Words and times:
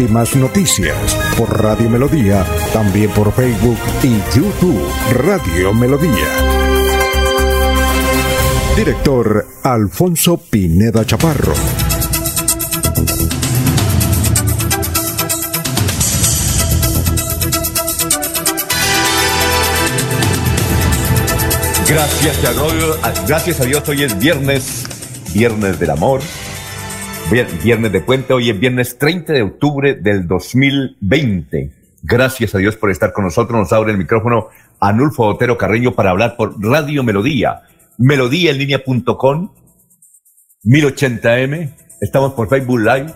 Últimas 0.00 0.34
noticias 0.34 0.96
por 1.36 1.62
Radio 1.62 1.90
Melodía, 1.90 2.42
también 2.72 3.10
por 3.10 3.30
Facebook 3.34 3.76
y 4.02 4.16
YouTube 4.34 4.82
Radio 5.12 5.74
Melodía. 5.74 6.26
Director 8.78 9.46
Alfonso 9.62 10.38
Pineda 10.38 11.04
Chaparro. 11.04 11.52
Gracias 21.86 22.44
a, 22.46 22.52
Dios, 22.52 22.98
gracias 23.28 23.60
a 23.60 23.64
Dios, 23.66 23.86
hoy 23.86 24.04
es 24.04 24.18
viernes, 24.18 24.86
viernes 25.34 25.78
del 25.78 25.90
amor, 25.90 26.22
Viernes 27.30 27.92
de 27.92 28.00
puente, 28.00 28.32
hoy 28.32 28.50
es 28.50 28.58
viernes 28.58 28.98
30 28.98 29.32
de 29.32 29.42
octubre 29.42 29.94
del 29.94 30.26
2020. 30.26 31.70
Gracias 32.02 32.56
a 32.56 32.58
Dios 32.58 32.74
por 32.74 32.90
estar 32.90 33.12
con 33.12 33.22
nosotros. 33.22 33.56
Nos 33.56 33.72
abre 33.72 33.92
el 33.92 33.98
micrófono 33.98 34.48
Anulfo 34.80 35.26
Otero 35.26 35.56
Carreño 35.56 35.94
para 35.94 36.10
hablar 36.10 36.36
por 36.36 36.60
Radio 36.60 37.04
Melodía. 37.04 37.62
Melodía 37.98 38.50
en 38.50 38.58
línea.com, 38.58 39.52
1080m. 40.64 41.72
Estamos 42.00 42.32
por 42.32 42.48
Facebook 42.48 42.80
Live. 42.80 43.14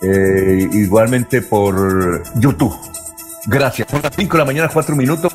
Eh, 0.00 0.68
igualmente 0.72 1.42
por 1.42 2.22
YouTube. 2.40 2.74
Gracias. 3.48 3.86
Son 3.90 4.00
las 4.00 4.16
5 4.16 4.32
de 4.32 4.38
la 4.38 4.46
mañana, 4.46 4.70
4 4.72 4.96
minutos. 4.96 5.34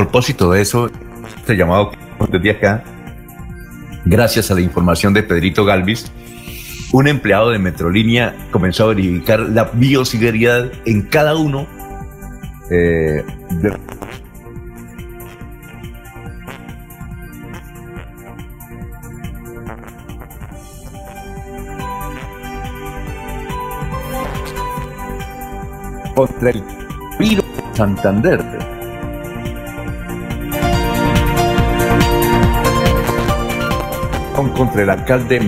Propósito 0.00 0.50
de 0.50 0.62
eso, 0.62 0.90
este 1.36 1.56
llamado 1.56 1.92
desde 2.30 2.50
acá, 2.52 2.82
gracias 4.06 4.50
a 4.50 4.54
la 4.54 4.62
información 4.62 5.12
de 5.12 5.22
Pedrito 5.22 5.66
Galvis, 5.66 6.10
un 6.92 7.06
empleado 7.06 7.50
de 7.50 7.58
Metrolínea 7.58 8.34
comenzó 8.50 8.84
a 8.84 8.86
verificar 8.88 9.40
la 9.40 9.64
biosiguridad 9.64 10.72
en 10.86 11.02
cada 11.02 11.36
uno 11.36 11.66
eh, 12.70 13.22
de 13.50 13.76
contra 26.14 26.50
el 26.50 26.64
virus 27.18 27.44
Santander 27.74 28.49
contra 34.60 34.82
el 34.82 34.90
alcalde 34.90 35.40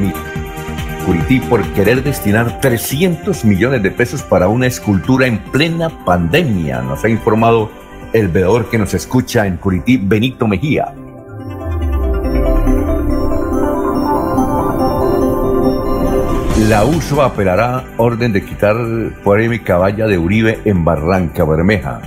Curití 1.05 1.39
por 1.41 1.63
querer 1.75 2.03
destinar 2.03 2.61
300 2.61 3.45
millones 3.45 3.83
de 3.83 3.91
pesos 3.91 4.23
para 4.23 4.49
una 4.49 4.67
escultura 4.67 5.27
en 5.27 5.37
plena 5.37 5.91
pandemia, 6.07 6.81
nos 6.81 7.05
ha 7.05 7.11
informado 7.11 7.71
el 8.15 8.29
veedor 8.29 8.71
que 8.71 8.79
nos 8.79 8.95
escucha 8.95 9.47
en 9.47 9.59
Curití, 9.59 9.99
Benito 9.99 10.49
Mejía. 10.49 10.95
La 16.71 16.85
USO 16.87 17.21
apelará 17.21 17.85
orden 17.99 18.33
de 18.33 18.43
quitar 18.43 18.77
polémica 19.23 19.77
valla 19.77 20.07
de 20.07 20.17
Uribe 20.17 20.63
en 20.65 20.87
Barranca 20.87 21.45
Bermeja. 21.45 22.01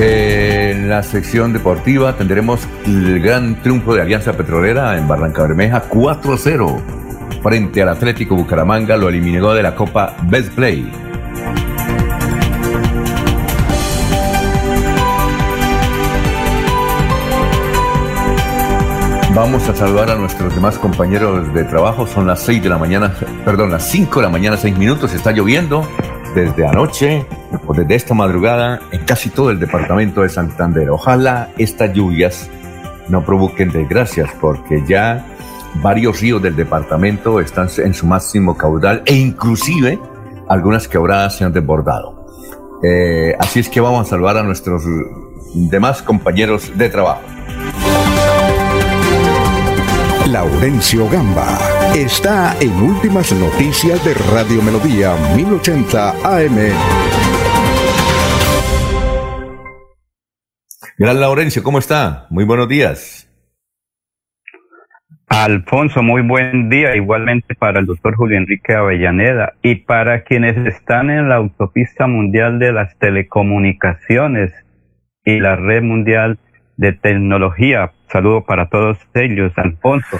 En 0.00 0.88
la 0.88 1.02
sección 1.02 1.52
deportiva 1.52 2.16
tendremos 2.16 2.60
el 2.86 3.20
gran 3.20 3.60
triunfo 3.62 3.96
de 3.96 4.02
Alianza 4.02 4.32
Petrolera 4.32 4.96
en 4.96 5.08
Barranca 5.08 5.42
Bermeja 5.42 5.88
4-0 5.90 6.80
frente 7.42 7.82
al 7.82 7.88
Atlético 7.88 8.36
Bucaramanga, 8.36 8.96
lo 8.96 9.08
eliminó 9.08 9.52
de 9.54 9.62
la 9.64 9.74
Copa 9.74 10.14
Best 10.22 10.52
Play. 10.54 10.88
Vamos 19.34 19.68
a 19.68 19.74
saludar 19.74 20.10
a 20.10 20.14
nuestros 20.14 20.54
demás 20.54 20.78
compañeros 20.78 21.52
de 21.52 21.64
trabajo. 21.64 22.06
Son 22.06 22.26
las 22.26 22.40
6 22.42 22.62
de 22.62 22.68
la 22.68 22.78
mañana, 22.78 23.14
perdón, 23.44 23.70
las 23.70 23.88
5 23.88 24.20
de 24.20 24.26
la 24.26 24.30
mañana, 24.30 24.56
6 24.56 24.78
minutos. 24.78 25.12
Está 25.12 25.32
lloviendo 25.32 25.88
desde 26.34 26.66
anoche 26.66 27.26
o 27.66 27.74
desde 27.74 27.94
esta 27.94 28.14
madrugada 28.14 28.80
en 28.90 29.04
casi 29.04 29.30
todo 29.30 29.50
el 29.50 29.58
departamento 29.58 30.22
de 30.22 30.28
Santander. 30.28 30.90
Ojalá 30.90 31.50
estas 31.58 31.92
lluvias 31.92 32.50
no 33.08 33.24
provoquen 33.24 33.70
desgracias 33.70 34.30
porque 34.40 34.82
ya 34.86 35.24
varios 35.82 36.20
ríos 36.20 36.42
del 36.42 36.56
departamento 36.56 37.40
están 37.40 37.68
en 37.78 37.94
su 37.94 38.06
máximo 38.06 38.56
caudal 38.56 39.02
e 39.06 39.14
inclusive 39.14 39.98
algunas 40.48 40.88
quebradas 40.88 41.36
se 41.36 41.44
han 41.44 41.52
desbordado. 41.52 42.26
Eh, 42.82 43.34
así 43.38 43.60
es 43.60 43.68
que 43.68 43.80
vamos 43.80 44.06
a 44.06 44.10
saludar 44.10 44.36
a 44.36 44.42
nuestros 44.42 44.82
demás 45.54 46.02
compañeros 46.02 46.76
de 46.76 46.88
trabajo. 46.88 47.22
Laurencio 50.32 51.08
Gamba 51.08 51.58
está 51.96 52.54
en 52.60 52.70
Últimas 52.82 53.32
Noticias 53.32 54.04
de 54.04 54.12
Radio 54.30 54.60
Melodía 54.62 55.14
1080 55.34 56.10
AM. 56.10 56.56
Gran 60.98 61.20
Laurencio, 61.20 61.62
¿cómo 61.62 61.78
está? 61.78 62.26
Muy 62.28 62.44
buenos 62.44 62.68
días. 62.68 63.26
Alfonso, 65.28 66.02
muy 66.02 66.20
buen 66.20 66.68
día, 66.68 66.94
igualmente 66.94 67.54
para 67.54 67.80
el 67.80 67.86
doctor 67.86 68.14
Julio 68.14 68.36
Enrique 68.36 68.74
Avellaneda 68.74 69.54
y 69.62 69.76
para 69.76 70.24
quienes 70.24 70.58
están 70.66 71.08
en 71.08 71.30
la 71.30 71.36
autopista 71.36 72.06
mundial 72.06 72.58
de 72.58 72.72
las 72.72 72.98
telecomunicaciones 72.98 74.52
y 75.24 75.40
la 75.40 75.56
red 75.56 75.82
mundial 75.82 76.38
de 76.78 76.92
tecnología. 76.92 77.92
Saludo 78.06 78.44
para 78.44 78.70
todos 78.70 78.98
ellos, 79.12 79.52
Alfonso. 79.56 80.18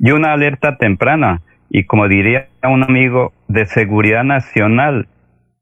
Y 0.00 0.10
una 0.10 0.32
alerta 0.32 0.76
temprana, 0.76 1.42
y 1.70 1.84
como 1.84 2.08
diría 2.08 2.48
un 2.64 2.82
amigo, 2.82 3.32
de 3.46 3.66
seguridad 3.66 4.24
nacional 4.24 5.06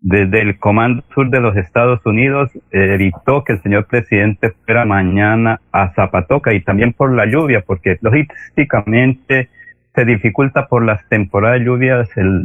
desde 0.01 0.43
el 0.43 0.59
Comando 0.59 1.03
Sur 1.15 1.31
de 1.31 1.41
los 1.41 1.57
Estados 1.57 2.01
Unidos 2.04 2.51
evitó 2.71 3.43
que 3.45 3.54
el 3.54 3.63
señor 3.63 3.87
presidente 3.87 4.53
fuera 4.65 4.84
mañana 4.84 5.60
a 5.72 5.93
Zapatoca 5.95 6.54
y 6.54 6.63
también 6.63 6.92
por 6.92 7.13
la 7.13 7.27
lluvia, 7.27 7.63
porque 7.66 7.99
logísticamente 8.01 9.49
se 9.95 10.04
dificulta 10.04 10.69
por 10.69 10.84
las 10.84 11.07
temporadas 11.09 11.59
de 11.59 11.65
lluvias 11.65 12.16
el 12.16 12.45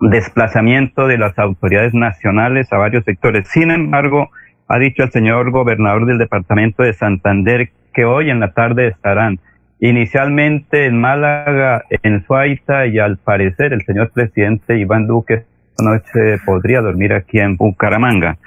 desplazamiento 0.00 1.06
de 1.06 1.18
las 1.18 1.38
autoridades 1.38 1.92
nacionales 1.92 2.72
a 2.72 2.78
varios 2.78 3.04
sectores. 3.04 3.46
Sin 3.48 3.70
embargo, 3.70 4.30
ha 4.70 4.78
dicho 4.78 5.02
el 5.02 5.10
señor 5.10 5.50
gobernador 5.50 6.06
del 6.06 6.18
departamento 6.18 6.84
de 6.84 6.92
Santander 6.92 7.70
que 7.92 8.04
hoy 8.04 8.30
en 8.30 8.38
la 8.38 8.52
tarde 8.52 8.86
estarán 8.86 9.40
inicialmente 9.80 10.86
en 10.86 11.00
Málaga, 11.00 11.82
en 12.04 12.24
Suaita 12.24 12.86
y 12.86 13.00
al 13.00 13.16
parecer 13.16 13.72
el 13.72 13.84
señor 13.84 14.12
presidente 14.12 14.78
Iván 14.78 15.08
Duque 15.08 15.42
esta 15.70 15.82
noche 15.82 16.38
podría 16.46 16.82
dormir 16.82 17.12
aquí 17.12 17.40
en 17.40 17.56
Bucaramanga. 17.56 18.38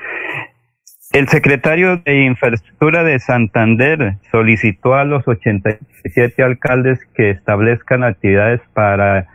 El 1.11 1.27
secretario 1.27 1.97
de 1.97 2.23
Infraestructura 2.23 3.03
de 3.03 3.19
Santander 3.19 4.15
solicitó 4.31 4.95
a 4.95 5.03
los 5.03 5.27
87 5.27 6.41
alcaldes 6.41 6.99
que 7.15 7.31
establezcan 7.31 8.01
actividades 8.03 8.61
para 8.73 9.27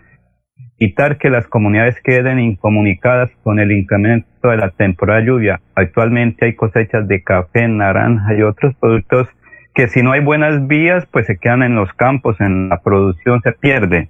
evitar 0.79 1.19
que 1.19 1.31
las 1.31 1.47
comunidades 1.47 2.01
queden 2.03 2.39
incomunicadas 2.39 3.31
con 3.43 3.59
el 3.59 3.73
incremento 3.73 4.49
de 4.49 4.57
la 4.57 4.71
temporada 4.71 5.21
de 5.21 5.27
lluvia. 5.27 5.61
Actualmente 5.75 6.47
hay 6.47 6.55
cosechas 6.55 7.09
de 7.09 7.23
café, 7.23 7.67
naranja 7.69 8.35
y 8.35 8.43
otros 8.43 8.75
productos 8.77 9.29
que 9.75 9.89
si 9.89 10.03
no 10.03 10.13
hay 10.13 10.21
buenas 10.21 10.67
vías, 10.67 11.07
pues 11.07 11.27
se 11.27 11.39
quedan 11.39 11.63
en 11.63 11.75
los 11.75 11.93
campos, 11.93 12.41
en 12.41 12.69
la 12.69 12.81
producción 12.81 13.41
se 13.43 13.53
pierde. 13.53 14.09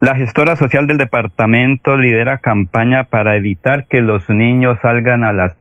La 0.00 0.14
gestora 0.14 0.56
social 0.56 0.86
del 0.86 0.98
departamento 0.98 1.96
lidera 1.96 2.38
campaña 2.38 3.04
para 3.04 3.36
evitar 3.36 3.86
que 3.86 4.02
los 4.02 4.28
niños 4.28 4.78
salgan 4.82 5.24
a 5.24 5.32
las 5.32 5.56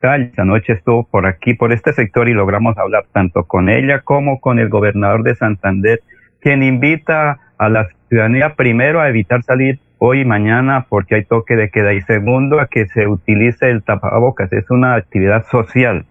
calles. 0.00 0.36
Anoche 0.38 0.72
estuvo 0.72 1.04
por 1.04 1.26
aquí, 1.26 1.54
por 1.54 1.72
este 1.72 1.92
sector, 1.92 2.28
y 2.28 2.34
logramos 2.34 2.76
hablar 2.78 3.04
tanto 3.12 3.44
con 3.44 3.68
ella 3.68 4.00
como 4.00 4.40
con 4.40 4.58
el 4.58 4.68
gobernador 4.68 5.22
de 5.22 5.36
Santander, 5.36 6.00
quien 6.40 6.64
invita 6.64 7.38
a 7.58 7.68
la 7.68 7.88
ciudadanía 8.08 8.54
primero 8.54 9.00
a 9.00 9.08
evitar 9.08 9.42
salir 9.42 9.80
hoy 9.98 10.20
y 10.20 10.24
mañana 10.24 10.86
porque 10.88 11.16
hay 11.16 11.24
toque 11.24 11.56
de 11.56 11.70
queda 11.70 11.94
y 11.94 12.00
segundo 12.02 12.60
a 12.60 12.66
que 12.66 12.86
se 12.86 13.06
utilice 13.06 13.70
el 13.70 13.82
tapabocas. 13.82 14.52
Es 14.52 14.70
una 14.70 14.94
actividad 14.94 15.44
social. 15.46 16.06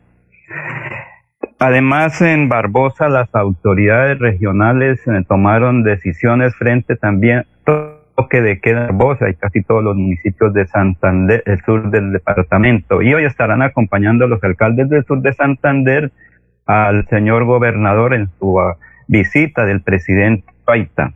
Además, 1.59 2.21
en 2.21 2.49
Barbosa 2.49 3.07
las 3.07 3.33
autoridades 3.33 4.19
regionales 4.19 4.99
eh, 5.07 5.23
tomaron 5.27 5.83
decisiones 5.83 6.53
frente 6.55 6.95
también 6.97 7.45
toque 7.63 8.41
de 8.41 8.59
queda 8.59 8.87
en 8.87 8.97
Barbosa 8.97 9.29
y 9.29 9.35
casi 9.35 9.61
todos 9.61 9.83
los 9.83 9.95
municipios 9.95 10.53
de 10.53 10.65
Santander, 10.67 11.43
el 11.45 11.61
sur 11.61 11.89
del 11.89 12.11
departamento. 12.11 13.01
Y 13.01 13.13
hoy 13.13 13.25
estarán 13.25 13.61
acompañando 13.61 14.27
los 14.27 14.43
alcaldes 14.43 14.89
del 14.89 15.05
sur 15.05 15.21
de 15.21 15.33
Santander 15.33 16.11
al 16.65 17.07
señor 17.07 17.45
gobernador 17.45 18.13
en 18.13 18.29
su 18.39 18.59
ah, 18.59 18.77
visita 19.07 19.65
del 19.65 19.81
presidente 19.81 20.45
Paita. 20.65 21.13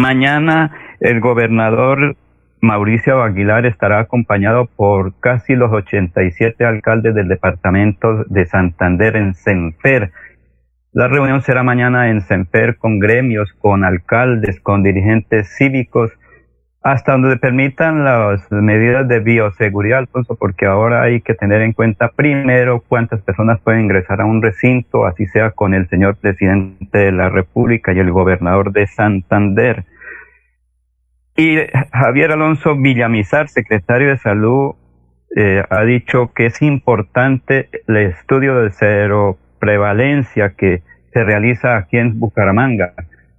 Mañana 0.00 0.72
el 1.00 1.20
gobernador 1.20 2.16
Mauricio 2.62 3.22
Aguilar 3.22 3.66
estará 3.66 4.00
acompañado 4.00 4.64
por 4.64 5.12
casi 5.20 5.54
los 5.54 5.70
87 5.70 6.64
alcaldes 6.64 7.14
del 7.14 7.28
departamento 7.28 8.24
de 8.24 8.46
Santander 8.46 9.16
en 9.16 9.34
Semper. 9.34 10.10
La 10.94 11.06
reunión 11.06 11.42
será 11.42 11.62
mañana 11.62 12.08
en 12.08 12.22
Semper 12.22 12.78
con 12.78 12.98
gremios, 12.98 13.52
con 13.58 13.84
alcaldes, 13.84 14.58
con 14.60 14.82
dirigentes 14.82 15.54
cívicos, 15.58 16.10
hasta 16.82 17.12
donde 17.12 17.36
permitan 17.36 18.02
las 18.02 18.50
medidas 18.50 19.06
de 19.06 19.20
bioseguridad, 19.20 19.98
Alfonso, 19.98 20.34
porque 20.36 20.64
ahora 20.64 21.02
hay 21.02 21.20
que 21.20 21.34
tener 21.34 21.60
en 21.60 21.74
cuenta 21.74 22.08
primero 22.08 22.82
cuántas 22.88 23.20
personas 23.20 23.60
pueden 23.60 23.82
ingresar 23.82 24.22
a 24.22 24.24
un 24.24 24.40
recinto, 24.40 25.04
así 25.04 25.26
sea 25.26 25.50
con 25.50 25.74
el 25.74 25.90
señor 25.90 26.16
presidente 26.16 26.96
de 26.96 27.12
la 27.12 27.28
República 27.28 27.92
y 27.92 27.98
el 27.98 28.10
gobernador 28.10 28.72
de 28.72 28.86
Santander. 28.86 29.84
Y 31.40 31.56
Javier 31.90 32.32
Alonso 32.32 32.76
Villamizar, 32.76 33.48
secretario 33.48 34.10
de 34.10 34.18
Salud, 34.18 34.74
eh, 35.34 35.64
ha 35.70 35.84
dicho 35.84 36.32
que 36.34 36.44
es 36.44 36.60
importante 36.60 37.70
el 37.88 37.96
estudio 37.96 38.56
de 38.56 38.70
cero 38.72 39.38
prevalencia 39.58 40.50
que 40.50 40.82
se 41.14 41.24
realiza 41.24 41.78
aquí 41.78 41.96
en 41.96 42.20
Bucaramanga. 42.20 42.92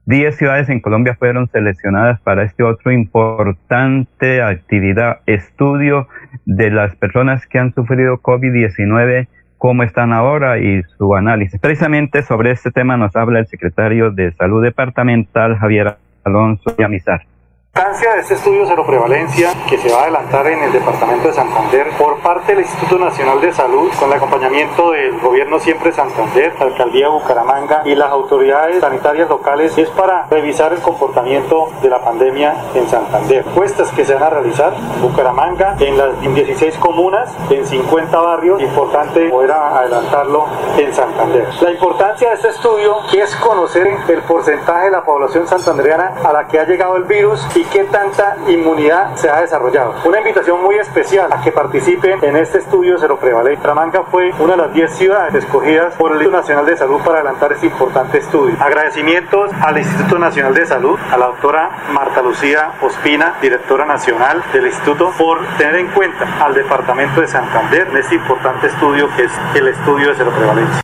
Diez 0.07 0.35
ciudades 0.35 0.67
en 0.69 0.79
Colombia 0.79 1.13
fueron 1.13 1.47
seleccionadas 1.49 2.19
para 2.21 2.41
este 2.41 2.63
otro 2.63 2.91
importante 2.91 4.41
actividad, 4.41 5.19
estudio 5.27 6.07
de 6.45 6.71
las 6.71 6.95
personas 6.95 7.45
que 7.45 7.59
han 7.59 7.71
sufrido 7.71 8.17
COVID-19, 8.17 9.27
cómo 9.59 9.83
están 9.83 10.11
ahora 10.11 10.57
y 10.57 10.81
su 10.97 11.13
análisis. 11.13 11.61
Precisamente 11.61 12.23
sobre 12.23 12.49
este 12.49 12.71
tema 12.71 12.97
nos 12.97 13.15
habla 13.15 13.37
el 13.37 13.45
secretario 13.45 14.09
de 14.09 14.31
Salud 14.31 14.63
Departamental, 14.63 15.55
Javier 15.59 15.97
Alonso 16.23 16.73
Villamizar 16.75 17.30
importancia 17.73 18.15
de 18.15 18.19
este 18.19 18.33
estudio 18.33 18.65
cero 18.67 18.83
prevalencia 18.85 19.53
que 19.69 19.77
se 19.77 19.89
va 19.89 19.99
a 19.99 20.03
adelantar 20.03 20.45
en 20.47 20.61
el 20.61 20.73
departamento 20.73 21.29
de 21.29 21.33
Santander 21.33 21.87
por 21.97 22.17
parte 22.19 22.53
del 22.53 22.65
Instituto 22.65 22.99
Nacional 22.99 23.39
de 23.39 23.53
Salud 23.53 23.89
con 23.97 24.09
el 24.09 24.17
acompañamiento 24.17 24.91
del 24.91 25.17
gobierno 25.19 25.57
siempre 25.57 25.93
Santander, 25.93 26.53
la 26.59 26.65
alcaldía 26.65 27.07
Bucaramanga 27.07 27.83
y 27.85 27.95
las 27.95 28.11
autoridades 28.11 28.81
sanitarias 28.81 29.29
locales 29.29 29.77
es 29.77 29.87
para 29.91 30.27
revisar 30.27 30.73
el 30.73 30.81
comportamiento 30.81 31.69
de 31.81 31.89
la 31.89 32.03
pandemia 32.03 32.55
en 32.73 32.89
Santander. 32.89 33.45
Encuestas 33.47 33.89
que 33.91 34.03
se 34.03 34.15
van 34.15 34.23
a 34.23 34.29
realizar 34.31 34.73
en 34.73 35.01
Bucaramanga 35.01 35.77
en 35.79 35.97
las 35.97 36.19
16 36.19 36.77
comunas, 36.77 37.33
en 37.49 37.65
50 37.65 38.19
barrios, 38.19 38.61
importante 38.61 39.29
poder 39.29 39.53
adelantarlo 39.53 40.45
en 40.77 40.93
Santander. 40.93 41.47
La 41.61 41.71
importancia 41.71 42.27
de 42.27 42.35
este 42.35 42.49
estudio 42.49 42.97
es 43.13 43.33
conocer 43.37 43.87
el 44.09 44.21
porcentaje 44.23 44.85
de 44.85 44.91
la 44.91 45.05
población 45.05 45.47
santandereana 45.47 46.15
a 46.21 46.33
la 46.33 46.47
que 46.49 46.59
ha 46.59 46.65
llegado 46.65 46.97
el 46.97 47.03
virus 47.05 47.47
y 47.55 47.60
qué 47.65 47.83
tanta 47.85 48.37
inmunidad 48.47 49.15
se 49.15 49.29
ha 49.29 49.41
desarrollado. 49.41 49.95
Una 50.05 50.19
invitación 50.19 50.61
muy 50.63 50.75
especial 50.75 51.31
a 51.31 51.41
que 51.41 51.51
participen 51.51 52.23
en 52.23 52.37
este 52.37 52.59
estudio 52.59 52.97
cero 52.99 53.17
prevalente. 53.19 53.57
Bucaramanga 53.57 54.03
fue 54.09 54.31
una 54.39 54.55
de 54.55 54.61
las 54.63 54.73
10 54.73 54.91
ciudades 54.91 55.35
escogidas 55.35 55.93
por 55.95 56.11
el 56.11 56.17
Instituto 56.17 56.37
Nacional 56.37 56.65
de 56.65 56.77
Salud 56.77 57.01
para 57.01 57.19
adelantar 57.19 57.53
este 57.53 57.67
importante 57.67 58.17
estudio. 58.17 58.55
Agradecimientos 58.59 59.51
al 59.61 59.77
Instituto 59.77 60.17
Nacional 60.19 60.53
de 60.53 60.65
Salud, 60.65 60.99
a 61.11 61.17
la 61.17 61.27
doctora 61.27 61.69
Marta 61.93 62.21
Lucía 62.21 62.73
Ospina, 62.81 63.35
directora 63.41 63.85
nacional 63.85 64.43
del 64.53 64.67
instituto, 64.67 65.11
por 65.17 65.39
tener 65.57 65.75
en 65.75 65.87
cuenta 65.87 66.43
al 66.43 66.53
Departamento 66.53 67.21
de 67.21 67.27
Santander 67.27 67.87
en 67.87 67.97
este 67.97 68.15
importante 68.15 68.67
estudio 68.67 69.07
que 69.15 69.23
es 69.23 69.31
el 69.55 69.67
estudio 69.67 70.09
de 70.09 70.15
cero 70.17 70.31
prevalencia. 70.35 70.81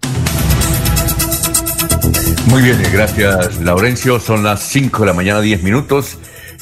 Muy 2.47 2.61
bien, 2.61 2.81
gracias 2.93 3.59
Laurencio. 3.59 4.19
Son 4.19 4.43
las 4.43 4.61
5 4.61 5.01
de 5.01 5.05
la 5.05 5.13
mañana, 5.13 5.41
10 5.41 5.63
minutos. 5.63 6.17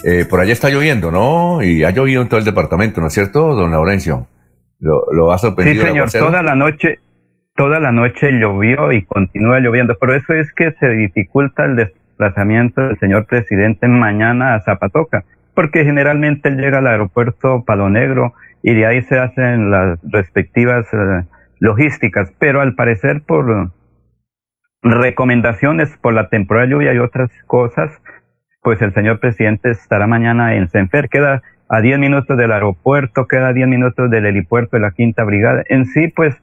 Eh, 0.08 0.24
por 0.30 0.40
allá 0.40 0.54
está 0.54 0.70
lloviendo, 0.70 1.10
¿no? 1.10 1.64
Y 1.64 1.84
ha 1.84 1.90
llovido 1.90 2.22
en 2.22 2.30
todo 2.30 2.38
el 2.38 2.46
departamento, 2.46 3.02
¿no 3.02 3.08
es 3.08 3.14
cierto, 3.14 3.56
don 3.56 3.72
Laurencio? 3.72 4.28
¿Lo, 4.80 5.04
lo 5.12 5.32
ha 5.32 5.40
sorprendido? 5.40 5.82
Sí, 5.82 5.90
señor, 5.90 6.12
toda 6.12 6.44
la 6.44 6.54
noche, 6.54 7.00
toda 7.56 7.80
la 7.80 7.92
noche 7.92 8.32
llovió 8.34 8.92
y 8.92 9.04
continúa 9.04 9.60
lloviendo. 9.60 9.98
Por 9.98 10.12
eso 10.16 10.34
es 10.34 10.54
que 10.54 10.74
se 10.80 10.90
dificulta 10.90 11.66
el 11.66 11.76
desplazamiento 11.78 12.82
del 12.82 13.00
señor 13.00 13.26
presidente 13.26 13.88
mañana 13.88 14.54
a 14.54 14.62
Zapatoca, 14.62 15.24
porque 15.56 15.86
generalmente 15.86 16.50
él 16.50 16.58
llega 16.58 16.78
al 16.78 16.88
aeropuerto 16.88 17.64
Palo 17.66 17.90
Negro 17.90 18.36
y 18.62 18.76
de 18.76 18.86
ahí 18.86 19.02
se 19.02 19.18
hacen 19.18 19.72
las 19.72 19.98
respectivas 20.04 20.86
eh, 20.94 21.24
logísticas, 21.60 22.32
pero 22.38 22.62
al 22.62 22.76
parecer 22.76 23.24
por 23.26 23.72
recomendaciones 24.84 25.98
por 25.98 26.14
la 26.14 26.30
temporada 26.30 26.68
de 26.68 26.74
lluvia 26.74 26.94
y 26.94 27.00
otras 27.00 27.32
cosas, 27.48 27.92
pues 28.66 28.82
el 28.82 28.96
señor 28.96 29.20
presidente 29.20 29.70
estará 29.70 30.08
mañana 30.08 30.56
en 30.56 30.68
Senfer, 30.70 31.08
queda 31.08 31.44
a 31.70 31.82
10 31.82 32.00
minutos 32.00 32.36
del 32.36 32.52
aeropuerto, 32.52 33.28
queda 33.28 33.50
a 33.50 33.54
10 33.54 33.68
minutos 33.68 34.10
del 34.10 34.26
helipuerto 34.26 34.76
de 34.76 34.82
la 34.82 34.90
Quinta 34.90 35.24
Brigada. 35.24 35.62
En 35.70 35.86
sí, 35.86 36.08
pues 36.08 36.36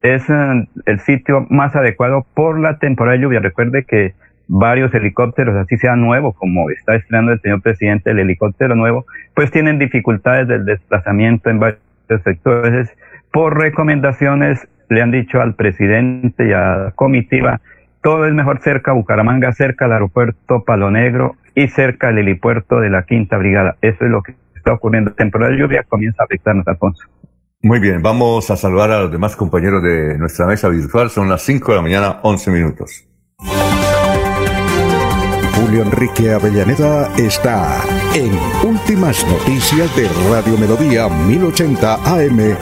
es 0.00 0.30
eh, 0.30 0.68
el 0.86 1.00
sitio 1.00 1.44
más 1.50 1.74
adecuado 1.74 2.24
por 2.34 2.60
la 2.60 2.78
temporada 2.78 3.16
de 3.16 3.24
lluvia. 3.24 3.40
Recuerde 3.40 3.84
que 3.84 4.14
varios 4.46 4.94
helicópteros, 4.94 5.56
así 5.56 5.76
sea 5.76 5.96
nuevo, 5.96 6.34
como 6.34 6.70
está 6.70 6.94
estrenando 6.94 7.32
el 7.32 7.40
señor 7.40 7.62
presidente 7.62 8.12
el 8.12 8.20
helicóptero 8.20 8.76
nuevo, 8.76 9.04
pues 9.34 9.50
tienen 9.50 9.80
dificultades 9.80 10.46
del 10.46 10.66
desplazamiento 10.66 11.50
en 11.50 11.58
varios 11.58 11.80
sectores. 12.22 12.96
Por 13.32 13.58
recomendaciones 13.58 14.68
le 14.88 15.02
han 15.02 15.10
dicho 15.10 15.40
al 15.40 15.56
presidente 15.56 16.46
y 16.46 16.52
a 16.52 16.76
la 16.76 16.92
comitiva, 16.94 17.60
todo 18.02 18.24
es 18.24 18.32
mejor 18.32 18.60
cerca 18.60 18.92
a 18.92 18.94
Bucaramanga, 18.94 19.50
cerca 19.50 19.86
al 19.86 19.94
aeropuerto 19.94 20.62
Palo 20.62 20.92
Negro 20.92 21.34
y 21.56 21.68
cerca 21.68 22.08
del 22.08 22.18
helipuerto 22.18 22.78
de 22.80 22.90
la 22.90 23.04
Quinta 23.04 23.38
Brigada. 23.38 23.76
Eso 23.80 24.04
es 24.04 24.10
lo 24.10 24.22
que 24.22 24.34
está 24.54 24.74
ocurriendo. 24.74 25.12
De 25.16 25.56
lluvia 25.56 25.82
comienza 25.88 26.22
a 26.22 26.26
afectarnos, 26.26 26.68
Alfonso. 26.68 27.04
Muy 27.62 27.80
bien, 27.80 28.02
vamos 28.02 28.50
a 28.50 28.56
saludar 28.56 28.90
a 28.90 29.00
los 29.00 29.10
demás 29.10 29.34
compañeros 29.34 29.82
de 29.82 30.18
nuestra 30.18 30.46
mesa 30.46 30.68
virtual. 30.68 31.08
Son 31.08 31.28
las 31.28 31.42
5 31.42 31.72
de 31.72 31.76
la 31.76 31.82
mañana, 31.82 32.20
11 32.22 32.50
minutos. 32.50 33.08
Julio 35.54 35.82
Enrique 35.82 36.30
Avellaneda 36.30 37.08
está 37.16 37.80
en 38.14 38.30
Últimas 38.68 39.26
Noticias 39.26 39.96
de 39.96 40.08
Radio 40.30 40.58
Melodía 40.58 41.08
1080 41.08 41.94
AM. 41.94 42.56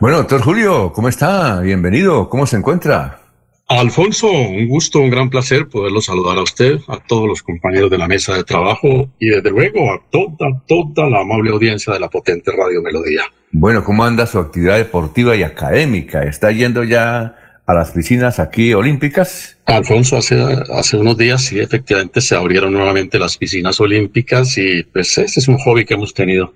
Bueno, 0.00 0.16
doctor 0.16 0.40
Julio, 0.40 0.90
¿cómo 0.92 1.08
está? 1.08 1.60
Bienvenido. 1.60 2.30
¿Cómo 2.30 2.46
se 2.46 2.56
encuentra? 2.56 3.23
Alfonso, 3.68 4.30
un 4.30 4.68
gusto, 4.68 5.00
un 5.00 5.08
gran 5.08 5.30
placer 5.30 5.68
poderlo 5.68 6.02
saludar 6.02 6.36
a 6.36 6.42
usted, 6.42 6.78
a 6.86 6.98
todos 6.98 7.26
los 7.26 7.42
compañeros 7.42 7.90
de 7.90 7.96
la 7.96 8.06
mesa 8.06 8.34
de 8.34 8.44
trabajo 8.44 9.08
y 9.18 9.28
desde 9.28 9.50
luego 9.50 9.90
a 9.90 10.02
toda, 10.10 10.62
toda 10.66 11.08
la 11.08 11.20
amable 11.20 11.50
audiencia 11.50 11.94
de 11.94 12.00
la 12.00 12.10
potente 12.10 12.52
Radio 12.52 12.82
Melodía. 12.82 13.22
Bueno, 13.52 13.82
¿cómo 13.82 14.04
anda 14.04 14.26
su 14.26 14.38
actividad 14.38 14.76
deportiva 14.76 15.34
y 15.34 15.42
académica? 15.42 16.24
¿Está 16.24 16.52
yendo 16.52 16.84
ya 16.84 17.36
a 17.66 17.74
las 17.74 17.92
piscinas 17.92 18.38
aquí 18.38 18.74
olímpicas? 18.74 19.56
Alfonso, 19.64 20.18
hace, 20.18 20.36
hace 20.70 20.98
unos 20.98 21.16
días 21.16 21.42
sí, 21.42 21.58
efectivamente 21.58 22.20
se 22.20 22.36
abrieron 22.36 22.72
nuevamente 22.74 23.18
las 23.18 23.38
piscinas 23.38 23.80
olímpicas 23.80 24.58
y 24.58 24.82
pues 24.82 25.16
ese 25.16 25.40
es 25.40 25.48
un 25.48 25.56
hobby 25.56 25.86
que 25.86 25.94
hemos 25.94 26.12
tenido 26.12 26.52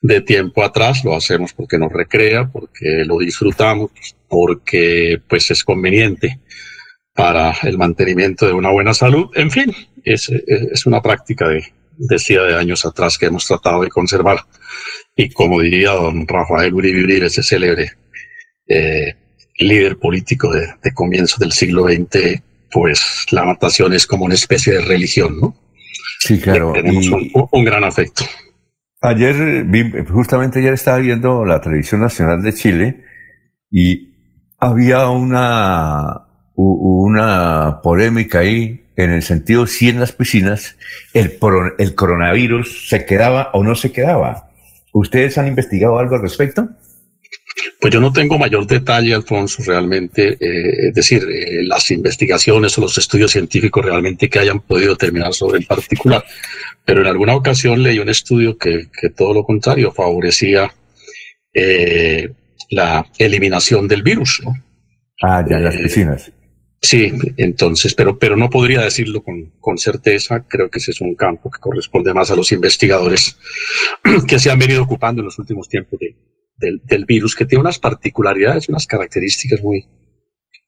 de 0.00 0.20
tiempo 0.20 0.64
atrás, 0.64 1.04
lo 1.04 1.14
hacemos 1.14 1.52
porque 1.52 1.78
nos 1.78 1.92
recrea, 1.92 2.48
porque 2.50 3.04
lo 3.04 3.18
disfrutamos, 3.18 3.90
porque 4.28 5.20
pues 5.28 5.50
es 5.50 5.64
conveniente 5.64 6.40
para 7.14 7.54
el 7.62 7.76
mantenimiento 7.76 8.46
de 8.46 8.52
una 8.52 8.70
buena 8.70 8.94
salud. 8.94 9.30
En 9.34 9.50
fin, 9.50 9.74
es, 10.04 10.30
es 10.30 10.86
una 10.86 11.02
práctica 11.02 11.48
de, 11.48 11.64
decía 12.00 12.42
de 12.42 12.56
años 12.56 12.84
atrás 12.86 13.18
que 13.18 13.26
hemos 13.26 13.46
tratado 13.46 13.82
de 13.82 13.88
conservar. 13.88 14.40
Y 15.14 15.30
como 15.30 15.60
diría 15.60 15.90
don 15.90 16.26
Rafael 16.26 16.72
Uribe 16.72 17.04
Uribe, 17.04 17.26
ese 17.26 17.42
célebre 17.42 17.92
eh, 18.66 19.14
líder 19.58 19.98
político 19.98 20.52
de, 20.52 20.94
comienzo 20.94 21.36
del 21.38 21.52
siglo 21.52 21.84
XX, 21.84 22.40
pues 22.70 23.26
la 23.30 23.44
natación 23.44 23.92
es 23.92 24.06
como 24.06 24.24
una 24.24 24.34
especie 24.34 24.74
de 24.74 24.80
religión, 24.80 25.38
¿no? 25.38 25.56
Sí, 26.20 26.38
claro. 26.38 26.72
tenemos 26.72 27.06
un, 27.50 27.64
gran 27.64 27.84
afecto. 27.84 28.24
Ayer, 29.02 29.66
justamente 30.10 30.58
ayer 30.58 30.74
estaba 30.74 30.98
viendo 30.98 31.46
la 31.46 31.60
televisión 31.62 32.02
nacional 32.02 32.42
de 32.42 32.52
Chile 32.52 33.04
y 33.70 34.12
había 34.58 35.08
una, 35.08 36.26
una 36.54 37.80
polémica 37.82 38.40
ahí 38.40 38.84
en 38.96 39.10
el 39.12 39.22
sentido 39.22 39.66
si 39.66 39.88
en 39.88 40.00
las 40.00 40.12
piscinas 40.12 40.76
el, 41.14 41.38
el 41.78 41.94
coronavirus 41.94 42.90
se 42.90 43.06
quedaba 43.06 43.48
o 43.54 43.64
no 43.64 43.74
se 43.74 43.90
quedaba. 43.90 44.50
¿Ustedes 44.92 45.38
han 45.38 45.46
investigado 45.46 45.98
algo 45.98 46.16
al 46.16 46.22
respecto? 46.22 46.68
Pues 47.80 47.92
yo 47.92 48.00
no 48.00 48.12
tengo 48.12 48.38
mayor 48.38 48.66
detalle, 48.66 49.14
Alfonso, 49.14 49.62
realmente, 49.66 50.36
eh, 50.40 50.88
es 50.88 50.94
decir, 50.94 51.26
eh, 51.28 51.62
las 51.64 51.90
investigaciones 51.90 52.76
o 52.76 52.82
los 52.82 52.96
estudios 52.98 53.32
científicos 53.32 53.84
realmente 53.84 54.28
que 54.28 54.38
hayan 54.38 54.60
podido 54.60 54.96
terminar 54.96 55.32
sobre 55.34 55.58
el 55.58 55.66
particular. 55.66 56.24
Pero 56.84 57.00
en 57.00 57.06
alguna 57.06 57.34
ocasión 57.34 57.82
leí 57.82 57.98
un 57.98 58.08
estudio 58.08 58.56
que, 58.56 58.88
que 58.98 59.10
todo 59.10 59.34
lo 59.34 59.44
contrario 59.44 59.92
favorecía 59.92 60.72
eh, 61.52 62.30
la 62.70 63.06
eliminación 63.18 63.88
del 63.88 64.02
virus. 64.02 64.42
¿no? 64.44 64.54
Ah, 65.22 65.44
ya, 65.48 65.58
las 65.58 65.76
piscinas. 65.76 66.32
Sí, 66.82 67.12
entonces, 67.36 67.94
pero, 67.94 68.18
pero 68.18 68.36
no 68.36 68.48
podría 68.48 68.80
decirlo 68.80 69.22
con, 69.22 69.52
con, 69.60 69.76
certeza. 69.76 70.46
Creo 70.48 70.70
que 70.70 70.78
ese 70.78 70.92
es 70.92 71.00
un 71.02 71.14
campo 71.14 71.50
que 71.50 71.60
corresponde 71.60 72.14
más 72.14 72.30
a 72.30 72.36
los 72.36 72.52
investigadores 72.52 73.36
que 74.26 74.38
se 74.38 74.50
han 74.50 74.58
venido 74.58 74.82
ocupando 74.82 75.20
en 75.20 75.26
los 75.26 75.38
últimos 75.38 75.68
tiempos 75.68 76.00
de, 76.00 76.16
del, 76.60 77.04
virus, 77.06 77.34
que 77.34 77.46
tiene 77.46 77.62
unas 77.62 77.78
particularidades, 77.78 78.68
unas 78.68 78.86
características 78.86 79.62
muy, 79.62 79.86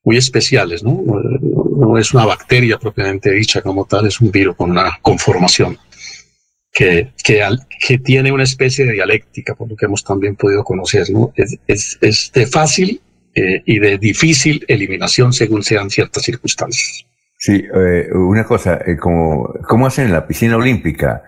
muy 0.02 0.16
especiales, 0.16 0.82
¿no? 0.82 1.02
¿no? 1.04 1.98
es 1.98 2.14
una 2.14 2.24
bacteria 2.24 2.78
propiamente 2.78 3.30
dicha 3.30 3.60
como 3.60 3.84
tal, 3.84 4.06
es 4.06 4.20
un 4.20 4.30
virus 4.30 4.56
con 4.56 4.70
una 4.70 4.98
conformación 5.02 5.76
que, 6.72 7.12
que, 7.22 7.44
que 7.86 7.98
tiene 7.98 8.32
una 8.32 8.44
especie 8.44 8.86
de 8.86 8.92
dialéctica, 8.92 9.54
por 9.54 9.68
lo 9.68 9.76
que 9.76 9.86
hemos 9.86 10.02
también 10.02 10.36
podido 10.36 10.64
conocer, 10.64 11.10
¿no? 11.10 11.32
Es, 11.36 12.30
de 12.32 12.46
fácil 12.46 13.02
eh, 13.34 13.62
y 13.66 13.78
de 13.78 13.98
difícil 13.98 14.64
eliminación 14.68 15.32
según 15.32 15.62
sean 15.62 15.90
ciertas 15.90 16.22
circunstancias. 16.22 17.04
Sí, 17.38 17.62
eh, 17.74 18.08
una 18.14 18.44
cosa, 18.44 18.80
eh, 18.86 18.96
como, 18.96 19.52
¿cómo 19.68 19.86
hacen 19.86 20.06
en 20.06 20.12
la 20.12 20.26
piscina 20.26 20.56
olímpica? 20.56 21.22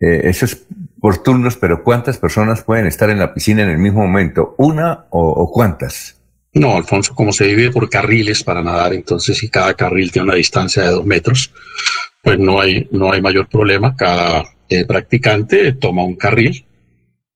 Eso 0.00 0.46
es 0.46 0.66
por 1.00 1.22
turnos, 1.22 1.56
pero 1.56 1.82
¿cuántas 1.82 2.18
personas 2.18 2.62
pueden 2.62 2.86
estar 2.86 3.10
en 3.10 3.18
la 3.18 3.34
piscina 3.34 3.62
en 3.62 3.70
el 3.70 3.78
mismo 3.78 4.02
momento? 4.02 4.54
¿Una 4.58 5.06
o, 5.10 5.28
o 5.28 5.50
cuántas? 5.50 6.20
No, 6.52 6.76
Alfonso, 6.76 7.14
como 7.14 7.32
se 7.32 7.46
divide 7.46 7.70
por 7.70 7.88
carriles 7.88 8.42
para 8.42 8.62
nadar, 8.62 8.92
entonces 8.92 9.38
si 9.38 9.48
cada 9.48 9.74
carril 9.74 10.10
tiene 10.10 10.28
una 10.28 10.34
distancia 10.34 10.82
de 10.82 10.90
dos 10.90 11.06
metros, 11.06 11.52
pues 12.22 12.38
no 12.38 12.60
hay, 12.60 12.88
no 12.90 13.12
hay 13.12 13.22
mayor 13.22 13.48
problema. 13.48 13.94
Cada 13.96 14.44
eh, 14.68 14.84
practicante 14.84 15.72
toma 15.72 16.04
un 16.04 16.16
carril 16.16 16.66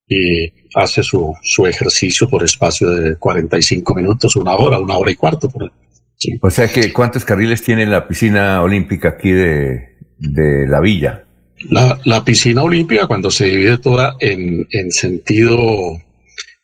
y 0.07 0.53
hace 0.75 1.03
su, 1.03 1.35
su 1.43 1.67
ejercicio 1.67 2.29
por 2.29 2.43
espacio 2.43 2.91
de 2.91 3.17
45 3.17 3.95
minutos, 3.95 4.37
una 4.37 4.55
hora, 4.55 4.79
una 4.79 4.97
hora 4.97 5.11
y 5.11 5.17
cuarto. 5.17 5.49
Por 5.49 5.73
sí. 6.17 6.39
O 6.41 6.51
sea 6.51 6.69
que, 6.69 6.93
¿cuántos 6.93 7.25
carriles 7.25 7.63
tiene 7.63 7.87
la 7.87 8.09
piscina 8.09 8.63
olímpica 8.63 9.11
aquí 9.11 9.31
de, 9.31 9.97
de 10.19 10.67
la 10.67 10.81
villa? 10.81 11.25
La, 11.71 11.99
la, 12.05 12.25
piscina 12.25 12.63
olímpica, 12.63 13.07
cuando 13.07 13.31
se 13.31 13.47
divide 13.47 13.79
toda 13.79 14.17
en, 14.21 14.67
en 14.71 14.91
sentido, 14.91 15.99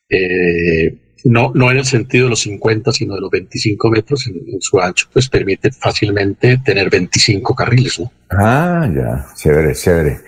eh, 0.09 0.95
no, 1.25 1.53
no 1.55 1.71
en 1.71 1.79
el 1.79 1.85
sentido 1.85 2.25
de 2.25 2.31
los 2.31 2.41
50, 2.41 2.93
sino 2.93 3.15
de 3.15 3.21
los 3.21 3.31
25 3.31 3.91
metros 3.91 4.27
en, 4.27 4.35
en, 4.53 4.61
su 4.61 4.81
ancho, 4.81 5.07
pues 5.13 5.29
permite 5.29 5.71
fácilmente 5.71 6.59
tener 6.65 6.91
25 6.91 7.55
carriles. 7.55 8.01
¿no? 8.01 8.13
Ah, 8.31 8.91
ya, 8.95 9.27
chévere, 9.37 9.75
chévere. 9.75 10.19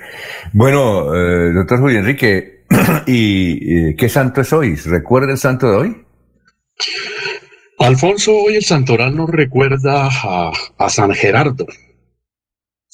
Bueno, 0.52 1.14
eh, 1.14 1.52
doctor 1.52 1.80
Julio 1.80 1.98
Enrique, 1.98 2.62
¿Y, 3.06 3.88
¿Y, 3.90 3.96
qué 3.96 4.08
santo 4.08 4.40
es 4.40 4.52
hoy? 4.52 4.76
¿Recuerda 4.76 5.32
el 5.32 5.38
santo 5.38 5.70
de 5.70 5.76
hoy? 5.76 5.96
Alfonso, 7.78 8.32
hoy 8.32 8.56
el 8.56 8.64
santoral 8.64 9.16
nos 9.16 9.30
recuerda 9.30 10.08
a, 10.08 10.52
a, 10.78 10.88
San 10.88 11.12
Gerardo. 11.12 11.66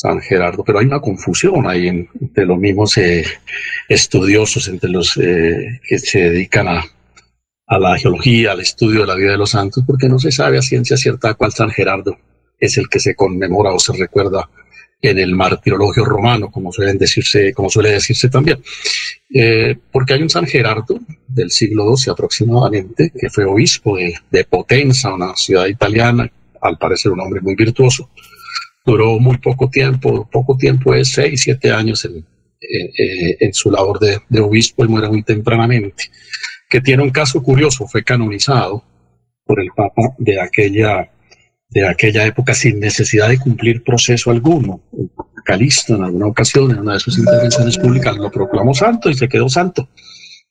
San 0.00 0.21
Gerardo, 0.21 0.62
pero 0.62 0.78
hay 0.78 0.87
una 0.87 1.00
confusión 1.00 1.69
ahí 1.69 1.88
en, 1.88 2.09
entre 2.21 2.47
los 2.47 2.57
mismos 2.57 2.97
eh, 2.99 3.25
estudiosos, 3.88 4.69
entre 4.69 4.90
los 4.90 5.17
eh, 5.17 5.81
que 5.88 5.99
se 5.99 6.31
dedican 6.31 6.69
a, 6.69 6.85
la 7.81 7.99
geología, 7.99 8.52
al 8.52 8.61
estudio 8.61 9.00
de 9.00 9.09
la 9.09 9.17
vida 9.17 9.33
de 9.33 9.38
los 9.38 9.50
santos, 9.50 9.83
porque 9.85 10.09
no 10.09 10.21
se 10.21 10.31
sabe 10.31 10.57
a 10.57 10.62
ciencia 10.62 10.97
cierta 10.97 11.35
cuál 11.35 11.52
San 11.52 11.71
Gerardo 11.71 12.17
es 12.61 12.78
el 12.78 12.88
que 12.88 13.00
se 13.00 13.17
conmemora 13.17 13.73
o 13.73 13.78
se 13.81 13.93
recuerda 13.93 14.49
en 15.02 15.19
el 15.19 15.35
martirologio 15.35 16.05
romano, 16.05 16.50
como 16.50 16.73
suelen 16.73 16.97
decirse, 16.97 17.52
como 17.52 17.69
suele 17.69 17.90
decirse 17.90 18.28
también. 18.28 18.62
Eh, 19.35 19.76
porque 19.90 20.14
hay 20.14 20.23
un 20.23 20.31
San 20.31 20.47
Gerardo 20.47 21.00
del 21.26 21.50
siglo 21.50 21.97
XII 21.97 22.12
aproximadamente, 22.12 23.12
que 23.19 23.31
fue 23.31 23.45
obispo 23.45 23.97
de, 23.97 24.45
Potenza, 24.45 25.12
una 25.12 25.35
ciudad 25.35 25.67
italiana, 25.67 26.31
al 26.62 26.78
parecer 26.78 27.11
un 27.11 27.21
hombre 27.21 27.40
muy 27.40 27.57
virtuoso. 27.57 28.11
Duró 28.88 29.18
muy 29.18 29.37
poco 29.37 29.68
tiempo, 29.68 30.26
poco 30.33 30.57
tiempo 30.57 30.95
es 30.95 31.11
seis, 31.12 31.42
siete 31.42 31.71
años 31.71 32.07
en, 32.07 32.25
en 32.61 33.52
su 33.52 33.71
labor 33.71 33.99
de, 33.99 34.40
obispo 34.40 34.83
y 34.83 34.88
muere 34.88 35.09
muy 35.09 35.23
tempranamente. 35.23 36.04
Que 36.71 36.80
tiene 36.80 37.02
un 37.02 37.11
caso 37.11 37.42
curioso, 37.42 37.87
fue 37.87 38.02
canonizado 38.02 38.83
por 39.45 39.61
el 39.61 39.68
Papa 39.76 40.14
de 40.16 40.40
aquella 40.40 41.11
de 41.71 41.87
aquella 41.87 42.25
época 42.25 42.54
sin 42.54 42.80
necesidad 42.80 43.28
de 43.28 43.38
cumplir 43.38 43.85
proceso 43.85 44.30
alguno. 44.30 44.80
Calisto 45.45 45.95
en 45.95 46.04
alguna 46.04 46.28
ocasión, 46.28 46.71
en 46.71 46.78
una 46.78 46.95
de 46.95 47.00
sus 47.00 47.18
intervenciones 47.18 47.76
públicas, 47.76 48.16
lo 48.16 48.30
proclamó 48.30 48.73
santo 48.73 49.11
y 49.11 49.14
se 49.14 49.28
quedó 49.28 49.50
santo. 49.50 49.90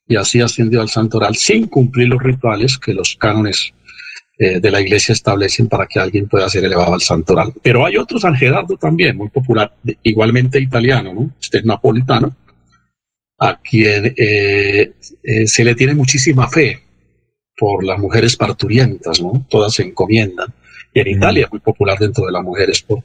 Y 0.07 0.15
así 0.15 0.41
ascendió 0.41 0.79
al 0.79 0.89
santoral 0.89 1.35
sin 1.35 1.65
cumplir 1.65 2.09
los 2.09 2.21
rituales 2.21 2.77
que 2.77 2.93
los 2.93 3.15
cánones 3.19 3.73
eh, 4.39 4.59
de 4.59 4.71
la 4.71 4.81
iglesia 4.81 5.13
establecen 5.13 5.67
para 5.67 5.87
que 5.87 5.99
alguien 5.99 6.27
pueda 6.27 6.49
ser 6.49 6.63
elevado 6.63 6.93
al 6.93 7.01
santoral. 7.01 7.53
Pero 7.61 7.85
hay 7.85 7.97
otro 7.97 8.19
San 8.19 8.35
Gerardo 8.35 8.77
también, 8.77 9.17
muy 9.17 9.29
popular, 9.29 9.73
igualmente 10.03 10.59
italiano, 10.59 11.13
¿no? 11.13 11.31
Este 11.41 11.59
es 11.59 11.65
napolitano, 11.65 12.35
a 13.39 13.59
quien 13.59 14.13
eh, 14.17 14.93
eh, 15.23 15.47
se 15.47 15.63
le 15.63 15.75
tiene 15.75 15.93
muchísima 15.93 16.47
fe 16.47 16.83
por 17.55 17.83
las 17.83 17.99
mujeres 17.99 18.35
parturientas, 18.35 19.21
¿no? 19.21 19.45
Todas 19.49 19.73
se 19.73 19.83
encomiendan 19.83 20.53
y 20.93 20.99
en 20.99 21.07
Italia 21.07 21.47
muy 21.51 21.59
popular 21.59 21.97
dentro 21.99 22.25
de 22.25 22.31
las 22.31 22.43
mujeres 22.43 22.81
por, 22.81 23.03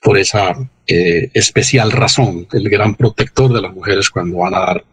por 0.00 0.18
esa 0.18 0.54
eh, 0.86 1.30
especial 1.34 1.90
razón, 1.90 2.46
el 2.52 2.68
gran 2.68 2.94
protector 2.94 3.52
de 3.52 3.62
las 3.62 3.74
mujeres 3.74 4.10
cuando 4.10 4.38
van 4.38 4.54
a 4.54 4.60
dar 4.60 4.84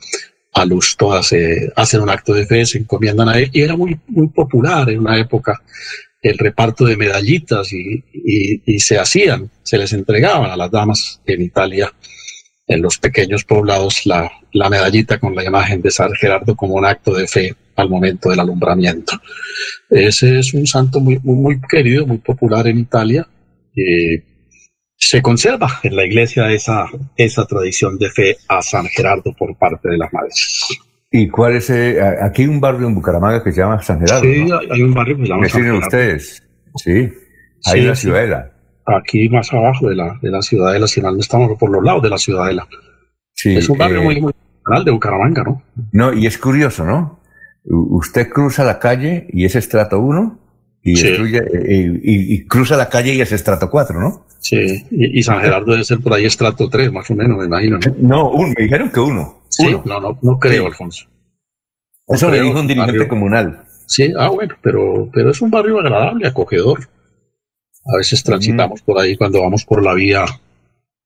a 0.57 0.65
luz, 0.65 0.95
todas 0.97 1.31
eh, 1.33 1.71
hacen 1.75 2.01
un 2.01 2.09
acto 2.09 2.33
de 2.33 2.45
fe, 2.45 2.65
se 2.65 2.79
encomiendan 2.79 3.29
a 3.29 3.37
él, 3.37 3.49
y 3.53 3.61
era 3.61 3.75
muy, 3.75 3.99
muy 4.07 4.27
popular 4.29 4.89
en 4.89 4.99
una 4.99 5.19
época 5.19 5.61
el 6.21 6.37
reparto 6.37 6.85
de 6.85 6.97
medallitas 6.97 7.71
y, 7.71 8.03
y, 8.65 8.79
se 8.79 8.97
hacían, 8.97 9.49
se 9.63 9.77
les 9.77 9.93
entregaban 9.93 10.49
a 10.49 10.57
las 10.57 10.71
damas 10.71 11.21
en 11.25 11.41
Italia, 11.43 11.93
en 12.65 12.81
los 12.81 12.97
pequeños 12.97 13.43
poblados, 13.45 14.05
la, 14.05 14.29
la 14.51 14.69
medallita 14.69 15.19
con 15.19 15.35
la 15.35 15.43
imagen 15.43 15.81
de 15.81 15.91
San 15.91 16.11
Gerardo 16.13 16.55
como 16.55 16.73
un 16.73 16.85
acto 16.85 17.13
de 17.13 17.27
fe 17.27 17.55
al 17.75 17.89
momento 17.89 18.29
del 18.29 18.39
alumbramiento. 18.39 19.13
Ese 19.89 20.39
es 20.39 20.53
un 20.53 20.65
santo 20.65 20.99
muy, 20.99 21.19
muy, 21.19 21.35
muy 21.35 21.61
querido, 21.61 22.05
muy 22.07 22.17
popular 22.17 22.67
en 22.67 22.79
Italia. 22.79 23.27
Eh, 23.75 24.23
se 24.97 25.21
conserva 25.21 25.67
en 25.83 25.95
la 25.95 26.05
iglesia 26.05 26.51
esa, 26.51 26.87
esa 27.15 27.45
tradición 27.45 27.97
de 27.97 28.09
fe 28.09 28.37
a 28.49 28.61
San 28.61 28.85
Gerardo 28.87 29.33
por 29.37 29.55
parte 29.57 29.89
de 29.89 29.97
las 29.97 30.11
madres. 30.11 30.65
¿Y 31.11 31.29
cuál 31.29 31.55
es? 31.55 31.69
Eh, 31.69 31.97
aquí 32.21 32.41
hay 32.41 32.47
un 32.49 32.59
barrio 32.59 32.87
en 32.87 32.95
Bucaramanga 32.95 33.43
que 33.43 33.51
se 33.51 33.61
llama 33.61 33.81
San 33.81 33.99
Gerardo. 33.99 34.23
Sí, 34.23 34.43
¿no? 34.45 34.59
hay 34.71 34.81
un 34.81 34.93
barrio 34.93 35.15
que 35.17 35.23
se 35.23 35.29
llama 35.29 35.41
¿Me 35.41 35.49
San 35.49 35.61
Gerardo. 35.61 35.79
ustedes? 35.79 36.43
Sí, 36.75 36.91
ahí 37.65 37.81
Sí, 37.81 37.81
la 37.81 37.95
sí. 37.95 38.01
ciudadela. 38.01 38.51
Aquí 38.85 39.29
más 39.29 39.51
abajo 39.53 39.89
de 39.89 39.95
la, 39.95 40.17
de 40.21 40.29
la 40.31 40.41
ciudadela, 40.41 40.87
si 40.87 41.01
no 41.01 41.17
estamos 41.19 41.57
por 41.57 41.69
los 41.69 41.83
lados 41.83 42.01
de 42.03 42.09
la 42.09 42.17
ciudadela. 42.17 42.67
Sí, 43.33 43.55
es 43.55 43.69
un 43.69 43.77
barrio 43.77 43.99
eh, 44.01 44.03
muy, 44.03 44.21
muy 44.21 44.33
de 44.83 44.91
Bucaramanga, 44.91 45.43
¿no? 45.43 45.63
No, 45.93 46.13
y 46.13 46.25
es 46.27 46.37
curioso, 46.37 46.83
¿no? 46.85 47.21
U- 47.65 47.97
Usted 47.99 48.27
cruza 48.29 48.63
la 48.65 48.79
calle 48.79 49.27
y 49.31 49.45
es 49.45 49.55
estrato 49.55 49.99
1 49.99 50.39
y, 50.91 50.95
Sí. 50.95 51.07
destruye- 51.07 51.43
eh, 51.53 51.99
y, 52.03 52.33
y 52.35 52.45
cruza 52.45 52.77
la 52.77 52.89
calle 52.89 53.13
y 53.13 53.21
es 53.21 53.31
estrato 53.31 53.69
4, 53.69 53.99
¿no? 53.99 54.25
Sí, 54.39 54.85
y, 54.91 55.19
y 55.19 55.23
San 55.23 55.41
Gerardo 55.41 55.71
debe 55.71 55.83
ser 55.83 55.99
por 55.99 56.13
ahí 56.13 56.25
estrato 56.25 56.69
3, 56.69 56.91
más 56.91 57.09
o 57.09 57.15
menos, 57.15 57.37
me 57.37 57.45
imagino. 57.45 57.79
¿no? 57.79 57.95
No, 57.99 58.29
un- 58.31 58.49
me 58.57 58.63
dijeron 58.63 58.89
que 58.91 58.99
uno. 58.99 59.41
Sí, 59.49 59.67
uno. 59.67 59.83
no, 59.85 59.99
no, 59.99 60.19
no 60.21 60.39
creo, 60.39 60.61
Sí. 60.63 60.67
Alfonso. 60.67 61.07
Eso 62.07 62.27
le 62.27 62.37
creo, 62.37 62.45
dijo 62.45 62.59
un 62.59 62.67
dirigente 62.67 62.91
barrio. 62.93 63.07
comunal. 63.09 63.63
Sí, 63.87 64.13
ah, 64.17 64.29
bueno, 64.29 64.55
pero, 64.61 65.09
pero 65.13 65.31
es 65.31 65.41
un 65.41 65.49
barrio 65.49 65.79
agradable, 65.79 66.27
acogedor. 66.27 66.87
A 67.93 67.97
veces 67.97 68.21
transitamos 68.23 68.81
por 68.81 68.99
ahí 68.99 69.15
cuando 69.17 69.41
vamos 69.41 69.65
por 69.65 69.81
la 69.83 69.93
vía, 69.93 70.25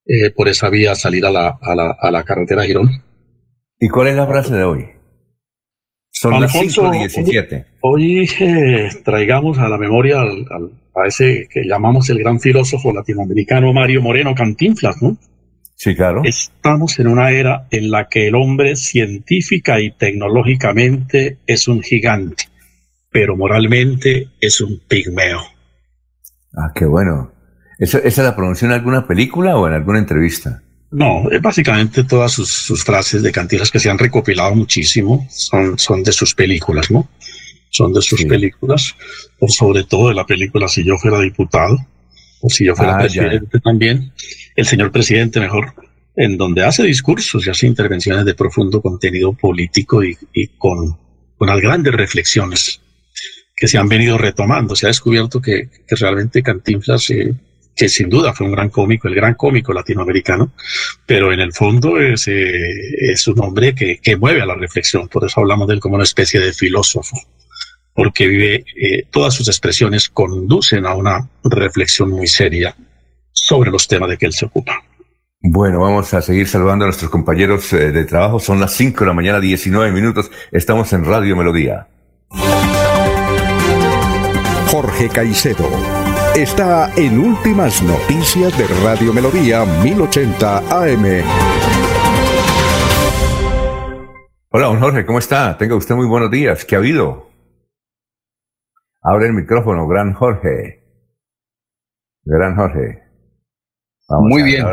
eh, 0.05 0.31
por 0.31 0.47
esa 0.47 0.69
vía 0.69 0.91
a 0.91 0.95
salir 0.95 1.25
a 1.25 1.31
la, 1.31 1.57
a 1.61 1.75
la, 1.75 1.95
a 1.99 2.11
la 2.11 2.23
carretera 2.23 2.63
Girón. 2.65 2.89
¿Y 3.79 3.87
cuál 3.89 4.07
es 4.09 4.15
la 4.15 4.27
frase 4.27 4.53
de 4.55 4.63
hoy? 4.63 4.85
Son 6.21 6.35
Alfonso, 6.35 6.83
las 6.83 6.91
17. 6.91 7.65
Hoy 7.81 8.29
eh, 8.39 8.89
traigamos 9.03 9.57
a 9.57 9.67
la 9.67 9.79
memoria 9.79 10.21
a 10.21 11.07
ese 11.07 11.47
que 11.49 11.63
llamamos 11.63 12.11
el 12.11 12.19
gran 12.19 12.39
filósofo 12.39 12.93
latinoamericano 12.93 13.73
Mario 13.73 14.03
Moreno 14.03 14.35
Cantinflas, 14.35 15.01
¿no? 15.01 15.17
Sí, 15.73 15.95
claro. 15.95 16.21
Estamos 16.23 16.99
en 16.99 17.07
una 17.07 17.31
era 17.31 17.65
en 17.71 17.89
la 17.89 18.07
que 18.07 18.27
el 18.27 18.35
hombre 18.35 18.75
científica 18.75 19.81
y 19.81 19.89
tecnológicamente 19.89 21.39
es 21.47 21.67
un 21.67 21.81
gigante, 21.81 22.43
pero 23.09 23.35
moralmente 23.35 24.27
es 24.39 24.61
un 24.61 24.79
pigmeo. 24.87 25.39
Ah, 26.55 26.71
qué 26.75 26.85
bueno. 26.85 27.31
¿Esa, 27.79 27.97
esa 27.97 28.21
la 28.21 28.35
pronunció 28.35 28.67
en 28.67 28.75
alguna 28.75 29.07
película 29.07 29.57
o 29.57 29.67
en 29.67 29.73
alguna 29.73 29.97
entrevista? 29.97 30.61
No, 30.91 31.31
es 31.31 31.41
básicamente 31.41 32.03
todas 32.03 32.33
sus, 32.33 32.83
frases 32.83 33.23
de 33.23 33.31
Cantinflas 33.31 33.71
que 33.71 33.79
se 33.79 33.89
han 33.89 33.97
recopilado 33.97 34.53
muchísimo 34.53 35.25
son, 35.29 35.79
son 35.79 36.03
de 36.03 36.11
sus 36.11 36.35
películas, 36.35 36.91
¿no? 36.91 37.09
Son 37.69 37.93
de 37.93 38.01
sus 38.01 38.25
películas, 38.25 38.93
o 39.39 39.47
sobre 39.47 39.85
todo 39.85 40.09
de 40.09 40.15
la 40.15 40.25
película 40.25 40.67
Si 40.67 40.83
yo 40.83 40.97
fuera 40.97 41.21
diputado, 41.21 41.77
o 42.41 42.49
si 42.49 42.65
yo 42.65 42.75
fuera 42.75 42.95
ah, 42.95 42.99
presidente 42.99 43.59
también, 43.61 44.11
el 44.57 44.65
señor 44.65 44.91
presidente 44.91 45.39
mejor, 45.39 45.73
en 46.17 46.37
donde 46.37 46.65
hace 46.65 46.83
discursos 46.83 47.47
y 47.47 47.49
hace 47.49 47.67
intervenciones 47.67 48.25
de 48.25 48.33
profundo 48.33 48.81
contenido 48.81 49.31
político 49.31 50.03
y, 50.03 50.17
con 50.57 50.97
unas 51.39 51.61
grandes 51.61 51.93
reflexiones 51.93 52.81
que 53.55 53.67
se 53.67 53.77
han 53.77 53.87
venido 53.87 54.17
retomando. 54.17 54.75
Se 54.75 54.87
ha 54.87 54.89
descubierto 54.89 55.41
que, 55.41 55.69
realmente 55.89 56.43
Cantinflas, 56.43 57.09
eh, 57.11 57.33
que 57.75 57.89
sin 57.89 58.09
duda 58.09 58.33
fue 58.33 58.47
un 58.47 58.53
gran 58.53 58.69
cómico, 58.69 59.07
el 59.07 59.15
gran 59.15 59.35
cómico 59.35 59.73
latinoamericano, 59.73 60.51
pero 61.05 61.31
en 61.31 61.39
el 61.39 61.53
fondo 61.53 61.99
es, 61.99 62.27
eh, 62.27 62.51
es 63.11 63.27
un 63.27 63.39
hombre 63.41 63.73
que, 63.73 63.99
que, 64.01 64.15
mueve 64.17 64.41
a 64.41 64.45
la 64.45 64.55
reflexión. 64.55 65.07
Por 65.07 65.25
eso 65.25 65.39
hablamos 65.39 65.67
de 65.67 65.75
él 65.75 65.79
como 65.79 65.95
una 65.95 66.03
especie 66.03 66.39
de 66.39 66.53
filósofo, 66.53 67.17
porque 67.93 68.27
vive, 68.27 68.65
eh, 68.75 69.03
todas 69.09 69.33
sus 69.33 69.47
expresiones 69.47 70.09
conducen 70.09 70.85
a 70.85 70.95
una 70.95 71.29
reflexión 71.43 72.09
muy 72.09 72.27
seria 72.27 72.75
sobre 73.31 73.71
los 73.71 73.87
temas 73.87 74.09
de 74.09 74.17
que 74.17 74.25
él 74.25 74.33
se 74.33 74.45
ocupa. 74.45 74.83
Bueno, 75.43 75.79
vamos 75.79 76.13
a 76.13 76.21
seguir 76.21 76.47
saludando 76.47 76.85
a 76.85 76.89
nuestros 76.89 77.09
compañeros 77.09 77.73
eh, 77.73 77.91
de 77.91 78.05
trabajo. 78.05 78.39
Son 78.39 78.59
las 78.59 78.73
5 78.73 78.99
de 78.99 79.05
la 79.07 79.13
mañana, 79.13 79.39
19 79.39 79.91
minutos. 79.91 80.29
Estamos 80.51 80.93
en 80.93 81.03
Radio 81.03 81.35
Melodía. 81.35 81.87
Jorge 84.67 85.09
Caicedo 85.09 86.00
está 86.35 86.93
en 86.95 87.19
Últimas 87.19 87.83
Noticias 87.83 88.57
de 88.57 88.65
Radio 88.83 89.13
Melodía 89.13 89.65
1080 89.83 90.57
AM. 90.59 91.23
Hola, 94.49 94.67
don 94.67 94.79
Jorge, 94.79 95.05
¿cómo 95.05 95.19
está? 95.19 95.57
Tenga 95.57 95.75
usted 95.75 95.93
muy 95.95 96.07
buenos 96.07 96.31
días. 96.31 96.63
¿Qué 96.63 96.75
ha 96.75 96.77
habido? 96.79 97.29
Abre 99.01 99.27
el 99.27 99.33
micrófono, 99.33 99.87
gran 99.87 100.13
Jorge. 100.13 100.83
Gran 102.23 102.55
Jorge. 102.55 102.99
muy 104.09 104.43
bien. 104.43 104.65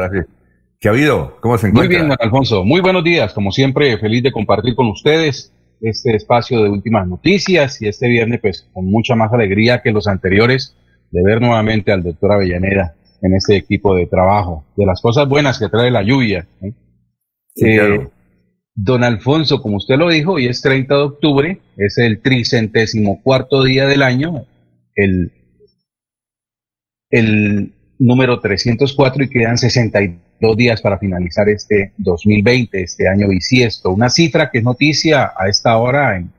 ¿Qué 0.81 0.88
ha 0.88 0.93
habido? 0.93 1.41
¿Cómo 1.41 1.59
se 1.59 1.69
encuentra? 1.69 1.88
Muy 1.88 1.88
bien, 1.88 2.09
don 2.09 2.19
Alfonso. 2.21 2.65
Muy 2.65 2.81
buenos 2.81 3.03
días. 3.03 3.33
Como 3.33 3.50
siempre, 3.50 3.99
feliz 3.99 4.23
de 4.23 4.31
compartir 4.31 4.77
con 4.77 4.87
ustedes 4.87 5.53
este 5.81 6.15
espacio 6.15 6.62
de 6.62 6.71
últimas 6.71 7.07
noticias 7.09 7.83
y 7.83 7.88
este 7.88 8.09
viernes, 8.09 8.41
pues, 8.41 8.69
con 8.73 8.87
mucha 8.87 9.17
más 9.17 9.33
alegría 9.33 9.83
que 9.83 9.91
los 9.91 10.07
anteriores, 10.07 10.77
de 11.11 11.23
ver 11.23 11.41
nuevamente 11.41 11.93
al 11.93 12.03
doctor 12.03 12.33
Avellaneda 12.33 12.95
en 13.23 13.35
este 13.35 13.57
equipo 13.57 13.95
de 13.95 14.07
trabajo, 14.07 14.65
de 14.77 14.87
las 14.87 15.00
cosas 15.00 15.29
buenas 15.29 15.59
que 15.59 15.69
trae 15.69 15.91
la 15.91 16.03
lluvia. 16.03 16.47
Eh, 17.57 18.09
don 18.75 19.03
Alfonso, 19.03 19.61
como 19.61 19.77
usted 19.77 19.97
lo 19.97 20.09
dijo, 20.09 20.35
hoy 20.35 20.47
es 20.47 20.62
30 20.62 20.95
de 20.95 21.03
octubre, 21.03 21.61
es 21.77 21.99
el 21.99 22.21
tricentésimo 22.21 23.21
cuarto 23.23 23.65
día 23.65 23.87
del 23.87 24.02
año, 24.02 24.47
el, 24.95 25.32
el 27.11 27.73
número 27.99 28.39
304 28.41 29.25
y 29.25 29.28
quedan 29.28 29.59
62 29.59 30.56
días 30.56 30.80
para 30.80 30.99
finalizar 30.99 31.49
este 31.49 31.93
2020, 31.97 32.80
este 32.80 33.09
año 33.09 33.28
bisiesto. 33.28 33.91
Una 33.91 34.11
cifra 34.11 34.50
que 34.50 34.59
es 34.59 34.65
noticia 34.65 35.32
a 35.37 35.49
esta 35.49 35.76
hora 35.78 36.17
en, 36.17 36.30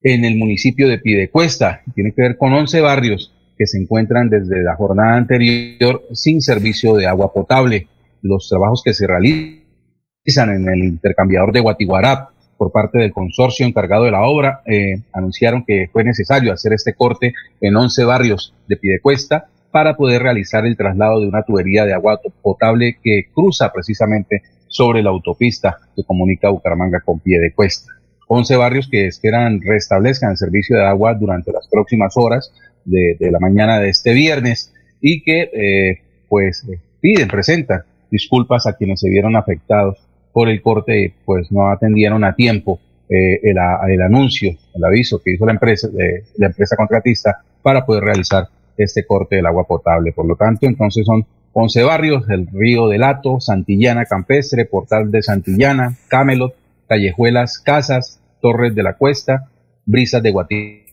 en 0.00 0.24
el 0.24 0.36
municipio 0.38 0.88
de 0.88 0.98
Pidecuesta, 0.98 1.82
tiene 1.94 2.12
que 2.12 2.22
ver 2.22 2.38
con 2.38 2.54
11 2.54 2.80
barrios 2.80 3.35
que 3.56 3.66
se 3.66 3.78
encuentran 3.78 4.28
desde 4.28 4.62
la 4.62 4.76
jornada 4.76 5.16
anterior 5.16 6.02
sin 6.12 6.40
servicio 6.40 6.94
de 6.94 7.06
agua 7.06 7.32
potable. 7.32 7.88
Los 8.22 8.48
trabajos 8.48 8.82
que 8.84 8.94
se 8.94 9.06
realizan 9.06 10.50
en 10.50 10.68
el 10.68 10.84
intercambiador 10.84 11.52
de 11.52 11.60
Guatiguarap 11.60 12.30
por 12.56 12.72
parte 12.72 12.98
del 12.98 13.12
consorcio 13.12 13.66
encargado 13.66 14.04
de 14.04 14.10
la 14.10 14.22
obra 14.22 14.62
eh, 14.66 15.02
anunciaron 15.12 15.64
que 15.64 15.88
fue 15.92 16.04
necesario 16.04 16.52
hacer 16.52 16.72
este 16.72 16.94
corte 16.94 17.34
en 17.60 17.76
11 17.76 18.04
barrios 18.04 18.54
de 18.66 18.76
Pidecuesta 18.76 19.48
para 19.70 19.96
poder 19.96 20.22
realizar 20.22 20.64
el 20.64 20.76
traslado 20.76 21.20
de 21.20 21.28
una 21.28 21.42
tubería 21.42 21.84
de 21.84 21.92
agua 21.92 22.18
potable 22.42 22.96
que 23.02 23.24
cruza 23.34 23.72
precisamente 23.72 24.42
sobre 24.68 25.02
la 25.02 25.10
autopista 25.10 25.78
que 25.94 26.02
comunica 26.04 26.50
Bucaramanga 26.50 27.00
con 27.04 27.20
Piedecuesta. 27.20 27.92
11 28.28 28.56
barrios 28.56 28.88
que 28.90 29.06
esperan 29.06 29.60
restablezcan 29.60 30.32
el 30.32 30.36
servicio 30.36 30.76
de 30.76 30.84
agua 30.86 31.14
durante 31.14 31.52
las 31.52 31.68
próximas 31.68 32.14
horas 32.16 32.52
de, 32.86 33.30
la 33.30 33.38
mañana 33.38 33.78
de 33.78 33.90
este 33.90 34.14
viernes 34.14 34.72
y 35.00 35.22
que 35.22 35.50
eh, 35.52 36.00
pues 36.28 36.64
eh, 36.68 36.80
piden, 37.00 37.28
presentan 37.28 37.82
disculpas 38.10 38.66
a 38.66 38.74
quienes 38.74 39.00
se 39.00 39.10
vieron 39.10 39.36
afectados 39.36 39.98
por 40.32 40.48
el 40.48 40.62
corte, 40.62 41.14
pues 41.24 41.50
no 41.50 41.70
atendieron 41.70 42.24
a 42.24 42.34
tiempo 42.34 42.80
eh, 43.08 43.40
el, 43.42 43.56
el, 43.88 44.02
anuncio, 44.02 44.56
el 44.74 44.84
aviso 44.84 45.20
que 45.22 45.32
hizo 45.32 45.46
la 45.46 45.52
empresa, 45.52 45.88
la 46.36 46.46
empresa 46.46 46.76
contratista 46.76 47.42
para 47.62 47.84
poder 47.84 48.04
realizar 48.04 48.48
este 48.76 49.04
corte 49.06 49.36
del 49.36 49.46
agua 49.46 49.64
potable. 49.66 50.12
Por 50.12 50.26
lo 50.26 50.36
tanto, 50.36 50.66
entonces 50.66 51.04
son 51.06 51.26
11 51.52 51.82
barrios, 51.84 52.28
el 52.28 52.46
Río 52.52 52.88
del 52.88 53.00
Lato, 53.00 53.40
Santillana 53.40 54.04
Campestre, 54.04 54.66
Portal 54.66 55.10
de 55.10 55.22
Santillana, 55.22 55.96
Camelot, 56.08 56.54
Callejuelas, 56.86 57.58
Casas, 57.58 58.20
Torres 58.42 58.74
de 58.74 58.82
la 58.82 58.94
Cuesta, 58.94 59.48
Brisas 59.86 60.22
de 60.22 60.32
Guatí 60.32 60.84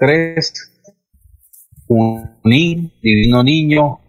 3, 0.00 0.77
Unín, 1.88 2.92
Divino 3.02 3.42
Niño, 3.42 4.00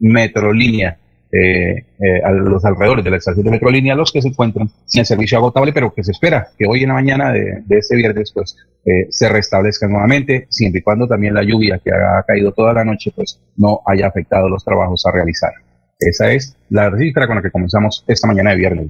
Metrolínea, 0.00 0.98
eh, 1.36 1.84
eh, 1.98 2.22
a 2.24 2.30
los 2.30 2.64
alrededores 2.64 3.04
de 3.04 3.10
la 3.10 3.16
estación 3.16 3.44
de 3.44 3.50
Metrolínea, 3.50 3.96
los 3.96 4.12
que 4.12 4.22
se 4.22 4.28
encuentran 4.28 4.70
sin 4.86 5.04
servicio 5.04 5.38
agotable, 5.38 5.72
pero 5.72 5.92
que 5.92 6.04
se 6.04 6.12
espera 6.12 6.48
que 6.56 6.64
hoy 6.64 6.82
en 6.82 6.88
la 6.88 6.94
mañana 6.94 7.32
de, 7.32 7.64
este 7.70 7.96
viernes 7.96 8.30
pues 8.32 8.56
eh, 8.84 9.08
se 9.10 9.28
restablezcan 9.28 9.90
nuevamente, 9.90 10.46
siempre 10.48 10.78
y 10.78 10.82
cuando 10.82 11.08
también 11.08 11.34
la 11.34 11.42
lluvia 11.42 11.80
que 11.82 11.90
ha 11.90 12.22
caído 12.22 12.52
toda 12.52 12.72
la 12.72 12.84
noche 12.84 13.10
pues 13.16 13.40
no 13.56 13.80
haya 13.84 14.06
afectado 14.06 14.48
los 14.48 14.64
trabajos 14.64 15.04
a 15.06 15.10
realizar. 15.10 15.52
Esa 15.98 16.30
es 16.32 16.56
la 16.70 16.96
cifra 16.96 17.26
con 17.26 17.36
la 17.36 17.42
que 17.42 17.50
comenzamos 17.50 18.04
esta 18.06 18.28
mañana 18.28 18.50
de 18.50 18.56
viernes. 18.56 18.86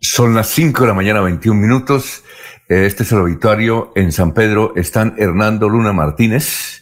Son 0.00 0.34
las 0.34 0.48
5 0.48 0.82
de 0.82 0.88
la 0.88 0.94
mañana, 0.94 1.20
21 1.20 1.58
minutos. 1.58 2.24
Este 2.68 3.04
es 3.04 3.12
el 3.12 3.18
auditorio 3.18 3.92
en 3.94 4.12
San 4.12 4.32
Pedro. 4.32 4.74
Están 4.76 5.14
Hernando 5.18 5.68
Luna 5.68 5.92
Martínez, 5.92 6.79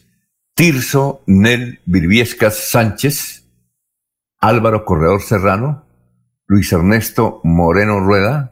Tirso 0.58 1.22
Nel 1.28 1.78
Virviescas 1.86 2.70
Sánchez, 2.70 3.48
Álvaro 4.40 4.84
Corredor 4.84 5.22
Serrano, 5.22 5.84
Luis 6.48 6.72
Ernesto 6.72 7.40
Moreno 7.44 8.00
Rueda, 8.00 8.50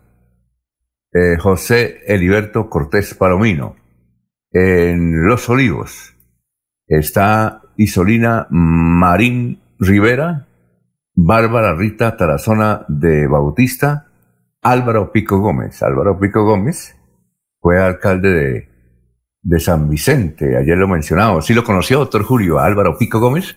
eh, 1.12 1.36
José 1.36 2.02
Eliberto 2.06 2.70
Cortés 2.70 3.12
Palomino. 3.14 3.74
En 4.52 5.26
Los 5.26 5.48
Olivos 5.48 6.14
está 6.86 7.62
Isolina 7.76 8.46
Marín 8.50 9.60
Rivera, 9.80 10.46
Bárbara 11.12 11.74
Rita 11.74 12.16
Tarazona 12.16 12.84
de 12.86 13.26
Bautista, 13.26 14.12
Álvaro 14.62 15.10
Pico 15.10 15.40
Gómez. 15.40 15.82
Álvaro 15.82 16.20
Pico 16.20 16.44
Gómez 16.44 16.96
fue 17.60 17.82
alcalde 17.82 18.30
de 18.30 18.75
de 19.46 19.60
San 19.60 19.88
Vicente, 19.88 20.56
ayer 20.56 20.76
lo 20.76 20.88
mencionamos. 20.88 21.46
¿Sí 21.46 21.54
lo 21.54 21.62
conoció, 21.62 22.00
doctor 22.00 22.24
Julio 22.24 22.58
Álvaro 22.58 22.98
Pico 22.98 23.20
Gómez? 23.20 23.54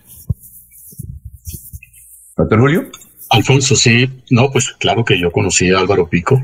Doctor 2.36 2.60
Julio. 2.60 2.90
Alfonso, 3.28 3.74
sí, 3.74 4.08
no, 4.30 4.50
pues 4.50 4.70
claro 4.78 5.04
que 5.04 5.18
yo 5.18 5.32
conocí 5.32 5.70
a 5.70 5.78
Álvaro 5.80 6.08
Pico, 6.08 6.40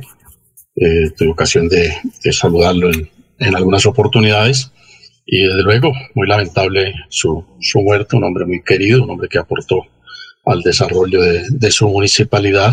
eh, 0.75 1.11
tuve 1.17 1.31
ocasión 1.31 1.69
de, 1.69 1.93
saludarlo 2.33 2.91
en, 2.91 3.57
algunas 3.57 3.87
oportunidades 3.87 4.73
y 5.27 5.43
desde 5.43 5.63
luego 5.63 5.93
muy 6.15 6.27
lamentable 6.27 6.95
su, 7.09 7.45
su 7.61 7.81
muerte, 7.83 8.17
un 8.17 8.25
hombre 8.25 8.47
muy 8.47 8.63
querido, 8.63 9.05
un 9.05 9.11
hombre 9.11 9.29
que 9.29 9.39
aportó 9.39 9.83
al 10.45 10.63
desarrollo 10.63 11.21
de, 11.21 11.71
su 11.71 11.89
municipalidad 11.89 12.73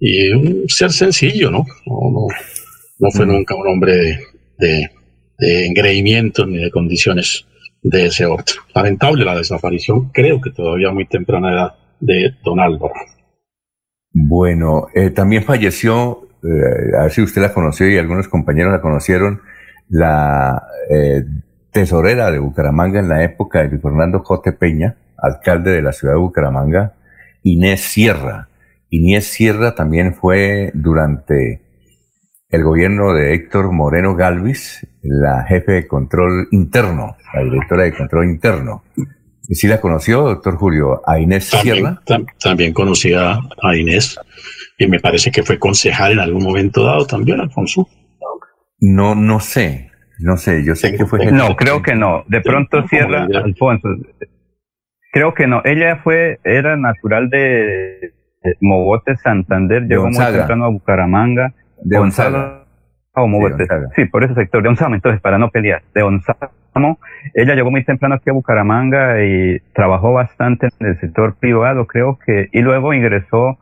y 0.00 0.30
un 0.32 0.68
ser 0.68 0.92
sencillo, 0.92 1.50
¿no? 1.50 1.64
No, 1.86 2.26
no, 2.98 3.10
fue 3.10 3.24
mm. 3.24 3.28
nunca 3.28 3.54
un 3.54 3.68
hombre 3.68 3.96
de 3.96 4.20
de 4.62 4.90
engreimiento 5.42 6.46
ni 6.46 6.58
de 6.58 6.70
condiciones 6.70 7.46
de 7.82 8.06
ese 8.06 8.26
orden. 8.26 8.54
Lamentable 8.74 9.24
la 9.24 9.36
desaparición, 9.36 10.10
creo 10.10 10.40
que 10.40 10.50
todavía 10.50 10.90
muy 10.90 11.06
temprana 11.06 11.52
edad, 11.52 11.74
de 12.00 12.34
don 12.44 12.60
Álvaro. 12.60 12.94
Bueno, 14.12 14.88
eh, 14.94 15.10
también 15.10 15.44
falleció, 15.44 16.28
eh, 16.42 16.96
a 16.98 17.02
ver 17.04 17.12
si 17.12 17.22
usted 17.22 17.40
la 17.40 17.54
conoció 17.54 17.88
y 17.88 17.96
algunos 17.96 18.28
compañeros 18.28 18.72
la 18.72 18.80
conocieron, 18.80 19.40
la 19.88 20.62
eh, 20.90 21.24
tesorera 21.70 22.30
de 22.30 22.38
Bucaramanga 22.38 23.00
en 23.00 23.08
la 23.08 23.24
época 23.24 23.62
de 23.62 23.78
Fernando 23.78 24.20
J. 24.20 24.52
Peña, 24.58 24.96
alcalde 25.16 25.70
de 25.70 25.82
la 25.82 25.92
ciudad 25.92 26.14
de 26.14 26.20
Bucaramanga, 26.20 26.94
Inés 27.42 27.80
Sierra. 27.80 28.48
Inés 28.90 29.26
Sierra 29.26 29.74
también 29.74 30.14
fue 30.14 30.70
durante 30.74 31.60
el 32.52 32.62
gobierno 32.62 33.14
de 33.14 33.34
Héctor 33.34 33.72
Moreno 33.72 34.14
Galvis, 34.14 34.86
la 35.02 35.42
jefe 35.44 35.72
de 35.72 35.86
control 35.88 36.48
interno, 36.50 37.16
la 37.32 37.42
directora 37.42 37.84
de 37.84 37.94
control 37.94 38.26
interno. 38.26 38.84
¿Y 39.48 39.54
si 39.54 39.66
la 39.66 39.80
conoció, 39.80 40.20
doctor 40.22 40.56
Julio, 40.56 41.00
a 41.06 41.18
Inés 41.18 41.46
Sierra? 41.46 42.00
también 42.38 42.74
conocía 42.74 43.38
a 43.62 43.76
Inés 43.76 44.20
y 44.78 44.86
me 44.86 45.00
parece 45.00 45.30
que 45.30 45.42
fue 45.42 45.58
concejal 45.58 46.12
en 46.12 46.20
algún 46.20 46.44
momento 46.44 46.84
dado 46.84 47.06
también, 47.06 47.40
Alfonso. 47.40 47.88
No, 48.80 49.14
no 49.14 49.40
sé, 49.40 49.90
no 50.18 50.36
sé, 50.36 50.62
yo 50.62 50.74
sé 50.74 50.94
que 50.94 51.06
fue... 51.06 51.32
No, 51.32 51.56
creo 51.56 51.80
que 51.80 51.94
no. 51.94 52.24
De 52.28 52.42
pronto 52.42 52.86
Sierra, 52.86 53.26
Alfonso, 53.34 53.88
creo 55.10 55.32
que 55.32 55.46
no. 55.46 55.62
Ella 55.64 56.00
fue, 56.04 56.38
era 56.44 56.76
natural 56.76 57.30
de, 57.30 58.12
Mogote, 58.60 59.16
Santander, 59.16 59.84
llegó 59.84 60.08
muy 60.08 60.24
temprano 60.24 60.66
a 60.66 60.68
Bucaramanga. 60.68 61.54
De 61.84 61.98
Gonzalo. 61.98 62.62
O 63.14 63.28
Mogote. 63.28 63.66
Sí, 63.94 64.06
por 64.06 64.24
ese 64.24 64.34
sector, 64.34 64.62
de 64.62 64.70
Onzamo, 64.70 64.94
entonces, 64.94 65.20
para 65.20 65.36
no 65.36 65.50
pelear. 65.50 65.82
De 65.94 66.02
Onzamo, 66.02 66.98
ella 67.34 67.54
llegó 67.54 67.70
muy 67.70 67.84
temprano 67.84 68.14
aquí 68.14 68.30
a 68.30 68.32
Bucaramanga 68.32 69.22
y 69.22 69.60
trabajó 69.74 70.14
bastante 70.14 70.68
en 70.80 70.86
el 70.86 71.00
sector 71.00 71.34
privado, 71.38 71.86
creo 71.86 72.18
que, 72.24 72.48
y 72.52 72.62
luego 72.62 72.94
ingresó 72.94 73.58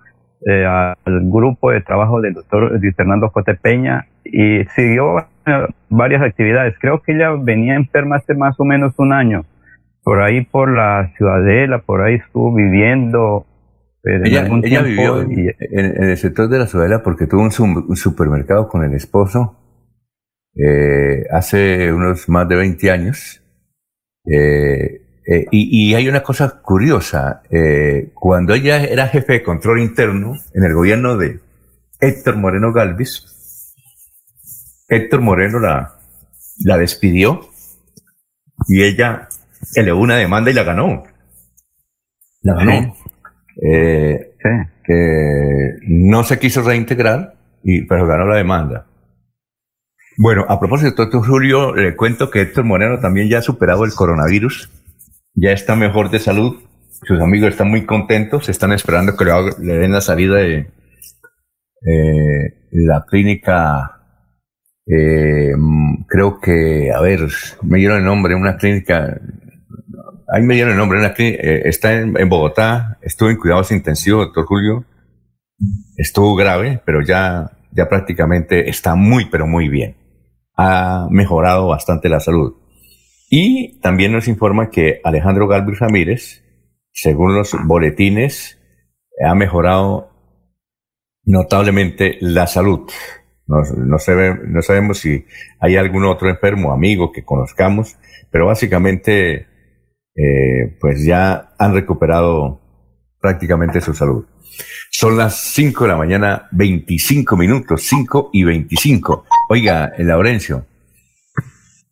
eh, 0.47 0.65
al 0.65 0.95
grupo 1.05 1.71
de 1.71 1.81
trabajo 1.83 2.21
del 2.21 2.35
doctor 2.35 2.81
Fernando 2.97 3.29
J. 3.29 3.55
Peña 3.61 4.07
y 4.25 4.65
siguió 4.77 5.19
eh, 5.19 5.67
varias 5.89 6.23
actividades. 6.23 6.77
Creo 6.81 7.03
que 7.03 7.13
ella 7.13 7.33
venía 7.39 7.75
enferma 7.75 8.17
hace 8.17 8.35
más 8.35 8.59
o 8.59 8.65
menos 8.65 8.95
un 8.99 9.13
año. 9.13 9.45
Por 10.03 10.23
ahí 10.23 10.43
por 10.43 10.71
la 10.75 11.11
ciudadela, 11.17 11.81
por 11.81 12.01
ahí 12.03 12.15
estuvo 12.15 12.55
viviendo. 12.55 13.45
Eh, 14.05 14.21
ella, 14.25 14.83
vivió 14.83 15.21
en, 15.21 16.03
el 16.03 16.17
sector 16.17 16.49
de 16.49 16.59
la 16.59 16.67
ciudadela 16.67 17.03
porque 17.03 17.27
tuvo 17.27 17.43
un, 17.43 17.97
supermercado 17.97 18.69
con 18.69 18.85
el 18.85 18.95
esposo 18.95 19.57
hace 21.31 21.93
unos 21.93 22.29
más 22.29 22.49
de 22.49 22.57
20 22.57 22.91
años. 22.91 23.43
Eh, 24.27 25.01
eh, 25.27 25.47
y, 25.53 25.95
hay 25.95 26.09
una 26.09 26.23
cosa 26.23 26.61
curiosa, 26.61 27.43
eh, 27.51 28.11
cuando 28.15 28.53
ella 28.53 28.83
era 28.83 29.07
jefe 29.07 29.35
de 29.35 29.43
control 29.45 29.81
interno 29.81 30.35
en 30.55 30.65
el 30.65 30.75
gobierno 30.75 31.17
de 31.17 31.41
Héctor 32.01 32.37
Moreno 32.37 32.73
Galvis, 32.73 33.75
Héctor 34.89 35.21
Moreno 35.21 35.61
la, 35.61 35.99
la 36.65 36.79
despidió 36.79 37.49
y 38.67 38.83
ella 38.83 39.29
elevó 39.77 40.01
una 40.01 40.17
demanda 40.17 40.51
y 40.51 40.55
la 40.55 40.65
ganó. 40.65 41.05
La 42.43 42.55
ganó. 42.55 42.97
Eh, 43.63 44.35
que 44.85 45.77
no 45.87 46.25
se 46.25 46.39
quiso 46.39 46.63
reintegrar, 46.63 47.35
y, 47.63 47.83
pero 47.83 48.07
ganó 48.07 48.27
la 48.27 48.37
demanda. 48.37 48.87
Bueno, 50.19 50.45
a 50.49 50.59
propósito, 50.59 51.03
doctor 51.03 51.27
Julio, 51.27 51.75
le 51.75 51.97
cuento 51.97 52.31
que 52.31 52.43
Héctor 52.43 52.65
Moreno 52.65 52.99
también 52.99 53.29
ya 53.29 53.39
ha 53.39 53.43
superado 53.43 53.85
el 53.85 53.93
coronavirus 53.95 54.71
ya 55.35 55.53
está 55.53 55.77
mejor 55.77 56.11
de 56.11 56.19
salud, 56.19 56.63
sus 57.03 57.21
amigos 57.21 57.51
están 57.51 57.71
muy 57.71 57.87
contentos, 57.87 58.49
están 58.49 58.73
esperando 58.73 59.17
que 59.17 59.25
le, 59.25 59.79
den 59.79 59.93
la 59.93 60.01
salida 60.01 60.37
de 60.37 60.71
eh, 61.87 62.55
la 62.73 63.05
clínica, 63.09 64.03
eh, 64.87 65.53
creo 66.07 66.41
que, 66.41 66.93
a 66.93 67.01
ver, 67.01 67.29
me 67.63 67.79
dieron 67.79 67.99
el 67.99 68.05
nombre, 68.05 68.35
una 68.35 68.57
clínica, 68.57 69.21
ahí 70.31 70.43
me 70.43 70.55
dieron 70.55 70.73
el 70.73 70.79
nombre, 70.79 71.15
clínica, 71.15 71.43
eh, 71.43 71.63
está 71.65 71.93
en, 71.93 72.17
en, 72.19 72.29
Bogotá, 72.29 72.99
estuvo 73.03 73.31
en 73.31 73.37
cuidados 73.37 73.73
intensivos, 73.73 74.27
doctor 74.27 74.47
Julio, 74.47 74.85
estuvo 75.97 76.35
grave, 76.35 76.81
pero 76.85 77.03
ya, 77.03 77.51
ya 77.73 77.89
prácticamente 77.89 78.69
está 78.69 78.95
muy, 78.95 79.27
pero 79.27 79.47
muy 79.47 79.69
bien. 79.69 79.97
Ha 80.57 81.07
mejorado 81.11 81.69
bastante 81.69 82.09
la 82.09 82.21
salud. 82.21 82.55
Y 83.31 83.81
también 83.81 84.13
nos 84.13 84.29
informa 84.29 84.71
que 84.71 85.01
Alejandro 85.05 85.47
Galvis 85.47 85.79
Ramírez, 85.79 86.43
según 86.93 87.35
los 87.35 87.55
boletines, 87.65 88.59
ha 89.25 89.35
mejorado 89.35 90.11
notablemente 91.25 92.17
la 92.21 92.47
salud. 92.47 92.91
No, 93.47 93.59
no, 93.77 93.97
no 93.97 94.63
sabemos 94.63 94.99
si 94.99 95.25
hay 95.61 95.77
algún 95.77 96.05
otro 96.05 96.29
enfermo, 96.29 96.73
amigo 96.73 97.13
que 97.13 97.25
conozcamos, 97.25 97.97
pero 98.31 98.47
básicamente 98.47 99.50
eh, 100.17 100.77
pues 100.81 101.05
ya 101.05 101.53
han 101.59 101.75
recuperado 101.75 102.61
prácticamente 103.21 103.81
su 103.81 103.95
salud. 103.95 104.27
Son 104.91 105.17
las 105.17 105.37
5 105.53 105.85
de 105.85 105.91
la 105.91 105.97
mañana, 105.97 106.49
25 106.53 107.37
minutos, 107.37 107.83
5 107.83 108.31
y 108.33 108.45
25. 108.45 109.25
Oiga, 109.49 109.93
Laurencio. 109.99 110.67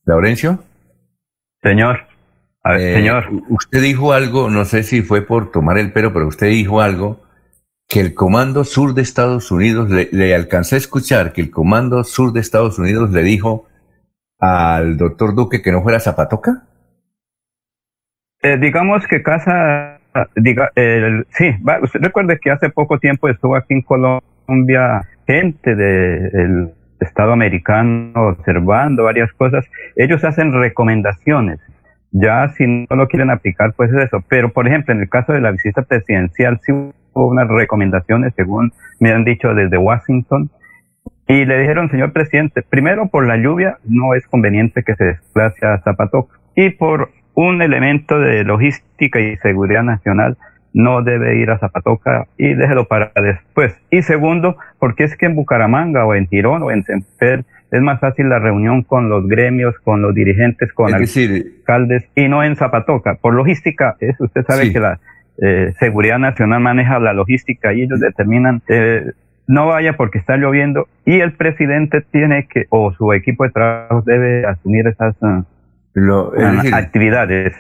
Laurencio. 0.05 0.63
Señor, 1.63 2.09
eh, 2.77 2.95
señor. 2.95 3.27
Usted 3.49 3.83
dijo 3.83 4.13
algo, 4.13 4.51
no 4.51 4.65
sé 4.65 4.83
si 4.83 5.03
fue 5.03 5.23
por 5.23 5.51
tomar 5.51 5.79
el 5.79 5.93
pelo, 5.93 6.13
pero 6.13 6.27
usted 6.27 6.49
dijo 6.49 6.81
algo 6.81 7.23
que 7.89 8.01
el 8.01 8.15
Comando 8.15 8.65
Sur 8.65 8.95
de 8.95 9.03
Estados 9.03 9.51
Unidos, 9.51 9.89
le, 9.91 10.35
alcancé 10.35 10.75
a 10.75 10.79
escuchar 10.79 11.33
que 11.33 11.41
el 11.41 11.51
Comando 11.51 12.05
Sur 12.05 12.33
de 12.33 12.41
Estados 12.41 12.79
Unidos 12.79 13.11
le 13.11 13.23
dijo 13.23 13.67
al 14.39 14.99
doctor 14.99 15.35
Duque 15.35 15.63
que 15.63 15.73
no 15.73 15.83
fuera 15.83 16.01
Zapatoca. 16.01 16.68
Eh, 18.43 18.57
digamos 18.59 19.07
que 19.07 19.23
casa, 19.23 19.99
diga, 20.37 20.71
sí, 21.31 21.55
usted 21.83 22.01
recuerde 22.01 22.39
que 22.41 22.51
hace 22.51 22.71
poco 22.71 22.99
tiempo 22.99 23.29
estuvo 23.29 23.57
aquí 23.57 23.75
en 23.75 23.83
Colombia 23.83 25.03
gente 25.27 25.75
del 25.75 26.73
Estado 27.01 27.33
americano 27.33 28.13
observando 28.15 29.05
varias 29.05 29.33
cosas, 29.33 29.65
ellos 29.97 30.25
hacen 30.25 30.53
recomendaciones. 30.53 31.61
Ya 32.11 32.49
si 32.57 32.67
no 32.67 32.97
lo 32.97 33.07
quieren 33.07 33.31
aplicar, 33.31 33.75
pues 33.75 33.93
es 33.93 34.05
eso. 34.05 34.25
Pero, 34.29 34.51
por 34.51 34.67
ejemplo, 34.67 34.95
en 34.95 35.03
el 35.03 35.11
caso 35.11 35.35
de 35.35 35.43
la 35.43 35.51
visita 35.51 35.83
presidencial, 35.83 36.59
sí 36.63 36.73
hubo 36.73 36.95
unas 37.29 37.49
recomendaciones, 37.49 38.33
según 38.35 38.73
me 38.99 39.11
han 39.11 39.25
dicho 39.25 39.55
desde 39.55 39.77
Washington, 39.77 40.51
y 41.27 41.45
le 41.45 41.61
dijeron, 41.61 41.91
señor 41.91 42.13
presidente, 42.13 42.63
primero 42.63 43.09
por 43.09 43.27
la 43.27 43.37
lluvia 43.37 43.77
no 43.85 44.15
es 44.15 44.27
conveniente 44.27 44.83
que 44.83 44.95
se 44.95 45.05
desplace 45.05 45.67
a 45.67 45.79
Zapatoca. 45.83 46.39
Y 46.57 46.71
por 46.71 47.11
un 47.41 47.63
elemento 47.63 48.19
de 48.19 48.43
logística 48.43 49.21
y 49.21 49.37
seguridad 49.37 49.85
nacional, 49.85 50.37
no 50.73 51.03
debe 51.03 51.39
ir 51.39 51.51
a 51.51 51.59
Zapatoca 51.59 52.27
y 52.37 52.53
déjelo 52.55 52.89
para 52.89 53.13
después. 53.15 53.77
Y 53.93 54.03
segundo, 54.03 54.57
porque 54.81 55.05
es 55.05 55.17
que 55.17 55.27
en 55.27 55.37
Bucaramanga 55.37 56.05
o 56.05 56.17
en 56.17 56.27
Tirón 56.27 56.65
o 56.65 56.73
en 56.73 56.83
Semper 56.83 57.45
es 57.71 57.81
más 57.81 58.01
fácil 58.01 58.29
la 58.29 58.41
reunión 58.41 58.83
con 58.83 59.09
los 59.09 59.29
gremios, 59.29 59.77
con 59.85 60.03
los 60.03 60.17
dirigentes, 60.17 60.73
con 60.73 60.93
alcaldes 60.93 62.09
y 62.17 62.27
no 62.27 62.43
en 62.43 62.57
Zapatoca. 62.57 63.15
Por 63.15 63.35
logística, 63.35 63.95
es, 64.01 64.21
usted 64.21 64.45
sabe 64.45 64.73
que 64.73 64.81
la 64.81 64.99
eh, 65.41 65.75
seguridad 65.79 66.19
nacional 66.19 66.61
maneja 66.61 66.99
la 66.99 67.13
logística 67.13 67.73
y 67.73 67.83
ellos 67.83 68.01
determinan 68.01 68.63
eh, 68.69 69.13
no 69.47 69.69
vaya 69.69 69.97
porque 69.97 70.19
está 70.19 70.37
lloviendo 70.37 70.89
y 71.07 71.21
el 71.21 71.35
presidente 71.35 72.01
tiene 72.01 72.49
que 72.49 72.67
o 72.71 72.93
su 72.95 73.13
equipo 73.13 73.45
de 73.45 73.51
trabajo 73.51 74.03
debe 74.05 74.45
asumir 74.45 74.89
esas 74.89 75.15
uh, 75.23 75.45
actividades. 76.73 77.55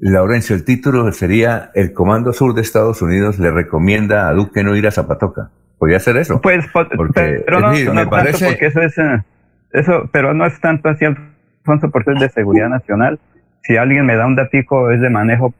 Laurencio, 0.00 0.54
el 0.54 0.64
título 0.64 1.10
sería 1.12 1.70
El 1.74 1.92
Comando 1.92 2.32
Sur 2.32 2.54
de 2.54 2.60
Estados 2.60 3.00
Unidos 3.00 3.38
le 3.38 3.50
recomienda 3.50 4.28
a 4.28 4.32
Duque 4.32 4.62
no 4.62 4.76
ir 4.76 4.86
a 4.86 4.90
Zapatoca. 4.90 5.50
¿Podría 5.78 5.98
ser 6.00 6.16
eso? 6.16 6.40
Pues, 6.40 6.66
pero 7.14 7.60
no, 7.60 7.94
me 7.94 8.06
parece... 8.06 8.46
porque 8.46 8.66
eso 8.66 8.80
es, 8.80 8.96
eh, 8.98 9.22
eso, 9.72 10.08
pero 10.12 10.34
no 10.34 10.46
es 10.46 10.58
tanto 10.60 10.88
así, 10.88 11.04
Alfonso, 11.04 11.90
porque 11.90 12.12
es 12.12 12.20
de 12.20 12.28
seguridad 12.30 12.68
nacional. 12.68 13.20
Si 13.62 13.76
alguien 13.76 14.06
me 14.06 14.16
da 14.16 14.26
un 14.26 14.36
datico, 14.36 14.90
es 14.90 15.00
de 15.00 15.10
manejo 15.10 15.54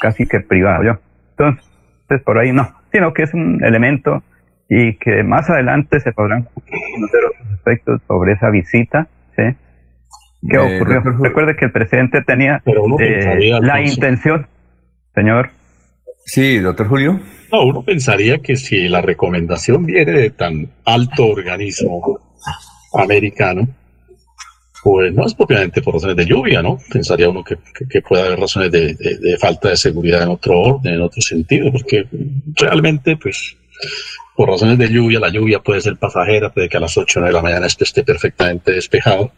casi 0.00 0.26
que 0.26 0.40
privado, 0.40 0.84
yo. 0.84 0.98
Entonces, 1.30 2.22
por 2.24 2.38
ahí 2.38 2.52
no, 2.52 2.74
sino 2.92 3.12
que 3.12 3.22
es 3.22 3.34
un 3.34 3.62
elemento 3.64 4.22
y 4.68 4.94
que 4.96 5.22
más 5.22 5.50
adelante 5.50 6.00
se 6.00 6.12
podrán 6.12 6.44
conocer 6.44 7.24
otros 7.26 7.52
aspectos 7.52 8.00
sobre 8.06 8.32
esa 8.32 8.50
visita, 8.50 9.06
¿sí? 9.36 9.42
¿Qué 10.48 10.56
eh, 10.56 10.76
ocurrió? 10.76 11.00
Recuerde 11.00 11.56
que 11.56 11.66
el 11.66 11.72
presidente 11.72 12.22
tenía 12.22 12.62
eh, 12.66 13.60
la 13.60 13.80
intención, 13.82 14.46
señor. 15.14 15.50
Sí, 16.24 16.58
doctor 16.58 16.88
Julio. 16.88 17.20
No, 17.52 17.66
uno 17.66 17.82
pensaría 17.82 18.38
que 18.38 18.56
si 18.56 18.88
la 18.88 19.02
recomendación 19.02 19.84
viene 19.84 20.12
de 20.12 20.30
tan 20.30 20.68
alto 20.84 21.26
organismo 21.26 22.20
americano, 22.94 23.68
pues 24.82 25.12
no 25.12 25.26
es 25.26 25.34
propiamente 25.34 25.80
por 25.80 25.94
razones 25.94 26.16
de 26.16 26.26
lluvia, 26.26 26.60
¿no? 26.60 26.78
Pensaría 26.90 27.28
uno 27.28 27.44
que, 27.44 27.56
puede 28.02 28.26
haber 28.26 28.40
razones 28.40 28.72
de, 28.72 29.36
falta 29.38 29.68
de 29.68 29.76
seguridad 29.76 30.22
en 30.22 30.30
otro 30.30 30.58
orden, 30.58 30.94
en 30.94 31.02
otro 31.02 31.22
sentido, 31.22 31.70
porque 31.70 32.06
realmente, 32.56 33.16
pues, 33.16 33.56
por 34.34 34.48
razones 34.48 34.78
de 34.78 34.88
lluvia, 34.88 35.20
la 35.20 35.28
lluvia 35.28 35.60
puede 35.60 35.82
ser 35.82 35.96
pasajera, 35.96 36.52
puede 36.52 36.68
que 36.68 36.78
a 36.78 36.80
las 36.80 36.96
8 36.96 37.18
o 37.18 37.22
9 37.22 37.32
de 37.32 37.36
la 37.36 37.42
mañana 37.42 37.66
esto 37.66 37.84
esté 37.84 38.02
perfectamente 38.02 38.72
despejado, 38.72 39.30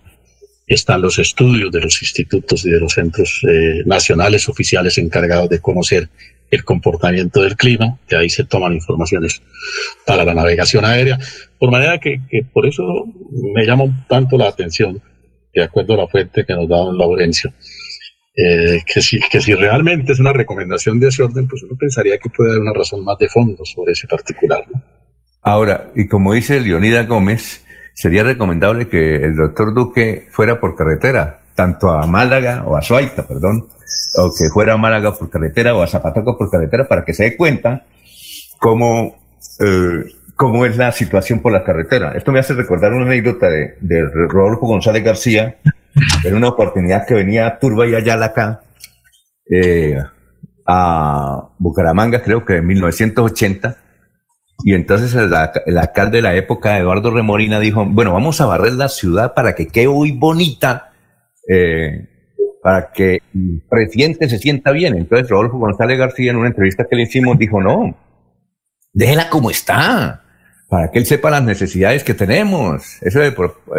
están 0.66 1.03
los 1.03 1.18
estudios 1.18 1.70
de 1.70 1.81
los 1.81 2.00
institutos 2.03 2.64
y 2.64 2.70
de 2.70 2.81
los 2.81 2.94
centros 2.94 3.40
eh, 3.48 3.83
nacionales 3.85 4.48
oficiales 4.48 4.96
encargados 4.98 5.48
de 5.48 5.61
conocer 5.61 6.09
el 6.50 6.64
comportamiento 6.64 7.42
del 7.42 7.57
clima, 7.57 7.98
de 8.09 8.16
ahí 8.16 8.31
se 8.31 8.44
toman 8.44 8.74
informaciones 8.74 9.42
para 10.07 10.24
la 10.24 10.35
navegación 10.35 10.85
aérea. 10.85 11.18
Por 11.59 11.70
manera 11.70 11.98
que, 11.98 12.20
por 12.53 12.66
eso 12.66 13.07
me 13.55 13.66
llamó 13.66 13.92
tanto 14.09 14.38
la 14.38 14.48
atención, 14.48 15.03
de 15.53 15.62
acuerdo 15.62 15.94
a 15.94 15.98
la 15.98 16.09
fuente 16.09 16.44
que 16.44 16.55
nos 16.55 16.68
da 16.68 16.77
don 16.77 16.96
Laurencio, 16.96 17.53
eh, 18.37 18.83
que, 18.87 19.00
si, 19.00 19.20
que 19.20 19.40
si 19.40 19.55
realmente 19.55 20.12
es 20.12 20.20
una 20.20 20.33
recomendación 20.33 21.00
de 21.00 21.09
ese 21.09 21.22
orden, 21.22 21.48
pues 21.48 21.62
uno 21.62 21.77
pensaría 21.79 22.18
que 22.18 22.31
puede 22.31 22.50
haber 22.50 22.62
una 22.62 22.72
razón 22.72 23.05
más 23.05 23.18
de 23.18 23.29
fondo 23.29 23.64
sobre 23.64 23.92
ese 23.92 24.07
particular. 24.07 24.64
Ahora, 25.42 25.92
y 25.94 26.09
como 26.09 26.33
dice 26.33 26.61
Leonida 26.61 27.05
Gómez, 27.05 27.63
sería 27.95 28.25
recomendable 28.25 28.89
que 28.89 29.17
el 29.17 29.37
doctor 29.37 29.73
Duque 29.73 30.27
fuera 30.31 30.61
por 30.61 30.77
carretera, 30.77 31.41
tanto 31.55 31.91
a 31.91 32.07
Málaga 32.07 32.65
o 32.67 32.77
a 32.77 32.83
Suaita, 32.83 33.27
perdón, 33.27 33.69
o 34.17 34.33
que 34.37 34.49
fuera 34.53 34.75
a 34.75 34.77
Málaga 34.77 35.15
por 35.15 35.31
carretera 35.31 35.75
o 35.75 35.83
a 35.83 35.87
Zapatoco 35.87 36.37
por 36.37 36.51
carretera 36.51 36.87
para 36.87 37.05
que 37.05 37.15
se 37.15 37.25
dé 37.25 37.37
cuenta 37.37 37.85
cómo, 38.59 39.17
eh, 39.61 40.05
cómo 40.35 40.67
es 40.67 40.77
la 40.77 40.91
situación 40.93 41.41
por 41.41 41.53
la 41.53 41.65
carretera. 41.65 42.13
Esto 42.13 42.33
me 42.33 42.41
hace 42.41 42.55
recordar 42.55 42.93
una 42.93 43.07
anécdota 43.07 43.49
de, 43.49 44.03
Rodolfo 44.29 44.67
González 44.67 45.05
García, 45.05 45.57
en 46.25 46.35
una 46.35 46.49
oportunidad 46.49 47.07
que 47.07 47.15
venía 47.15 47.59
Turba 47.61 47.87
y 47.87 47.95
Ayala 47.95 48.27
acá, 48.27 48.63
eh, 49.49 49.97
a 50.67 51.51
Bucaramanga, 51.59 52.23
creo 52.23 52.45
que 52.45 52.57
en 52.57 52.67
1980, 52.67 53.77
y 54.62 54.75
entonces 54.75 55.14
el, 55.14 55.33
el, 55.67 55.79
alcalde 55.79 56.19
de 56.19 56.23
la 56.23 56.35
época, 56.35 56.79
Eduardo 56.79 57.11
Remorina, 57.11 57.59
dijo, 57.59 57.85
bueno, 57.85 58.12
vamos 58.12 58.40
a 58.40 58.47
barrer 58.47 58.75
la 58.75 58.88
ciudad 58.88 59.35
para 59.35 59.55
que 59.55 59.67
quede 59.67 59.88
muy 59.88 60.12
bonita, 60.12 60.93
eh, 61.49 62.09
para 62.62 62.93
que 62.93 63.21
el 63.35 63.62
presidente 63.69 64.29
se 64.29 64.38
sienta 64.38 64.71
bien. 64.71 64.97
Entonces 64.97 65.29
Rodolfo 65.29 65.59
González 65.59 65.99
García 65.99 66.31
en 66.31 66.37
una 66.37 66.49
entrevista 66.49 66.87
que 66.88 66.97
le 66.97 67.03
hicimos 67.03 67.38
dijo, 67.38 67.61
no, 67.61 67.97
déjela 68.93 69.29
como 69.29 69.51
está, 69.51 70.23
para 70.69 70.90
que 70.90 70.99
él 70.99 71.07
sepa 71.07 71.31
las 71.31 71.43
necesidades 71.43 72.05
que 72.05 72.14
tenemos. 72.14 73.03
Eso 73.03 73.21
de 73.21 73.35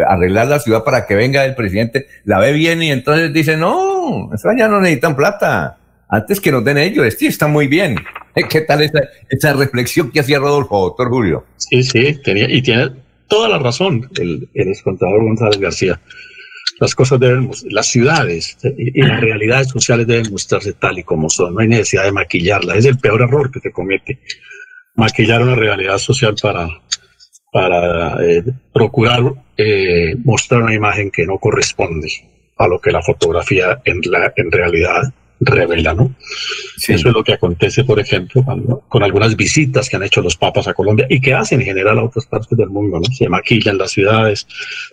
arreglar 0.06 0.46
la 0.46 0.60
ciudad 0.60 0.84
para 0.84 1.06
que 1.06 1.14
venga 1.14 1.44
el 1.44 1.54
presidente, 1.54 2.06
la 2.24 2.38
ve 2.38 2.52
bien 2.52 2.82
y 2.82 2.92
entonces 2.92 3.32
dice, 3.32 3.56
no, 3.56 4.32
eso 4.32 4.48
ya 4.56 4.68
no 4.68 4.80
necesitan 4.80 5.16
plata. 5.16 5.78
Antes 6.08 6.40
que 6.40 6.52
nos 6.52 6.64
den 6.64 6.78
ellos, 6.78 7.12
sí, 7.18 7.26
está 7.26 7.48
muy 7.48 7.66
bien. 7.66 7.96
¿Qué 8.50 8.60
tal 8.62 8.82
esa, 8.82 9.00
esa 9.28 9.52
reflexión 9.54 10.10
que 10.10 10.20
hacía 10.20 10.38
Rodolfo, 10.38 10.80
doctor 10.80 11.08
Julio? 11.08 11.44
Sí, 11.56 11.82
sí, 11.82 12.20
tenía, 12.22 12.48
y 12.50 12.62
tiene 12.62 12.90
toda 13.28 13.48
la 13.48 13.58
razón 13.58 14.08
el, 14.16 14.48
el 14.54 14.74
González 14.84 15.58
García 15.58 16.00
las 16.78 16.94
cosas 16.94 17.18
deben, 17.18 17.50
las 17.70 17.86
ciudades 17.86 18.58
y 18.76 19.02
las 19.02 19.20
realidades 19.20 19.68
sociales 19.68 20.06
deben 20.06 20.30
mostrarse 20.30 20.74
tal 20.74 20.98
y 20.98 21.04
como 21.04 21.30
son. 21.30 21.54
No 21.54 21.60
hay 21.60 21.68
necesidad 21.68 22.04
de 22.04 22.12
maquillarla. 22.12 22.76
Es 22.76 22.84
el 22.84 22.98
peor 22.98 23.22
error 23.22 23.50
que 23.50 23.60
se 23.60 23.72
comete. 23.72 24.18
Maquillar 24.94 25.42
una 25.42 25.54
realidad 25.54 25.98
social 25.98 26.34
para, 26.40 26.68
para 27.52 28.22
eh, 28.24 28.42
procurar 28.72 29.22
eh, 29.56 30.14
mostrar 30.22 30.62
una 30.62 30.74
imagen 30.74 31.10
que 31.10 31.26
no 31.26 31.38
corresponde 31.38 32.10
a 32.58 32.68
lo 32.68 32.78
que 32.78 32.90
la 32.90 33.02
fotografía 33.02 33.80
en, 33.84 34.00
la, 34.04 34.32
en 34.36 34.50
realidad 34.50 35.12
revela, 35.40 35.94
¿no? 35.94 36.14
Eso 36.76 37.08
es 37.08 37.14
lo 37.14 37.22
que 37.22 37.34
acontece, 37.34 37.84
por 37.84 38.00
ejemplo, 38.00 38.44
con 38.88 39.02
algunas 39.02 39.36
visitas 39.36 39.88
que 39.88 39.96
han 39.96 40.02
hecho 40.02 40.22
los 40.22 40.36
papas 40.36 40.68
a 40.68 40.74
Colombia 40.74 41.06
y 41.08 41.20
que 41.20 41.34
hacen 41.34 41.60
en 41.60 41.66
general 41.66 41.98
a 41.98 42.04
otras 42.04 42.26
partes 42.26 42.56
del 42.56 42.70
mundo, 42.70 42.98
¿no? 42.98 43.14
Se 43.14 43.28
maquillan 43.28 43.78
las 43.78 43.92
ciudades, 43.92 44.46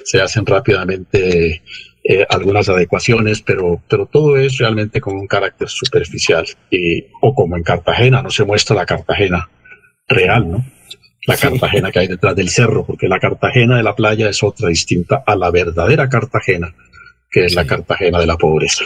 se 0.04 0.22
hacen 0.22 0.46
rápidamente 0.46 1.62
eh, 2.04 2.26
algunas 2.30 2.68
adecuaciones, 2.68 3.42
pero, 3.42 3.82
pero 3.88 4.06
todo 4.06 4.38
es 4.38 4.58
realmente 4.58 5.00
con 5.00 5.16
un 5.16 5.28
carácter 5.28 5.70
superficial. 5.70 6.46
Y, 6.70 7.06
o 7.22 7.34
como 7.34 7.56
en 7.56 7.64
Cartagena, 7.64 8.22
no 8.22 8.30
se 8.30 8.44
muestra 8.44 8.76
la 8.76 8.86
Cartagena 8.86 9.50
real, 10.08 10.52
¿no? 10.52 10.66
La 11.26 11.38
Cartagena 11.38 11.92
que 11.92 12.00
hay 12.00 12.08
detrás 12.08 12.36
del 12.36 12.50
cerro, 12.50 12.86
porque 12.86 13.08
la 13.08 13.20
Cartagena 13.20 13.78
de 13.78 13.84
la 13.84 13.96
playa 13.96 14.28
es 14.28 14.44
otra 14.44 14.68
distinta 14.68 15.24
a 15.26 15.38
la 15.38 15.52
verdadera 15.52 16.10
Cartagena, 16.10 16.76
que 17.32 17.46
es 17.46 17.56
la 17.56 17.66
Cartagena 17.66 18.20
de 18.20 18.28
la 18.28 18.36
pobreza. 18.36 18.84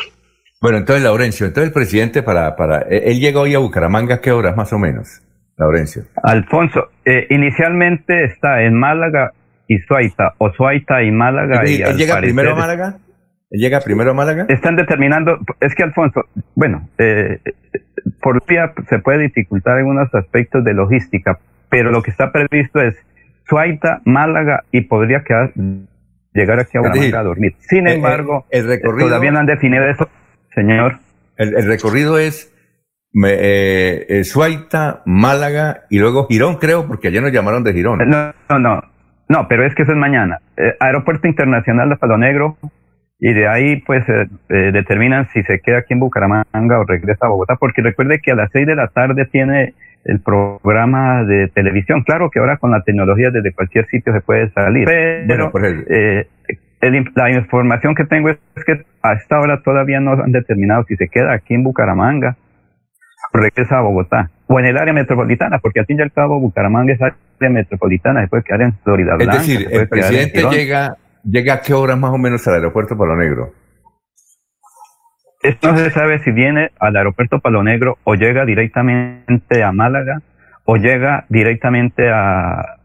Bueno, 0.59 0.79
entonces, 0.79 1.03
Laurencio, 1.03 1.45
entonces 1.45 1.67
el 1.67 1.73
presidente 1.73 2.23
para, 2.23 2.55
para, 2.55 2.81
eh, 2.89 3.11
él 3.11 3.19
llega 3.19 3.39
hoy 3.39 3.53
a 3.53 3.59
Bucaramanga, 3.59 4.21
¿qué 4.21 4.31
horas 4.31 4.57
más 4.57 4.73
o 4.73 4.79
menos, 4.79 5.21
Laurencio? 5.55 6.03
Alfonso, 6.23 6.89
eh, 7.05 7.27
inicialmente 7.29 8.23
está 8.23 8.63
en 8.63 8.73
Málaga 8.73 9.33
y 9.67 9.77
Suaita, 9.79 10.33
o 10.39 10.51
Suaita 10.53 11.03
y 11.03 11.11
Málaga. 11.11 11.61
¿Él, 11.61 11.69
y 11.69 11.81
él 11.83 11.95
llega 11.95 12.17
primero 12.17 12.53
a 12.53 12.55
Málaga? 12.55 12.97
¿Él 13.51 13.61
llega 13.61 13.81
primero 13.81 14.11
a 14.11 14.13
Málaga? 14.15 14.47
Están 14.49 14.75
determinando, 14.75 15.37
es 15.59 15.75
que 15.75 15.83
Alfonso, 15.83 16.21
bueno, 16.55 16.89
eh, 16.97 17.39
por 18.19 18.43
día 18.47 18.73
se 18.89 18.97
puede 18.97 19.25
dificultar 19.25 19.77
en 19.77 19.85
unos 19.85 20.13
aspectos 20.15 20.63
de 20.63 20.73
logística, 20.73 21.37
pero 21.69 21.91
lo 21.91 22.01
que 22.01 22.09
está 22.09 22.31
previsto 22.31 22.81
es 22.81 22.95
Suaita, 23.47 24.01
Málaga 24.05 24.63
y 24.71 24.81
podría 24.81 25.23
quedar, 25.23 25.51
llegar 26.33 26.59
aquí 26.59 26.79
a 26.79 26.81
Bucaramanga 26.81 27.19
a 27.19 27.23
dormir. 27.23 27.53
Sin 27.59 27.87
embargo, 27.87 28.47
el 28.49 28.65
recorrido, 28.65 29.07
todavía 29.07 29.31
no 29.31 29.39
han 29.39 29.45
definido 29.45 29.85
eso 29.85 30.09
Señor. 30.57 30.97
El, 31.37 31.67
recorrido 31.67 32.17
es 32.17 32.51
eh, 33.23 34.05
eh, 34.09 34.23
Suaita, 34.23 35.03
Málaga 35.05 35.83
y 35.91 35.99
luego 35.99 36.25
Girón, 36.27 36.55
creo, 36.55 36.87
porque 36.87 37.09
ayer 37.09 37.21
nos 37.21 37.31
llamaron 37.31 37.63
de 37.63 37.73
Girón. 37.73 37.99
No, 37.99 38.33
no, 38.49 38.59
no, 38.59 38.81
no 39.29 39.47
pero 39.47 39.65
es 39.67 39.75
que 39.75 39.83
eso 39.83 39.91
es 39.91 39.97
mañana. 39.99 40.39
Eh, 40.57 40.73
Aeropuerto 40.79 41.27
Internacional 41.27 41.89
de 41.89 41.95
Palo 41.97 42.17
Negro 42.17 42.57
y 43.19 43.33
de 43.33 43.47
ahí 43.47 43.81
pues 43.81 44.03
determinan 44.47 45.27
si 45.33 45.41
se 45.43 45.59
queda 45.59 45.79
aquí 45.79 45.93
en 45.93 45.99
Bucaramanga 45.99 46.79
o 46.79 46.83
regresa 46.83 47.25
a 47.25 47.29
Bogotá, 47.29 47.55
porque 47.55 47.81
recuerde 47.81 48.19
que 48.21 48.31
a 48.31 48.35
las 48.35 48.51
seis 48.51 48.67
de 48.67 48.75
la 48.75 48.89
tarde 48.89 49.25
tiene 49.25 49.73
el 50.05 50.19
programa 50.19 51.23
de 51.23 51.47
televisión. 51.47 52.03
Claro 52.03 52.29
que 52.29 52.39
ahora 52.39 52.57
con 52.57 52.69
la 52.69 52.83
tecnología 52.83 53.31
desde 53.31 53.53
cualquier 53.53 53.87
sitio 53.87 54.13
se 54.13 54.21
puede 54.21 54.51
salir, 54.51 54.85
pero 54.85 55.51
la 57.15 57.31
información 57.31 57.95
que 57.95 58.05
tengo 58.05 58.29
es 58.29 58.37
que 58.65 58.85
a 59.09 59.13
esta 59.13 59.39
hora 59.39 59.61
todavía 59.61 59.99
no 59.99 60.11
han 60.13 60.31
determinado 60.31 60.83
si 60.87 60.95
se 60.95 61.07
queda 61.07 61.33
aquí 61.33 61.53
en 61.53 61.63
Bucaramanga 61.63 62.37
o 63.33 63.37
regresa 63.37 63.79
a 63.79 63.81
Bogotá 63.81 64.29
o 64.47 64.59
en 64.59 64.65
el 64.65 64.77
área 64.77 64.93
metropolitana, 64.93 65.59
porque 65.59 65.81
al 65.81 65.85
fin 65.85 65.99
y 65.99 66.01
al 66.01 66.11
cabo 66.11 66.39
Bucaramanga 66.39 66.93
es 66.93 67.01
área 67.01 67.49
metropolitana, 67.49 68.25
puede 68.27 68.43
quedar 68.43 68.61
en 68.61 68.73
Florida 68.79 69.15
Blanca. 69.15 69.35
Es 69.37 69.47
decir, 69.47 69.67
el 69.69 69.87
presidente 69.87 70.43
llega, 70.49 70.97
llega 71.23 71.55
a 71.55 71.61
qué 71.61 71.73
hora 71.73 71.95
más 71.95 72.11
o 72.11 72.17
menos 72.17 72.47
al 72.47 72.55
aeropuerto 72.55 72.97
Palo 72.97 73.15
Negro. 73.15 73.53
Esto 75.43 75.71
no 75.71 75.77
se 75.77 75.91
sabe 75.91 76.19
si 76.19 76.31
viene 76.31 76.71
al 76.79 76.95
aeropuerto 76.95 77.39
Palo 77.39 77.63
Negro 77.63 77.97
o 78.03 78.15
llega 78.15 78.45
directamente 78.45 79.63
a 79.63 79.71
Málaga 79.71 80.21
o 80.65 80.77
llega 80.77 81.25
directamente 81.29 82.09
a, 82.09 82.77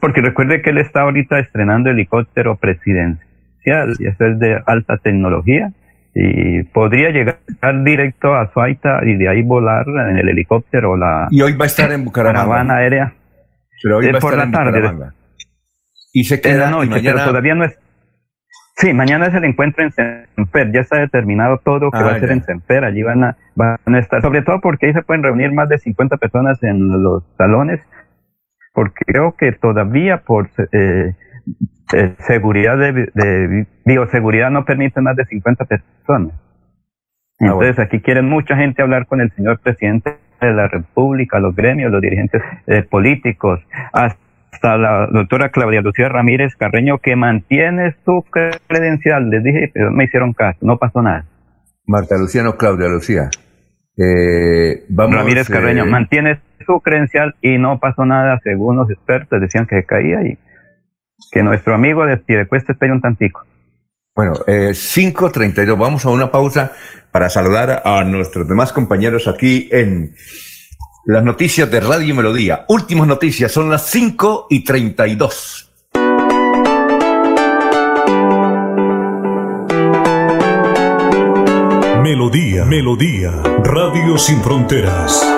porque 0.00 0.20
recuerde 0.20 0.62
que 0.62 0.70
él 0.70 0.78
está 0.78 1.02
ahorita 1.02 1.38
estrenando 1.38 1.90
helicóptero 1.90 2.56
presidencial 2.56 3.27
y 3.64 4.06
eso 4.06 4.24
es 4.26 4.38
de 4.38 4.60
alta 4.66 4.96
tecnología. 4.98 5.72
Y 6.14 6.64
podría 6.64 7.10
llegar 7.10 7.38
directo 7.84 8.34
a 8.34 8.50
Suaita 8.52 9.00
y 9.04 9.16
de 9.16 9.28
ahí 9.28 9.42
volar 9.42 9.86
en 10.10 10.18
el 10.18 10.28
helicóptero 10.28 10.96
la 10.96 11.28
y 11.30 11.42
hoy 11.42 11.52
va 11.52 11.64
a 11.64 11.66
estar 11.66 11.92
en 11.92 12.04
Bucaramanga 12.04 12.76
aérea. 12.76 13.14
Pero 13.82 13.98
hoy 13.98 14.10
va 14.10 14.18
a 14.18 14.20
por 14.20 14.32
estar 14.32 14.48
la 14.48 14.52
tarde. 14.52 14.80
Bucaramanga. 14.80 15.14
y 16.12 16.24
se 16.24 16.40
queda 16.40 16.54
en 16.54 16.60
la 16.60 16.70
noche 16.70 17.00
pero 17.04 17.24
todavía 17.24 17.54
no 17.54 17.64
es 17.64 17.78
sí 18.78 18.92
mañana 18.94 19.26
es 19.26 19.34
el 19.34 19.44
encuentro 19.44 19.84
en 19.84 19.92
Semper. 19.92 20.72
Ya 20.72 20.80
está 20.80 20.98
determinado 20.98 21.58
todo 21.58 21.90
que 21.90 22.02
va 22.02 22.12
a 22.12 22.14
ah, 22.14 22.20
ser 22.20 22.32
en 22.32 22.42
Semper. 22.42 22.84
Allí 22.84 23.02
van 23.02 23.22
a, 23.22 23.36
van 23.54 23.94
a 23.94 23.98
estar. 23.98 24.20
Sobre 24.20 24.42
todo 24.42 24.60
porque 24.60 24.86
ahí 24.86 24.92
se 24.94 25.02
pueden 25.02 25.22
reunir 25.22 25.52
más 25.52 25.68
de 25.68 25.78
50 25.78 26.16
personas 26.16 26.60
en 26.64 27.02
los 27.02 27.22
salones 27.36 27.80
porque 28.78 29.04
creo 29.06 29.34
que 29.36 29.50
todavía 29.50 30.18
por 30.18 30.50
eh, 30.72 31.14
eh, 31.94 32.14
seguridad 32.26 32.76
de, 32.76 33.66
bioseguridad 33.84 34.50
no 34.50 34.64
permite 34.64 35.00
más 35.00 35.16
de 35.16 35.24
50 35.24 35.64
personas. 35.64 36.32
Ah, 37.40 37.46
Entonces 37.46 37.78
aquí 37.78 38.00
quieren 38.00 38.28
mucha 38.28 38.56
gente 38.56 38.82
hablar 38.82 39.06
con 39.06 39.20
el 39.20 39.30
señor 39.32 39.60
presidente 39.60 40.18
de 40.40 40.52
la 40.52 40.68
República, 40.68 41.38
los 41.38 41.54
gremios, 41.54 41.90
los 41.90 42.02
dirigentes 42.02 42.42
eh, 42.66 42.82
políticos, 42.82 43.60
hasta 43.92 44.76
la 44.76 45.06
doctora 45.06 45.50
Claudia 45.50 45.80
Lucía 45.80 46.08
Ramírez 46.08 46.56
Carreño 46.56 46.98
que 46.98 47.16
mantiene 47.16 47.94
su 48.04 48.24
credencial. 48.66 49.30
Les 49.30 49.42
dije, 49.42 49.70
pero 49.72 49.90
me 49.90 50.04
hicieron 50.04 50.34
caso, 50.34 50.58
no 50.62 50.76
pasó 50.76 51.00
nada. 51.00 51.24
Marta 51.86 52.18
Lucía, 52.18 52.42
no 52.42 52.56
Claudia 52.56 52.88
Lucía. 52.88 53.30
vamos, 54.90 55.16
Ramírez 55.16 55.48
Carreño 55.48 55.86
mantiene 55.86 56.40
su 56.66 56.80
credencial 56.80 57.34
y 57.40 57.56
no 57.56 57.78
pasó 57.78 58.04
nada, 58.04 58.38
según 58.44 58.76
los 58.76 58.90
expertos 58.90 59.40
decían 59.40 59.66
que 59.66 59.84
caía 59.84 60.22
y 60.22 60.38
que 61.30 61.42
nuestro 61.42 61.74
amigo 61.74 62.06
de 62.06 62.16
Piedecuesta 62.16 62.72
espere 62.72 62.92
un 62.92 63.00
tantico. 63.00 63.44
Bueno, 64.14 64.34
eh, 64.46 64.70
5.32, 64.72 65.78
vamos 65.78 66.04
a 66.04 66.10
una 66.10 66.30
pausa 66.30 66.72
para 67.12 67.30
saludar 67.30 67.82
a 67.84 68.02
nuestros 68.04 68.48
demás 68.48 68.72
compañeros 68.72 69.28
aquí 69.28 69.68
en 69.70 70.14
las 71.06 71.22
noticias 71.22 71.70
de 71.70 71.80
Radio 71.80 72.14
Melodía. 72.14 72.64
Últimas 72.68 73.06
noticias, 73.06 73.52
son 73.52 73.70
las 73.70 73.86
5 73.86 74.48
y 74.50 74.64
32. 74.64 75.72
Melodía, 82.02 82.64
Melodía, 82.64 83.30
Radio 83.62 84.18
Sin 84.18 84.42
Fronteras. 84.42 85.37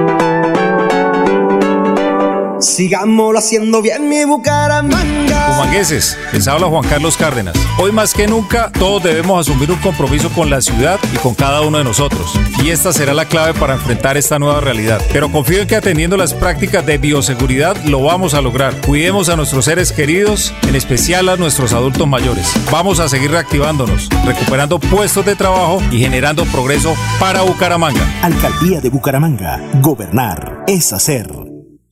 Sigámoslo 2.61 3.39
haciendo 3.39 3.81
bien 3.81 4.07
mi 4.07 4.23
Bucaramanga. 4.23 5.51
Humangueses, 5.51 6.17
les 6.31 6.47
habla 6.47 6.67
Juan 6.67 6.87
Carlos 6.87 7.17
Cárdenas. 7.17 7.55
Hoy 7.79 7.91
más 7.91 8.13
que 8.13 8.27
nunca, 8.27 8.71
todos 8.71 9.03
debemos 9.03 9.47
asumir 9.47 9.71
un 9.71 9.79
compromiso 9.79 10.29
con 10.29 10.49
la 10.49 10.61
ciudad 10.61 10.99
y 11.11 11.17
con 11.17 11.33
cada 11.33 11.61
uno 11.61 11.79
de 11.79 11.83
nosotros. 11.83 12.33
Y 12.63 12.69
esta 12.69 12.93
será 12.93 13.15
la 13.15 13.25
clave 13.25 13.55
para 13.55 13.73
enfrentar 13.73 14.15
esta 14.15 14.37
nueva 14.37 14.61
realidad. 14.61 15.01
Pero 15.11 15.31
confío 15.31 15.61
en 15.61 15.67
que 15.67 15.75
atendiendo 15.75 16.17
las 16.17 16.35
prácticas 16.35 16.85
de 16.85 16.99
bioseguridad 16.99 17.75
lo 17.85 18.03
vamos 18.03 18.35
a 18.35 18.41
lograr. 18.41 18.75
Cuidemos 18.81 19.29
a 19.29 19.35
nuestros 19.35 19.65
seres 19.65 19.91
queridos, 19.91 20.53
en 20.67 20.75
especial 20.75 21.29
a 21.29 21.37
nuestros 21.37 21.73
adultos 21.73 22.07
mayores. 22.07 22.53
Vamos 22.71 22.99
a 22.99 23.09
seguir 23.09 23.31
reactivándonos, 23.31 24.07
recuperando 24.23 24.79
puestos 24.79 25.25
de 25.25 25.35
trabajo 25.35 25.81
y 25.91 25.99
generando 25.99 26.45
progreso 26.45 26.95
para 27.19 27.41
Bucaramanga. 27.41 28.07
Alcaldía 28.21 28.81
de 28.81 28.89
Bucaramanga. 28.89 29.59
Gobernar 29.81 30.63
es 30.67 30.93
hacer. 30.93 31.50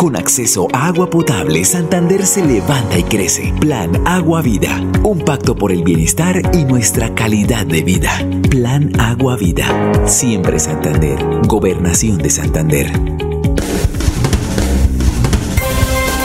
Con 0.00 0.16
acceso 0.16 0.66
a 0.72 0.86
agua 0.86 1.10
potable, 1.10 1.62
Santander 1.62 2.24
se 2.24 2.42
levanta 2.42 2.96
y 2.96 3.02
crece. 3.02 3.52
Plan 3.60 4.00
Agua 4.06 4.40
Vida. 4.40 4.80
Un 5.02 5.18
pacto 5.18 5.54
por 5.54 5.72
el 5.72 5.82
bienestar 5.82 6.40
y 6.54 6.64
nuestra 6.64 7.14
calidad 7.14 7.66
de 7.66 7.82
vida. 7.82 8.10
Plan 8.48 8.98
Agua 8.98 9.36
Vida. 9.36 9.66
Siempre 10.06 10.58
Santander. 10.58 11.22
Gobernación 11.46 12.16
de 12.16 12.30
Santander. 12.30 12.90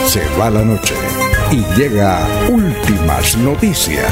Se 0.06 0.22
va 0.40 0.48
la 0.48 0.64
noche 0.64 0.94
y 1.52 1.62
llega 1.78 2.26
últimas 2.48 3.36
noticias. 3.36 4.10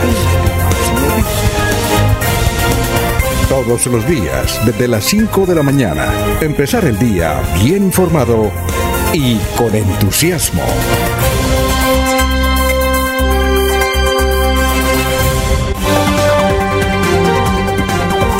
Todos 3.48 3.86
los 3.86 4.06
días, 4.06 4.60
desde 4.66 4.88
las 4.88 5.04
5 5.04 5.46
de 5.46 5.54
la 5.54 5.62
mañana, 5.62 6.12
empezar 6.42 6.84
el 6.84 6.98
día 6.98 7.40
bien 7.62 7.84
informado 7.84 8.52
y 9.14 9.38
con 9.56 9.72
entusiasmo. 9.72 10.64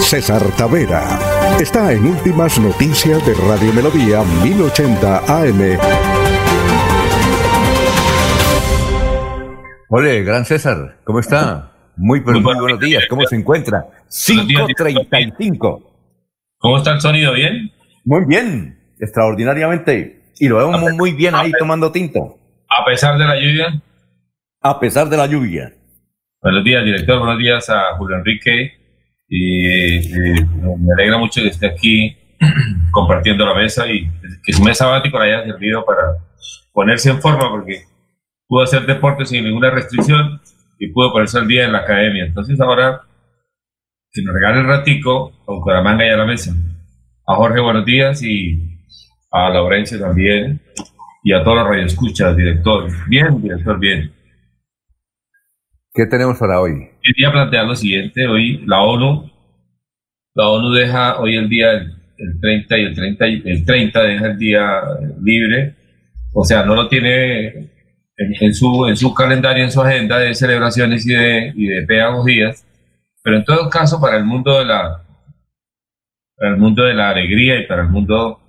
César 0.01 0.43
Tavera 0.57 1.57
está 1.61 1.93
en 1.93 2.05
Últimas 2.07 2.59
Noticias 2.59 3.25
de 3.25 3.35
Radio 3.35 3.73
Melodía 3.73 4.25
1080 4.43 5.19
AM. 5.19 5.79
Hola, 9.89 10.13
gran 10.25 10.45
César, 10.45 10.99
¿cómo 11.05 11.21
está? 11.21 11.71
Muy, 11.97 12.21
pero 12.23 12.41
muy 12.41 12.59
buenos 12.59 12.81
días, 12.81 13.05
¿cómo 13.09 13.25
se 13.27 13.37
encuentra? 13.37 13.87
5.35. 14.09 15.83
¿Cómo 16.59 16.79
está 16.79 16.95
el 16.95 17.01
sonido? 17.01 17.33
¿Bien? 17.33 17.71
Muy 18.05 18.25
bien, 18.27 18.77
extraordinariamente. 18.99 20.24
Y 20.39 20.49
lo 20.49 20.59
vemos 20.59 20.93
muy 20.93 21.13
bien 21.13 21.35
ahí 21.35 21.53
tomando 21.59 21.93
tinto. 21.93 22.39
A 22.69 22.85
pesar 22.85 23.19
de 23.19 23.25
la 23.25 23.37
lluvia. 23.37 23.83
A 24.61 24.81
pesar 24.81 25.09
de 25.09 25.17
la 25.17 25.27
lluvia. 25.27 25.73
Buenos 26.43 26.65
días, 26.65 26.85
director. 26.85 27.19
Buenos 27.19 27.39
días 27.39 27.71
a 27.71 27.97
Julio 27.97 28.17
Enrique. 28.17 28.73
Y 29.29 29.67
eh, 29.67 30.47
me 30.79 30.93
alegra 30.95 31.19
mucho 31.19 31.41
que 31.41 31.49
esté 31.49 31.67
aquí 31.67 32.17
compartiendo 32.93 33.47
la 33.47 33.55
mesa 33.55 33.87
y 33.91 34.11
que 34.43 34.53
su 34.53 34.63
mesa 34.63 34.85
sabático 34.85 35.19
le 35.19 35.33
haya 35.33 35.45
servido 35.45 35.85
para 35.85 36.19
ponerse 36.73 37.11
en 37.11 37.21
forma 37.21 37.49
porque 37.51 37.85
pudo 38.47 38.63
hacer 38.63 38.85
deporte 38.87 39.25
sin 39.25 39.45
ninguna 39.45 39.71
restricción 39.71 40.41
y 40.79 40.89
pudo 40.89 41.13
ponerse 41.13 41.39
al 41.39 41.49
día 41.49 41.65
en 41.65 41.73
la 41.73 41.79
academia. 41.79 42.25
Entonces 42.25 42.61
ahora 42.61 43.03
que 44.13 44.23
nos 44.23 44.35
regale 44.35 44.61
el 44.61 44.67
ratico 44.67 45.33
con 45.45 45.85
manga 45.85 46.07
y 46.07 46.11
a 46.11 46.17
la 46.17 46.27
mesa. 46.27 46.55
A 47.27 47.37
Jorge, 47.37 47.61
buenos 47.61 47.85
días 47.85 48.23
y 48.23 48.74
a 49.35 49.51
Laurencia 49.51 49.99
también 49.99 50.61
y 51.25 51.33
a 51.33 51.43
todos 51.43 51.57
los 51.59 51.67
radioescuchas, 51.67 52.37
director. 52.37 52.89
Bien, 53.09 53.43
director, 53.43 53.79
bien. 53.81 54.13
¿Qué 55.93 56.07
tenemos 56.07 56.39
para 56.39 56.61
hoy? 56.61 56.91
Quería 57.03 57.33
plantear 57.33 57.67
lo 57.67 57.75
siguiente, 57.75 58.29
hoy 58.29 58.65
la 58.67 58.81
ONU, 58.83 59.31
la 60.35 60.49
ONU 60.49 60.73
deja 60.73 61.19
hoy 61.19 61.37
el 61.37 61.49
día 61.49 61.73
el 61.73 62.41
30 62.41 62.79
y 62.79 62.83
el 62.83 62.95
30, 62.95 63.25
el 63.27 63.65
30 63.65 64.03
deja 64.03 64.27
el 64.27 64.39
día 64.39 64.83
libre, 65.21 65.75
o 66.33 66.45
sea, 66.45 66.65
no 66.65 66.75
lo 66.77 66.89
tiene 66.89 67.71
en, 68.17 68.55
su, 68.55 68.87
en 68.87 68.97
su 68.97 69.13
calendario, 69.15 69.65
en 69.65 69.73
su 69.73 69.81
agenda 69.81 70.19
de 70.19 70.35
celebraciones 70.35 71.07
y 71.07 71.13
de, 71.13 71.53
y 71.57 71.67
de 71.67 71.83
pedagogías, 71.87 72.65
pero 73.23 73.37
en 73.37 73.45
todo 73.45 73.69
caso 73.69 74.01
para 74.01 74.17
el 74.17 74.25
mundo 74.25 74.59
de 74.59 74.65
la 74.65 75.01
para 76.37 76.51
el 76.51 76.57
mundo 76.57 76.85
de 76.85 76.95
la 76.95 77.11
alegría 77.11 77.59
y 77.59 77.67
para 77.67 77.83
el 77.83 77.89
mundo 77.89 78.41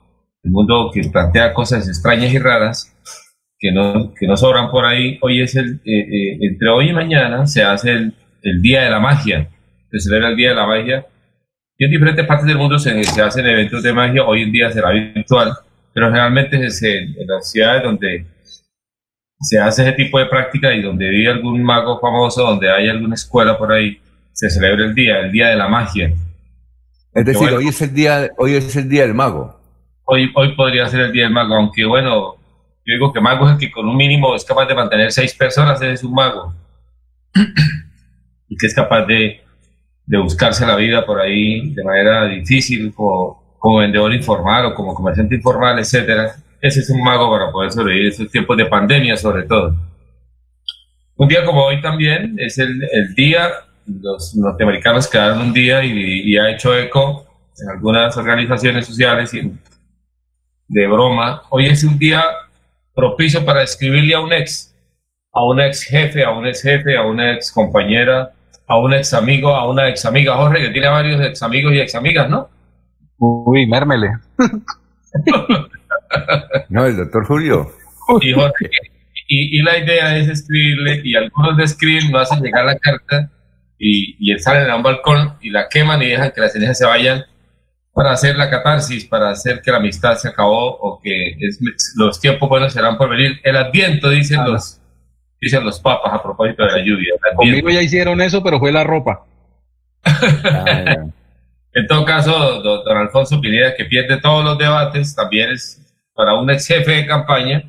el 0.45 0.51
mundo 0.51 0.91
que 0.93 1.01
plantea 1.09 1.53
cosas 1.53 1.87
extrañas 1.87 2.31
y 2.31 2.37
raras 2.37 2.95
que 3.57 3.71
no, 3.71 4.13
que 4.13 4.27
no 4.27 4.37
sobran 4.37 4.69
por 4.69 4.85
ahí. 4.85 5.17
Hoy 5.21 5.41
es 5.41 5.55
el, 5.55 5.81
eh, 5.83 5.99
eh, 5.99 6.37
entre 6.39 6.69
hoy 6.69 6.89
y 6.89 6.93
mañana 6.93 7.47
se 7.47 7.63
hace 7.63 7.91
el, 7.91 8.13
el, 8.43 8.61
Día 8.61 8.83
de 8.83 8.91
la 8.91 8.99
Magia, 8.99 9.49
se 9.91 9.99
celebra 9.99 10.29
el 10.29 10.35
Día 10.35 10.49
de 10.49 10.55
la 10.55 10.67
Magia. 10.67 11.05
Y 11.77 11.85
en 11.85 11.91
diferentes 11.91 12.25
partes 12.27 12.45
del 12.45 12.57
mundo 12.57 12.77
se, 12.77 13.03
se 13.03 13.21
hacen 13.21 13.45
eventos 13.45 13.83
de 13.83 13.91
magia, 13.91 14.23
hoy 14.23 14.43
en 14.43 14.51
día 14.51 14.71
será 14.71 14.91
virtual, 14.91 15.51
pero 15.93 16.07
generalmente 16.07 16.63
es 16.63 16.81
en, 16.83 17.13
en 17.19 17.27
las 17.27 17.51
ciudades 17.51 17.83
donde 17.83 18.25
se 19.41 19.59
hace 19.59 19.81
ese 19.81 19.91
tipo 19.91 20.17
de 20.17 20.27
práctica 20.27 20.73
y 20.73 20.81
donde 20.81 21.09
vive 21.09 21.29
algún 21.29 21.61
mago 21.61 21.99
famoso, 21.99 22.43
donde 22.43 22.71
hay 22.71 22.87
alguna 22.87 23.15
escuela 23.15 23.57
por 23.57 23.73
ahí, 23.73 23.99
se 24.31 24.49
celebra 24.49 24.85
el 24.85 24.95
día, 24.95 25.19
el 25.19 25.33
Día 25.33 25.49
de 25.49 25.57
la 25.57 25.67
Magia. 25.67 26.13
Es 27.13 27.25
decir, 27.25 27.49
hoy, 27.49 27.67
es 27.67 27.81
el 27.81 27.93
día, 27.93 28.29
hoy 28.37 28.53
es 28.53 28.73
el 28.77 28.87
Día 28.87 29.01
del 29.01 29.13
Mago 29.13 29.54
hoy, 30.05 30.31
hoy 30.35 30.55
podría 30.55 30.87
ser 30.87 31.01
el 31.01 31.11
día 31.11 31.23
del 31.23 31.33
mago, 31.33 31.55
aunque 31.55 31.85
bueno, 31.85 32.35
yo 32.85 32.93
digo 32.93 33.11
que 33.11 33.19
mago 33.19 33.47
es 33.47 33.53
el 33.53 33.59
que 33.59 33.71
con 33.71 33.87
un 33.87 33.97
mínimo 33.97 34.35
es 34.35 34.45
capaz 34.45 34.67
de 34.67 34.75
mantener 34.75 35.11
seis 35.11 35.33
personas, 35.33 35.81
ese 35.81 35.93
es 35.93 36.03
un 36.03 36.13
mago. 36.13 36.53
y 38.47 38.55
que 38.55 38.67
es 38.67 38.75
capaz 38.75 39.05
de, 39.05 39.41
de, 40.05 40.17
buscarse 40.19 40.65
la 40.65 40.75
vida 40.75 41.05
por 41.05 41.19
ahí 41.19 41.73
de 41.73 41.83
manera 41.83 42.25
difícil, 42.25 42.93
como, 42.93 43.43
vendedor 43.79 44.13
informal 44.13 44.67
o 44.67 44.75
como 44.75 44.93
comerciante 44.93 45.35
informal, 45.35 45.79
etcétera. 45.79 46.35
Ese 46.61 46.81
es 46.81 46.89
un 46.91 47.03
mago 47.03 47.31
para 47.31 47.51
poder 47.51 47.71
sobrevivir 47.71 48.09
estos 48.09 48.29
tiempos 48.29 48.55
de 48.55 48.67
pandemia, 48.67 49.17
sobre 49.17 49.43
todo. 49.43 49.75
Un 51.15 51.27
día 51.27 51.43
como 51.43 51.63
hoy 51.65 51.81
también 51.81 52.35
es 52.37 52.59
el, 52.59 52.83
el 52.91 53.15
día, 53.15 53.49
los 53.87 54.35
norteamericanos 54.35 55.07
quedaron 55.07 55.41
un 55.41 55.53
día 55.53 55.83
y, 55.83 55.91
y 55.91 56.37
ha 56.37 56.51
hecho 56.51 56.77
eco 56.77 57.25
en 57.57 57.69
algunas 57.69 58.15
organizaciones 58.17 58.85
sociales 58.85 59.33
y 59.33 59.39
en 59.39 59.59
de 60.67 60.87
broma, 60.87 61.43
hoy 61.49 61.67
es 61.67 61.83
un 61.83 61.97
día 61.97 62.23
propicio 62.93 63.45
para 63.45 63.63
escribirle 63.63 64.15
a 64.15 64.21
un 64.21 64.33
ex, 64.33 64.75
a 65.31 65.43
un 65.43 65.59
ex 65.59 65.83
jefe, 65.83 66.23
a 66.23 66.31
un 66.31 66.47
ex 66.47 66.61
jefe, 66.61 66.97
a 66.97 67.03
una 67.03 67.33
ex 67.33 67.51
compañera, 67.51 68.31
a 68.67 68.79
un 68.79 68.93
ex 68.93 69.13
amigo, 69.13 69.49
a 69.49 69.69
una 69.69 69.89
ex 69.89 70.05
amiga. 70.05 70.35
Jorge, 70.35 70.61
que 70.61 70.69
tiene 70.69 70.87
varios 70.87 71.21
ex 71.21 71.43
amigos 71.43 71.73
y 71.73 71.79
ex 71.79 71.95
amigas, 71.95 72.29
¿no? 72.29 72.49
Uy, 73.17 73.67
mérmele. 73.67 74.09
no, 76.69 76.85
el 76.85 76.97
doctor 76.97 77.25
Julio. 77.25 77.71
Y, 78.21 78.33
Jorge, 78.33 78.69
y, 79.27 79.61
la 79.63 79.77
idea 79.77 80.17
es 80.17 80.29
escribirle, 80.29 81.01
y 81.03 81.15
algunos 81.15 81.57
le 81.57 81.63
escriben, 81.63 82.11
no 82.11 82.19
hacen 82.19 82.41
llegar 82.41 82.65
la 82.65 82.77
carta, 82.77 83.31
y, 83.77 84.15
y 84.19 84.37
salen 84.39 84.69
a 84.69 84.75
un 84.75 84.83
balcón 84.83 85.33
y 85.41 85.49
la 85.49 85.67
queman 85.69 86.01
y 86.01 86.07
dejan 86.07 86.31
que 86.31 86.41
las 86.41 86.53
cenizas 86.53 86.77
se 86.77 86.85
vayan 86.85 87.25
para 87.95 88.11
hacer 88.11 88.35
la 88.35 88.49
catarsis, 88.49 89.05
para 89.05 89.29
hacer 89.29 89.61
que 89.61 89.71
la 89.71 89.77
amistad 89.77 90.17
se 90.17 90.27
acabó 90.27 90.75
o 90.81 90.99
que 91.01 91.37
los 91.95 92.19
tiempos 92.19 92.49
buenos 92.49 92.73
serán 92.73 92.97
por 92.97 93.09
venir. 93.09 93.39
El 93.41 93.55
adviento, 93.55 94.09
dicen 94.09 94.43
los 94.43 94.81
dicen 95.39 95.63
los 95.63 95.79
papas 95.79 96.11
a 96.11 96.21
propósito 96.21 96.65
de 96.65 96.71
la 96.73 96.79
lluvia. 96.79 97.13
Conmigo 97.37 97.69
ya 97.69 97.81
hicieron 97.81 98.19
eso, 98.19 98.43
pero 98.43 98.59
fue 98.59 98.73
la 98.73 98.83
ropa. 98.83 99.25
en 101.73 101.87
todo 101.87 102.03
caso, 102.03 102.61
don, 102.61 102.97
Alfonso 102.97 103.39
Pineda, 103.39 103.73
que 103.75 103.85
pierde 103.85 104.19
todos 104.19 104.43
los 104.43 104.57
debates, 104.57 105.15
también 105.15 105.51
es 105.51 105.81
para 106.13 106.35
un 106.35 106.49
ex 106.49 106.67
jefe 106.67 106.91
de 106.91 107.05
campaña, 107.05 107.63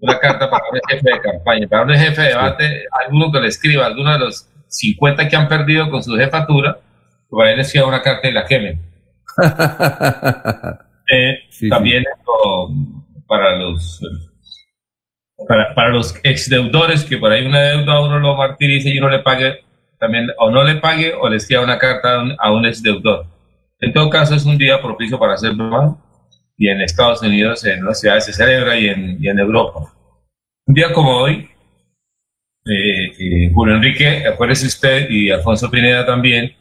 una 0.00 0.18
carta 0.18 0.50
para 0.50 0.64
un 0.70 0.76
ex 0.76 0.86
jefe 0.86 1.14
de 1.14 1.20
campaña, 1.20 1.66
para 1.66 1.84
un 1.84 1.92
ex 1.92 2.00
jefe 2.00 2.20
de 2.20 2.28
debate, 2.28 2.84
alguno 2.90 3.32
que 3.32 3.40
le 3.40 3.48
escriba, 3.48 3.86
alguno 3.86 4.12
de 4.12 4.18
los 4.18 4.50
50 4.68 5.28
que 5.30 5.36
han 5.36 5.48
perdido 5.48 5.88
con 5.88 6.02
su 6.02 6.14
jefatura, 6.14 6.78
para 7.30 7.52
él 7.52 7.60
escriba 7.60 7.86
una 7.86 8.02
carta 8.02 8.28
y 8.28 8.32
la 8.32 8.44
quemen. 8.44 8.93
También 11.70 12.04
para 13.26 13.58
los 13.58 14.00
para, 15.48 15.74
para 15.74 15.90
los 15.90 16.14
exdeudores 16.22 17.04
que 17.04 17.18
por 17.18 17.32
ahí 17.32 17.46
una 17.46 17.60
deuda 17.60 18.00
uno 18.00 18.18
lo 18.18 18.36
martirice 18.36 18.90
y 18.90 18.98
uno 18.98 19.08
le 19.08 19.20
pague 19.20 19.64
también 19.98 20.30
o 20.38 20.50
no 20.50 20.64
le 20.64 20.76
pague 20.76 21.14
o 21.14 21.28
le 21.28 21.36
escriba 21.36 21.62
una 21.62 21.78
carta 21.78 22.14
a 22.14 22.22
un, 22.22 22.36
a 22.38 22.52
un 22.52 22.66
exdeudor. 22.66 23.26
En 23.80 23.92
todo 23.92 24.10
caso 24.10 24.34
es 24.34 24.44
un 24.44 24.56
día 24.56 24.80
propicio 24.80 25.18
para 25.18 25.34
hacer 25.34 25.52
broma 25.52 25.98
y 26.56 26.68
en 26.68 26.80
Estados 26.80 27.22
Unidos, 27.22 27.64
en 27.64 27.84
las 27.84 28.00
ciudades 28.00 28.26
se 28.26 28.32
celebra 28.32 28.78
y 28.78 28.88
en, 28.88 29.16
y 29.20 29.28
en 29.28 29.38
Europa. 29.38 29.92
Un 30.66 30.74
día 30.74 30.92
como 30.92 31.16
hoy, 31.16 31.48
eh, 32.66 33.06
eh, 33.18 33.50
Julio 33.52 33.74
Enrique, 33.74 34.24
acuérdese 34.26 34.66
usted, 34.66 35.10
y 35.10 35.30
Alfonso 35.30 35.70
Pineda 35.70 36.06
también, 36.06 36.54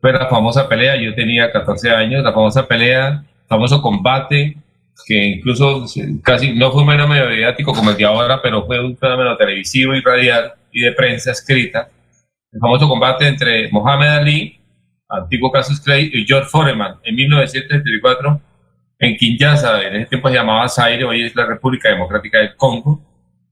fue 0.00 0.12
la 0.12 0.28
famosa 0.28 0.68
pelea, 0.68 0.96
yo 0.96 1.14
tenía 1.14 1.50
14 1.50 1.90
años, 1.90 2.22
la 2.22 2.32
famosa 2.32 2.66
pelea, 2.66 3.24
famoso 3.48 3.82
combate, 3.82 4.56
que 5.06 5.26
incluso 5.26 5.86
casi 6.22 6.52
no 6.54 6.70
fue 6.70 6.82
un 6.82 6.88
fenómeno 6.88 7.26
mediático 7.26 7.72
como 7.72 7.90
el 7.90 7.96
de 7.96 8.04
ahora, 8.04 8.40
pero 8.42 8.66
fue 8.66 8.84
un 8.84 8.96
fenómeno 8.96 9.36
televisivo 9.36 9.94
y 9.94 10.00
radial 10.00 10.52
y 10.72 10.82
de 10.82 10.92
prensa 10.92 11.32
escrita, 11.32 11.88
el 12.52 12.60
famoso 12.60 12.88
combate 12.88 13.26
entre 13.26 13.70
Mohamed 13.70 14.08
Ali, 14.08 14.60
antiguo 15.08 15.50
Casus 15.50 15.80
Clay, 15.80 16.10
y 16.12 16.26
George 16.26 16.48
Foreman 16.48 16.96
en 17.02 17.14
1974 17.14 18.40
en 19.00 19.16
Kinshasa, 19.16 19.82
en 19.86 19.96
ese 19.96 20.06
tiempo 20.06 20.28
se 20.28 20.34
llamaba 20.34 20.68
Zaire, 20.68 21.04
hoy 21.04 21.24
es 21.24 21.36
la 21.36 21.46
República 21.46 21.88
Democrática 21.88 22.38
del 22.38 22.56
Congo, 22.56 23.00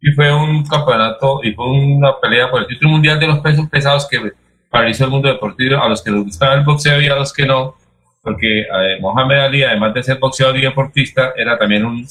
y 0.01 0.13
fue 0.13 0.33
un 0.33 0.65
campeonato 0.65 1.41
y 1.43 1.53
fue 1.53 1.71
una 1.71 2.19
pelea 2.21 2.51
por 2.51 2.63
el 2.63 2.67
título 2.67 2.91
mundial 2.91 3.19
de 3.19 3.29
los 3.29 3.39
pesos 3.41 3.69
pesados 3.69 4.07
que 4.09 4.33
paralizó 4.71 5.05
el 5.05 5.11
mundo 5.11 5.29
deportivo 5.29 5.83
a 5.83 5.89
los 5.89 6.03
que 6.03 6.11
les 6.11 6.23
gustaba 6.25 6.55
el 6.55 6.65
boxeo 6.65 7.01
y 7.01 7.07
a 7.07 7.17
los 7.17 7.33
que 7.33 7.47
no, 7.47 7.77
porque 8.23 8.63
eh, 8.63 8.99
Mohamed 9.01 9.39
Ali, 9.39 9.63
además 9.63 9.95
de 9.95 10.03
ser 10.03 10.19
boxeador 10.19 10.57
y 10.57 10.63
deportista, 10.63 11.33
era 11.37 11.57
también 11.57 11.85
un, 11.85 12.07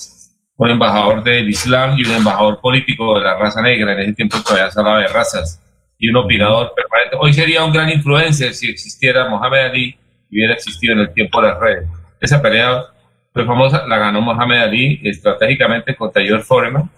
embajador 0.58 1.22
del 1.22 1.50
Islam 1.50 1.98
y 1.98 2.06
un 2.06 2.16
embajador 2.16 2.62
político 2.62 3.20
de 3.20 3.26
la 3.26 3.38
raza 3.38 3.62
negra. 3.62 3.92
En 3.92 4.00
ese 4.00 4.14
tiempo 4.14 4.38
todavía 4.42 4.72
se 4.72 4.80
hablaba 4.80 5.00
de 5.00 5.08
razas 5.08 5.62
y 6.00 6.10
un 6.10 6.16
opinador 6.16 6.74
permanente. 6.74 7.18
Hoy 7.20 7.34
sería 7.34 7.66
un 7.66 7.74
gran 7.74 7.90
influencer 7.90 8.54
si 8.54 8.70
existiera 8.70 9.28
Mohamed 9.28 9.60
Ali 9.60 9.98
y 10.30 10.38
hubiera 10.38 10.54
existido 10.54 10.94
en 10.94 11.00
el 11.02 11.14
tiempo 11.14 11.42
de 11.42 11.48
las 11.50 11.60
redes. 11.60 11.90
Esa 12.22 12.42
pelea 12.42 12.86
fue 13.34 13.46
famosa, 13.46 13.86
la 13.86 13.98
ganó 13.98 14.22
Mohamed 14.22 14.58
Ali 14.58 15.02
estratégicamente 15.04 15.94
contra 15.96 16.24
George 16.24 16.46
Foreman, 16.46 16.90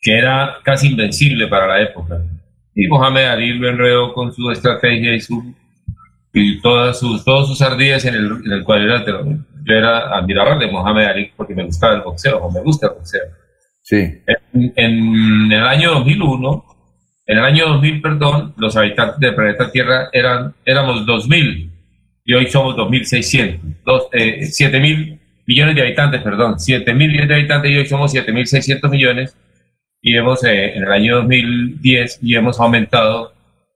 que 0.00 0.16
era 0.16 0.56
casi 0.62 0.88
invencible 0.88 1.46
para 1.48 1.66
la 1.66 1.82
época. 1.82 2.22
Y 2.80 2.88
Mohamed 2.88 3.26
Ali 3.26 3.58
lo 3.58 3.68
enredó 3.68 4.14
con 4.14 4.32
su 4.32 4.50
estrategia 4.50 5.14
y, 5.14 5.20
su, 5.20 5.54
y 6.32 6.62
todas 6.62 6.98
sus, 6.98 7.22
todos 7.22 7.46
sus 7.46 7.60
ardillas 7.60 8.06
en 8.06 8.14
el, 8.14 8.24
en 8.42 8.52
el 8.52 8.64
cual 8.64 8.84
era, 8.84 9.04
yo 9.04 9.74
era 9.74 10.16
admirador 10.16 10.58
de 10.58 10.70
Mohamed 10.70 11.04
Ali 11.04 11.30
porque 11.36 11.54
me 11.54 11.64
gustaba 11.64 11.96
el 11.96 12.00
boxeo, 12.00 12.38
o 12.38 12.50
me 12.50 12.62
gusta 12.62 12.86
el 12.86 12.94
boxeo. 12.94 13.20
Sí. 13.82 14.22
En, 14.56 14.72
en 14.76 15.52
el 15.52 15.62
año 15.62 15.90
2001, 15.90 16.64
en 17.26 17.38
el 17.38 17.44
año 17.44 17.68
2000, 17.68 18.00
perdón, 18.00 18.54
los 18.56 18.74
habitantes 18.78 19.20
del 19.20 19.34
planeta 19.34 19.70
Tierra 19.70 20.08
eran, 20.10 20.54
éramos 20.64 21.04
2.000 21.06 21.70
y 22.24 22.32
hoy 22.32 22.46
somos 22.46 22.76
2.600, 22.76 24.08
eh, 24.12 24.38
7.000 24.44 25.20
millones 25.46 25.74
de 25.74 25.82
habitantes, 25.82 26.22
perdón, 26.22 26.54
7.000 26.54 26.94
millones 26.94 27.28
de 27.28 27.34
habitantes 27.34 27.70
y 27.72 27.76
hoy 27.76 27.86
somos 27.86 28.14
7.600 28.14 28.88
millones 28.88 29.36
y 30.02 30.16
hemos 30.16 30.42
eh, 30.44 30.76
en 30.76 30.84
el 30.84 30.92
año 30.92 31.16
2010 31.16 32.20
y 32.22 32.34
hemos 32.34 32.58
aumentado 32.58 33.32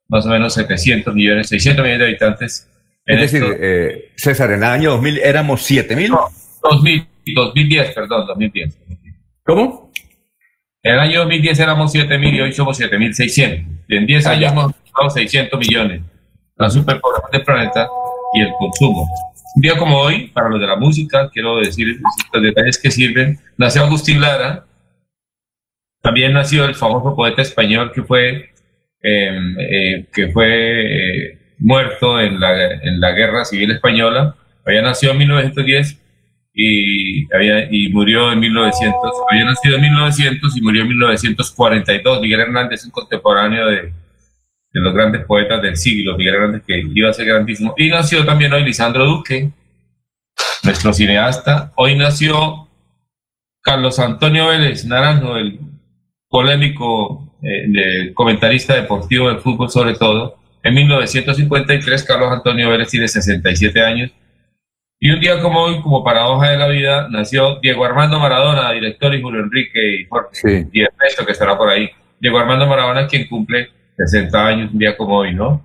más 0.09 0.27
o 0.27 0.29
menos 0.29 0.55
700 0.55 1.15
millones, 1.15 1.49
600 1.49 1.83
millones 1.83 1.99
de 1.99 2.05
habitantes. 2.07 2.71
Es 3.07 3.21
decir, 3.21 3.45
eh, 3.61 4.13
César, 4.17 4.51
en 4.51 4.59
el 4.59 4.65
año 4.65 4.91
2000 4.93 5.19
éramos 5.19 5.63
7000. 5.63 6.11
No, 6.11 6.29
2000, 6.63 7.07
2010, 7.35 7.95
perdón, 7.95 8.27
2010. 8.27 8.79
¿Cómo? 9.45 9.93
En 10.83 10.95
el 10.95 11.01
año 11.01 11.21
2010 11.21 11.61
éramos 11.61 11.93
7000 11.93 12.35
y 12.35 12.41
hoy 12.41 12.53
somos 12.53 12.77
7600. 12.77 13.67
En 13.89 14.07
10 14.07 14.27
años 14.27 14.53
hemos 14.53 14.65
aumentado 14.65 15.11
600 15.11 15.59
millones. 15.61 16.03
La 16.57 16.71
superpoblación 16.71 17.31
del 17.33 17.43
planeta 17.43 17.89
y 18.35 18.41
el 18.41 18.49
consumo. 18.59 19.07
Un 19.57 19.63
día 19.63 19.77
como 19.77 19.99
hoy, 19.99 20.29
para 20.29 20.49
los 20.49 20.61
de 20.61 20.67
la 20.67 20.77
música, 20.77 21.31
quiero 21.33 21.57
decir 21.59 22.01
los 22.33 22.43
detalles 22.43 22.79
que 22.79 22.91
sirven. 22.91 23.39
Nació 23.57 23.85
Agustín 23.85 24.21
Lara, 24.21 24.65
también 26.05 26.35
nació 26.35 26.67
el 26.67 26.75
famoso 26.75 27.17
poeta 27.17 27.41
español 27.41 27.91
que 27.91 28.03
fue, 28.03 28.51
em, 29.01 29.57
eh, 29.59 30.07
que 30.13 30.29
fue 30.29 31.31
eh, 31.31 31.39
muerto 31.59 32.21
en 32.21 32.39
la, 32.39 32.73
en 32.73 33.01
la 33.01 33.13
Guerra 33.13 33.47
Civil 33.47 33.71
Española. 33.71 34.37
Había 34.67 34.83
nacido 34.83 35.13
en 35.13 35.19
1910 35.19 35.99
y, 36.53 37.35
había, 37.35 37.69
y 37.71 37.89
murió 37.89 38.31
en 38.33 38.39
1900. 38.39 39.13
Había 39.31 39.47
nacido 39.47 39.77
en 39.77 39.81
1900 39.81 40.55
y 40.55 40.61
murió 40.61 40.83
en 40.83 40.89
1942. 40.89 42.21
Miguel 42.21 42.41
Hernández, 42.41 42.85
un 42.85 42.91
contemporáneo 42.91 43.67
de, 43.67 43.77
de 44.75 44.81
los 44.83 44.93
grandes 44.93 45.25
poetas 45.25 45.63
del 45.63 45.77
siglo, 45.77 46.19
Miguel 46.19 46.35
Hernández, 46.35 46.65
que 46.67 46.85
iba 46.95 47.09
a 47.09 47.15
ser 47.15 47.25
grandísimo. 47.25 47.75
Y 47.79 47.89
nació 47.89 48.27
también 48.27 48.53
hoy 48.53 48.63
Lisandro 48.63 49.07
Duque, 49.07 49.53
nuestro 50.65 50.93
cineasta. 50.93 51.73
Hoy 51.77 51.97
nació 51.97 52.69
Carlos 53.63 53.99
Antonio 53.99 54.49
Vélez 54.49 54.85
Naranjo, 54.85 55.39
el 55.39 55.74
polémico 56.35 57.33
eh, 57.43 58.13
comentarista 58.13 58.75
deportivo 58.75 59.29
del 59.29 59.39
fútbol 59.39 59.71
sobre 59.71 59.95
todo. 59.95 60.35
En 60.65 60.75
1953 60.75 62.03
Carlos 62.03 62.33
Antonio 62.33 62.71
Vélez 62.71 62.89
tiene 62.89 63.07
67 63.07 63.81
años. 63.81 64.11
Y 64.99 65.13
un 65.13 65.21
día 65.21 65.41
como 65.41 65.63
hoy, 65.63 65.81
como 65.81 66.03
paradoja 66.03 66.51
de 66.51 66.57
la 66.57 66.67
vida, 66.67 67.07
nació 67.09 67.61
Diego 67.61 67.85
Armando 67.85 68.19
Maradona, 68.19 68.73
director 68.73 69.15
y 69.15 69.23
Julio 69.23 69.43
Enrique 69.43 69.79
y 70.01 70.07
Jorge 70.07 70.67
y 70.73 70.81
Ernesto 70.81 71.25
que 71.25 71.31
estará 71.31 71.57
por 71.57 71.69
ahí. 71.69 71.89
Diego 72.19 72.41
Armando 72.41 72.67
Maradona, 72.67 73.07
quien 73.07 73.29
cumple 73.29 73.69
60 73.97 74.47
años 74.47 74.73
un 74.73 74.79
día 74.81 74.97
como 74.97 75.19
hoy, 75.19 75.35
¿no? 75.35 75.65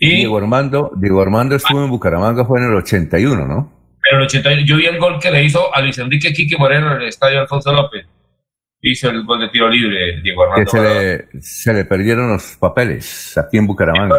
Y 0.00 0.16
Diego 0.16 0.38
Armando, 0.38 0.90
Diego 0.96 1.22
Armando 1.22 1.54
estuvo 1.54 1.84
en 1.84 1.90
Bucaramanga, 1.90 2.44
fue 2.44 2.58
en 2.58 2.70
el 2.70 2.74
81, 2.74 3.46
¿no? 3.46 3.72
En 4.10 4.16
el 4.16 4.24
81, 4.24 4.62
yo 4.66 4.78
vi 4.78 4.86
el 4.86 4.98
gol 4.98 5.20
que 5.20 5.30
le 5.30 5.44
hizo 5.44 5.72
a 5.72 5.80
Luis 5.80 5.96
Enrique 5.98 6.32
Quique 6.32 6.56
Moreno 6.56 6.96
en 6.96 7.02
el 7.02 7.08
estadio 7.08 7.38
Alfonso 7.38 7.72
López 7.72 8.04
hizo 8.82 9.10
el 9.10 9.24
gol 9.24 9.40
de 9.40 9.48
tiro 9.48 9.68
libre, 9.68 10.20
Diego 10.22 10.44
Armando. 10.44 10.64
Que 10.64 10.70
se 10.70 10.82
le, 10.82 11.42
se 11.42 11.72
le, 11.72 11.84
perdieron 11.84 12.28
los 12.30 12.56
papeles 12.58 13.36
aquí 13.38 13.58
en 13.58 13.66
Bucaramanga. 13.66 14.16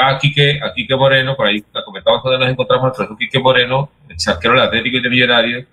a 0.00 0.18
Quique, 0.18 0.60
a 0.62 0.72
Quique 0.72 0.96
Moreno, 0.96 1.36
por 1.36 1.46
ahí 1.46 1.64
la 1.72 1.84
comentamos 1.84 2.22
cuando 2.22 2.38
nos 2.38 2.50
encontramos, 2.50 2.98
el 3.00 3.16
Quique 3.18 3.38
Moreno, 3.38 3.90
el 4.08 4.18
saquero 4.18 4.54
del 4.54 4.62
Atlético 4.62 4.98
y 4.98 5.02
de 5.02 5.10
Millonarios, 5.10 5.64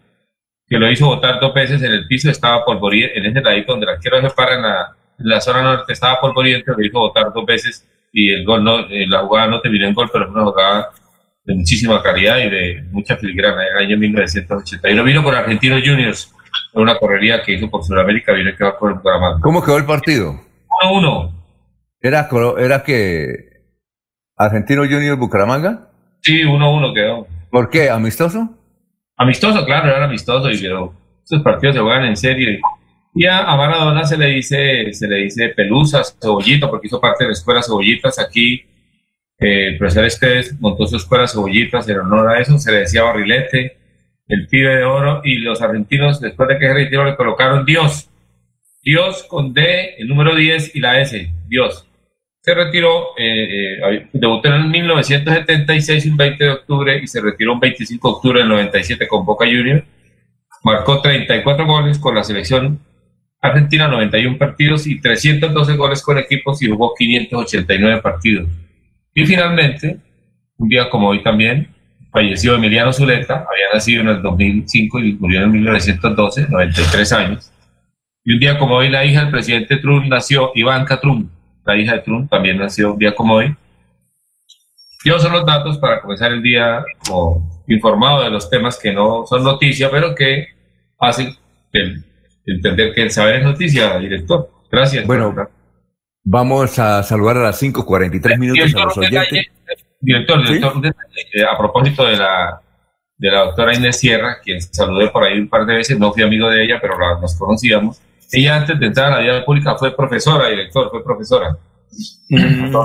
que 0.68 0.80
lo 0.80 0.92
hizo 0.92 1.06
botar 1.06 1.40
dos 1.40 1.54
veces 1.54 1.82
en 1.84 1.92
el 1.92 2.08
piso, 2.08 2.30
estaba 2.30 2.66
polvoriento, 2.66 3.18
en 3.18 3.26
ese 3.26 3.42
ladito 3.42 3.74
donde 3.74 3.86
la 3.86 3.94
arquero 3.94 4.22
se 4.22 4.36
para 4.36 4.56
en 4.56 4.62
la, 4.64 4.96
en 5.20 5.30
la 5.30 5.42
zona 5.42 5.62
norte, 5.62 5.94
estaba 5.94 6.20
polvoriento, 6.20 6.74
lo 6.74 6.86
hizo 6.86 7.00
botar 7.00 7.32
dos 7.34 7.46
veces 7.46 7.88
y 8.12 8.34
el 8.34 8.46
gol 8.46 8.64
no, 8.64 8.80
eh, 8.90 9.06
la 9.08 9.20
jugada 9.20 9.48
no 9.48 9.62
terminó 9.62 9.88
en 9.88 9.94
gol, 9.94 10.10
pero 10.12 10.26
fue 10.26 10.42
una 10.42 10.50
jugada 10.50 10.90
de 11.44 11.54
muchísima 11.54 12.02
calidad 12.02 12.40
y 12.40 12.50
de 12.50 12.84
mucha 12.92 13.18
filigrana 13.18 13.68
en 13.68 13.78
el 13.78 13.86
año 13.86 13.98
1981. 13.98 15.04
Vino 15.04 15.24
con 15.24 15.36
Argentinos 15.36 15.82
Juniors, 15.86 16.34
una 16.76 16.98
correría 16.98 17.42
que 17.42 17.54
hizo 17.54 17.70
por 17.70 17.84
Sudamérica, 17.84 18.34
viene 18.34 18.56
que 18.56 18.64
va 18.64 18.78
por 18.78 18.94
Bucaramanga. 18.96 19.40
¿Cómo 19.42 19.64
quedó 19.64 19.78
el 19.78 19.86
partido? 19.86 20.40
1-1. 20.84 21.32
¿Era, 22.02 22.28
¿Era 22.60 22.84
que 22.84 23.64
Argentino 24.36 24.84
Junior 24.84 25.18
Bucaramanga? 25.18 25.90
Sí, 26.22 26.44
1-1 26.44 26.94
quedó. 26.94 27.28
¿Por 27.50 27.70
qué? 27.70 27.90
¿Amistoso? 27.90 28.50
Amistoso, 29.18 29.66
claro, 29.66 29.88
era 29.88 30.06
amistoso, 30.06 30.52
y 30.52 30.58
pero 30.60 30.94
estos 31.24 31.42
partidos 31.42 31.76
se 31.76 31.82
juegan 31.82 32.06
en 32.06 32.18
serio. 32.18 32.60
Y 33.14 33.26
a, 33.26 33.44
Maradona 33.56 34.04
se 34.04 34.18
le 34.18 34.28
dice, 34.28 34.92
se 34.92 35.08
le 35.08 35.24
dice 35.24 35.50
Pelusa, 35.50 36.02
Cebollita, 36.22 36.70
porque 36.70 36.88
hizo 36.88 37.00
parte 37.00 37.24
de 37.24 37.30
la 37.30 37.34
escuela 37.34 37.64
Cebollitas 37.64 38.20
aquí. 38.20 38.66
Eh, 39.40 39.70
el 39.70 39.78
profesor 39.78 40.06
Estés 40.06 40.60
montó 40.60 40.86
su 40.86 40.98
escuela 40.98 41.28
Cebollitas 41.28 41.88
en 41.88 42.00
honor 42.00 42.30
a 42.30 42.40
eso, 42.40 42.58
se 42.60 42.72
le 42.72 42.80
decía 42.80 43.04
Barrilete 43.04 43.85
el 44.28 44.48
pibe 44.48 44.76
de 44.78 44.84
oro, 44.84 45.22
y 45.24 45.38
los 45.38 45.62
argentinos, 45.62 46.20
después 46.20 46.50
de 46.50 46.58
que 46.58 46.68
se 46.68 46.74
retiró, 46.74 47.06
le 47.06 47.16
colocaron 47.16 47.66
Dios. 47.66 48.10
Dios 48.82 49.24
con 49.24 49.54
D, 49.54 49.96
el 49.98 50.08
número 50.08 50.36
10 50.36 50.76
y 50.76 50.80
la 50.80 51.00
S, 51.02 51.32
Dios. 51.48 51.88
Se 52.42 52.54
retiró, 52.54 53.18
eh, 53.18 53.80
eh, 53.82 54.08
debutó 54.14 54.54
en 54.54 54.70
1976, 54.70 56.06
un 56.06 56.18
20 56.18 56.44
de 56.44 56.50
octubre, 56.52 57.00
y 57.02 57.08
se 57.08 57.20
retiró 57.22 57.54
un 57.54 57.60
25 57.60 58.08
de 58.08 58.14
octubre 58.14 58.40
del 58.40 58.50
97 58.50 59.08
con 59.08 59.26
Boca 59.26 59.46
Juniors. 59.46 59.84
Marcó 60.64 61.02
34 61.02 61.66
goles 61.66 61.98
con 62.00 62.16
la 62.16 62.24
selección 62.24 62.80
argentina, 63.42 63.88
91 63.88 64.38
partidos 64.38 64.88
y 64.88 65.00
312 65.00 65.76
goles 65.76 66.02
con 66.02 66.18
equipos 66.18 66.62
y 66.62 66.70
jugó 66.70 66.94
589 66.98 68.02
partidos. 68.02 68.50
Y 69.14 69.26
finalmente, 69.26 69.98
un 70.58 70.68
día 70.68 70.90
como 70.90 71.10
hoy 71.10 71.24
también, 71.24 71.75
falleció 72.16 72.56
Emiliano 72.56 72.94
Zuleta, 72.94 73.34
había 73.34 73.74
nacido 73.74 74.02
en 74.02 74.08
el 74.08 74.22
2005 74.22 75.00
y 75.00 75.14
murió 75.16 75.44
en 75.44 75.52
1912, 75.52 76.48
93 76.50 77.12
años. 77.12 77.52
Y 78.24 78.34
un 78.34 78.40
día 78.40 78.58
como 78.58 78.76
hoy, 78.76 78.90
la 78.90 79.04
hija 79.04 79.20
del 79.20 79.32
presidente 79.32 79.76
Trump 79.78 80.06
nació, 80.08 80.52
Ivanka 80.56 81.02
Trump, 81.02 81.30
la 81.66 81.76
hija 81.76 81.96
de 81.96 82.00
Trump, 82.00 82.30
también 82.30 82.58
nació 82.58 82.94
un 82.94 83.00
día 83.00 83.14
como 83.14 83.34
hoy. 83.36 83.54
Yo 85.04 85.20
son 85.20 85.34
los 85.34 85.46
datos 85.46 85.78
para 85.78 86.02
comenzar 86.02 86.32
el 86.32 86.42
día 86.42 86.86
como 87.06 87.64
informado 87.68 88.24
de 88.24 88.30
los 88.30 88.50
temas 88.50 88.80
que 88.80 88.94
no 88.94 89.26
son 89.28 89.44
noticia, 89.44 89.92
pero 89.92 90.16
que 90.16 90.48
hacen 90.98 91.36
entender 92.46 92.94
que 92.94 93.02
el 93.04 93.12
saber 93.12 93.42
es 93.42 93.44
noticia, 93.44 94.00
director. 94.00 94.50
Gracias. 94.72 95.06
Bueno, 95.06 95.36
vamos 96.24 96.80
a 96.80 97.04
saludar 97.04 97.38
a 97.38 97.44
las 97.44 97.62
5.43 97.62 98.40
minutos 98.40 98.74
a 98.74 98.86
los 98.86 98.98
oyentes. 98.98 99.48
Director, 100.00 100.46
director 100.46 100.82
eh, 100.86 101.44
a 101.44 101.58
propósito 101.58 102.06
de 102.06 102.18
la, 102.18 102.62
de 103.18 103.32
la 103.32 103.46
doctora 103.46 103.76
Inés 103.76 103.98
Sierra, 103.98 104.38
quien 104.44 104.62
saludé 104.62 105.10
por 105.10 105.24
ahí 105.24 105.40
un 105.40 105.50
par 105.50 105.66
de 105.66 105.76
veces, 105.76 105.98
no 105.98 106.14
fui 106.14 106.24
amigo 106.24 106.50
de 106.50 106.64
ella, 106.64 106.80
pero 106.82 106.98
nos 107.20 107.36
conocíamos. 107.36 108.02
Ella 108.32 108.58
antes 108.58 108.80
de 108.80 108.88
entrar 108.88 109.14
a 109.14 109.18
la 109.18 109.22
vida 109.22 109.46
pública 109.46 109.76
fue 109.76 109.96
profesora, 109.96 110.50
director, 110.50 110.90
fue 110.90 111.04
profesora. 111.04 111.58
Mm. 112.30 112.76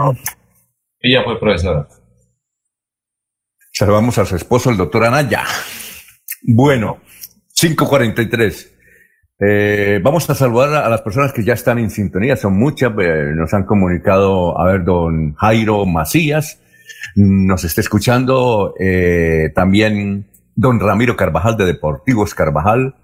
Ella 1.00 1.22
fue 1.24 1.38
profesora. 1.38 1.88
Saludamos 3.72 4.18
a 4.18 4.26
su 4.26 4.36
esposo, 4.36 4.70
el 4.70 4.76
doctor 4.76 5.04
Anaya. 5.04 5.44
Bueno, 6.42 6.98
543. 7.54 8.76
Eh, 9.42 10.00
vamos 10.02 10.28
a 10.28 10.34
saludar 10.34 10.84
a 10.84 10.88
las 10.90 11.00
personas 11.00 11.32
que 11.32 11.42
ya 11.42 11.54
están 11.54 11.78
en 11.78 11.90
sintonía, 11.90 12.36
son 12.36 12.58
muchas, 12.58 12.92
eh, 13.00 13.32
nos 13.34 13.54
han 13.54 13.64
comunicado, 13.64 14.60
a 14.60 14.66
ver, 14.66 14.84
don 14.84 15.34
Jairo 15.36 15.86
Macías, 15.86 16.60
nos 17.16 17.64
está 17.64 17.80
escuchando 17.80 18.74
eh, 18.78 19.50
también 19.54 20.26
don 20.54 20.80
Ramiro 20.80 21.16
Carvajal 21.16 21.56
de 21.56 21.66
Deportivos 21.66 22.34
Carvajal, 22.34 22.94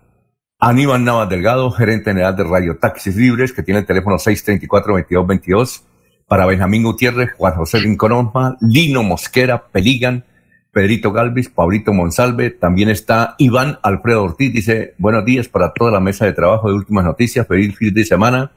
Aníbal 0.58 1.04
Navas 1.04 1.28
Delgado, 1.28 1.70
gerente 1.70 2.10
general 2.10 2.36
de 2.36 2.44
Radio 2.44 2.78
Taxis 2.78 3.16
Libres, 3.16 3.52
que 3.52 3.62
tiene 3.62 3.80
el 3.80 3.86
teléfono 3.86 4.16
634-2222, 4.16 5.82
para 6.26 6.46
Benjamín 6.46 6.82
Gutiérrez, 6.82 7.32
Juan 7.36 7.54
José 7.54 7.80
Lincoln 7.80 8.32
Lino 8.60 9.02
Mosquera, 9.02 9.68
Peligan, 9.68 10.24
Pedrito 10.72 11.12
Galvis, 11.12 11.48
Pablito 11.48 11.92
Monsalve, 11.92 12.50
también 12.50 12.90
está 12.90 13.34
Iván 13.38 13.78
Alfredo 13.82 14.24
Ortiz, 14.24 14.52
dice, 14.52 14.94
buenos 14.98 15.24
días 15.24 15.48
para 15.48 15.72
toda 15.72 15.90
la 15.90 16.00
mesa 16.00 16.26
de 16.26 16.32
trabajo 16.32 16.68
de 16.68 16.74
Últimas 16.74 17.04
Noticias, 17.04 17.46
feliz 17.46 17.76
fin 17.76 17.94
de 17.94 18.04
semana. 18.04 18.52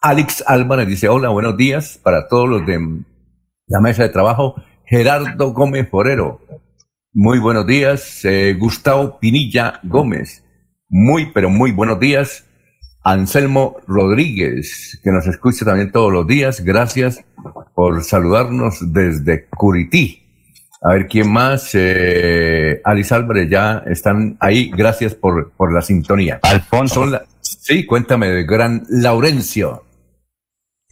Alex 0.00 0.44
Álvarez 0.46 0.86
dice, 0.86 1.08
hola, 1.08 1.30
buenos 1.30 1.56
días 1.56 1.98
para 2.00 2.28
todos 2.28 2.48
los 2.48 2.66
de 2.66 2.78
la 3.66 3.80
mesa 3.80 4.04
de 4.04 4.08
trabajo. 4.10 4.54
Gerardo 4.88 5.52
Gómez 5.52 5.86
Forero, 5.90 6.40
muy 7.12 7.38
buenos 7.38 7.66
días. 7.66 8.24
Eh, 8.24 8.56
Gustavo 8.58 9.18
Pinilla 9.20 9.80
Gómez, 9.82 10.42
muy, 10.88 11.30
pero 11.30 11.50
muy 11.50 11.72
buenos 11.72 12.00
días. 12.00 12.46
Anselmo 13.04 13.76
Rodríguez, 13.86 14.98
que 15.04 15.10
nos 15.10 15.26
escucha 15.26 15.66
también 15.66 15.92
todos 15.92 16.10
los 16.10 16.26
días, 16.26 16.62
gracias 16.62 17.22
por 17.74 18.02
saludarnos 18.02 18.78
desde 18.94 19.46
Curití. 19.48 20.22
A 20.80 20.94
ver, 20.94 21.06
¿quién 21.06 21.30
más? 21.30 21.68
Eh, 21.74 22.80
Alice 22.82 23.14
Álvarez, 23.14 23.50
ya 23.50 23.82
están 23.86 24.38
ahí. 24.40 24.70
Gracias 24.74 25.14
por, 25.14 25.50
por 25.52 25.70
la 25.70 25.82
sintonía. 25.82 26.40
Alfonso. 26.44 27.04
sí, 27.42 27.84
cuéntame, 27.84 28.28
de 28.28 28.44
gran 28.44 28.84
Laurencio. 28.88 29.84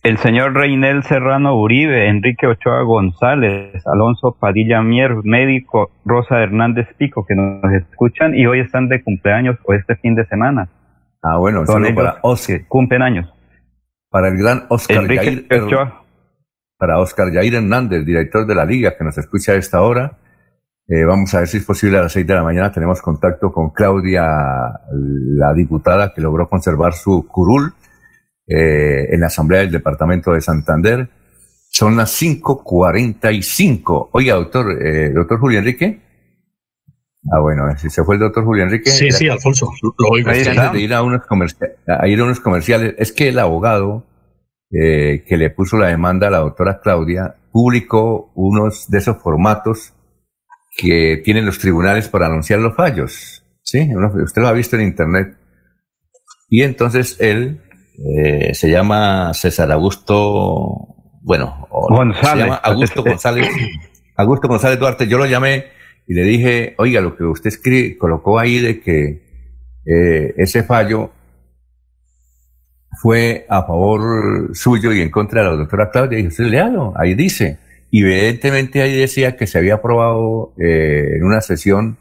El 0.07 0.19
señor 0.19 0.55
Reinel 0.55 1.03
Serrano 1.03 1.61
Uribe, 1.61 2.09
Enrique 2.09 2.47
Ochoa 2.47 2.83
González, 2.83 3.85
Alonso 3.89 4.37
Padilla 4.39 4.81
Mier, 4.81 5.17
médico, 5.25 5.91
Rosa 6.05 6.41
Hernández 6.41 6.87
Pico, 6.97 7.27
que 7.27 7.35
nos 7.35 7.73
escuchan 7.73 8.33
y 8.33 8.47
hoy 8.47 8.61
están 8.61 8.89
de 8.89 9.03
cumpleaños 9.03 9.59
o 9.65 9.75
este 9.75 9.97
fin 9.97 10.15
de 10.15 10.25
semana. 10.27 10.69
Ah, 11.25 11.39
bueno, 11.39 11.67
Son 11.67 11.93
para 11.93 12.21
Oscar. 12.23 12.61
Cumplen 12.69 13.03
años. 13.03 13.35
Para 14.09 14.29
el 14.29 14.39
gran 14.39 14.67
Oscar 14.69 14.99
Enrique 14.99 15.45
Ochoa 15.61 16.05
para 16.79 17.01
Oscar 17.01 17.33
Jair 17.33 17.57
Hernández, 17.57 18.07
director 18.07 18.47
de 18.47 18.55
la 18.55 18.65
Liga, 18.65 18.97
que 18.97 19.03
nos 19.03 19.19
escucha 19.19 19.53
a 19.53 19.55
esta 19.57 19.83
hora. 19.83 20.19
Eh, 20.87 21.05
vamos 21.05 21.35
a 21.35 21.41
ver 21.41 21.49
si 21.49 21.57
es 21.57 21.65
posible 21.65 21.99
a 21.99 22.03
las 22.03 22.13
seis 22.13 22.25
de 22.25 22.35
la 22.35 22.45
mañana. 22.45 22.71
Tenemos 22.71 23.03
contacto 23.03 23.51
con 23.51 23.71
Claudia, 23.71 24.23
la 24.93 25.53
diputada 25.53 26.13
que 26.15 26.21
logró 26.21 26.49
conservar 26.49 26.93
su 26.93 27.27
curul 27.27 27.75
eh, 28.47 29.09
en 29.11 29.21
la 29.21 29.27
Asamblea 29.27 29.61
del 29.61 29.71
Departamento 29.73 30.33
de 30.33 30.41
Santander. 30.41 31.09
Son 31.71 31.97
las 31.97 32.21
5.45. 32.21 34.11
Oiga, 34.13 34.35
doctor, 34.35 34.83
eh, 34.83 35.11
doctor 35.11 35.39
Julio 35.39 35.59
Enrique. 35.59 36.01
Ah, 37.33 37.41
bueno, 37.41 37.65
si 37.77 37.91
se 37.91 38.05
fue 38.05 38.15
el 38.15 38.21
doctor 38.21 38.45
Julio 38.45 38.65
Enrique. 38.65 38.91
Sí, 38.91 39.11
sí, 39.11 39.29
Alfonso, 39.29 39.71
lo 39.83 40.09
oigo. 40.09 40.31
Antes 40.31 40.73
de 40.73 40.81
ir 40.81 40.95
a 40.95 41.03
unos, 41.03 41.23
a 41.89 42.09
ir 42.09 42.21
a 42.21 42.25
unos 42.25 42.41
comerciales, 42.41 42.95
es 42.99 43.13
que 43.13 43.29
el 43.29 43.39
abogado 43.39 44.07
eh, 44.71 45.25
que 45.27 45.37
le 45.37 45.51
puso 45.51 45.77
la 45.77 45.87
demanda 45.87 46.27
a 46.27 46.31
la 46.31 46.39
doctora 46.39 46.81
Claudia, 46.83 47.37
publicó 47.53 48.33
unos 48.35 48.91
de 48.91 48.99
esos 48.99 49.17
formatos 49.23 49.95
que 50.77 51.23
tienen 51.25 51.47
los 51.47 51.61
tribunales 51.61 52.09
para 52.09 52.27
anunciar 52.27 52.59
los 52.59 52.75
fallos. 52.75 53.45
¿sí? 53.63 53.89
Usted 53.95 54.43
lo 54.43 54.49
ha 54.49 54.53
visto 54.53 54.77
en 54.77 54.83
Internet. 54.83 55.37
Y 56.49 56.63
entonces 56.63 57.17
él 57.21 57.61
eh, 57.99 58.55
se 58.55 58.71
llama 58.71 59.33
César 59.33 59.73
Augusto, 59.73 60.95
bueno, 61.23 61.67
González. 61.71 62.31
se 62.31 62.39
llama 62.39 62.57
Augusto 62.57 63.03
González, 63.03 63.49
Augusto 64.17 64.49
González 64.49 64.79
Duarte. 64.79 65.07
Yo 65.09 65.19
lo 65.19 65.27
llamé 65.27 65.67
y 66.07 66.15
le 66.15 66.23
dije, 66.23 66.75
oiga, 66.79 67.01
lo 67.01 67.17
que 67.17 67.25
usted 67.25 67.49
escribe, 67.49 67.97
colocó 67.97 68.39
ahí 68.39 68.59
de 68.59 68.81
que 68.81 69.23
eh, 69.87 70.35
ese 70.37 70.63
fallo 70.63 71.11
fue 73.01 73.47
a 73.49 73.63
favor 73.63 74.55
suyo 74.55 74.93
y 74.93 75.01
en 75.01 75.11
contra 75.11 75.43
de 75.43 75.51
la 75.51 75.57
doctora 75.57 75.91
Claudia. 75.91 76.19
Y 76.19 76.27
usted 76.27 76.45
léalo, 76.45 76.93
ahí 76.97 77.15
dice. 77.15 77.59
Y 77.91 78.03
evidentemente 78.03 78.83
ahí 78.83 78.97
decía 78.97 79.37
que 79.37 79.47
se 79.47 79.59
había 79.59 79.75
aprobado 79.75 80.55
eh, 80.59 81.17
en 81.17 81.25
una 81.25 81.41
sesión 81.41 81.97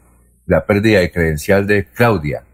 la 0.46 0.66
pérdida 0.66 1.00
de 1.00 1.10
credencial 1.10 1.66
de 1.66 1.86
Claudia. 1.86 2.44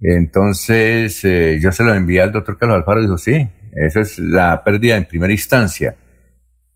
Entonces 0.00 1.24
eh, 1.24 1.58
yo 1.60 1.72
se 1.72 1.84
lo 1.84 1.94
envié 1.94 2.22
al 2.22 2.32
doctor 2.32 2.56
Carlos 2.58 2.78
Alfaro 2.78 3.00
y 3.00 3.04
dijo, 3.04 3.18
sí, 3.18 3.48
esa 3.72 4.00
es 4.00 4.18
la 4.18 4.62
pérdida 4.64 4.96
en 4.96 5.04
primera 5.04 5.32
instancia. 5.32 5.96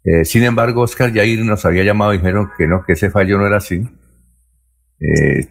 Eh, 0.04 0.24
sin 0.24 0.44
embargo, 0.44 0.82
Oscar 0.82 1.12
Yair 1.12 1.44
nos 1.44 1.64
había 1.64 1.84
llamado 1.84 2.12
y 2.12 2.18
dijeron 2.18 2.50
que 2.58 2.66
no, 2.66 2.84
que 2.84 2.92
ese 2.92 3.10
fallo 3.10 3.38
no 3.38 3.46
era 3.46 3.56
así. 3.56 3.82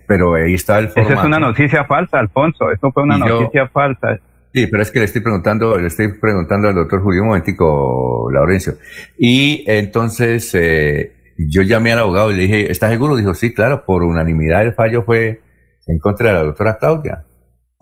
pero 0.08 0.36
ahí 0.36 0.54
está 0.54 0.80
el 0.80 0.90
formato. 0.90 1.14
Esa 1.14 1.22
es 1.22 1.28
una 1.28 1.40
noticia 1.40 1.86
falsa, 1.86 2.20
Alfonso. 2.20 2.72
Eso 2.72 2.92
fue 2.92 3.04
una 3.04 3.18
noticia 3.18 3.68
falsa. 3.70 4.20
Sí, 4.54 4.68
pero 4.68 4.84
es 4.84 4.92
que 4.92 5.00
le 5.00 5.06
estoy 5.06 5.22
preguntando, 5.22 5.80
le 5.80 5.88
estoy 5.88 6.10
preguntando 6.20 6.68
al 6.68 6.76
doctor 6.76 7.02
Julio 7.02 7.24
un 7.24 7.30
momentico, 7.30 8.30
Laurencio. 8.32 8.74
Y 9.18 9.64
entonces 9.66 10.54
eh, 10.54 11.12
yo 11.38 11.64
llamé 11.64 11.92
al 11.94 12.00
abogado 12.00 12.32
y 12.32 12.36
le 12.36 12.44
dije, 12.44 12.72
¿estás 12.72 12.92
seguro? 12.92 13.16
Dijo, 13.16 13.34
sí, 13.34 13.52
claro, 13.52 13.84
por 13.84 14.04
unanimidad 14.04 14.62
el 14.62 14.74
fallo 14.74 15.02
fue 15.02 15.42
en 15.88 15.98
contra 15.98 16.28
de 16.28 16.34
la 16.36 16.44
doctora 16.44 16.78
Claudia. 16.78 17.26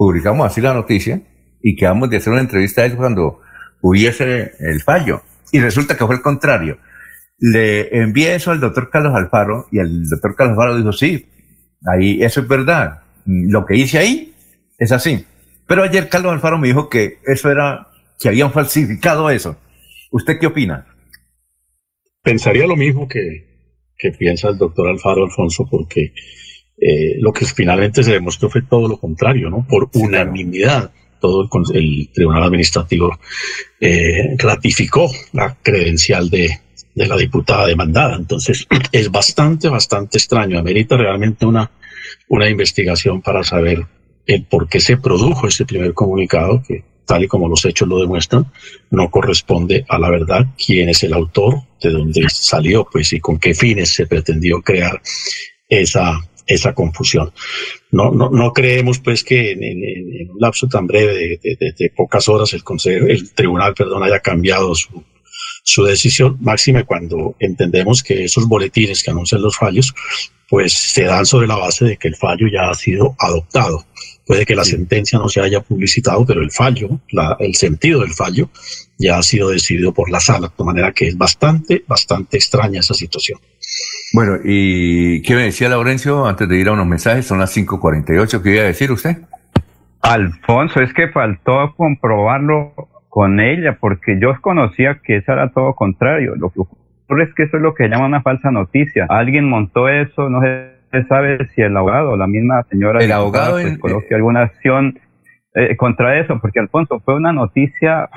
Publicamos 0.02 0.48
así 0.48 0.62
la 0.62 0.74
noticia 0.74 1.22
y 1.62 1.76
quedamos 1.76 2.10
de 2.10 2.18
hacer 2.18 2.34
una 2.34 2.42
entrevista 2.42 2.82
a 2.82 2.86
él 2.86 2.96
cuando 2.96 3.40
hubiese 3.84 4.52
el 4.58 4.82
fallo. 4.82 5.22
Y 5.52 5.60
resulta 5.60 5.96
que 5.96 6.04
fue 6.08 6.16
el 6.16 6.24
contrario. 6.24 6.80
Le 7.38 7.96
envié 7.96 8.34
eso 8.34 8.50
al 8.50 8.60
doctor 8.60 8.90
Carlos 8.90 9.14
Alfaro 9.14 9.68
y 9.72 9.78
el 9.78 10.10
doctor 10.10 10.34
Carlos 10.36 10.58
Alfaro 10.58 10.78
dijo, 10.78 10.92
sí, 10.92 11.28
ahí 11.86 12.24
eso 12.24 12.42
es 12.42 12.48
verdad. 12.48 13.04
Lo 13.28 13.64
que 13.64 13.76
hice 13.76 14.00
ahí 14.00 14.34
es 14.80 14.92
así. 14.92 15.24
Pero 15.68 15.84
ayer 15.84 16.10
Carlos 16.10 16.34
Alfaro 16.34 16.58
me 16.58 16.70
dijo 16.70 16.90
que 16.90 17.20
eso 17.28 17.52
era, 17.52 17.90
que 18.20 18.30
habían 18.30 18.52
falsificado 18.52 19.30
eso. 19.30 19.56
¿Usted 20.10 20.40
qué 20.40 20.48
opina? 20.48 20.88
Pensaría 22.24 22.66
lo 22.66 22.76
mismo 22.76 23.08
que, 23.08 23.70
que 24.00 24.10
piensa 24.14 24.50
el 24.50 24.58
doctor 24.58 24.90
Alfaro 24.90 25.26
Alfonso, 25.26 25.68
porque 25.70 26.12
eh, 26.82 27.18
lo 27.20 27.32
que 27.32 27.46
finalmente 27.46 28.04
se 28.04 28.14
demostró 28.14 28.50
fue 28.50 28.64
todo 28.64 28.88
lo 28.88 28.98
contrario, 28.98 29.50
¿no? 29.52 29.66
Por 29.68 29.90
unanimidad. 29.94 30.92
Todo 31.20 31.48
el, 31.76 32.10
Tribunal 32.12 32.42
Administrativo 32.42 33.20
eh, 33.80 34.36
ratificó 34.40 35.08
la 35.34 35.56
credencial 35.62 36.32
de, 36.32 36.50
de 36.96 37.06
la 37.06 37.16
diputada 37.16 37.68
demandada. 37.68 38.16
Entonces, 38.16 38.66
es 38.92 39.12
bastante, 39.12 39.70
bastante 39.70 40.18
extraño. 40.18 40.58
Amerita 40.58 40.98
realmente 40.98 41.46
una, 41.46 41.70
una 42.28 42.50
investigación 42.50 43.22
para 43.22 43.44
saber 43.44 43.86
el 44.26 44.46
por 44.46 44.68
qué 44.68 44.80
se 44.80 44.98
produjo 44.98 45.48
ese 45.48 45.66
primer 45.66 45.94
comunicado, 45.94 46.64
que 46.68 46.84
tal 47.06 47.24
y 47.24 47.28
como 47.28 47.48
los 47.48 47.66
hechos 47.66 47.88
lo 47.88 48.00
demuestran, 48.00 48.52
no 48.90 49.12
corresponde 49.12 49.86
a 49.90 50.00
la 50.00 50.10
verdad 50.10 50.48
quién 50.64 50.90
es 50.90 51.04
el 51.04 51.14
autor, 51.14 51.62
de 51.82 51.92
dónde 51.92 52.26
salió, 52.30 52.88
pues, 52.92 53.14
y 53.14 53.20
con 53.20 53.38
qué 53.38 53.54
fines 53.54 53.90
se 53.90 54.08
pretendió 54.08 54.62
crear 54.62 55.02
esa, 55.68 56.20
esa 56.48 56.74
confusión. 56.74 57.32
No, 57.92 58.12
no, 58.12 58.30
no 58.30 58.54
creemos, 58.54 59.00
pues, 59.00 59.24
que 59.24 59.52
en, 59.52 60.30
un 60.32 60.40
lapso 60.40 60.68
tan 60.68 60.88
breve 60.88 61.40
de, 61.42 61.94
pocas 61.96 62.28
horas 62.30 62.54
el, 62.54 62.64
consejo, 62.64 63.08
el 63.08 63.34
tribunal 63.34 63.74
perdón, 63.74 64.04
haya 64.04 64.20
cambiado 64.20 64.74
su, 64.76 65.04
su 65.64 65.84
decisión, 65.84 66.38
máxime 66.42 66.86
cuando 66.86 67.36
entendemos 67.40 68.04
que 68.04 68.26
esos 68.26 68.48
boletines 68.48 69.04
que 69.04 69.12
anuncian 69.12 69.42
los 69.42 69.58
fallos, 69.58 69.94
pues 70.50 70.74
se 70.74 71.04
dan 71.04 71.26
sobre 71.26 71.48
la 71.48 71.56
base 71.56 71.86
de 71.86 71.98
que 71.98 72.10
el 72.10 72.16
fallo 72.16 72.48
ya 72.52 72.70
ha 72.70 72.74
sido 72.74 73.16
adoptado. 73.20 73.86
Puede 74.26 74.46
que 74.46 74.56
la 74.56 74.66
sentencia 74.66 75.18
no 75.18 75.30
se 75.30 75.42
haya 75.42 75.62
publicitado, 75.62 76.26
pero 76.26 76.42
el 76.42 76.52
fallo, 76.52 77.02
la, 77.12 77.36
el 77.40 77.56
sentido 77.56 78.02
del 78.02 78.14
fallo, 78.14 78.50
ya 78.98 79.18
ha 79.18 79.24
sido 79.24 79.50
decidido 79.50 79.94
por 79.94 80.10
la 80.10 80.20
sala, 80.20 80.52
de 80.58 80.64
manera 80.64 80.94
que 80.94 81.08
es 81.08 81.18
bastante, 81.18 81.84
bastante 81.88 82.38
extraña 82.38 82.82
esa 82.82 82.94
situación. 82.94 83.40
Bueno, 84.14 84.38
¿y 84.44 85.22
qué 85.22 85.36
me 85.36 85.44
decía 85.44 85.70
Laurencio 85.70 86.26
antes 86.26 86.48
de 86.48 86.58
ir 86.58 86.68
a 86.68 86.74
unos 86.74 86.86
mensajes? 86.86 87.26
Son 87.26 87.40
las 87.40 87.56
5.48, 87.56 88.42
¿qué 88.42 88.54
iba 88.54 88.64
a 88.64 88.66
decir 88.66 88.92
usted? 88.92 89.18
Alfonso, 90.02 90.82
es 90.82 90.94
que 90.94 91.08
faltó 91.10 91.74
comprobarlo 91.76 92.74
con 93.08 93.40
ella, 93.40 93.78
porque 93.80 94.20
yo 94.20 94.34
conocía 94.42 95.00
que 95.04 95.18
eso 95.18 95.32
era 95.32 95.52
todo 95.52 95.76
contrario. 95.76 96.36
Lo 96.36 96.50
que 96.50 96.62
ocurre 96.62 97.24
es 97.24 97.34
que 97.36 97.44
eso 97.44 97.58
es 97.58 97.64
lo 97.64 97.74
que 97.74 97.88
llama 97.88 98.06
una 98.06 98.22
falsa 98.22 98.52
noticia. 98.52 99.06
Alguien 99.10 99.48
montó 99.48 99.88
eso, 99.88 100.30
no 100.30 100.42
se 100.42 101.04
sabe 101.08 101.48
si 101.56 101.62
el 101.62 101.76
abogado 101.76 102.12
o 102.12 102.18
la 102.18 102.28
misma 102.28 102.64
señora 102.70 103.00
el 103.00 103.12
abogado 103.12 103.54
pues, 103.54 103.78
coloque 103.78 104.16
alguna 104.16 104.42
acción 104.42 105.00
eh, 105.54 105.76
contra 105.78 106.20
eso, 106.20 106.40
porque 106.40 106.60
Alfonso 106.60 107.02
fue 107.04 107.16
una 107.16 107.34
noticia, 107.34 108.10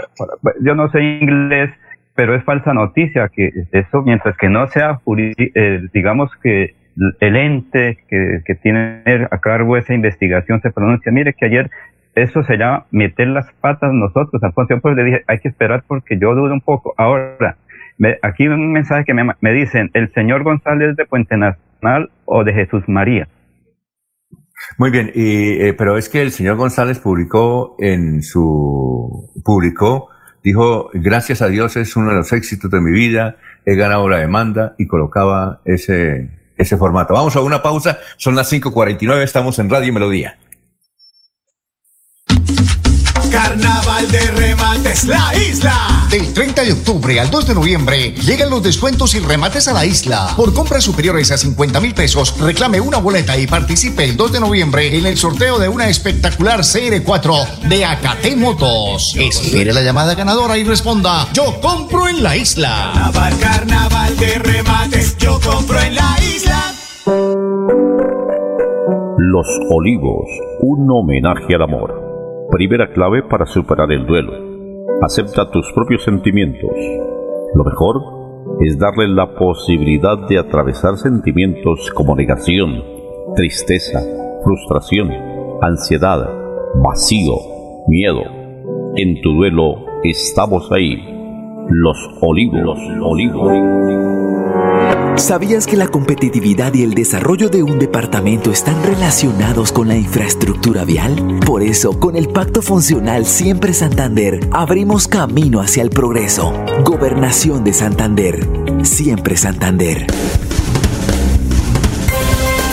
yo 0.61 0.75
no 0.75 0.91
sé 0.91 1.03
inglés, 1.03 1.71
pero 2.15 2.35
es 2.35 2.45
falsa 2.45 2.73
noticia 2.73 3.29
que 3.29 3.51
eso, 3.73 4.03
mientras 4.03 4.37
que 4.37 4.49
no 4.49 4.67
sea, 4.69 5.01
eh, 5.17 5.81
digamos 5.93 6.31
que 6.43 6.75
el 7.21 7.37
ente 7.37 7.99
que, 8.09 8.41
que 8.45 8.55
tiene 8.55 9.03
a 9.31 9.39
cargo 9.39 9.77
esa 9.77 9.95
investigación 9.95 10.61
se 10.61 10.71
pronuncia, 10.71 11.11
mire 11.11 11.35
que 11.35 11.47
ayer 11.47 11.71
eso 12.15 12.45
se 12.45 12.57
llama 12.57 12.87
meter 12.91 13.29
las 13.29 13.51
patas 13.61 13.93
nosotros, 13.93 14.43
Alfonso, 14.43 14.75
yo 14.75 14.81
pues 14.81 14.97
le 14.97 15.05
dije, 15.05 15.25
hay 15.27 15.39
que 15.41 15.49
esperar 15.49 15.85
porque 15.87 16.17
yo 16.19 16.35
dudo 16.35 16.53
un 16.53 16.61
poco. 16.61 16.95
Ahora, 16.97 17.57
me, 17.99 18.19
aquí 18.23 18.47
un 18.47 18.73
mensaje 18.73 19.05
que 19.05 19.15
me, 19.15 19.33
me 19.41 19.53
dicen, 19.53 19.91
el 19.95 20.13
señor 20.13 20.45
González 20.45 20.97
de 20.97 21.07
Puente 21.07 21.37
Nacional 21.37 22.11
o 22.25 22.45
de 22.45 22.53
Jesús 22.53 22.85
María. 22.87 23.29
Muy 24.79 24.91
bien, 24.91 25.11
y, 25.15 25.61
eh, 25.61 25.75
pero 25.77 25.99
es 25.99 26.09
que 26.09 26.23
el 26.23 26.31
señor 26.31 26.57
González 26.57 26.99
publicó 27.01 27.77
en 27.79 28.23
su, 28.23 29.31
publicó, 29.45 30.09
dijo, 30.45 30.91
gracias 30.93 31.43
a 31.43 31.49
Dios 31.49 31.77
es 31.77 31.97
uno 31.97 32.11
de 32.11 32.17
los 32.17 32.33
éxitos 32.33 32.71
de 32.71 32.81
mi 32.81 32.93
vida, 32.93 33.37
he 33.65 33.75
ganado 33.75 34.09
la 34.09 34.19
demanda 34.19 34.75
y 34.79 34.87
colocaba 34.87 35.61
ese, 35.65 36.29
ese 36.59 36.77
formato. 36.77 37.15
Vamos 37.15 37.35
a 37.35 37.41
una 37.41 37.63
pausa, 37.63 37.99
son 38.19 38.37
las 38.37 38.53
5.49, 38.53 39.23
estamos 39.23 39.59
en 39.59 39.71
Radio 39.71 39.93
Melodía. 39.93 40.39
Carnaval 43.35 44.09
de 44.13 44.21
remates 44.31 45.07
La 45.07 45.35
Isla. 45.35 46.07
Del 46.09 46.33
30 46.33 46.63
de 46.63 46.73
octubre 46.73 47.19
al 47.19 47.33
2 47.33 47.49
de 47.49 47.55
noviembre 47.55 48.15
llegan 48.25 48.49
los 48.49 48.63
descuentos 48.63 49.13
y 49.17 49.19
remates 49.19 49.67
a 49.67 49.73
la 49.73 49.85
isla. 49.85 50.35
Por 50.37 50.55
compras 50.55 50.85
superiores 50.85 51.33
a 51.33 51.37
50 51.37 51.81
mil 51.81 51.95
pesos, 51.95 52.39
reclame 52.39 52.81
una 52.81 52.99
boleta 52.99 53.37
y 53.37 53.49
participe 53.49 54.05
el 54.05 54.17
2 54.17 54.35
de 54.35 54.41
noviembre 54.41 54.97
en 54.97 55.07
el 55.07 55.19
sorteo 55.19 55.59
de 55.59 55.69
una 55.69 55.89
espectacular 55.89 56.61
CR4 56.61 57.59
de 57.63 57.85
Acate 57.85 58.37
Motos. 58.37 59.17
Espere 59.17 59.73
la 59.73 59.83
llamada 59.83 60.15
ganadora 60.15 60.57
y 60.57 60.63
responda: 60.63 61.27
Yo 61.33 61.61
compro 61.61 62.07
en 62.07 62.23
la 62.23 62.37
isla. 62.37 62.93
Carnaval, 62.95 63.39
carnaval 63.41 64.17
de 64.17 64.39
remates, 64.39 65.17
yo 65.19 65.41
compro 65.41 65.81
en 65.81 65.97
la 65.97 66.17
isla. 66.23 66.73
Los 69.19 69.47
Olivos, 69.71 70.29
un 70.61 70.89
homenaje 70.89 71.57
al 71.57 71.63
amor. 71.63 72.04
Primera 72.55 72.93
clave 72.93 73.25
para 73.25 73.47
superar 73.47 73.91
el 73.91 74.07
duelo. 74.07 74.33
Acepta 75.03 75.51
tus 75.51 75.73
propios 75.73 76.05
sentimientos. 76.05 76.71
Lo 77.53 77.65
mejor 77.65 77.97
es 78.61 78.79
darle 78.79 79.09
la 79.09 79.35
posibilidad 79.35 80.17
de 80.29 80.39
atravesar 80.39 80.97
sentimientos 80.97 81.91
como 81.93 82.15
negación, 82.15 82.81
tristeza, 83.35 83.99
frustración, 84.45 85.11
ansiedad, 85.63 86.31
vacío, 86.81 87.35
miedo. 87.89 88.23
En 88.95 89.21
tu 89.21 89.33
duelo 89.33 89.87
estamos 90.05 90.71
ahí. 90.71 90.95
Los 91.71 91.99
olivos, 92.21 92.61
los 92.63 92.79
olivos. 93.03 94.24
¿Sabías 95.17 95.67
que 95.67 95.77
la 95.77 95.89
competitividad 95.89 96.75
y 96.75 96.83
el 96.83 96.95
desarrollo 96.95 97.49
de 97.49 97.63
un 97.63 97.79
departamento 97.79 98.51
están 98.51 98.83
relacionados 98.83 99.73
con 99.73 99.89
la 99.89 99.97
infraestructura 99.97 100.85
vial? 100.85 101.41
Por 101.47 101.63
eso, 101.63 101.99
con 101.99 102.17
el 102.17 102.29
Pacto 102.29 102.63
Funcional 102.63 103.25
Siempre 103.25 103.73
Santander, 103.75 104.49
abrimos 104.51 105.09
camino 105.09 105.61
hacia 105.61 105.83
el 105.83 105.91
progreso. 105.91 106.53
Gobernación 106.85 107.65
de 107.65 107.73
Santander. 107.73 108.49
Siempre 108.83 109.37
Santander. 109.37 110.07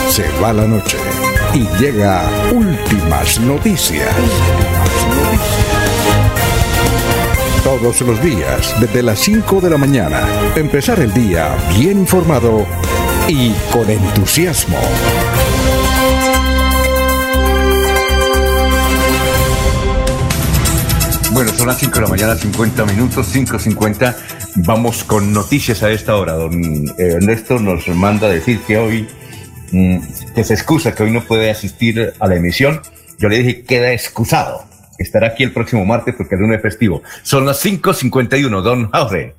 Se 0.08 0.24
va 0.42 0.52
la 0.52 0.66
noche 0.66 0.98
y 1.54 1.66
llega 1.80 2.28
últimas 2.52 3.40
noticias 3.40 4.14
todos 7.78 8.02
los 8.02 8.22
días 8.22 8.74
desde 8.82 9.02
las 9.02 9.18
5 9.20 9.62
de 9.62 9.70
la 9.70 9.78
mañana. 9.78 10.28
Empezar 10.56 11.00
el 11.00 11.10
día 11.14 11.56
bien 11.78 12.00
informado 12.00 12.66
y 13.26 13.50
con 13.72 13.88
entusiasmo. 13.88 14.76
Bueno, 21.30 21.50
son 21.52 21.68
las 21.68 21.78
5 21.78 21.94
de 21.94 22.00
la 22.02 22.08
mañana, 22.08 22.36
50 22.36 22.84
minutos, 22.84 23.34
5.50. 23.34 24.16
Vamos 24.56 25.02
con 25.04 25.32
noticias 25.32 25.82
a 25.82 25.90
esta 25.90 26.16
hora. 26.16 26.34
Don 26.34 26.92
Ernesto 26.98 27.58
nos 27.58 27.88
manda 27.88 28.28
decir 28.28 28.60
que 28.66 28.76
hoy, 28.76 29.08
mm, 29.70 29.98
que 30.34 30.44
se 30.44 30.52
excusa 30.52 30.94
que 30.94 31.04
hoy 31.04 31.10
no 31.10 31.24
puede 31.24 31.50
asistir 31.50 32.12
a 32.20 32.26
la 32.26 32.36
emisión. 32.36 32.82
Yo 33.18 33.30
le 33.30 33.38
dije, 33.38 33.62
queda 33.62 33.92
excusado 33.92 34.71
estará 35.02 35.28
aquí 35.28 35.42
el 35.42 35.52
próximo 35.52 35.84
martes 35.84 36.14
porque 36.16 36.34
es 36.34 36.40
lunes 36.40 36.62
festivo. 36.62 37.02
Son 37.22 37.44
las 37.44 37.64
5.51, 37.64 38.62
don 38.62 38.90
Jorge. 38.90 39.34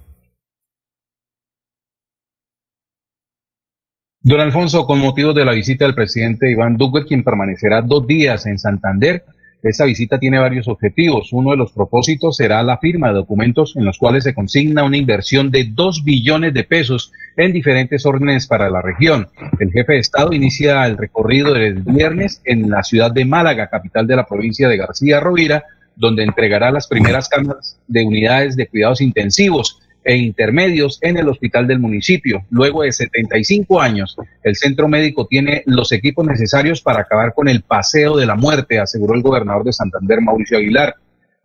Don 4.25 4.39
Alfonso, 4.39 4.85
con 4.85 4.99
motivo 4.99 5.33
de 5.33 5.43
la 5.43 5.51
visita 5.51 5.83
del 5.83 5.95
presidente 5.95 6.49
Iván 6.49 6.77
Duque, 6.77 7.03
quien 7.05 7.25
permanecerá 7.25 7.81
dos 7.81 8.07
días 8.07 8.45
en 8.45 8.57
Santander, 8.57 9.25
esta 9.63 9.85
visita 9.85 10.19
tiene 10.19 10.39
varios 10.39 10.67
objetivos. 10.67 11.31
Uno 11.31 11.51
de 11.51 11.57
los 11.57 11.71
propósitos 11.71 12.35
será 12.35 12.61
la 12.63 12.77
firma 12.79 13.07
de 13.07 13.13
documentos 13.13 13.75
en 13.77 13.85
los 13.85 13.97
cuales 13.97 14.25
se 14.25 14.33
consigna 14.33 14.83
una 14.83 14.97
inversión 14.97 15.51
de 15.51 15.69
dos 15.71 16.03
billones 16.03 16.53
de 16.53 16.65
pesos 16.65 17.13
en 17.37 17.53
diferentes 17.53 18.05
órdenes 18.05 18.45
para 18.45 18.69
la 18.69 18.81
región. 18.81 19.29
El 19.59 19.71
jefe 19.71 19.93
de 19.93 19.99
Estado 19.99 20.33
inicia 20.33 20.85
el 20.85 20.97
recorrido 20.97 21.53
del 21.53 21.75
viernes 21.81 22.41
en 22.43 22.69
la 22.69 22.83
ciudad 22.83 23.11
de 23.11 23.23
Málaga, 23.23 23.69
capital 23.69 24.05
de 24.05 24.17
la 24.17 24.25
provincia 24.25 24.67
de 24.67 24.77
García 24.77 25.21
Rovira, 25.21 25.63
donde 25.95 26.23
entregará 26.23 26.69
las 26.71 26.87
primeras 26.87 27.29
cámaras 27.29 27.79
de 27.87 28.03
unidades 28.03 28.55
de 28.57 28.67
cuidados 28.67 28.99
intensivos 28.99 29.79
e 30.03 30.15
intermedios 30.17 30.99
en 31.01 31.17
el 31.17 31.29
hospital 31.29 31.67
del 31.67 31.79
municipio. 31.79 32.45
Luego 32.49 32.83
de 32.83 32.91
75 32.91 33.81
años, 33.81 34.17
el 34.43 34.55
centro 34.55 34.87
médico 34.87 35.27
tiene 35.27 35.63
los 35.65 35.91
equipos 35.91 36.25
necesarios 36.25 36.81
para 36.81 37.01
acabar 37.01 37.33
con 37.33 37.47
el 37.47 37.61
paseo 37.61 38.17
de 38.17 38.25
la 38.25 38.35
muerte, 38.35 38.79
aseguró 38.79 39.15
el 39.15 39.21
gobernador 39.21 39.63
de 39.63 39.73
Santander, 39.73 40.21
Mauricio 40.21 40.57
Aguilar. 40.57 40.95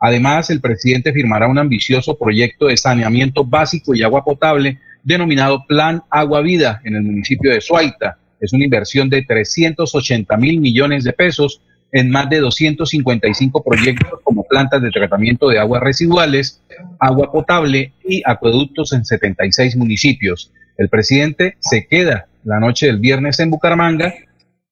Además, 0.00 0.50
el 0.50 0.60
presidente 0.60 1.12
firmará 1.12 1.48
un 1.48 1.58
ambicioso 1.58 2.16
proyecto 2.16 2.66
de 2.66 2.76
saneamiento 2.76 3.44
básico 3.44 3.94
y 3.94 4.02
agua 4.02 4.24
potable 4.24 4.78
denominado 5.02 5.64
Plan 5.66 6.02
Agua 6.10 6.40
Vida 6.42 6.80
en 6.84 6.96
el 6.96 7.02
municipio 7.02 7.52
de 7.52 7.60
Suaita. 7.60 8.18
Es 8.40 8.52
una 8.52 8.64
inversión 8.64 9.08
de 9.08 9.22
380 9.22 10.36
mil 10.36 10.60
millones 10.60 11.04
de 11.04 11.12
pesos 11.12 11.62
en 11.92 12.10
más 12.10 12.28
de 12.28 12.40
255 12.40 13.62
proyectos 13.64 14.20
como 14.22 14.44
plantas 14.44 14.82
de 14.82 14.90
tratamiento 14.90 15.48
de 15.48 15.58
aguas 15.58 15.82
residuales, 15.82 16.62
agua 16.98 17.32
potable 17.32 17.92
y 18.06 18.22
acueductos 18.24 18.92
en 18.92 19.04
76 19.04 19.76
municipios. 19.76 20.52
El 20.76 20.88
presidente 20.88 21.56
se 21.60 21.86
queda 21.86 22.26
la 22.44 22.60
noche 22.60 22.86
del 22.86 22.98
viernes 22.98 23.40
en 23.40 23.50
Bucaramanga 23.50 24.14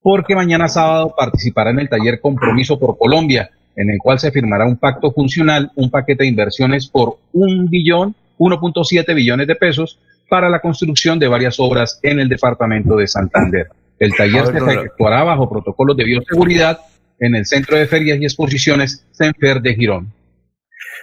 porque 0.02 0.36
mañana 0.36 0.68
sábado 0.68 1.14
participará 1.16 1.70
en 1.70 1.80
el 1.80 1.88
taller 1.88 2.20
Compromiso 2.20 2.78
por 2.78 2.96
Colombia, 2.96 3.50
en 3.74 3.90
el 3.90 3.98
cual 3.98 4.20
se 4.20 4.30
firmará 4.30 4.64
un 4.64 4.76
pacto 4.76 5.10
funcional, 5.12 5.72
un 5.74 5.90
paquete 5.90 6.22
de 6.22 6.28
inversiones 6.28 6.86
por 6.86 7.18
un 7.32 7.68
billón, 7.68 8.14
1.7 8.38 9.14
billones 9.14 9.46
de 9.46 9.56
pesos 9.56 9.98
para 10.28 10.48
la 10.48 10.60
construcción 10.60 11.18
de 11.18 11.28
varias 11.28 11.58
obras 11.58 11.98
en 12.02 12.20
el 12.20 12.28
departamento 12.28 12.96
de 12.96 13.06
Santander. 13.06 13.68
El 13.98 14.14
taller 14.14 14.46
se 14.46 14.58
efectuará 14.58 15.24
bajo 15.24 15.48
protocolos 15.48 15.96
de 15.96 16.04
bioseguridad 16.04 16.78
en 17.20 17.34
el 17.34 17.46
Centro 17.46 17.76
de 17.76 17.86
Ferias 17.86 18.18
y 18.20 18.24
Exposiciones 18.24 19.06
Senfer 19.12 19.60
de 19.60 19.74
Girón. 19.74 20.12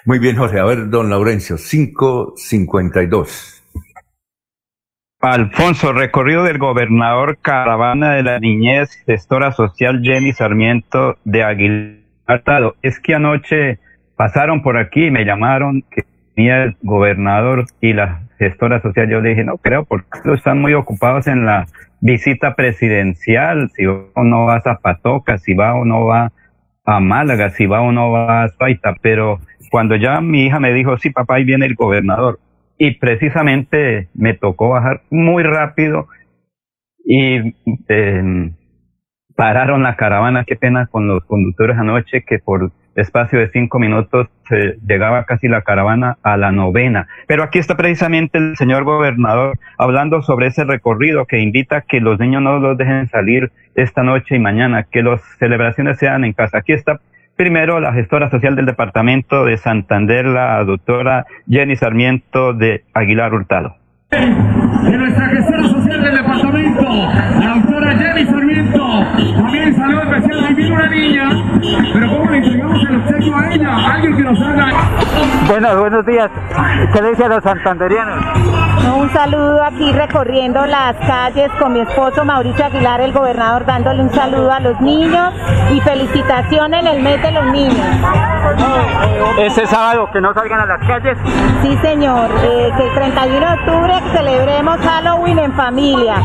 Muy 0.06 0.20
bien, 0.20 0.36
Jorge. 0.36 0.60
A 0.60 0.66
ver, 0.66 0.90
don 0.90 1.10
Laurencio, 1.10 1.56
552. 1.58 3.64
Alfonso, 5.22 5.94
recorrido 5.94 6.44
del 6.44 6.58
gobernador 6.58 7.38
Caravana 7.42 8.14
de 8.14 8.24
la 8.24 8.40
Niñez, 8.40 8.90
gestora 9.06 9.54
social 9.54 10.02
Jenny 10.04 10.34
Sarmiento 10.34 11.18
de 11.24 11.44
Aguilar. 11.44 12.04
Es 12.82 13.00
que 13.00 13.16
anoche 13.16 13.80
pasaron 14.18 14.62
por 14.62 14.78
aquí 14.78 15.06
y 15.06 15.12
me 15.12 15.24
llamaron 15.24 15.84
que 15.90 16.04
venía 16.36 16.64
el 16.64 16.76
gobernador 16.82 17.66
y 17.80 17.94
la 17.94 18.24
gestora 18.38 18.82
social, 18.82 19.10
yo 19.10 19.22
le 19.22 19.30
dije, 19.30 19.46
no 19.46 19.58
creo, 19.58 19.86
porque 19.86 20.34
están 20.34 20.60
muy 20.60 20.74
ocupados 20.74 21.28
en 21.28 21.46
la 21.46 21.68
visita 22.04 22.56
presidencial, 22.56 23.70
si 23.72 23.86
va 23.86 24.04
o 24.14 24.24
no 24.26 24.46
va 24.46 24.58
a 24.58 24.62
Zapatoca, 24.62 25.38
si 25.38 25.54
va 25.54 25.74
o 25.74 25.86
no 25.86 26.06
va 26.06 26.34
a 26.84 27.00
Málaga, 27.00 27.50
si 27.52 27.66
va 27.66 27.80
o 27.80 27.94
no 27.94 28.12
va 28.12 28.44
a 28.44 28.50
Zaita, 28.50 28.96
pero 29.02 29.40
cuando 29.72 29.96
ya 29.96 30.20
mi 30.20 30.46
hija 30.46 30.60
me 30.60 30.74
dijo, 30.74 30.98
sí, 30.98 31.12
papá, 31.12 31.36
ahí 31.36 31.46
viene 31.46 31.66
el 31.66 31.76
gobernador, 31.76 32.40
y 32.78 33.00
precisamente 33.00 34.10
me 34.14 34.34
tocó 34.34 34.70
bajar 34.70 35.04
muy 35.10 35.44
rápido 35.44 36.08
y 37.06 37.56
eh, 37.88 38.52
pararon 39.38 39.84
la 39.84 39.96
caravana, 39.96 40.44
qué 40.46 40.58
pena 40.58 40.88
con 40.88 41.08
los 41.08 41.24
conductores 41.24 41.78
anoche 41.78 42.26
que 42.28 42.40
por 42.40 42.74
espacio 42.96 43.40
de 43.40 43.50
cinco 43.50 43.80
minutos 43.80 44.28
se 44.48 44.78
llegaba 44.86 45.26
casi 45.26 45.48
la 45.48 45.62
caravana 45.62 46.18
a 46.24 46.38
la 46.38 46.52
novena. 46.52 47.08
Pero 47.28 47.44
aquí 47.44 47.60
está 47.60 47.76
precisamente 47.76 48.38
el 48.38 48.56
señor 48.56 48.84
gobernador 48.84 49.58
hablando 49.78 50.22
sobre 50.22 50.48
ese 50.48 50.64
recorrido 50.64 51.26
que 51.26 51.40
invita 51.40 51.82
que 51.82 52.00
los 52.00 52.20
niños 52.20 52.42
no 52.42 52.60
los 52.60 52.78
dejen 52.78 53.10
salir 53.10 53.52
esta 53.76 54.04
noche 54.04 54.36
y 54.36 54.40
mañana, 54.40 54.84
que 54.84 55.02
las 55.02 55.22
celebraciones 55.40 55.98
sean 55.98 56.24
en 56.24 56.34
casa. 56.34 56.60
Aquí 56.60 56.74
está 56.74 57.00
primero 57.36 57.80
la 57.80 57.94
gestora 57.94 58.30
social 58.30 58.56
del 58.56 58.66
departamento 58.66 59.46
de 59.46 59.58
Santander, 59.58 60.26
la 60.26 60.64
doctora 60.64 61.26
Jenny 61.50 61.76
Sarmiento 61.76 62.54
de 62.54 62.84
Aguilar 62.94 63.34
Hurtado. 63.34 63.83
De 64.14 64.98
nuestra 64.98 65.28
gestora 65.28 65.64
social 65.70 66.04
del 66.04 66.16
departamento, 66.16 66.84
la 66.84 67.56
doctora 67.56 67.98
Jenny 67.98 68.26
Sarmiento, 68.28 69.06
también 69.38 69.76
saludo 69.76 70.04
especial, 70.04 70.46
ahí 70.46 70.54
viene 70.54 70.76
una 70.76 70.88
niña, 70.88 71.30
pero 71.94 72.10
¿cómo 72.10 72.30
le 72.30 72.38
entregamos 72.38 72.84
el 72.90 72.96
obsequio 72.98 73.36
a 73.36 73.56
ella? 73.56 73.94
Alguien 73.94 74.16
que 74.16 74.24
nos 74.24 74.40
haga... 74.40 74.68
Buenos, 75.48 75.80
buenos 75.80 76.06
días. 76.06 76.30
¿Qué 76.94 77.02
le 77.02 77.10
dice 77.10 77.24
a 77.24 77.28
los 77.28 77.44
santanderianos? 77.44 78.24
Un 78.96 79.10
saludo 79.12 79.64
aquí 79.64 79.92
recorriendo 79.92 80.66
las 80.66 80.96
calles 80.98 81.50
con 81.60 81.74
mi 81.74 81.80
esposo 81.80 82.24
Mauricio 82.24 82.66
Aguilar, 82.66 83.02
el 83.02 83.14
gobernador, 83.14 83.66
dándole 83.66 84.04
un 84.04 84.12
saludo 84.12 84.52
a 84.52 84.60
los 84.60 84.80
niños 84.82 85.34
y 85.72 85.82
felicitación 85.82 86.74
en 86.74 86.88
el 86.88 87.02
mes 87.02 87.22
de 87.22 87.32
los 87.32 87.46
niños. 87.46 87.88
Ese 89.40 89.66
sábado 89.66 90.10
que 90.12 90.22
no 90.22 90.34
salgan 90.34 90.60
a 90.60 90.66
las 90.66 90.88
calles. 90.88 91.18
Sí, 91.62 91.78
señor, 91.82 92.30
eh, 92.44 92.72
que 92.78 92.84
el 92.84 92.94
31 92.94 93.40
de 93.40 93.54
octubre 93.54 93.94
celebremos 94.12 94.78
Halloween 94.80 95.40
en 95.40 95.54
familia, 95.54 96.16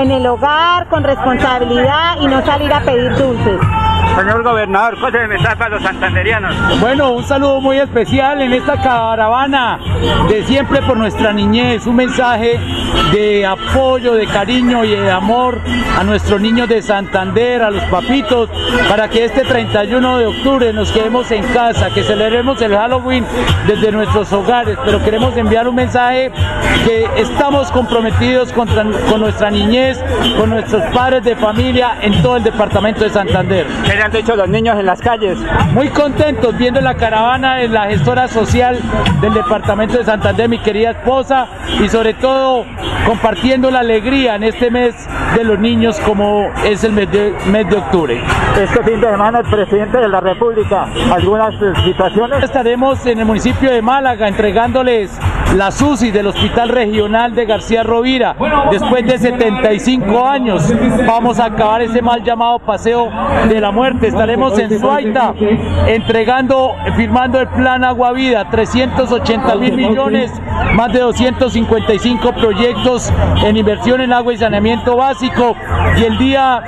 en 0.00 0.10
el 0.10 0.26
hogar, 0.26 0.86
con 0.88 1.04
responsabilidad 1.04 2.16
y 2.20 2.26
no 2.26 2.44
salir 2.44 2.72
a 2.72 2.80
pedir 2.80 3.14
dulces. 3.16 3.60
Señor 4.16 4.42
gobernador, 4.44 4.96
¿cuál 5.00 5.14
es 5.14 5.22
el 5.22 5.28
mensaje 5.28 5.56
para 5.56 5.70
los 5.70 5.82
santanderianos? 5.82 6.80
Bueno, 6.80 7.10
un 7.12 7.24
saludo 7.24 7.60
muy 7.60 7.78
especial 7.78 8.40
en 8.42 8.52
esta 8.52 8.80
caravana 8.80 9.78
de 10.28 10.44
siempre 10.44 10.82
por 10.82 10.96
nuestra 10.96 11.32
niñez, 11.32 11.86
un 11.86 11.96
mensaje 11.96 12.60
de 13.12 13.44
apoyo, 13.44 14.14
de 14.14 14.26
cariño 14.26 14.84
y 14.84 14.90
de 14.90 15.10
amor 15.10 15.60
a 15.98 16.04
nuestros 16.04 16.40
niños 16.40 16.68
de 16.68 16.80
Santander, 16.82 17.62
a 17.62 17.70
los 17.70 17.82
papitos, 17.84 18.50
para 18.88 19.08
que 19.08 19.24
este 19.24 19.42
31 19.42 20.18
de 20.18 20.26
octubre 20.26 20.72
nos 20.72 20.92
quedemos 20.92 21.30
en 21.30 21.42
casa, 21.52 21.90
que 21.90 22.02
celebremos 22.02 22.60
el 22.62 22.72
Halloween 22.72 23.24
desde 23.66 23.90
nuestros 23.92 24.32
hogares, 24.32 24.78
pero 24.84 25.02
queremos 25.02 25.36
enviar 25.36 25.66
un 25.68 25.74
mensaje 25.74 26.30
que 26.84 27.08
estamos 27.16 27.70
comprometidos 27.70 28.52
con 28.52 29.20
nuestra 29.20 29.50
niñez, 29.50 30.02
con 30.38 30.50
nuestros 30.50 30.82
padres 30.94 31.24
de 31.24 31.36
familia 31.36 31.98
en 32.00 32.22
todo 32.22 32.36
el 32.36 32.42
departamento 32.42 33.04
de 33.04 33.10
Santander. 33.10 33.66
¿Qué 33.94 33.98
le 33.98 34.06
han 34.06 34.10
dicho 34.10 34.34
los 34.34 34.48
niños 34.48 34.76
en 34.76 34.86
las 34.86 35.00
calles? 35.00 35.38
Muy 35.72 35.88
contentos 35.90 36.58
viendo 36.58 36.80
la 36.80 36.94
caravana 36.94 37.58
de 37.58 37.68
la 37.68 37.84
gestora 37.84 38.26
social 38.26 38.76
del 39.20 39.32
departamento 39.32 39.96
de 39.98 40.04
Santander, 40.04 40.48
mi 40.48 40.58
querida 40.58 40.90
esposa, 40.90 41.46
y 41.80 41.88
sobre 41.88 42.14
todo 42.14 42.64
compartiendo 43.06 43.70
la 43.70 43.78
alegría 43.78 44.34
en 44.34 44.42
este 44.42 44.68
mes 44.68 44.96
de 45.36 45.44
los 45.44 45.60
niños 45.60 46.00
como 46.00 46.50
es 46.64 46.82
el 46.82 46.90
mes 46.90 47.08
de, 47.12 47.36
mes 47.46 47.70
de 47.70 47.76
octubre. 47.76 48.20
Este 48.60 48.82
fin 48.82 49.00
de 49.00 49.10
semana 49.10 49.38
el 49.38 49.46
presidente 49.46 49.98
de 49.98 50.08
la 50.08 50.18
República, 50.18 50.88
algunas 51.12 51.54
situaciones. 51.84 52.42
Estaremos 52.42 53.06
en 53.06 53.20
el 53.20 53.26
municipio 53.26 53.70
de 53.70 53.80
Málaga 53.80 54.26
entregándoles 54.26 55.16
la 55.54 55.70
SUSI 55.70 56.10
del 56.10 56.26
Hospital 56.26 56.68
Regional 56.68 57.32
de 57.32 57.46
García 57.46 57.84
Rovira. 57.84 58.34
Después 58.72 59.06
de 59.06 59.18
75 59.18 60.26
años 60.26 60.72
vamos 61.06 61.38
a 61.38 61.46
acabar 61.46 61.82
ese 61.82 62.02
mal 62.02 62.24
llamado 62.24 62.58
paseo 62.58 63.08
de 63.48 63.60
la 63.60 63.70
muerte. 63.70 63.83
Estaremos 63.84 64.58
en 64.58 64.80
Suaita 64.80 65.34
entregando, 65.86 66.74
firmando 66.96 67.38
el 67.38 67.48
plan 67.48 67.84
Agua 67.84 68.12
Vida, 68.12 68.48
380 68.50 69.56
mil 69.56 69.76
millones, 69.76 70.32
más 70.74 70.90
de 70.90 71.00
255 71.00 72.32
proyectos 72.32 73.12
en 73.44 73.58
inversión 73.58 74.00
en 74.00 74.14
agua 74.14 74.32
y 74.32 74.38
saneamiento 74.38 74.96
básico. 74.96 75.54
Y 75.98 76.04
el 76.04 76.16
día 76.16 76.62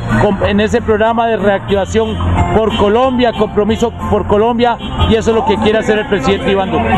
en 0.46 0.60
ese 0.60 0.82
programa 0.82 1.28
de 1.28 1.38
reactivación 1.38 2.18
por 2.56 2.76
Colombia, 2.78 3.32
compromiso 3.34 3.92
por 4.10 4.28
Colombia, 4.28 4.78
y 5.10 5.16
eso 5.16 5.32
es 5.32 5.36
lo 5.36 5.46
que 5.46 5.58
quiere 5.58 5.80
hacer 5.80 6.00
el 6.00 6.08
presidente 6.08 6.52
Iván 6.52 6.72
Duque. 6.72 6.90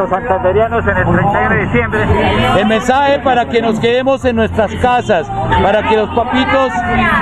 Los 0.00 0.08
santanderianos 0.08 0.82
en 0.86 0.96
el 0.96 1.04
31 1.04 1.48
de 1.50 1.66
diciembre. 1.66 2.00
El 2.58 2.66
mensaje 2.66 3.18
para 3.18 3.44
que 3.44 3.60
nos 3.60 3.78
quedemos 3.78 4.24
en 4.24 4.34
nuestras 4.34 4.74
casas, 4.76 5.30
para 5.62 5.82
que 5.82 5.94
los 5.94 6.08
papitos 6.14 6.72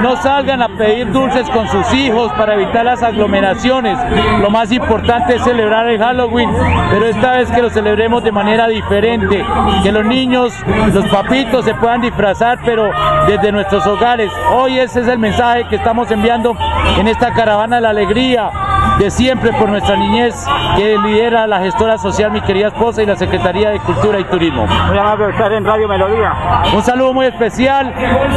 no 0.00 0.14
salgan 0.14 0.62
a 0.62 0.68
pedir 0.68 1.10
dulces 1.10 1.50
con 1.50 1.66
sus 1.66 1.92
hijos, 1.92 2.30
para 2.34 2.54
evitar 2.54 2.84
las 2.84 3.02
aglomeraciones. 3.02 3.98
Lo 4.40 4.48
más 4.50 4.70
importante 4.70 5.34
es 5.34 5.42
celebrar 5.42 5.88
el 5.88 5.98
Halloween, 5.98 6.48
pero 6.92 7.06
esta 7.06 7.32
vez 7.32 7.50
que 7.50 7.62
lo 7.62 7.70
celebremos 7.70 8.22
de 8.22 8.30
manera 8.30 8.68
diferente, 8.68 9.44
que 9.82 9.90
los 9.90 10.04
niños, 10.04 10.54
los 10.94 11.04
papitos 11.08 11.64
se 11.64 11.74
puedan 11.74 12.00
disfrazar, 12.00 12.60
pero 12.64 12.92
desde 13.26 13.50
nuestros 13.50 13.84
hogares. 13.88 14.30
Hoy 14.52 14.78
ese 14.78 15.00
es 15.00 15.08
el 15.08 15.18
mensaje 15.18 15.66
que 15.68 15.74
estamos 15.74 16.08
enviando 16.12 16.56
en 16.96 17.08
esta 17.08 17.32
caravana 17.32 17.76
de 17.76 17.82
la 17.82 17.90
alegría 17.90 18.52
de 18.98 19.10
siempre 19.10 19.52
por 19.52 19.68
nuestra 19.68 19.96
niñez 19.96 20.34
que 20.76 20.98
lidera 20.98 21.46
la 21.46 21.60
gestora 21.60 21.98
social, 21.98 22.32
mi 22.32 22.40
querida 22.40 22.68
esposa 22.68 23.02
y 23.02 23.06
la 23.06 23.16
Secretaría 23.16 23.70
de 23.70 23.78
Cultura 23.80 24.18
y 24.18 24.24
Turismo. 24.24 24.66
Muy 24.66 24.98
amable 24.98 25.30
estar 25.30 25.52
en 25.52 25.64
Radio 25.64 25.88
Melodía. 25.88 26.32
Un 26.74 26.82
saludo 26.82 27.12
muy 27.12 27.26
especial 27.26 27.92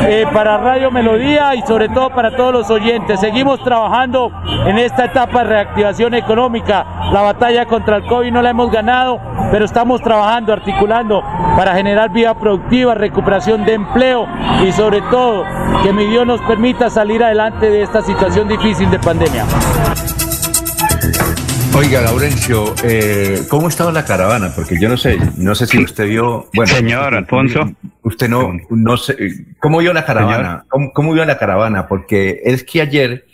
eh, 0.07 0.26
para 0.32 0.57
Radio 0.57 0.91
Melodía 0.91 1.55
y 1.55 1.62
sobre 1.64 1.89
todo 1.89 2.12
para 2.12 2.36
todos 2.36 2.53
los 2.53 2.70
oyentes. 2.70 3.20
Seguimos 3.20 3.64
trabajando 3.64 4.32
en 4.66 4.78
esta 4.78 5.05
etapa 5.05 5.39
de 5.39 5.45
reactivación 5.45 6.14
económica. 6.14 6.86
La 7.12 7.22
batalla 7.22 7.66
contra 7.66 7.97
el 7.97 8.05
COVID 8.05 8.32
no 8.32 8.41
la 8.41 8.51
hemos 8.51 8.72
ganado, 8.72 9.20
pero 9.51 9.66
estamos 9.66 10.01
trabajando, 10.01 10.53
articulando 10.53 11.24
para 11.57 11.74
generar 11.74 12.12
vida 12.12 12.34
productiva, 12.36 12.93
recuperación 12.93 13.66
de 13.66 13.74
empleo 13.74 14.28
y 14.66 14.72
sobre 14.72 15.01
todo 15.01 15.43
que 15.84 15.91
mi 15.91 16.05
Dios 16.05 16.26
nos 16.26 16.41
permita 16.41 16.89
salir 16.89 17.24
adelante 17.24 17.70
de 17.70 17.82
esta 17.82 18.01
situación 18.01 18.47
difícil 18.47 18.89
de 18.91 18.99
pandemia. 18.99 19.45
Oiga, 21.73 22.01
Laurencio, 22.01 22.75
eh, 22.83 23.43
¿cómo 23.49 23.69
estaba 23.69 23.91
la 23.91 24.03
caravana? 24.03 24.51
Porque 24.55 24.75
yo 24.79 24.89
no 24.89 24.97
sé, 24.97 25.17
no 25.37 25.55
sé 25.55 25.65
si 25.65 25.81
usted 25.81 26.07
vio. 26.07 26.49
Bueno, 26.53 26.73
Señor 26.73 27.15
Alfonso. 27.15 27.71
Usted 28.03 28.29
no, 28.29 28.51
no 28.69 28.97
sé. 28.97 29.15
¿Cómo 29.59 29.79
vio 29.79 29.93
la 29.93 30.05
caravana? 30.05 30.65
¿Cómo, 30.67 30.91
cómo 30.91 31.13
vio 31.13 31.23
la 31.25 31.37
caravana? 31.37 31.87
Porque 31.87 32.41
es 32.43 32.63
que 32.63 32.81
ayer. 32.81 33.25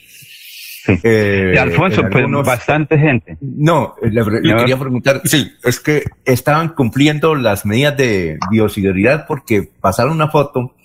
Eh, 1.04 1.52
y 1.56 1.58
Alfonso, 1.58 2.04
pues 2.10 2.26
bastante 2.46 2.98
gente. 2.98 3.38
No, 3.42 3.96
le, 4.02 4.12
le 4.12 4.24
Señor. 4.24 4.60
quería 4.60 4.78
preguntar. 4.78 5.22
Sí, 5.26 5.52
es 5.64 5.80
que 5.80 6.04
estaban 6.24 6.70
cumpliendo 6.70 7.36
las 7.36 7.66
medidas 7.66 7.98
de 7.98 8.38
bioseguridad 8.50 9.26
porque 9.28 9.70
pasaron 9.82 10.14
una 10.14 10.30
foto 10.30 10.76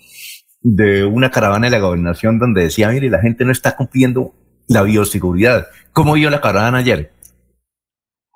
de 0.61 1.05
una 1.05 1.29
caravana 1.29 1.67
de 1.67 1.71
la 1.71 1.79
gobernación 1.79 2.39
donde 2.39 2.63
decía, 2.63 2.89
mire, 2.89 3.09
la 3.09 3.21
gente 3.21 3.45
no 3.45 3.51
está 3.51 3.75
cumpliendo 3.75 4.33
la 4.67 4.83
bioseguridad. 4.83 5.67
¿Cómo 5.91 6.13
vio 6.13 6.29
la 6.29 6.41
caravana 6.41 6.79
ayer? 6.79 7.11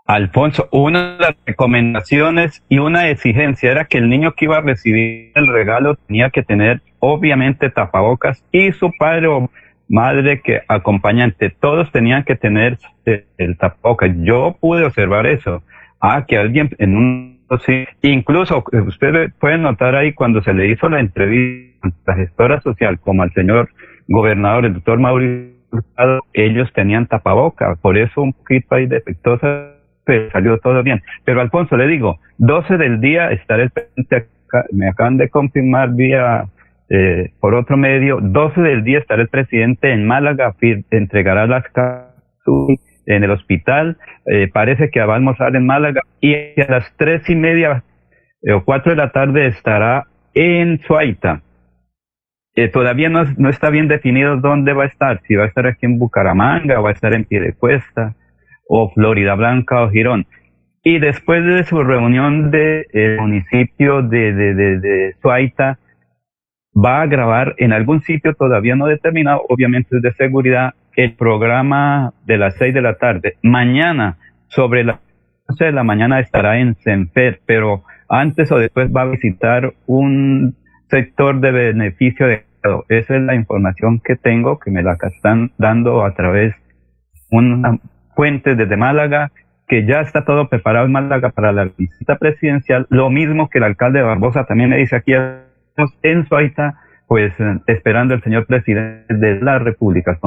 Alfonso, 0.06 0.70
una 0.72 1.18
de 1.18 1.20
las 1.20 1.36
recomendaciones 1.46 2.64
y 2.70 2.80
una 2.80 3.10
exigencia 3.10 3.72
era 3.72 3.86
que 3.86 3.98
el 3.98 4.08
niño 4.08 4.34
que 4.34 4.46
iba 4.46 4.58
a 4.58 4.62
recibir 4.62 5.34
el 5.36 5.48
regalo 5.48 5.96
tenía 6.08 6.30
que 6.30 6.44
tener 6.44 6.82
obviamente 7.00 7.70
tapabocas 7.70 8.42
y 8.52 8.72
su 8.72 8.92
padre 8.98 9.28
o 9.28 9.50
madre 9.90 10.42
que 10.42 10.62
acompañante, 10.68 11.50
todos 11.50 11.92
tenían 11.92 12.24
que 12.24 12.36
tener 12.36 12.78
el 13.06 13.58
tapabocas. 13.58 14.12
Yo 14.20 14.56
pude 14.60 14.86
observar 14.86 15.28
eso. 15.28 15.62
Ah, 16.00 16.26
que 16.26 16.38
alguien 16.38 16.70
en 16.78 16.96
un 16.96 17.38
incluso 18.02 18.64
eh, 18.72 18.82
ustedes 18.82 19.34
pueden 19.40 19.62
notar 19.62 19.96
ahí 19.96 20.14
cuando 20.14 20.42
se 20.44 20.54
le 20.54 20.70
hizo 20.70 20.90
la 20.90 21.00
entrevista 21.00 21.88
a 21.88 22.12
la 22.12 22.16
gestora 22.16 22.62
social 22.62 23.00
como 23.00 23.24
al 23.24 23.34
señor 23.34 23.70
gobernador, 24.08 24.66
el 24.66 24.74
doctor 24.76 25.00
Mauricio 25.00 25.57
ellos 26.34 26.72
tenían 26.74 27.08
tapabocas, 27.08 27.78
por 27.80 27.98
eso 27.98 28.22
un 28.22 28.34
poquito 28.34 28.76
ahí 28.76 28.86
defectuosa, 28.86 29.74
pero 30.06 30.32
salió 30.32 30.58
todo 30.60 30.84
bien. 30.84 31.02
Pero 31.26 31.42
Alfonso, 31.42 31.76
le 31.78 31.88
digo, 31.88 32.20
12 32.38 32.78
del 32.78 33.02
día 33.02 33.32
estaré 33.32 33.64
el 33.64 33.72
presidente, 33.72 34.28
me 34.72 34.88
acaban 34.88 35.18
de 35.18 35.30
confirmar 35.30 35.94
vía 35.94 36.46
eh, 36.90 37.32
por 37.40 37.54
otro 37.54 37.76
medio, 37.76 38.20
12 38.22 38.62
del 38.62 38.84
día 38.84 39.00
estará 39.00 39.22
el 39.22 39.28
presidente 39.28 39.92
en 39.92 40.06
Málaga, 40.06 40.56
entregará 40.92 41.46
las 41.46 41.66
en 43.06 43.24
el 43.24 43.32
hospital, 43.32 43.98
eh, 44.26 44.50
parece 44.52 44.90
que 44.90 45.02
va 45.02 45.14
a 45.14 45.16
almorzar 45.18 45.56
en 45.56 45.66
Málaga 45.66 46.02
y 46.22 46.34
a 46.34 46.66
las 46.70 46.86
tres 46.98 47.30
y 47.30 47.36
media 47.36 47.84
eh, 48.42 48.54
o 48.54 48.64
cuatro 48.64 48.92
de 48.92 48.98
la 48.98 49.12
tarde 49.12 49.48
estará 49.48 50.06
en 50.34 50.80
Suaita. 50.82 51.42
Eh, 52.58 52.70
todavía 52.70 53.08
no, 53.08 53.24
no, 53.38 53.50
está 53.50 53.70
bien 53.70 53.88
definido 53.88 54.38
dónde 54.38 54.74
va 54.74 54.86
a 54.86 54.88
estar, 54.88 55.22
si 55.28 55.36
va 55.36 55.44
a 55.44 55.48
estar 55.48 55.68
aquí 55.68 55.86
en 55.86 56.00
Bucaramanga, 56.00 56.80
va 56.80 56.90
a 56.90 56.94
estar 56.94 57.14
en 57.14 57.24
Piedecuesta, 57.24 58.16
o 58.68 58.90
Florida 58.90 59.36
Blanca 59.36 59.84
o 59.84 59.92
Girón. 59.92 60.26
Y 60.84 60.98
después 60.98 61.46
de 61.46 61.64
su 61.66 61.84
reunión 61.84 62.50
del 62.50 62.88
de, 62.92 63.18
municipio 63.20 64.02
de, 64.02 64.34
de, 64.34 64.56
de, 64.56 64.80
de 64.80 65.14
Suaita, 65.22 65.78
va 66.74 67.04
a 67.04 67.06
grabar 67.06 67.54
en 67.60 67.74
algún 67.74 68.02
sitio 68.02 68.34
todavía 68.34 68.76
no 68.76 68.88
determinado, 68.88 69.44
obviamente 69.50 70.00
de 70.02 70.12
seguridad, 70.14 70.74
el 70.96 71.14
programa 71.14 72.16
de 72.26 72.40
las 72.40 72.56
seis 72.56 72.74
de 72.74 72.82
la 72.82 72.96
tarde. 72.96 73.36
Mañana, 73.44 74.18
sobre 74.48 74.84
las 74.84 75.00
11 75.48 75.66
de 75.66 75.72
la 75.74 75.84
mañana, 75.84 76.20
estará 76.20 76.58
en 76.58 76.74
Senfer, 76.78 77.40
pero 77.46 77.84
antes 78.10 78.52
o 78.52 78.58
después 78.58 78.90
va 78.92 79.04
a 79.04 79.12
visitar 79.12 79.76
un 79.86 80.56
sector 80.90 81.40
de 81.40 81.52
beneficio 81.52 82.26
de 82.26 82.47
esa 82.90 83.16
es 83.16 83.22
la 83.22 83.36
información 83.36 84.02
que 84.04 84.16
tengo, 84.16 84.60
que 84.60 84.72
me 84.72 84.84
la 84.84 84.98
están 85.02 85.52
dando 85.58 86.04
a 86.04 86.14
través 86.14 86.54
de 87.14 87.38
una 87.38 87.80
fuente 88.16 88.56
desde 88.56 88.78
Málaga, 88.78 89.32
que 89.68 89.86
ya 89.86 90.02
está 90.02 90.24
todo 90.26 90.50
preparado 90.50 90.86
en 90.86 90.92
Málaga 90.92 91.30
para 91.30 91.52
la 91.52 91.66
visita 91.78 92.18
presidencial. 92.18 92.88
Lo 92.90 93.10
mismo 93.10 93.50
que 93.50 93.58
el 93.58 93.66
alcalde 93.66 94.00
de 94.00 94.06
Barbosa 94.06 94.46
también 94.46 94.70
me 94.70 94.78
dice 94.78 94.96
aquí 94.96 95.14
en 95.14 96.28
Suaita, 96.28 96.80
pues 97.08 97.34
esperando 97.68 98.14
el 98.14 98.24
señor 98.24 98.46
presidente 98.46 99.14
de 99.14 99.40
la 99.42 99.60
República. 99.60 100.18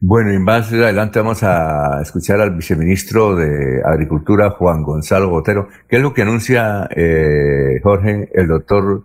Bueno, 0.00 0.32
y 0.32 0.38
más 0.38 0.72
adelante 0.72 1.18
vamos 1.18 1.42
a 1.42 2.00
escuchar 2.02 2.40
al 2.40 2.54
viceministro 2.54 3.34
de 3.34 3.82
Agricultura, 3.84 4.50
Juan 4.50 4.82
Gonzalo 4.82 5.28
Botero. 5.28 5.68
¿Qué 5.88 5.96
es 5.96 6.02
lo 6.02 6.14
que 6.14 6.22
anuncia 6.22 6.88
eh, 6.94 7.80
Jorge, 7.82 8.28
el 8.32 8.48
doctor 8.48 9.04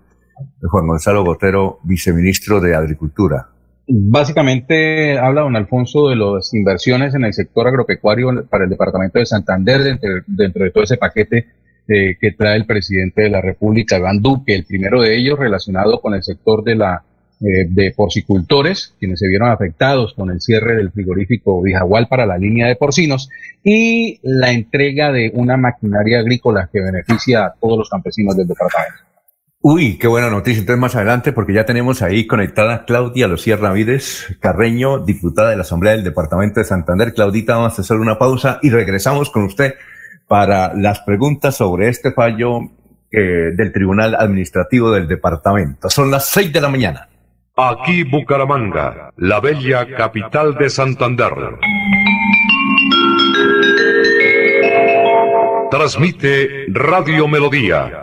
Juan 0.61 0.87
Gonzalo 0.87 1.23
Botero, 1.23 1.79
viceministro 1.83 2.59
de 2.59 2.75
Agricultura? 2.75 3.47
Básicamente 3.87 5.17
habla 5.19 5.41
don 5.41 5.55
Alfonso 5.55 6.07
de 6.07 6.15
las 6.15 6.53
inversiones 6.53 7.15
en 7.15 7.25
el 7.25 7.33
sector 7.33 7.67
agropecuario 7.67 8.45
para 8.49 8.63
el 8.63 8.69
departamento 8.69 9.19
de 9.19 9.25
Santander 9.25 9.81
dentro, 9.83 10.63
de 10.63 10.71
todo 10.71 10.85
ese 10.85 10.97
paquete 10.97 11.47
eh, 11.87 12.15
que 12.19 12.31
trae 12.31 12.55
el 12.55 12.65
presidente 12.65 13.23
de 13.23 13.29
la 13.29 13.41
República, 13.41 13.97
Iván 13.97 14.21
Duque, 14.21 14.55
el 14.55 14.63
primero 14.65 15.01
de 15.01 15.17
ellos 15.17 15.37
relacionado 15.37 15.99
con 15.99 16.13
el 16.13 16.23
sector 16.23 16.63
de 16.63 16.75
la 16.75 17.03
eh, 17.41 17.67
de 17.67 17.91
porcicultores, 17.91 18.95
quienes 18.99 19.19
se 19.19 19.27
vieron 19.27 19.49
afectados 19.49 20.13
con 20.13 20.31
el 20.31 20.39
cierre 20.39 20.77
del 20.77 20.91
frigorífico 20.91 21.61
Vijagual 21.61 22.07
para 22.07 22.25
la 22.25 22.37
línea 22.37 22.67
de 22.67 22.77
porcinos, 22.77 23.27
y 23.61 24.17
la 24.23 24.53
entrega 24.53 25.11
de 25.11 25.29
una 25.33 25.57
maquinaria 25.57 26.19
agrícola 26.19 26.69
que 26.71 26.79
beneficia 26.79 27.47
a 27.47 27.53
todos 27.59 27.79
los 27.79 27.89
campesinos 27.89 28.37
del 28.37 28.47
departamento. 28.47 29.12
Uy, 29.65 29.97
qué 29.97 30.07
buena 30.07 30.29
noticia. 30.29 30.59
Entonces 30.59 30.81
más 30.81 30.93
adelante, 30.93 31.31
porque 31.31 31.53
ya 31.53 31.65
tenemos 31.65 32.01
ahí 32.01 32.27
conectada 32.27 32.83
Claudia 32.83 33.29
Lucía 33.29 33.55
Ramírez 33.55 34.35
Carreño, 34.41 34.99
diputada 34.99 35.51
de 35.51 35.55
la 35.55 35.61
Asamblea 35.61 35.93
del 35.93 36.03
Departamento 36.03 36.59
de 36.59 36.65
Santander. 36.65 37.13
Claudita, 37.13 37.55
vamos 37.55 37.79
a 37.79 37.81
hacer 37.81 37.95
una 37.95 38.19
pausa 38.19 38.59
y 38.61 38.69
regresamos 38.69 39.29
con 39.29 39.43
usted 39.43 39.75
para 40.27 40.73
las 40.73 40.99
preguntas 40.99 41.55
sobre 41.55 41.87
este 41.87 42.11
fallo 42.11 42.59
eh, 43.09 43.51
del 43.55 43.71
Tribunal 43.71 44.15
Administrativo 44.15 44.91
del 44.91 45.07
Departamento. 45.07 45.89
Son 45.89 46.11
las 46.11 46.27
seis 46.27 46.51
de 46.51 46.59
la 46.59 46.67
mañana. 46.67 47.07
Aquí 47.55 48.03
Bucaramanga, 48.03 49.11
la 49.15 49.39
bella 49.39 49.87
capital 49.95 50.55
de 50.55 50.69
Santander. 50.69 51.31
Transmite 55.71 56.65
Radio 56.67 57.27
Melodía, 57.27 58.02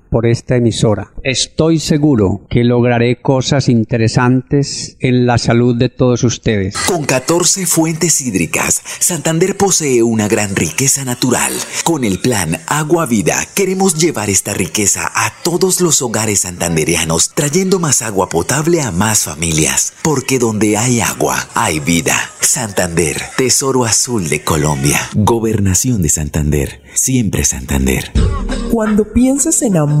por 0.11 0.25
esta 0.27 0.57
emisora. 0.57 1.13
Estoy 1.23 1.79
seguro 1.79 2.45
que 2.49 2.65
lograré 2.65 3.21
cosas 3.21 3.69
interesantes 3.69 4.97
en 4.99 5.25
la 5.25 5.37
salud 5.37 5.77
de 5.77 5.87
todos 5.87 6.25
ustedes. 6.25 6.75
Con 6.85 7.05
14 7.05 7.65
fuentes 7.65 8.19
hídricas, 8.19 8.81
Santander 8.99 9.55
posee 9.55 10.03
una 10.03 10.27
gran 10.27 10.53
riqueza 10.53 11.05
natural. 11.05 11.53
Con 11.85 12.03
el 12.03 12.19
plan 12.19 12.59
Agua 12.67 13.05
Vida 13.05 13.37
queremos 13.55 13.95
llevar 13.95 14.29
esta 14.29 14.53
riqueza 14.53 15.09
a 15.15 15.31
todos 15.43 15.79
los 15.79 16.01
hogares 16.01 16.41
santanderianos, 16.41 17.31
trayendo 17.33 17.79
más 17.79 18.01
agua 18.01 18.27
potable 18.27 18.81
a 18.81 18.91
más 18.91 19.23
familias. 19.23 19.93
Porque 20.03 20.39
donde 20.39 20.75
hay 20.75 20.99
agua, 20.99 21.47
hay 21.55 21.79
vida. 21.79 22.17
Santander, 22.41 23.15
Tesoro 23.37 23.85
Azul 23.85 24.27
de 24.27 24.43
Colombia. 24.43 24.99
Gobernación 25.15 26.01
de 26.01 26.09
Santander, 26.09 26.81
siempre 26.95 27.45
Santander. 27.45 28.11
Cuando 28.71 29.05
pienses 29.13 29.61
en 29.61 29.77
amor, 29.77 30.00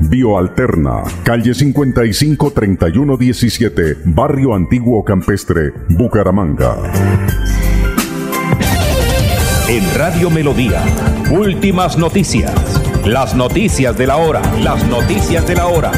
Bioalterna, 0.00 1.02
calle 1.22 1.54
55 1.54 2.52
3117, 2.52 3.96
Barrio 4.04 4.54
Antiguo 4.54 5.04
Campestre, 5.04 5.72
Bucaramanga. 5.88 6.76
En 9.68 9.82
Radio 9.94 10.30
Melodía, 10.30 10.82
últimas 11.30 11.96
noticias. 11.96 12.52
Las 13.04 13.34
noticias 13.34 13.96
de 13.96 14.06
la 14.06 14.16
hora, 14.16 14.42
las 14.62 14.86
noticias 14.88 15.46
de 15.46 15.54
la 15.54 15.66
hora. 15.66 15.92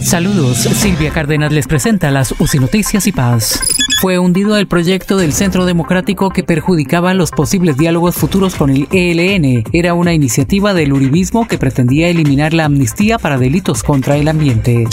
Saludos, 0.00 0.58
Silvia 0.58 1.10
Cárdenas 1.10 1.52
les 1.52 1.66
presenta 1.66 2.10
las 2.10 2.32
UCI 2.40 2.58
Noticias 2.58 3.06
y 3.06 3.12
Paz. 3.12 3.87
Fue 4.00 4.20
hundido 4.20 4.56
el 4.56 4.68
proyecto 4.68 5.16
del 5.16 5.32
Centro 5.32 5.64
Democrático 5.64 6.30
que 6.30 6.44
perjudicaba 6.44 7.14
los 7.14 7.32
posibles 7.32 7.76
diálogos 7.76 8.14
futuros 8.14 8.54
con 8.54 8.70
el 8.70 8.86
ELN. 8.92 9.64
Era 9.72 9.94
una 9.94 10.14
iniciativa 10.14 10.72
del 10.72 10.92
uribismo 10.92 11.48
que 11.48 11.58
pretendía 11.58 12.08
eliminar 12.08 12.54
la 12.54 12.66
amnistía 12.66 13.18
para 13.18 13.38
delitos 13.38 13.82
contra 13.82 14.16
el 14.16 14.28
ambiente. 14.28 14.84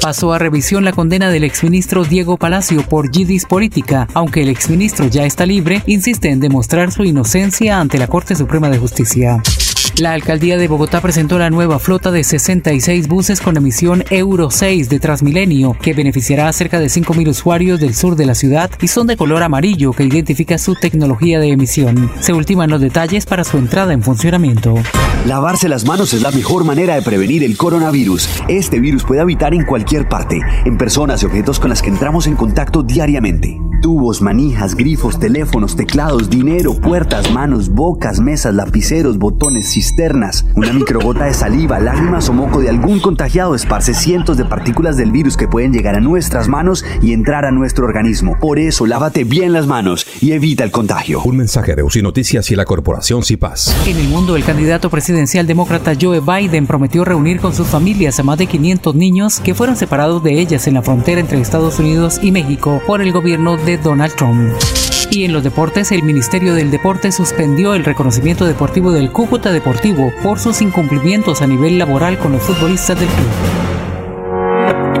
Pasó 0.00 0.32
a 0.32 0.38
revisión 0.38 0.86
la 0.86 0.92
condena 0.92 1.28
del 1.28 1.44
exministro 1.44 2.04
Diego 2.04 2.38
Palacio 2.38 2.80
por 2.80 3.12
Gidis 3.12 3.44
política. 3.44 4.08
Aunque 4.14 4.40
el 4.40 4.48
exministro 4.48 5.06
ya 5.06 5.26
está 5.26 5.44
libre, 5.44 5.82
insiste 5.84 6.30
en 6.30 6.40
demostrar 6.40 6.92
su 6.92 7.04
inocencia 7.04 7.78
ante 7.78 7.98
la 7.98 8.06
Corte 8.06 8.34
Suprema 8.34 8.70
de 8.70 8.78
Justicia. 8.78 9.42
La 9.94 10.12
alcaldía 10.12 10.58
de 10.58 10.68
Bogotá 10.68 11.00
presentó 11.00 11.38
la 11.38 11.48
nueva 11.48 11.78
flota 11.78 12.10
de 12.10 12.22
66 12.22 13.08
buses 13.08 13.40
con 13.40 13.56
emisión 13.56 14.04
Euro 14.10 14.50
6 14.50 14.90
de 14.90 15.00
Transmilenio, 15.00 15.74
que 15.80 15.94
beneficiará 15.94 16.48
a 16.48 16.52
cerca 16.52 16.78
de 16.78 16.88
5.000 16.88 17.28
usuarios 17.28 17.80
del 17.80 17.94
sur 17.94 18.14
de 18.14 18.26
la 18.26 18.34
ciudad 18.34 18.70
y 18.82 18.88
son 18.88 19.06
de 19.06 19.16
color 19.16 19.42
amarillo 19.42 19.92
que 19.92 20.04
identifica 20.04 20.58
su 20.58 20.74
tecnología 20.74 21.40
de 21.40 21.48
emisión. 21.48 22.10
Se 22.20 22.34
ultiman 22.34 22.68
los 22.68 22.82
detalles 22.82 23.24
para 23.24 23.44
su 23.44 23.56
entrada 23.56 23.94
en 23.94 24.02
funcionamiento. 24.02 24.74
Lavarse 25.26 25.68
las 25.68 25.86
manos 25.86 26.12
es 26.12 26.20
la 26.20 26.30
mejor 26.30 26.64
manera 26.64 26.94
de 26.94 27.02
prevenir 27.02 27.42
el 27.42 27.56
coronavirus. 27.56 28.28
Este 28.48 28.80
virus 28.80 29.02
puede 29.02 29.22
habitar 29.22 29.54
en 29.54 29.64
cualquier 29.64 30.08
parte, 30.08 30.40
en 30.66 30.76
personas 30.76 31.22
y 31.22 31.26
objetos 31.26 31.58
con 31.58 31.70
las 31.70 31.80
que 31.80 31.88
entramos 31.88 32.26
en 32.26 32.36
contacto 32.36 32.82
diariamente. 32.82 33.58
Tubos, 33.82 34.22
manijas, 34.22 34.74
grifos, 34.74 35.18
teléfonos, 35.18 35.76
teclados, 35.76 36.30
dinero, 36.30 36.74
puertas, 36.80 37.30
manos, 37.30 37.68
bocas, 37.68 38.20
mesas, 38.20 38.54
lapiceros, 38.54 39.18
botones, 39.18 39.75
cisternas. 39.76 40.46
Una 40.54 40.72
microgota 40.72 41.24
de 41.24 41.34
saliva, 41.34 41.78
lágrimas 41.78 42.30
o 42.30 42.32
moco 42.32 42.60
de 42.60 42.70
algún 42.70 42.98
contagiado 42.98 43.54
esparce 43.54 43.92
cientos 43.92 44.38
de 44.38 44.46
partículas 44.46 44.96
del 44.96 45.10
virus 45.10 45.36
que 45.36 45.48
pueden 45.48 45.72
llegar 45.72 45.96
a 45.96 46.00
nuestras 46.00 46.48
manos 46.48 46.82
y 47.02 47.12
entrar 47.12 47.44
a 47.44 47.50
nuestro 47.50 47.84
organismo. 47.84 48.38
Por 48.40 48.58
eso, 48.58 48.86
lávate 48.86 49.24
bien 49.24 49.52
las 49.52 49.66
manos 49.66 50.06
y 50.22 50.32
evita 50.32 50.64
el 50.64 50.70
contagio. 50.70 51.20
Un 51.24 51.36
mensaje 51.36 51.74
de 51.74 51.82
UCI 51.82 52.00
Noticias 52.00 52.50
y 52.50 52.56
la 52.56 52.64
corporación 52.64 53.22
CIPAS. 53.22 53.76
En 53.86 53.98
el 53.98 54.08
mundo, 54.08 54.36
el 54.36 54.44
candidato 54.44 54.88
presidencial 54.88 55.46
demócrata 55.46 55.92
Joe 56.00 56.20
Biden 56.20 56.66
prometió 56.66 57.04
reunir 57.04 57.38
con 57.40 57.54
sus 57.54 57.66
familias 57.66 58.18
a 58.18 58.22
más 58.22 58.38
de 58.38 58.46
500 58.46 58.94
niños 58.94 59.40
que 59.40 59.54
fueron 59.54 59.76
separados 59.76 60.22
de 60.22 60.40
ellas 60.40 60.66
en 60.66 60.74
la 60.74 60.82
frontera 60.82 61.20
entre 61.20 61.38
Estados 61.38 61.78
Unidos 61.78 62.18
y 62.22 62.32
México 62.32 62.80
por 62.86 63.02
el 63.02 63.12
gobierno 63.12 63.58
de 63.58 63.76
Donald 63.76 64.14
Trump. 64.14 64.54
Y 65.10 65.24
en 65.24 65.32
los 65.32 65.42
deportes, 65.42 65.92
el 65.92 66.02
Ministerio 66.02 66.54
del 66.54 66.70
Deporte 66.70 67.12
suspendió 67.12 67.74
el 67.74 67.84
reconocimiento 67.84 68.44
deportivo 68.44 68.92
del 68.92 69.12
Cúcuta 69.12 69.52
Deportivo 69.52 70.12
por 70.22 70.38
sus 70.38 70.60
incumplimientos 70.60 71.42
a 71.42 71.46
nivel 71.46 71.78
laboral 71.78 72.18
con 72.18 72.32
los 72.32 72.42
futbolistas 72.42 72.98
del 72.98 73.08
club. 73.08 73.75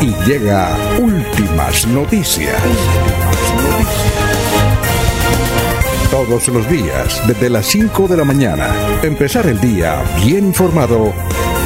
y 0.00 0.14
llega 0.24 0.76
últimas 0.98 1.86
noticias. 1.88 2.56
Todos 6.10 6.48
los 6.48 6.68
días, 6.70 7.22
desde 7.26 7.50
las 7.50 7.66
5 7.66 8.08
de 8.08 8.16
la 8.16 8.24
mañana, 8.24 8.68
empezar 9.02 9.46
el 9.46 9.60
día 9.60 10.02
bien 10.24 10.46
informado 10.46 11.12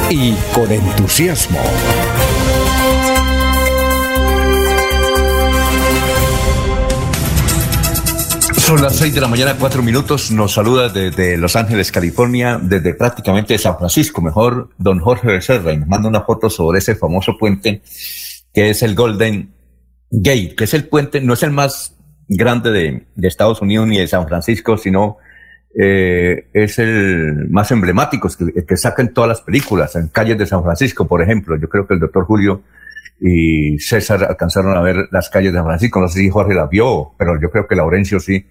y 0.09 0.33
con 0.53 0.69
entusiasmo. 0.71 1.59
Son 8.57 8.81
las 8.81 8.95
6 8.97 9.13
de 9.13 9.21
la 9.21 9.27
mañana, 9.27 9.55
4 9.57 9.81
minutos. 9.81 10.31
Nos 10.31 10.53
saluda 10.53 10.89
desde 10.89 11.37
Los 11.37 11.55
Ángeles, 11.55 11.91
California, 11.91 12.59
desde 12.61 12.95
prácticamente 12.95 13.57
San 13.57 13.77
Francisco, 13.77 14.21
mejor, 14.21 14.69
don 14.77 14.99
Jorge 14.99 15.27
Becerra, 15.27 15.71
y 15.71 15.77
nos 15.77 15.87
manda 15.87 16.09
una 16.09 16.21
foto 16.21 16.49
sobre 16.49 16.79
ese 16.79 16.95
famoso 16.95 17.37
puente 17.37 17.81
que 18.55 18.69
es 18.69 18.81
el 18.83 18.95
Golden 18.95 19.53
Gate, 20.09 20.55
que 20.55 20.63
es 20.63 20.73
el 20.73 20.87
puente, 20.87 21.19
no 21.19 21.33
es 21.33 21.43
el 21.43 21.51
más 21.51 21.97
grande 22.29 22.71
de, 22.71 23.27
Estados 23.27 23.61
Unidos 23.61 23.85
ni 23.85 23.99
de 23.99 24.07
San 24.07 24.25
Francisco, 24.27 24.77
sino 24.77 25.17
eh, 25.77 26.47
es 26.53 26.79
el 26.79 27.49
más 27.49 27.69
emblemático, 27.71 28.29
que, 28.29 28.65
que 28.65 28.77
sacan 28.77 29.13
todas 29.13 29.27
las 29.27 29.41
películas, 29.41 29.97
en 29.97 30.07
calles 30.07 30.37
de 30.37 30.45
San 30.47 30.63
Francisco, 30.63 31.05
por 31.05 31.21
ejemplo. 31.21 31.57
Yo 31.59 31.67
creo 31.67 31.85
que 31.85 31.95
el 31.95 31.99
doctor 31.99 32.23
Julio 32.23 32.63
y 33.19 33.77
César 33.79 34.23
alcanzaron 34.23 34.77
a 34.77 34.81
ver 34.81 35.09
las 35.11 35.29
calles 35.29 35.51
de 35.51 35.59
San 35.59 35.65
Francisco. 35.65 35.99
No 35.99 36.07
sé 36.07 36.19
si 36.19 36.29
Jorge 36.29 36.53
las 36.53 36.69
vio, 36.69 37.11
pero 37.17 37.39
yo 37.39 37.51
creo 37.51 37.67
que 37.67 37.75
Laurencio 37.75 38.21
sí. 38.21 38.47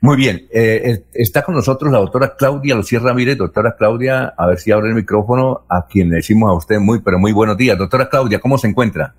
Muy 0.00 0.16
bien, 0.16 0.46
eh, 0.52 1.04
está 1.14 1.42
con 1.42 1.54
nosotros 1.54 1.90
la 1.92 1.98
doctora 1.98 2.34
Claudia 2.36 2.74
Lucía 2.74 2.98
Ramírez. 2.98 3.38
Doctora 3.38 3.76
Claudia, 3.78 4.34
a 4.36 4.46
ver 4.48 4.58
si 4.58 4.72
abre 4.72 4.88
el 4.88 4.96
micrófono, 4.96 5.64
a 5.70 5.86
quien 5.86 6.10
le 6.10 6.16
decimos 6.16 6.50
a 6.50 6.54
usted 6.54 6.80
muy, 6.80 7.00
pero 7.00 7.20
muy 7.20 7.30
buenos 7.30 7.56
días. 7.56 7.78
Doctora 7.78 8.08
Claudia, 8.08 8.40
¿cómo 8.40 8.58
se 8.58 8.66
encuentra? 8.66 9.14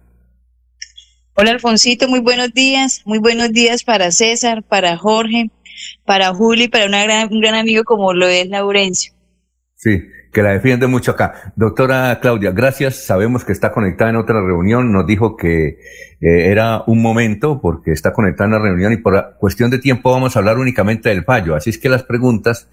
Hola 1.39 1.51
Alfonsito, 1.51 2.07
muy 2.07 2.19
buenos 2.19 2.51
días. 2.51 3.03
Muy 3.05 3.19
buenos 3.19 3.53
días 3.53 3.83
para 3.83 4.09
César, 4.09 4.63
para 4.63 4.97
Jorge, 4.97 5.51
para 6.03 6.33
Juli, 6.33 6.67
para 6.67 6.87
una 6.87 7.03
gran, 7.03 7.31
un 7.31 7.39
gran 7.39 7.53
amigo 7.53 7.83
como 7.83 8.11
lo 8.11 8.25
es 8.25 8.49
Laurencio. 8.49 9.13
Sí, 9.75 10.01
que 10.33 10.41
la 10.41 10.53
defiende 10.53 10.87
mucho 10.87 11.11
acá. 11.11 11.53
Doctora 11.55 12.17
Claudia, 12.23 12.49
gracias. 12.49 13.05
Sabemos 13.05 13.45
que 13.45 13.51
está 13.51 13.71
conectada 13.71 14.09
en 14.09 14.15
otra 14.15 14.41
reunión. 14.41 14.91
Nos 14.91 15.05
dijo 15.05 15.37
que 15.37 15.67
eh, 15.67 15.77
era 16.21 16.81
un 16.87 17.03
momento 17.03 17.61
porque 17.61 17.91
está 17.91 18.13
conectada 18.13 18.45
en 18.45 18.53
la 18.53 18.59
reunión 18.59 18.93
y 18.93 18.97
por 18.97 19.35
cuestión 19.37 19.69
de 19.69 19.77
tiempo 19.77 20.11
vamos 20.11 20.35
a 20.35 20.39
hablar 20.39 20.57
únicamente 20.57 21.09
del 21.09 21.23
fallo. 21.23 21.53
Así 21.53 21.69
es 21.69 21.77
que 21.77 21.87
las 21.87 22.01
preguntas 22.01 22.67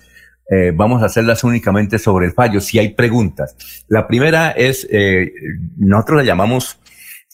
eh, 0.51 0.73
vamos 0.75 1.03
a 1.03 1.07
hacerlas 1.07 1.45
únicamente 1.45 1.99
sobre 1.99 2.29
el 2.29 2.33
fallo, 2.33 2.63
si 2.63 2.79
hay 2.79 2.95
preguntas. 2.95 3.85
La 3.89 4.07
primera 4.07 4.53
es, 4.53 4.89
eh, 4.91 5.35
nosotros 5.77 6.17
la 6.17 6.25
llamamos 6.25 6.79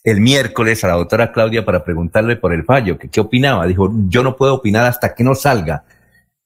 el 0.02 0.20
miércoles 0.20 0.82
a 0.82 0.88
la 0.88 0.94
doctora 0.94 1.32
Claudia 1.32 1.64
para 1.64 1.84
preguntarle 1.84 2.36
por 2.36 2.52
el 2.52 2.64
fallo, 2.64 2.98
que 2.98 3.08
qué 3.08 3.20
opinaba. 3.20 3.66
Dijo, 3.66 3.92
yo 4.08 4.22
no 4.22 4.36
puedo 4.36 4.54
opinar 4.54 4.86
hasta 4.86 5.14
que 5.14 5.24
no 5.24 5.34
salga, 5.34 5.84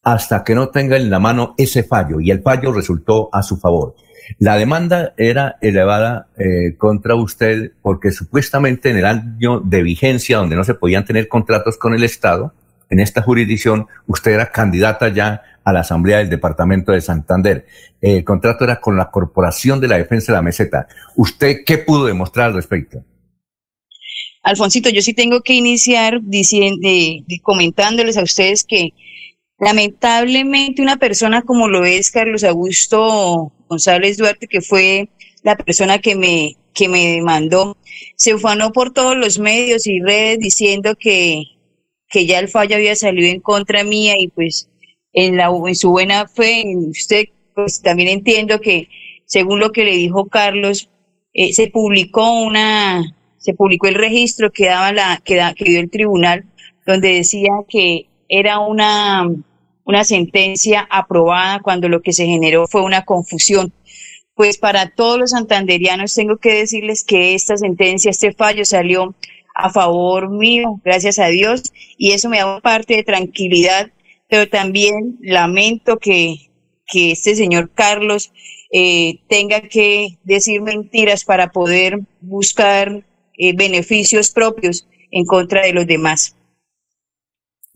hasta 0.02 0.42
que 0.42 0.54
no 0.54 0.68
tenga 0.68 0.96
en 0.96 1.10
la 1.10 1.18
mano 1.18 1.54
ese 1.56 1.84
fallo. 1.84 2.20
Y 2.20 2.30
el 2.30 2.42
fallo 2.42 2.72
resultó 2.72 3.28
a 3.32 3.42
su 3.42 3.56
favor. 3.56 3.94
La 4.38 4.56
demanda 4.56 5.12
era 5.16 5.56
elevada 5.60 6.28
eh, 6.38 6.76
contra 6.78 7.14
usted 7.14 7.72
porque 7.82 8.10
supuestamente 8.10 8.90
en 8.90 8.96
el 8.96 9.04
año 9.04 9.60
de 9.60 9.82
vigencia, 9.82 10.38
donde 10.38 10.56
no 10.56 10.64
se 10.64 10.74
podían 10.74 11.04
tener 11.04 11.28
contratos 11.28 11.76
con 11.76 11.94
el 11.94 12.04
Estado, 12.04 12.54
en 12.90 13.00
esta 13.00 13.22
jurisdicción, 13.22 13.86
usted 14.06 14.32
era 14.32 14.50
candidata 14.50 15.08
ya 15.08 15.42
a 15.64 15.72
la 15.72 15.80
Asamblea 15.80 16.18
del 16.18 16.30
Departamento 16.30 16.92
de 16.92 17.00
Santander. 17.00 17.66
El 18.00 18.24
contrato 18.24 18.64
era 18.64 18.80
con 18.80 18.96
la 18.96 19.10
Corporación 19.10 19.80
de 19.80 19.88
la 19.88 19.96
Defensa 19.96 20.32
de 20.32 20.38
la 20.38 20.42
Meseta. 20.42 20.86
¿Usted 21.16 21.58
qué 21.64 21.78
pudo 21.78 22.06
demostrar 22.06 22.48
al 22.48 22.54
respecto? 22.54 23.02
Alfonsito, 24.44 24.90
yo 24.90 25.00
sí 25.00 25.14
tengo 25.14 25.40
que 25.40 25.54
iniciar 25.54 26.20
diciendo, 26.22 26.86
comentándoles 27.42 28.18
a 28.18 28.22
ustedes 28.22 28.62
que 28.62 28.92
lamentablemente 29.58 30.82
una 30.82 30.98
persona 30.98 31.42
como 31.42 31.66
lo 31.66 31.86
es 31.86 32.10
Carlos 32.10 32.44
Augusto 32.44 33.52
González 33.68 34.18
Duarte, 34.18 34.46
que 34.46 34.60
fue 34.60 35.08
la 35.42 35.56
persona 35.56 35.98
que 35.98 36.14
me, 36.14 36.56
que 36.74 36.88
me 36.88 37.12
demandó, 37.12 37.78
se 38.16 38.34
ufanó 38.34 38.70
por 38.72 38.92
todos 38.92 39.16
los 39.16 39.38
medios 39.38 39.86
y 39.86 40.00
redes 40.00 40.38
diciendo 40.40 40.94
que, 40.94 41.44
que 42.10 42.26
ya 42.26 42.38
el 42.38 42.48
fallo 42.48 42.76
había 42.76 42.96
salido 42.96 43.28
en 43.28 43.40
contra 43.40 43.82
mía 43.82 44.14
y 44.18 44.28
pues 44.28 44.68
en, 45.14 45.38
la, 45.38 45.50
en 45.66 45.74
su 45.74 45.88
buena 45.88 46.28
fe, 46.28 46.64
usted 46.90 47.28
pues 47.54 47.80
también 47.80 48.10
entiendo 48.10 48.60
que 48.60 48.88
según 49.24 49.58
lo 49.58 49.72
que 49.72 49.84
le 49.84 49.92
dijo 49.92 50.28
Carlos, 50.28 50.90
eh, 51.32 51.54
se 51.54 51.68
publicó 51.68 52.30
una, 52.42 53.16
se 53.44 53.52
publicó 53.52 53.88
el 53.88 53.94
registro 53.94 54.50
que 54.50 54.68
daba 54.68 54.90
la, 54.90 55.20
que, 55.22 55.34
dio 55.58 55.78
el 55.78 55.90
tribunal, 55.90 56.46
donde 56.86 57.12
decía 57.12 57.50
que 57.68 58.06
era 58.26 58.58
una, 58.58 59.28
una 59.84 60.02
sentencia 60.04 60.88
aprobada 60.90 61.60
cuando 61.60 61.90
lo 61.90 62.00
que 62.00 62.14
se 62.14 62.24
generó 62.24 62.66
fue 62.66 62.80
una 62.80 63.04
confusión. 63.04 63.70
Pues 64.34 64.56
para 64.56 64.94
todos 64.94 65.18
los 65.18 65.32
santanderianos 65.32 66.14
tengo 66.14 66.38
que 66.38 66.54
decirles 66.54 67.04
que 67.04 67.34
esta 67.34 67.58
sentencia, 67.58 68.10
este 68.10 68.32
fallo 68.32 68.64
salió 68.64 69.14
a 69.54 69.68
favor 69.68 70.30
mío, 70.30 70.80
gracias 70.82 71.18
a 71.18 71.26
Dios, 71.26 71.70
y 71.98 72.12
eso 72.12 72.30
me 72.30 72.38
da 72.38 72.60
parte 72.62 72.96
de 72.96 73.02
tranquilidad, 73.02 73.90
pero 74.26 74.48
también 74.48 75.18
lamento 75.20 75.98
que, 75.98 76.48
que 76.86 77.12
este 77.12 77.34
señor 77.34 77.70
Carlos 77.74 78.32
eh, 78.72 79.20
tenga 79.28 79.60
que 79.60 80.16
decir 80.24 80.62
mentiras 80.62 81.24
para 81.24 81.52
poder 81.52 82.00
buscar 82.22 83.04
eh, 83.38 83.54
beneficios 83.56 84.30
propios 84.30 84.86
en 85.10 85.24
contra 85.24 85.62
de 85.62 85.72
los 85.72 85.86
demás. 85.86 86.36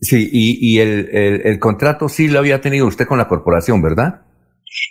Sí, 0.01 0.29
y, 0.31 0.57
y 0.61 0.79
el, 0.79 1.09
el, 1.11 1.41
el 1.45 1.59
contrato 1.59 2.07
sí 2.07 2.27
lo 2.27 2.39
había 2.39 2.61
tenido 2.61 2.87
usted 2.87 3.05
con 3.05 3.17
la 3.17 3.27
corporación, 3.27 3.81
¿verdad? 3.81 4.21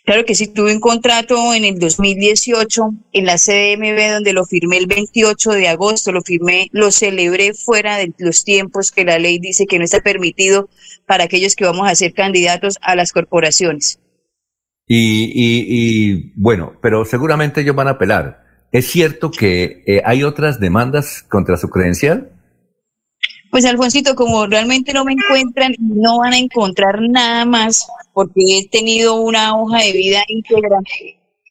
Claro 0.04 0.24
que 0.24 0.34
sí, 0.34 0.48
tuve 0.48 0.74
un 0.74 0.80
contrato 0.80 1.54
en 1.54 1.64
el 1.64 1.78
2018 1.78 2.94
en 3.12 3.26
la 3.26 3.36
CDMB 3.36 4.12
donde 4.14 4.32
lo 4.32 4.44
firmé 4.44 4.76
el 4.76 4.86
28 4.86 5.50
de 5.52 5.68
agosto, 5.68 6.12
lo 6.12 6.22
firmé, 6.22 6.68
lo 6.72 6.90
celebré 6.90 7.54
fuera 7.54 7.96
de 7.96 8.12
los 8.18 8.44
tiempos 8.44 8.90
que 8.90 9.04
la 9.04 9.18
ley 9.18 9.38
dice 9.38 9.66
que 9.66 9.78
no 9.78 9.84
está 9.84 10.00
permitido 10.00 10.68
para 11.06 11.24
aquellos 11.24 11.54
que 11.54 11.64
vamos 11.64 11.88
a 11.88 11.94
ser 11.94 12.12
candidatos 12.12 12.76
a 12.82 12.96
las 12.96 13.12
corporaciones. 13.12 14.00
Y, 14.86 15.26
y, 15.26 15.66
y 15.68 16.32
bueno, 16.34 16.72
pero 16.82 17.04
seguramente 17.04 17.60
ellos 17.60 17.76
van 17.76 17.88
a 17.88 17.92
apelar. 17.92 18.47
¿Es 18.70 18.90
cierto 18.90 19.30
que 19.30 19.82
eh, 19.86 20.02
hay 20.04 20.22
otras 20.22 20.60
demandas 20.60 21.22
contra 21.22 21.56
su 21.56 21.68
credencial? 21.68 22.30
Pues 23.50 23.64
Alfonsito, 23.64 24.14
como 24.14 24.46
realmente 24.46 24.92
no 24.92 25.04
me 25.04 25.12
encuentran, 25.12 25.74
no 25.78 26.18
van 26.18 26.34
a 26.34 26.38
encontrar 26.38 27.00
nada 27.00 27.46
más 27.46 27.86
porque 28.12 28.40
he 28.58 28.68
tenido 28.68 29.14
una 29.22 29.56
hoja 29.56 29.82
de 29.82 29.92
vida 29.92 30.22
íntegra. 30.28 30.80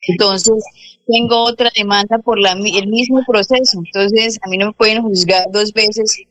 Entonces, 0.09 0.63
tengo 1.07 1.43
otra 1.43 1.71
demanda 1.75 2.19
por 2.19 2.39
la, 2.39 2.51
el 2.51 2.87
mismo 2.87 3.23
proceso. 3.25 3.81
Entonces, 3.83 4.39
a 4.43 4.49
mí 4.49 4.57
no 4.57 4.67
me 4.67 4.73
pueden 4.73 5.01
juzgar 5.01 5.45
dos 5.51 5.73
veces 5.73 6.21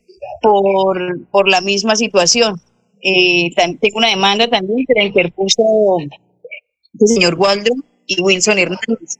por, 0.41 1.27
por 1.31 1.49
la 1.49 1.59
misma 1.59 1.95
situación. 1.95 2.61
Eh, 3.03 3.49
tengo 3.55 3.97
una 3.97 4.09
demanda 4.09 4.47
también 4.47 4.85
que 4.87 4.93
la 4.95 5.03
interpuso 5.03 5.63
el 5.99 7.07
señor 7.07 7.35
Waldo 7.35 7.73
y 8.05 8.21
Wilson 8.21 8.57
Hernández. 8.57 9.17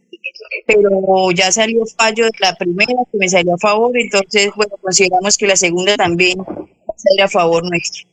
Pero 0.65 1.31
ya 1.31 1.51
salió 1.51 1.83
fallo 1.97 2.25
de 2.25 2.31
la 2.39 2.55
primera 2.55 2.93
que 3.11 3.17
me 3.17 3.29
salió 3.29 3.55
a 3.55 3.57
favor, 3.57 3.97
entonces, 3.97 4.51
bueno, 4.55 4.75
consideramos 4.81 5.37
que 5.37 5.47
la 5.47 5.55
segunda 5.55 5.95
también 5.95 6.37
sale 6.37 7.23
a 7.23 7.27
favor 7.27 7.63
nuestro. 7.69 8.07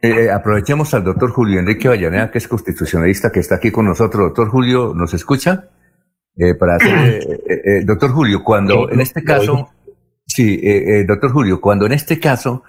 Eh, 0.00 0.30
aprovechemos 0.30 0.94
al 0.94 1.02
doctor 1.02 1.30
Julio 1.30 1.58
Enrique 1.58 1.88
Vallanea, 1.88 2.30
que 2.30 2.38
es 2.38 2.46
constitucionalista, 2.46 3.32
que 3.32 3.40
está 3.40 3.56
aquí 3.56 3.72
con 3.72 3.86
nosotros. 3.86 4.28
Doctor 4.28 4.48
Julio, 4.48 4.92
¿nos 4.94 5.12
escucha? 5.12 5.70
Eh, 6.36 6.54
para 6.54 6.76
hacer, 6.76 7.40
eh, 7.48 7.82
doctor 7.84 8.12
Julio, 8.12 8.44
cuando 8.44 8.88
en 8.90 9.00
este 9.00 9.24
caso, 9.24 9.70
sí, 10.24 10.62
doctor 11.04 11.32
Julio, 11.32 11.60
cuando 11.60 11.86
en 11.86 11.92
este 11.92 12.20
caso 12.20 12.62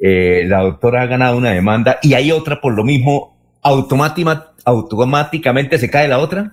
la 0.00 0.60
doctora 0.60 1.00
ha 1.02 1.06
ganado 1.06 1.38
una 1.38 1.52
demanda 1.52 1.98
y 2.02 2.12
hay 2.12 2.30
otra 2.32 2.60
por 2.60 2.74
lo 2.74 2.84
mismo, 2.84 3.58
automáticamente 3.62 5.78
se 5.78 5.88
cae 5.88 6.06
la 6.06 6.18
otra. 6.18 6.52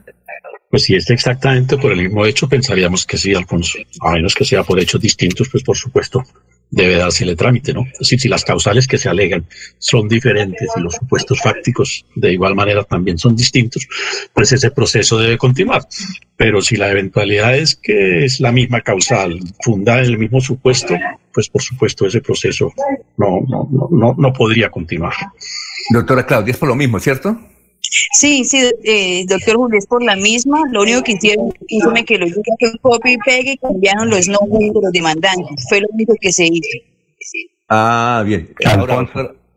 Pues 0.72 0.84
si 0.84 0.96
es 0.96 1.10
exactamente 1.10 1.78
por 1.78 1.92
el 1.92 2.02
mismo 2.02 2.26
hecho, 2.26 2.48
pensaríamos 2.48 3.06
que 3.06 3.18
sí, 3.18 3.36
Alfonso. 3.36 3.78
A 4.00 4.14
menos 4.14 4.34
que 4.34 4.46
sea 4.46 4.64
por 4.64 4.80
hechos 4.80 5.02
distintos, 5.02 5.50
pues 5.50 5.64
por 5.64 5.78
supuesto 5.78 6.24
debe 6.72 6.96
dársele 6.96 7.36
trámite, 7.36 7.74
¿no? 7.74 7.86
Es 7.92 8.00
decir, 8.00 8.20
si 8.22 8.30
las 8.30 8.46
causales 8.46 8.88
que 8.88 8.98
se 8.98 9.10
alegan 9.10 9.46
son 9.78 10.08
diferentes 10.08 10.70
y 10.76 10.80
los 10.80 10.96
supuestos 10.96 11.42
fácticos 11.42 12.06
de 12.16 12.32
igual 12.32 12.56
manera 12.56 12.84
también 12.86 13.18
son 13.18 13.36
distintos, 13.36 13.86
pues 14.34 14.54
ese 14.54 14.72
proceso 14.72 15.20
debe 15.20 15.38
continuar. 15.38 15.86
Pero 16.38 16.62
si 16.62 16.78
la 16.78 16.90
eventualidad 16.90 17.56
es 17.56 17.76
que 17.76 18.24
es 18.24 18.40
la 18.40 18.54
misma 18.54 18.80
causal, 18.80 19.38
fundada 19.62 20.00
en 20.00 20.06
el 20.06 20.18
mismo 20.18 20.40
supuesto, 20.40 20.96
pues 21.34 21.50
por 21.50 21.62
supuesto 21.62 22.08
ese 22.08 22.22
proceso 22.22 22.74
no, 23.18 23.42
no, 23.50 23.70
no, 23.92 24.16
no 24.18 24.34
podría 24.34 24.70
continuar. 24.70 25.14
Doctora 25.90 26.26
Claudia, 26.26 26.52
es 26.52 26.58
por 26.58 26.70
lo 26.70 26.76
mismo, 26.76 27.00
¿cierto? 27.00 27.38
Sí, 28.14 28.46
sí, 28.46 28.72
eh, 28.84 29.26
doctor 29.28 29.56
Julio, 29.56 29.78
es 29.78 29.86
por 29.86 30.04
la 30.04 30.16
misma. 30.16 30.62
Lo 30.72 30.82
único 30.82 31.02
que 31.04 31.14
hicieron, 31.14 31.52
fue 31.84 32.06
que 32.06 32.18
lo 32.18 32.28
que 32.28 32.68
un 32.68 32.78
copy 32.82 33.14
y 33.14 33.18
pegue 33.18 33.52
y 33.54 33.58
cambiaron 33.58 34.10
los 34.10 34.28
nombres 34.28 34.74
de 34.74 34.82
los 34.82 34.92
demandantes. 34.92 35.66
Fue 35.68 35.82
lo 35.82 35.88
único 35.92 36.14
que 36.20 36.32
se 36.32 36.46
hizo. 36.46 36.78
Ah, 37.70 38.24
bien. 38.26 38.54
Ahora, 38.66 39.10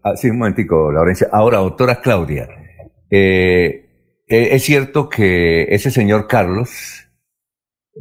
ah, 0.02 0.16
sí, 0.16 0.30
un 0.30 0.38
momentico, 0.38 0.90
Laurencia. 0.92 1.28
Ahora, 1.32 1.58
doctora 1.58 2.00
Claudia, 2.00 2.48
eh, 3.10 3.86
eh, 4.26 4.48
es 4.52 4.62
cierto 4.62 5.08
que 5.08 5.64
ese 5.64 5.90
señor 5.90 6.26
Carlos 6.26 6.70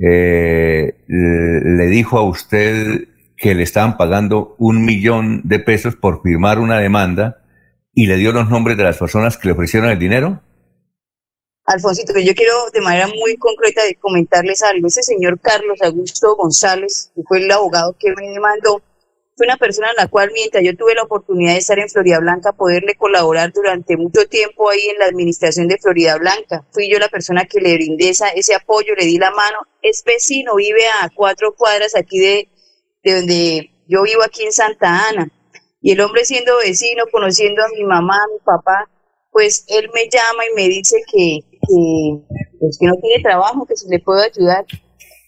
eh, 0.01 0.95
le 1.07 1.85
dijo 1.87 2.17
a 2.17 2.23
usted 2.23 3.07
que 3.35 3.55
le 3.55 3.63
estaban 3.63 3.97
pagando 3.97 4.55
un 4.57 4.85
millón 4.85 5.41
de 5.43 5.59
pesos 5.59 5.95
por 5.95 6.21
firmar 6.21 6.59
una 6.59 6.79
demanda 6.79 7.42
y 7.93 8.07
le 8.07 8.17
dio 8.17 8.31
los 8.31 8.49
nombres 8.49 8.77
de 8.77 8.83
las 8.83 8.97
personas 8.97 9.37
que 9.37 9.47
le 9.47 9.53
ofrecieron 9.53 9.89
el 9.89 9.99
dinero? 9.99 10.41
Alfonsito, 11.65 12.17
yo 12.19 12.33
quiero 12.35 12.69
de 12.73 12.81
manera 12.81 13.07
muy 13.07 13.37
concreta 13.37 13.81
comentarles 14.01 14.61
algo. 14.63 14.87
Ese 14.87 15.01
señor 15.01 15.39
Carlos 15.39 15.81
Augusto 15.81 16.35
González, 16.35 17.11
que 17.15 17.21
fue 17.23 17.39
el 17.39 17.51
abogado 17.51 17.95
que 17.97 18.13
me 18.15 18.29
demandó, 18.31 18.81
fue 19.35 19.47
una 19.47 19.57
persona 19.57 19.89
en 19.89 19.95
la 19.95 20.07
cual 20.07 20.29
mientras 20.33 20.63
yo 20.63 20.75
tuve 20.75 20.93
la 20.93 21.03
oportunidad 21.03 21.53
de 21.53 21.59
estar 21.59 21.79
en 21.79 21.89
Florida 21.89 22.19
Blanca, 22.19 22.51
poderle 22.51 22.95
colaborar 22.95 23.51
durante 23.51 23.97
mucho 23.97 24.27
tiempo 24.27 24.69
ahí 24.69 24.81
en 24.91 24.99
la 24.99 25.05
administración 25.05 25.67
de 25.67 25.77
Florida 25.77 26.17
Blanca. 26.17 26.65
Fui 26.71 26.89
yo 26.91 26.99
la 26.99 27.07
persona 27.07 27.45
que 27.45 27.59
le 27.59 27.75
brindé 27.75 28.09
ese 28.09 28.55
apoyo, 28.55 28.93
le 28.95 29.05
di 29.05 29.17
la 29.17 29.31
mano. 29.31 29.59
Es 29.81 30.03
vecino, 30.03 30.55
vive 30.55 30.85
a 31.01 31.09
cuatro 31.15 31.55
cuadras 31.55 31.95
aquí 31.95 32.19
de, 32.19 32.49
de 33.03 33.15
donde 33.15 33.71
yo 33.87 34.03
vivo 34.03 34.21
aquí 34.23 34.43
en 34.43 34.51
Santa 34.51 35.07
Ana. 35.07 35.31
Y 35.83 35.91
el 35.91 35.99
hombre 35.99 36.23
siendo 36.23 36.55
vecino, 36.59 37.03
conociendo 37.11 37.61
a 37.61 37.67
mi 37.77 37.83
mamá, 37.83 38.15
a 38.15 38.31
mi 38.31 38.39
papá, 38.39 38.89
pues 39.31 39.65
él 39.67 39.89
me 39.93 40.07
llama 40.09 40.45
y 40.49 40.55
me 40.55 40.69
dice 40.69 40.95
que, 41.11 41.39
pues 42.57 42.77
que 42.79 42.87
no 42.87 42.95
tiene 43.01 43.21
trabajo, 43.21 43.65
que 43.65 43.75
si 43.75 43.89
le 43.89 43.99
puedo 43.99 44.21
ayudar. 44.21 44.65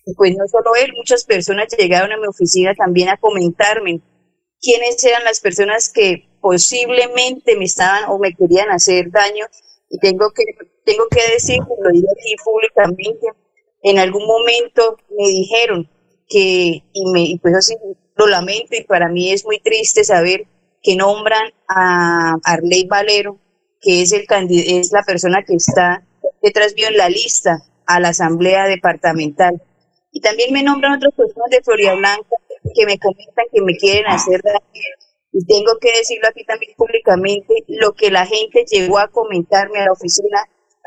Y 0.06 0.14
pues 0.16 0.34
no 0.38 0.48
solo 0.48 0.74
él, 0.76 0.94
muchas 0.96 1.26
personas 1.26 1.68
llegaron 1.78 2.14
a 2.14 2.18
mi 2.18 2.28
oficina 2.28 2.74
también 2.74 3.10
a 3.10 3.18
comentarme 3.18 4.00
quiénes 4.62 5.04
eran 5.04 5.26
las 5.26 5.42
personas 5.42 5.92
que 5.92 6.30
posiblemente 6.40 7.58
me 7.58 7.66
estaban 7.66 8.06
o 8.10 8.18
me 8.18 8.34
querían 8.34 8.70
hacer 8.72 9.12
daño. 9.12 9.46
Y 9.90 10.00
tengo 10.00 10.32
que, 10.32 10.44
tengo 10.86 11.04
que 11.10 11.34
decir, 11.34 11.60
lo 11.60 11.92
digo 11.92 12.08
aquí 12.14 12.36
públicamente, 12.46 13.28
en 13.84 14.00
algún 14.00 14.26
momento 14.26 14.96
me 15.10 15.28
dijeron 15.28 15.90
que, 16.30 16.82
y, 16.94 17.12
me, 17.12 17.24
y 17.24 17.40
pues 17.40 17.56
así 17.56 17.76
lo 18.16 18.28
lamento 18.28 18.76
y 18.76 18.84
para 18.84 19.10
mí 19.10 19.32
es 19.32 19.46
muy 19.46 19.60
triste 19.60 20.04
saber 20.04 20.48
que 20.82 20.96
nombran 20.96 21.52
a 21.68 22.38
Arley 22.44 22.86
Valero, 22.88 23.40
que 23.82 24.02
es, 24.02 24.14
el 24.14 24.26
es 24.52 24.92
la 24.92 25.04
persona 25.04 25.44
que 25.44 25.56
está 25.56 26.04
detrás 26.42 26.74
mío 26.76 26.88
en 26.88 26.98
la 26.98 27.10
lista 27.10 27.58
a 27.86 28.00
la 28.00 28.10
asamblea 28.10 28.66
departamental. 28.68 29.62
Y 30.12 30.22
también 30.22 30.54
me 30.54 30.64
nombran 30.64 30.94
otras 30.94 31.14
personas 31.14 31.50
de 31.50 31.62
Florida 31.62 31.94
Blanca 31.96 32.36
que 32.74 32.86
me 32.86 32.98
comentan 33.00 33.46
que 33.52 33.62
me 33.62 33.76
quieren 33.78 34.08
hacer 34.08 34.42
daño. 34.42 34.60
Y 35.32 35.46
tengo 35.46 35.78
que 35.82 35.92
decirlo 35.98 36.30
aquí 36.30 36.46
también 36.46 36.74
públicamente, 36.78 37.66
lo 37.68 37.94
que 37.94 38.10
la 38.10 38.26
gente 38.26 38.64
llegó 38.70 39.00
a 39.00 39.10
comentarme 39.10 39.80
a 39.82 39.86
la 39.86 39.92
oficina, 39.92 40.42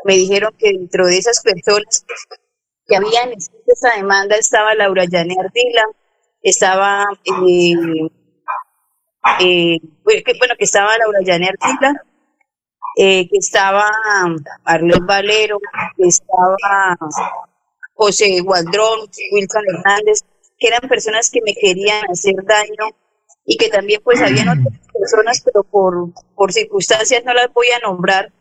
me 0.04 0.14
dijeron 0.14 0.54
que 0.58 0.72
dentro 0.72 1.06
de 1.06 1.18
esas 1.18 1.42
personas 1.42 2.04
que 2.86 2.96
habían 2.96 3.32
escrito 3.32 3.64
esta 3.66 3.94
demanda 3.96 4.36
estaba 4.36 4.74
Laura 4.74 5.04
Yané 5.04 5.36
Ardila, 5.38 5.84
estaba, 6.42 7.06
eh, 7.24 7.74
eh, 9.40 9.78
bueno, 10.04 10.54
que 10.58 10.64
estaba 10.64 10.96
Laura 10.98 11.20
Yané 11.24 11.48
Ardila, 11.48 12.02
eh, 12.96 13.28
que 13.28 13.38
estaba 13.38 13.88
Arlés 14.64 15.00
Valero, 15.06 15.58
que 15.96 16.06
estaba 16.06 16.96
José 17.94 18.40
Gualdrón, 18.40 19.08
Wilson 19.32 19.64
Hernández, 19.68 20.24
que 20.58 20.68
eran 20.68 20.88
personas 20.88 21.30
que 21.30 21.40
me 21.44 21.54
querían 21.54 22.10
hacer 22.10 22.34
daño 22.44 22.96
y 23.44 23.56
que 23.56 23.68
también 23.68 24.00
pues 24.02 24.20
habían 24.20 24.48
otras 24.48 24.78
personas, 24.92 25.42
pero 25.44 25.64
por, 25.64 26.12
por 26.34 26.52
circunstancias 26.52 27.24
no 27.24 27.32
las 27.34 27.52
voy 27.52 27.68
a 27.70 27.78
nombrar, 27.78 28.32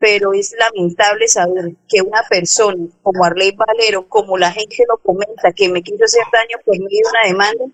pero 0.00 0.32
es 0.32 0.56
lamentable 0.58 1.28
saber 1.28 1.74
que 1.86 2.00
una 2.00 2.22
persona 2.28 2.86
como 3.02 3.22
Arley 3.22 3.52
Valero, 3.54 4.08
como 4.08 4.38
la 4.38 4.50
gente 4.50 4.84
lo 4.88 4.96
comenta, 4.96 5.52
que 5.52 5.68
me 5.68 5.82
quiso 5.82 6.04
hacer 6.04 6.24
daño 6.32 6.56
por 6.64 6.74
medio 6.74 6.88
de 6.88 7.10
una 7.10 7.28
demanda, 7.28 7.64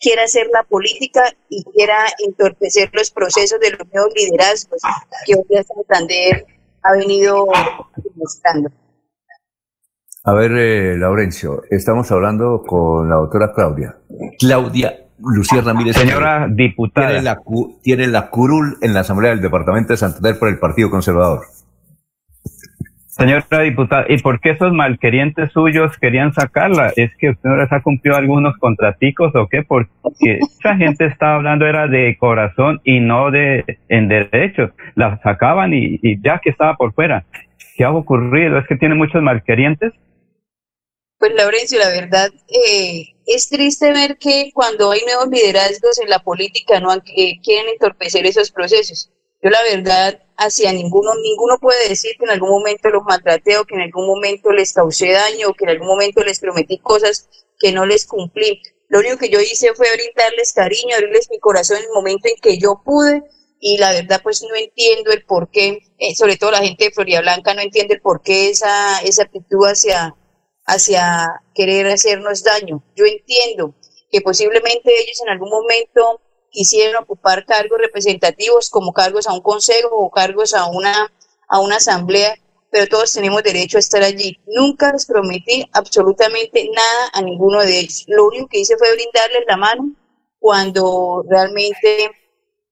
quiera 0.00 0.22
hacer 0.22 0.48
la 0.52 0.62
política 0.62 1.24
y 1.48 1.64
quiera 1.64 2.06
entorpecer 2.24 2.88
los 2.92 3.10
procesos 3.10 3.58
de 3.58 3.70
los 3.70 3.80
nuevos 3.92 4.14
liderazgos 4.14 4.80
que 5.26 5.34
hoy 5.34 5.64
Santander 5.64 6.46
ha 6.84 6.92
venido 6.92 7.46
demostrando. 7.96 8.70
A 10.24 10.34
ver, 10.34 10.52
eh, 10.52 10.96
Laurencio, 10.96 11.64
estamos 11.68 12.12
hablando 12.12 12.62
con 12.64 13.08
la 13.08 13.16
doctora 13.16 13.52
Claudia. 13.52 13.96
Claudia 14.38 15.08
Lucía 15.18 15.62
Ramírez. 15.62 15.96
Señora 15.96 16.46
diputada. 16.48 17.08
Tiene 17.08 17.22
la, 17.22 17.40
tiene 17.82 18.06
la 18.06 18.30
curul 18.30 18.78
en 18.82 18.94
la 18.94 19.00
Asamblea 19.00 19.32
del 19.32 19.40
Departamento 19.40 19.92
de 19.92 19.96
Santander 19.96 20.38
por 20.38 20.48
el 20.48 20.60
Partido 20.60 20.90
Conservador. 20.90 21.42
Señora 23.12 23.60
diputada, 23.60 24.06
¿y 24.08 24.16
por 24.16 24.40
qué 24.40 24.52
esos 24.52 24.72
malquerientes 24.72 25.52
suyos 25.52 25.98
querían 25.98 26.32
sacarla? 26.32 26.94
¿Es 26.96 27.14
que 27.18 27.28
usted 27.28 27.46
no 27.46 27.58
les 27.58 27.70
ha 27.70 27.82
cumplido 27.82 28.16
algunos 28.16 28.56
contraticos 28.56 29.34
o 29.34 29.48
qué? 29.48 29.62
Porque 29.62 30.38
mucha 30.40 30.76
gente 30.76 31.04
estaba 31.04 31.34
hablando 31.34 31.66
era 31.66 31.88
de 31.88 32.16
corazón 32.18 32.80
y 32.84 33.00
no 33.00 33.30
de 33.30 33.78
en 33.90 34.08
derecho. 34.08 34.70
La 34.94 35.20
sacaban 35.22 35.74
y, 35.74 36.00
y 36.02 36.22
ya 36.22 36.40
que 36.42 36.48
estaba 36.48 36.74
por 36.76 36.94
fuera. 36.94 37.26
¿Qué 37.76 37.84
ha 37.84 37.92
ocurrido? 37.92 38.56
¿Es 38.56 38.66
que 38.66 38.76
tiene 38.76 38.94
muchos 38.94 39.22
malquerientes? 39.22 39.92
Pues 41.18 41.34
Laurencio, 41.34 41.78
la 41.80 41.90
verdad, 41.90 42.30
eh, 42.48 43.08
es 43.26 43.50
triste 43.50 43.92
ver 43.92 44.16
que 44.16 44.50
cuando 44.54 44.90
hay 44.90 45.00
nuevos 45.04 45.28
liderazgos 45.28 46.00
en 46.00 46.08
la 46.08 46.20
política 46.20 46.80
no 46.80 46.94
eh, 46.94 47.38
quieren 47.44 47.68
entorpecer 47.74 48.24
esos 48.24 48.50
procesos. 48.50 49.12
Yo 49.42 49.50
la 49.50 49.58
verdad, 49.70 50.18
hacia 50.44 50.72
ninguno, 50.72 51.14
ninguno 51.16 51.58
puede 51.58 51.88
decir 51.88 52.16
que 52.18 52.24
en 52.24 52.30
algún 52.30 52.50
momento 52.50 52.88
los 52.90 53.02
maltraté 53.04 53.58
o 53.58 53.64
que 53.64 53.74
en 53.74 53.82
algún 53.82 54.06
momento 54.06 54.50
les 54.52 54.72
causé 54.72 55.12
daño 55.12 55.48
o 55.48 55.54
que 55.54 55.64
en 55.64 55.70
algún 55.70 55.88
momento 55.88 56.22
les 56.22 56.40
prometí 56.40 56.78
cosas 56.78 57.28
que 57.58 57.72
no 57.72 57.86
les 57.86 58.06
cumplí. 58.06 58.62
Lo 58.88 59.00
único 59.00 59.18
que 59.18 59.30
yo 59.30 59.40
hice 59.40 59.74
fue 59.74 59.86
brindarles 59.94 60.52
cariño, 60.52 60.94
abrirles 60.94 61.30
mi 61.30 61.38
corazón 61.38 61.78
en 61.78 61.84
el 61.84 61.90
momento 61.90 62.28
en 62.28 62.36
que 62.40 62.58
yo 62.58 62.82
pude 62.84 63.22
y 63.58 63.78
la 63.78 63.92
verdad 63.92 64.20
pues 64.22 64.42
no 64.42 64.54
entiendo 64.54 65.12
el 65.12 65.24
por 65.24 65.50
qué, 65.50 65.78
eh, 65.98 66.14
sobre 66.14 66.36
todo 66.36 66.50
la 66.50 66.62
gente 66.62 66.84
de 66.84 66.90
Florida 66.90 67.20
Blanca 67.20 67.54
no 67.54 67.62
entiende 67.62 67.94
el 67.94 68.00
por 68.00 68.22
qué 68.22 68.50
esa, 68.50 69.00
esa 69.02 69.22
actitud 69.22 69.64
hacia 69.66 70.16
hacia 70.66 71.42
querer 71.54 71.86
hacernos 71.86 72.42
daño. 72.42 72.84
Yo 72.94 73.04
entiendo 73.04 73.74
que 74.10 74.20
posiblemente 74.20 74.92
ellos 75.00 75.20
en 75.22 75.30
algún 75.30 75.50
momento 75.50 76.20
quisieran 76.52 77.02
ocupar 77.02 77.44
cargos 77.44 77.78
representativos 77.80 78.70
como 78.70 78.92
cargos 78.92 79.26
a 79.26 79.32
un 79.32 79.40
consejo 79.40 79.88
o 79.90 80.10
cargos 80.10 80.54
a 80.54 80.66
una, 80.66 81.12
a 81.48 81.58
una 81.60 81.76
asamblea, 81.76 82.36
pero 82.70 82.86
todos 82.86 83.12
tenemos 83.12 83.42
derecho 83.42 83.78
a 83.78 83.80
estar 83.80 84.02
allí. 84.02 84.38
Nunca 84.46 84.92
les 84.92 85.06
prometí 85.06 85.68
absolutamente 85.72 86.70
nada 86.72 87.10
a 87.12 87.22
ninguno 87.22 87.60
de 87.60 87.80
ellos. 87.80 88.04
Lo 88.06 88.26
único 88.26 88.46
que 88.48 88.60
hice 88.60 88.76
fue 88.76 88.94
brindarles 88.94 89.44
la 89.48 89.56
mano 89.56 89.92
cuando 90.38 91.24
realmente 91.28 92.12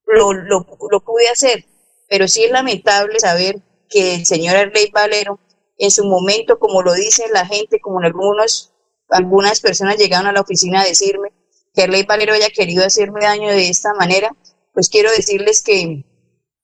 lo, 0.05 0.33
lo, 0.33 0.65
lo 0.89 0.99
pude 1.01 1.27
hacer. 1.29 1.65
Pero 2.07 2.27
sí 2.27 2.43
es 2.43 2.51
lamentable 2.51 3.19
saber 3.19 3.61
que 3.89 4.15
el 4.15 4.25
señor 4.25 4.55
Arley 4.55 4.89
Valero 4.91 5.39
en 5.77 5.89
su 5.89 6.05
momento, 6.05 6.59
como 6.59 6.83
lo 6.83 6.93
dice 6.93 7.25
la 7.33 7.45
gente, 7.45 7.79
como 7.79 7.99
algunos, 7.99 8.71
algunas 9.09 9.59
personas 9.59 9.97
llegaron 9.97 10.27
a 10.27 10.31
la 10.31 10.41
oficina 10.41 10.81
a 10.81 10.85
decirme 10.85 11.31
que 11.73 11.83
Arley 11.83 12.03
Valero 12.03 12.33
haya 12.33 12.49
querido 12.49 12.85
hacerme 12.85 13.21
daño 13.21 13.49
de 13.49 13.69
esta 13.69 13.93
manera, 13.93 14.35
pues 14.73 14.89
quiero 14.89 15.11
decirles 15.11 15.61
que 15.61 16.05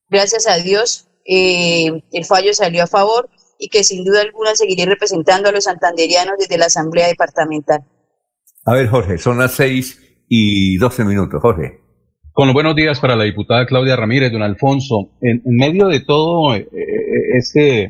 gracias 0.09 0.47
a 0.47 0.57
Dios 0.57 1.07
eh, 1.25 2.03
el 2.11 2.25
fallo 2.25 2.53
salió 2.53 2.83
a 2.83 2.87
favor 2.87 3.29
y 3.59 3.69
que 3.69 3.83
sin 3.83 4.03
duda 4.03 4.21
alguna 4.21 4.55
seguiré 4.55 4.85
representando 4.85 5.49
a 5.49 5.51
los 5.51 5.65
santanderianos 5.65 6.35
desde 6.37 6.57
la 6.57 6.65
Asamblea 6.65 7.07
Departamental. 7.07 7.83
A 8.65 8.73
ver, 8.73 8.87
Jorge, 8.87 9.17
son 9.17 9.39
las 9.39 9.53
seis 9.53 9.99
y 10.27 10.77
doce 10.77 11.03
minutos, 11.03 11.41
Jorge. 11.41 11.79
Con 12.31 12.47
los 12.47 12.53
buenos 12.53 12.75
días 12.75 12.99
para 12.99 13.15
la 13.15 13.23
diputada 13.23 13.65
Claudia 13.65 13.95
Ramírez, 13.95 14.31
don 14.31 14.43
Alfonso. 14.43 15.09
En, 15.21 15.41
medio 15.45 15.87
de 15.87 16.01
todo 16.01 16.53
eh, 16.53 16.67
eh, 16.71 17.87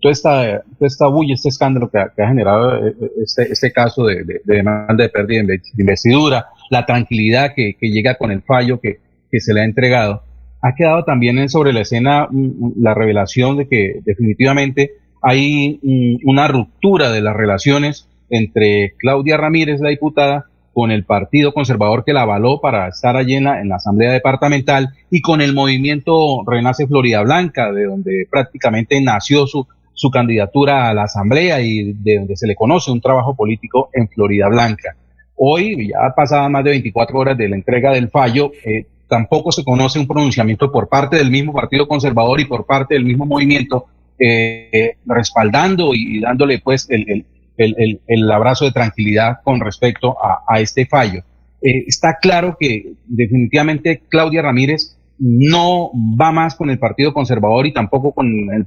toda 0.00 0.12
esta, 0.12 0.62
toda 0.78 0.86
esta 0.86 1.06
bulla, 1.08 1.34
este 1.34 1.48
escándalo 1.48 1.90
que 1.90 1.98
ha, 1.98 2.28
generado 2.28 2.86
eh, 2.86 2.94
eh, 3.00 3.10
este, 3.22 3.52
este 3.52 3.72
caso 3.72 4.04
de, 4.04 4.40
demanda 4.44 5.04
de 5.04 5.08
pérdida 5.08 5.42
de 5.44 5.60
investidura, 5.78 6.46
la 6.70 6.86
tranquilidad 6.86 7.52
que, 7.54 7.76
llega 7.80 8.16
con 8.16 8.30
el 8.30 8.42
fallo 8.42 8.80
que, 8.80 8.98
se 9.38 9.54
le 9.54 9.62
ha 9.62 9.64
entregado, 9.64 10.22
ha 10.60 10.74
quedado 10.74 11.04
también 11.04 11.48
sobre 11.48 11.72
la 11.72 11.80
escena 11.80 12.28
mm, 12.30 12.36
mm, 12.36 12.72
la 12.82 12.94
revelación 12.94 13.56
de 13.56 13.66
que 13.66 14.00
definitivamente 14.04 14.92
hay 15.22 15.80
mm, 15.82 16.28
una 16.28 16.48
ruptura 16.48 17.10
de 17.10 17.20
las 17.20 17.34
relaciones 17.34 18.08
entre 18.28 18.94
Claudia 18.98 19.36
Ramírez, 19.36 19.80
la 19.80 19.90
diputada, 19.90 20.46
con 20.72 20.90
el 20.90 21.04
Partido 21.04 21.52
Conservador 21.52 22.04
que 22.04 22.12
la 22.12 22.22
avaló 22.22 22.60
para 22.60 22.88
estar 22.88 23.16
allí 23.16 23.34
en 23.34 23.44
la, 23.44 23.60
en 23.60 23.68
la, 23.68 23.76
Asamblea 23.76 24.12
Departamental 24.12 24.90
y 25.10 25.20
con 25.20 25.40
el 25.40 25.54
movimiento 25.54 26.42
Renace 26.46 26.86
Florida 26.86 27.22
Blanca, 27.22 27.72
de 27.72 27.84
donde 27.84 28.26
prácticamente 28.30 29.00
nació 29.00 29.46
su, 29.46 29.66
su 29.94 30.10
candidatura 30.10 30.88
a 30.88 30.94
la 30.94 31.04
Asamblea 31.04 31.60
y 31.60 31.92
de 31.92 32.16
donde 32.16 32.36
se 32.36 32.46
le 32.46 32.54
conoce 32.54 32.90
un 32.90 33.00
trabajo 33.00 33.34
político 33.34 33.90
en 33.92 34.08
Florida 34.08 34.48
Blanca. 34.48 34.96
Hoy, 35.36 35.88
ya 35.88 36.14
pasadas 36.14 36.50
más 36.50 36.64
de 36.64 36.70
24 36.70 37.18
horas 37.18 37.38
de 37.38 37.48
la 37.48 37.56
entrega 37.56 37.92
del 37.92 38.10
fallo, 38.10 38.52
eh, 38.64 38.86
tampoco 39.08 39.52
se 39.52 39.64
conoce 39.64 39.98
un 39.98 40.06
pronunciamiento 40.06 40.72
por 40.72 40.88
parte 40.88 41.16
del 41.16 41.30
mismo 41.30 41.52
Partido 41.52 41.86
Conservador 41.86 42.40
y 42.40 42.46
por 42.46 42.64
parte 42.64 42.94
del 42.94 43.04
mismo 43.04 43.26
movimiento 43.26 43.86
eh, 44.18 44.96
respaldando 45.04 45.94
y 45.94 46.20
dándole 46.20 46.60
pues 46.60 46.86
el, 46.88 47.24
el, 47.56 48.30
abrazo 48.30 48.64
de 48.64 48.72
tranquilidad 48.72 49.38
con 49.44 49.60
respecto 49.60 50.16
a, 50.20 50.60
este 50.60 50.86
fallo. 50.86 51.22
Eh, 51.60 51.84
está 51.86 52.18
claro 52.20 52.56
que 52.58 52.94
definitivamente 53.06 54.02
Claudia 54.08 54.42
Ramírez 54.42 54.96
no 55.18 55.90
va 56.20 56.32
más 56.32 56.56
con 56.56 56.70
el 56.70 56.78
Partido 56.78 57.14
Conservador 57.14 57.66
y 57.66 57.72
tampoco 57.72 58.12
con 58.12 58.26
el, 58.26 58.66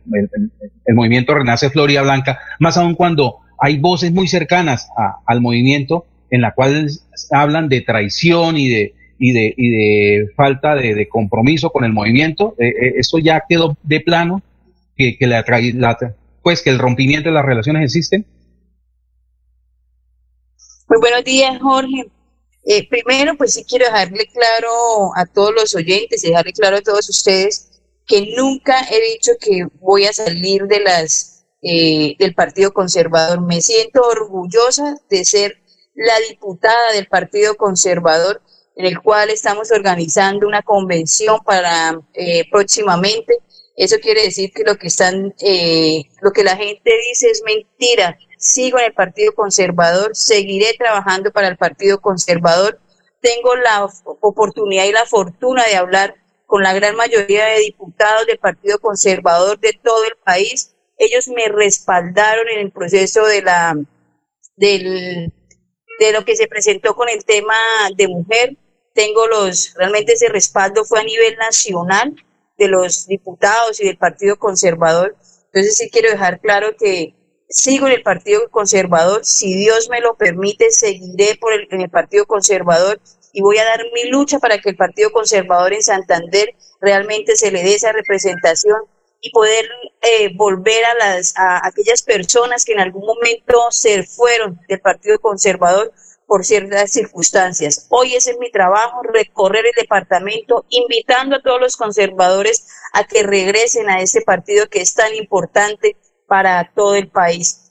movimiento 0.96 1.34
Renace 1.34 1.70
Florida 1.70 2.02
Blanca, 2.02 2.40
más 2.60 2.78
aún 2.78 2.96
cuando 2.96 3.40
hay 3.60 3.78
voces 3.78 4.14
muy 4.14 4.28
cercanas 4.28 4.90
al 5.26 5.42
movimiento 5.42 6.06
en 6.30 6.42
la 6.42 6.54
cual 6.54 6.90
hablan 7.32 7.68
de 7.70 7.82
traición 7.82 8.58
y 8.58 8.70
de, 8.70 8.94
y 9.20 9.32
de, 9.32 9.54
y 9.58 9.70
de 9.70 10.28
falta 10.36 10.76
de, 10.76 11.08
compromiso 11.08 11.72
con 11.72 11.84
el 11.84 11.94
movimiento. 11.94 12.56
Eh, 12.58 12.68
eh, 12.68 12.94
eso 12.98 13.20
ya 13.20 13.44
quedó 13.48 13.78
de 13.84 14.00
plano, 14.00 14.42
que, 14.96 15.18
que 15.18 15.28
la, 15.28 15.44
pues 16.42 16.62
que 16.62 16.70
el 16.70 16.80
rompimiento 16.80 17.30
de 17.30 17.36
las 17.36 17.46
relaciones 17.46 17.84
existen 17.84 18.26
muy 20.88 21.00
buenos 21.00 21.24
días, 21.24 21.60
Jorge. 21.62 22.12
Eh, 22.64 22.88
primero, 22.88 23.36
pues 23.38 23.54
sí 23.54 23.64
quiero 23.64 23.86
dejarle 23.86 24.28
claro 24.28 25.12
a 25.16 25.26
todos 25.26 25.54
los 25.54 25.76
oyentes 25.76 26.24
y 26.24 26.30
dejarle 26.30 26.54
claro 26.54 26.78
a 26.78 26.82
todos 26.82 27.10
ustedes 27.10 27.70
que 28.08 28.34
nunca 28.38 28.82
he 28.92 29.02
dicho 29.14 29.32
que 29.40 29.68
voy 29.80 30.06
a 30.06 30.14
salir 30.14 30.64
de 30.64 30.80
las 30.80 31.46
eh, 31.64 32.16
del 32.20 32.36
Partido 32.36 32.72
Conservador. 32.72 33.42
Me 33.42 33.62
siento 33.62 34.02
orgullosa 34.02 34.98
de 35.10 35.26
ser 35.26 35.58
la 35.96 36.14
diputada 36.30 36.94
del 36.94 37.08
Partido 37.08 37.56
Conservador, 37.56 38.42
en 38.76 38.86
el 38.86 39.02
cual 39.02 39.32
estamos 39.32 39.72
organizando 39.72 40.48
una 40.48 40.62
convención 40.62 41.40
para 41.44 42.00
eh, 42.14 42.46
próximamente. 42.52 43.40
Eso 43.76 43.98
quiere 44.00 44.24
decir 44.24 44.52
que 44.54 44.64
lo 44.64 44.78
que 44.78 44.88
están, 44.88 45.34
lo 46.22 46.32
que 46.32 46.44
la 46.44 46.56
gente 46.56 46.92
dice 47.10 47.30
es 47.30 47.42
mentira 47.44 48.18
sigo 48.46 48.78
en 48.78 48.86
el 48.86 48.94
Partido 48.94 49.34
Conservador, 49.34 50.16
seguiré 50.16 50.76
trabajando 50.78 51.32
para 51.32 51.48
el 51.48 51.58
Partido 51.58 52.00
Conservador. 52.00 52.80
Tengo 53.20 53.56
la 53.56 53.90
oportunidad 54.22 54.86
y 54.86 54.92
la 54.92 55.06
fortuna 55.06 55.64
de 55.66 55.76
hablar 55.76 56.16
con 56.46 56.62
la 56.62 56.74
gran 56.74 56.96
mayoría 56.96 57.46
de 57.46 57.60
diputados 57.62 58.28
del 58.28 58.38
Partido 58.38 58.78
Conservador 58.80 59.60
de 59.60 59.74
todo 59.74 60.06
el 60.06 60.16
país. 60.24 60.76
Ellos 60.98 61.28
me 61.28 61.48
respaldaron 61.48 62.48
en 62.50 62.60
el 62.60 62.72
proceso 62.72 63.26
de 63.26 63.42
la 63.42 63.76
del, 64.56 65.34
de 66.00 66.12
lo 66.12 66.24
que 66.24 66.36
se 66.36 66.48
presentó 66.48 66.96
con 66.96 67.10
el 67.10 67.26
tema 67.26 67.56
de 67.98 68.08
mujer. 68.08 68.58
Tengo 68.94 69.26
los, 69.26 69.74
realmente 69.76 70.14
ese 70.14 70.30
respaldo 70.30 70.86
fue 70.86 71.00
a 71.00 71.04
nivel 71.04 71.36
nacional 71.38 72.16
de 72.60 72.68
los 72.68 73.08
diputados 73.08 73.82
y 73.82 73.88
del 73.88 73.98
Partido 73.98 74.38
Conservador. 74.38 75.16
Entonces 75.46 75.78
sí 75.78 75.90
quiero 75.90 76.12
dejar 76.12 76.40
claro 76.40 76.76
que 76.78 77.16
sigo 77.50 77.88
en 77.88 77.94
el 77.94 78.04
Partido 78.04 78.50
Conservador, 78.50 79.26
si 79.26 79.56
Dios 79.56 79.90
me 79.90 80.02
lo 80.02 80.16
permite, 80.16 80.72
seguiré 80.72 81.36
por 81.36 81.54
el, 81.54 81.68
en 81.72 81.82
el 81.82 81.90
Partido 81.90 82.26
Conservador 82.26 83.00
y 83.34 83.42
voy 83.42 83.58
a 83.58 83.66
dar 83.66 83.84
mi 83.94 84.10
lucha 84.10 84.40
para 84.40 84.60
que 84.60 84.70
el 84.70 84.76
Partido 84.76 85.12
Conservador 85.12 85.74
en 85.74 85.84
Santander 85.84 86.56
realmente 86.82 87.36
se 87.36 87.52
le 87.52 87.64
dé 87.64 87.76
esa 87.76 87.92
representación 87.92 88.78
y 89.22 89.32
poder 89.32 89.68
eh, 90.02 90.32
volver 90.36 90.86
a 90.86 90.94
las 90.96 91.34
a 91.36 91.66
aquellas 91.66 92.04
personas 92.04 92.64
que 92.64 92.74
en 92.74 92.80
algún 92.80 93.06
momento 93.06 93.72
se 93.72 94.04
fueron 94.04 94.60
del 94.68 94.80
Partido 94.80 95.20
Conservador 95.20 95.92
por 96.28 96.46
ciertas 96.46 96.92
circunstancias. 96.92 97.88
Hoy 97.90 98.16
ese 98.16 98.32
es 98.32 98.38
mi 98.40 98.52
trabajo, 98.52 99.02
recorrer 99.04 99.66
el 99.66 99.74
departamento, 99.80 100.66
invitando 100.70 101.36
a 101.36 101.42
todos 101.42 101.60
los 101.60 101.78
conservadores 101.78 102.68
a 102.94 103.06
que 103.06 103.24
regresen 103.24 103.90
a 103.90 104.02
ese 104.02 104.22
partido 104.22 104.68
que 104.68 104.82
es 104.82 104.94
tan 104.94 105.14
importante 105.14 105.98
para 106.28 106.72
todo 106.76 106.96
el 106.96 107.10
país. 107.10 107.62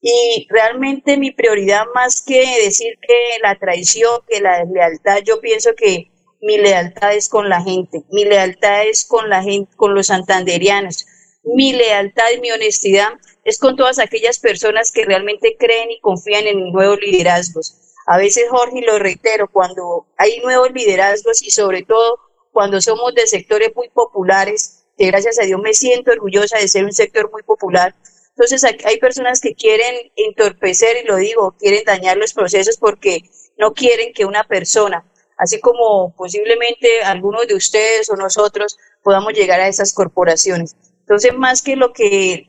Y 0.00 0.46
realmente 0.50 1.16
mi 1.16 1.30
prioridad 1.30 1.84
más 1.94 2.22
que 2.22 2.62
decir 2.62 2.98
que 3.00 3.42
la 3.42 3.58
traición, 3.58 4.20
que 4.28 4.40
la 4.40 4.64
lealtad, 4.64 5.18
yo 5.24 5.40
pienso 5.40 5.70
que 5.74 6.10
mi 6.42 6.58
lealtad 6.58 7.14
es 7.14 7.30
con 7.30 7.48
la 7.48 7.62
gente, 7.62 8.02
mi 8.10 8.24
lealtad 8.24 8.86
es 8.86 9.06
con 9.06 9.30
la 9.30 9.42
gente, 9.42 9.74
con 9.76 9.94
los 9.94 10.08
santanderianos, 10.08 11.06
mi 11.42 11.72
lealtad 11.72 12.26
y 12.36 12.40
mi 12.40 12.50
honestidad 12.50 13.12
es 13.44 13.58
con 13.58 13.76
todas 13.76 13.98
aquellas 13.98 14.38
personas 14.38 14.92
que 14.92 15.04
realmente 15.04 15.56
creen 15.58 15.90
y 15.90 16.00
confían 16.00 16.46
en 16.46 16.70
nuevos 16.70 16.98
liderazgos. 17.00 17.76
A 18.06 18.18
veces, 18.18 18.44
Jorge, 18.50 18.82
lo 18.82 18.98
reitero, 18.98 19.48
cuando 19.50 20.06
hay 20.18 20.40
nuevos 20.40 20.70
liderazgos 20.72 21.42
y 21.42 21.50
sobre 21.50 21.82
todo 21.82 22.18
cuando 22.52 22.80
somos 22.80 23.14
de 23.14 23.26
sectores 23.26 23.74
muy 23.74 23.88
populares, 23.88 24.83
que 24.96 25.06
gracias 25.06 25.38
a 25.38 25.44
Dios 25.44 25.60
me 25.60 25.74
siento 25.74 26.12
orgullosa 26.12 26.58
de 26.58 26.68
ser 26.68 26.84
un 26.84 26.92
sector 26.92 27.30
muy 27.30 27.42
popular. 27.42 27.94
Entonces 28.30 28.64
hay 28.64 28.98
personas 28.98 29.40
que 29.40 29.54
quieren 29.54 30.10
entorpecer, 30.16 31.04
y 31.04 31.06
lo 31.06 31.16
digo, 31.16 31.56
quieren 31.58 31.84
dañar 31.84 32.16
los 32.16 32.32
procesos 32.32 32.76
porque 32.78 33.22
no 33.58 33.74
quieren 33.74 34.12
que 34.12 34.24
una 34.24 34.44
persona, 34.44 35.04
así 35.38 35.60
como 35.60 36.14
posiblemente 36.16 37.02
algunos 37.04 37.46
de 37.46 37.54
ustedes 37.54 38.10
o 38.10 38.16
nosotros, 38.16 38.76
podamos 39.02 39.34
llegar 39.34 39.60
a 39.60 39.68
esas 39.68 39.92
corporaciones. 39.92 40.74
Entonces, 41.00 41.34
más 41.34 41.60
que 41.62 41.76
lo 41.76 41.92
que 41.92 42.46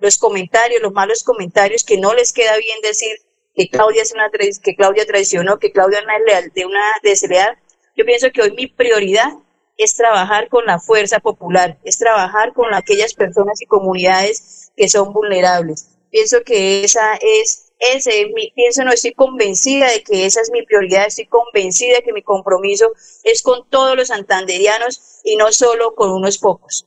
los 0.00 0.18
comentarios, 0.18 0.82
los 0.82 0.92
malos 0.92 1.22
comentarios 1.22 1.84
que 1.84 1.98
no 1.98 2.14
les 2.14 2.32
queda 2.32 2.56
bien 2.56 2.80
decir 2.82 3.18
que 3.54 3.68
Claudia 3.68 4.02
es 4.02 4.12
una 4.12 4.30
que 4.30 4.74
Claudia 4.74 5.06
traicionó, 5.06 5.58
que 5.58 5.70
Claudia 5.70 5.98
es 5.98 6.06
leal, 6.26 6.52
de 6.54 6.64
una 6.64 6.82
desleal, 7.02 7.58
yo 7.96 8.04
pienso 8.04 8.30
que 8.32 8.42
hoy 8.42 8.52
mi 8.52 8.68
prioridad 8.68 9.32
es 9.78 9.94
trabajar 9.94 10.48
con 10.48 10.66
la 10.66 10.80
fuerza 10.80 11.20
popular, 11.20 11.78
es 11.84 11.98
trabajar 11.98 12.52
con 12.52 12.74
aquellas 12.74 13.14
personas 13.14 13.62
y 13.62 13.66
comunidades 13.66 14.72
que 14.76 14.88
son 14.88 15.12
vulnerables. 15.12 15.88
Pienso 16.10 16.42
que 16.44 16.84
esa 16.84 17.14
es, 17.14 17.72
ese 17.78 18.26
mi, 18.34 18.50
pienso 18.50 18.84
no 18.84 18.92
estoy 18.92 19.12
convencida 19.12 19.90
de 19.90 20.02
que 20.02 20.26
esa 20.26 20.40
es 20.40 20.50
mi 20.50 20.64
prioridad, 20.64 21.06
estoy 21.06 21.26
convencida 21.26 21.96
de 21.96 22.02
que 22.02 22.12
mi 22.12 22.22
compromiso 22.22 22.90
es 23.22 23.42
con 23.42 23.68
todos 23.70 23.96
los 23.96 24.08
santanderianos 24.08 25.20
y 25.22 25.36
no 25.36 25.52
solo 25.52 25.94
con 25.94 26.10
unos 26.10 26.38
pocos. 26.38 26.86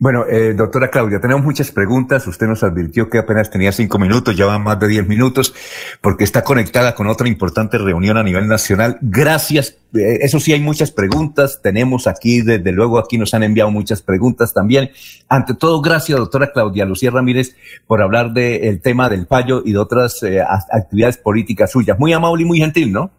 Bueno, 0.00 0.24
eh, 0.26 0.54
doctora 0.54 0.88
Claudia, 0.88 1.20
tenemos 1.20 1.44
muchas 1.44 1.70
preguntas. 1.70 2.26
Usted 2.26 2.46
nos 2.46 2.62
advirtió 2.62 3.10
que 3.10 3.18
apenas 3.18 3.50
tenía 3.50 3.70
cinco 3.70 3.98
minutos, 3.98 4.34
ya 4.34 4.46
van 4.46 4.64
más 4.64 4.80
de 4.80 4.88
diez 4.88 5.06
minutos, 5.06 5.52
porque 6.00 6.24
está 6.24 6.42
conectada 6.42 6.94
con 6.94 7.06
otra 7.06 7.28
importante 7.28 7.76
reunión 7.76 8.16
a 8.16 8.22
nivel 8.22 8.48
nacional. 8.48 8.96
Gracias. 9.02 9.76
Eh, 9.92 10.20
eso 10.22 10.40
sí, 10.40 10.54
hay 10.54 10.60
muchas 10.60 10.90
preguntas. 10.90 11.60
Tenemos 11.62 12.06
aquí, 12.06 12.40
desde 12.40 12.72
luego, 12.72 12.98
aquí 12.98 13.18
nos 13.18 13.34
han 13.34 13.42
enviado 13.42 13.70
muchas 13.70 14.00
preguntas 14.00 14.54
también. 14.54 14.90
Ante 15.28 15.52
todo, 15.52 15.82
gracias, 15.82 16.18
doctora 16.18 16.50
Claudia 16.50 16.86
Lucía 16.86 17.10
Ramírez, 17.10 17.54
por 17.86 18.00
hablar 18.00 18.32
del 18.32 18.80
tema 18.80 19.10
del 19.10 19.26
fallo 19.26 19.60
y 19.62 19.72
de 19.72 19.78
otras 19.78 20.22
eh, 20.22 20.40
actividades 20.40 21.18
políticas 21.18 21.72
suyas. 21.72 21.98
Muy 21.98 22.14
amable 22.14 22.44
y 22.44 22.46
muy 22.46 22.58
gentil, 22.58 22.90
¿no? 22.90 23.10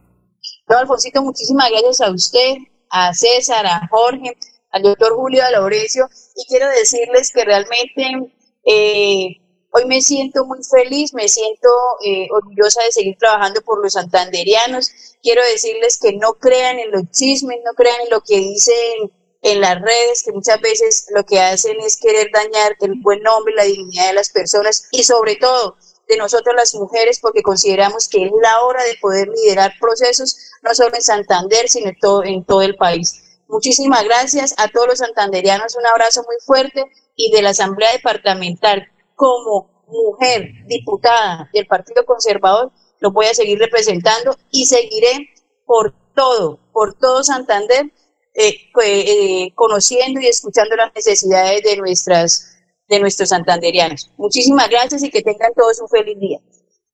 No, 0.68 0.80
Alfonsito, 0.80 1.22
muchísimas 1.22 1.70
gracias 1.70 2.02
a 2.02 2.10
usted, 2.10 2.56
a 2.90 3.14
César, 3.14 3.68
a 3.68 3.88
Jorge 3.88 4.36
al 4.72 4.84
doctor 4.84 5.14
Julio 5.14 5.44
de 5.44 5.52
Laurencio 5.52 6.10
y 6.36 6.46
quiero 6.48 6.68
decirles 6.70 7.32
que 7.32 7.46
realmente 7.46 8.34
eh, 8.66 9.38
hoy 9.72 9.86
me 9.86 10.02
siento 10.02 10.46
muy 10.46 10.60
feliz, 10.64 11.14
me 11.14 11.28
siento 11.28 11.70
eh, 12.06 12.28
orgullosa 12.32 12.84
de 12.84 12.92
seguir 12.92 13.18
trabajando 13.18 13.62
por 13.62 13.82
los 13.82 13.94
santanderianos. 13.94 14.92
Quiero 15.22 15.44
decirles 15.44 15.98
que 16.00 16.14
no 16.14 16.34
crean 16.34 16.80
en 16.80 16.92
los 16.92 17.04
chismes, 17.12 17.60
no 17.66 17.74
crean 17.74 18.02
en 18.02 18.10
lo 18.10 18.22
que 18.22 18.38
dicen 18.38 19.12
en 19.44 19.60
las 19.60 19.82
redes, 19.82 20.24
que 20.24 20.32
muchas 20.32 20.62
veces 20.62 21.08
lo 21.16 21.26
que 21.26 21.40
hacen 21.40 21.80
es 21.82 21.98
querer 21.98 22.30
dañar 22.32 22.78
el 22.80 22.94
buen 23.02 23.22
nombre, 23.24 23.56
la 23.56 23.64
dignidad 23.64 24.08
de 24.08 24.14
las 24.14 24.30
personas 24.30 24.88
y 24.92 25.04
sobre 25.04 25.36
todo 25.36 25.78
de 26.08 26.18
nosotros 26.18 26.56
las 26.56 26.76
mujeres 26.76 27.20
porque 27.20 27.42
consideramos 27.42 28.08
que 28.08 28.26
es 28.26 28.32
la 28.42 28.62
hora 28.62 28.84
de 28.84 28.98
poder 29.02 29.30
liderar 29.30 29.74
procesos 29.80 30.38
no 30.62 30.76
solo 30.76 30.96
en 30.96 31.02
Santander, 31.02 31.70
sino 31.70 31.90
en 31.90 32.00
todo, 32.00 32.24
en 32.24 32.44
todo 32.44 32.62
el 32.62 32.76
país. 32.76 33.31
Muchísimas 33.52 34.06
gracias 34.06 34.56
a 34.58 34.70
todos 34.70 34.88
los 34.88 35.00
santanderianos, 35.00 35.76
un 35.76 35.86
abrazo 35.86 36.24
muy 36.26 36.38
fuerte 36.46 36.86
y 37.18 37.32
de 37.32 37.42
la 37.42 37.50
Asamblea 37.50 37.92
Departamental 37.92 38.88
como 39.14 39.84
mujer 39.88 40.54
diputada 40.68 41.50
del 41.52 41.68
Partido 41.68 42.06
Conservador, 42.06 42.72
lo 43.02 43.12
voy 43.12 43.26
a 43.26 43.34
seguir 43.34 43.60
representando 43.60 44.38
y 44.52 44.68
seguiré 44.68 45.32
por 45.66 45.94
todo, 46.16 46.60
por 46.72 46.94
todo 46.98 47.26
Santander, 47.26 47.92
eh, 48.36 48.56
eh, 48.86 49.52
conociendo 49.54 50.22
y 50.22 50.28
escuchando 50.28 50.78
las 50.78 50.94
necesidades 50.96 51.62
de 51.64 51.76
nuestras 51.76 52.48
de 52.88 53.00
nuestros 53.00 53.30
santanderianos. 53.30 54.12
Muchísimas 54.18 54.70
gracias 54.70 55.04
y 55.04 55.10
que 55.10 55.22
tengan 55.22 55.54
todos 55.54 55.80
un 55.82 55.90
feliz 55.90 56.18
día. 56.20 56.40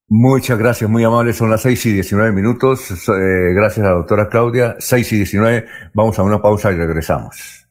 Muchas 0.10 0.58
gracias, 0.58 0.90
muy 0.90 1.04
amables. 1.04 1.36
Son 1.36 1.50
las 1.50 1.62
seis 1.62 1.86
y 1.86 1.92
diecinueve 1.92 2.32
minutos. 2.32 2.90
Eh, 2.92 3.54
gracias 3.54 3.86
a 3.86 3.90
la 3.90 3.96
doctora 3.96 4.30
Claudia. 4.30 4.76
Seis 4.80 5.12
y 5.12 5.18
diecinueve. 5.18 5.66
Vamos 5.94 6.18
a 6.18 6.24
una 6.24 6.42
pausa 6.42 6.72
y 6.72 6.76
regresamos. 6.76 7.68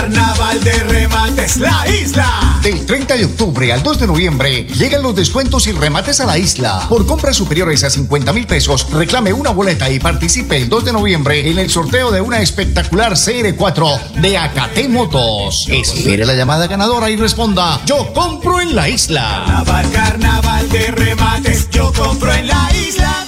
Carnaval 0.00 0.64
de 0.64 0.72
remates 0.84 1.58
La 1.58 1.84
Isla. 1.86 2.58
Del 2.62 2.86
30 2.86 3.16
de 3.18 3.26
octubre 3.26 3.70
al 3.70 3.82
2 3.82 4.00
de 4.00 4.06
noviembre 4.06 4.64
llegan 4.64 5.02
los 5.02 5.14
descuentos 5.14 5.66
y 5.66 5.72
remates 5.72 6.20
a 6.20 6.26
la 6.26 6.38
isla. 6.38 6.86
Por 6.88 7.04
compras 7.04 7.36
superiores 7.36 7.84
a 7.84 7.90
50 7.90 8.32
mil 8.32 8.46
pesos, 8.46 8.90
reclame 8.90 9.34
una 9.34 9.50
boleta 9.50 9.90
y 9.90 10.00
participe 10.00 10.56
el 10.56 10.70
2 10.70 10.86
de 10.86 10.92
noviembre 10.94 11.50
en 11.50 11.58
el 11.58 11.68
sorteo 11.68 12.10
de 12.10 12.22
una 12.22 12.40
espectacular 12.40 13.12
CR4 13.12 14.12
de 14.22 14.38
Acate 14.38 14.88
Motos. 14.88 15.68
Espere 15.68 16.24
la 16.24 16.32
llamada 16.32 16.66
ganadora 16.66 17.10
y 17.10 17.16
responda: 17.16 17.82
Yo 17.84 18.10
compro 18.14 18.58
en 18.58 18.74
la 18.74 18.88
isla. 18.88 19.44
Carnaval, 19.44 19.90
carnaval 19.92 20.68
de 20.70 20.90
remates, 20.92 21.68
yo 21.68 21.92
compro 21.92 22.32
en 22.32 22.46
la 22.46 22.70
isla. 22.74 23.26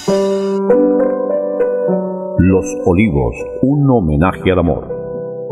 Los 2.39 2.65
Olivos, 2.87 3.35
un 3.61 3.91
homenaje 3.91 4.51
al 4.51 4.61
amor. 4.61 5.02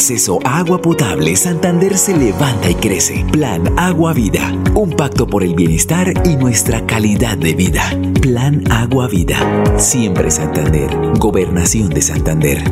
Acceso 0.00 0.38
a 0.44 0.60
agua 0.60 0.80
potable, 0.80 1.36
Santander 1.36 1.98
se 1.98 2.16
levanta 2.16 2.70
y 2.70 2.74
crece. 2.74 3.22
Plan 3.32 3.78
Agua 3.78 4.14
Vida. 4.14 4.50
Un 4.74 4.92
pacto 4.92 5.26
por 5.26 5.42
el 5.42 5.54
bienestar 5.54 6.14
y 6.24 6.36
nuestra 6.36 6.86
calidad 6.86 7.36
de 7.36 7.52
vida. 7.52 7.82
Plan 8.22 8.64
Agua 8.72 9.08
Vida. 9.08 9.36
Siempre 9.76 10.30
Santander. 10.30 10.88
Gobernación 11.18 11.90
de 11.90 12.00
Santander. 12.00 12.64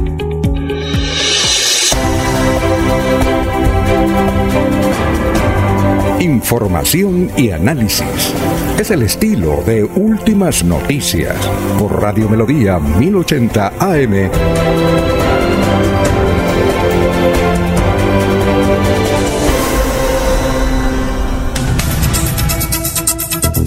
Información 6.18 7.30
y 7.36 7.50
análisis. 7.50 8.32
Es 8.80 8.90
el 8.90 9.02
estilo 9.02 9.62
de 9.66 9.84
Últimas 9.84 10.64
Noticias 10.64 11.36
por 11.78 12.00
Radio 12.00 12.26
Melodía 12.26 12.78
1080 12.78 13.74
AM. 13.78 15.17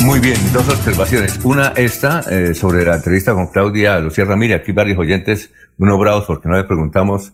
Muy 0.03 0.19
bien, 0.19 0.35
dos 0.51 0.67
observaciones. 0.67 1.39
Una, 1.43 1.73
esta, 1.75 2.21
eh, 2.21 2.55
sobre 2.55 2.83
la 2.83 2.95
entrevista 2.95 3.33
con 3.33 3.47
Claudia 3.47 3.99
Lucía 3.99 4.25
Ramírez. 4.25 4.61
Aquí 4.61 4.71
varios 4.71 4.97
oyentes, 4.97 5.51
uno 5.77 5.97
bravos 5.99 6.25
porque 6.25 6.49
no 6.49 6.57
le 6.57 6.63
preguntamos 6.63 7.33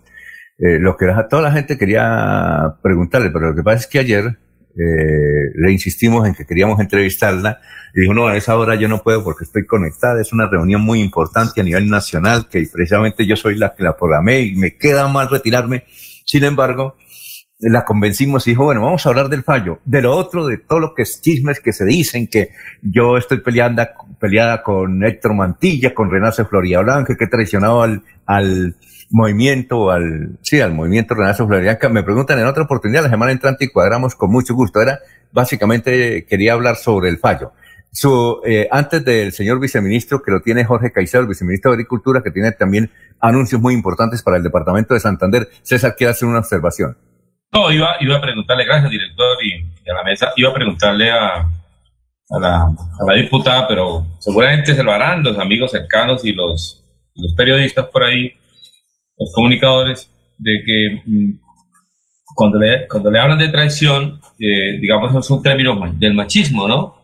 eh, 0.60 0.77
lo 0.77 0.98
que 0.98 1.06
toda 1.30 1.44
la 1.44 1.52
gente 1.53 1.77
quería 1.77 2.76
preguntarle, 2.81 3.30
pero 3.31 3.49
lo 3.49 3.56
que 3.56 3.64
pasa 3.64 3.77
es 3.77 3.88
que 3.88 3.99
ayer 3.99 4.38
eh, 4.76 5.52
le 5.56 5.72
insistimos 5.72 6.27
en 6.27 6.35
que 6.35 6.45
queríamos 6.45 6.80
entrevistarla 6.81 7.61
y 7.95 8.02
dijo, 8.02 8.14
no, 8.14 8.27
a 8.27 8.35
esa 8.35 8.57
hora 8.57 8.76
yo 8.76 8.89
no 8.89 9.02
puedo 9.02 9.23
porque 9.23 9.45
estoy 9.45 9.65
conectada, 9.65 10.19
es 10.19 10.34
una 10.34 10.48
reunión 10.48 10.81
muy 10.81 10.99
importante 10.99 11.61
a 11.61 11.64
nivel 11.64 11.89
nacional 11.89 12.49
que 12.49 12.68
precisamente 12.72 13.26
yo 13.26 13.38
soy 13.38 13.56
la 13.56 13.76
que 13.76 13.84
la 13.84 13.95
programé 13.95 14.41
y 14.41 14.56
me 14.56 14.76
queda 14.76 15.07
mal 15.07 15.30
retirarme. 15.30 15.85
Sin 16.26 16.44
embargo, 16.44 16.98
la 17.59 17.85
convencimos 17.85 18.45
y 18.45 18.51
dijo, 18.51 18.65
bueno, 18.65 18.81
vamos 18.81 19.05
a 19.05 19.09
hablar 19.09 19.29
del 19.29 19.43
fallo, 19.43 19.79
de 19.84 20.01
lo 20.01 20.15
otro, 20.15 20.45
de 20.45 20.57
todo 20.57 20.79
lo 20.79 20.93
que 20.93 21.01
es 21.01 21.21
chismes 21.21 21.59
que 21.59 21.73
se 21.73 21.85
dicen, 21.85 22.27
que 22.27 22.51
yo 22.81 23.17
estoy 23.17 23.39
peleando, 23.39 23.84
peleada 24.19 24.61
con 24.61 25.03
Héctor 25.03 25.34
Mantilla, 25.34 25.93
con 25.93 26.11
Renace 26.11 26.45
Floría 26.45 26.81
Blanca, 26.81 27.15
que 27.15 27.23
he 27.23 27.27
traicionado 27.27 27.81
al, 27.81 28.03
al 28.27 28.75
movimiento, 29.09 29.89
al, 29.89 30.38
sí, 30.41 30.61
al 30.61 30.73
movimiento 30.73 31.15
Renace 31.15 31.45
Floría 31.45 31.71
Blanca. 31.71 31.89
Me 31.89 32.03
preguntan 32.03 32.38
en 32.39 32.45
otra 32.45 32.63
oportunidad, 32.63 33.03
la 33.03 33.09
semana 33.09 33.31
entrante 33.31 33.65
y 33.65 33.69
cuadramos 33.69 34.13
con 34.13 34.31
mucho 34.31 34.53
gusto. 34.53 34.79
Era, 34.79 34.99
básicamente, 35.31 36.25
quería 36.25 36.53
hablar 36.53 36.75
sobre 36.75 37.09
el 37.09 37.17
fallo. 37.17 37.53
Su, 37.91 38.41
eh, 38.45 38.67
antes 38.69 39.03
del 39.03 39.31
señor 39.31 39.59
viceministro, 39.59 40.21
que 40.21 40.29
lo 40.29 40.41
tiene 40.41 40.63
Jorge 40.63 40.91
Caicedo, 40.91 41.21
el 41.21 41.27
viceministro 41.27 41.71
de 41.71 41.77
Agricultura, 41.77 42.21
que 42.21 42.29
tiene 42.29 42.51
también 42.51 42.91
anuncios 43.19 43.59
muy 43.59 43.73
importantes 43.73 44.21
para 44.21 44.38
el 44.38 44.43
departamento 44.43 44.93
de 44.93 44.99
Santander. 44.99 45.49
César 45.63 45.95
quiere 45.95 46.11
hacer 46.11 46.27
una 46.27 46.39
observación. 46.39 46.97
No, 47.51 47.71
iba, 47.71 47.95
iba 47.99 48.17
a 48.17 48.21
preguntarle, 48.21 48.65
gracias 48.65 48.91
director 48.91 49.37
y, 49.43 49.89
a 49.89 49.93
la 49.93 50.03
mesa, 50.03 50.33
iba 50.35 50.49
a 50.49 50.53
preguntarle 50.53 51.11
a, 51.11 51.49
la, 52.39 52.63
a, 52.65 53.05
la, 53.07 53.13
diputada, 53.13 53.67
pero 53.67 54.05
seguramente 54.19 54.75
se 54.75 54.83
lo 54.83 54.91
harán 54.91 55.23
los 55.23 55.39
amigos 55.39 55.71
cercanos 55.71 56.25
y 56.25 56.33
los, 56.33 56.83
los 57.15 57.33
periodistas 57.35 57.85
por 57.87 58.03
ahí, 58.03 58.33
los 59.17 59.31
comunicadores, 59.33 60.11
de 60.37 60.51
que 60.65 61.01
mm, 61.05 61.39
cuando, 62.35 62.59
le, 62.59 62.87
cuando 62.87 63.09
le 63.09 63.19
hablan 63.19 63.39
de 63.39 63.49
traición, 63.49 64.19
eh, 64.39 64.77
digamos, 64.79 65.15
es 65.15 65.29
un 65.31 65.41
término 65.41 65.79
del 65.95 66.13
machismo, 66.13 66.67
¿no? 66.67 66.97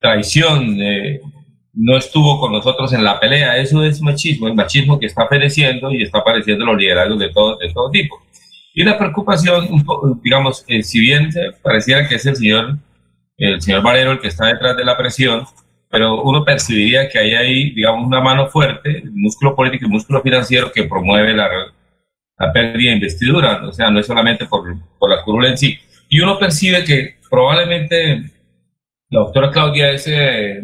Traición, 0.00 0.80
eh, 0.80 1.20
no 1.74 1.96
estuvo 1.96 2.40
con 2.40 2.52
nosotros 2.52 2.92
en 2.92 3.04
la 3.04 3.20
pelea, 3.20 3.56
eso 3.58 3.84
es 3.84 4.00
machismo, 4.00 4.48
el 4.48 4.54
machismo 4.54 4.98
que 4.98 5.06
está 5.06 5.28
pereciendo 5.28 5.92
y 5.92 6.02
está 6.02 6.18
apareciendo 6.18 6.64
en 6.64 6.70
los 6.70 6.78
liderazgos 6.78 7.18
de 7.18 7.28
todo, 7.30 7.56
de 7.56 7.72
todo 7.72 7.90
tipo. 7.90 8.20
Y 8.78 8.84
la 8.84 8.96
preocupación, 8.96 9.66
digamos, 10.22 10.64
eh, 10.68 10.84
si 10.84 11.00
bien 11.00 11.30
pareciera 11.64 12.06
que 12.06 12.14
es 12.14 12.24
el 12.26 12.36
señor, 12.36 12.78
el 13.36 13.60
señor 13.60 13.82
Valero 13.82 14.12
el 14.12 14.20
que 14.20 14.28
está 14.28 14.46
detrás 14.46 14.76
de 14.76 14.84
la 14.84 14.96
presión, 14.96 15.44
pero 15.90 16.22
uno 16.22 16.44
percibiría 16.44 17.08
que 17.08 17.18
hay 17.18 17.34
ahí, 17.34 17.70
digamos, 17.70 18.06
una 18.06 18.20
mano 18.20 18.46
fuerte, 18.46 19.02
músculo 19.10 19.56
político 19.56 19.86
y 19.86 19.88
músculo 19.88 20.22
financiero 20.22 20.70
que 20.70 20.84
promueve 20.84 21.34
la, 21.34 21.48
la 22.38 22.52
pérdida 22.52 22.90
de 22.90 22.98
investidura, 22.98 23.66
o 23.66 23.72
sea, 23.72 23.90
no 23.90 23.98
es 23.98 24.06
solamente 24.06 24.46
por, 24.46 24.72
por 24.96 25.10
la 25.10 25.24
curula 25.24 25.48
en 25.48 25.58
sí. 25.58 25.76
Y 26.08 26.20
uno 26.20 26.38
percibe 26.38 26.84
que 26.84 27.16
probablemente 27.28 28.30
la 29.10 29.18
doctora 29.18 29.50
Claudia 29.50 29.90
es, 29.90 30.06
eh, 30.06 30.62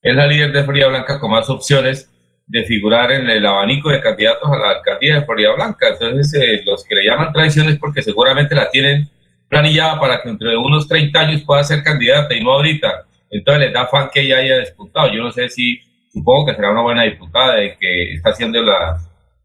es 0.00 0.16
la 0.16 0.26
líder 0.26 0.50
de 0.50 0.64
Florida 0.64 0.88
Blanca 0.88 1.20
con 1.20 1.32
más 1.32 1.50
opciones 1.50 2.10
de 2.48 2.64
figurar 2.64 3.12
en 3.12 3.28
el 3.28 3.44
abanico 3.44 3.90
de 3.90 4.00
candidatos 4.00 4.50
a 4.50 4.56
la 4.56 4.70
alcaldía 4.70 5.16
de 5.16 5.26
Florida 5.26 5.52
Blanca. 5.54 5.88
Entonces, 5.88 6.34
eh, 6.34 6.62
los 6.64 6.82
que 6.84 6.94
le 6.94 7.04
llaman 7.04 7.32
traiciones 7.32 7.78
porque 7.78 8.02
seguramente 8.02 8.54
la 8.54 8.70
tienen 8.70 9.08
planillada 9.48 10.00
para 10.00 10.22
que 10.22 10.30
entre 10.30 10.56
unos 10.56 10.88
30 10.88 11.20
años 11.20 11.42
pueda 11.42 11.62
ser 11.62 11.82
candidata 11.82 12.34
y 12.34 12.42
no 12.42 12.52
ahorita. 12.52 13.04
Entonces 13.30 13.64
les 13.64 13.72
da 13.72 13.86
fan 13.86 14.08
que 14.12 14.22
ella 14.22 14.38
haya 14.38 14.58
disputado. 14.60 15.12
Yo 15.12 15.22
no 15.22 15.30
sé 15.30 15.48
si, 15.50 15.78
supongo 16.10 16.46
que 16.46 16.54
será 16.54 16.70
una 16.70 16.82
buena 16.82 17.02
diputada 17.04 17.62
y 17.62 17.76
que 17.76 18.14
está 18.14 18.30
haciendo 18.30 18.62
la, 18.62 18.98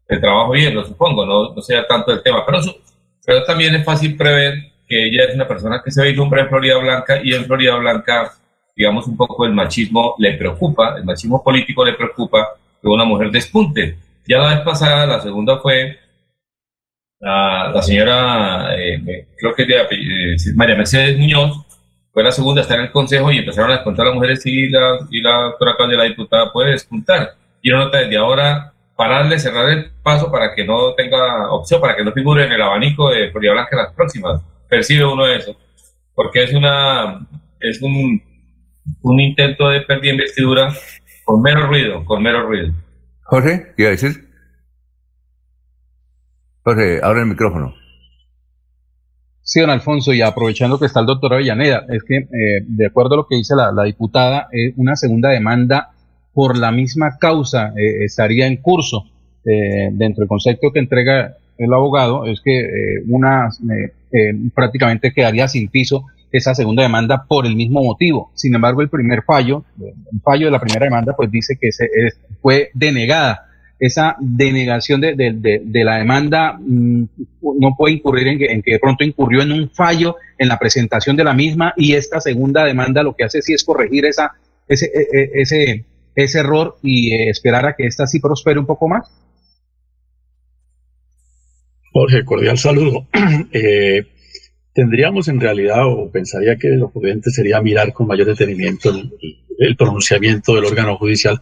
el 0.08 0.20
trabajo 0.20 0.52
bien, 0.52 0.74
lo 0.74 0.84
supongo, 0.84 1.26
no, 1.26 1.54
no 1.54 1.62
sea 1.62 1.86
tanto 1.86 2.10
el 2.10 2.22
tema. 2.22 2.44
Pero, 2.46 2.60
pero 3.24 3.44
también 3.44 3.74
es 3.74 3.84
fácil 3.84 4.16
prever 4.16 4.54
que 4.88 5.08
ella 5.08 5.24
es 5.24 5.34
una 5.34 5.46
persona 5.46 5.82
que 5.84 5.90
se 5.90 6.02
vislumbra 6.04 6.42
en 6.42 6.48
Florida 6.48 6.78
Blanca 6.78 7.20
y 7.22 7.34
en 7.34 7.44
Florida 7.44 7.76
Blanca, 7.76 8.32
digamos, 8.74 9.06
un 9.06 9.16
poco 9.16 9.44
el 9.44 9.52
machismo 9.52 10.14
le 10.18 10.34
preocupa, 10.34 10.96
el 10.96 11.04
machismo 11.04 11.42
político 11.42 11.84
le 11.84 11.94
preocupa 11.94 12.54
que 12.84 12.88
una 12.90 13.04
mujer 13.04 13.30
despunte. 13.30 13.96
Ya 14.28 14.38
la 14.38 14.54
vez 14.54 14.60
pasada, 14.60 15.06
la 15.06 15.20
segunda 15.20 15.58
fue 15.58 15.98
la, 17.18 17.70
la 17.74 17.82
señora, 17.82 18.76
eh, 18.76 19.26
creo 19.38 19.54
que 19.54 19.64
de, 19.64 19.76
eh, 19.80 20.36
María 20.54 20.76
Mercedes 20.76 21.18
Muñoz, 21.18 21.64
fue 22.12 22.22
la 22.22 22.30
segunda, 22.30 22.60
está 22.60 22.74
en 22.74 22.82
el 22.82 22.92
consejo 22.92 23.32
y 23.32 23.38
empezaron 23.38 23.70
a 23.70 23.76
descontar 23.76 24.06
las 24.06 24.14
mujeres 24.14 24.44
y 24.44 24.68
la, 24.68 24.98
y 25.10 25.20
la 25.22 25.36
doctora 25.44 25.74
de 25.88 25.96
la 25.96 26.04
diputada 26.04 26.52
puede 26.52 26.72
despuntar. 26.72 27.34
Y 27.62 27.70
una 27.70 27.84
nota 27.84 27.98
desde 27.98 28.18
ahora 28.18 28.72
pararle, 28.96 29.38
cerrar 29.38 29.70
el 29.70 29.90
paso 30.02 30.30
para 30.30 30.54
que 30.54 30.64
no 30.64 30.94
tenga 30.94 31.50
opción, 31.50 31.80
para 31.80 31.96
que 31.96 32.04
no 32.04 32.12
figure 32.12 32.44
en 32.44 32.52
el 32.52 32.62
abanico 32.62 33.10
de 33.10 33.30
Florida 33.30 33.52
Blanca 33.52 33.76
las 33.76 33.92
próximas. 33.94 34.42
Percibe 34.68 35.04
uno 35.06 35.26
eso, 35.26 35.56
porque 36.14 36.44
es 36.44 36.52
una 36.52 37.26
es 37.60 37.80
un, 37.80 38.22
un 39.02 39.20
intento 39.20 39.70
de 39.70 39.80
pérdida 39.80 40.12
de 40.12 40.16
investidura 40.18 40.74
con 41.24 41.42
mero 41.42 41.66
ruido, 41.66 42.04
con 42.04 42.22
mero 42.22 42.46
ruido. 42.46 42.72
Jorge, 43.22 43.72
¿qué 43.76 43.82
iba 43.82 43.88
a 43.88 43.92
decir? 43.92 44.28
Jorge, 46.62 47.00
abre 47.02 47.20
el 47.20 47.26
micrófono. 47.26 47.74
Sí, 49.42 49.60
don 49.60 49.70
Alfonso, 49.70 50.14
y 50.14 50.22
aprovechando 50.22 50.78
que 50.78 50.86
está 50.86 51.00
el 51.00 51.06
doctor 51.06 51.34
Avellaneda, 51.34 51.84
es 51.88 52.02
que 52.02 52.16
eh, 52.16 52.64
de 52.66 52.86
acuerdo 52.86 53.14
a 53.14 53.16
lo 53.18 53.26
que 53.26 53.36
dice 53.36 53.54
la, 53.54 53.84
diputada, 53.84 54.48
eh, 54.52 54.72
una 54.76 54.96
segunda 54.96 55.28
demanda 55.28 55.90
por 56.32 56.56
la 56.56 56.72
misma 56.72 57.18
causa 57.18 57.74
eh, 57.76 58.04
estaría 58.04 58.46
en 58.46 58.56
curso. 58.56 59.04
dentro 59.44 60.22
del 60.22 60.28
concepto 60.28 60.72
que 60.72 60.78
entrega 60.78 61.36
el 61.58 61.72
abogado 61.74 62.24
es 62.24 62.40
que 62.40 62.66
una 63.08 63.50
prácticamente 64.54 65.12
quedaría 65.12 65.46
sin 65.48 65.68
piso 65.68 66.06
esa 66.36 66.52
segunda 66.52 66.82
demanda 66.82 67.26
por 67.28 67.46
el 67.46 67.54
mismo 67.54 67.80
motivo. 67.80 68.32
Sin 68.34 68.52
embargo, 68.56 68.82
el 68.82 68.88
primer 68.88 69.22
fallo, 69.22 69.64
el 69.80 70.20
fallo 70.20 70.46
de 70.46 70.50
la 70.50 70.60
primera 70.60 70.84
demanda, 70.84 71.14
pues 71.16 71.30
dice 71.30 71.56
que 71.60 71.70
se, 71.70 71.88
fue 72.42 72.70
denegada. 72.74 73.46
Esa 73.78 74.16
denegación 74.18 75.00
de, 75.00 75.14
de, 75.14 75.84
la 75.84 75.98
demanda 75.98 76.58
mm, 76.58 77.04
no 77.60 77.76
puede 77.78 77.94
incurrir 77.94 78.26
en 78.26 78.38
que, 78.38 78.46
en 78.46 78.62
que, 78.62 78.72
de 78.72 78.78
pronto 78.80 79.04
incurrió 79.04 79.42
en 79.42 79.52
un 79.52 79.70
fallo 79.70 80.16
en 80.36 80.48
la 80.48 80.58
presentación 80.58 81.14
de 81.14 81.22
la 81.22 81.34
misma 81.34 81.72
y 81.76 81.92
esta 81.92 82.20
segunda 82.20 82.64
demanda 82.64 83.04
lo 83.04 83.14
que 83.14 83.24
hace 83.24 83.40
sí 83.40 83.52
es 83.52 83.62
corregir 83.62 84.04
esa, 84.04 84.32
ese, 84.66 84.86
e, 84.86 85.18
e, 85.18 85.30
ese, 85.34 85.84
ese 86.16 86.38
error 86.40 86.78
y 86.82 87.14
eh, 87.14 87.30
esperar 87.30 87.66
a 87.66 87.74
que 87.76 87.86
esta 87.86 88.08
sí 88.08 88.18
prospere 88.18 88.58
un 88.58 88.66
poco 88.66 88.88
más. 88.88 89.08
Jorge, 91.92 92.24
cordial 92.24 92.58
saludo. 92.58 93.06
eh, 93.52 94.04
tendríamos 94.74 95.28
en 95.28 95.40
realidad, 95.40 95.86
o 95.86 96.10
pensaría 96.10 96.56
que 96.56 96.68
lo 96.70 96.90
prudente 96.90 97.30
sería 97.30 97.62
mirar 97.62 97.92
con 97.92 98.08
mayor 98.08 98.26
detenimiento 98.26 98.90
el, 99.58 99.76
pronunciamiento 99.76 100.54
del 100.54 100.64
órgano 100.64 100.96
judicial 100.98 101.40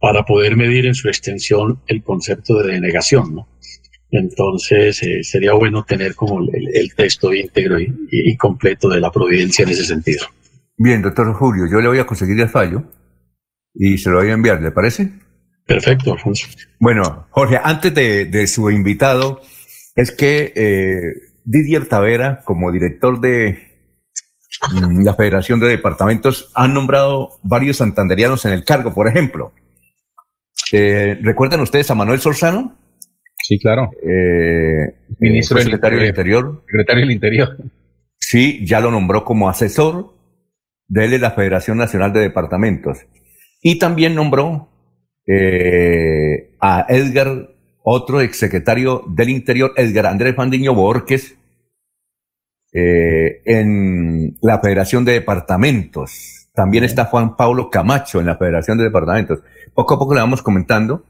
para 0.00 0.24
poder 0.24 0.56
medir 0.56 0.86
en 0.86 0.94
su 0.94 1.08
extensión 1.08 1.80
el 1.88 2.02
concepto 2.02 2.62
de 2.62 2.72
denegación, 2.74 3.34
¿no? 3.34 3.48
Entonces, 4.10 5.02
eh, 5.02 5.22
sería 5.22 5.52
bueno 5.52 5.84
tener 5.84 6.14
como 6.14 6.40
el, 6.40 6.94
texto 6.94 7.34
íntegro 7.34 7.78
y, 7.78 8.36
completo 8.38 8.88
de 8.88 9.00
la 9.00 9.10
providencia 9.10 9.64
en 9.64 9.68
ese 9.70 9.84
sentido. 9.84 10.24
Bien, 10.78 11.02
doctor 11.02 11.34
Julio, 11.34 11.66
yo 11.70 11.80
le 11.80 11.88
voy 11.88 11.98
a 11.98 12.06
conseguir 12.06 12.40
el 12.40 12.48
fallo 12.48 12.84
y 13.74 13.98
se 13.98 14.08
lo 14.08 14.18
voy 14.18 14.30
a 14.30 14.32
enviar, 14.32 14.62
¿le 14.62 14.70
parece? 14.70 15.10
Perfecto, 15.66 16.14
Alfonso. 16.14 16.46
Bueno, 16.80 17.26
Jorge, 17.30 17.58
antes 17.62 17.92
de, 17.92 18.46
su 18.46 18.70
invitado, 18.70 19.42
es 19.94 20.10
que 20.10 20.52
eh, 20.56 21.27
Didier 21.48 21.88
Tavera 21.88 22.42
como 22.44 22.70
director 22.70 23.20
de 23.20 23.58
mm, 24.70 25.02
la 25.02 25.14
Federación 25.14 25.58
de 25.60 25.68
Departamentos 25.68 26.52
han 26.54 26.74
nombrado 26.74 27.38
varios 27.42 27.78
santanderianos 27.78 28.44
en 28.44 28.52
el 28.52 28.64
cargo, 28.64 28.92
por 28.92 29.08
ejemplo. 29.08 29.52
Eh, 30.72 31.18
¿Recuerdan 31.22 31.60
ustedes 31.60 31.90
a 31.90 31.94
Manuel 31.94 32.20
Sorzano? 32.20 32.76
Sí, 33.42 33.58
claro. 33.58 33.90
Eh, 34.02 34.94
Ministro 35.20 35.56
del 35.56 35.64
secretario 35.64 35.98
del 36.00 36.08
Interior. 36.08 36.62
Secretario 36.66 37.00
del 37.00 37.12
Interior. 37.12 37.56
Sí, 38.18 38.66
ya 38.66 38.80
lo 38.80 38.90
nombró 38.90 39.24
como 39.24 39.48
asesor 39.48 40.12
de 40.86 41.18
la 41.18 41.30
Federación 41.30 41.78
Nacional 41.78 42.12
de 42.12 42.20
Departamentos. 42.20 42.98
Y 43.62 43.78
también 43.78 44.14
nombró 44.14 44.68
eh, 45.26 46.54
a 46.60 46.84
Edgar, 46.90 47.54
otro 47.90 48.20
exsecretario 48.20 49.02
del 49.08 49.30
Interior, 49.30 49.72
Edgar 49.76 50.06
Andrés 50.06 50.36
Fandiño 50.36 50.74
Borges, 50.74 51.36
eh, 52.70 53.40
en 53.46 54.36
la 54.42 54.60
Federación 54.60 55.06
de 55.06 55.12
Departamentos. 55.12 56.50
También 56.52 56.84
está 56.84 57.06
Juan 57.06 57.34
Pablo 57.34 57.70
Camacho 57.70 58.20
en 58.20 58.26
la 58.26 58.36
Federación 58.36 58.76
de 58.76 58.84
Departamentos. 58.84 59.40
Poco 59.72 59.94
a 59.94 59.98
poco 59.98 60.12
le 60.12 60.20
vamos 60.20 60.42
comentando 60.42 61.02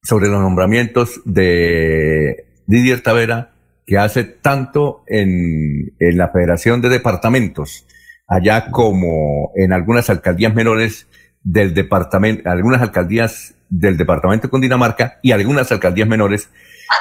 sobre 0.00 0.28
los 0.28 0.40
nombramientos 0.40 1.20
de 1.24 2.46
Didier 2.66 3.02
Tavera, 3.02 3.54
que 3.84 3.98
hace 3.98 4.22
tanto 4.22 5.02
en, 5.08 5.92
en 5.98 6.16
la 6.16 6.28
Federación 6.28 6.82
de 6.82 6.88
Departamentos, 6.88 7.84
allá 8.28 8.70
como 8.70 9.50
en 9.56 9.72
algunas 9.72 10.08
alcaldías 10.08 10.54
menores 10.54 11.08
del 11.44 11.74
departamento, 11.74 12.50
algunas 12.50 12.80
alcaldías 12.80 13.54
del 13.68 13.96
departamento 13.96 14.48
de 14.48 14.50
Cundinamarca 14.50 15.18
y 15.22 15.32
algunas 15.32 15.70
alcaldías 15.70 16.08
menores 16.08 16.50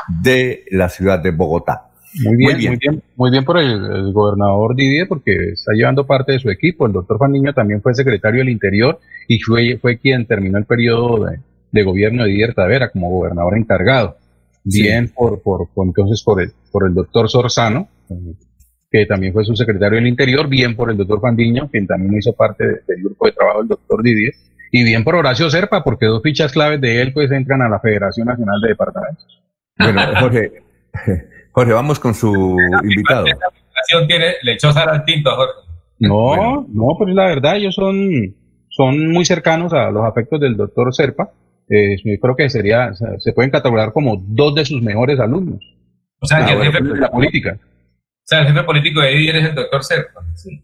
de 0.08 0.66
la 0.72 0.90
ciudad 0.90 1.20
de 1.20 1.32
Bogotá. 1.32 1.90
Muy 2.24 2.36
bien, 2.36 2.58
muy 2.58 2.78
bien, 2.78 3.04
muy 3.16 3.32
bien, 3.32 3.44
por 3.44 3.58
el, 3.58 4.12
gobernador 4.14 4.76
Didier, 4.76 5.08
porque 5.08 5.54
está 5.54 5.72
llevando 5.74 6.06
parte 6.06 6.34
de 6.34 6.40
su 6.40 6.50
equipo. 6.52 6.86
El 6.86 6.94
doctor 6.94 7.18
Juan 7.18 7.32
Niño 7.32 7.54
también 7.54 7.82
fue 7.82 7.96
secretario 7.96 8.40
del 8.40 8.50
Interior 8.50 9.00
y 9.28 9.40
fue, 9.40 9.80
fue 9.82 9.98
quien 9.98 10.28
terminó 10.28 10.60
el 10.60 10.66
periodo 10.66 11.26
de, 11.72 11.84
gobierno 11.84 12.24
de 12.24 12.30
Didier 12.30 12.54
Tavera 12.54 12.92
como 12.92 13.10
gobernador 13.10 13.58
encargado. 13.58 14.18
Bien 14.64 15.10
por, 15.10 15.42
por, 15.42 15.68
entonces 15.78 16.22
por 16.24 16.42
el, 16.42 16.52
por 16.72 16.88
el 16.88 16.94
doctor 16.94 17.30
Sorzano, 17.30 17.90
que 18.94 19.08
también 19.08 19.34
fue 19.34 19.44
su 19.44 19.56
secretario 19.56 19.96
del 19.96 20.06
Interior, 20.06 20.48
bien 20.48 20.76
por 20.76 20.92
el 20.92 20.98
doctor 20.98 21.20
Juan 21.20 21.36
Niño, 21.36 21.68
quien 21.72 21.88
también 21.88 22.16
hizo 22.16 22.32
parte 22.34 22.64
del 22.88 23.02
grupo 23.04 23.26
de 23.26 23.32
trabajo 23.32 23.60
del 23.62 23.70
doctor 23.70 24.04
Didier, 24.04 24.34
y 24.72 24.84
bien 24.84 25.04
por 25.04 25.16
Horacio 25.16 25.50
Serpa, 25.50 25.84
porque 25.84 26.06
dos 26.06 26.22
fichas 26.22 26.52
claves 26.52 26.80
de 26.80 27.02
él 27.02 27.12
pues 27.12 27.32
entran 27.32 27.64
a 27.64 27.70
la 27.70 27.80
Federación 27.80 28.28
Nacional 28.28 28.62
de 28.62 28.68
Departamentos. 28.68 29.44
Bueno, 29.80 30.00
Jorge, 30.20 30.52
Jorge, 31.52 31.74
vamos 31.74 32.00
con 32.00 32.14
su 32.14 32.56
invitado. 32.84 33.26
La 33.26 34.08
tiene 34.08 34.36
lechosa 34.44 34.84
al 34.84 35.04
tinto, 35.06 35.32
Jorge. 35.36 35.54
No, 35.98 36.68
no, 36.70 36.96
pero 37.00 37.14
la 37.16 37.26
verdad, 37.26 37.56
ellos 37.56 37.74
son, 37.74 38.36
son 38.70 39.12
muy 39.12 39.26
cercanos 39.26 39.74
a 39.74 39.90
los 39.90 40.06
afectos 40.06 40.40
del 40.40 40.56
doctor 40.56 40.94
Serpa. 40.94 41.32
Eh, 41.68 41.96
yo 42.04 42.20
creo 42.22 42.36
que 42.36 42.48
sería, 42.48 42.92
se 42.94 43.34
pueden 43.34 43.50
catalogar 43.50 43.92
como 43.92 44.18
dos 44.20 44.54
de 44.54 44.66
sus 44.66 44.84
mejores 44.84 45.20
alumnos. 45.20 45.64
O 46.20 46.28
sea, 46.28 46.48
el 46.48 46.62
jefe 46.62 46.84
de 46.84 47.00
la 47.00 47.10
política. 47.10 47.58
O 48.24 48.26
sea, 48.26 48.40
el 48.40 48.48
jefe 48.48 48.64
político 48.64 49.02
de 49.02 49.14
Edir 49.14 49.36
es 49.36 49.46
el 49.50 49.56
doctor 49.56 49.84
Serpa. 49.84 50.22
Sí. 50.36 50.64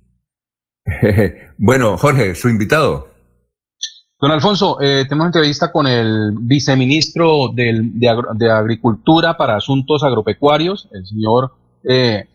bueno, 1.57 1.97
Jorge, 1.97 2.33
su 2.35 2.47
invitado. 2.47 3.09
Don 4.21 4.31
Alfonso, 4.31 4.81
eh, 4.81 5.05
tenemos 5.07 5.27
entrevista 5.27 5.71
con 5.71 5.87
el 5.87 6.31
viceministro 6.39 7.49
de, 7.53 8.49
Agricultura 8.51 9.37
para 9.37 9.55
Asuntos 9.55 10.03
Agropecuarios, 10.03 10.89
el 10.91 11.05
señor 11.05 11.53
eh, 11.87 12.25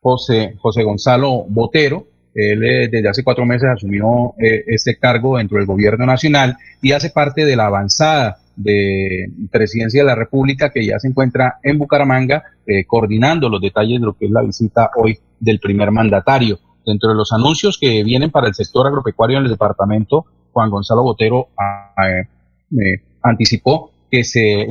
José, 0.00 0.54
José 0.60 0.82
Gonzalo 0.84 1.44
Botero. 1.48 2.06
Él 2.34 2.62
eh, 2.64 2.88
desde 2.90 3.08
hace 3.08 3.24
cuatro 3.24 3.44
meses 3.44 3.68
asumió 3.68 4.34
eh, 4.38 4.64
este 4.68 4.96
cargo 4.96 5.38
dentro 5.38 5.58
del 5.58 5.66
gobierno 5.66 6.06
nacional 6.06 6.56
y 6.80 6.92
hace 6.92 7.10
parte 7.10 7.44
de 7.44 7.56
la 7.56 7.66
avanzada 7.66 8.38
de 8.58 9.30
presidencia 9.50 10.02
de 10.02 10.06
la 10.06 10.14
República 10.14 10.70
que 10.70 10.84
ya 10.84 10.98
se 10.98 11.08
encuentra 11.08 11.58
en 11.62 11.78
Bucaramanga 11.78 12.42
coordinando 12.86 13.48
los 13.48 13.62
detalles 13.62 14.00
de 14.00 14.06
lo 14.06 14.12
que 14.12 14.26
es 14.26 14.30
la 14.30 14.42
visita 14.42 14.90
hoy 14.96 15.18
del 15.40 15.60
primer 15.60 15.90
mandatario. 15.90 16.58
dentro 16.84 17.10
de 17.10 17.16
los 17.16 17.32
anuncios 17.32 17.78
que 17.78 18.02
vienen 18.02 18.30
para 18.30 18.48
el 18.48 18.54
sector 18.54 18.86
agropecuario 18.86 19.38
en 19.38 19.44
el 19.44 19.50
departamento, 19.50 20.24
Juan 20.52 20.70
Gonzalo 20.70 21.02
Botero 21.02 21.48
ah, 21.58 21.92
eh, 22.08 23.02
anticipó 23.22 23.90
que 24.10 24.24
se, 24.24 24.66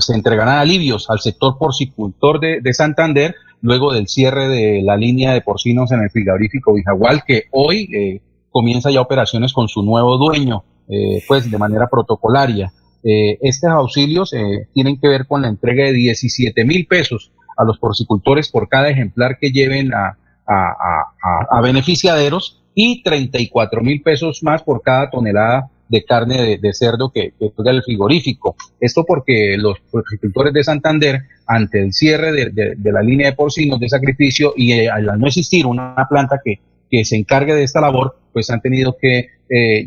se 0.00 0.14
entregarán 0.14 0.58
alivios 0.58 1.10
al 1.10 1.20
sector 1.20 1.58
porcicultor 1.58 2.40
de, 2.40 2.60
de, 2.60 2.72
Santander 2.72 3.34
luego 3.60 3.92
del 3.92 4.08
cierre 4.08 4.48
de 4.48 4.82
la 4.82 4.96
línea 4.96 5.32
de 5.32 5.42
porcinos 5.42 5.92
en 5.92 6.00
el 6.00 6.10
frigorífico 6.10 6.72
Vijagual, 6.72 7.22
que 7.26 7.44
hoy 7.50 7.88
eh, 7.94 8.22
comienza 8.50 8.90
ya 8.90 9.00
operaciones 9.00 9.52
con 9.52 9.68
su 9.68 9.82
nuevo 9.82 10.16
dueño, 10.16 10.64
eh, 10.88 11.22
pues 11.26 11.50
de 11.50 11.58
manera 11.58 11.88
protocolaria. 11.88 12.72
Eh, 13.10 13.38
estos 13.40 13.70
auxilios 13.70 14.34
eh, 14.34 14.68
tienen 14.74 15.00
que 15.00 15.08
ver 15.08 15.26
con 15.26 15.40
la 15.40 15.48
entrega 15.48 15.84
de 15.84 15.94
17 15.94 16.62
mil 16.66 16.86
pesos 16.86 17.32
a 17.56 17.64
los 17.64 17.78
porcicultores 17.78 18.50
por 18.50 18.68
cada 18.68 18.90
ejemplar 18.90 19.38
que 19.40 19.50
lleven 19.50 19.94
a, 19.94 20.18
a, 20.46 21.60
beneficiaderos 21.62 22.62
y 22.74 23.02
34 23.02 23.80
mil 23.80 24.02
pesos 24.02 24.42
más 24.42 24.62
por 24.62 24.82
cada 24.82 25.08
tonelada 25.08 25.70
de 25.88 26.04
carne 26.04 26.58
de, 26.58 26.74
cerdo 26.74 27.10
que, 27.10 27.32
que 27.38 27.50
el 27.56 27.82
frigorífico. 27.82 28.56
Esto 28.78 29.04
porque 29.06 29.56
los 29.56 29.78
porcicultores 29.90 30.52
de 30.52 30.64
Santander, 30.64 31.22
ante 31.46 31.80
el 31.80 31.94
cierre 31.94 32.32
de, 32.32 32.92
la 32.92 33.02
línea 33.02 33.30
de 33.30 33.36
porcinos 33.36 33.80
de 33.80 33.88
sacrificio 33.88 34.52
y 34.54 34.72
eh, 34.72 34.90
al 34.90 35.18
no 35.18 35.26
existir 35.26 35.64
una 35.64 35.94
planta 36.10 36.40
que, 36.44 36.60
se 37.04 37.16
encargue 37.16 37.54
de 37.54 37.64
esta 37.64 37.80
labor, 37.80 38.18
pues 38.32 38.50
han 38.50 38.60
tenido 38.60 38.96
que 38.98 39.28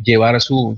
llevar 0.04 0.40
sus 0.42 0.78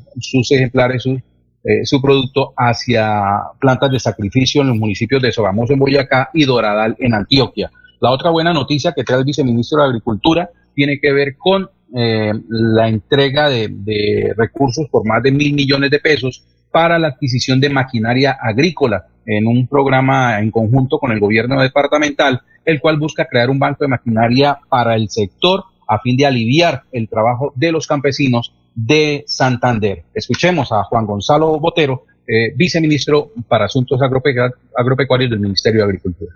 ejemplares, 0.52 1.04
sus 1.04 1.20
eh, 1.64 1.86
su 1.86 2.02
producto 2.02 2.54
hacia 2.58 3.22
plantas 3.58 3.90
de 3.90 4.00
sacrificio 4.00 4.62
en 4.62 4.68
los 4.68 4.78
municipios 4.78 5.22
de 5.22 5.32
Sogamoso 5.32 5.72
en 5.72 5.80
Boyacá 5.80 6.30
y 6.34 6.44
Doradal 6.44 6.96
en 7.00 7.14
Antioquia. 7.14 7.72
La 8.02 8.12
otra 8.12 8.32
buena 8.32 8.52
noticia 8.52 8.92
que 8.92 9.06
trae 9.06 9.20
el 9.20 9.26
viceministro 9.26 9.82
de 9.82 9.88
Agricultura 9.88 10.50
tiene 10.76 11.00
que 11.00 11.14
ver 11.14 11.38
con 11.38 11.70
eh, 11.96 12.34
la 12.50 12.90
entrega 12.90 13.48
de, 13.48 14.34
recursos 14.36 14.88
por 14.92 15.08
más 15.08 15.24
de 15.24 15.32
mil 15.32 15.54
millones 15.54 15.90
de 15.90 16.00
pesos 16.00 16.44
para 16.70 17.00
la 17.00 17.10
adquisición 17.10 17.62
de 17.62 17.70
maquinaria 17.70 18.38
agrícola 18.42 19.06
en 19.26 19.48
un 19.48 19.66
programa 19.68 20.40
en 20.42 20.52
conjunto 20.52 21.00
con 21.00 21.14
el 21.14 21.20
gobierno 21.22 21.62
departamental, 21.62 22.42
el 22.66 22.82
cual 22.82 23.00
busca 23.00 23.26
crear 23.26 23.50
un 23.50 23.60
banco 23.60 23.86
de 23.86 23.90
maquinaria 23.90 24.60
para 24.68 24.96
el 24.96 25.08
sector 25.10 25.64
a 25.88 26.00
fin 26.00 26.18
de 26.18 26.26
aliviar 26.26 26.84
el 26.92 27.08
trabajo 27.08 27.54
de 27.56 27.72
los 27.72 27.88
campesinos 27.88 28.54
de 28.76 29.24
Santander. 29.28 30.04
Escuchemos 30.14 30.72
a 30.72 30.84
Juan 30.84 31.06
Gonzalo 31.06 31.60
Botero, 31.60 32.06
eh, 32.28 32.54
viceministro 32.56 33.32
para 33.48 33.66
Asuntos 33.66 34.00
Agropecuarios 34.02 35.30
del 35.30 35.40
Ministerio 35.40 35.80
de 35.82 35.86
Agricultura. 35.86 36.34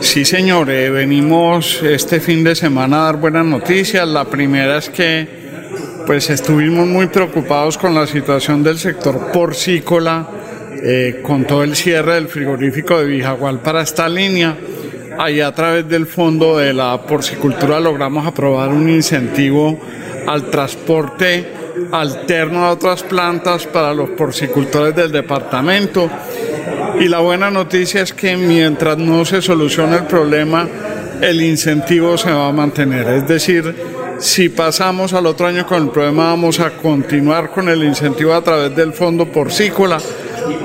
Sí, 0.00 0.24
señor, 0.24 0.68
eh, 0.70 0.90
venimos 0.90 1.82
este 1.82 2.20
fin 2.20 2.42
de 2.42 2.54
semana 2.54 3.02
a 3.02 3.04
dar 3.04 3.20
buenas 3.20 3.46
noticias. 3.46 4.06
La 4.06 4.24
primera 4.24 4.78
es 4.78 4.90
que 4.90 5.46
pues 6.06 6.30
estuvimos 6.30 6.86
muy 6.86 7.06
preocupados 7.06 7.78
con 7.78 7.94
la 7.94 8.06
situación 8.06 8.62
del 8.62 8.78
sector 8.78 9.32
porcícola, 9.32 10.28
eh, 10.82 11.20
con 11.22 11.44
todo 11.44 11.64
el 11.64 11.74
cierre 11.74 12.14
del 12.14 12.28
frigorífico 12.28 12.98
de 12.98 13.06
Vijagual 13.06 13.60
para 13.60 13.82
esta 13.82 14.08
línea. 14.08 14.56
Ahí 15.18 15.40
a 15.40 15.52
través 15.52 15.88
del 15.88 16.06
fondo 16.06 16.58
de 16.58 16.72
la 16.72 17.02
porcicultura 17.02 17.80
logramos 17.80 18.26
aprobar 18.26 18.68
un 18.68 18.88
incentivo 18.88 19.80
al 20.26 20.50
transporte 20.50 21.46
alterno 21.92 22.64
a 22.64 22.72
otras 22.72 23.02
plantas 23.02 23.66
para 23.66 23.92
los 23.92 24.10
porcicultores 24.10 24.94
del 24.94 25.12
departamento. 25.12 26.10
Y 26.98 27.08
la 27.08 27.18
buena 27.18 27.50
noticia 27.50 28.02
es 28.02 28.12
que 28.12 28.36
mientras 28.36 28.96
no 28.96 29.24
se 29.24 29.42
solucione 29.42 29.96
el 29.96 30.04
problema, 30.04 30.66
el 31.20 31.42
incentivo 31.42 32.16
se 32.16 32.32
va 32.32 32.48
a 32.48 32.52
mantener. 32.52 33.06
Es 33.08 33.28
decir, 33.28 33.74
si 34.18 34.48
pasamos 34.48 35.12
al 35.12 35.26
otro 35.26 35.46
año 35.46 35.66
con 35.66 35.82
el 35.82 35.90
problema, 35.90 36.30
vamos 36.30 36.58
a 36.60 36.70
continuar 36.70 37.50
con 37.50 37.68
el 37.68 37.84
incentivo 37.84 38.32
a 38.32 38.42
través 38.42 38.74
del 38.74 38.92
fondo 38.92 39.26
porcícola 39.26 39.98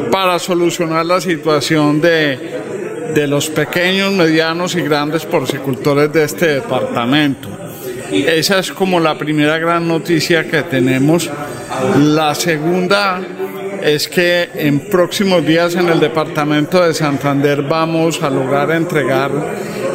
para 0.10 0.40
solucionar 0.40 1.06
la 1.06 1.20
situación 1.20 2.00
de, 2.00 2.62
de 3.14 3.28
los 3.28 3.50
pequeños, 3.50 4.14
medianos 4.14 4.76
y 4.76 4.82
grandes 4.82 5.26
porcicultores 5.26 6.12
de 6.14 6.24
este 6.24 6.48
departamento. 6.48 7.61
Esa 8.12 8.60
es 8.60 8.72
como 8.74 9.00
la 9.00 9.18
primera 9.18 9.58
gran 9.58 9.88
noticia 9.88 10.44
que 10.46 10.64
tenemos. 10.64 11.30
La 11.98 12.36
segunda 12.36 13.22
es 13.82 14.10
que 14.10 14.50
en 14.54 14.82
próximos 14.90 15.46
días 15.46 15.76
en 15.76 15.88
el 15.88 16.00
departamento 16.00 16.86
de 16.86 16.94
Santander 16.94 17.62
vamos 17.64 18.22
a 18.22 18.30
lograr 18.30 18.70
entregar 18.72 19.32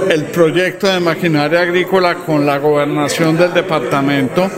el 0.09 0.25
proyecto 0.25 0.87
de 0.87 0.99
maquinaria 0.99 1.61
agrícola 1.61 2.15
con 2.15 2.47
la 2.47 2.59
gobernación 2.59 3.37
del 3.37 3.53
departamento. 3.53 4.51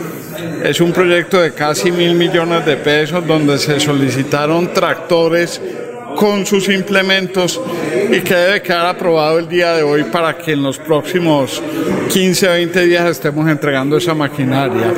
Es 0.63 0.79
un 0.79 0.93
proyecto 0.93 1.41
de 1.41 1.53
casi 1.53 1.91
mil 1.91 2.15
millones 2.15 2.65
de 2.65 2.77
pesos 2.77 3.27
donde 3.27 3.57
se 3.57 3.79
solicitaron 3.81 4.73
tractores 4.73 5.61
con 6.19 6.45
sus 6.45 6.67
implementos 6.67 7.61
y 8.11 8.19
que 8.19 8.35
debe 8.35 8.61
quedar 8.61 8.87
aprobado 8.87 9.39
el 9.39 9.47
día 9.47 9.71
de 9.71 9.83
hoy 9.83 10.03
para 10.03 10.37
que 10.37 10.51
en 10.51 10.61
los 10.61 10.77
próximos 10.77 11.63
15 12.11 12.49
o 12.49 12.51
20 12.51 12.85
días 12.87 13.05
estemos 13.05 13.47
entregando 13.47 13.95
esa 13.95 14.13
maquinaria. 14.13 14.91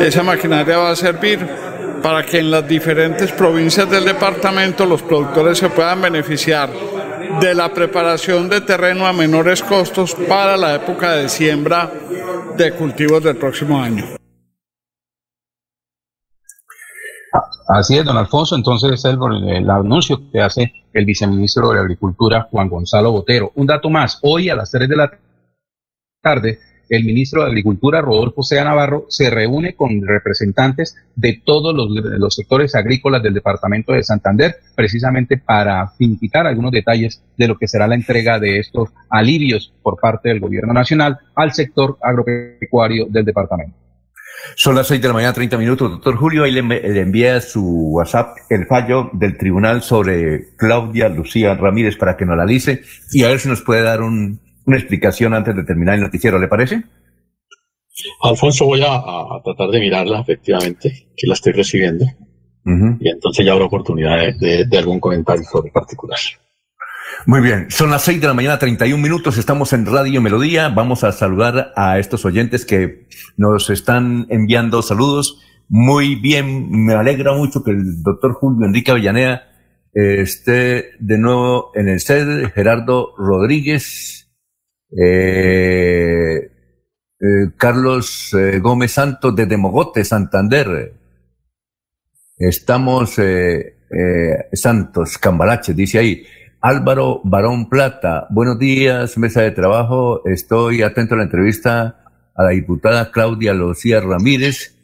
Esa 0.00 0.24
maquinaria 0.24 0.76
va 0.76 0.90
a 0.90 0.96
servir 0.96 1.38
para 2.02 2.26
que 2.26 2.40
en 2.40 2.50
las 2.50 2.66
diferentes 2.66 3.30
provincias 3.30 3.88
del 3.88 4.06
departamento 4.06 4.84
los 4.86 5.02
productores 5.02 5.56
se 5.56 5.68
puedan 5.68 6.02
beneficiar 6.02 6.68
de 7.40 7.54
la 7.54 7.72
preparación 7.72 8.48
de 8.48 8.60
terreno 8.60 9.06
a 9.06 9.12
menores 9.12 9.62
costos 9.62 10.16
para 10.28 10.56
la 10.56 10.74
época 10.74 11.12
de 11.12 11.28
siembra 11.28 11.92
de 12.56 12.72
cultivos 12.72 13.22
del 13.22 13.36
próximo 13.36 13.80
año. 13.80 14.16
Así 17.68 17.96
es, 17.96 18.04
don 18.04 18.16
Alfonso. 18.16 18.56
Entonces 18.56 18.92
es 18.92 19.04
el, 19.04 19.70
anuncio 19.70 20.30
que 20.30 20.40
hace 20.40 20.72
el 20.92 21.04
viceministro 21.04 21.70
de 21.70 21.80
Agricultura, 21.80 22.48
Juan 22.50 22.68
Gonzalo 22.68 23.12
Botero. 23.12 23.52
Un 23.56 23.66
dato 23.66 23.90
más. 23.90 24.18
Hoy 24.22 24.48
a 24.48 24.56
las 24.56 24.70
3 24.70 24.88
de 24.88 24.96
la 24.96 25.10
tarde, 26.22 26.58
el 26.88 27.04
ministro 27.04 27.42
de 27.42 27.48
Agricultura, 27.48 28.00
Rodolfo 28.00 28.44
Sea 28.44 28.62
Navarro, 28.62 29.06
se 29.08 29.28
reúne 29.30 29.74
con 29.74 30.06
representantes 30.06 30.96
de 31.16 31.42
todos 31.44 31.74
los, 31.74 32.34
sectores 32.34 32.76
agrícolas 32.76 33.22
del 33.22 33.34
departamento 33.34 33.92
de 33.92 34.04
Santander, 34.04 34.56
precisamente 34.76 35.36
para 35.36 35.88
finiquitar 35.88 36.46
algunos 36.46 36.70
detalles 36.70 37.22
de 37.36 37.48
lo 37.48 37.58
que 37.58 37.66
será 37.66 37.88
la 37.88 37.96
entrega 37.96 38.38
de 38.38 38.60
estos 38.60 38.90
alivios 39.10 39.72
por 39.82 39.98
parte 39.98 40.28
del 40.28 40.38
gobierno 40.38 40.72
nacional 40.72 41.18
al 41.34 41.52
sector 41.52 41.98
agropecuario 42.00 43.06
del 43.10 43.24
departamento. 43.24 43.85
Son 44.54 44.74
las 44.74 44.86
seis 44.86 45.00
de 45.00 45.08
la 45.08 45.14
mañana, 45.14 45.32
30 45.32 45.58
minutos. 45.58 45.90
Doctor 45.90 46.16
Julio, 46.16 46.44
ahí 46.44 46.52
le, 46.52 46.62
le 46.62 47.00
envía 47.00 47.40
su 47.40 47.90
WhatsApp 47.92 48.36
el 48.50 48.66
fallo 48.66 49.10
del 49.12 49.36
tribunal 49.36 49.82
sobre 49.82 50.54
Claudia 50.56 51.08
Lucía 51.08 51.54
Ramírez 51.54 51.96
para 51.96 52.16
que 52.16 52.24
nos 52.24 52.34
analice 52.34 52.82
y 53.12 53.24
a 53.24 53.28
ver 53.28 53.40
si 53.40 53.48
nos 53.48 53.62
puede 53.62 53.82
dar 53.82 54.02
una 54.02 54.38
explicación 54.76 55.34
antes 55.34 55.54
de 55.54 55.64
terminar 55.64 55.94
el 55.94 56.02
noticiero, 56.02 56.38
¿le 56.38 56.48
parece? 56.48 56.84
Alfonso, 58.22 58.66
voy 58.66 58.82
a, 58.82 59.02
tratar 59.42 59.70
de 59.70 59.80
mirarla, 59.80 60.20
efectivamente, 60.20 61.08
que 61.16 61.26
la 61.26 61.34
estoy 61.34 61.52
recibiendo. 61.52 62.04
Y 62.98 63.08
entonces 63.08 63.46
ya 63.46 63.52
habrá 63.52 63.66
oportunidad 63.66 64.18
de, 64.38 64.64
de 64.66 64.78
algún 64.78 64.98
comentario 64.98 65.44
sobre 65.44 65.70
particular. 65.70 66.18
Muy 67.24 67.40
bien, 67.40 67.70
son 67.70 67.90
las 67.90 68.02
seis 68.02 68.20
de 68.20 68.26
la 68.26 68.34
mañana, 68.34 68.58
31 68.58 69.02
minutos, 69.02 69.38
estamos 69.38 69.72
en 69.72 69.86
Radio 69.86 70.20
Melodía. 70.20 70.68
Vamos 70.68 71.04
a 71.04 71.12
saludar 71.12 71.72
a 71.76 71.98
estos 71.98 72.24
oyentes 72.24 72.64
que 72.64 73.08
nos 73.36 73.70
están 73.70 74.26
enviando 74.28 74.82
saludos. 74.82 75.40
Muy 75.68 76.14
bien, 76.14 76.70
me 76.70 76.94
alegra 76.94 77.32
mucho 77.32 77.64
que 77.64 77.72
el 77.72 78.02
doctor 78.02 78.34
Julio 78.34 78.66
Enrique 78.66 78.92
Avellaneda 78.92 79.48
eh, 79.92 80.20
esté 80.20 80.90
de 81.00 81.18
nuevo 81.18 81.72
en 81.74 81.88
el 81.88 82.00
sede. 82.00 82.50
Gerardo 82.50 83.14
Rodríguez, 83.16 84.30
eh, 84.96 86.50
eh, 87.18 87.50
Carlos 87.56 88.36
Gómez 88.60 88.92
Santos 88.92 89.34
de 89.34 89.46
Demogote, 89.46 90.04
Santander. 90.04 90.92
Estamos, 92.36 93.16
Santos, 94.52 95.18
Cambalache, 95.18 95.72
dice 95.72 95.98
ahí. 95.98 96.26
Álvaro 96.66 97.20
Barón 97.22 97.68
Plata, 97.68 98.26
buenos 98.28 98.58
días, 98.58 99.16
mesa 99.18 99.40
de 99.40 99.52
trabajo. 99.52 100.26
Estoy 100.26 100.82
atento 100.82 101.14
a 101.14 101.18
la 101.18 101.22
entrevista 101.22 102.00
a 102.34 102.42
la 102.42 102.50
diputada 102.50 103.12
Claudia 103.12 103.54
Lucía 103.54 104.00
Ramírez, 104.00 104.74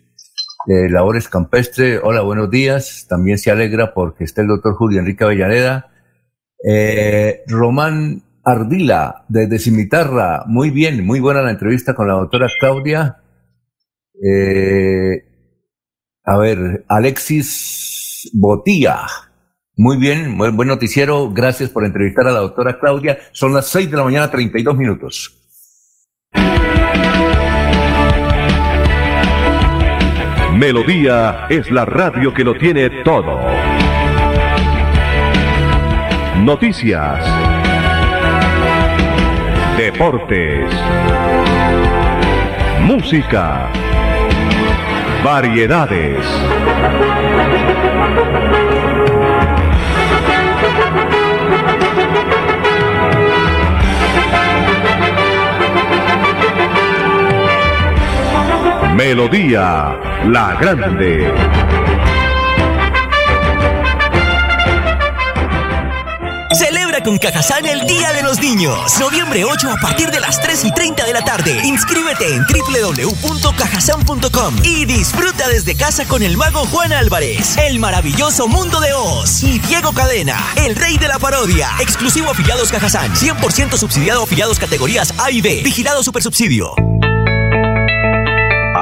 de 0.66 0.88
Labores 0.88 1.28
Campestre. 1.28 1.98
Hola, 1.98 2.20
buenos 2.20 2.52
días. 2.52 3.06
También 3.09 3.36
se 3.36 3.50
alegra 3.50 3.94
porque 3.94 4.22
está 4.22 4.42
el 4.42 4.46
doctor 4.46 4.74
Julio 4.74 5.00
Enrique 5.00 5.24
Avellaneda. 5.24 5.90
Eh, 6.64 7.42
Román 7.48 8.22
Ardila, 8.44 9.24
desde 9.26 9.59
Cimitarra. 9.59 10.44
Muy 10.46 10.70
bien, 10.70 11.04
muy 11.04 11.18
buena 11.18 11.42
la 11.42 11.50
entrevista 11.50 11.96
con 11.96 12.06
la 12.06 12.14
doctora 12.14 12.46
Claudia. 12.60 13.16
Eh, 14.24 15.24
a 16.22 16.38
ver, 16.38 16.84
Alexis 16.86 18.30
Botía. 18.34 18.98
Muy 19.77 19.97
bien, 19.97 20.36
buen, 20.36 20.69
noticiero. 20.69 21.31
Gracias 21.32 21.70
por 21.70 21.85
entrevistar 21.85 22.27
a 22.27 22.32
la 22.32 22.40
doctora 22.40 22.78
Claudia. 22.78 23.19
Son 23.32 23.55
las 23.55 23.69
seis 23.69 23.90
de 23.90 23.97
la 23.97 24.05
mañana, 24.05 24.31
32 24.31 24.77
minutos. 24.77 25.39
Melodía 30.55 31.47
es 31.49 31.70
la 31.70 31.86
radio 31.86 32.35
que 32.35 32.44
lo 32.44 32.55
tiene 32.55 32.90
todo. 33.03 33.40
Noticias. 36.36 37.24
Deportes. 39.78 40.70
Música. 42.82 43.70
Variedades. 45.24 46.27
Melodía 58.97 59.97
La 60.27 60.56
Grande. 60.60 61.32
Celebra 66.55 67.02
con 67.02 67.16
Cajazán 67.16 67.64
el 67.64 67.86
Día 67.86 68.12
de 68.12 68.23
los 68.23 68.39
Niños. 68.39 69.01
Noviembre 69.01 69.44
8 69.44 69.70
a 69.70 69.77
partir 69.77 70.10
de 70.10 70.20
las 70.20 70.43
3 70.43 70.66
y 70.66 70.73
30 70.73 71.06
de 71.06 71.12
la 71.14 71.24
tarde. 71.24 71.59
Inscríbete 71.64 72.35
en 72.35 72.44
www.cajazán.com 72.44 74.56
y 74.62 74.85
disfruta 74.85 75.48
desde 75.48 75.74
casa 75.74 76.06
con 76.06 76.23
el 76.23 76.36
mago 76.36 76.66
Juan 76.66 76.93
Álvarez, 76.93 77.56
el 77.56 77.78
maravilloso 77.78 78.47
mundo 78.47 78.78
de 78.81 78.93
Oz 78.93 79.43
y 79.43 79.59
Diego 79.60 79.93
Cadena, 79.93 80.36
el 80.56 80.77
rey 80.77 80.98
de 80.98 81.09
la 81.09 81.19
parodia. 81.19 81.70
Exclusivo 81.81 82.31
afiliados 82.31 82.70
Cajazán. 82.70 83.14
100% 83.14 83.78
subsidiado 83.78 84.24
afiliados 84.24 84.59
categorías 84.59 85.14
A 85.19 85.31
y 85.31 85.40
B. 85.40 85.62
Vigilado 85.64 86.02
Supersubsidio. 86.02 86.74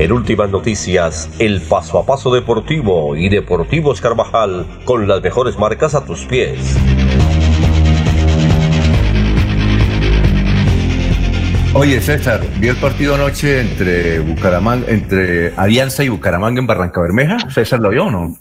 En 0.00 0.12
últimas 0.12 0.48
noticias, 0.48 1.28
el 1.38 1.60
paso 1.60 1.98
a 1.98 2.06
paso 2.06 2.32
deportivo 2.32 3.14
y 3.16 3.28
Deportivos 3.28 4.00
Carvajal 4.00 4.66
con 4.86 5.06
las 5.06 5.20
mejores 5.20 5.58
marcas 5.58 5.94
a 5.94 6.06
tus 6.06 6.24
pies. 6.24 6.74
Oye, 11.74 12.00
César, 12.00 12.40
vi 12.58 12.68
el 12.68 12.76
partido 12.76 13.14
anoche 13.14 13.60
entre 13.60 14.20
Bucaramanga, 14.20 14.90
entre 14.90 15.54
Alianza 15.56 16.02
y 16.02 16.08
Bucaramanga 16.08 16.60
en 16.60 16.66
Barranca 16.66 17.02
Bermeja. 17.02 17.36
¿César 17.50 17.80
lo 17.80 17.90
vio 17.90 18.06
o 18.06 18.10
no? 18.10 18.38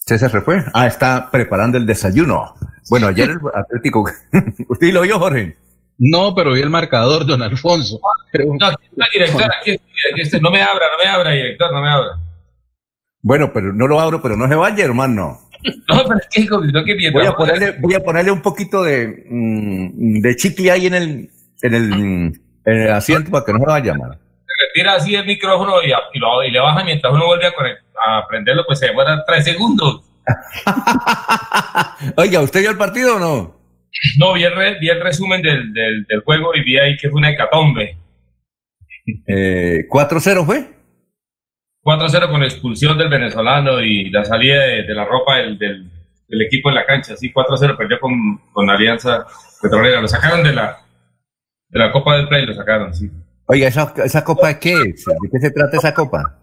César 0.00 0.30
se 0.30 0.42
fue. 0.42 0.62
Ah, 0.74 0.86
está 0.86 1.30
preparando 1.30 1.78
el 1.78 1.86
desayuno. 1.86 2.56
Bueno, 2.90 3.06
ayer 3.06 3.30
el 3.30 3.38
Atlético. 3.54 4.04
¿Usted 4.68 4.92
lo 4.92 5.00
vio, 5.00 5.18
Jorge? 5.18 5.56
No, 6.02 6.34
pero 6.34 6.54
vi 6.54 6.62
el 6.62 6.70
marcador, 6.70 7.26
don 7.26 7.42
Alfonso. 7.42 8.00
No, 8.32 8.66
aquí 8.66 8.86
está, 8.90 9.06
director, 9.12 9.50
aquí, 9.60 9.70
aquí 9.72 10.20
está. 10.22 10.38
no 10.38 10.50
me 10.50 10.62
abra, 10.62 10.86
no 10.90 11.04
me 11.04 11.10
abra, 11.10 11.30
director, 11.32 11.70
no 11.70 11.82
me 11.82 11.90
abra. 11.90 12.18
Bueno, 13.20 13.50
pero 13.52 13.74
no 13.74 13.86
lo 13.86 14.00
abro, 14.00 14.22
pero 14.22 14.34
no 14.34 14.48
se 14.48 14.54
vaya, 14.54 14.82
hermano. 14.82 15.40
No, 15.62 16.02
pero 16.08 16.18
es 16.18 16.26
que, 16.30 16.48
no 16.48 16.84
que 16.84 17.10
voy 17.10 17.26
a 17.26 17.32
ponerle, 17.34 17.72
voy 17.72 17.94
a 17.94 18.00
ponerle 18.00 18.30
un 18.30 18.40
poquito 18.40 18.82
de, 18.82 19.26
mm, 19.28 20.20
de 20.22 20.36
chicle 20.36 20.70
ahí 20.70 20.86
en 20.86 20.94
el, 20.94 21.30
en 21.60 21.74
el, 21.74 21.92
en 21.92 22.42
el 22.64 22.90
asiento 22.92 23.30
para 23.30 23.44
que 23.44 23.52
no 23.52 23.58
se 23.58 23.66
vaya, 23.66 23.92
mano. 23.92 24.14
Se 24.14 24.66
retira 24.68 24.94
así 24.94 25.14
el 25.14 25.26
micrófono 25.26 25.82
y, 25.82 25.88
y, 25.88 26.18
lo, 26.18 26.42
y 26.42 26.50
le 26.50 26.60
baja 26.60 26.82
mientras 26.82 27.12
uno 27.12 27.26
vuelve 27.26 27.44
a, 27.46 27.50
a 27.50 28.26
prenderlo, 28.26 28.64
pues 28.66 28.78
se 28.78 28.86
demora 28.86 29.22
tres 29.26 29.44
segundos. 29.44 30.02
Oiga, 32.16 32.40
¿usted 32.40 32.60
vio 32.60 32.70
el 32.70 32.78
partido 32.78 33.16
o 33.16 33.18
no? 33.18 33.59
No, 34.18 34.34
vi 34.34 34.44
el, 34.44 34.54
re, 34.54 34.78
vi 34.78 34.88
el 34.88 35.00
resumen 35.00 35.42
del, 35.42 35.72
del, 35.72 36.04
del, 36.06 36.20
juego 36.20 36.54
y 36.54 36.62
vi 36.62 36.78
ahí 36.78 36.96
que 36.96 37.10
fue 37.10 37.18
una 37.18 37.30
hecatombe. 37.30 37.96
Eh, 39.26 39.86
¿4-0 39.88 40.46
fue? 40.46 40.68
4-0 41.82 42.30
con 42.30 42.42
expulsión 42.42 42.98
del 42.98 43.08
venezolano 43.08 43.80
y 43.80 44.10
la 44.10 44.24
salida 44.24 44.62
de, 44.62 44.82
de 44.84 44.94
la 44.94 45.04
ropa 45.04 45.38
del, 45.38 45.58
del, 45.58 45.90
del, 46.28 46.42
equipo 46.42 46.68
en 46.68 46.76
la 46.76 46.86
cancha. 46.86 47.16
Sí, 47.16 47.32
4-0 47.32 47.76
perdió 47.76 47.98
con, 47.98 48.38
con 48.52 48.70
Alianza 48.70 49.26
Petrolera. 49.60 50.00
Lo 50.00 50.08
sacaron 50.08 50.42
de 50.42 50.52
la, 50.52 50.78
de 51.68 51.78
la 51.78 51.92
Copa 51.92 52.16
del 52.16 52.28
Play, 52.28 52.46
lo 52.46 52.54
sacaron, 52.54 52.94
sí. 52.94 53.10
Oiga, 53.46 53.66
¿esa, 53.66 53.92
esa 54.04 54.22
copa 54.22 54.48
de 54.48 54.58
qué 54.60 54.72
es? 54.74 55.04
¿De 55.04 55.28
qué 55.32 55.38
se 55.40 55.50
trata 55.50 55.76
esa 55.76 55.92
copa? 55.92 56.38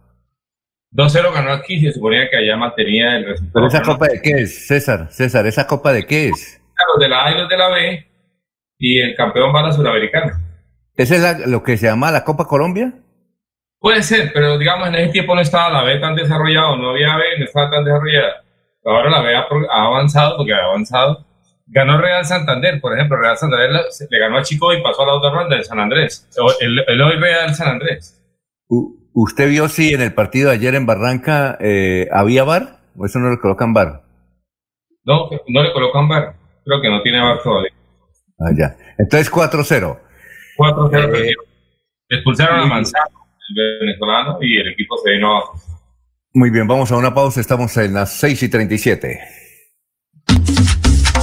2-0 0.93 1.33
ganó 1.33 1.51
aquí, 1.51 1.79
se 1.79 1.93
suponía 1.93 2.29
que 2.29 2.37
allá 2.37 2.57
mantenía 2.57 3.17
el 3.17 3.25
resultado. 3.25 3.51
¿Pero 3.53 3.67
esa 3.67 3.81
copa 3.81 4.07
de 4.07 4.21
qué 4.21 4.31
es, 4.31 4.67
César? 4.67 5.07
César, 5.11 5.45
¿esa 5.45 5.67
copa 5.67 5.93
de 5.93 6.05
qué 6.05 6.29
es? 6.29 6.61
Los 6.93 6.99
de 6.99 7.09
la 7.09 7.25
A 7.25 7.31
y 7.31 7.37
los 7.37 7.49
de 7.49 7.57
la 7.57 7.69
B, 7.69 8.07
y 8.79 9.01
el 9.01 9.15
campeón 9.15 9.53
va 9.53 9.61
a 9.61 9.67
la 9.67 9.71
Sudamericana. 9.71 10.39
¿Esa 10.95 11.15
es 11.15 11.21
la, 11.21 11.47
lo 11.47 11.63
que 11.63 11.77
se 11.77 11.87
llama 11.87 12.11
la 12.11 12.23
Copa 12.23 12.45
Colombia? 12.45 12.93
Puede 13.79 14.01
ser, 14.01 14.31
pero 14.33 14.57
digamos 14.57 14.87
en 14.87 14.95
ese 14.95 15.11
tiempo 15.11 15.35
no 15.35 15.41
estaba 15.41 15.69
la 15.69 15.83
B 15.83 15.99
tan 15.99 16.15
desarrollada, 16.15 16.75
no 16.77 16.89
había 16.89 17.15
B, 17.15 17.23
no 17.39 17.45
estaba 17.45 17.69
tan 17.69 17.83
desarrollada. 17.83 18.43
Ahora 18.83 19.09
la 19.09 19.21
B 19.21 19.35
ha, 19.35 19.45
avanzado 19.69 20.37
porque 20.37 20.53
ha 20.53 20.63
avanzado. 20.63 21.25
Ganó 21.67 21.97
Real 21.99 22.25
Santander, 22.25 22.79
por 22.79 22.95
ejemplo, 22.95 23.17
Real 23.17 23.37
Santander 23.37 23.69
le, 23.71 24.19
ganó 24.19 24.37
a 24.37 24.43
Chico 24.43 24.73
y 24.73 24.81
pasó 24.81 25.03
a 25.03 25.07
la 25.07 25.13
otra 25.15 25.31
ronda 25.31 25.57
de 25.57 25.63
San 25.63 25.79
Andrés. 25.79 26.27
El, 26.61 26.83
el 26.87 27.01
hoy 27.01 27.17
Real 27.17 27.53
San 27.53 27.67
Andrés. 27.67 28.17
¿Usted 29.19 29.49
vio 29.49 29.67
si 29.67 29.93
en 29.93 30.01
el 30.01 30.13
partido 30.13 30.49
de 30.49 30.55
ayer 30.55 30.75
en 30.75 30.85
Barranca 30.85 31.57
eh, 31.59 32.07
había 32.11 32.43
bar 32.43 32.79
o 32.95 33.05
eso 33.05 33.19
no 33.19 33.29
le 33.29 33.39
colocan 33.39 33.73
bar? 33.73 34.03
No, 35.03 35.29
no 35.47 35.63
le 35.63 35.73
colocan 35.73 36.07
bar. 36.07 36.35
Creo 36.67 36.81
que 36.81 36.89
no 36.89 37.01
tiene 37.01 37.21
bar 37.21 37.41
todavía. 37.41 37.71
Ah, 38.39 38.51
ya. 38.53 38.75
Entonces 38.97 39.31
4-0. 39.31 39.99
4-0 40.57 41.15
eh, 41.15 41.33
Expulsaron 42.09 42.59
a 42.59 42.65
Manzano, 42.65 43.25
el 43.55 43.79
venezolano, 43.79 44.37
y 44.41 44.57
el 44.57 44.67
equipo 44.69 44.97
se 44.97 45.11
vino 45.11 45.31
abajo. 45.31 45.61
Muy 46.33 46.49
bien, 46.49 46.67
vamos 46.67 46.91
a 46.91 46.97
una 46.97 47.13
pausa. 47.13 47.39
Estamos 47.39 47.75
en 47.77 47.93
las 47.93 48.19
6 48.19 48.43
y 48.43 48.49
37. 48.49 49.19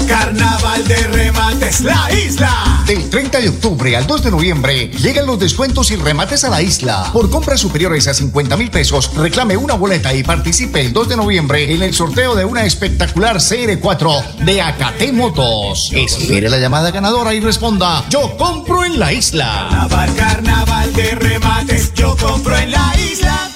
Carnaval 0.08 0.86
de 0.86 0.96
remates 0.96 1.80
La 1.80 2.08
Isla. 2.12 2.84
Del 2.86 3.08
30 3.08 3.40
de 3.40 3.48
octubre 3.48 3.96
al 3.96 4.06
2 4.06 4.24
de 4.24 4.30
noviembre 4.30 4.88
llegan 4.88 5.26
los 5.26 5.38
descuentos 5.38 5.90
y 5.90 5.96
remates 5.96 6.44
a 6.44 6.50
la 6.50 6.60
isla. 6.60 7.10
Por 7.12 7.30
compras 7.30 7.60
superiores 7.60 8.06
a 8.08 8.14
50 8.14 8.56
mil 8.56 8.70
pesos, 8.70 9.14
reclame 9.16 9.56
una 9.56 9.74
boleta 9.74 10.12
y 10.12 10.22
participe 10.22 10.80
el 10.80 10.92
2 10.92 11.08
de 11.08 11.16
noviembre 11.16 11.72
en 11.72 11.82
el 11.82 11.94
sorteo 11.94 12.34
de 12.34 12.44
una 12.44 12.64
espectacular 12.64 13.36
CR4 13.36 14.36
de 14.44 14.60
Acate 14.60 15.12
Motos. 15.12 15.92
Espere 15.94 16.50
la 16.50 16.58
llamada 16.58 16.90
ganadora 16.90 17.32
y 17.32 17.40
responda: 17.40 18.04
Yo 18.10 18.36
compro 18.36 18.84
en 18.84 18.98
la 18.98 19.12
isla. 19.12 19.68
Carnaval, 19.70 20.14
carnaval 20.16 20.92
de 20.92 21.10
remates, 21.14 21.94
yo 21.94 22.16
compro 22.16 22.56
en 22.58 22.70
la 22.70 22.92
isla. 22.98 23.50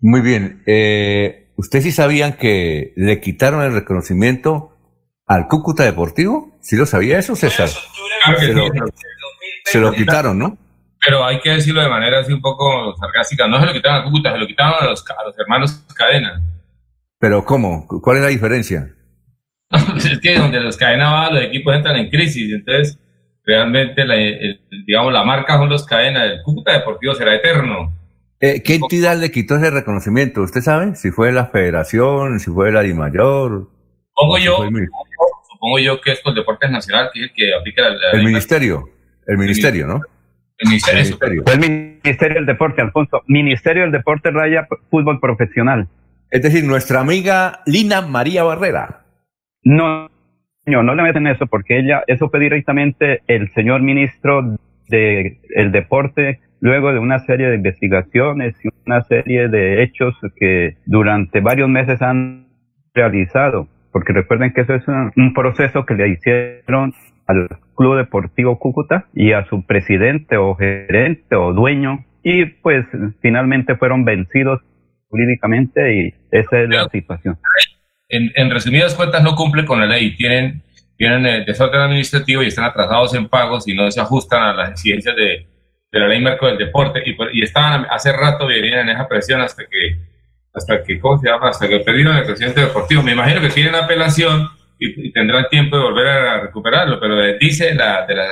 Muy 0.00 0.20
bien. 0.20 0.62
Eh, 0.66 1.42
¿Ustedes 1.56 1.84
sí 1.84 1.92
sabían 1.92 2.34
que 2.34 2.92
le 2.96 3.20
quitaron 3.20 3.62
el 3.62 3.72
reconocimiento 3.72 4.71
al 5.26 5.48
Cúcuta 5.48 5.84
Deportivo? 5.84 6.56
¿Sí 6.60 6.76
lo 6.76 6.86
sabía 6.86 7.18
eso, 7.18 7.36
César? 7.36 7.68
Se 7.68 8.52
lo, 8.52 8.66
se 9.64 9.80
lo 9.80 9.92
quitaron, 9.92 10.38
¿no? 10.38 10.58
Pero 11.04 11.24
hay 11.24 11.40
que 11.40 11.50
decirlo 11.50 11.82
de 11.82 11.88
manera 11.88 12.20
así 12.20 12.32
un 12.32 12.40
poco 12.40 12.94
sarcástica. 12.96 13.48
No 13.48 13.58
se 13.58 13.66
lo 13.66 13.72
quitaron 13.72 14.02
a 14.02 14.04
Cúcuta, 14.04 14.32
se 14.32 14.38
lo 14.38 14.46
quitaron 14.46 14.74
a 14.80 14.86
los, 14.86 15.04
a 15.10 15.24
los 15.26 15.38
hermanos 15.38 15.84
Cadena. 15.96 16.40
¿Pero 17.18 17.44
cómo? 17.44 17.86
¿Cuál 17.86 18.18
es 18.18 18.22
la 18.22 18.28
diferencia? 18.28 18.94
es 19.96 20.18
que 20.20 20.38
donde 20.38 20.60
los 20.60 20.76
Cadena 20.76 21.10
van, 21.10 21.34
los 21.34 21.44
equipos 21.44 21.74
entran 21.74 21.96
en 21.96 22.10
crisis. 22.10 22.52
Entonces, 22.52 22.98
realmente, 23.44 24.04
la, 24.04 24.14
el- 24.16 24.60
digamos, 24.86 25.12
la 25.12 25.24
marca 25.24 25.56
son 25.56 25.68
los 25.68 25.84
Cadena. 25.86 26.24
El 26.24 26.42
Cúcuta 26.42 26.72
Deportivo 26.72 27.14
será 27.14 27.34
eterno. 27.34 27.92
Eh, 28.40 28.62
¿Qué 28.62 28.74
entidad 28.74 29.16
le 29.18 29.30
quitó 29.30 29.56
ese 29.56 29.70
reconocimiento? 29.70 30.42
¿Usted 30.42 30.60
sabe? 30.62 30.94
Si 30.96 31.10
fue 31.10 31.30
la 31.32 31.46
federación, 31.46 32.38
si 32.40 32.50
fue 32.50 32.72
la 32.72 32.82
DIMAYOR. 32.82 33.70
Supongo 34.14 34.36
si 34.36 34.44
yo, 34.44 34.58
supongo 35.62 35.78
yo 35.78 36.00
que 36.00 36.10
es 36.12 36.20
con 36.22 36.34
Deportes 36.34 36.70
Nacional, 36.72 37.10
que 37.14 37.20
es 37.20 37.26
el 37.30 37.32
que 37.36 37.54
aplica 37.54 37.82
la, 37.82 37.90
la- 37.90 38.10
el 38.14 38.24
ministerio. 38.24 38.88
El 39.28 39.38
ministerio, 39.38 39.86
¿no? 39.86 40.00
el 40.58 40.68
ministerio. 40.68 41.00
El 41.00 41.04
ministerio. 41.06 41.42
Fue 41.44 41.54
el 41.54 41.60
Ministerio 42.04 42.34
del 42.34 42.46
Deporte, 42.46 42.82
Alfonso. 42.82 43.22
Ministerio 43.28 43.82
del 43.82 43.92
Deporte 43.92 44.30
Raya 44.32 44.66
Fútbol 44.90 45.20
Profesional. 45.20 45.86
Es 46.30 46.42
decir, 46.42 46.64
nuestra 46.64 47.00
amiga 47.00 47.60
Lina 47.66 48.00
María 48.02 48.42
Barrera. 48.42 49.04
No, 49.62 50.08
señor, 50.64 50.84
no 50.84 50.94
le 50.96 51.02
meten 51.04 51.26
eso 51.28 51.46
porque 51.46 51.78
ella, 51.78 52.02
eso 52.08 52.28
fue 52.28 52.40
directamente 52.40 53.22
el 53.28 53.52
señor 53.54 53.82
ministro 53.82 54.56
de 54.88 55.40
el 55.54 55.70
deporte 55.70 56.40
luego 56.60 56.92
de 56.92 56.98
una 56.98 57.20
serie 57.20 57.48
de 57.48 57.56
investigaciones 57.56 58.56
y 58.64 58.68
una 58.86 59.02
serie 59.04 59.48
de 59.48 59.82
hechos 59.84 60.14
que 60.36 60.76
durante 60.86 61.40
varios 61.40 61.68
meses 61.68 62.02
han 62.02 62.48
realizado. 62.94 63.68
Porque 63.92 64.12
recuerden 64.12 64.52
que 64.52 64.62
eso 64.62 64.74
es 64.74 64.86
un, 64.88 65.12
un 65.16 65.34
proceso 65.34 65.84
que 65.84 65.94
le 65.94 66.08
hicieron 66.08 66.94
al 67.26 67.48
Club 67.76 67.96
Deportivo 67.96 68.58
Cúcuta 68.58 69.06
y 69.14 69.32
a 69.32 69.46
su 69.46 69.64
presidente 69.64 70.36
o 70.36 70.54
gerente 70.54 71.36
o 71.36 71.52
dueño 71.52 72.04
y 72.22 72.46
pues 72.46 72.86
finalmente 73.20 73.76
fueron 73.76 74.04
vencidos 74.04 74.60
jurídicamente 75.08 75.94
y 75.94 76.14
esa 76.30 76.60
es 76.60 76.68
la 76.68 76.88
situación. 76.88 77.38
en, 78.08 78.30
en 78.34 78.50
resumidas 78.50 78.94
cuentas 78.94 79.22
no 79.22 79.34
cumplen 79.34 79.66
con 79.66 79.80
la 79.80 79.86
ley, 79.86 80.16
tienen, 80.16 80.62
tienen 80.96 81.26
eh, 81.26 81.44
desorden 81.44 81.80
administrativo 81.80 82.42
y 82.42 82.46
están 82.46 82.64
atrasados 82.64 83.14
en 83.14 83.28
pagos 83.28 83.68
y 83.68 83.74
no 83.74 83.90
se 83.90 84.00
ajustan 84.00 84.42
a 84.42 84.54
las 84.54 84.70
exigencias 84.70 85.14
de, 85.16 85.46
de 85.90 86.00
la 86.00 86.08
ley 86.08 86.20
marco 86.20 86.46
del 86.46 86.58
deporte 86.58 87.02
y, 87.04 87.16
y 87.32 87.42
estaban 87.42 87.86
hace 87.90 88.12
rato 88.12 88.46
venían 88.46 88.88
en 88.88 88.96
esa 88.96 89.08
presión 89.08 89.40
hasta 89.40 89.64
que 89.64 90.11
hasta 90.54 90.82
que 90.82 91.00
¿cómo 91.00 91.18
se 91.18 91.28
llama? 91.28 91.48
hasta 91.48 91.68
que 91.68 91.80
perdieron 91.80 92.16
el 92.16 92.24
presidente 92.24 92.60
deportivo 92.60 93.02
me 93.02 93.12
imagino 93.12 93.40
que 93.40 93.48
tienen 93.48 93.74
apelación 93.74 94.48
y, 94.78 95.08
y 95.08 95.12
tendrán 95.12 95.48
tiempo 95.48 95.76
de 95.76 95.82
volver 95.82 96.06
a 96.06 96.40
recuperarlo 96.40 96.98
pero 97.00 97.16
dice 97.38 97.74
la 97.74 98.06
de 98.06 98.14
la 98.14 98.28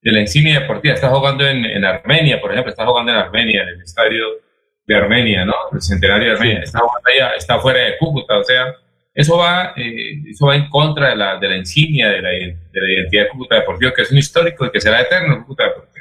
de 0.00 0.12
la 0.12 0.20
insignia 0.20 0.60
deportiva 0.60 0.94
está 0.94 1.08
jugando 1.08 1.46
en, 1.46 1.64
en 1.64 1.84
Armenia 1.84 2.40
por 2.40 2.50
ejemplo 2.50 2.70
está 2.70 2.86
jugando 2.86 3.12
en 3.12 3.18
Armenia 3.18 3.62
en 3.62 3.68
el 3.68 3.82
estadio 3.82 4.24
de 4.86 4.96
Armenia 4.96 5.44
no 5.44 5.54
el 5.72 5.80
centenario 5.80 6.28
de 6.28 6.34
Armenia 6.34 6.60
está 6.60 6.80
jugando 6.80 7.08
allá 7.08 7.34
está 7.36 7.58
fuera 7.58 7.80
de 7.80 7.98
Cúcuta 7.98 8.38
o 8.38 8.44
sea 8.44 8.74
eso 9.14 9.36
va, 9.36 9.74
eh, 9.76 10.22
eso 10.30 10.46
va 10.46 10.56
en 10.56 10.70
contra 10.70 11.10
de 11.10 11.16
la, 11.16 11.38
de 11.38 11.48
la 11.48 11.56
insignia 11.56 12.08
de 12.08 12.22
la, 12.22 12.30
de 12.30 12.56
la 12.72 12.92
identidad 12.92 13.24
de 13.24 13.28
Cúcuta 13.28 13.56
Deportivo, 13.56 13.92
que 13.94 14.02
es 14.02 14.10
un 14.10 14.18
histórico 14.18 14.64
y 14.64 14.70
que 14.70 14.80
será 14.80 15.02
eterno 15.02 15.40
Cúcuta 15.40 15.64
Deportivo. 15.64 15.91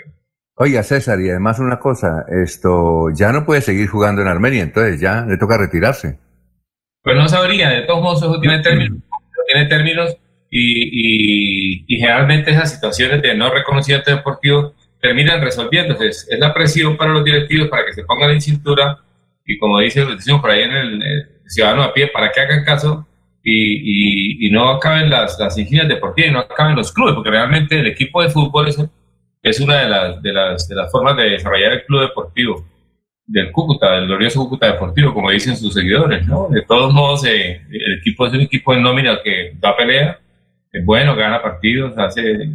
Oiga, 0.63 0.83
César, 0.83 1.19
y 1.19 1.27
además 1.27 1.57
una 1.57 1.79
cosa, 1.79 2.23
esto 2.29 3.07
ya 3.15 3.31
no 3.31 3.47
puede 3.47 3.61
seguir 3.61 3.87
jugando 3.87 4.21
en 4.21 4.27
Armenia, 4.27 4.61
entonces 4.61 5.01
ya 5.01 5.25
le 5.25 5.37
toca 5.37 5.57
retirarse. 5.57 6.19
Pues 7.01 7.15
no 7.15 7.27
sabría, 7.27 7.69
de 7.69 7.81
todos 7.81 8.03
modos 8.03 8.21
eso 8.21 8.39
tiene 8.39 8.59
términos, 8.61 8.99
tiene 9.47 9.65
términos 9.65 10.15
y, 10.51 11.79
y, 11.87 11.97
generalmente 11.97 12.51
esas 12.51 12.71
situaciones 12.71 13.23
de 13.23 13.33
no 13.33 13.51
reconocimiento 13.51 14.11
deportivo 14.11 14.75
terminan 15.01 15.41
resolviéndose. 15.41 16.09
Es, 16.09 16.27
la 16.37 16.53
presión 16.53 16.95
para 16.95 17.11
los 17.11 17.23
directivos 17.23 17.67
para 17.67 17.83
que 17.87 17.93
se 17.93 18.03
pongan 18.03 18.29
en 18.29 18.41
cintura 18.41 18.99
y 19.47 19.57
como 19.57 19.79
dice, 19.79 20.05
decimos 20.05 20.41
por 20.41 20.51
ahí 20.51 20.61
en 20.61 20.73
el, 20.73 21.01
eh, 21.01 21.27
ciudadano 21.47 21.81
a 21.81 21.91
pie, 21.91 22.11
para 22.13 22.31
que 22.31 22.39
hagan 22.39 22.63
caso 22.63 23.07
y, 23.43 24.45
y, 24.47 24.51
no 24.51 24.69
acaben 24.69 25.09
las, 25.09 25.39
las 25.39 25.57
insignias 25.57 25.87
deportivas 25.87 26.29
y 26.29 26.33
no 26.33 26.39
acaben 26.41 26.75
los 26.75 26.93
clubes, 26.93 27.15
porque 27.15 27.31
realmente 27.31 27.79
el 27.79 27.87
equipo 27.87 28.21
de 28.21 28.29
fútbol 28.29 28.67
es, 28.67 28.77
es 29.41 29.59
una 29.59 29.81
de 29.81 29.89
las, 29.89 30.21
de, 30.21 30.33
las, 30.33 30.67
de 30.67 30.75
las 30.75 30.91
formas 30.91 31.17
de 31.17 31.31
desarrollar 31.31 31.73
el 31.73 31.83
club 31.83 32.01
deportivo 32.01 32.65
del 33.25 33.51
Cúcuta, 33.51 33.93
del 33.93 34.07
glorioso 34.07 34.39
Cúcuta 34.41 34.71
Deportivo, 34.71 35.13
como 35.13 35.31
dicen 35.31 35.55
sus 35.55 35.73
seguidores, 35.73 36.27
¿no? 36.27 36.49
De 36.49 36.61
todos 36.63 36.93
modos, 36.93 37.25
eh, 37.25 37.61
el 37.69 37.99
equipo 37.99 38.27
es 38.27 38.33
un 38.33 38.41
equipo 38.41 38.73
de 38.73 38.81
nómina 38.81 39.19
que 39.23 39.53
da 39.59 39.75
pelea, 39.75 40.19
es 40.71 40.85
bueno, 40.85 41.15
gana 41.15 41.41
partidos, 41.41 41.97
hace, 41.97 42.49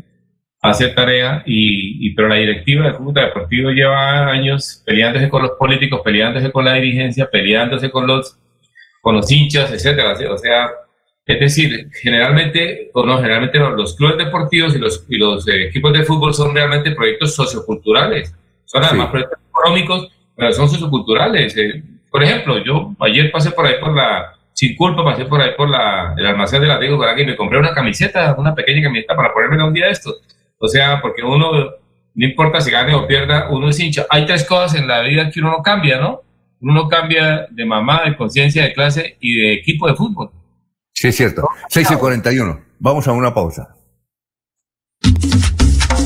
hace 0.60 0.88
tarea, 0.88 1.42
y, 1.46 2.06
y 2.06 2.14
pero 2.14 2.28
la 2.28 2.36
directiva 2.36 2.84
del 2.84 2.94
Cúcuta 2.94 3.22
Deportivo 3.24 3.70
lleva 3.70 4.28
años 4.30 4.82
peleándose 4.84 5.28
con 5.28 5.42
los 5.42 5.52
políticos, 5.52 6.02
peleándose 6.04 6.52
con 6.52 6.64
la 6.64 6.74
dirigencia, 6.74 7.28
peleándose 7.30 7.90
con 7.90 8.06
los, 8.06 8.38
con 9.00 9.16
los 9.16 9.30
hinchas, 9.30 9.72
etcétera. 9.72 10.12
O 10.30 10.38
sea, 10.38 10.70
es 11.26 11.40
decir, 11.40 11.90
generalmente, 11.92 12.90
o 12.94 13.04
no, 13.04 13.16
generalmente 13.16 13.58
no, 13.58 13.70
los 13.70 13.96
clubes 13.96 14.16
deportivos 14.16 14.76
y 14.76 14.78
los, 14.78 15.04
y 15.08 15.16
los 15.16 15.46
eh, 15.48 15.64
equipos 15.64 15.92
de 15.92 16.04
fútbol 16.04 16.32
son 16.32 16.54
realmente 16.54 16.92
proyectos 16.92 17.34
socioculturales. 17.34 18.32
Son 18.64 18.84
además 18.84 19.10
proyectos 19.10 19.40
económicos, 19.50 20.08
pero 20.36 20.52
son 20.52 20.68
socioculturales. 20.68 21.56
Eh, 21.56 21.82
por 22.10 22.22
ejemplo, 22.22 22.62
yo 22.64 22.94
ayer 23.00 23.32
pasé 23.32 23.50
por 23.50 23.66
ahí 23.66 23.74
por 23.80 23.92
la, 23.92 24.34
sin 24.52 24.76
culpa, 24.76 25.02
pasé 25.02 25.24
por 25.24 25.40
ahí 25.40 25.50
por 25.56 25.68
la, 25.68 26.14
el 26.16 26.26
almacén 26.26 26.62
de 26.62 26.68
la 26.68 26.78
Diego 26.78 26.96
Guaragua 26.96 27.20
y 27.20 27.26
me 27.26 27.36
compré 27.36 27.58
una 27.58 27.74
camiseta, 27.74 28.36
una 28.38 28.54
pequeña 28.54 28.84
camiseta 28.84 29.16
para 29.16 29.34
ponérmela 29.34 29.66
un 29.66 29.74
día 29.74 29.86
de 29.86 29.92
estos. 29.92 30.22
O 30.58 30.68
sea, 30.68 31.00
porque 31.02 31.24
uno, 31.24 31.50
no 32.14 32.26
importa 32.26 32.60
si 32.60 32.70
gane 32.70 32.94
o 32.94 33.04
pierda, 33.04 33.48
uno 33.50 33.68
es 33.68 33.80
hincha. 33.80 34.06
Hay 34.10 34.26
tres 34.26 34.44
cosas 34.44 34.80
en 34.80 34.86
la 34.86 35.00
vida 35.00 35.28
que 35.28 35.40
uno 35.40 35.50
no 35.50 35.62
cambia, 35.62 35.98
¿no? 35.98 36.22
Uno 36.60 36.72
no 36.72 36.88
cambia 36.88 37.48
de 37.50 37.66
mamá, 37.66 38.02
de 38.04 38.16
conciencia, 38.16 38.62
de 38.62 38.72
clase 38.72 39.16
y 39.20 39.34
de 39.34 39.54
equipo 39.54 39.88
de 39.88 39.96
fútbol. 39.96 40.30
Sí, 40.96 41.08
es 41.08 41.16
cierto. 41.16 41.46
6 41.68 41.90
y 41.90 41.94
41. 41.96 42.60
Vamos 42.78 43.06
a 43.06 43.12
una 43.12 43.34
pausa. 43.34 43.68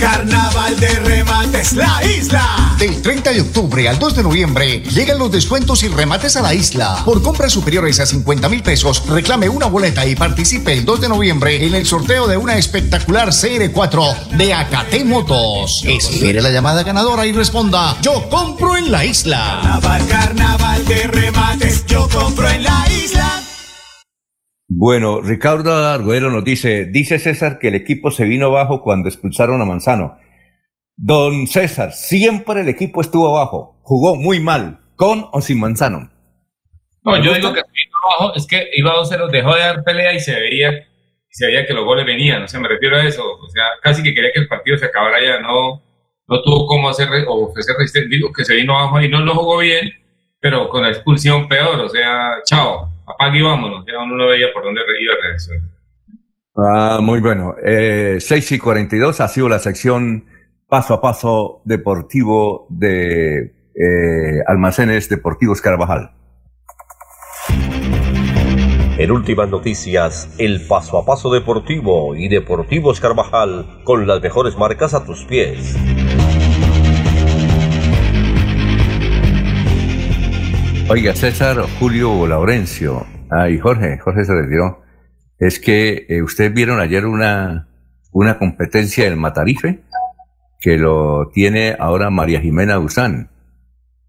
Carnaval 0.00 0.80
de 0.80 0.88
remates 0.88 1.74
La 1.74 2.02
Isla. 2.04 2.74
Del 2.76 3.00
30 3.00 3.30
de 3.30 3.40
octubre 3.42 3.88
al 3.88 4.00
2 4.00 4.16
de 4.16 4.22
noviembre 4.24 4.80
llegan 4.80 5.18
los 5.18 5.30
descuentos 5.30 5.84
y 5.84 5.88
remates 5.88 6.36
a 6.36 6.42
la 6.42 6.54
isla. 6.54 7.02
Por 7.04 7.22
compras 7.22 7.52
superiores 7.52 8.00
a 8.00 8.06
50 8.06 8.48
mil 8.48 8.62
pesos, 8.62 9.06
reclame 9.06 9.48
una 9.48 9.66
boleta 9.66 10.04
y 10.06 10.16
participe 10.16 10.72
el 10.72 10.84
2 10.84 11.02
de 11.02 11.08
noviembre 11.08 11.64
en 11.64 11.74
el 11.74 11.86
sorteo 11.86 12.26
de 12.26 12.36
una 12.36 12.56
espectacular 12.56 13.28
CR4 13.28 14.30
de 14.30 14.54
Acate 14.54 15.04
Motos. 15.04 15.84
Espere 15.86 16.42
la 16.42 16.50
llamada 16.50 16.82
ganadora 16.82 17.26
y 17.26 17.32
responda: 17.32 17.96
Yo 18.00 18.28
compro 18.28 18.76
en 18.76 18.90
la 18.90 19.04
isla. 19.04 19.60
Carnaval, 19.62 20.08
carnaval 20.08 20.84
de 20.86 21.02
remates, 21.04 21.86
yo 21.86 22.08
compro 22.08 22.48
en 22.48 22.64
la 22.64 22.86
isla. 22.90 23.49
Bueno, 24.72 25.20
Ricardo 25.20 25.74
Arguero 25.74 26.30
nos 26.30 26.44
dice, 26.44 26.84
dice 26.84 27.18
César 27.18 27.58
que 27.58 27.68
el 27.68 27.74
equipo 27.74 28.12
se 28.12 28.24
vino 28.24 28.46
abajo 28.46 28.82
cuando 28.82 29.08
expulsaron 29.08 29.60
a 29.60 29.64
Manzano. 29.64 30.16
Don 30.96 31.48
César, 31.48 31.90
siempre 31.92 32.60
el 32.60 32.68
equipo 32.68 33.00
estuvo 33.00 33.36
abajo, 33.36 33.80
jugó 33.82 34.14
muy 34.14 34.38
mal, 34.38 34.78
con 34.94 35.26
o 35.32 35.40
sin 35.40 35.58
Manzano. 35.58 36.08
No, 37.02 37.14
¿Te 37.14 37.18
yo 37.18 37.30
gusta? 37.30 37.36
digo 37.38 37.52
que 37.52 37.60
se 37.62 37.72
vino 37.72 37.96
abajo, 38.06 38.36
es 38.36 38.46
que 38.46 38.68
iba 38.74 38.94
2-0, 38.94 39.30
dejó 39.32 39.54
de 39.56 39.60
dar 39.60 39.82
pelea 39.82 40.14
y 40.14 40.20
se 40.20 40.38
veía, 40.38 40.70
y 40.70 41.32
se 41.32 41.46
veía 41.46 41.66
que 41.66 41.74
los 41.74 41.84
goles 41.84 42.06
venían, 42.06 42.44
o 42.44 42.46
sea, 42.46 42.60
me 42.60 42.68
refiero 42.68 42.96
a 42.96 43.04
eso, 43.04 43.24
o 43.24 43.48
sea, 43.48 43.64
casi 43.82 44.04
que 44.04 44.14
quería 44.14 44.30
que 44.32 44.38
el 44.38 44.48
partido 44.48 44.78
se 44.78 44.86
acabara 44.86 45.18
ya, 45.20 45.40
no, 45.40 45.82
no 46.28 46.42
tuvo 46.42 46.68
cómo 46.68 46.88
hacer 46.90 47.08
o 47.26 47.48
ofrecer 47.48 47.74
resistencia, 47.76 48.08
digo 48.08 48.32
que 48.32 48.44
se 48.44 48.54
vino 48.54 48.78
abajo 48.78 49.00
y 49.00 49.08
no 49.08 49.18
lo 49.18 49.34
jugó 49.34 49.58
bien, 49.58 49.90
pero 50.38 50.68
con 50.68 50.82
la 50.82 50.90
expulsión 50.90 51.48
peor, 51.48 51.80
o 51.80 51.88
sea, 51.88 52.34
chao, 52.44 52.89
apague 53.10 53.38
y 53.38 53.42
vámonos, 53.42 53.84
ya 53.86 53.98
uno 54.02 54.16
no 54.16 54.26
veía 54.28 54.46
por 54.52 54.64
dónde 54.64 54.80
re- 54.80 55.02
iba 55.02 55.14
a 55.14 55.26
reaccionar. 55.26 55.70
Ah, 56.56 56.98
muy 57.02 57.20
bueno. 57.20 57.54
Eh, 57.64 58.16
6 58.20 58.52
y 58.52 58.58
42 58.58 59.20
ha 59.20 59.28
sido 59.28 59.48
la 59.48 59.58
sección 59.58 60.24
paso 60.68 60.94
a 60.94 61.00
paso 61.00 61.62
deportivo 61.64 62.66
de 62.70 63.54
eh, 63.74 64.40
Almacenes 64.46 65.08
Deportivos 65.08 65.60
Carvajal. 65.60 66.10
En 68.98 69.10
últimas 69.10 69.48
noticias, 69.48 70.34
el 70.38 70.66
paso 70.66 70.98
a 70.98 71.06
paso 71.06 71.32
deportivo 71.32 72.14
y 72.14 72.28
Deportivos 72.28 73.00
Carvajal 73.00 73.80
con 73.84 74.06
las 74.06 74.20
mejores 74.20 74.58
marcas 74.58 74.92
a 74.92 75.06
tus 75.06 75.24
pies. 75.24 75.74
Oiga, 80.92 81.14
César, 81.14 81.56
Julio 81.78 82.10
o 82.12 82.26
Laurencio. 82.26 83.06
Ay, 83.30 83.60
Jorge, 83.60 83.96
Jorge 83.98 84.24
se 84.24 84.34
retiró. 84.34 84.82
Es 85.38 85.60
que 85.60 86.04
eh, 86.08 86.20
ustedes 86.20 86.52
vieron 86.52 86.80
ayer 86.80 87.06
una, 87.06 87.68
una 88.10 88.40
competencia 88.40 89.04
del 89.04 89.14
Matarife 89.14 89.84
que 90.58 90.78
lo 90.78 91.30
tiene 91.32 91.76
ahora 91.78 92.10
María 92.10 92.40
Jimena 92.40 92.80
Usán. 92.80 93.30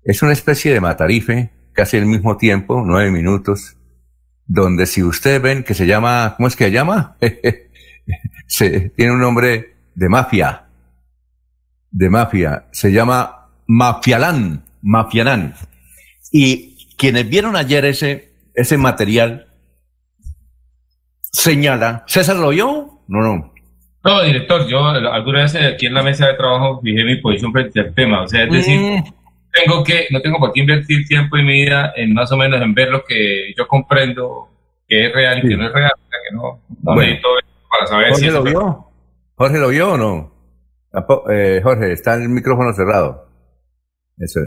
Es 0.03 0.23
una 0.23 0.31
especie 0.31 0.73
de 0.73 0.81
Matarife, 0.81 1.51
casi 1.71 1.97
al 1.97 2.07
mismo 2.07 2.37
tiempo, 2.37 2.81
nueve 2.83 3.11
minutos, 3.11 3.77
donde 4.47 4.87
si 4.87 5.03
ustedes 5.03 5.39
ven 5.39 5.63
que 5.63 5.75
se 5.75 5.85
llama, 5.85 6.33
¿cómo 6.35 6.47
es 6.47 6.55
que 6.55 6.65
se 6.65 6.71
llama? 6.71 7.15
se, 8.47 8.89
tiene 8.89 9.11
un 9.11 9.19
nombre 9.19 9.75
de 9.93 10.09
mafia, 10.09 10.65
de 11.91 12.09
mafia, 12.09 12.65
se 12.71 12.91
llama 12.91 13.51
Mafialán, 13.67 14.63
Mafialán. 14.81 15.53
Y 16.31 16.70
quienes 17.01 17.27
vieron 17.27 17.55
ayer 17.55 17.83
ese, 17.85 18.31
ese 18.53 18.77
material, 18.77 19.47
señala, 21.31 22.03
¿César 22.07 22.35
lo 22.35 22.49
vio? 22.49 23.01
No, 23.07 23.19
no. 23.21 23.53
No, 24.03 24.23
director, 24.23 24.67
yo 24.67 24.85
alguna 24.85 25.41
vez 25.43 25.55
aquí 25.55 25.85
en 25.87 25.93
la 25.93 26.03
mesa 26.03 26.27
de 26.27 26.33
trabajo 26.35 26.79
fijé 26.81 27.03
mi 27.03 27.17
posición 27.17 27.51
frente 27.51 27.79
al 27.79 27.93
tema, 27.93 28.23
o 28.23 28.27
sea, 28.27 28.43
es 28.43 28.51
decir, 28.51 28.79
Mm. 28.79 29.03
tengo 29.53 29.83
que, 29.83 30.07
no 30.11 30.21
tengo 30.21 30.37
por 30.39 30.51
qué 30.53 30.61
invertir 30.61 31.05
tiempo 31.07 31.37
y 31.37 31.43
mi 31.43 31.53
vida 31.65 31.93
en 31.95 32.13
más 32.13 32.31
o 32.31 32.37
menos 32.37 32.61
en 32.61 32.73
ver 32.73 32.89
lo 32.89 33.03
que 33.03 33.53
yo 33.57 33.67
comprendo 33.67 34.47
que 34.87 35.07
es 35.07 35.13
real 35.13 35.39
y 35.39 35.47
que 35.49 35.57
no 35.57 35.67
es 35.67 35.73
real, 35.73 35.91
o 35.95 36.09
sea, 36.09 36.19
que 36.29 36.35
no, 36.35 36.41
no 36.41 36.61
Bueno. 36.95 37.01
necesito 37.01 37.33
ver 37.35 37.43
para 37.69 37.87
saber 37.87 38.05
si 38.07 38.11
¿Jorge 38.13 38.27
es 38.27 38.33
lo 38.33 38.43
vio? 38.43 38.85
¿Jorge 39.35 39.57
lo 39.59 39.67
vio 39.69 39.91
o 39.93 39.97
no? 39.97 40.31
Eh, 41.31 41.61
Jorge, 41.63 41.93
está 41.93 42.15
el 42.15 42.27
micrófono 42.29 42.73
cerrado. 42.73 43.27
Eso. 44.17 44.39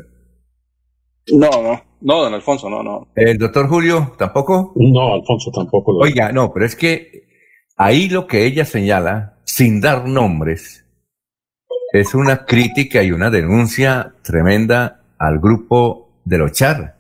No, 1.33 1.49
no, 1.63 1.83
no, 2.05 2.23
don 2.23 2.35
Alfonso, 2.35 2.71
no, 2.71 2.83
no. 2.83 3.09
¿El 3.17 3.39
doctor 3.39 3.67
Julio 3.67 4.15
tampoco? 4.19 4.73
No, 4.77 5.15
Alfonso 5.15 5.51
tampoco. 5.51 5.93
Lo 5.93 5.99
Oiga, 6.01 6.31
no, 6.33 6.53
pero 6.53 6.67
es 6.67 6.77
que 6.77 7.25
ahí 7.77 8.09
lo 8.09 8.27
que 8.27 8.45
ella 8.45 8.65
señala, 8.65 9.39
sin 9.45 9.81
dar 9.81 10.07
nombres, 10.07 10.85
es 11.93 12.15
una 12.15 12.45
crítica 12.45 13.03
y 13.03 13.11
una 13.11 13.31
denuncia 13.31 14.15
tremenda 14.23 15.03
al 15.19 15.39
grupo 15.39 16.21
de 16.25 16.39
los 16.39 16.53
Char. 16.53 16.99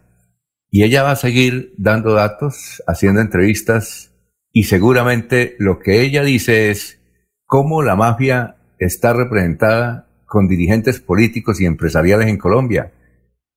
Y 0.71 0.85
ella 0.85 1.03
va 1.03 1.13
a 1.13 1.17
seguir 1.17 1.75
dando 1.77 2.15
datos, 2.15 2.83
haciendo 2.87 3.21
entrevistas, 3.21 4.13
y 4.53 4.65
seguramente 4.65 5.55
lo 5.59 5.81
que 5.81 6.01
ella 6.01 6.23
dice 6.23 6.71
es 6.71 7.01
cómo 7.45 7.83
la 7.83 7.97
mafia 7.97 8.57
está 8.79 9.13
representada 9.13 10.09
con 10.27 10.49
dirigentes 10.49 11.01
políticos 11.01 11.61
y 11.61 11.67
empresariales 11.67 12.29
en 12.29 12.39
Colombia. 12.39 12.93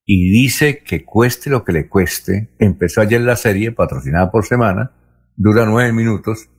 Y 0.09 0.31
dice 0.31 0.79
que 0.79 1.03
cueste 1.03 1.49
lo 1.49 1.65
que 1.65 1.73
le 1.73 1.89
cueste. 1.89 2.49
Empezó 2.59 3.01
ayer 3.01 3.19
la 3.19 3.35
serie, 3.35 3.73
patrocinada 3.73 4.31
por 4.31 4.45
semana, 4.45 4.93
dura 5.35 5.65
nueve 5.65 5.91
minutos, 5.91 6.49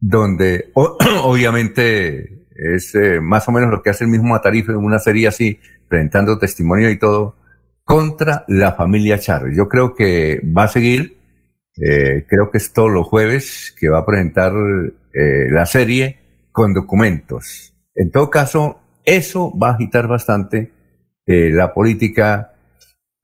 donde 0.00 0.72
obviamente 0.74 2.46
es 2.74 2.94
eh, 2.94 3.20
más 3.20 3.46
o 3.46 3.52
menos 3.52 3.70
lo 3.70 3.82
que 3.82 3.90
hace 3.90 4.04
el 4.04 4.10
mismo 4.10 4.30
Matarife 4.30 4.72
en 4.72 4.78
una 4.78 4.98
serie 4.98 5.28
así, 5.28 5.60
presentando 5.86 6.38
testimonio 6.38 6.90
y 6.90 6.98
todo, 6.98 7.36
contra 7.84 8.46
la 8.48 8.72
familia 8.72 9.18
Char. 9.18 9.50
Yo 9.54 9.68
creo 9.68 9.94
que 9.94 10.40
va 10.44 10.64
a 10.64 10.68
seguir, 10.68 11.18
eh, 11.76 12.24
creo 12.26 12.50
que 12.50 12.56
es 12.56 12.72
todos 12.72 12.90
los 12.90 13.06
jueves 13.06 13.74
que 13.78 13.90
va 13.90 13.98
a 13.98 14.06
presentar 14.06 14.52
eh, 15.12 15.50
la 15.50 15.66
serie 15.66 16.18
con 16.52 16.72
documentos. 16.72 17.74
En 17.94 18.10
todo 18.10 18.30
caso, 18.30 18.80
eso 19.04 19.52
va 19.58 19.68
a 19.68 19.74
agitar 19.74 20.08
bastante 20.08 20.72
eh, 21.26 21.50
la 21.50 21.74
política 21.74 22.54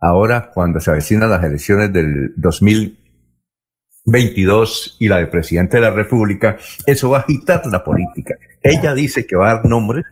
ahora 0.04 0.50
cuando 0.52 0.80
se 0.80 0.90
avecinan 0.90 1.30
las 1.30 1.42
elecciones 1.42 1.90
del 1.92 2.34
2022 2.36 4.96
y 5.00 5.08
la 5.08 5.16
del 5.16 5.30
presidente 5.30 5.78
de 5.78 5.82
la 5.82 5.90
República, 5.90 6.56
eso 6.86 7.10
va 7.10 7.18
a 7.18 7.22
agitar 7.22 7.66
la 7.66 7.82
política. 7.82 8.36
Ella 8.62 8.94
dice 8.94 9.26
que 9.26 9.34
va 9.36 9.50
a 9.50 9.54
dar 9.54 9.64
nombres 9.64 10.04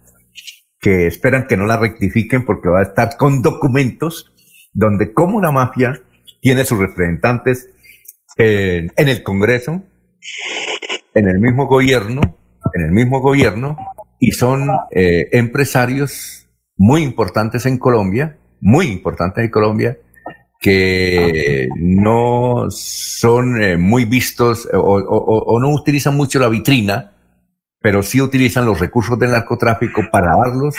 que 0.81 1.07
esperan 1.07 1.47
que 1.47 1.57
no 1.57 1.67
la 1.67 1.77
rectifiquen 1.77 2.45
porque 2.45 2.69
va 2.69 2.81
a 2.81 2.85
estar 2.85 3.17
con 3.17 3.41
documentos 3.43 4.33
donde 4.73 5.13
como 5.13 5.41
la 5.41 5.53
mafia 5.53 6.01
tiene 6.41 6.65
sus 6.65 6.79
representantes 6.79 7.69
en 8.37 8.91
el 8.97 9.23
Congreso, 9.23 9.83
en 11.15 11.29
el 11.29 11.39
mismo 11.39 11.67
gobierno, 11.67 12.23
en 12.75 12.83
el 12.83 12.93
mismo 12.93 13.21
gobierno, 13.21 13.77
y 14.19 14.33
son 14.33 14.69
eh, 14.91 15.29
empresarios 15.33 16.49
muy 16.77 17.03
importantes 17.03 17.67
en 17.67 17.79
Colombia, 17.79 18.39
muy 18.63 18.87
importantes 18.87 19.45
en 19.45 19.51
Colombia, 19.51 19.99
que 20.61 21.69
no 21.77 22.67
son 22.71 23.61
eh, 23.61 23.77
muy 23.77 24.05
vistos 24.05 24.69
o, 24.73 24.79
o- 24.79 25.01
o- 25.03 25.45
o 25.57 25.61
no 25.61 25.71
utilizan 25.75 26.17
mucho 26.17 26.39
la 26.39 26.49
vitrina, 26.49 27.13
pero 27.81 28.03
sí 28.05 28.21
utilizan 28.21 28.65
los 28.65 28.79
recursos 28.79 29.19
del 29.19 29.33
narcotráfico 29.33 30.03
para 30.13 30.37
darlos 30.37 30.77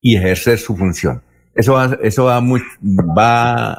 y 0.00 0.16
ejercer 0.16 0.58
su 0.58 0.74
función. 0.76 1.22
Eso 1.54 1.74
va, 1.74 1.98
eso 2.02 2.24
va, 2.24 2.40
muy- 2.40 2.62
va 2.82 3.72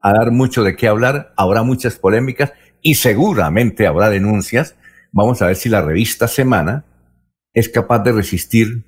a 0.00 0.12
dar 0.12 0.30
mucho 0.30 0.62
de 0.62 0.76
qué 0.76 0.86
hablar, 0.86 1.32
habrá 1.36 1.64
muchas 1.64 1.96
polémicas 1.96 2.52
y 2.80 2.94
seguramente 2.94 3.88
habrá 3.88 4.08
denuncias. 4.10 4.76
Vamos 5.10 5.42
a 5.42 5.46
ver 5.48 5.56
si 5.56 5.68
la 5.68 5.82
revista 5.82 6.28
Semana 6.28 6.84
es 7.52 7.68
capaz 7.68 7.98
de 8.04 8.12
resistir 8.12 8.84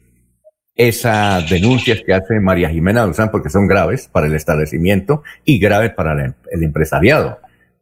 esas 0.88 1.50
denuncias 1.50 2.00
que 2.06 2.14
hace 2.14 2.40
María 2.40 2.70
Jimena 2.70 3.04
Duzán, 3.04 3.30
porque 3.30 3.50
son 3.50 3.66
graves 3.66 4.08
para 4.08 4.28
el 4.28 4.34
establecimiento 4.34 5.22
y 5.44 5.58
graves 5.58 5.92
para 5.92 6.12
el, 6.12 6.34
el 6.50 6.62
empresariado. 6.62 7.38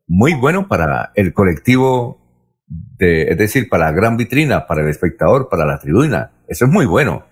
Muy 0.09 0.35
bueno 0.35 0.67
para 0.67 1.13
el 1.15 1.33
colectivo, 1.33 2.21
de, 2.67 3.29
es 3.31 3.39
decir, 3.39 3.69
para 3.69 3.85
la 3.85 3.93
gran 3.93 4.17
vitrina, 4.17 4.67
para 4.67 4.83
el 4.83 4.89
espectador, 4.89 5.49
para 5.49 5.65
la 5.65 5.79
tribuna. 5.79 6.33
Eso 6.49 6.65
es 6.65 6.71
muy 6.73 6.87
bueno, 6.87 7.25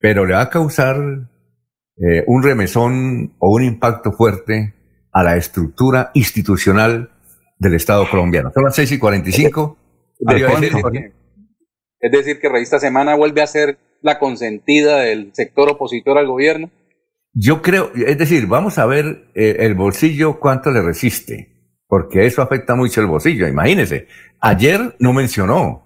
pero 0.00 0.26
le 0.26 0.34
va 0.34 0.40
a 0.40 0.50
causar 0.50 0.96
eh, 0.96 2.24
un 2.26 2.42
remesón 2.42 3.36
o 3.38 3.54
un 3.54 3.62
impacto 3.62 4.10
fuerte 4.10 4.74
a 5.12 5.22
la 5.22 5.36
estructura 5.36 6.10
institucional 6.14 7.12
del 7.56 7.74
Estado 7.74 8.10
colombiano. 8.10 8.50
Son 8.52 8.64
las 8.64 8.74
6 8.74 8.90
y 8.90 8.98
45. 8.98 9.78
Mario, 10.22 10.46
Alfonso, 10.48 10.64
es 10.64 10.92
decir, 10.92 11.12
Es 12.00 12.10
decir, 12.10 12.40
que 12.40 12.48
Revista 12.48 12.80
Semana 12.80 13.14
vuelve 13.14 13.42
a 13.42 13.46
ser 13.46 13.78
la 14.04 14.18
consentida 14.18 14.98
del 15.00 15.30
sector 15.34 15.70
opositor 15.70 16.18
al 16.18 16.26
gobierno. 16.26 16.70
Yo 17.32 17.62
creo, 17.62 17.90
es 17.94 18.16
decir, 18.18 18.46
vamos 18.46 18.78
a 18.78 18.86
ver 18.86 19.24
eh, 19.34 19.56
el 19.60 19.74
bolsillo 19.74 20.38
cuánto 20.38 20.70
le 20.70 20.82
resiste, 20.82 21.48
porque 21.88 22.26
eso 22.26 22.42
afecta 22.42 22.74
mucho 22.76 23.00
el 23.00 23.06
bolsillo. 23.08 23.48
Imagínese, 23.48 24.06
ayer 24.40 24.94
no 25.00 25.12
mencionó, 25.12 25.82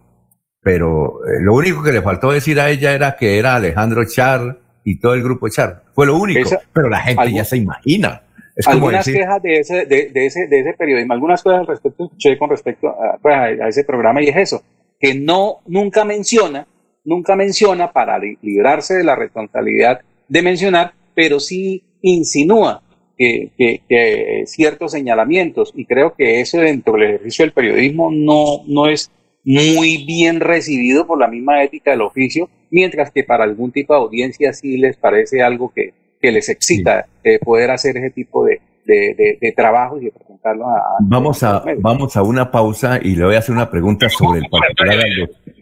pero 0.60 1.20
eh, 1.26 1.38
lo 1.40 1.54
único 1.54 1.82
que 1.82 1.92
le 1.92 2.02
faltó 2.02 2.32
decir 2.32 2.60
a 2.60 2.68
ella 2.68 2.92
era 2.92 3.16
que 3.16 3.38
era 3.38 3.54
Alejandro 3.54 4.04
Char 4.04 4.58
y 4.84 4.98
todo 5.00 5.14
el 5.14 5.22
grupo 5.22 5.48
Char. 5.48 5.84
Fue 5.94 6.04
lo 6.06 6.16
único, 6.18 6.40
Esa- 6.40 6.60
pero 6.72 6.88
la 6.90 7.00
gente 7.00 7.32
ya 7.32 7.44
se 7.44 7.56
imagina. 7.56 8.22
Es 8.56 8.66
algunas 8.66 9.06
decir, 9.06 9.20
quejas 9.20 9.40
de 9.40 9.60
ese, 9.60 9.86
de, 9.86 10.10
de 10.10 10.26
ese, 10.26 10.48
de 10.48 10.60
ese 10.60 10.72
periodismo, 10.74 11.14
algunas 11.14 11.40
cosas 11.44 11.60
al 11.60 11.66
respecto 11.68 12.04
escuché 12.06 12.36
con 12.36 12.50
respecto 12.50 12.88
a, 12.88 13.16
pues, 13.22 13.34
a- 13.34 13.64
a 13.64 13.68
ese 13.68 13.84
programa 13.84 14.20
y 14.20 14.26
es 14.28 14.36
eso, 14.36 14.62
que 14.98 15.14
no, 15.14 15.58
nunca 15.66 16.04
menciona, 16.04 16.66
nunca 17.04 17.36
menciona 17.36 17.92
para 17.92 18.18
li- 18.18 18.38
librarse 18.42 18.94
de 18.94 19.04
la 19.04 19.16
responsabilidad 19.16 20.00
de 20.28 20.42
mencionar, 20.42 20.92
pero 21.14 21.40
sí 21.40 21.82
insinúa 22.02 22.82
que, 23.16 23.50
que- 23.58 23.80
que 23.88 24.42
ciertos 24.46 24.92
señalamientos 24.92 25.72
y 25.74 25.84
creo 25.86 26.14
que 26.14 26.40
eso 26.40 26.58
dentro 26.58 26.94
del 26.94 27.02
ejercicio 27.14 27.44
del 27.44 27.52
periodismo 27.52 28.10
no, 28.12 28.62
no 28.66 28.88
es 28.88 29.10
muy 29.44 30.04
bien 30.04 30.40
recibido 30.40 31.06
por 31.06 31.18
la 31.18 31.28
misma 31.28 31.62
ética 31.62 31.92
del 31.92 32.02
oficio, 32.02 32.50
mientras 32.70 33.10
que 33.10 33.24
para 33.24 33.44
algún 33.44 33.72
tipo 33.72 33.94
de 33.94 34.00
audiencia 34.00 34.52
sí 34.52 34.76
les 34.76 34.96
parece 34.96 35.42
algo 35.42 35.72
que, 35.74 35.94
que 36.20 36.30
les 36.32 36.48
excita 36.50 37.06
eh, 37.24 37.38
poder 37.38 37.70
hacer 37.70 37.96
ese 37.96 38.10
tipo 38.10 38.44
de, 38.44 38.60
de, 38.88 39.14
de- 39.16 39.38
de 39.40 39.52
trabajos 39.52 40.00
y 40.02 40.06
de 40.06 40.10
presentarlo 40.12 40.66
a, 40.68 40.78
a- 40.78 40.82
vamos 41.02 41.42
a, 41.44 41.62
vamos 41.78 42.16
a 42.16 42.22
una 42.22 42.50
pausa 42.50 42.98
y 43.02 43.14
le 43.14 43.24
voy 43.24 43.34
a 43.36 43.38
hacer 43.38 43.54
una 43.54 43.70
pregunta 43.70 44.08
sobre 44.08 44.40
el 44.40 44.46
particular 44.50 44.98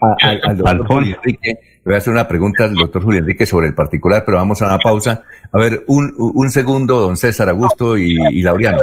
al, 0.00 0.16
al- 0.22 0.40
al 0.44 0.56
doctor 0.56 0.86
Julio 0.86 1.16
Enrique. 1.16 1.50
Le 1.50 1.82
voy 1.84 1.94
a 1.94 1.98
hacer 1.98 2.12
una 2.12 2.26
pregunta 2.28 2.64
al 2.64 2.74
doctor 2.74 3.02
Julio 3.02 3.20
Enrique 3.20 3.44
sobre 3.46 3.66
el 3.66 3.74
particular, 3.74 4.22
pero 4.24 4.38
vamos 4.38 4.62
a 4.62 4.66
una 4.66 4.78
pausa. 4.78 5.22
A 5.52 5.58
ver, 5.58 5.84
un, 5.88 6.12
un 6.16 6.50
segundo, 6.50 7.00
don 7.00 7.16
César 7.16 7.48
Augusto 7.48 7.98
y, 7.98 8.16
y 8.30 8.42
Laureano. 8.42 8.78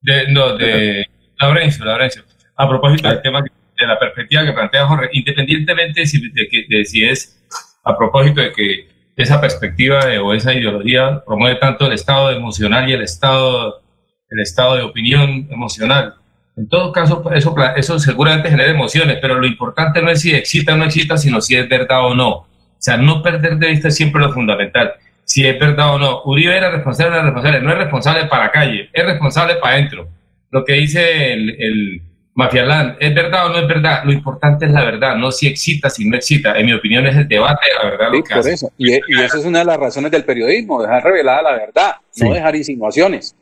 De, 0.00 0.32
no, 0.32 0.56
de 0.56 1.06
Laurencio, 1.38 1.84
Laurencio. 1.84 2.22
A 2.56 2.68
propósito 2.68 3.08
del 3.08 3.22
tema 3.22 3.40
de 3.42 3.86
la 3.86 3.98
perspectiva 3.98 4.44
que 4.44 4.52
plantea 4.52 4.86
Jorge, 4.86 5.08
independientemente 5.12 6.02
de 6.02 6.06
de 6.34 6.76
de 6.78 6.84
si 6.84 7.04
es 7.04 7.42
a 7.84 7.96
propósito 7.96 8.40
de 8.40 8.52
que 8.52 8.88
esa 9.16 9.40
perspectiva 9.40 10.04
de- 10.06 10.18
o 10.18 10.32
esa 10.34 10.54
ideología 10.54 11.22
promueve 11.26 11.56
tanto 11.56 11.86
el 11.86 11.92
estado 11.92 12.30
emocional 12.30 12.88
y 12.88 12.92
el 12.92 13.02
estado, 13.02 13.82
el 14.30 14.40
estado 14.40 14.76
de 14.76 14.82
opinión 14.82 15.46
emocional. 15.50 16.14
En 16.56 16.68
todo 16.68 16.92
caso, 16.92 17.22
eso, 17.34 17.54
eso 17.76 17.98
seguramente 17.98 18.50
genera 18.50 18.70
emociones, 18.70 19.18
pero 19.20 19.38
lo 19.40 19.46
importante 19.46 20.02
no 20.02 20.10
es 20.10 20.20
si 20.20 20.34
excita 20.34 20.74
o 20.74 20.76
no 20.76 20.84
excita, 20.84 21.16
sino 21.16 21.40
si 21.40 21.56
es 21.56 21.68
verdad 21.68 22.04
o 22.06 22.14
no. 22.14 22.30
O 22.30 22.46
sea, 22.78 22.96
no 22.96 23.22
perder 23.22 23.56
de 23.58 23.68
vista 23.68 23.90
siempre 23.90 24.20
lo 24.20 24.32
fundamental. 24.32 24.92
Si 25.24 25.46
es 25.46 25.58
verdad 25.58 25.94
o 25.94 25.98
no. 25.98 26.22
Uribe 26.24 26.56
era 26.56 26.70
responsable, 26.70 27.14
era 27.14 27.22
responsable. 27.24 27.60
No 27.60 27.72
es 27.72 27.78
responsable 27.78 28.24
para 28.26 28.44
la 28.46 28.50
calle, 28.50 28.90
es 28.92 29.04
responsable 29.04 29.54
para 29.56 29.74
adentro. 29.74 30.08
Lo 30.50 30.64
que 30.64 30.74
dice 30.74 31.32
el, 31.32 31.50
el 31.58 32.02
Mafialán, 32.34 32.96
¿es 32.98 33.14
verdad 33.14 33.46
o 33.46 33.48
no 33.50 33.58
es 33.58 33.68
verdad? 33.68 34.04
Lo 34.04 34.12
importante 34.12 34.64
es 34.64 34.72
la 34.72 34.84
verdad, 34.84 35.16
no 35.16 35.30
si 35.30 35.48
excita, 35.48 35.90
si 35.90 36.08
no 36.08 36.16
excita. 36.16 36.58
En 36.58 36.64
mi 36.66 36.72
opinión 36.72 37.06
es 37.06 37.14
el 37.14 37.28
debate 37.28 37.66
la 37.82 37.90
verdad. 37.90 38.06
lo 38.10 38.24
que 38.24 38.34
por 38.34 38.48
eso. 38.48 38.72
Y, 38.78 38.92
y 38.94 39.20
esa 39.22 39.38
es 39.38 39.44
una 39.44 39.58
de 39.58 39.64
las 39.66 39.76
razones 39.76 40.10
del 40.10 40.24
periodismo, 40.24 40.80
dejar 40.80 41.04
revelada 41.04 41.42
la 41.42 41.52
verdad, 41.52 41.96
no 42.16 42.32
dejar 42.32 42.56
insinuaciones. 42.56 43.36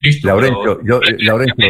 Listo, 0.00 0.28
Laurencio, 0.28 0.80
yo, 0.84 1.00
eh, 1.02 1.16
Laurencio, 1.18 1.66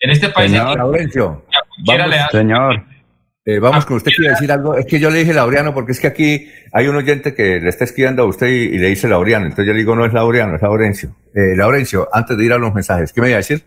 en 0.00 0.10
este 0.10 0.28
país. 0.30 0.50
Señor 0.50 0.78
Laurencio, 0.78 1.44
vamos, 1.86 2.16
señor. 2.30 2.84
Eh, 3.46 3.58
vamos 3.58 3.84
con 3.84 3.98
usted, 3.98 4.12
quiere 4.16 4.30
decir 4.30 4.50
algo. 4.50 4.74
Es 4.78 4.86
que 4.86 4.98
yo 4.98 5.10
le 5.10 5.18
dije 5.18 5.34
Laureano 5.34 5.74
porque 5.74 5.92
es 5.92 6.00
que 6.00 6.06
aquí 6.06 6.48
hay 6.72 6.88
un 6.88 6.96
oyente 6.96 7.34
que 7.34 7.60
le 7.60 7.68
está 7.68 7.84
escribiendo 7.84 8.22
a 8.22 8.26
usted 8.26 8.46
y, 8.46 8.74
y 8.74 8.78
le 8.78 8.88
dice 8.88 9.06
Laureano. 9.06 9.44
Entonces 9.44 9.66
yo 9.66 9.74
le 9.74 9.80
digo, 9.80 9.94
no 9.94 10.06
es 10.06 10.14
Laureano, 10.14 10.56
es 10.56 10.62
Laurencio. 10.62 11.14
Eh, 11.34 11.54
Laurencio, 11.54 12.08
antes 12.10 12.38
de 12.38 12.44
ir 12.46 12.54
a 12.54 12.58
los 12.58 12.72
mensajes, 12.72 13.12
¿qué 13.12 13.20
me 13.20 13.28
iba 13.28 13.36
a 13.36 13.38
decir? 13.40 13.62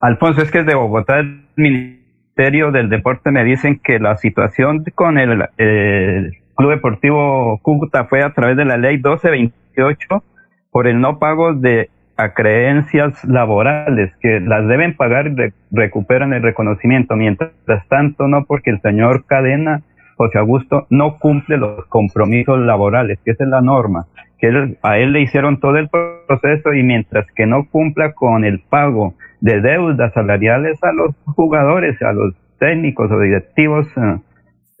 Alfonso, 0.00 0.42
es 0.42 0.50
que 0.50 0.58
desde 0.62 0.76
Bogotá, 0.76 1.18
el 1.20 1.40
Ministerio 1.56 2.70
del 2.70 2.88
Deporte 2.88 3.30
me 3.32 3.44
dicen 3.44 3.80
que 3.82 3.98
la 3.98 4.16
situación 4.16 4.84
con 4.94 5.18
el, 5.18 5.44
eh, 5.58 6.30
Club 6.56 6.70
Deportivo 6.70 7.58
Cúcuta 7.62 8.04
fue 8.04 8.22
a 8.22 8.32
través 8.32 8.56
de 8.56 8.64
la 8.64 8.76
ley 8.76 8.94
1228 8.96 10.22
por 10.70 10.86
el 10.86 11.00
no 11.00 11.18
pago 11.18 11.52
de 11.54 11.88
acreencias 12.16 13.24
laborales, 13.24 14.12
que 14.20 14.40
las 14.40 14.66
deben 14.66 14.96
pagar 14.96 15.28
y 15.28 15.34
re- 15.34 15.52
recuperan 15.70 16.32
el 16.32 16.42
reconocimiento. 16.42 17.14
Mientras 17.16 17.52
tanto, 17.88 18.26
no 18.28 18.44
porque 18.44 18.70
el 18.70 18.80
señor 18.80 19.24
Cadena, 19.26 19.82
José 20.16 20.38
Augusto, 20.38 20.86
no 20.90 21.16
cumple 21.18 21.58
los 21.58 21.86
compromisos 21.86 22.58
laborales, 22.60 23.18
que 23.24 23.32
esa 23.32 23.44
es 23.44 23.50
la 23.50 23.60
norma. 23.60 24.06
Que 24.38 24.48
él- 24.48 24.78
a 24.82 24.98
él 24.98 25.12
le 25.12 25.22
hicieron 25.22 25.58
todo 25.60 25.76
el 25.76 25.88
proceso 25.88 26.72
y 26.74 26.82
mientras 26.82 27.26
que 27.36 27.46
no 27.46 27.66
cumpla 27.68 28.12
con 28.12 28.44
el 28.44 28.60
pago 28.60 29.14
de 29.40 29.60
deudas 29.60 30.12
salariales 30.12 30.78
a 30.82 30.92
los 30.92 31.14
jugadores, 31.24 32.00
a 32.02 32.12
los 32.12 32.34
técnicos 32.58 33.10
o 33.10 33.20
directivos, 33.20 33.86
eh, 33.96 34.18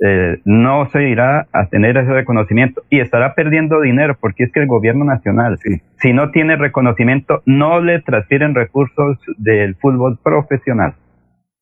eh, 0.00 0.40
no 0.44 0.88
se 0.90 1.08
irá 1.08 1.48
a 1.52 1.66
tener 1.66 1.96
ese 1.96 2.12
reconocimiento 2.12 2.82
y 2.88 3.00
estará 3.00 3.34
perdiendo 3.34 3.80
dinero 3.80 4.16
porque 4.20 4.44
es 4.44 4.52
que 4.52 4.60
el 4.60 4.68
gobierno 4.68 5.04
nacional, 5.04 5.58
si 5.96 6.12
no 6.12 6.30
tiene 6.30 6.56
reconocimiento, 6.56 7.42
no 7.46 7.80
le 7.80 8.00
transfieren 8.02 8.54
recursos 8.54 9.18
del 9.38 9.74
fútbol 9.76 10.18
profesional. 10.22 10.94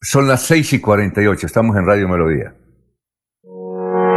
Son 0.02 0.28
las 0.28 0.42
6 0.42 0.74
y 0.74 0.80
48, 0.80 1.46
estamos 1.46 1.76
en 1.76 1.86
Radio 1.86 2.08
Melodía. 2.08 2.52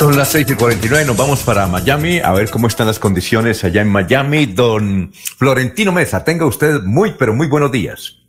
Son 0.00 0.16
las 0.16 0.28
6 0.28 0.46
y 0.48 0.54
49, 0.54 1.04
nos 1.04 1.14
vamos 1.14 1.42
para 1.42 1.66
Miami 1.66 2.20
a 2.20 2.32
ver 2.32 2.48
cómo 2.48 2.68
están 2.68 2.86
las 2.86 2.98
condiciones 2.98 3.62
allá 3.64 3.82
en 3.82 3.88
Miami. 3.88 4.46
Don 4.46 5.12
Florentino 5.12 5.92
Mesa, 5.92 6.24
tenga 6.24 6.46
usted 6.46 6.80
muy, 6.80 7.16
pero 7.18 7.34
muy 7.34 7.48
buenos 7.48 7.70
días. 7.70 8.19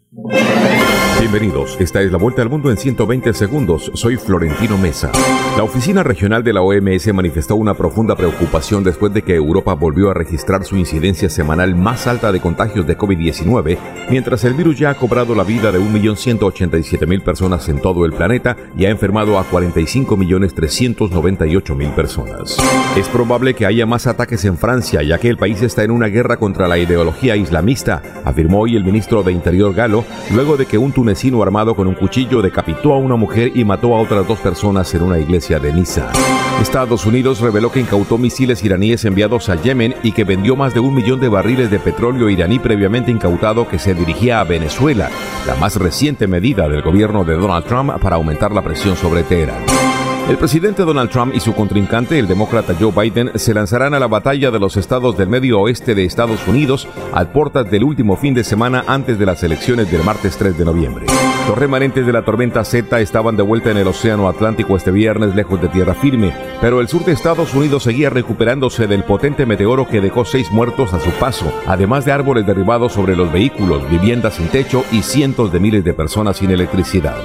Bienvenidos, 1.21 1.79
esta 1.79 2.01
es 2.01 2.11
la 2.11 2.17
vuelta 2.17 2.41
al 2.41 2.49
mundo 2.49 2.69
en 2.69 2.75
120 2.75 3.33
segundos. 3.33 3.89
Soy 3.93 4.17
Florentino 4.17 4.77
Mesa. 4.77 5.09
La 5.55 5.63
oficina 5.63 6.03
regional 6.03 6.43
de 6.43 6.51
la 6.51 6.61
OMS 6.61 7.13
manifestó 7.13 7.55
una 7.55 7.75
profunda 7.75 8.17
preocupación 8.17 8.83
después 8.83 9.13
de 9.13 9.21
que 9.21 9.35
Europa 9.35 9.73
volvió 9.73 10.09
a 10.09 10.13
registrar 10.13 10.65
su 10.65 10.75
incidencia 10.75 11.29
semanal 11.29 11.75
más 11.75 12.07
alta 12.07 12.33
de 12.33 12.41
contagios 12.41 12.85
de 12.87 12.97
COVID-19, 12.97 13.77
mientras 14.09 14.43
el 14.43 14.53
virus 14.53 14.79
ya 14.79 14.89
ha 14.89 14.95
cobrado 14.95 15.33
la 15.33 15.45
vida 15.45 15.71
de 15.71 15.79
1.187.000 15.79 17.23
personas 17.23 17.69
en 17.69 17.79
todo 17.79 18.03
el 18.03 18.11
planeta 18.11 18.57
y 18.75 18.83
ha 18.83 18.89
enfermado 18.89 19.39
a 19.39 19.49
45.398.000 19.49 21.95
personas. 21.95 22.57
Es 22.97 23.07
probable 23.07 23.53
que 23.53 23.65
haya 23.65 23.85
más 23.85 24.07
ataques 24.07 24.43
en 24.43 24.57
Francia, 24.57 25.03
ya 25.03 25.19
que 25.19 25.29
el 25.29 25.37
país 25.37 25.61
está 25.61 25.83
en 25.83 25.91
una 25.91 26.07
guerra 26.07 26.35
contra 26.35 26.67
la 26.67 26.77
ideología 26.77 27.37
islamista, 27.37 28.01
afirmó 28.25 28.59
hoy 28.61 28.75
el 28.75 28.83
ministro 28.83 29.23
de 29.23 29.31
Interior 29.31 29.73
galo, 29.73 30.00
luego 30.31 30.57
de 30.57 30.65
que 30.65 30.77
un 30.77 30.91
tunecino 30.91 31.41
armado 31.41 31.75
con 31.75 31.87
un 31.87 31.95
cuchillo 31.95 32.41
decapitó 32.41 32.93
a 32.93 32.97
una 32.97 33.15
mujer 33.15 33.51
y 33.55 33.63
mató 33.63 33.95
a 33.95 34.01
otras 34.01 34.27
dos 34.27 34.39
personas 34.39 34.93
en 34.93 35.03
una 35.03 35.19
iglesia 35.19 35.59
de 35.59 35.73
Niza. 35.73 36.11
Estados 36.61 37.05
Unidos 37.05 37.39
reveló 37.41 37.71
que 37.71 37.79
incautó 37.79 38.17
misiles 38.17 38.63
iraníes 38.63 39.03
enviados 39.05 39.49
a 39.49 39.55
Yemen 39.55 39.95
y 40.03 40.11
que 40.11 40.23
vendió 40.23 40.55
más 40.55 40.73
de 40.73 40.79
un 40.79 40.93
millón 40.93 41.19
de 41.19 41.29
barriles 41.29 41.71
de 41.71 41.79
petróleo 41.79 42.29
iraní 42.29 42.59
previamente 42.59 43.11
incautado 43.11 43.67
que 43.67 43.79
se 43.79 43.95
dirigía 43.95 44.39
a 44.39 44.43
Venezuela, 44.43 45.09
la 45.47 45.55
más 45.55 45.75
reciente 45.75 46.27
medida 46.27 46.69
del 46.69 46.81
gobierno 46.81 47.23
de 47.23 47.35
Donald 47.35 47.65
Trump 47.65 47.99
para 47.99 48.17
aumentar 48.17 48.51
la 48.51 48.61
presión 48.61 48.95
sobre 48.95 49.23
Teherán. 49.23 50.00
El 50.31 50.37
presidente 50.37 50.83
Donald 50.83 51.09
Trump 51.09 51.35
y 51.35 51.41
su 51.41 51.53
contrincante, 51.53 52.17
el 52.17 52.25
demócrata 52.25 52.73
Joe 52.79 52.93
Biden, 52.93 53.31
se 53.35 53.53
lanzarán 53.53 53.93
a 53.93 53.99
la 53.99 54.07
batalla 54.07 54.49
de 54.49 54.61
los 54.61 54.77
estados 54.77 55.17
del 55.17 55.27
medio 55.27 55.59
oeste 55.59 55.93
de 55.93 56.05
Estados 56.05 56.47
Unidos 56.47 56.87
al 57.11 57.33
portas 57.33 57.69
del 57.69 57.83
último 57.83 58.15
fin 58.15 58.33
de 58.33 58.45
semana 58.45 58.85
antes 58.87 59.19
de 59.19 59.25
las 59.25 59.43
elecciones 59.43 59.91
del 59.91 60.05
martes 60.05 60.37
3 60.37 60.57
de 60.57 60.63
noviembre. 60.63 61.05
Los 61.49 61.57
remanentes 61.57 62.05
de 62.05 62.13
la 62.13 62.23
tormenta 62.23 62.63
Z 62.63 63.01
estaban 63.01 63.35
de 63.35 63.43
vuelta 63.43 63.71
en 63.71 63.77
el 63.77 63.87
Océano 63.87 64.29
Atlántico 64.29 64.77
este 64.77 64.91
viernes 64.91 65.35
lejos 65.35 65.61
de 65.61 65.67
tierra 65.67 65.95
firme, 65.95 66.33
pero 66.61 66.79
el 66.79 66.87
sur 66.87 67.03
de 67.03 67.11
Estados 67.11 67.53
Unidos 67.53 67.83
seguía 67.83 68.09
recuperándose 68.09 68.87
del 68.87 69.03
potente 69.03 69.45
meteoro 69.45 69.89
que 69.89 69.99
dejó 69.99 70.23
seis 70.23 70.49
muertos 70.49 70.93
a 70.93 71.01
su 71.01 71.09
paso, 71.19 71.51
además 71.67 72.05
de 72.05 72.13
árboles 72.13 72.47
derribados 72.47 72.93
sobre 72.93 73.17
los 73.17 73.33
vehículos, 73.33 73.89
viviendas 73.89 74.35
sin 74.35 74.47
techo 74.47 74.85
y 74.93 75.01
cientos 75.01 75.51
de 75.51 75.59
miles 75.59 75.83
de 75.83 75.93
personas 75.93 76.37
sin 76.37 76.51
electricidad. 76.51 77.17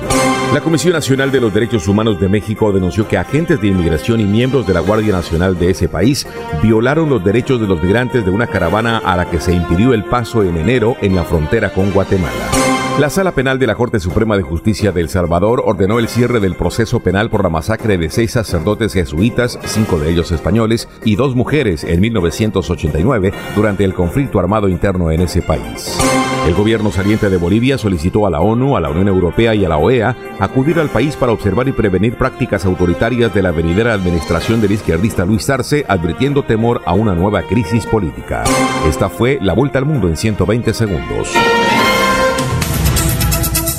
La 0.52 0.60
Comisión 0.60 0.94
Nacional 0.94 1.30
de 1.30 1.40
los 1.40 1.52
Derechos 1.52 1.86
Humanos 1.86 2.18
de 2.18 2.28
México 2.28 2.72
denunció 2.72 3.06
que 3.06 3.18
agentes 3.18 3.60
de 3.60 3.68
inmigración 3.68 4.20
y 4.20 4.24
miembros 4.24 4.66
de 4.66 4.74
la 4.74 4.80
Guardia 4.80 5.12
Nacional 5.12 5.58
de 5.58 5.70
ese 5.70 5.88
país 5.88 6.26
violaron 6.62 7.10
los 7.10 7.22
derechos 7.22 7.60
de 7.60 7.66
los 7.66 7.82
migrantes 7.82 8.24
de 8.24 8.30
una 8.30 8.46
caravana 8.46 8.98
a 8.98 9.16
la 9.16 9.28
que 9.28 9.40
se 9.40 9.52
impidió 9.52 9.92
el 9.92 10.04
paso 10.04 10.42
en 10.42 10.56
enero 10.56 10.96
en 11.02 11.14
la 11.14 11.24
frontera 11.24 11.72
con 11.72 11.90
Guatemala. 11.90 12.75
La 12.98 13.10
Sala 13.10 13.32
Penal 13.32 13.58
de 13.58 13.66
la 13.66 13.74
Corte 13.74 14.00
Suprema 14.00 14.38
de 14.38 14.42
Justicia 14.42 14.90
de 14.90 15.02
El 15.02 15.10
Salvador 15.10 15.62
ordenó 15.66 15.98
el 15.98 16.08
cierre 16.08 16.40
del 16.40 16.54
proceso 16.54 17.00
penal 17.00 17.28
por 17.28 17.42
la 17.42 17.50
masacre 17.50 17.98
de 17.98 18.08
seis 18.08 18.30
sacerdotes 18.30 18.94
jesuitas, 18.94 19.58
cinco 19.66 19.98
de 19.98 20.10
ellos 20.10 20.32
españoles, 20.32 20.88
y 21.04 21.14
dos 21.14 21.36
mujeres 21.36 21.84
en 21.84 22.00
1989 22.00 23.34
durante 23.54 23.84
el 23.84 23.92
conflicto 23.92 24.40
armado 24.40 24.70
interno 24.70 25.10
en 25.10 25.20
ese 25.20 25.42
país. 25.42 25.98
El 26.46 26.54
gobierno 26.54 26.90
saliente 26.90 27.28
de 27.28 27.36
Bolivia 27.36 27.76
solicitó 27.76 28.26
a 28.26 28.30
la 28.30 28.40
ONU, 28.40 28.78
a 28.78 28.80
la 28.80 28.88
Unión 28.88 29.08
Europea 29.08 29.54
y 29.54 29.66
a 29.66 29.68
la 29.68 29.76
OEA 29.76 30.16
acudir 30.40 30.78
al 30.78 30.88
país 30.88 31.16
para 31.16 31.32
observar 31.32 31.68
y 31.68 31.72
prevenir 31.72 32.16
prácticas 32.16 32.64
autoritarias 32.64 33.34
de 33.34 33.42
la 33.42 33.50
venidera 33.50 33.92
administración 33.92 34.62
del 34.62 34.72
izquierdista 34.72 35.26
Luis 35.26 35.50
Arce, 35.50 35.84
advirtiendo 35.86 36.44
temor 36.44 36.80
a 36.86 36.94
una 36.94 37.14
nueva 37.14 37.42
crisis 37.42 37.84
política. 37.84 38.42
Esta 38.88 39.10
fue 39.10 39.38
la 39.42 39.52
vuelta 39.52 39.78
al 39.78 39.84
mundo 39.84 40.08
en 40.08 40.16
120 40.16 40.72
segundos. 40.72 41.36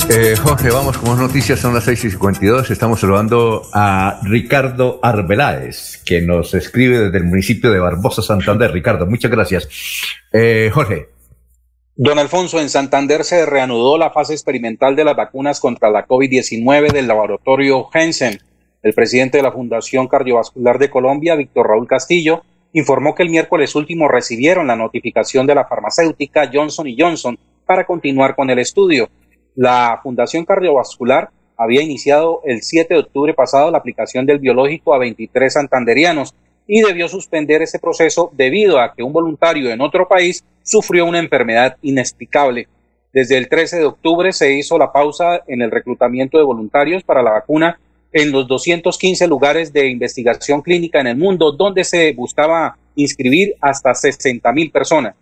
Eh, 0.10 0.36
Jorge, 0.42 0.70
vamos 0.70 0.98
con 0.98 1.20
noticias, 1.20 1.60
son 1.60 1.74
las 1.74 1.84
6 1.84 2.06
y 2.06 2.12
52. 2.12 2.72
Estamos 2.72 3.02
saludando 3.02 3.64
a 3.74 4.22
Ricardo 4.24 5.02
Arbeláez, 5.04 6.02
que 6.06 6.22
nos 6.22 6.54
escribe 6.54 6.98
desde 7.00 7.18
el 7.18 7.26
municipio 7.26 7.72
de 7.72 7.80
Barbosa, 7.80 8.22
Santander. 8.22 8.72
Ricardo, 8.72 9.06
muchas 9.06 9.30
gracias. 9.30 9.68
Eh, 10.32 10.72
Jorge. 10.74 11.10
Don 11.98 12.18
Alfonso, 12.20 12.62
en 12.62 12.70
Santander 12.70 13.26
se 13.26 13.46
reanudó 13.46 13.98
la 13.98 14.12
fase 14.12 14.32
experimental 14.34 14.96
de 14.96 15.04
las 15.04 15.16
vacunas 15.16 15.60
contra 15.60 15.90
la 15.90 16.08
COVID-19 16.08 16.94
del 16.94 17.08
laboratorio 17.08 17.90
Hansen. 17.92 18.40
El 18.84 18.94
presidente 18.94 19.38
de 19.38 19.44
la 19.44 19.52
Fundación 19.52 20.08
Cardiovascular 20.08 20.80
de 20.80 20.90
Colombia, 20.90 21.36
Víctor 21.36 21.68
Raúl 21.68 21.88
Castillo, 21.88 22.44
informó 22.72 23.14
que 23.14 23.24
el 23.24 23.30
miércoles 23.30 23.76
último 23.76 24.08
recibieron 24.08 24.68
la 24.68 24.78
notificación 24.78 25.46
de 25.46 25.56
la 25.56 25.66
farmacéutica 25.66 26.50
Johnson 26.54 26.88
Johnson 26.98 27.38
para 27.66 27.86
continuar 27.86 28.36
con 28.36 28.50
el 28.50 28.60
estudio. 28.60 29.10
La 29.58 30.00
Fundación 30.04 30.46
Cardiovascular 30.46 31.32
había 31.58 31.82
iniciado 31.82 32.42
el 32.46 32.62
7 32.62 32.94
de 32.94 33.00
octubre 33.00 33.34
pasado 33.34 33.72
la 33.72 33.80
aplicación 33.80 34.28
del 34.28 34.38
biológico 34.38 34.94
a 34.94 35.00
23 35.00 35.52
santanderianos 35.52 36.36
y 36.68 36.82
debió 36.82 37.08
suspender 37.08 37.64
ese 37.64 37.80
proceso 37.80 38.30
debido 38.34 38.80
a 38.80 38.94
que 38.94 39.02
un 39.02 39.12
voluntario 39.12 39.72
en 39.72 39.82
otro 39.82 40.08
país 40.08 40.44
sufrió 40.62 41.08
una 41.08 41.18
enfermedad 41.18 41.76
inexplicable. 41.82 42.68
Desde 43.12 43.36
el 43.36 43.50
13 43.50 43.78
de 43.78 43.86
octubre 43.86 44.32
se 44.32 44.54
hizo 44.54 44.78
la 44.78 44.92
pausa 44.92 45.42
en 45.48 45.64
el 45.64 45.72
reclutamiento 45.72 46.38
de 46.38 46.44
voluntarios 46.44 47.02
para 47.02 47.24
la 47.24 47.32
vacuna 47.32 47.80
en 48.14 48.32
los 48.32 48.48
215 48.48 49.28
lugares 49.28 49.74
de 49.74 49.88
investigación 49.88 50.62
clínica 50.62 51.02
en 51.02 51.08
el 51.08 51.18
mundo, 51.18 51.52
donde 51.52 51.84
se 51.84 52.14
buscaba 52.14 52.78
inscribir 52.94 53.56
hasta 53.60 53.96
60 53.96 54.54
mil 54.54 54.70
personas. 54.70 55.16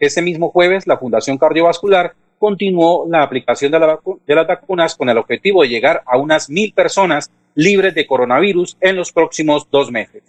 Ese 0.00 0.22
mismo 0.22 0.50
jueves, 0.50 0.88
la 0.88 0.98
Fundación 0.98 1.38
Cardiovascular 1.38 2.14
continuó 2.46 3.08
la 3.10 3.24
aplicación 3.24 3.72
de, 3.72 3.80
de, 4.24 4.34
las 4.36 4.46
vacunas 4.46 4.94
con 4.94 5.08
el 5.08 5.18
objetivo 5.18 5.62
de 5.62 5.68
llegar 5.68 6.02
a 6.06 6.16
unas 6.16 6.48
mil 6.48 6.72
personas 6.72 7.28
libres 7.56 7.92
de 7.92 8.06
coronavirus 8.06 8.76
en 8.80 8.94
los 8.94 9.10
próximos 9.10 9.68
dos 9.68 9.90
meses. 9.90 10.22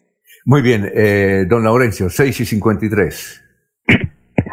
Muy 0.44 0.64
bien, 0.64 0.90
eh, 0.96 1.46
don 1.48 1.64
Laurencio, 1.64 2.10
6 2.10 2.40
y 2.40 2.46
53. 2.46 3.44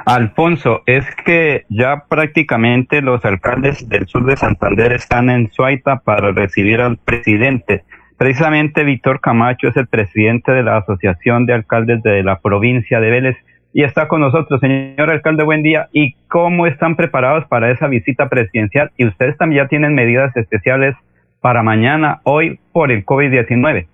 Alfonso, 0.04 0.82
es 0.84 1.06
que 1.24 1.64
ya 1.70 2.04
prácticamente 2.06 3.00
los 3.00 3.24
alcaldes 3.24 3.88
del 3.88 4.06
sur 4.08 4.26
de 4.26 4.36
Santander 4.36 4.92
están 4.92 5.30
en 5.30 5.50
Suaita 5.50 6.00
para 6.00 6.32
recibir 6.32 6.82
al 6.82 6.98
presidente. 6.98 7.84
Precisamente 8.18 8.84
Víctor 8.84 9.22
Camacho 9.22 9.68
es 9.68 9.76
el 9.78 9.86
presidente 9.86 10.52
de 10.52 10.64
la 10.64 10.76
Asociación 10.76 11.46
de 11.46 11.54
Alcaldes 11.54 12.02
de 12.02 12.22
la 12.24 12.40
provincia 12.40 13.00
de 13.00 13.10
Vélez 13.10 13.36
y 13.74 13.82
está 13.82 14.06
con 14.06 14.20
nosotros. 14.20 14.60
Señor 14.60 15.10
alcalde, 15.10 15.42
buen 15.42 15.62
día. 15.62 15.88
¿Y 15.92 16.14
cómo 16.30 16.66
están 16.66 16.94
preparados 16.94 17.44
para 17.48 17.72
esa 17.72 17.88
visita 17.88 18.28
presidencial? 18.28 18.92
Y 18.96 19.06
ustedes 19.08 19.36
también 19.36 19.64
ya 19.64 19.68
tienen 19.68 19.94
medidas 19.94 20.34
especiales 20.36 20.94
para 21.42 21.62
mañana, 21.64 22.20
hoy, 22.24 22.60
por 22.72 22.92
el 22.92 23.04
COVID-19. 23.04 23.88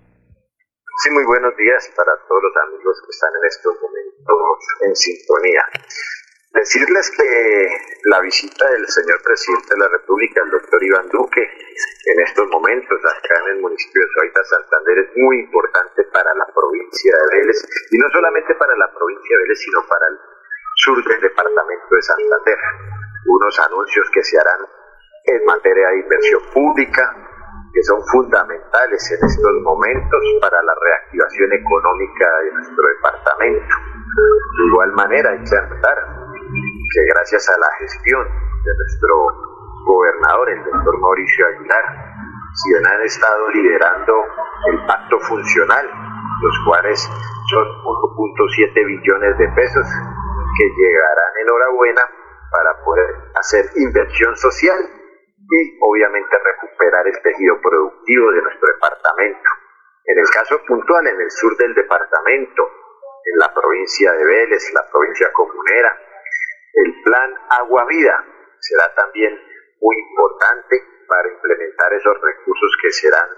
Sí, 1.03 1.09
muy 1.11 1.25
buenos 1.25 1.57
días 1.57 1.91
para 1.97 2.11
todos 2.29 2.43
los 2.43 2.53
amigos 2.69 3.01
que 3.01 3.09
están 3.09 3.29
en 3.41 3.47
estos 3.49 3.73
momentos 3.81 4.57
en 4.85 4.95
sintonía. 4.95 5.63
Decirles 6.53 7.09
que 7.15 7.69
la 8.11 8.19
visita 8.19 8.69
del 8.69 8.85
señor 8.85 9.23
presidente 9.23 9.71
de 9.71 9.79
la 9.79 9.87
República, 9.87 10.41
el 10.43 10.51
doctor 10.51 10.83
Iván 10.83 11.07
Duque, 11.07 11.41
en 11.41 12.19
estos 12.27 12.45
momentos 12.49 12.99
acá 12.99 13.39
en 13.47 13.55
el 13.55 13.61
municipio 13.61 14.01
de 14.03 14.07
Suaita, 14.11 14.43
Santander, 14.43 14.99
es 14.99 15.09
muy 15.15 15.39
importante 15.39 16.03
para 16.11 16.33
la 16.35 16.45
provincia 16.53 17.15
de 17.15 17.37
Vélez, 17.39 17.55
y 17.91 17.97
no 17.97 18.09
solamente 18.11 18.53
para 18.55 18.75
la 18.75 18.91
provincia 18.91 19.37
de 19.37 19.43
Vélez, 19.43 19.59
sino 19.63 19.79
para 19.87 20.05
el 20.11 20.17
sur 20.75 20.97
del 21.07 21.21
departamento 21.21 21.95
de 21.95 22.01
Santander. 22.01 22.57
Unos 23.27 23.59
anuncios 23.59 24.09
que 24.11 24.23
se 24.23 24.37
harán 24.37 24.67
en 25.23 25.45
materia 25.45 25.87
de 25.87 25.99
inversión 25.99 26.41
pública, 26.53 27.15
que 27.73 27.83
son 27.83 28.03
fundamentales 28.11 29.11
en 29.11 29.25
estos 29.25 29.53
momentos 29.63 30.21
para 30.41 30.61
la 30.61 30.75
reactivación 30.75 31.53
económica 31.53 32.27
de 32.43 32.51
nuestro 32.51 32.83
departamento. 32.99 33.75
De 34.59 34.67
igual 34.67 34.91
manera, 34.91 35.29
hay 35.31 35.39
que 35.39 35.55
que 36.91 37.01
gracias 37.05 37.47
a 37.49 37.57
la 37.57 37.71
gestión 37.79 38.27
de 38.27 38.71
nuestro 38.75 39.15
gobernador, 39.85 40.49
el 40.49 40.63
doctor 40.63 40.99
Mauricio 40.99 41.47
Aguilar, 41.47 41.85
si 42.53 42.75
han 42.75 43.01
estado 43.03 43.49
liderando 43.49 44.13
el 44.67 44.85
pacto 44.85 45.19
funcional, 45.19 45.87
los 45.87 46.55
cuales 46.67 46.99
son 47.49 47.63
1.7 47.63 48.85
billones 48.85 49.37
de 49.37 49.47
pesos 49.55 49.87
que 50.57 50.65
llegarán 50.75 51.31
enhorabuena 51.41 52.01
para 52.51 52.83
poder 52.83 53.07
hacer 53.35 53.65
inversión 53.77 54.35
social 54.35 54.77
y 55.39 55.77
obviamente 55.81 56.37
recuperar 56.37 57.07
el 57.07 57.21
tejido 57.21 57.55
productivo 57.61 58.31
de 58.31 58.41
nuestro 58.41 58.67
departamento. 58.73 59.49
En 60.05 60.19
el 60.19 60.29
caso 60.29 60.59
puntual, 60.67 61.07
en 61.07 61.21
el 61.21 61.31
sur 61.31 61.55
del 61.57 61.73
departamento, 61.73 62.63
en 63.23 63.39
la 63.39 63.53
provincia 63.53 64.11
de 64.11 64.25
Vélez, 64.25 64.73
la 64.73 64.89
provincia 64.91 65.31
comunera, 65.31 65.97
el 66.73 67.03
plan 67.03 67.33
Agua 67.49 67.85
Vida 67.85 68.25
será 68.59 68.93
también 68.95 69.33
muy 69.79 69.95
importante 69.97 70.83
para 71.07 71.27
implementar 71.33 71.93
esos 71.93 72.15
recursos 72.21 72.71
que 72.81 72.91
serán 72.91 73.29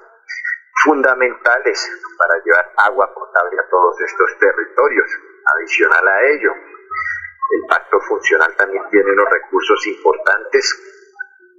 fundamentales 0.84 1.80
para 2.18 2.43
llevar 2.43 2.72
agua 2.77 3.14
potable 3.14 3.60
a 3.60 3.69
todos 3.69 4.01
estos 4.01 4.38
territorios. 4.39 5.10
Adicional 5.55 6.07
a 6.07 6.22
ello, 6.31 6.51
el 6.53 7.65
pacto 7.69 7.99
funcional 8.01 8.55
también 8.55 8.84
tiene 8.89 9.11
unos 9.11 9.30
recursos 9.30 9.88
importantes 9.88 10.65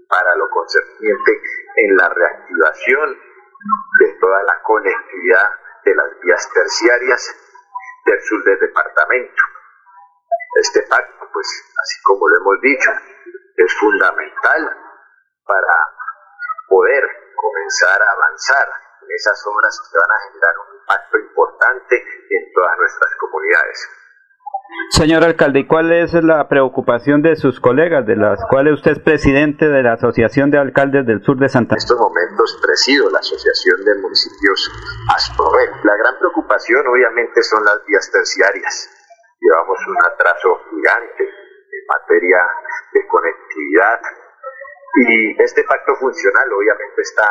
para 0.09 0.37
lo 0.37 0.49
concerniente 0.51 1.41
en 1.77 1.97
la 1.97 2.09
reactivación 2.09 3.19
de 4.01 4.13
toda 4.21 4.43
la 4.43 4.63
conectividad 4.63 5.51
de 5.85 5.95
las 5.95 6.21
vías 6.21 6.51
terciarias 6.53 7.35
del 8.05 8.21
sur 8.23 8.45
del 8.45 8.59
departamento. 8.61 9.43
Este 10.55 10.83
pacto, 10.83 11.27
pues, 11.33 11.47
así 11.83 12.03
como 12.05 12.29
lo 12.29 12.37
hemos 12.37 12.61
dicho, 12.61 12.91
es 13.57 13.75
fundamental 13.75 14.71
para 15.47 15.75
poder 16.69 17.05
comenzar 17.37 18.01
a 18.01 18.13
avanzar 18.13 18.67
en 19.03 19.09
esas 19.15 19.47
obras 19.47 19.81
que 19.91 19.99
van 19.99 20.11
a 20.11 20.23
generar 20.31 20.55
un 20.59 20.81
impacto 20.81 21.19
importante 21.19 21.97
en 22.31 22.53
todas 22.55 22.79
nuestras 22.79 23.11
comunidades. 23.17 23.89
Señor 24.91 25.25
alcalde, 25.25 25.61
¿y 25.61 25.67
cuál 25.67 25.93
es 25.93 26.15
la 26.15 26.49
preocupación 26.49 27.23
de 27.23 27.37
sus 27.37 27.61
colegas, 27.61 28.07
de 28.07 28.17
las 28.17 28.41
cuales 28.49 28.75
usted 28.75 28.93
es 28.93 28.99
presidente 28.99 29.69
de 29.69 29.83
la 29.83 29.95
Asociación 29.95 30.51
de 30.51 30.59
Alcaldes 30.59 31.07
del 31.07 31.23
Sur 31.23 31.39
de 31.39 31.49
Santa 31.49 31.75
En 31.75 31.79
estos 31.79 31.99
momentos 31.99 32.59
presido 32.63 33.11
la 33.11 33.19
Asociación 33.19 33.85
de 33.85 33.95
Municipios 34.01 34.73
Asprovel. 35.15 35.71
La 35.85 35.97
gran 35.97 36.19
preocupación 36.19 36.87
obviamente 36.87 37.43
son 37.43 37.65
las 37.65 37.85
vías 37.87 38.11
terciarias. 38.11 39.04
Llevamos 39.45 39.79
un 39.87 39.99
atraso 40.11 40.59
gigante 40.71 41.23
en 41.23 41.85
materia 41.87 42.39
de 42.95 43.07
conectividad. 43.07 44.01
Y 45.05 45.43
este 45.43 45.65
pacto 45.65 45.95
funcional 45.97 46.51
obviamente 46.51 47.03
está 47.03 47.29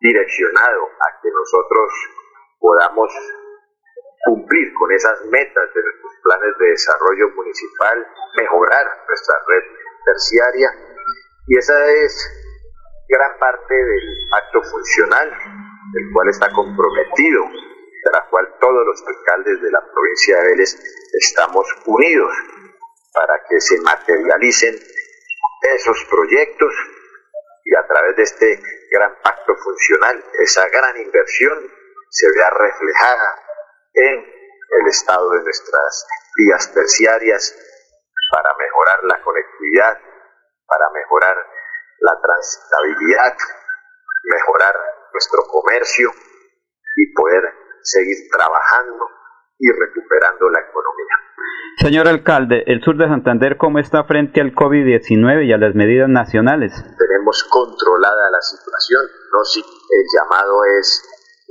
direccionado 0.00 0.86
a 0.86 1.20
que 1.20 1.28
nosotros 1.28 1.92
podamos 2.58 3.12
cumplir 4.24 4.72
con 4.72 4.90
esas 4.92 5.20
metas 5.26 5.74
de 5.74 5.82
nuestros 5.82 6.12
planes 6.22 6.58
de 6.60 6.66
desarrollo 6.68 7.28
municipal, 7.36 8.06
mejorar 8.34 8.86
nuestra 9.06 9.34
red 9.48 9.64
terciaria. 10.06 10.70
Y 11.46 11.58
esa 11.58 11.92
es 11.92 13.04
gran 13.06 13.38
parte 13.38 13.74
del 13.74 14.28
acto 14.32 14.62
funcional, 14.62 15.28
el 15.28 16.12
cual 16.14 16.28
está 16.30 16.50
comprometido, 16.52 17.44
de 18.04 18.12
la 18.12 18.28
cual 18.28 18.56
todos 18.60 18.86
los 18.86 19.02
alcaldes 19.06 19.60
de 19.62 19.70
la 19.70 19.80
provincia 19.92 20.38
de 20.38 20.48
Vélez 20.50 20.76
estamos 21.12 21.66
unidos 21.86 22.32
para 23.12 23.42
que 23.48 23.60
se 23.60 23.80
materialicen 23.80 24.78
esos 25.74 26.04
proyectos 26.04 26.72
y 27.64 27.74
a 27.74 27.86
través 27.86 28.16
de 28.16 28.22
este 28.22 28.62
gran 28.90 29.14
pacto 29.22 29.54
funcional, 29.56 30.24
esa 30.38 30.68
gran 30.68 30.96
inversión 30.96 31.58
se 32.10 32.26
vea 32.34 32.50
reflejada 32.50 33.36
en 33.94 34.38
el 34.80 34.86
estado 34.88 35.30
de 35.30 35.42
nuestras 35.42 36.06
vías 36.36 36.72
terciarias 36.72 37.54
para 38.30 38.54
mejorar 38.56 39.04
la 39.04 39.22
conectividad, 39.22 39.98
para 40.66 40.90
mejorar 40.94 41.36
la 42.00 42.20
transitabilidad, 42.20 43.36
mejorar 44.24 44.74
nuestro 45.12 45.42
comercio 45.48 46.12
y 46.96 47.12
poder 47.14 47.67
seguir 47.88 48.28
trabajando 48.30 49.04
y 49.58 49.68
recuperando 49.72 50.50
la 50.50 50.60
economía. 50.60 51.14
Señor 51.78 52.08
alcalde, 52.08 52.64
el 52.66 52.82
sur 52.82 52.96
de 52.96 53.06
Santander, 53.06 53.56
¿cómo 53.56 53.78
está 53.78 54.04
frente 54.04 54.40
al 54.40 54.52
COVID-19 54.52 55.46
y 55.46 55.52
a 55.52 55.58
las 55.58 55.74
medidas 55.74 56.08
nacionales? 56.08 56.72
Tenemos 56.98 57.44
controlada 57.44 58.30
la 58.30 58.40
situación, 58.40 59.02
no 59.32 59.44
si 59.44 59.60
el 59.60 60.04
llamado 60.14 60.64
es 60.78 61.08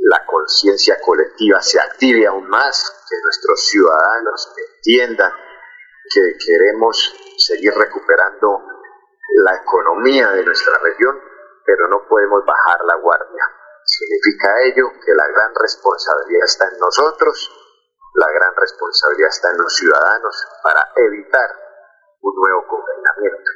la 0.09 0.25
conciencia 0.25 0.97
colectiva 1.03 1.61
se 1.61 1.79
active 1.79 2.27
aún 2.27 2.47
más, 2.47 3.05
que 3.09 3.15
nuestros 3.23 3.67
ciudadanos 3.67 4.53
entiendan 4.77 5.31
que 6.09 6.21
queremos 6.45 7.15
seguir 7.37 7.73
recuperando 7.73 8.61
la 9.43 9.55
economía 9.55 10.29
de 10.31 10.45
nuestra 10.45 10.73
región, 10.83 11.19
pero 11.65 11.87
no 11.89 12.07
podemos 12.07 12.45
bajar 12.45 12.79
la 12.85 12.95
guardia. 12.95 13.43
Significa 13.87 14.51
ello 14.67 14.91
que 14.99 15.13
la 15.15 15.27
gran 15.27 15.55
responsabilidad 15.55 16.43
está 16.43 16.67
en 16.67 16.77
nosotros, 16.77 17.49
la 18.15 18.27
gran 18.31 18.53
responsabilidad 18.55 19.29
está 19.29 19.51
en 19.51 19.57
los 19.59 19.73
ciudadanos 19.75 20.35
para 20.61 20.91
evitar 21.07 21.49
un 22.19 22.35
nuevo 22.35 22.67
confinamiento. 22.67 23.51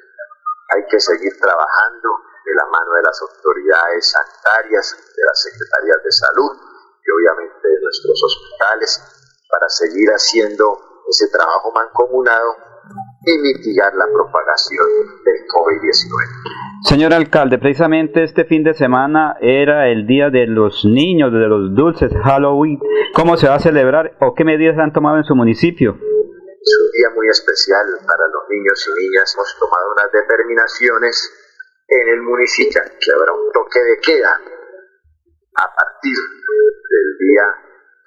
Hay 0.71 0.87
que 0.87 0.99
seguir 1.01 1.37
trabajando 1.37 2.09
de 2.45 2.55
la 2.55 2.65
mano 2.65 2.93
de 2.93 3.03
las 3.03 3.21
autoridades 3.21 4.09
sanitarias, 4.09 4.95
de 4.95 5.23
las 5.25 5.41
secretarías 5.41 6.01
de 6.01 6.11
salud 6.11 6.51
y 6.55 7.11
obviamente 7.11 7.67
de 7.67 7.81
nuestros 7.81 8.23
hospitales 8.23 9.45
para 9.49 9.67
seguir 9.67 10.09
haciendo 10.11 11.03
ese 11.09 11.27
trabajo 11.27 11.73
mancomunado 11.73 12.55
y 13.25 13.37
mitigar 13.37 13.93
la 13.95 14.07
propagación 14.07 14.87
del 15.25 15.45
COVID-19. 15.45 16.70
Señor 16.83 17.13
alcalde, 17.13 17.59
precisamente 17.59 18.23
este 18.23 18.43
fin 18.45 18.63
de 18.63 18.73
semana 18.73 19.37
era 19.39 19.87
el 19.89 20.07
Día 20.07 20.31
de 20.31 20.47
los 20.47 20.83
Niños, 20.83 21.31
de 21.31 21.47
los 21.47 21.75
Dulces, 21.75 22.11
Halloween. 22.23 22.79
¿Cómo 23.13 23.37
se 23.37 23.47
va 23.47 23.55
a 23.55 23.59
celebrar 23.59 24.17
o 24.19 24.33
qué 24.33 24.43
medidas 24.43 24.79
han 24.79 24.91
tomado 24.91 25.17
en 25.17 25.23
su 25.23 25.35
municipio? 25.35 25.91
Es 25.93 26.77
un 26.81 26.91
día 26.97 27.09
muy 27.13 27.29
especial 27.29 27.85
para 28.01 28.25
los 28.33 28.49
niños 28.49 28.81
y 28.81 28.91
niñas. 28.97 29.33
Hemos 29.35 29.55
tomado 29.59 29.93
unas 29.93 30.11
determinaciones 30.11 31.31
en 31.87 32.07
el 32.09 32.21
municipio 32.23 32.81
que 32.99 33.11
habrá 33.13 33.31
un 33.31 33.51
toque 33.53 33.79
de 33.79 33.97
queda 34.01 34.41
a 35.53 35.67
partir 35.75 36.17
del 36.17 37.17
día 37.19 37.45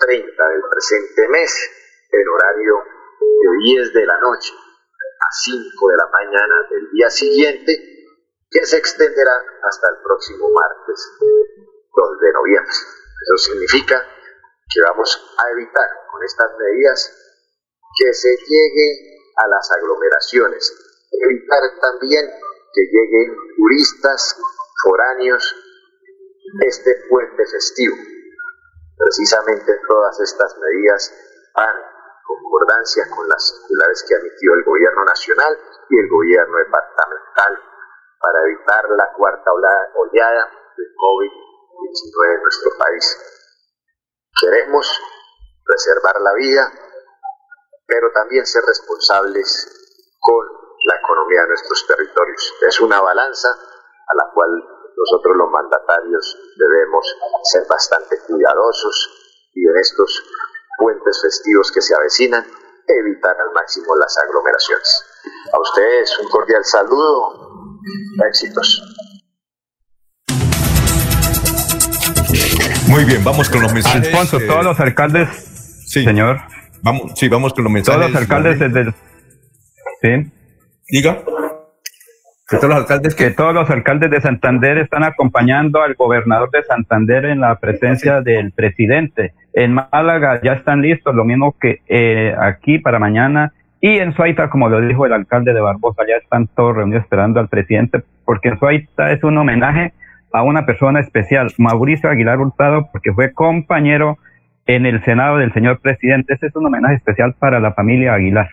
30 0.01 0.49
del 0.49 0.63
presente 0.69 1.29
mes 1.29 1.71
en 2.11 2.29
horario 2.29 2.75
de 3.21 3.73
10 3.79 3.93
de 3.93 4.07
la 4.07 4.19
noche 4.19 4.53
a 4.53 5.29
5 5.31 5.89
de 5.89 5.97
la 5.97 6.09
mañana 6.11 6.55
del 6.71 6.91
día 6.91 7.11
siguiente, 7.11 7.94
que 8.55 8.65
se 8.65 8.77
extenderá 8.77 9.35
hasta 9.65 9.89
el 9.89 9.97
próximo 10.05 10.49
martes 10.49 11.11
2 11.19 12.21
de 12.21 12.33
noviembre. 12.33 12.71
Eso 12.71 13.51
significa 13.51 13.99
que 14.73 14.81
vamos 14.81 15.11
a 15.39 15.51
evitar 15.51 15.89
con 16.09 16.23
estas 16.23 16.53
medidas 16.57 17.13
que 17.99 18.15
se 18.15 18.31
llegue 18.47 19.19
a 19.39 19.49
las 19.49 19.71
aglomeraciones, 19.73 20.73
evitar 21.11 21.63
también 21.81 22.31
que 22.73 22.83
lleguen 22.83 23.37
turistas 23.57 24.39
foráneos 24.85 25.57
este 26.61 26.95
puente 27.11 27.47
festivo. 27.47 27.97
Precisamente 28.97 29.81
todas 29.89 30.21
estas 30.21 30.57
medidas 30.59 31.13
van 31.57 31.77
concordancia 32.25 33.11
con 33.11 33.29
las 33.29 33.49
circulares 33.49 34.05
que 34.07 34.15
ha 34.15 34.19
emitido 34.19 34.55
el 34.55 34.65
gobierno 34.65 35.05
nacional 35.05 35.59
y 35.91 35.99
el 35.99 36.09
gobierno 36.09 36.57
departamental 36.59 37.74
para 38.25 38.41
evitar 38.49 38.89
la 38.97 39.13
cuarta 39.13 39.53
oleada 39.53 40.51
de 40.77 40.85
COVID-19 40.97 42.35
en 42.35 42.43
nuestro 42.43 42.71
país. 42.79 43.05
Queremos 44.41 45.01
preservar 45.63 46.21
la 46.23 46.33
vida, 46.33 46.73
pero 47.87 48.11
también 48.13 48.47
ser 48.47 48.65
responsables 48.65 50.17
con 50.21 50.47
la 50.87 50.97
economía 50.97 51.43
de 51.43 51.49
nuestros 51.49 51.87
territorios. 51.87 52.55
Es 52.67 52.81
una 52.81 52.99
balanza 53.03 53.49
a 53.51 54.15
la 54.17 54.33
cual 54.33 54.51
nosotros 54.97 55.37
los 55.37 55.51
mandatarios 55.51 56.39
debemos 56.57 57.05
ser 57.53 57.67
bastante 57.69 58.19
cuidadosos 58.27 59.51
y 59.53 59.69
en 59.69 59.77
estos 59.77 60.25
puentes 60.79 61.21
festivos 61.21 61.71
que 61.73 61.83
se 61.83 61.95
avecinan, 61.95 62.47
evitar 62.87 63.39
al 63.39 63.53
máximo 63.53 63.95
las 63.97 64.17
aglomeraciones. 64.17 65.05
A 65.53 65.61
ustedes 65.61 66.19
un 66.21 66.29
cordial 66.31 66.65
saludo, 66.65 67.54
éxitos. 68.29 68.83
Muy 72.89 73.05
bien, 73.05 73.25
vamos 73.25 73.49
con 73.49 73.63
los 73.63 73.73
mensajes. 73.73 74.07
Alfonso, 74.09 74.39
eh, 74.39 74.47
todos 74.47 74.65
los 74.65 74.79
alcaldes, 74.81 75.29
sí. 75.87 76.05
señor, 76.05 76.41
Vamos, 76.85 77.13
sí, 77.17 77.29
vamos 77.29 77.55
con 77.55 77.65
los 77.65 77.73
mensajes. 77.73 77.99
todos 77.99 78.13
los 78.13 78.21
alcaldes 78.21 78.59
desde 78.59 78.81
el... 78.81 78.95
Sí. 80.03 80.33
Diga. 80.91 81.19
Que 82.47 82.59
todos 82.59 82.69
los 82.69 82.79
alcaldes 82.79 83.15
que 83.15 83.31
todos 83.31 83.55
los 83.55 83.71
alcaldes 83.71 84.11
de 84.11 84.21
Santander 84.21 84.77
están 84.77 85.03
acompañando 85.03 85.83
al 85.83 85.95
gobernador 85.95 86.51
de 86.51 86.63
Santander 86.63 87.25
en 87.25 87.41
la 87.41 87.59
presencia 87.59 88.21
del 88.21 88.53
presidente. 88.53 89.33
En 89.55 89.73
Málaga 89.73 90.41
ya 90.43 90.53
están 90.53 90.83
listos, 90.83 91.15
lo 91.15 91.25
mismo 91.25 91.57
que 91.59 91.81
eh, 91.89 92.35
aquí 92.39 92.79
para 92.79 92.99
mañana. 92.99 93.55
Y 93.81 93.99
en 93.99 94.15
Suaita, 94.15 94.49
como 94.49 94.69
lo 94.69 94.81
dijo 94.81 95.05
el 95.07 95.13
alcalde 95.13 95.53
de 95.53 95.61
Barbosa, 95.61 96.03
ya 96.09 96.17
están 96.17 96.47
todos 96.49 96.77
reunidos 96.77 97.03
esperando 97.03 97.41
al 97.41 97.49
presidente, 97.49 98.03
porque 98.25 98.49
en 98.49 98.59
Suaita 98.59 99.13
es 99.13 99.23
un 99.23 99.37
homenaje 99.37 99.93
a 100.33 100.43
una 100.43 100.67
persona 100.67 101.01
especial, 101.01 101.53
Mauricio 101.59 102.11
Aguilar 102.11 102.41
Hurtado, 102.41 102.89
porque 102.91 103.13
fue 103.13 103.33
compañero 103.33 104.19
en 104.67 104.87
el 104.87 105.05
Senado 105.05 105.39
del 105.39 105.53
señor 105.53 105.81
presidente. 105.81 106.35
Ese 106.35 106.47
es 106.47 106.57
un 106.57 106.67
homenaje 106.67 106.97
especial 106.97 107.35
para 107.39 107.61
la 107.61 107.73
familia 107.73 108.15
Aguilar. 108.15 108.49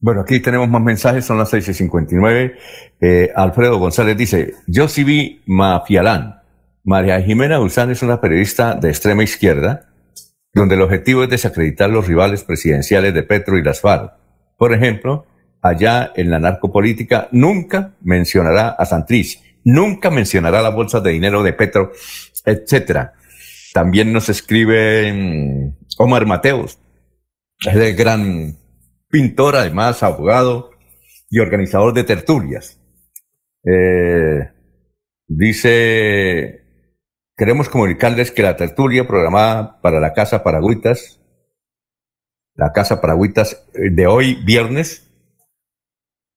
Bueno, 0.00 0.20
aquí 0.22 0.40
tenemos 0.40 0.68
más 0.68 0.82
mensajes, 0.82 1.24
son 1.24 1.38
las 1.38 1.50
6 1.50 1.68
y 1.68 1.74
59. 1.74 2.54
Eh, 3.00 3.30
Alfredo 3.34 3.78
González 3.78 4.16
dice, 4.16 4.54
yo 4.66 4.88
sí 4.88 5.04
vi 5.04 5.42
Mafialán. 5.46 6.40
María 6.84 7.20
Jimena 7.20 7.60
Usán 7.60 7.90
es 7.90 8.02
una 8.02 8.20
periodista 8.20 8.74
de 8.74 8.88
extrema 8.90 9.24
izquierda, 9.24 9.88
donde 10.54 10.74
el 10.74 10.82
objetivo 10.82 11.24
es 11.24 11.30
desacreditar 11.30 11.90
los 11.90 12.06
rivales 12.06 12.44
presidenciales 12.44 13.14
de 13.14 13.22
Petro 13.22 13.58
y 13.58 13.62
las 13.62 13.80
FARC. 13.80 14.12
Por 14.56 14.72
ejemplo, 14.72 15.26
allá 15.62 16.12
en 16.14 16.30
la 16.30 16.38
narcopolítica 16.38 17.28
nunca 17.32 17.94
mencionará 18.00 18.70
a 18.70 18.86
Santrich, 18.86 19.42
nunca 19.64 20.10
mencionará 20.10 20.62
las 20.62 20.74
bolsas 20.74 21.02
de 21.02 21.10
dinero 21.10 21.42
de 21.42 21.52
Petro, 21.52 21.92
etcétera. 22.44 23.14
También 23.72 24.12
nos 24.12 24.28
escribe 24.28 25.12
mm, 25.12 25.76
Omar 25.98 26.26
Mateos, 26.26 26.78
es 27.60 27.74
el 27.74 27.94
gran 27.94 28.56
pintor, 29.08 29.56
además 29.56 30.02
abogado 30.02 30.70
y 31.30 31.38
organizador 31.38 31.92
de 31.94 32.04
tertulias. 32.04 32.80
Eh, 33.64 34.50
dice, 35.26 36.62
queremos 37.36 37.68
comunicarles 37.68 38.30
que 38.30 38.42
la 38.42 38.56
tertulia 38.56 39.06
programada 39.06 39.80
para 39.80 40.00
la 40.00 40.12
Casa 40.12 40.42
Paragüitas, 40.42 41.15
la 42.56 42.72
Casa 42.72 43.00
Paragüitas 43.00 43.66
eh, 43.74 43.90
de 43.90 44.06
hoy, 44.06 44.34
viernes, 44.44 45.10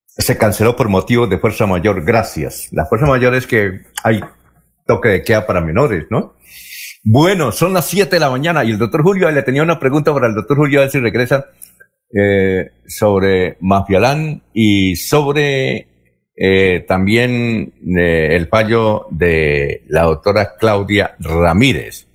se 0.05 0.37
canceló 0.37 0.75
por 0.75 0.89
motivos 0.89 1.29
de 1.29 1.39
fuerza 1.39 1.65
mayor. 1.65 2.03
Gracias. 2.03 2.67
La 2.71 2.85
fuerza 2.85 3.07
mayor 3.07 3.35
es 3.35 3.47
que 3.47 3.81
hay 4.03 4.21
toque 4.85 5.09
de 5.09 5.23
queda 5.23 5.45
para 5.45 5.61
menores, 5.61 6.05
¿no? 6.09 6.35
Bueno, 7.03 7.51
son 7.51 7.73
las 7.73 7.85
7 7.87 8.15
de 8.15 8.19
la 8.19 8.29
mañana 8.29 8.63
y 8.65 8.71
el 8.71 8.77
doctor 8.77 9.01
Julio, 9.03 9.31
le 9.31 9.43
tenía 9.43 9.63
una 9.63 9.79
pregunta 9.79 10.13
para 10.13 10.27
el 10.27 10.35
doctor 10.35 10.57
Julio, 10.57 10.79
a 10.79 10.83
ver 10.83 10.91
si 10.91 10.99
regresa, 10.99 11.45
eh, 12.13 12.71
sobre 12.87 13.57
Mafialán 13.61 14.43
y 14.53 14.97
sobre 14.97 15.87
eh, 16.35 16.85
también 16.87 17.73
el 17.85 18.47
fallo 18.47 19.07
de 19.11 19.83
la 19.87 20.03
doctora 20.03 20.55
Claudia 20.57 21.15
Ramírez. 21.19 22.08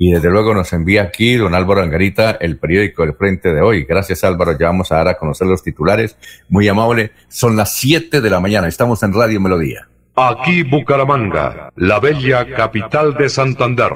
Y 0.00 0.12
desde 0.12 0.30
luego 0.30 0.54
nos 0.54 0.72
envía 0.72 1.02
aquí 1.02 1.34
don 1.34 1.56
Álvaro 1.56 1.82
Angarita, 1.82 2.30
el 2.40 2.56
periódico 2.56 3.02
El 3.02 3.14
Frente 3.14 3.52
de 3.52 3.60
hoy. 3.60 3.82
Gracias 3.82 4.22
Álvaro, 4.22 4.56
ya 4.56 4.66
vamos 4.66 4.92
a 4.92 4.96
dar 4.98 5.08
a 5.08 5.18
conocer 5.18 5.48
los 5.48 5.64
titulares. 5.64 6.16
Muy 6.48 6.68
amable, 6.68 7.10
son 7.26 7.56
las 7.56 7.74
7 7.74 8.20
de 8.20 8.30
la 8.30 8.38
mañana, 8.38 8.68
estamos 8.68 9.02
en 9.02 9.12
Radio 9.12 9.40
Melodía. 9.40 9.88
Aquí 10.14 10.62
Bucaramanga, 10.62 11.72
la 11.74 11.98
bella 11.98 12.46
capital 12.54 13.14
de 13.14 13.28
Santander. 13.28 13.90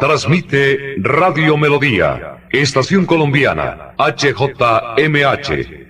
Transmite 0.00 0.94
Radio 1.00 1.58
Melodía, 1.58 2.38
Estación 2.50 3.04
Colombiana, 3.04 3.94
HJMH, 3.98 5.87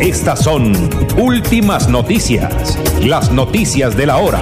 Estas 0.00 0.44
son 0.44 0.72
últimas 1.18 1.88
noticias, 1.88 2.78
las 3.04 3.32
noticias 3.32 3.96
de 3.96 4.06
la 4.06 4.18
hora. 4.18 4.40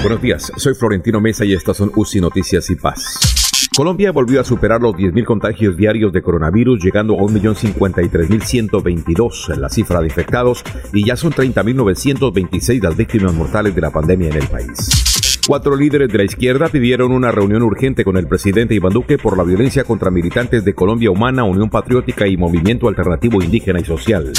Buenos 0.00 0.22
días, 0.22 0.50
soy 0.56 0.74
Florentino 0.74 1.20
Mesa 1.20 1.44
y 1.44 1.52
estas 1.52 1.76
son 1.76 1.92
UCI 1.94 2.22
Noticias 2.22 2.70
y 2.70 2.76
Paz. 2.76 3.68
Colombia 3.76 4.12
volvió 4.12 4.40
a 4.40 4.44
superar 4.44 4.80
los 4.80 4.94
10.000 4.94 5.24
contagios 5.26 5.76
diarios 5.76 6.10
de 6.10 6.22
coronavirus, 6.22 6.82
llegando 6.82 7.16
a 7.16 7.18
1.053.122 7.18 9.52
en 9.52 9.60
la 9.60 9.68
cifra 9.68 10.00
de 10.00 10.06
infectados 10.06 10.64
y 10.94 11.04
ya 11.04 11.16
son 11.16 11.32
30.926 11.32 12.82
las 12.82 12.96
víctimas 12.96 13.34
mortales 13.34 13.74
de 13.74 13.82
la 13.82 13.90
pandemia 13.90 14.30
en 14.30 14.36
el 14.36 14.48
país. 14.48 15.15
Cuatro 15.46 15.76
líderes 15.76 16.08
de 16.08 16.18
la 16.18 16.24
izquierda 16.24 16.68
pidieron 16.68 17.12
una 17.12 17.30
reunión 17.30 17.62
urgente 17.62 18.02
con 18.02 18.16
el 18.16 18.26
presidente 18.26 18.74
Iván 18.74 18.92
Duque 18.92 19.16
por 19.16 19.36
la 19.36 19.44
violencia 19.44 19.84
contra 19.84 20.10
militantes 20.10 20.64
de 20.64 20.74
Colombia 20.74 21.08
Humana, 21.08 21.44
Unión 21.44 21.70
Patriótica 21.70 22.26
y 22.26 22.36
Movimiento 22.36 22.88
Alternativo 22.88 23.40
Indígena 23.40 23.78
y 23.78 23.84
Social. 23.84 24.32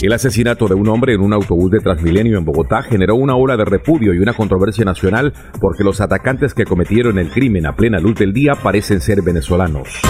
El 0.00 0.12
asesinato 0.14 0.66
de 0.66 0.74
un 0.74 0.88
hombre 0.88 1.12
en 1.12 1.20
un 1.20 1.34
autobús 1.34 1.70
de 1.70 1.80
Transmilenio 1.80 2.38
en 2.38 2.46
Bogotá 2.46 2.82
generó 2.82 3.16
una 3.16 3.36
ola 3.36 3.58
de 3.58 3.66
repudio 3.66 4.14
y 4.14 4.18
una 4.18 4.32
controversia 4.32 4.86
nacional 4.86 5.34
porque 5.60 5.84
los 5.84 6.00
atacantes 6.00 6.54
que 6.54 6.64
cometieron 6.64 7.18
el 7.18 7.28
crimen 7.30 7.66
a 7.66 7.76
plena 7.76 7.98
luz 7.98 8.14
del 8.14 8.32
día 8.32 8.54
parecen 8.54 9.02
ser 9.02 9.20
venezolanos. 9.20 10.00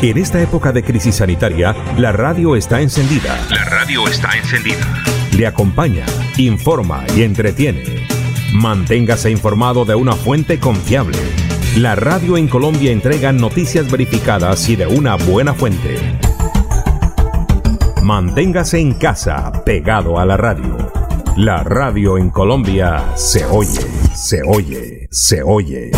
En 0.00 0.16
esta 0.16 0.40
época 0.40 0.72
de 0.72 0.82
crisis 0.82 1.16
sanitaria, 1.16 1.76
la 1.98 2.10
radio 2.12 2.56
está 2.56 2.80
encendida. 2.80 3.38
La 3.50 3.64
radio 3.66 4.08
está 4.08 4.30
encendida. 4.34 5.19
Le 5.40 5.46
acompaña, 5.46 6.04
informa 6.36 7.02
y 7.16 7.22
entretiene. 7.22 7.82
Manténgase 8.52 9.30
informado 9.30 9.86
de 9.86 9.94
una 9.94 10.12
fuente 10.12 10.60
confiable. 10.60 11.16
La 11.78 11.94
radio 11.94 12.36
en 12.36 12.46
Colombia 12.46 12.92
entrega 12.92 13.32
noticias 13.32 13.90
verificadas 13.90 14.68
y 14.68 14.76
de 14.76 14.86
una 14.86 15.16
buena 15.16 15.54
fuente. 15.54 15.96
Manténgase 18.02 18.80
en 18.80 18.92
casa, 18.92 19.50
pegado 19.64 20.18
a 20.18 20.26
la 20.26 20.36
radio. 20.36 20.76
La 21.38 21.64
radio 21.64 22.18
en 22.18 22.28
Colombia 22.28 23.02
se 23.16 23.46
oye, 23.46 23.86
se 24.14 24.42
oye, 24.42 25.08
se 25.10 25.42
oye. 25.42 25.90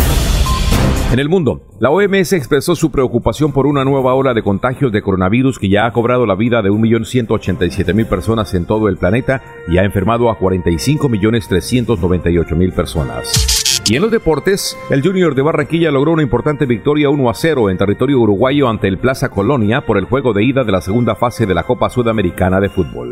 En 1.13 1.19
el 1.19 1.29
mundo, 1.29 1.61
la 1.79 1.91
OMS 1.91 2.33
expresó 2.33 2.75
su 2.75 2.89
preocupación 2.89 3.51
por 3.51 3.67
una 3.67 3.85
nueva 3.85 4.15
ola 4.15 4.33
de 4.33 4.41
contagios 4.41 4.91
de 4.91 5.03
coronavirus 5.03 5.59
que 5.59 5.69
ya 5.69 5.85
ha 5.85 5.93
cobrado 5.93 6.25
la 6.25 6.33
vida 6.33 6.63
de 6.63 6.71
1.187.000 6.71 8.07
personas 8.07 8.55
en 8.55 8.65
todo 8.65 8.87
el 8.87 8.97
planeta 8.97 9.43
y 9.67 9.77
ha 9.77 9.83
enfermado 9.83 10.31
a 10.31 10.39
45.398.000 10.39 12.73
personas. 12.73 13.83
Y 13.87 13.95
en 13.95 14.01
los 14.01 14.09
deportes, 14.09 14.75
el 14.89 15.03
Junior 15.03 15.35
de 15.35 15.43
Barranquilla 15.43 15.91
logró 15.91 16.13
una 16.13 16.23
importante 16.23 16.65
victoria 16.65 17.11
1 17.11 17.29
a 17.29 17.33
0 17.35 17.69
en 17.69 17.77
territorio 17.77 18.19
uruguayo 18.19 18.67
ante 18.67 18.87
el 18.87 18.97
Plaza 18.97 19.29
Colonia 19.29 19.85
por 19.85 19.99
el 19.99 20.05
juego 20.05 20.33
de 20.33 20.43
ida 20.43 20.63
de 20.63 20.71
la 20.71 20.81
segunda 20.81 21.13
fase 21.13 21.45
de 21.45 21.53
la 21.53 21.61
Copa 21.61 21.91
Sudamericana 21.91 22.59
de 22.59 22.69
Fútbol. 22.69 23.11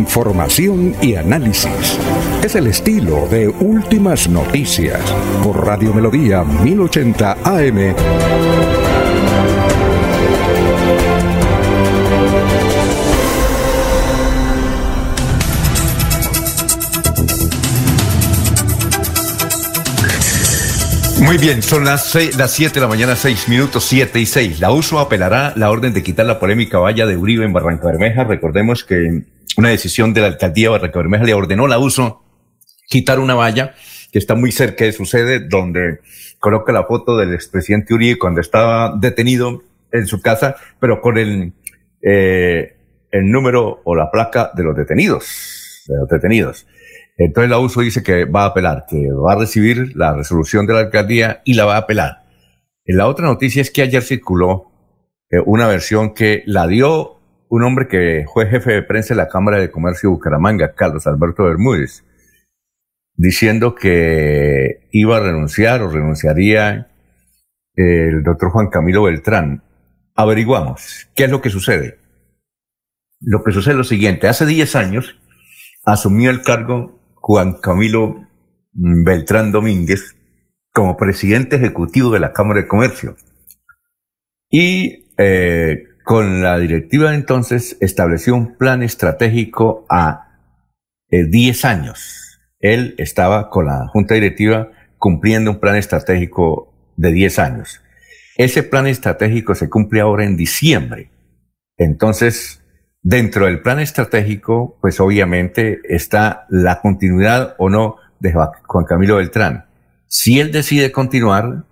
Información 0.00 0.94
y 1.02 1.14
análisis. 1.14 1.98
Es 2.42 2.54
el 2.54 2.68
estilo 2.68 3.28
de 3.28 3.48
Últimas 3.48 4.30
Noticias 4.30 4.98
por 5.44 5.66
Radio 5.66 5.92
Melodía 5.92 6.42
1080 6.42 7.36
AM. 7.44 7.94
Muy 21.20 21.36
bien, 21.36 21.62
son 21.62 21.84
las, 21.84 22.14
las 22.38 22.52
7 22.52 22.74
de 22.74 22.80
la 22.80 22.88
mañana, 22.88 23.14
6 23.16 23.50
minutos, 23.50 23.84
7 23.84 24.18
y 24.18 24.24
6. 24.24 24.60
La 24.60 24.72
USO 24.72 24.98
apelará 24.98 25.52
la 25.56 25.70
orden 25.70 25.92
de 25.92 26.02
quitar 26.02 26.24
la 26.24 26.40
polémica 26.40 26.78
valla 26.78 27.04
de 27.04 27.18
Uribe 27.18 27.44
en 27.44 27.52
Barranca 27.52 27.88
Bermeja. 27.88 28.24
Recordemos 28.24 28.82
que 28.82 29.24
una 29.60 29.68
decisión 29.68 30.14
de 30.14 30.22
la 30.22 30.28
alcaldía 30.28 30.68
de 30.68 30.70
Barranca 30.70 30.98
Bermeja 30.98 31.24
le 31.24 31.34
ordenó 31.34 31.68
la 31.68 31.78
USO 31.78 32.22
quitar 32.88 33.20
una 33.20 33.34
valla 33.34 33.74
que 34.10 34.18
está 34.18 34.34
muy 34.34 34.52
cerca 34.52 34.84
de 34.86 34.92
su 34.92 35.04
sede, 35.04 35.38
donde 35.38 36.00
coloca 36.38 36.72
la 36.72 36.84
foto 36.84 37.16
del 37.16 37.34
expresidente 37.34 37.92
Uribe 37.92 38.18
cuando 38.18 38.40
estaba 38.40 38.96
detenido 38.98 39.62
en 39.92 40.06
su 40.06 40.22
casa, 40.22 40.56
pero 40.80 41.02
con 41.02 41.18
el, 41.18 41.52
eh, 42.02 42.76
el 43.12 43.30
número 43.30 43.82
o 43.84 43.94
la 43.94 44.10
placa 44.10 44.50
de 44.54 44.64
los 44.64 44.74
detenidos, 44.74 45.84
de 45.86 45.96
los 45.96 46.08
detenidos. 46.08 46.66
Entonces 47.18 47.50
la 47.50 47.58
USO 47.58 47.82
dice 47.82 48.02
que 48.02 48.24
va 48.24 48.44
a 48.44 48.46
apelar, 48.46 48.86
que 48.88 49.12
va 49.12 49.34
a 49.34 49.38
recibir 49.38 49.94
la 49.94 50.14
resolución 50.14 50.66
de 50.66 50.72
la 50.72 50.80
alcaldía 50.80 51.42
y 51.44 51.52
la 51.52 51.66
va 51.66 51.74
a 51.74 51.80
apelar. 51.80 52.22
La 52.86 53.06
otra 53.08 53.26
noticia 53.26 53.60
es 53.60 53.70
que 53.70 53.82
ayer 53.82 54.02
circuló 54.02 54.72
eh, 55.30 55.36
una 55.44 55.68
versión 55.68 56.14
que 56.14 56.42
la 56.46 56.66
dio 56.66 57.19
un 57.50 57.64
hombre 57.64 57.88
que 57.88 58.24
fue 58.32 58.46
jefe 58.46 58.72
de 58.72 58.82
prensa 58.82 59.12
de 59.12 59.18
la 59.18 59.28
Cámara 59.28 59.58
de 59.58 59.72
Comercio 59.72 60.08
de 60.08 60.14
Bucaramanga, 60.14 60.72
Carlos 60.74 61.06
Alberto 61.08 61.42
Bermúdez, 61.42 62.04
diciendo 63.16 63.74
que 63.74 64.88
iba 64.92 65.16
a 65.16 65.20
renunciar 65.20 65.82
o 65.82 65.90
renunciaría 65.90 66.92
el 67.74 68.22
doctor 68.22 68.50
Juan 68.50 68.68
Camilo 68.68 69.02
Beltrán. 69.02 69.64
Averiguamos 70.14 71.10
qué 71.16 71.24
es 71.24 71.30
lo 71.30 71.42
que 71.42 71.50
sucede. 71.50 71.98
Lo 73.20 73.42
que 73.42 73.50
sucede 73.50 73.72
es 73.72 73.78
lo 73.78 73.84
siguiente. 73.84 74.28
Hace 74.28 74.46
10 74.46 74.76
años 74.76 75.18
asumió 75.84 76.30
el 76.30 76.42
cargo 76.42 77.00
Juan 77.16 77.54
Camilo 77.54 78.28
Beltrán 78.72 79.50
Domínguez 79.50 80.16
como 80.72 80.96
presidente 80.96 81.56
ejecutivo 81.56 82.10
de 82.10 82.20
la 82.20 82.32
Cámara 82.32 82.60
de 82.60 82.68
Comercio. 82.68 83.16
Y 84.48 85.10
eh, 85.18 85.89
con 86.10 86.42
la 86.42 86.58
directiva 86.58 87.14
entonces 87.14 87.76
estableció 87.78 88.34
un 88.34 88.56
plan 88.56 88.82
estratégico 88.82 89.86
a 89.88 90.40
10 91.08 91.64
años. 91.64 92.40
Él 92.58 92.96
estaba 92.98 93.48
con 93.48 93.66
la 93.66 93.86
Junta 93.86 94.14
Directiva 94.14 94.72
cumpliendo 94.98 95.52
un 95.52 95.60
plan 95.60 95.76
estratégico 95.76 96.74
de 96.96 97.12
10 97.12 97.38
años. 97.38 97.80
Ese 98.36 98.64
plan 98.64 98.88
estratégico 98.88 99.54
se 99.54 99.68
cumple 99.68 100.00
ahora 100.00 100.24
en 100.24 100.36
diciembre. 100.36 101.12
Entonces, 101.76 102.60
dentro 103.02 103.46
del 103.46 103.62
plan 103.62 103.78
estratégico, 103.78 104.78
pues 104.80 104.98
obviamente 104.98 105.78
está 105.84 106.44
la 106.48 106.80
continuidad 106.80 107.54
o 107.56 107.70
no 107.70 107.98
de 108.18 108.32
Juan 108.32 108.84
Camilo 108.84 109.18
Beltrán. 109.18 109.66
Si 110.08 110.40
él 110.40 110.50
decide 110.50 110.90
continuar, 110.90 111.66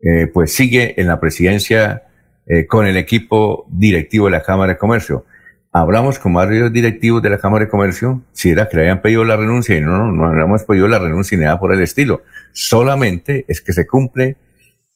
eh, 0.00 0.28
pues 0.32 0.54
sigue 0.54 0.98
en 0.98 1.08
la 1.08 1.20
presidencia 1.20 2.05
eh, 2.46 2.66
con 2.66 2.86
el 2.86 2.96
equipo 2.96 3.66
directivo 3.70 4.26
de 4.26 4.32
la 4.32 4.42
Cámara 4.42 4.72
de 4.72 4.78
Comercio. 4.78 5.24
Hablamos 5.72 6.18
con 6.18 6.32
varios 6.32 6.72
directivos 6.72 7.22
de 7.22 7.30
la 7.30 7.38
Cámara 7.38 7.66
de 7.66 7.70
Comercio, 7.70 8.22
si 8.32 8.50
era 8.50 8.68
que 8.68 8.76
le 8.76 8.82
habían 8.84 9.02
pedido 9.02 9.24
la 9.24 9.36
renuncia 9.36 9.76
y 9.76 9.80
no, 9.80 9.98
no, 9.98 10.12
no, 10.12 10.32
no 10.32 10.44
hemos 10.44 10.64
pedido 10.64 10.88
la 10.88 10.98
renuncia 10.98 11.36
ni 11.36 11.44
nada 11.44 11.58
por 11.58 11.74
el 11.74 11.82
estilo. 11.82 12.22
Solamente 12.52 13.44
es 13.48 13.60
que 13.60 13.72
se 13.72 13.86
cumple 13.86 14.36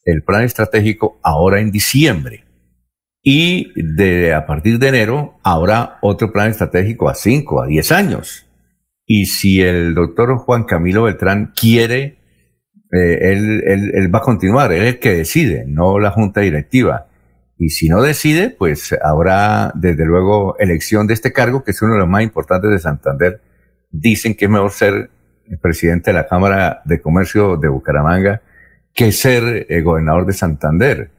el 0.04 0.22
plan 0.22 0.44
estratégico 0.44 1.18
ahora 1.22 1.60
en 1.60 1.70
diciembre. 1.70 2.44
Y 3.22 3.72
de, 3.76 4.32
a 4.32 4.46
partir 4.46 4.78
de 4.78 4.88
enero 4.88 5.38
habrá 5.42 5.98
otro 6.00 6.32
plan 6.32 6.50
estratégico 6.50 7.08
a 7.08 7.14
5, 7.14 7.62
a 7.62 7.66
10 7.66 7.92
años. 7.92 8.46
Y 9.06 9.26
si 9.26 9.60
el 9.60 9.94
doctor 9.94 10.36
Juan 10.38 10.64
Camilo 10.64 11.02
Beltrán 11.02 11.52
quiere, 11.54 12.18
eh, 12.92 13.18
él, 13.32 13.62
él, 13.66 13.90
él, 13.94 14.14
va 14.14 14.20
a 14.20 14.22
continuar, 14.22 14.72
él 14.72 14.82
es 14.82 14.94
el 14.94 14.98
que 15.00 15.10
decide, 15.10 15.64
no 15.66 15.98
la 15.98 16.10
junta 16.10 16.40
directiva. 16.40 17.08
Y 17.60 17.68
si 17.68 17.90
no 17.90 18.00
decide, 18.00 18.48
pues 18.48 18.96
habrá 19.04 19.70
desde 19.74 20.06
luego 20.06 20.56
elección 20.58 21.06
de 21.06 21.12
este 21.12 21.30
cargo, 21.30 21.62
que 21.62 21.72
es 21.72 21.82
uno 21.82 21.92
de 21.92 21.98
los 21.98 22.08
más 22.08 22.22
importantes 22.22 22.70
de 22.70 22.78
Santander. 22.78 23.42
Dicen 23.90 24.34
que 24.34 24.46
es 24.46 24.50
mejor 24.50 24.70
ser 24.70 25.10
presidente 25.60 26.10
de 26.10 26.14
la 26.14 26.26
Cámara 26.26 26.80
de 26.86 27.02
Comercio 27.02 27.58
de 27.58 27.68
Bucaramanga 27.68 28.40
que 28.94 29.12
ser 29.12 29.66
eh, 29.68 29.82
gobernador 29.82 30.24
de 30.24 30.32
Santander, 30.32 31.10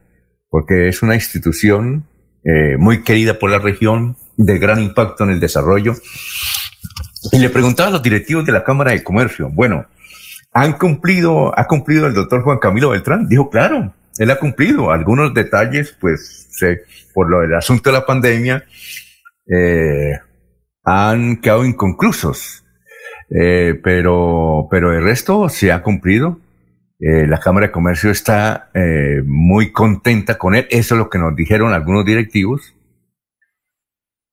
porque 0.49 0.87
es 0.87 1.03
una 1.03 1.13
institución 1.13 2.07
eh, 2.43 2.75
muy 2.75 3.03
querida 3.03 3.37
por 3.37 3.51
la 3.51 3.59
región, 3.59 4.17
de 4.35 4.57
gran 4.57 4.81
impacto 4.81 5.23
en 5.25 5.29
el 5.29 5.39
desarrollo. 5.39 5.93
Y 7.31 7.37
le 7.37 7.51
preguntaba 7.51 7.89
a 7.89 7.91
los 7.91 8.01
directivos 8.01 8.47
de 8.47 8.51
la 8.51 8.63
Cámara 8.63 8.93
de 8.93 9.03
Comercio, 9.03 9.47
bueno, 9.53 9.85
¿han 10.53 10.73
cumplido, 10.73 11.57
ha 11.57 11.67
cumplido 11.67 12.07
el 12.07 12.15
doctor 12.15 12.41
Juan 12.41 12.57
Camilo 12.57 12.89
Beltrán? 12.89 13.27
Dijo, 13.27 13.51
claro, 13.51 13.93
él 14.17 14.31
ha 14.31 14.39
cumplido. 14.39 14.91
Algunos 14.91 15.33
detalles, 15.33 15.95
pues, 15.99 16.47
se, 16.51 16.83
por 17.13 17.29
lo 17.29 17.41
del 17.41 17.55
asunto 17.55 17.89
de 17.89 17.97
la 17.97 18.05
pandemia, 18.05 18.63
eh, 19.47 20.19
han 20.83 21.37
quedado 21.37 21.65
inconclusos. 21.65 22.63
Eh, 23.33 23.79
pero, 23.81 24.67
pero 24.69 24.93
el 24.93 25.03
resto 25.03 25.47
se 25.49 25.71
ha 25.71 25.81
cumplido. 25.81 26.39
Eh, 26.99 27.25
la 27.27 27.39
Cámara 27.39 27.67
de 27.67 27.71
Comercio 27.71 28.11
está 28.11 28.69
eh, 28.73 29.23
muy 29.25 29.71
contenta 29.71 30.37
con 30.37 30.53
él. 30.53 30.67
Eso 30.69 30.95
es 30.95 30.99
lo 30.99 31.09
que 31.09 31.17
nos 31.17 31.35
dijeron 31.35 31.73
algunos 31.73 32.05
directivos. 32.05 32.75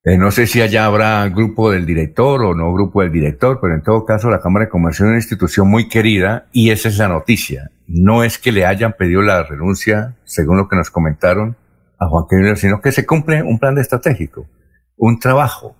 Eh, 0.04 0.16
no 0.16 0.30
sé 0.30 0.46
si 0.46 0.62
allá 0.62 0.86
habrá 0.86 1.28
grupo 1.28 1.70
del 1.70 1.84
director 1.84 2.42
o 2.44 2.54
no 2.54 2.72
grupo 2.72 3.02
del 3.02 3.12
director, 3.12 3.58
pero 3.60 3.74
en 3.74 3.82
todo 3.82 4.04
caso 4.04 4.30
la 4.30 4.40
Cámara 4.40 4.66
de 4.66 4.70
Comercio 4.70 5.04
es 5.04 5.08
una 5.08 5.18
institución 5.18 5.68
muy 5.68 5.88
querida 5.88 6.46
y 6.52 6.70
esa 6.70 6.88
es 6.88 6.98
la 6.98 7.08
noticia. 7.08 7.70
No 7.86 8.22
es 8.22 8.38
que 8.38 8.52
le 8.52 8.64
hayan 8.64 8.92
pedido 8.92 9.22
la 9.22 9.42
renuncia, 9.42 10.16
según 10.24 10.56
lo 10.56 10.68
que 10.68 10.76
nos 10.76 10.90
comentaron 10.90 11.56
a 11.98 12.06
Juan 12.06 12.24
Quirino, 12.30 12.54
sino 12.54 12.80
que 12.80 12.92
se 12.92 13.04
cumple 13.04 13.42
un 13.42 13.58
plan 13.58 13.76
estratégico, 13.78 14.46
un 14.96 15.18
trabajo. 15.18 15.76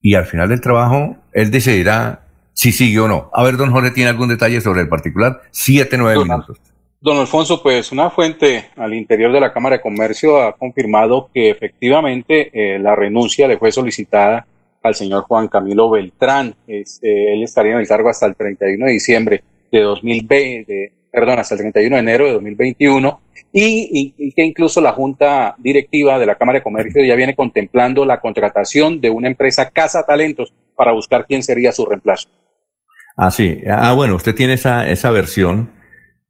Y 0.00 0.14
al 0.14 0.26
final 0.26 0.48
del 0.48 0.60
trabajo, 0.60 1.16
él 1.32 1.50
decidirá 1.50 2.22
si 2.52 2.70
sigue 2.72 3.00
o 3.00 3.08
no. 3.08 3.30
A 3.34 3.42
ver, 3.42 3.56
don 3.56 3.72
Jorge, 3.72 3.90
¿tiene 3.90 4.10
algún 4.10 4.28
detalle 4.28 4.60
sobre 4.60 4.82
el 4.82 4.88
particular? 4.88 5.42
Siete, 5.50 5.98
nueve 5.98 6.22
minutos. 6.22 6.60
Don 7.00 7.18
Alfonso, 7.18 7.62
pues 7.62 7.92
una 7.92 8.10
fuente 8.10 8.70
al 8.76 8.94
interior 8.94 9.32
de 9.32 9.40
la 9.40 9.52
Cámara 9.52 9.76
de 9.76 9.82
Comercio 9.82 10.40
ha 10.40 10.56
confirmado 10.56 11.30
que 11.32 11.50
efectivamente 11.50 12.50
eh, 12.52 12.78
la 12.78 12.96
renuncia 12.96 13.46
le 13.46 13.58
fue 13.58 13.70
solicitada 13.70 14.46
al 14.82 14.94
señor 14.94 15.24
Juan 15.24 15.48
Camilo 15.48 15.90
Beltrán. 15.90 16.54
Este, 16.66 17.34
él 17.34 17.42
estaría 17.42 17.72
en 17.72 17.78
el 17.78 17.88
cargo 17.88 18.08
hasta 18.08 18.26
el 18.26 18.34
31 18.34 18.86
de 18.86 18.92
diciembre 18.92 19.44
de 19.70 19.80
2020, 19.80 20.92
perdón, 21.12 21.38
hasta 21.38 21.54
el 21.54 21.60
31 21.60 21.96
de 21.96 22.00
enero 22.00 22.26
de 22.26 22.32
2021 22.32 23.20
y, 23.52 24.14
y, 24.18 24.32
que 24.32 24.44
incluso 24.44 24.80
la 24.80 24.92
Junta 24.92 25.54
Directiva 25.58 26.18
de 26.18 26.26
la 26.26 26.34
Cámara 26.34 26.58
de 26.58 26.62
Comercio 26.62 27.04
ya 27.04 27.14
viene 27.14 27.34
contemplando 27.34 28.04
la 28.04 28.20
contratación 28.20 29.00
de 29.00 29.10
una 29.10 29.28
empresa 29.28 29.70
Casa 29.70 30.04
Talentos 30.04 30.52
para 30.74 30.92
buscar 30.92 31.26
quién 31.26 31.42
sería 31.42 31.72
su 31.72 31.86
reemplazo. 31.86 32.28
Ah, 33.16 33.30
sí. 33.30 33.62
Ah, 33.66 33.94
bueno, 33.94 34.16
usted 34.16 34.34
tiene 34.34 34.54
esa, 34.54 34.88
esa 34.88 35.10
versión. 35.10 35.70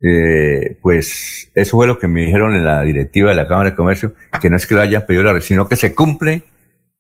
Eh, 0.09 0.79
pues 0.83 1.51
eso 1.55 1.77
fue 1.77 1.87
lo 1.87 1.99
que 1.99 2.07
me 2.07 2.21
dijeron 2.21 2.55
en 2.55 2.65
la 2.65 2.83
directiva 2.83 3.31
de 3.31 3.37
la 3.37 3.49
Cámara 3.49 3.71
de 3.71 3.77
Comercio, 3.77 4.15
que 4.41 4.51
no 4.51 4.57
es 4.57 4.67
que 4.67 4.75
lo 4.75 4.81
hayan 4.81 5.05
pedido 5.05 5.25
la 5.25 5.41
sino 5.41 5.69
que 5.69 5.75
se 5.75 5.95
cumple 5.95 6.45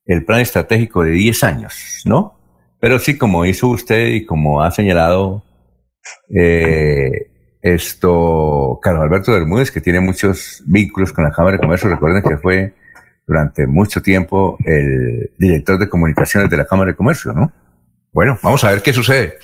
el 0.06 0.24
plan 0.24 0.40
estratégico 0.40 1.04
de 1.04 1.10
10 1.10 1.44
años, 1.44 2.02
¿no? 2.04 2.38
Pero 2.80 2.98
sí, 2.98 3.16
como 3.16 3.44
hizo 3.44 3.68
usted 3.68 4.08
y 4.08 4.26
como 4.26 4.62
ha 4.62 4.70
señalado 4.70 5.44
eh, 6.34 7.30
esto 7.62 8.78
Carlos 8.82 9.04
Alberto 9.04 9.32
Bermúdez, 9.32 9.70
que 9.70 9.80
tiene 9.80 10.00
muchos 10.00 10.62
vínculos 10.66 11.12
con 11.12 11.24
la 11.24 11.30
Cámara 11.30 11.56
de 11.56 11.62
Comercio, 11.62 11.88
recuerden 11.88 12.22
que 12.22 12.38
fue 12.38 12.74
durante 13.26 13.66
mucho 13.66 14.02
tiempo 14.02 14.56
el 14.64 15.30
director 15.38 15.78
de 15.78 15.88
comunicaciones 15.88 16.50
de 16.50 16.56
la 16.56 16.64
Cámara 16.64 16.90
de 16.90 16.96
Comercio, 16.96 17.32
¿no? 17.32 17.52
Bueno, 18.12 18.38
vamos 18.42 18.64
a 18.64 18.70
ver 18.70 18.82
qué 18.82 18.92
sucede. 18.92 19.38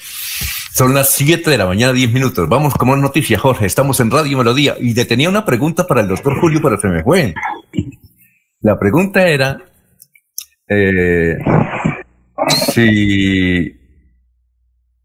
Son 0.75 0.95
las 0.95 1.11
7 1.11 1.51
de 1.51 1.59
la 1.59 1.67
mañana, 1.67 1.93
10 1.93 2.13
minutos. 2.15 2.49
Vamos 2.49 2.73
con 2.73 2.89
una 2.89 3.03
noticia, 3.03 3.39
Jorge. 3.39 3.67
Estamos 3.67 4.01
en 4.01 4.11
Radio 4.11 4.39
Melodía 4.39 4.75
y 4.81 4.95
tenía 5.05 5.29
una 5.29 5.45
pregunta 5.45 5.87
para 5.87 6.01
el 6.01 6.09
doctor 6.09 6.41
Julio, 6.41 6.63
para 6.63 6.79
se 6.79 6.89
me 6.89 7.03
fue. 7.03 7.35
La 8.61 8.79
pregunta 8.79 9.29
era 9.29 9.63
eh, 10.67 11.37
si 12.73 13.71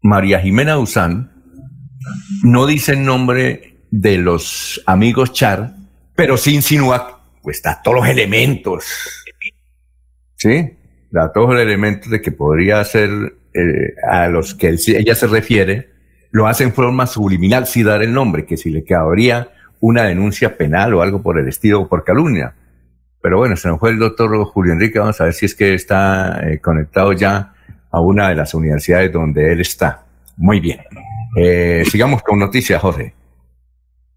María 0.00 0.40
Jimena 0.40 0.78
Usán 0.78 1.32
no 2.44 2.64
dice 2.64 2.92
el 2.92 3.04
nombre 3.04 3.74
de 3.90 4.16
los 4.16 4.82
amigos 4.86 5.34
Char, 5.34 5.74
pero 6.16 6.38
sí 6.38 6.54
insinúa, 6.54 7.20
pues 7.42 7.60
da 7.60 7.82
todos 7.82 7.98
los 7.98 8.08
elementos. 8.08 8.86
¿Sí? 10.36 10.78
Da 11.10 11.30
todos 11.30 11.50
los 11.50 11.60
elementos 11.60 12.10
de 12.10 12.22
que 12.22 12.32
podría 12.32 12.82
ser 12.84 13.36
eh, 13.58 13.94
a 14.08 14.28
los 14.28 14.54
que 14.54 14.76
ella 14.86 15.14
se 15.14 15.26
refiere, 15.26 15.88
lo 16.30 16.46
hace 16.46 16.64
en 16.64 16.72
forma 16.72 17.06
subliminal, 17.06 17.66
sin 17.66 17.86
dar 17.86 18.02
el 18.02 18.12
nombre, 18.12 18.44
que 18.46 18.56
si 18.56 18.70
le 18.70 18.84
cabría 18.84 19.48
una 19.80 20.04
denuncia 20.04 20.56
penal 20.56 20.94
o 20.94 21.02
algo 21.02 21.22
por 21.22 21.38
el 21.38 21.48
estilo 21.48 21.82
o 21.82 21.88
por 21.88 22.04
calumnia. 22.04 22.54
Pero 23.20 23.38
bueno, 23.38 23.56
se 23.56 23.68
nos 23.68 23.80
fue 23.80 23.90
el 23.90 23.98
doctor 23.98 24.36
Julio 24.44 24.72
Enrique, 24.72 24.98
vamos 24.98 25.20
a 25.20 25.24
ver 25.24 25.32
si 25.32 25.46
es 25.46 25.54
que 25.54 25.74
está 25.74 26.40
eh, 26.42 26.58
conectado 26.60 27.12
ya 27.12 27.52
a 27.90 28.00
una 28.00 28.28
de 28.28 28.36
las 28.36 28.54
universidades 28.54 29.12
donde 29.12 29.52
él 29.52 29.60
está. 29.60 30.04
Muy 30.36 30.60
bien. 30.60 30.80
Eh, 31.36 31.84
sigamos 31.90 32.22
con 32.22 32.38
noticias, 32.38 32.80
Jorge. 32.80 33.14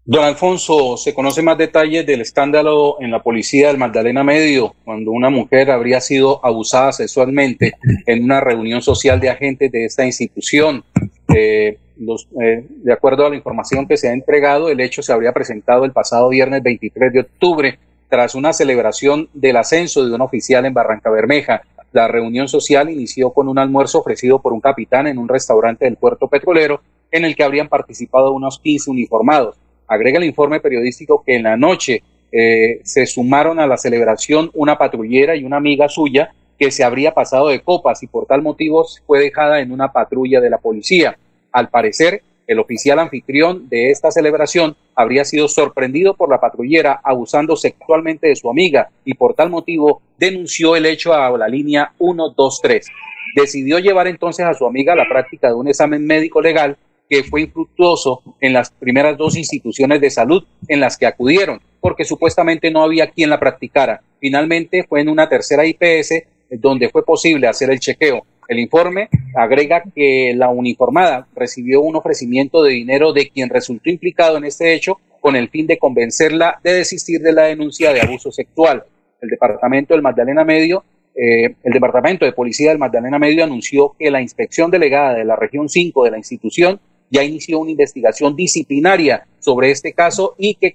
Don 0.04 0.24
Alfonso, 0.24 0.96
se 0.96 1.14
conoce 1.14 1.42
más 1.42 1.56
detalles 1.56 2.04
del 2.04 2.22
escándalo 2.22 2.96
en 3.00 3.12
la 3.12 3.22
policía 3.22 3.68
del 3.68 3.78
Magdalena 3.78 4.24
Medio, 4.24 4.74
cuando 4.84 5.12
una 5.12 5.30
mujer 5.30 5.70
habría 5.70 6.00
sido 6.00 6.44
abusada 6.44 6.90
sexualmente 6.90 7.74
en 8.06 8.24
una 8.24 8.40
reunión 8.40 8.82
social 8.82 9.20
de 9.20 9.30
agentes 9.30 9.70
de 9.70 9.84
esta 9.84 10.04
institución. 10.04 10.82
Eh, 11.32 11.78
eh, 12.40 12.66
de 12.68 12.92
acuerdo 12.92 13.26
a 13.26 13.30
la 13.30 13.36
información 13.36 13.86
que 13.86 13.96
se 13.96 14.08
ha 14.08 14.12
entregado, 14.12 14.70
el 14.70 14.80
hecho 14.80 15.04
se 15.04 15.12
habría 15.12 15.30
presentado 15.30 15.84
el 15.84 15.92
pasado 15.92 16.30
viernes 16.30 16.64
23 16.64 17.12
de 17.12 17.20
octubre 17.20 17.78
tras 18.08 18.34
una 18.34 18.52
celebración 18.52 19.28
del 19.32 19.56
ascenso 19.56 20.04
de 20.04 20.12
un 20.12 20.20
oficial 20.20 20.66
en 20.66 20.74
Barranca 20.74 21.10
Bermeja. 21.10 21.62
La 21.92 22.08
reunión 22.08 22.48
social 22.48 22.90
inició 22.90 23.30
con 23.30 23.46
un 23.46 23.56
almuerzo 23.56 24.00
ofrecido 24.00 24.40
por 24.40 24.52
un 24.52 24.60
capitán 24.60 25.06
en 25.06 25.18
un 25.18 25.28
restaurante 25.28 25.84
del 25.84 25.96
puerto 25.96 26.26
petrolero 26.26 26.80
en 27.12 27.24
el 27.24 27.36
que 27.36 27.44
habrían 27.44 27.68
participado 27.68 28.32
unos 28.32 28.58
15 28.58 28.90
uniformados. 28.90 29.61
Agrega 29.92 30.16
el 30.16 30.24
informe 30.24 30.58
periodístico 30.58 31.22
que 31.22 31.36
en 31.36 31.42
la 31.42 31.54
noche 31.54 32.02
eh, 32.32 32.80
se 32.82 33.04
sumaron 33.04 33.60
a 33.60 33.66
la 33.66 33.76
celebración 33.76 34.50
una 34.54 34.78
patrullera 34.78 35.36
y 35.36 35.44
una 35.44 35.58
amiga 35.58 35.86
suya 35.90 36.32
que 36.58 36.70
se 36.70 36.82
habría 36.82 37.12
pasado 37.12 37.48
de 37.48 37.60
copas 37.60 38.02
y 38.02 38.06
por 38.06 38.24
tal 38.24 38.40
motivo 38.40 38.86
fue 39.06 39.20
dejada 39.20 39.60
en 39.60 39.70
una 39.70 39.92
patrulla 39.92 40.40
de 40.40 40.48
la 40.48 40.56
policía. 40.56 41.18
Al 41.52 41.68
parecer, 41.68 42.22
el 42.46 42.58
oficial 42.58 43.00
anfitrión 43.00 43.68
de 43.68 43.90
esta 43.90 44.10
celebración 44.10 44.76
habría 44.94 45.26
sido 45.26 45.46
sorprendido 45.46 46.14
por 46.14 46.30
la 46.30 46.40
patrullera 46.40 46.98
abusando 47.04 47.54
sexualmente 47.54 48.28
de 48.28 48.36
su 48.36 48.48
amiga 48.48 48.88
y 49.04 49.12
por 49.12 49.34
tal 49.34 49.50
motivo 49.50 50.00
denunció 50.16 50.74
el 50.74 50.86
hecho 50.86 51.12
a 51.12 51.36
la 51.36 51.48
línea 51.48 51.92
123. 51.98 52.88
Decidió 53.36 53.78
llevar 53.78 54.06
entonces 54.06 54.46
a 54.46 54.54
su 54.54 54.64
amiga 54.64 54.94
a 54.94 54.96
la 54.96 55.06
práctica 55.06 55.48
de 55.48 55.54
un 55.54 55.68
examen 55.68 56.06
médico 56.06 56.40
legal 56.40 56.78
que 57.12 57.24
fue 57.24 57.42
infructuoso 57.42 58.22
en 58.40 58.54
las 58.54 58.70
primeras 58.70 59.18
dos 59.18 59.36
instituciones 59.36 60.00
de 60.00 60.08
salud 60.08 60.44
en 60.66 60.80
las 60.80 60.96
que 60.96 61.04
acudieron, 61.04 61.60
porque 61.78 62.06
supuestamente 62.06 62.70
no 62.70 62.82
había 62.82 63.10
quien 63.10 63.28
la 63.28 63.38
practicara. 63.38 64.00
Finalmente 64.18 64.84
fue 64.88 65.02
en 65.02 65.10
una 65.10 65.28
tercera 65.28 65.66
IPS 65.66 66.22
donde 66.52 66.88
fue 66.88 67.04
posible 67.04 67.48
hacer 67.48 67.70
el 67.70 67.80
chequeo. 67.80 68.24
El 68.48 68.60
informe 68.60 69.10
agrega 69.36 69.82
que 69.94 70.32
la 70.34 70.48
uniformada 70.48 71.26
recibió 71.36 71.82
un 71.82 71.96
ofrecimiento 71.96 72.62
de 72.62 72.72
dinero 72.72 73.12
de 73.12 73.28
quien 73.28 73.50
resultó 73.50 73.90
implicado 73.90 74.38
en 74.38 74.44
este 74.44 74.72
hecho 74.72 74.98
con 75.20 75.36
el 75.36 75.50
fin 75.50 75.66
de 75.66 75.76
convencerla 75.76 76.60
de 76.64 76.72
desistir 76.72 77.20
de 77.20 77.32
la 77.32 77.42
denuncia 77.42 77.92
de 77.92 78.00
abuso 78.00 78.32
sexual. 78.32 78.84
El 79.20 79.28
departamento 79.28 79.92
del 79.92 80.02
Magdalena 80.02 80.44
Medio, 80.44 80.82
eh, 81.14 81.56
el 81.62 81.72
departamento 81.74 82.24
de 82.24 82.32
policía 82.32 82.70
del 82.70 82.78
Magdalena 82.78 83.18
Medio 83.18 83.44
anunció 83.44 83.94
que 83.98 84.10
la 84.10 84.22
inspección 84.22 84.70
delegada 84.70 85.12
de 85.12 85.26
la 85.26 85.36
región 85.36 85.68
5 85.68 86.04
de 86.04 86.10
la 86.10 86.16
institución 86.16 86.80
ya 87.12 87.22
inició 87.22 87.60
una 87.60 87.70
investigación 87.70 88.34
disciplinaria 88.34 89.26
sobre 89.38 89.70
este 89.70 89.92
caso 89.92 90.34
y 90.38 90.54
que 90.54 90.74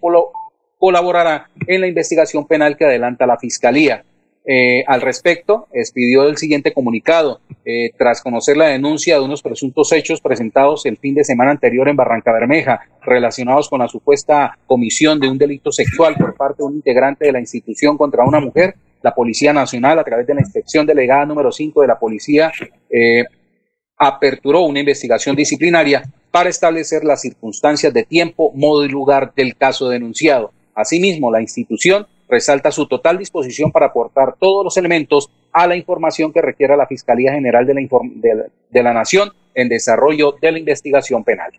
colaborará 0.78 1.50
en 1.66 1.82
la 1.82 1.88
investigación 1.88 2.46
penal 2.46 2.78
que 2.78 2.86
adelanta 2.86 3.26
la 3.26 3.40
Fiscalía. 3.40 4.04
Eh, 4.50 4.84
al 4.88 5.02
respecto, 5.02 5.68
expidió 5.74 6.30
el 6.30 6.38
siguiente 6.38 6.72
comunicado. 6.72 7.42
Eh, 7.66 7.90
tras 7.98 8.22
conocer 8.22 8.56
la 8.56 8.68
denuncia 8.68 9.16
de 9.16 9.26
unos 9.26 9.42
presuntos 9.42 9.92
hechos 9.92 10.22
presentados 10.22 10.86
el 10.86 10.96
fin 10.98 11.16
de 11.16 11.26
semana 11.26 11.52
anterior 11.52 11.90
en 11.90 11.98
Barranca 11.98 12.32
Bermeja, 12.32 12.80
relacionados 13.02 13.68
con 13.68 13.80
la 13.80 13.90
supuesta 13.90 14.58
comisión 14.66 15.20
de 15.20 15.28
un 15.28 15.38
delito 15.38 15.72
sexual 15.74 16.16
por 16.16 16.36
parte 16.36 16.60
de 16.60 16.68
un 16.68 16.76
integrante 16.76 17.26
de 17.26 17.34
la 17.34 17.42
institución 17.42 17.98
contra 17.98 18.24
una 18.24 18.40
mujer, 18.40 18.76
la 19.02 19.14
Policía 19.14 19.52
Nacional, 19.52 20.00
a 20.00 20.04
través 20.04 20.26
de 20.28 20.36
la 20.36 20.42
inspección 20.42 20.86
delegada 20.86 21.26
número 21.26 21.52
5 21.52 21.82
de 21.82 21.88
la 21.88 22.00
Policía, 22.00 22.52
eh, 22.90 23.26
aperturó 23.98 24.62
una 24.62 24.80
investigación 24.80 25.36
disciplinaria 25.36 26.04
para 26.38 26.52
establecer 26.52 27.04
las 27.04 27.22
circunstancias 27.22 27.92
de 27.92 28.04
tiempo, 28.04 28.52
modo 28.54 28.86
y 28.86 28.90
lugar 28.90 29.34
del 29.36 29.56
caso 29.56 29.90
denunciado. 29.90 30.52
Asimismo, 30.76 31.32
la 31.32 31.42
institución 31.42 32.06
resalta 32.30 32.70
su 32.70 32.88
total 32.88 33.18
disposición 33.18 33.72
para 33.72 33.88
aportar 33.88 34.36
todos 34.40 34.64
los 34.64 34.78
elementos 34.78 35.32
a 35.52 35.66
la 35.66 35.76
información 35.76 36.32
que 36.32 36.44
requiera 36.44 36.78
la 36.78 36.86
Fiscalía 36.86 37.34
General 37.34 37.66
de 37.66 37.74
la, 37.74 37.82
de, 38.70 38.84
la 38.84 38.94
Nación 38.94 39.32
en 39.56 39.68
desarrollo 39.68 40.36
de 40.40 40.52
la 40.52 40.60
investigación 40.60 41.24
penal. 41.24 41.50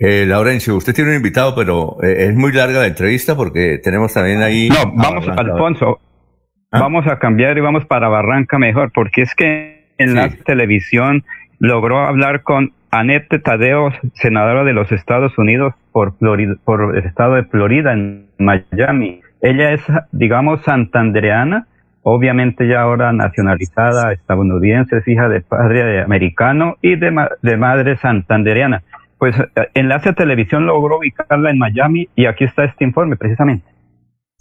Eh, 0.00 0.24
Laurencio, 0.26 0.74
usted 0.74 0.92
tiene 0.92 1.10
un 1.10 1.16
invitado, 1.18 1.54
pero 1.54 1.96
eh, 2.02 2.26
es 2.30 2.34
muy 2.34 2.50
larga 2.50 2.80
la 2.80 2.88
entrevista 2.88 3.36
porque 3.36 3.78
tenemos 3.78 4.12
también 4.12 4.42
ahí... 4.42 4.70
No, 4.70 4.92
vamos, 4.92 5.28
Alfonso, 5.28 6.00
¿Ah? 6.72 6.80
vamos 6.80 7.06
a 7.06 7.20
cambiar 7.20 7.56
y 7.58 7.60
vamos 7.60 7.86
para 7.86 8.08
Barranca 8.08 8.58
mejor, 8.58 8.90
porque 8.92 9.22
es 9.22 9.36
que 9.36 9.86
en 9.98 10.16
la 10.16 10.30
televisión 10.30 11.24
logró 11.60 12.00
hablar 12.00 12.42
con 12.42 12.72
Anette 12.94 13.40
Tadeo, 13.40 13.90
senadora 14.12 14.62
de 14.62 14.72
los 14.72 14.92
Estados 14.92 15.36
Unidos 15.36 15.74
por, 15.90 16.14
por 16.64 16.96
el 16.96 17.04
estado 17.04 17.34
de 17.34 17.42
Florida, 17.42 17.92
en 17.92 18.28
Miami. 18.38 19.20
Ella 19.42 19.72
es, 19.72 19.82
digamos, 20.12 20.62
santandereana, 20.62 21.66
obviamente 22.02 22.68
ya 22.68 22.82
ahora 22.82 23.12
nacionalizada 23.12 24.12
estadounidense, 24.12 24.98
es 24.98 25.08
hija 25.08 25.28
de 25.28 25.40
padre 25.40 26.02
americano 26.02 26.76
y 26.82 26.94
de, 26.94 27.12
de 27.42 27.56
madre 27.56 27.96
santandereana. 27.96 28.84
Pues 29.18 29.36
eh, 29.40 29.68
Enlace 29.74 30.12
Televisión 30.12 30.66
logró 30.66 30.98
ubicarla 30.98 31.50
en 31.50 31.58
Miami 31.58 32.08
y 32.14 32.26
aquí 32.26 32.44
está 32.44 32.64
este 32.64 32.84
informe 32.84 33.16
precisamente. 33.16 33.73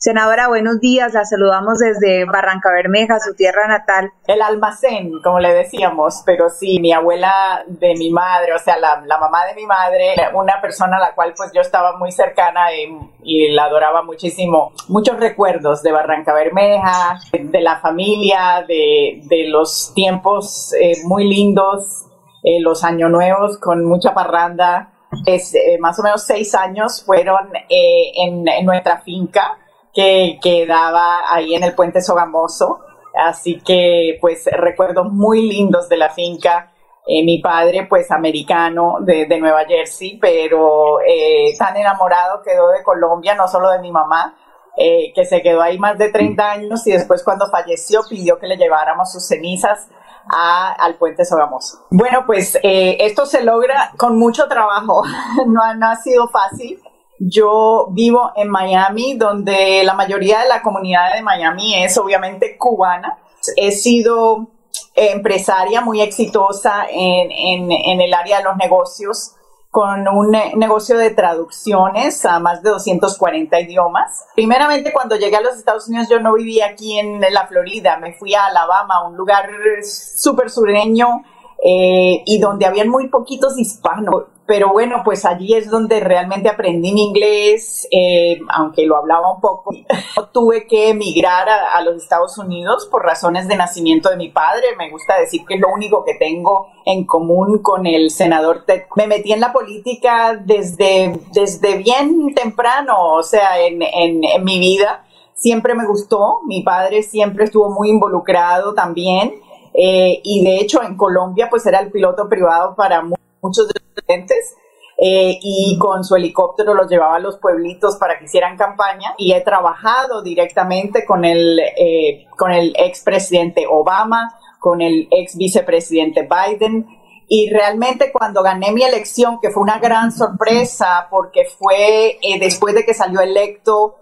Senadora, 0.03 0.49
buenos 0.49 0.81
días. 0.81 1.13
La 1.13 1.23
saludamos 1.23 1.79
desde 1.79 2.25
Barranca 2.25 2.69
Bermeja, 2.73 3.21
su 3.21 3.35
tierra 3.35 3.69
natal. 3.69 4.11
El 4.27 4.41
almacén, 4.41 5.21
como 5.23 5.39
le 5.39 5.53
decíamos, 5.53 6.23
pero 6.25 6.49
sí, 6.49 6.81
mi 6.81 6.91
abuela 6.91 7.63
de 7.67 7.93
mi 7.95 8.09
madre, 8.09 8.51
o 8.53 8.59
sea, 8.59 8.75
la, 8.77 8.97
mamá 9.17 9.45
de 9.45 9.55
mi 9.55 9.65
madre, 9.65 10.13
una 10.33 10.59
persona 10.59 10.97
a 10.97 10.99
la 10.99 11.15
cual 11.15 11.33
pues 11.37 11.51
yo 11.55 11.61
estaba 11.61 11.95
muy 11.95 12.11
cercana 12.11 12.67
y, 12.75 13.47
la 13.53 13.63
adoraba 13.63 14.03
muchísimo. 14.03 14.73
Muchos 14.89 15.17
recuerdos 15.21 15.81
de 15.83 15.93
Barranca 15.93 16.33
Bermeja, 16.33 17.21
de 17.31 17.61
la 17.61 17.79
familia, 17.79 18.65
de, 18.67 19.45
los 19.47 19.93
tiempos 19.95 20.73
eh, 20.81 20.97
muy 21.05 21.29
lindos, 21.29 22.07
eh, 22.43 22.59
los 22.59 22.83
años 22.83 23.09
nuevos 23.09 23.57
con 23.57 23.85
mucha 23.85 24.13
parranda. 24.13 24.89
Eh, 25.25 25.77
más 25.79 25.97
o 25.97 26.03
menos 26.03 26.25
seis 26.25 26.53
años 26.55 27.05
fueron 27.05 27.47
en 27.69 28.65
nuestra 28.65 28.99
finca 28.99 29.59
que 29.93 30.39
quedaba 30.41 31.21
ahí 31.29 31.53
en 31.53 31.63
el 31.63 31.75
puente 31.75 32.01
Sogamoso. 32.01 32.79
Así 33.13 33.61
que 33.61 34.17
pues 34.19 34.45
recuerdos 34.51 35.11
muy 35.11 35.47
lindos 35.47 35.87
de 35.87 35.97
la 35.97 36.09
finca. 36.09 36.71
Eh, 37.05 37.23
mi 37.25 37.39
padre 37.39 37.85
pues 37.87 38.09
americano 38.11 38.97
de, 39.01 39.27
Nueva 39.39 39.65
Jersey, 39.65 40.17
pero 40.19 41.01
eh, 41.01 41.53
tan 41.59 41.75
enamorado 41.75 42.41
quedó 42.41 42.69
de 42.69 42.81
Colombia, 42.81 43.35
no 43.35 43.47
solo 43.47 43.69
de 43.71 43.79
mi 43.79 43.91
mamá, 43.91 44.37
eh, 44.77 45.11
que 45.13 45.25
se 45.25 45.41
quedó 45.41 45.61
ahí 45.61 45.77
más 45.77 45.97
de 45.97 46.09
30 46.09 46.51
años 46.51 46.87
y 46.87 46.93
después 46.93 47.21
cuando 47.23 47.47
falleció 47.49 48.01
pidió 48.09 48.39
que 48.39 48.47
le 48.47 48.55
lleváramos 48.55 49.11
sus 49.11 49.27
cenizas 49.27 49.89
al 50.25 50.95
puente 50.95 51.25
Sogamoso. 51.25 51.85
Bueno, 51.89 52.23
pues 52.25 52.57
esto 52.63 53.25
se 53.25 53.43
logra 53.43 53.91
con 53.97 54.17
mucho 54.17 54.47
trabajo, 54.47 55.03
no, 55.45 55.75
no 55.75 55.89
ha 55.89 55.97
sido 55.97 56.29
fácil. 56.29 56.81
Yo 57.25 57.87
vivo 57.91 58.31
en 58.35 58.49
Miami, 58.49 59.15
donde 59.15 59.81
la 59.83 59.93
mayoría 59.93 60.41
de 60.41 60.49
la 60.49 60.61
comunidad 60.61 61.13
de 61.13 61.21
Miami 61.21 61.75
es 61.83 61.97
obviamente 61.97 62.57
cubana. 62.57 63.17
He 63.55 63.71
sido 63.71 64.49
empresaria 64.93 65.81
muy 65.81 66.01
exitosa 66.01 66.85
en, 66.89 67.71
el 67.71 68.13
área 68.13 68.39
de 68.39 68.43
los 68.43 68.57
negocios 68.57 69.35
con 69.69 70.07
un 70.07 70.31
negocio 70.55 70.97
de 70.97 71.11
traducciones 71.11 72.25
a 72.25 72.39
más 72.39 72.61
de 72.61 72.69
240 72.69 73.59
idiomas. 73.61 74.25
Primeramente, 74.35 74.91
cuando 74.91 75.15
llegué 75.15 75.37
a 75.37 75.41
los 75.41 75.55
Estados 75.55 75.87
Unidos, 75.87 76.09
yo 76.09 76.19
no 76.19 76.33
vivía 76.33 76.67
aquí 76.67 76.99
en 76.99 77.21
la 77.21 77.47
Florida, 77.47 77.97
me 77.97 78.13
fui 78.13 78.35
a 78.35 78.45
Alabama, 78.45 79.07
un 79.07 79.17
lugar 79.17 79.49
súper 79.83 80.51
sureño 80.51 81.23
eh, 81.63 82.21
y 82.25 82.37
donde 82.39 82.65
habían 82.65 82.89
muy 82.89 83.07
poquitos 83.07 83.57
hispanos 83.57 84.25
pero 84.45 84.73
bueno, 84.73 85.03
pues 85.05 85.23
allí 85.23 85.53
es 85.53 85.69
donde 85.69 86.01
realmente 86.01 86.49
aprendí 86.49 86.91
mi 86.91 87.05
inglés, 87.07 87.87
eh, 87.91 88.39
aunque 88.49 88.85
lo 88.85 88.97
hablaba 88.97 89.33
un 89.33 89.39
poco. 89.39 89.71
Tuve 90.33 90.67
que 90.67 90.89
emigrar 90.89 91.47
a, 91.49 91.81
los 91.81 92.01
Estados 92.01 92.37
Unidos 92.37 92.87
por 92.91 93.03
razones 93.03 93.47
de 93.47 93.55
nacimiento 93.55 94.09
de 94.09 94.17
mi 94.17 94.29
padre. 94.29 94.75
Me 94.77 94.89
gusta 94.89 95.17
decir 95.17 95.45
que 95.47 95.55
es 95.55 95.61
lo 95.61 95.69
único 95.69 96.03
que 96.03 96.15
tengo 96.15 96.67
en 96.85 97.05
común 97.05 97.59
con 97.59 97.85
el 97.85 98.09
senador 98.09 98.65
Ted. 98.65 98.83
Me 98.97 99.07
metí 99.07 99.31
en 99.31 99.39
la 99.39 99.53
política 99.53 100.35
desde, 100.35 101.19
desde 101.31 101.77
bien 101.77 102.33
temprano, 102.35 103.13
o 103.13 103.23
sea, 103.23 103.61
en, 103.61 103.81
en 103.81 104.43
mi 104.43 104.59
vida. 104.59 105.05
Siempre 105.35 105.73
me 105.73 105.87
gustó, 105.87 106.41
mi 106.45 106.63
padre 106.63 107.01
siempre 107.03 107.45
estuvo 107.45 107.69
muy 107.69 107.89
involucrado 107.89 108.73
también. 108.73 109.35
Eh, 109.73 110.21
y 110.23 110.45
de 110.45 110.57
hecho 110.57 110.83
en 110.83 110.95
Colombia 110.95 111.47
pues 111.49 111.65
era 111.65 111.79
el 111.79 111.91
piloto 111.91 112.29
privado 112.29 112.75
para 112.75 113.01
muchos 113.43 113.67
de 113.67 113.73
los 113.79 114.03
clientes. 114.03 114.55
Eh, 114.97 115.39
y 115.41 115.77
con 115.79 116.03
su 116.03 116.15
helicóptero 116.15 116.75
los 116.75 116.87
llevaba 116.87 117.15
a 117.15 117.19
los 117.19 117.37
pueblitos 117.37 117.97
para 117.97 118.19
que 118.19 118.25
hicieran 118.25 118.57
campaña 118.57 119.15
y 119.17 119.33
he 119.33 119.41
trabajado 119.41 120.21
directamente 120.21 121.03
con 121.03 121.25
el, 121.25 121.59
eh, 121.59 122.27
con 122.37 122.51
el 122.51 122.75
expresidente 122.77 123.65
Obama, 123.67 124.39
con 124.59 124.81
el 124.81 125.07
ex 125.09 125.35
vicepresidente 125.35 126.27
Biden 126.29 126.87
y 127.27 127.49
realmente 127.49 128.11
cuando 128.11 128.43
gané 128.43 128.71
mi 128.71 128.83
elección, 128.83 129.39
que 129.41 129.49
fue 129.49 129.63
una 129.63 129.79
gran 129.79 130.11
sorpresa 130.11 131.07
porque 131.09 131.45
fue 131.45 132.19
eh, 132.21 132.39
después 132.39 132.75
de 132.75 132.85
que 132.85 132.93
salió 132.93 133.19
electo 133.19 133.95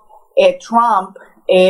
Trump, 0.59 1.17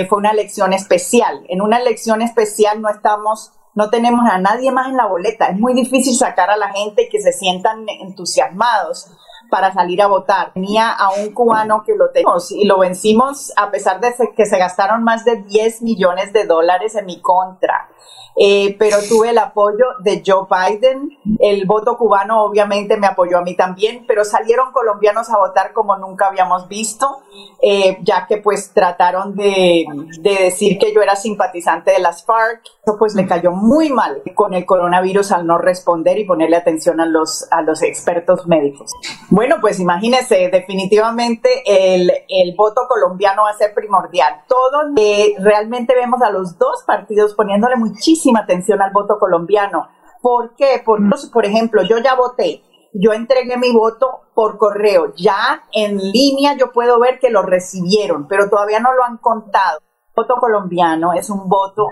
fue 0.07 0.17
una 0.17 0.31
elección 0.31 0.71
especial. 0.71 1.43
En 1.49 1.61
una 1.61 1.77
elección 1.77 2.21
especial 2.21 2.81
no 2.81 2.89
estamos 2.89 3.51
no 3.73 3.89
tenemos 3.89 4.25
a 4.29 4.37
nadie 4.37 4.71
más 4.71 4.87
en 4.87 4.97
la 4.97 5.07
boleta. 5.07 5.47
Es 5.47 5.59
muy 5.59 5.73
difícil 5.73 6.15
sacar 6.15 6.49
a 6.49 6.57
la 6.57 6.69
gente 6.69 7.07
que 7.09 7.21
se 7.21 7.31
sientan 7.31 7.85
entusiasmados 7.87 9.11
para 9.51 9.73
salir 9.73 10.01
a 10.01 10.07
votar. 10.07 10.53
Tenía 10.53 10.89
a 10.89 11.11
un 11.11 11.33
cubano 11.33 11.83
que 11.85 11.93
lo 11.93 12.09
tenemos 12.09 12.51
y 12.51 12.65
lo 12.65 12.79
vencimos 12.79 13.51
a 13.57 13.69
pesar 13.69 13.99
de 13.99 14.13
que 14.35 14.45
se 14.45 14.57
gastaron 14.57 15.03
más 15.03 15.25
de 15.25 15.43
10 15.43 15.81
millones 15.81 16.31
de 16.33 16.45
dólares 16.45 16.95
en 16.95 17.05
mi 17.05 17.21
contra. 17.21 17.89
Eh, 18.35 18.75
pero 18.79 18.97
tuve 19.07 19.31
el 19.31 19.37
apoyo 19.37 19.85
de 19.99 20.23
Joe 20.25 20.47
Biden. 20.49 21.09
El 21.39 21.65
voto 21.65 21.97
cubano 21.97 22.43
obviamente 22.43 22.97
me 22.97 23.07
apoyó 23.07 23.37
a 23.37 23.41
mí 23.41 23.55
también, 23.55 24.05
pero 24.07 24.23
salieron 24.23 24.71
colombianos 24.71 25.29
a 25.29 25.37
votar 25.37 25.73
como 25.73 25.97
nunca 25.97 26.27
habíamos 26.27 26.67
visto, 26.67 27.23
eh, 27.61 27.97
ya 28.01 28.25
que 28.27 28.37
pues 28.37 28.73
trataron 28.73 29.35
de, 29.35 29.85
decir 30.21 30.79
que 30.79 30.93
yo 30.93 31.01
era 31.01 31.15
simpatizante 31.15 31.91
de 31.91 31.99
las 31.99 32.25
FARC. 32.25 32.61
Eso 32.85 32.95
pues 32.97 33.15
le 33.15 33.27
cayó 33.27 33.51
muy 33.51 33.89
mal 33.89 34.21
con 34.33 34.53
el 34.53 34.65
coronavirus 34.65 35.33
al 35.33 35.45
no 35.45 35.57
responder 35.57 36.17
y 36.17 36.25
ponerle 36.25 36.55
atención 36.55 36.99
a 36.99 37.05
los, 37.05 37.47
a 37.51 37.61
los 37.61 37.83
expertos 37.83 38.47
médicos. 38.47 38.91
Bueno, 39.29 39.40
pues 39.61 39.79
imagínense, 39.79 40.49
definitivamente 40.51 41.63
el, 41.65 42.11
el 42.27 42.55
voto 42.55 42.81
colombiano 42.87 43.43
va 43.43 43.51
a 43.51 43.57
ser 43.57 43.73
primordial. 43.73 44.43
Todos 44.47 44.85
eh, 44.97 45.33
realmente 45.39 45.95
vemos 45.95 46.21
a 46.21 46.29
los 46.29 46.57
dos 46.57 46.83
partidos 46.85 47.33
poniéndole 47.33 47.75
muchísimo 47.75 48.39
atención 48.39 48.81
al 48.81 48.91
voto 48.91 49.17
colombiano. 49.19 49.87
¿Por 50.21 50.55
qué? 50.55 50.81
Por, 50.85 50.99
por 51.31 51.45
ejemplo, 51.45 51.83
yo 51.83 51.97
ya 51.99 52.15
voté 52.15 52.63
yo 52.93 53.13
entregué 53.13 53.57
mi 53.57 53.71
voto 53.71 54.21
por 54.33 54.57
correo. 54.57 55.13
Ya 55.15 55.63
en 55.71 55.97
línea 55.97 56.55
yo 56.57 56.71
puedo 56.71 56.99
ver 56.99 57.19
que 57.19 57.29
lo 57.29 57.41
recibieron, 57.41 58.27
pero 58.27 58.49
todavía 58.49 58.79
no 58.79 58.93
lo 58.93 59.03
han 59.03 59.17
contado. 59.17 59.79
El 59.79 60.13
voto 60.15 60.35
colombiano 60.39 61.13
es 61.13 61.29
un 61.29 61.47
voto 61.47 61.87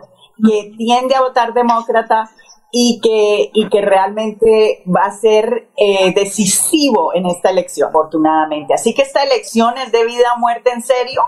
que 0.45 0.73
tiende 0.77 1.15
a 1.15 1.21
votar 1.21 1.53
demócrata 1.53 2.30
y 2.71 2.99
que, 3.01 3.49
y 3.53 3.67
que 3.69 3.81
realmente 3.81 4.83
va 4.85 5.05
a 5.05 5.11
ser 5.11 5.69
eh, 5.75 6.13
decisivo 6.13 7.13
en 7.15 7.25
esta 7.25 7.49
elección, 7.49 7.89
afortunadamente. 7.89 8.73
Así 8.73 8.93
que 8.93 9.01
esta 9.01 9.23
elección 9.23 9.77
es 9.77 9.91
de 9.91 10.05
vida 10.05 10.33
o 10.35 10.39
muerte 10.39 10.71
en 10.71 10.81
serio 10.81 11.23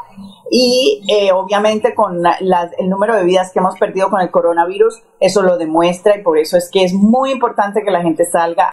y 0.52 1.04
eh, 1.08 1.32
obviamente 1.32 1.96
con 1.96 2.22
el 2.26 2.90
número 2.90 3.16
de 3.16 3.24
vidas 3.24 3.52
que 3.52 3.60
hemos 3.60 3.78
perdido 3.80 4.10
con 4.10 4.22
el 4.22 4.30
coronavirus, 4.30 5.02
eso 5.20 5.42
lo 5.42 5.58
demuestra 5.58 6.18
y 6.18 6.22
por 6.22 6.38
eso 6.38 6.58
es 6.58 6.70
que 6.72 6.84
es 6.84 6.94
muy 6.94 7.32
importante 7.32 7.84
que 7.84 7.92
la 7.92 8.02
gente 8.02 8.26
salga. 8.26 8.72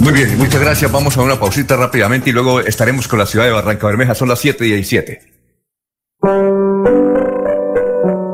Muy 0.00 0.12
bien, 0.12 0.36
muchas 0.38 0.60
gracias. 0.60 0.90
Vamos 0.90 1.16
a 1.16 1.22
una 1.22 1.38
pausita 1.38 1.76
rápidamente 1.76 2.30
y 2.30 2.32
luego 2.32 2.60
estaremos 2.60 3.06
con 3.06 3.18
la 3.18 3.26
ciudad 3.26 3.44
de 3.44 3.52
Barranca 3.52 3.86
Bermeja. 3.86 4.14
Son 4.14 4.28
las 4.28 4.40
7 4.40 4.64
y 4.66 4.70
17. 4.72 5.20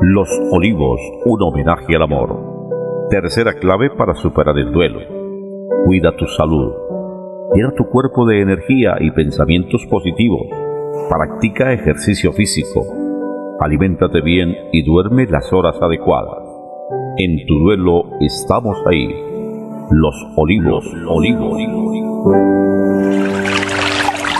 Los 0.01 0.29
Olivos, 0.53 1.01
un 1.25 1.43
homenaje 1.43 1.97
al 1.97 2.03
amor. 2.03 3.09
Tercera 3.11 3.55
clave 3.55 3.91
para 3.91 4.15
superar 4.15 4.57
el 4.57 4.71
duelo. 4.71 5.01
Cuida 5.85 6.15
tu 6.17 6.25
salud. 6.27 6.73
Llena 7.53 7.73
tu 7.77 7.89
cuerpo 7.89 8.25
de 8.25 8.41
energía 8.41 8.95
y 9.01 9.11
pensamientos 9.11 9.85
positivos. 9.91 10.47
Practica 11.09 11.73
ejercicio 11.73 12.33
físico. 12.33 12.87
Aliméntate 13.59 14.21
bien 14.21 14.55
y 14.73 14.85
duerme 14.85 15.27
las 15.27 15.53
horas 15.53 15.75
adecuadas. 15.83 16.45
En 17.17 17.45
tu 17.49 17.59
duelo 17.59 18.05
estamos 18.21 18.77
ahí. 18.87 19.09
Los 19.91 20.15
Olivos, 20.37 20.85
Olivos. 21.09 21.59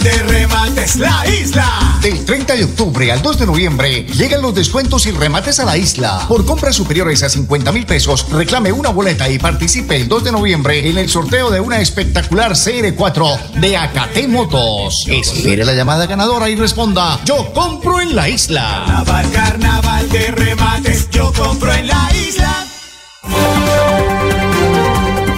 De 0.00 0.12
remates 0.22 0.96
La 0.96 1.24
Isla. 1.28 1.98
Del 2.00 2.24
30 2.24 2.54
de 2.54 2.64
octubre 2.64 3.12
al 3.12 3.20
2 3.20 3.38
de 3.40 3.46
noviembre 3.46 4.02
llegan 4.04 4.40
los 4.40 4.54
descuentos 4.54 5.06
y 5.06 5.10
remates 5.10 5.60
a 5.60 5.64
la 5.64 5.76
isla. 5.76 6.24
Por 6.28 6.46
compras 6.46 6.76
superiores 6.76 7.22
a 7.22 7.28
50 7.28 7.70
mil 7.72 7.84
pesos, 7.84 8.26
reclame 8.30 8.72
una 8.72 8.88
boleta 8.88 9.28
y 9.28 9.38
participe 9.38 9.96
el 9.96 10.08
2 10.08 10.24
de 10.24 10.32
noviembre 10.32 10.88
en 10.88 10.98
el 10.98 11.08
sorteo 11.08 11.50
de 11.50 11.60
una 11.60 11.80
espectacular 11.80 12.52
CR4 12.52 13.50
de 13.60 13.76
Acate 13.76 14.26
Motos. 14.28 15.06
Espere 15.08 15.64
la 15.64 15.74
llamada 15.74 16.06
ganadora 16.06 16.48
y 16.48 16.56
responda: 16.56 17.20
Yo 17.24 17.52
compro 17.52 18.00
en 18.00 18.16
la 18.16 18.28
isla. 18.28 18.84
Carnaval, 18.86 19.30
carnaval 19.30 20.08
de 20.08 20.26
remates, 20.28 21.10
yo 21.10 21.32
compro 21.32 21.72
en 21.72 21.86
la 21.86 22.10
isla. 22.14 22.66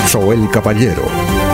Soel 0.09 0.49
Caballero 0.51 1.54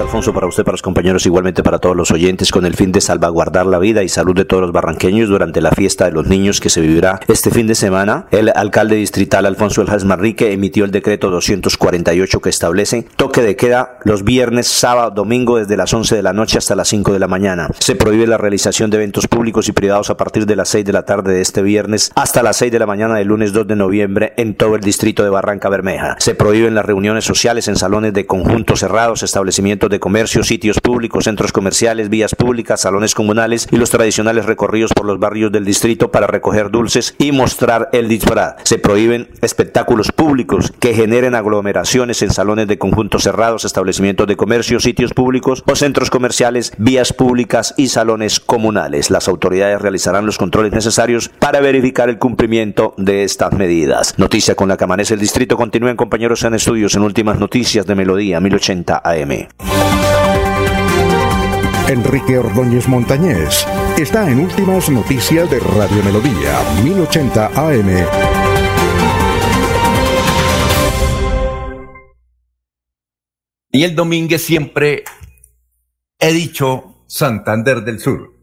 Alfonso, 0.00 0.32
para 0.32 0.46
usted, 0.46 0.64
para 0.64 0.74
los 0.74 0.82
compañeros, 0.82 1.26
igualmente 1.26 1.62
para 1.62 1.78
todos 1.78 1.96
los 1.96 2.10
oyentes, 2.10 2.52
con 2.52 2.64
el 2.64 2.76
fin 2.76 2.92
de 2.92 3.00
salvaguardar 3.00 3.66
la 3.66 3.78
vida 3.78 4.02
y 4.02 4.08
salud 4.08 4.34
de 4.34 4.44
todos 4.44 4.60
los 4.60 4.72
barranqueños 4.72 5.28
durante 5.28 5.60
la 5.60 5.72
fiesta 5.72 6.04
de 6.04 6.12
los 6.12 6.26
niños 6.26 6.60
que 6.60 6.70
se 6.70 6.80
vivirá 6.80 7.20
este 7.26 7.50
fin 7.50 7.66
de 7.66 7.74
semana. 7.74 8.26
El 8.30 8.50
alcalde 8.54 8.96
distrital 8.96 9.46
Alfonso 9.46 9.82
Eljas 9.82 10.04
Marrique 10.04 10.52
emitió 10.52 10.84
el 10.84 10.92
decreto 10.92 11.30
248 11.30 12.40
que 12.40 12.48
establece 12.48 13.06
toque 13.16 13.42
de 13.42 13.56
queda 13.56 13.98
los 14.04 14.22
viernes, 14.22 14.68
sábado, 14.68 15.10
domingo 15.10 15.58
desde 15.58 15.76
las 15.76 15.92
11 15.92 16.14
de 16.16 16.22
la 16.22 16.32
noche 16.32 16.58
hasta 16.58 16.76
las 16.76 16.88
5 16.88 17.12
de 17.12 17.18
la 17.18 17.28
mañana. 17.28 17.68
Se 17.78 17.96
prohíbe 17.96 18.26
la 18.26 18.38
realización 18.38 18.90
de 18.90 18.98
eventos 18.98 19.26
públicos 19.26 19.68
y 19.68 19.72
privados 19.72 20.10
a 20.10 20.16
partir 20.16 20.46
de 20.46 20.56
las 20.56 20.68
6 20.68 20.84
de 20.84 20.92
la 20.92 21.04
tarde 21.04 21.34
de 21.34 21.40
este 21.40 21.62
viernes 21.62 22.12
hasta 22.14 22.42
las 22.42 22.56
6 22.58 22.70
de 22.70 22.78
la 22.78 22.86
mañana 22.86 23.16
del 23.16 23.28
lunes 23.28 23.52
2 23.52 23.66
de 23.66 23.76
noviembre 23.76 24.34
en 24.36 24.54
todo 24.54 24.76
el 24.76 24.80
distrito 24.80 25.24
de 25.24 25.30
Barranca 25.30 25.68
Bermeja. 25.68 26.16
Se 26.18 26.34
prohíben 26.34 26.74
las 26.74 26.86
reuniones 26.86 27.24
sociales 27.24 27.66
en 27.68 27.76
salones 27.76 28.12
de 28.12 28.26
conjuntos 28.26 28.80
cerrados, 28.80 29.22
establecimientos 29.22 29.87
de 29.88 30.00
comercio, 30.00 30.42
sitios 30.42 30.80
públicos, 30.80 31.24
centros 31.24 31.52
comerciales, 31.52 32.08
vías 32.08 32.34
públicas, 32.34 32.80
salones 32.80 33.14
comunales 33.14 33.68
y 33.70 33.76
los 33.76 33.90
tradicionales 33.90 34.46
recorridos 34.46 34.92
por 34.92 35.06
los 35.06 35.18
barrios 35.18 35.52
del 35.52 35.64
distrito 35.64 36.10
para 36.10 36.26
recoger 36.26 36.70
dulces 36.70 37.14
y 37.18 37.32
mostrar 37.32 37.88
el 37.92 38.08
disfraz. 38.08 38.56
Se 38.64 38.78
prohíben 38.78 39.28
espectáculos 39.40 40.12
públicos 40.12 40.72
que 40.78 40.94
generen 40.94 41.34
aglomeraciones 41.34 42.22
en 42.22 42.30
salones 42.30 42.68
de 42.68 42.78
conjuntos 42.78 43.22
cerrados, 43.22 43.64
establecimientos 43.64 44.26
de 44.26 44.36
comercio, 44.36 44.80
sitios 44.80 45.12
públicos 45.12 45.62
o 45.66 45.76
centros 45.76 46.10
comerciales, 46.10 46.72
vías 46.78 47.12
públicas 47.12 47.74
y 47.76 47.88
salones 47.88 48.40
comunales. 48.40 49.10
Las 49.10 49.28
autoridades 49.28 49.80
realizarán 49.80 50.26
los 50.26 50.38
controles 50.38 50.72
necesarios 50.72 51.30
para 51.38 51.60
verificar 51.60 52.08
el 52.08 52.18
cumplimiento 52.18 52.94
de 52.96 53.24
estas 53.24 53.52
medidas. 53.52 54.14
Noticia 54.18 54.54
con 54.54 54.68
la 54.68 54.76
que 54.76 54.84
amanece 54.84 55.14
el 55.14 55.20
distrito. 55.20 55.56
Continúen 55.56 55.96
compañeros 55.96 56.42
en 56.44 56.54
estudios 56.54 56.94
en 56.94 57.02
últimas 57.02 57.38
noticias 57.38 57.86
de 57.86 57.94
Melodía 57.94 58.40
1080 58.40 59.02
AM. 59.04 59.77
Enrique 61.88 62.36
Ordóñez 62.36 62.86
Montañés 62.86 63.66
está 63.96 64.30
en 64.30 64.40
Últimas 64.40 64.90
Noticias 64.90 65.50
de 65.50 65.58
Radio 65.58 66.04
Melodía 66.04 66.60
1080 66.84 67.46
AM. 67.46 67.88
Y 73.72 73.84
el 73.84 73.94
Domínguez 73.94 74.42
siempre 74.44 75.04
he 76.18 76.32
dicho 76.34 77.04
Santander 77.06 77.82
del 77.82 78.00
Sur. 78.00 78.34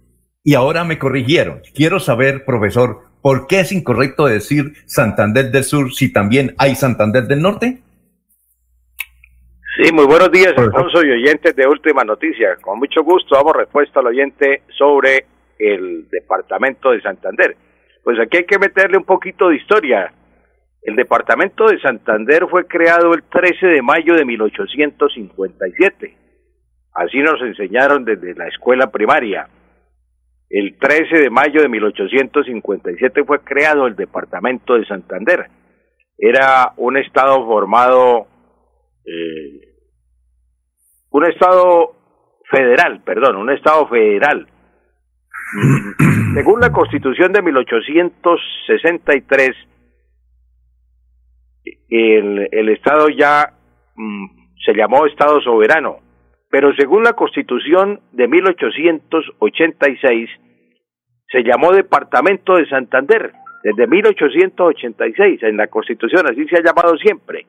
Y 0.44 0.56
ahora 0.56 0.84
me 0.84 0.98
corrigieron. 0.98 1.62
Quiero 1.76 2.00
saber, 2.00 2.46
profesor, 2.46 3.04
¿por 3.22 3.46
qué 3.46 3.60
es 3.60 3.72
incorrecto 3.72 4.26
decir 4.26 4.74
Santander 4.88 5.52
del 5.52 5.64
Sur 5.64 5.94
si 5.94 6.12
también 6.12 6.56
hay 6.58 6.76
Santander 6.76 7.28
del 7.28 7.44
Norte? 7.44 7.84
Sí, 9.78 9.92
muy 9.92 10.06
buenos 10.06 10.32
días, 10.32 10.54
Alfonso 10.56 11.06
y 11.06 11.12
oyentes 11.12 11.54
de 11.54 11.68
Última 11.68 12.06
Noticia. 12.06 12.56
Con 12.62 12.80
mucho 12.80 13.04
gusto 13.04 13.36
damos 13.36 13.58
respuesta 13.58 14.00
al 14.00 14.08
oyente 14.08 14.62
sobre 14.70 15.26
el 15.60 16.08
departamento 16.10 16.92
de 16.92 17.02
Santander. 17.02 17.58
Pues 18.02 18.18
aquí 18.22 18.38
hay 18.38 18.46
que 18.46 18.58
meterle 18.58 18.98
un 18.98 19.04
poquito 19.04 19.50
de 19.50 19.58
historia. 19.58 20.14
El 20.82 20.96
departamento 20.96 21.68
de 21.68 21.78
Santander 21.82 22.48
fue 22.50 22.68
creado 22.68 23.14
el 23.14 23.24
13 23.24 23.68
de 23.68 23.82
mayo 23.82 24.16
de 24.16 24.24
1857. 24.24 26.18
Así 26.94 27.18
nos 27.18 27.42
enseñaron 27.42 28.06
desde 28.06 28.34
la 28.34 28.48
escuela 28.48 28.90
primaria. 28.90 29.50
El 30.50 30.78
13 30.78 31.20
de 31.20 31.30
mayo 31.30 31.62
de 31.62 31.68
1857 31.68 33.26
fue 33.26 33.40
creado 33.42 33.88
el 33.88 33.98
departamento 33.98 34.76
de 34.76 34.86
Santander. 34.86 35.48
Era 36.18 36.72
un 36.78 36.96
estado 36.96 37.46
formado 37.46 38.28
eh, 39.06 39.65
un 41.16 41.26
Estado 41.26 41.96
federal, 42.52 43.02
perdón, 43.06 43.38
un 43.38 43.50
Estado 43.50 43.88
federal. 43.88 44.46
Según 46.36 46.60
la 46.60 46.74
Constitución 46.74 47.32
de 47.32 47.42
1863, 47.42 49.52
el, 51.88 52.50
el 52.52 52.70
Estado 52.70 53.08
ya 53.08 53.54
mm, 53.96 54.26
se 54.66 54.74
llamó 54.74 55.06
Estado 55.06 55.40
soberano, 55.40 56.00
pero 56.50 56.76
según 56.76 57.04
la 57.04 57.14
Constitución 57.14 58.02
de 58.12 58.28
1886, 58.28 60.30
se 61.30 61.44
llamó 61.44 61.72
Departamento 61.72 62.58
de 62.58 62.68
Santander, 62.68 63.32
desde 63.64 63.88
1886, 63.88 65.44
en 65.44 65.56
la 65.56 65.68
Constitución, 65.68 66.26
así 66.30 66.46
se 66.48 66.58
ha 66.58 66.64
llamado 66.64 66.98
siempre 66.98 67.46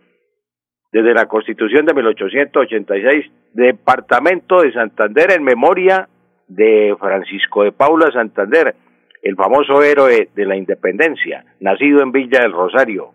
desde 0.96 1.12
la 1.12 1.26
Constitución 1.26 1.84
de 1.84 1.92
1886, 1.92 3.26
Departamento 3.52 4.62
de 4.62 4.72
Santander 4.72 5.32
en 5.32 5.44
memoria 5.44 6.08
de 6.48 6.96
Francisco 6.98 7.64
de 7.64 7.72
Paula 7.72 8.10
Santander, 8.10 8.74
el 9.22 9.36
famoso 9.36 9.82
héroe 9.82 10.30
de 10.34 10.46
la 10.46 10.56
independencia, 10.56 11.44
nacido 11.60 12.00
en 12.02 12.12
Villa 12.12 12.40
del 12.40 12.52
Rosario. 12.52 13.10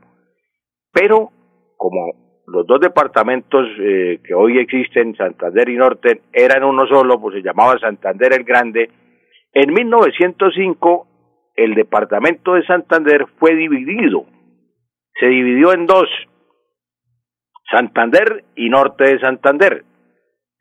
Pero, 0.94 1.32
como 1.76 2.14
los 2.46 2.68
dos 2.68 2.80
departamentos 2.82 3.66
eh, 3.80 4.20
que 4.24 4.36
hoy 4.36 4.60
existen, 4.60 5.16
Santander 5.16 5.68
y 5.68 5.78
Norte, 5.78 6.22
eran 6.32 6.64
uno 6.64 6.86
solo, 6.86 7.20
pues 7.20 7.38
se 7.38 7.42
llamaba 7.42 7.80
Santander 7.80 8.34
el 8.34 8.44
Grande, 8.44 8.92
en 9.54 9.74
1905 9.74 11.08
el 11.56 11.74
departamento 11.74 12.54
de 12.54 12.64
Santander 12.68 13.26
fue 13.40 13.56
dividido. 13.56 14.26
Se 15.20 15.26
dividió 15.26 15.74
en 15.74 15.88
dos, 15.88 16.08
Santander 17.72 18.44
y 18.56 18.70
norte 18.70 19.06
de 19.06 19.20
Santander. 19.20 19.84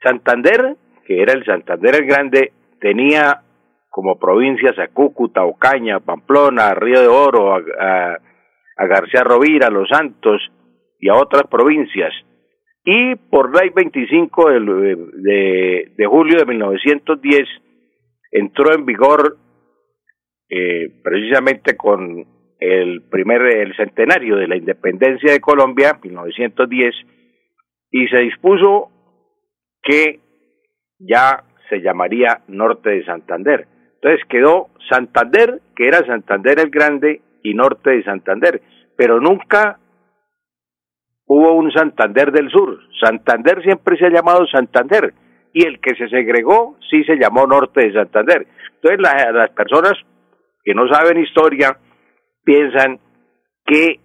Santander 0.03 0.77
que 1.11 1.21
era 1.21 1.33
el 1.33 1.45
Santander 1.45 1.97
el 1.97 2.07
Grande, 2.07 2.53
tenía 2.81 3.43
como 3.89 4.17
provincias 4.17 4.79
a 4.79 4.87
Cúcuta, 4.87 5.43
Ocaña, 5.43 5.99
Pamplona, 5.99 6.73
Río 6.73 7.01
de 7.01 7.09
Oro, 7.09 7.53
a, 7.57 8.17
García 8.77 9.25
Rovira, 9.25 9.67
a 9.67 9.71
Los 9.71 9.89
Santos 9.89 10.41
y 11.01 11.09
a 11.09 11.17
otras 11.17 11.49
provincias. 11.51 12.13
Y 12.85 13.17
por 13.17 13.53
ley 13.53 13.71
25 13.75 14.51
de, 14.51 15.91
de, 15.97 16.07
julio 16.07 16.39
de 16.39 16.47
1910 16.47 17.49
entró 18.31 18.73
en 18.73 18.87
vigor 18.87 19.37
eh, 20.49 20.93
precisamente 21.03 21.77
con 21.77 22.25
el 22.61 23.03
primer 23.03 23.43
el 23.43 23.75
centenario 23.75 24.37
de 24.37 24.47
la 24.47 24.57
independencia 24.57 25.33
de 25.33 25.41
Colombia, 25.41 25.99
1910, 26.03 26.95
y 27.91 28.07
se 28.09 28.19
dispuso 28.21 28.91
que 29.83 30.21
ya 30.99 31.43
se 31.69 31.81
llamaría 31.81 32.43
Norte 32.49 32.91
de 32.91 33.05
Santander. 33.05 33.67
Entonces 33.95 34.27
quedó 34.29 34.69
Santander, 34.89 35.61
que 35.75 35.89
era 35.89 36.05
Santander 36.07 36.61
el 36.61 36.71
Grande, 36.71 37.23
y 37.43 37.55
Norte 37.55 37.91
de 37.91 38.05
Santander, 38.05 38.61
pero 38.97 39.19
nunca 39.19 39.79
hubo 41.27 41.55
un 41.55 41.73
Santander 41.73 42.33
del 42.33 42.51
Sur. 42.51 42.79
Santander 43.01 43.63
siempre 43.63 43.97
se 43.97 44.07
ha 44.07 44.11
llamado 44.11 44.47
Santander, 44.47 45.15
y 45.53 45.65
el 45.65 45.81
que 45.81 45.95
se 45.95 46.09
segregó 46.09 46.77
sí 46.91 47.03
se 47.05 47.17
llamó 47.17 47.47
Norte 47.47 47.87
de 47.87 47.93
Santander. 47.93 48.47
Entonces 48.75 49.01
las 49.01 49.51
personas 49.51 49.95
que 50.63 50.75
no 50.75 50.87
saben 50.89 51.23
historia 51.23 51.79
piensan 52.45 52.99
que 53.65 54.01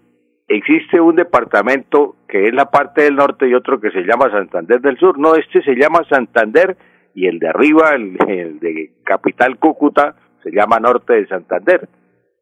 existe 0.48 1.00
un 1.00 1.16
departamento 1.16 2.16
que 2.28 2.48
es 2.48 2.54
la 2.54 2.70
parte 2.70 3.04
del 3.04 3.16
norte 3.16 3.48
y 3.48 3.54
otro 3.54 3.80
que 3.80 3.92
se 3.92 4.04
llama 4.04 4.30
Santander 4.32 4.82
del 4.82 4.98
Sur. 4.98 5.18
No, 5.18 5.36
este 5.36 5.62
se 5.64 5.76
llama 5.76 6.02
Santander 6.10 6.78
y 7.14 7.28
el 7.28 7.40
de 7.40 7.50
arriba, 7.50 7.92
el, 7.96 8.60
de 8.60 8.92
Capital 9.04 9.58
Cúcuta, 9.58 10.16
se 10.44 10.52
llama 10.52 10.80
Norte 10.80 11.14
de 11.14 11.28
Santander. 11.28 11.88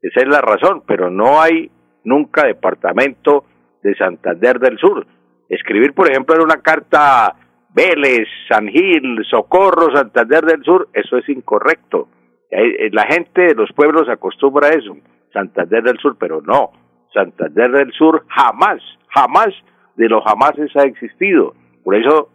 Esa 0.01 0.22
es 0.22 0.27
la 0.27 0.41
razón, 0.41 0.83
pero 0.85 1.09
no 1.09 1.41
hay 1.41 1.72
nunca 2.03 2.45
departamento 2.45 3.45
de 3.81 3.95
Santander 3.95 4.59
del 4.59 4.77
Sur. 4.77 5.05
Escribir, 5.47 5.93
por 5.93 6.09
ejemplo, 6.09 6.35
en 6.35 6.41
una 6.41 6.61
carta 6.61 7.35
Vélez, 7.69 8.27
San 8.49 8.67
Gil, 8.67 9.23
Socorro, 9.30 9.95
Santander 9.95 10.43
del 10.43 10.63
Sur, 10.63 10.89
eso 10.93 11.17
es 11.17 11.30
incorrecto. 11.30 12.09
Eh, 12.49 12.89
la 12.91 13.03
gente 13.03 13.41
de 13.41 13.55
los 13.55 13.72
pueblos 13.73 14.09
acostumbra 14.09 14.67
a 14.67 14.72
eso, 14.72 14.97
Santander 15.33 15.83
del 15.83 15.97
Sur, 15.97 16.17
pero 16.19 16.41
no. 16.41 16.71
Santander 17.13 17.71
del 17.71 17.91
Sur 17.91 18.25
jamás, 18.29 18.81
jamás 19.09 19.49
de 19.95 20.07
los 20.07 20.23
jamases 20.23 20.71
ha 20.75 20.83
existido. 20.83 21.53
Por 21.83 21.95
eso 21.95 22.29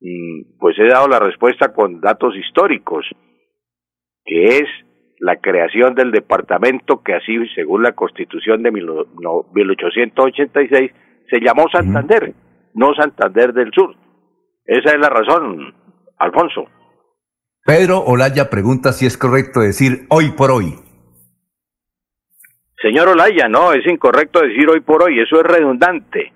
Mm, 0.00 0.58
pues 0.58 0.74
he 0.78 0.88
dado 0.88 1.08
la 1.08 1.18
respuesta 1.18 1.72
con 1.72 2.00
datos 2.00 2.36
históricos, 2.36 3.04
que 4.24 4.58
es 4.58 4.68
la 5.18 5.40
creación 5.40 5.94
del 5.94 6.12
departamento 6.12 7.02
que 7.02 7.14
así, 7.14 7.34
según 7.54 7.82
la 7.82 7.92
constitución 7.92 8.62
de 8.62 8.70
1886, 8.70 10.90
se 11.30 11.40
llamó 11.40 11.64
Santander, 11.72 12.34
no 12.74 12.92
Santander 12.94 13.54
del 13.54 13.70
Sur. 13.72 13.96
Esa 14.66 14.90
es 14.90 14.98
la 15.00 15.08
razón, 15.08 15.74
Alfonso. 16.18 16.66
Pedro 17.64 18.00
Olaya 18.00 18.50
pregunta 18.50 18.92
si 18.92 19.06
es 19.06 19.16
correcto 19.16 19.60
decir 19.60 20.04
hoy 20.10 20.32
por 20.36 20.50
hoy. 20.50 20.74
Señor 22.80 23.08
Olaya, 23.08 23.48
no, 23.48 23.72
es 23.72 23.86
incorrecto 23.86 24.40
decir 24.40 24.68
hoy 24.68 24.80
por 24.80 25.02
hoy, 25.02 25.20
eso 25.20 25.36
es 25.36 25.42
redundante. 25.42 26.32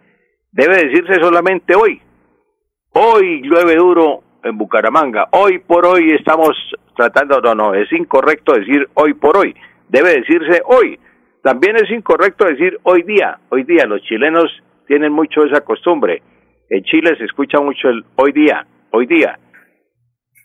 Debe 0.52 0.86
decirse 0.86 1.20
solamente 1.20 1.74
hoy. 1.74 2.00
Hoy 2.92 3.42
llueve 3.42 3.76
duro 3.76 4.22
en 4.42 4.56
Bucaramanga. 4.56 5.28
Hoy 5.32 5.58
por 5.58 5.86
hoy 5.86 6.12
estamos 6.12 6.50
tratando, 6.96 7.40
no, 7.40 7.54
no, 7.54 7.74
es 7.74 7.92
incorrecto 7.92 8.54
decir 8.54 8.88
hoy 8.94 9.14
por 9.14 9.36
hoy. 9.36 9.54
Debe 9.88 10.20
decirse 10.20 10.62
hoy. 10.64 10.98
También 11.42 11.76
es 11.76 11.90
incorrecto 11.90 12.46
decir 12.46 12.78
hoy 12.82 13.02
día. 13.02 13.38
Hoy 13.50 13.64
día 13.64 13.84
los 13.86 14.02
chilenos 14.02 14.50
tienen 14.86 15.12
mucho 15.12 15.44
esa 15.44 15.60
costumbre. 15.62 16.22
En 16.68 16.82
Chile 16.84 17.16
se 17.16 17.24
escucha 17.24 17.60
mucho 17.60 17.88
el 17.88 18.04
hoy 18.16 18.32
día, 18.32 18.66
hoy 18.90 19.06
día. 19.06 19.38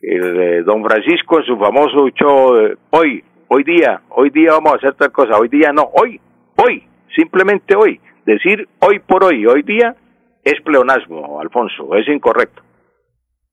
El, 0.01 0.41
eh, 0.41 0.63
don 0.63 0.83
Francisco 0.83 1.39
en 1.39 1.45
su 1.45 1.57
famoso 1.57 2.09
show 2.09 2.75
hoy, 2.91 3.23
hoy 3.47 3.63
día, 3.63 4.01
hoy 4.09 4.29
día 4.29 4.51
vamos 4.51 4.73
a 4.73 4.77
hacer 4.77 4.93
tal 4.95 5.11
cosa, 5.11 5.37
hoy 5.37 5.49
día 5.49 5.71
no, 5.73 5.83
hoy, 5.83 6.19
hoy, 6.57 6.87
simplemente 7.15 7.75
hoy. 7.75 7.99
Decir 8.25 8.67
hoy 8.79 8.99
por 8.99 9.23
hoy, 9.23 9.45
hoy 9.45 9.61
día, 9.61 9.95
es 10.43 10.55
pleonasmo, 10.63 11.39
Alfonso, 11.39 11.95
es 11.95 12.07
incorrecto. 12.07 12.61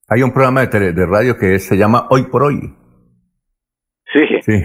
Hay 0.09 0.23
un 0.23 0.33
programa 0.33 0.65
de, 0.67 0.93
de 0.93 1.07
radio 1.07 1.37
que 1.39 1.59
se 1.59 1.77
llama 1.77 2.07
Hoy 2.11 2.25
por 2.25 2.43
Hoy. 2.43 2.61
Sí, 4.13 4.21
sí. 4.43 4.53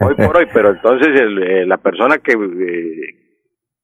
hoy 0.00 0.14
por 0.14 0.36
hoy, 0.36 0.46
pero 0.52 0.70
entonces 0.70 1.08
eh, 1.08 1.66
la 1.66 1.78
persona 1.78 2.18
que, 2.18 2.32
eh, 2.32 3.26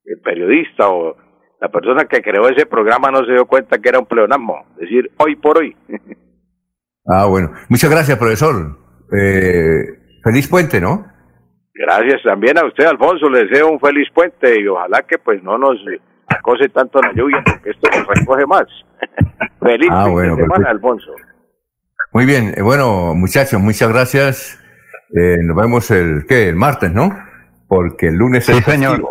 el 0.04 0.20
periodista 0.20 0.88
o 0.88 1.16
la 1.60 1.68
persona 1.70 2.04
que 2.04 2.20
creó 2.20 2.48
ese 2.48 2.66
programa 2.66 3.10
no 3.10 3.24
se 3.24 3.32
dio 3.32 3.46
cuenta 3.46 3.78
que 3.78 3.88
era 3.88 3.98
un 3.98 4.06
pleonasmo, 4.06 4.66
es 4.74 4.80
decir, 4.80 5.10
hoy 5.18 5.36
por 5.36 5.58
hoy. 5.58 5.76
ah, 7.06 7.26
bueno. 7.26 7.52
Muchas 7.68 7.90
gracias, 7.90 8.18
profesor. 8.18 8.78
Eh, 9.16 10.01
feliz 10.22 10.48
puente, 10.48 10.80
¿no? 10.80 11.06
Gracias 11.74 12.22
también 12.22 12.58
a 12.58 12.66
usted, 12.66 12.84
Alfonso. 12.84 13.28
Le 13.28 13.46
deseo 13.46 13.70
un 13.70 13.80
feliz 13.80 14.08
puente 14.14 14.60
y 14.60 14.66
ojalá 14.66 15.02
que 15.02 15.18
pues 15.18 15.42
no 15.42 15.58
nos 15.58 15.78
cose 16.42 16.68
tanto 16.68 17.00
la 17.00 17.12
lluvia 17.12 17.42
porque 17.44 17.70
esto 17.70 17.88
nos 17.96 18.06
recoge 18.06 18.46
más. 18.46 18.66
Feliz 19.60 19.88
ah, 19.92 20.08
bueno, 20.08 20.36
semana, 20.36 20.70
Alfonso. 20.70 21.12
Muy 22.12 22.26
bien, 22.26 22.52
eh, 22.56 22.62
bueno, 22.62 23.14
muchachos, 23.14 23.60
muchas 23.60 23.88
gracias. 23.90 24.58
Eh, 25.14 25.38
nos 25.42 25.56
vemos 25.56 25.90
el, 25.90 26.24
¿qué? 26.28 26.48
El 26.48 26.56
martes, 26.56 26.92
¿no? 26.92 27.10
Porque 27.68 28.08
el 28.08 28.16
lunes 28.16 28.44
sí, 28.44 28.52
señor. 28.62 29.02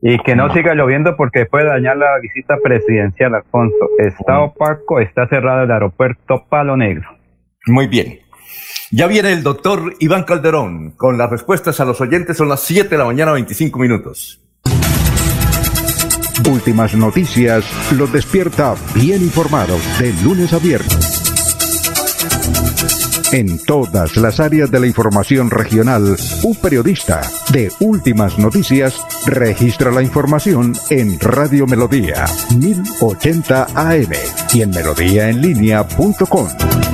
Y 0.00 0.18
que 0.18 0.36
no, 0.36 0.52
siga 0.52 0.74
lloviendo 0.74 1.16
porque 1.16 1.46
puede 1.46 1.66
dañar 1.66 1.96
la 1.96 2.18
visita 2.20 2.56
presidencial, 2.62 3.34
Alfonso. 3.34 3.88
Está 3.98 4.40
opaco, 4.40 5.00
está 5.00 5.26
cerrado 5.28 5.62
el 5.62 5.70
aeropuerto 5.70 6.44
Palo 6.48 6.76
Negro. 6.76 7.08
Muy 7.66 7.86
bien. 7.86 8.18
Ya 8.90 9.06
viene 9.06 9.32
el 9.32 9.42
doctor 9.42 9.94
Iván 9.98 10.24
Calderón 10.24 10.92
con 10.92 11.18
las 11.18 11.30
respuestas 11.30 11.80
a 11.80 11.84
los 11.84 12.00
oyentes. 12.00 12.36
Son 12.36 12.48
las 12.48 12.60
7 12.60 12.88
de 12.88 12.98
la 12.98 13.04
mañana, 13.04 13.32
25 13.32 13.78
minutos. 13.78 14.40
Últimas 16.48 16.94
noticias 16.94 17.64
los 17.92 18.12
despierta 18.12 18.74
bien 18.94 19.22
informados 19.22 19.80
de 19.98 20.12
lunes 20.22 20.52
a 20.52 20.58
viernes. 20.58 21.22
En 23.32 23.58
todas 23.64 24.16
las 24.16 24.38
áreas 24.38 24.70
de 24.70 24.78
la 24.78 24.86
información 24.86 25.50
regional, 25.50 26.16
un 26.44 26.56
periodista 26.56 27.20
de 27.50 27.72
Últimas 27.80 28.38
Noticias 28.38 29.00
registra 29.26 29.90
la 29.90 30.02
información 30.02 30.74
en 30.90 31.18
Radio 31.18 31.66
Melodía 31.66 32.26
1080 32.56 33.66
AM 33.74 34.12
y 34.52 34.62
en 34.62 34.70
melodíaenlínea.com. 34.70 36.93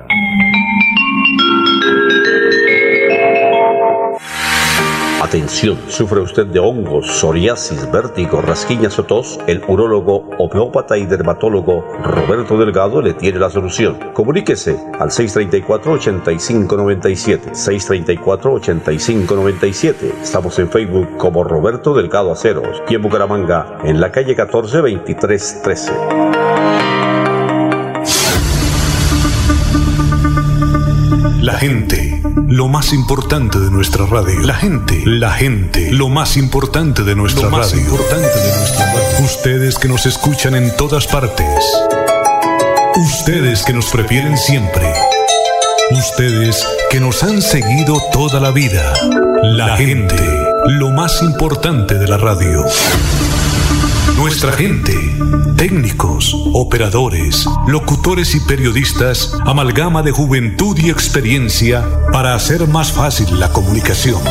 Atención, 5.31 5.79
sufre 5.87 6.19
usted 6.19 6.47
de 6.47 6.59
hongos, 6.59 7.07
psoriasis, 7.07 7.89
vértigo, 7.89 8.41
rasquiñas 8.41 8.99
o 8.99 9.05
tos, 9.05 9.39
el 9.47 9.63
urólogo, 9.65 10.29
homeópata 10.37 10.97
y 10.97 11.05
dermatólogo 11.05 11.85
Roberto 12.03 12.57
Delgado 12.57 13.01
le 13.01 13.13
tiene 13.13 13.39
la 13.39 13.49
solución. 13.49 13.97
Comuníquese 14.11 14.77
al 14.99 15.09
634-8597, 15.09 17.53
634-8597. 17.53 19.95
Estamos 20.21 20.59
en 20.59 20.69
Facebook 20.69 21.15
como 21.15 21.45
Roberto 21.45 21.93
Delgado 21.93 22.33
Aceros 22.33 22.83
y 22.89 22.95
en 22.95 23.01
Bucaramanga, 23.01 23.77
en 23.85 24.01
la 24.01 24.11
calle 24.11 24.35
14 24.35 24.79
2313. 24.79 26.90
La 31.41 31.57
gente, 31.57 32.21
lo 32.47 32.67
más 32.67 32.93
importante 32.93 33.57
de 33.57 33.71
nuestra 33.71 34.05
radio. 34.05 34.41
La 34.41 34.53
gente, 34.53 35.01
la 35.07 35.31
gente, 35.31 35.91
lo 35.91 36.07
más 36.07 36.37
importante 36.37 37.01
de 37.03 37.15
nuestra 37.15 37.45
lo 37.45 37.49
más 37.49 37.73
importante 37.73 38.39
de 38.39 38.57
nuestra 38.59 38.85
radio. 38.85 39.25
Ustedes 39.25 39.79
que 39.79 39.87
nos 39.87 40.05
escuchan 40.05 40.53
en 40.53 40.75
todas 40.77 41.07
partes. 41.07 41.65
Ustedes 42.95 43.63
que 43.63 43.73
nos 43.73 43.87
prefieren 43.87 44.37
siempre. 44.37 44.93
Ustedes 45.89 46.63
que 46.91 46.99
nos 46.99 47.23
han 47.23 47.41
seguido 47.41 47.99
toda 48.13 48.39
la 48.39 48.51
vida. 48.51 48.93
La 49.41 49.75
gente, 49.77 50.23
lo 50.67 50.91
más 50.91 51.23
importante 51.23 51.95
de 51.95 52.07
la 52.07 52.17
radio. 52.17 52.63
Nuestra 54.17 54.51
gente, 54.51 54.93
técnicos, 55.57 56.35
operadores, 56.53 57.45
locutores 57.67 58.35
y 58.35 58.39
periodistas, 58.41 59.35
amalgama 59.45 60.03
de 60.03 60.11
juventud 60.11 60.77
y 60.77 60.89
experiencia 60.89 61.85
para 62.11 62.35
hacer 62.35 62.67
más 62.67 62.91
fácil 62.91 63.39
la 63.39 63.51
comunicación. 63.51 64.21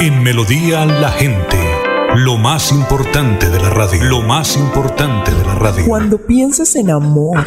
En 0.00 0.22
Melodía 0.22 0.84
la 0.84 1.10
gente, 1.10 1.58
lo 2.16 2.36
más 2.36 2.72
importante 2.72 3.48
de 3.48 3.60
la 3.60 3.70
radio, 3.70 4.04
lo 4.04 4.22
más 4.22 4.56
importante 4.56 5.32
de 5.32 5.44
la 5.44 5.54
radio. 5.54 5.86
Cuando 5.86 6.18
pienses 6.18 6.76
en 6.76 6.90
amor, 6.90 7.46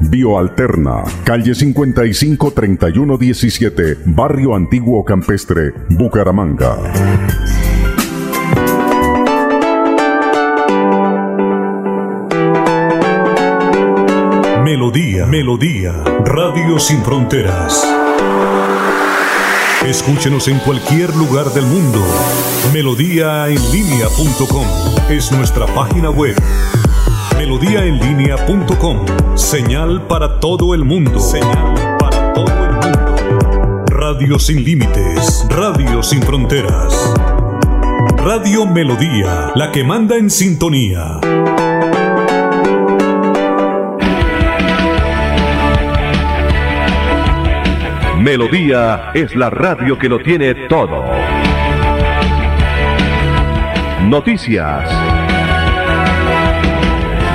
Bioalterna, 0.00 1.04
calle 1.24 1.54
55 1.54 2.52
31 2.52 3.16
17, 3.16 3.98
Barrio 4.06 4.54
Antiguo 4.54 5.04
Campestre, 5.04 5.72
Bucaramanga. 5.90 6.76
Melodía, 14.62 15.26
Melodía, 15.26 15.92
Radio 16.24 16.78
Sin 16.78 17.02
Fronteras. 17.02 17.86
Escúchenos 19.86 20.48
en 20.48 20.58
cualquier 20.58 21.14
lugar 21.16 21.46
del 21.52 21.64
mundo. 21.64 22.04
Melodíaenlínea.com 22.72 24.66
es 25.08 25.30
nuestra 25.30 25.66
página 25.66 26.10
web 26.10 26.34
melodíaenlínea.com. 27.36 29.36
Señal 29.36 30.06
para 30.06 30.40
todo 30.40 30.74
el 30.74 30.84
mundo. 30.84 31.20
Señal 31.20 31.96
para 31.98 32.32
todo 32.32 32.46
el 32.46 32.72
mundo. 32.72 33.84
Radio 33.86 34.38
sin 34.38 34.64
límites, 34.64 35.46
radio 35.50 36.02
sin 36.02 36.22
fronteras. 36.22 37.14
Radio 38.16 38.66
Melodía, 38.66 39.52
la 39.54 39.70
que 39.70 39.84
manda 39.84 40.16
en 40.16 40.30
sintonía. 40.30 41.20
Melodía 48.18 49.10
es 49.14 49.36
la 49.36 49.50
radio 49.50 49.98
que 49.98 50.08
lo 50.08 50.18
tiene 50.18 50.54
todo. 50.68 51.04
Noticias 54.02 55.15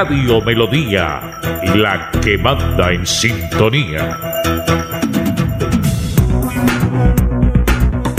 Radio 0.00 0.40
Melodía, 0.40 1.20
la 1.74 2.08
que 2.22 2.38
manda 2.38 2.92
en 2.92 3.04
sintonía. 3.04 4.16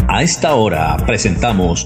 A 0.10 0.22
esta 0.22 0.56
hora 0.56 0.98
presentamos 1.06 1.86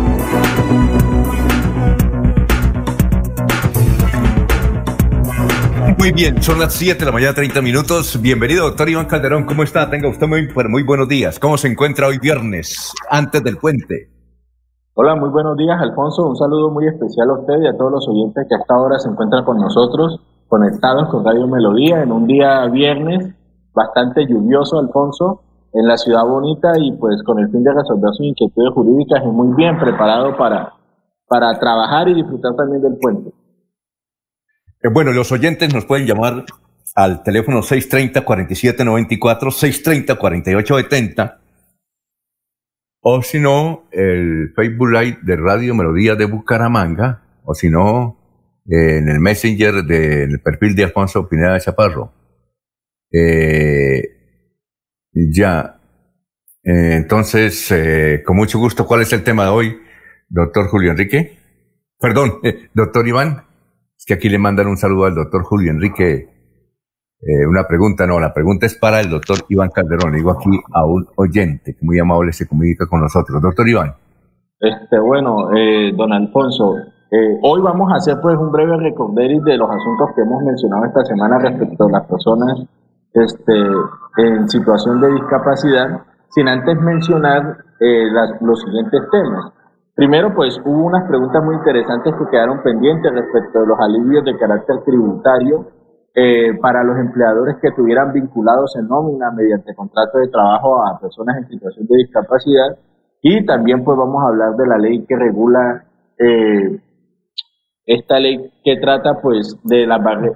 Muy 6.01 6.11
bien, 6.11 6.41
son 6.41 6.57
las 6.57 6.73
7 6.73 6.97
de 6.97 7.05
la 7.05 7.11
mañana, 7.11 7.35
30 7.35 7.61
minutos. 7.61 8.19
Bienvenido, 8.19 8.65
doctor 8.65 8.89
Iván 8.89 9.05
Calderón. 9.05 9.45
¿Cómo 9.45 9.61
está? 9.61 9.87
Tenga 9.87 10.09
usted 10.09 10.25
muy, 10.25 10.49
muy 10.67 10.81
buenos 10.81 11.07
días. 11.07 11.37
¿Cómo 11.37 11.57
se 11.57 11.67
encuentra 11.67 12.07
hoy 12.07 12.17
viernes, 12.17 12.91
antes 13.07 13.43
del 13.43 13.57
puente? 13.57 14.09
Hola, 14.95 15.15
muy 15.15 15.29
buenos 15.29 15.55
días, 15.57 15.79
Alfonso. 15.79 16.25
Un 16.25 16.35
saludo 16.35 16.71
muy 16.71 16.87
especial 16.87 17.29
a 17.29 17.33
usted 17.33 17.53
y 17.61 17.67
a 17.67 17.77
todos 17.77 17.91
los 17.91 18.07
oyentes 18.09 18.47
que 18.49 18.55
hasta 18.55 18.73
ahora 18.73 18.97
se 18.97 19.09
encuentran 19.09 19.45
con 19.45 19.59
nosotros, 19.59 20.19
conectados 20.47 21.07
con 21.09 21.23
Radio 21.23 21.45
Melodía, 21.45 22.01
en 22.01 22.11
un 22.11 22.25
día 22.25 22.65
viernes 22.65 23.35
bastante 23.71 24.25
lluvioso, 24.25 24.79
Alfonso, 24.79 25.43
en 25.71 25.87
la 25.87 25.97
ciudad 25.97 26.25
bonita 26.25 26.71
y 26.79 26.93
pues 26.93 27.21
con 27.21 27.37
el 27.37 27.51
fin 27.51 27.63
de 27.63 27.75
resolver 27.75 28.09
sus 28.17 28.25
inquietudes 28.25 28.73
jurídicas 28.73 29.21
y 29.23 29.27
muy 29.27 29.55
bien 29.55 29.77
preparado 29.77 30.35
para, 30.35 30.73
para 31.27 31.59
trabajar 31.59 32.09
y 32.09 32.15
disfrutar 32.15 32.55
también 32.55 32.81
del 32.81 32.97
puente. 32.97 33.31
Eh, 34.83 34.89
bueno, 34.91 35.11
los 35.11 35.31
oyentes 35.31 35.73
nos 35.73 35.85
pueden 35.85 36.07
llamar 36.07 36.45
al 36.95 37.23
teléfono 37.23 37.61
630-4794, 37.61 39.17
630-4870, 39.17 41.37
o 43.03 43.21
si 43.21 43.39
no, 43.39 43.87
el 43.91 44.53
Facebook 44.55 44.89
Live 44.89 45.19
de 45.23 45.35
Radio 45.35 45.75
Melodía 45.75 46.15
de 46.15 46.25
Bucaramanga, 46.25 47.23
o 47.43 47.53
si 47.53 47.69
no, 47.69 48.17
en 48.67 49.09
el 49.09 49.19
Messenger 49.19 49.83
del 49.83 50.39
perfil 50.41 50.75
de 50.75 50.85
Alfonso 50.85 51.27
Pineda 51.27 51.53
de 51.53 51.61
Chaparro. 51.61 52.13
Eh, 53.11 54.03
ya. 55.13 55.79
Eh, 56.63 56.95
entonces, 56.95 57.73
con 58.25 58.35
mucho 58.35 58.59
gusto, 58.59 58.85
¿cuál 58.85 59.01
es 59.01 59.11
el 59.13 59.23
tema 59.23 59.45
de 59.45 59.49
hoy, 59.49 59.81
doctor 60.29 60.67
Julio 60.67 60.91
Enrique? 60.91 61.37
Perdón, 61.99 62.39
doctor 62.73 63.07
Iván. 63.07 63.50
Es 64.01 64.05
que 64.07 64.15
aquí 64.15 64.29
le 64.29 64.39
mandan 64.39 64.65
un 64.65 64.77
saludo 64.77 65.05
al 65.05 65.13
doctor 65.13 65.43
Julio 65.43 65.69
Enrique. 65.69 66.27
Eh, 67.21 67.45
una 67.47 67.67
pregunta, 67.67 68.07
no, 68.07 68.19
la 68.19 68.33
pregunta 68.33 68.65
es 68.65 68.73
para 68.73 68.99
el 68.99 69.11
doctor 69.11 69.37
Iván 69.47 69.69
Calderón. 69.69 70.11
Le 70.11 70.17
digo 70.17 70.31
aquí 70.31 70.49
a 70.73 70.83
un 70.87 71.05
oyente 71.17 71.75
que 71.75 71.85
muy 71.85 71.99
amable 71.99 72.33
se 72.33 72.47
comunica 72.47 72.87
con 72.87 72.99
nosotros. 72.99 73.39
Doctor 73.39 73.69
Iván. 73.69 73.93
Este, 74.59 74.99
bueno, 74.99 75.55
eh, 75.55 75.93
don 75.95 76.11
Alfonso, 76.13 76.77
eh, 77.11 77.37
hoy 77.43 77.61
vamos 77.61 77.91
a 77.91 77.97
hacer 77.97 78.17
pues 78.19 78.35
un 78.39 78.51
breve 78.51 78.75
recorderis 78.77 79.43
de 79.43 79.57
los 79.57 79.69
asuntos 79.69 80.09
que 80.15 80.21
hemos 80.23 80.41
mencionado 80.45 80.85
esta 80.85 81.05
semana 81.05 81.37
respecto 81.37 81.85
a 81.85 81.91
las 81.91 82.07
personas 82.07 82.57
este, 83.13 83.53
en 84.17 84.49
situación 84.49 84.99
de 84.99 85.11
discapacidad, 85.11 86.01
sin 86.31 86.47
antes 86.47 86.75
mencionar 86.81 87.65
los 88.41 88.61
siguientes 88.61 88.99
temas. 89.11 89.53
Primero, 90.01 90.33
pues 90.33 90.59
hubo 90.65 90.87
unas 90.87 91.07
preguntas 91.07 91.43
muy 91.43 91.53
interesantes 91.53 92.15
que 92.17 92.31
quedaron 92.31 92.63
pendientes 92.63 93.11
respecto 93.13 93.61
de 93.61 93.67
los 93.67 93.79
alivios 93.79 94.25
de 94.25 94.35
carácter 94.35 94.77
tributario 94.83 95.67
eh, 96.15 96.57
para 96.59 96.83
los 96.83 96.97
empleadores 96.97 97.57
que 97.61 97.67
estuvieran 97.67 98.11
vinculados 98.11 98.75
en 98.77 98.87
nómina 98.87 99.29
mediante 99.29 99.75
contrato 99.75 100.17
de 100.17 100.29
trabajo 100.29 100.83
a 100.83 100.99
personas 100.99 101.37
en 101.37 101.47
situación 101.49 101.85
de 101.85 101.97
discapacidad. 101.97 102.79
Y 103.21 103.45
también 103.45 103.83
pues 103.83 103.95
vamos 103.95 104.23
a 104.23 104.29
hablar 104.29 104.55
de 104.55 104.65
la 104.65 104.79
ley 104.79 105.05
que 105.05 105.15
regula 105.15 105.85
eh, 106.17 106.79
esta 107.85 108.19
ley 108.19 108.51
que 108.63 108.77
trata 108.77 109.21
pues 109.21 109.55
de, 109.63 109.87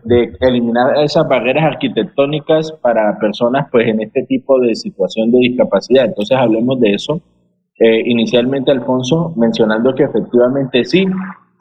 de 0.04 0.38
eliminar 0.42 0.96
esas 1.04 1.28
barreras 1.28 1.74
arquitectónicas 1.74 2.72
para 2.72 3.18
personas 3.18 3.66
pues 3.72 3.88
en 3.88 4.00
este 4.00 4.28
tipo 4.28 4.60
de 4.60 4.76
situación 4.76 5.32
de 5.32 5.40
discapacidad. 5.40 6.06
Entonces 6.06 6.38
hablemos 6.38 6.80
de 6.80 6.92
eso. 6.92 7.20
Eh, 7.78 8.04
inicialmente, 8.06 8.72
Alfonso, 8.72 9.34
mencionando 9.36 9.94
que 9.94 10.04
efectivamente 10.04 10.86
sí, 10.86 11.06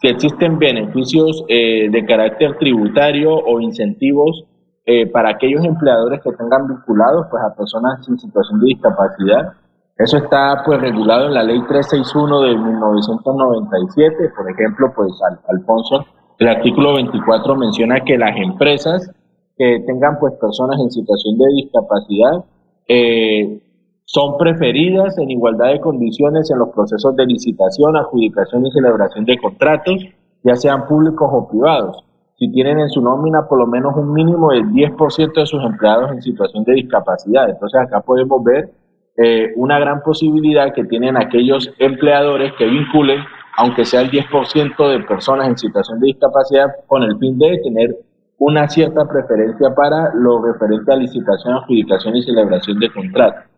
que 0.00 0.10
existen 0.10 0.58
beneficios 0.58 1.44
eh, 1.48 1.88
de 1.90 2.04
carácter 2.04 2.56
tributario 2.58 3.34
o 3.34 3.60
incentivos 3.60 4.44
eh, 4.86 5.06
para 5.10 5.30
aquellos 5.30 5.64
empleadores 5.64 6.20
que 6.22 6.30
tengan 6.32 6.68
vinculados 6.68 7.26
pues 7.30 7.42
a 7.42 7.56
personas 7.56 8.06
en 8.06 8.18
situación 8.18 8.60
de 8.60 8.66
discapacidad. 8.66 9.54
Eso 9.96 10.18
está 10.18 10.62
pues 10.64 10.80
regulado 10.80 11.28
en 11.28 11.34
la 11.34 11.42
ley 11.42 11.58
361 11.66 12.40
de 12.42 12.56
1997, 12.56 14.32
por 14.36 14.50
ejemplo, 14.50 14.92
pues 14.94 15.12
Alfonso, 15.48 16.04
el 16.38 16.48
artículo 16.48 16.94
24 16.94 17.56
menciona 17.56 18.00
que 18.00 18.18
las 18.18 18.36
empresas 18.36 19.10
que 19.56 19.84
tengan 19.86 20.18
pues 20.18 20.34
personas 20.34 20.78
en 20.80 20.90
situación 20.90 21.38
de 21.38 21.44
discapacidad 21.62 22.44
eh, 22.88 23.62
son 24.06 24.36
preferidas 24.36 25.16
en 25.18 25.30
igualdad 25.30 25.72
de 25.72 25.80
condiciones 25.80 26.50
en 26.50 26.58
los 26.58 26.68
procesos 26.70 27.16
de 27.16 27.26
licitación, 27.26 27.96
adjudicación 27.96 28.66
y 28.66 28.70
celebración 28.70 29.24
de 29.24 29.38
contratos, 29.38 30.04
ya 30.42 30.56
sean 30.56 30.86
públicos 30.86 31.28
o 31.32 31.48
privados, 31.48 32.04
si 32.38 32.50
tienen 32.52 32.80
en 32.80 32.90
su 32.90 33.00
nómina 33.00 33.46
por 33.48 33.58
lo 33.58 33.66
menos 33.66 33.96
un 33.96 34.12
mínimo 34.12 34.50
del 34.50 34.64
10% 34.66 35.32
de 35.34 35.46
sus 35.46 35.64
empleados 35.64 36.10
en 36.12 36.20
situación 36.20 36.64
de 36.64 36.74
discapacidad. 36.74 37.48
Entonces 37.48 37.80
acá 37.80 38.00
podemos 38.00 38.44
ver 38.44 38.70
eh, 39.16 39.52
una 39.56 39.78
gran 39.78 40.02
posibilidad 40.02 40.74
que 40.74 40.84
tienen 40.84 41.16
aquellos 41.16 41.72
empleadores 41.78 42.52
que 42.58 42.66
vinculen, 42.66 43.20
aunque 43.56 43.84
sea 43.84 44.02
el 44.02 44.10
10% 44.10 44.88
de 44.90 45.04
personas 45.04 45.48
en 45.48 45.56
situación 45.56 46.00
de 46.00 46.08
discapacidad, 46.08 46.66
con 46.86 47.04
el 47.04 47.16
fin 47.18 47.38
de 47.38 47.58
tener 47.62 47.96
una 48.38 48.68
cierta 48.68 49.06
preferencia 49.06 49.74
para 49.74 50.12
lo 50.14 50.42
referente 50.44 50.92
a 50.92 50.96
licitación, 50.96 51.54
adjudicación 51.54 52.16
y 52.16 52.22
celebración 52.22 52.78
de 52.80 52.92
contratos. 52.92 53.53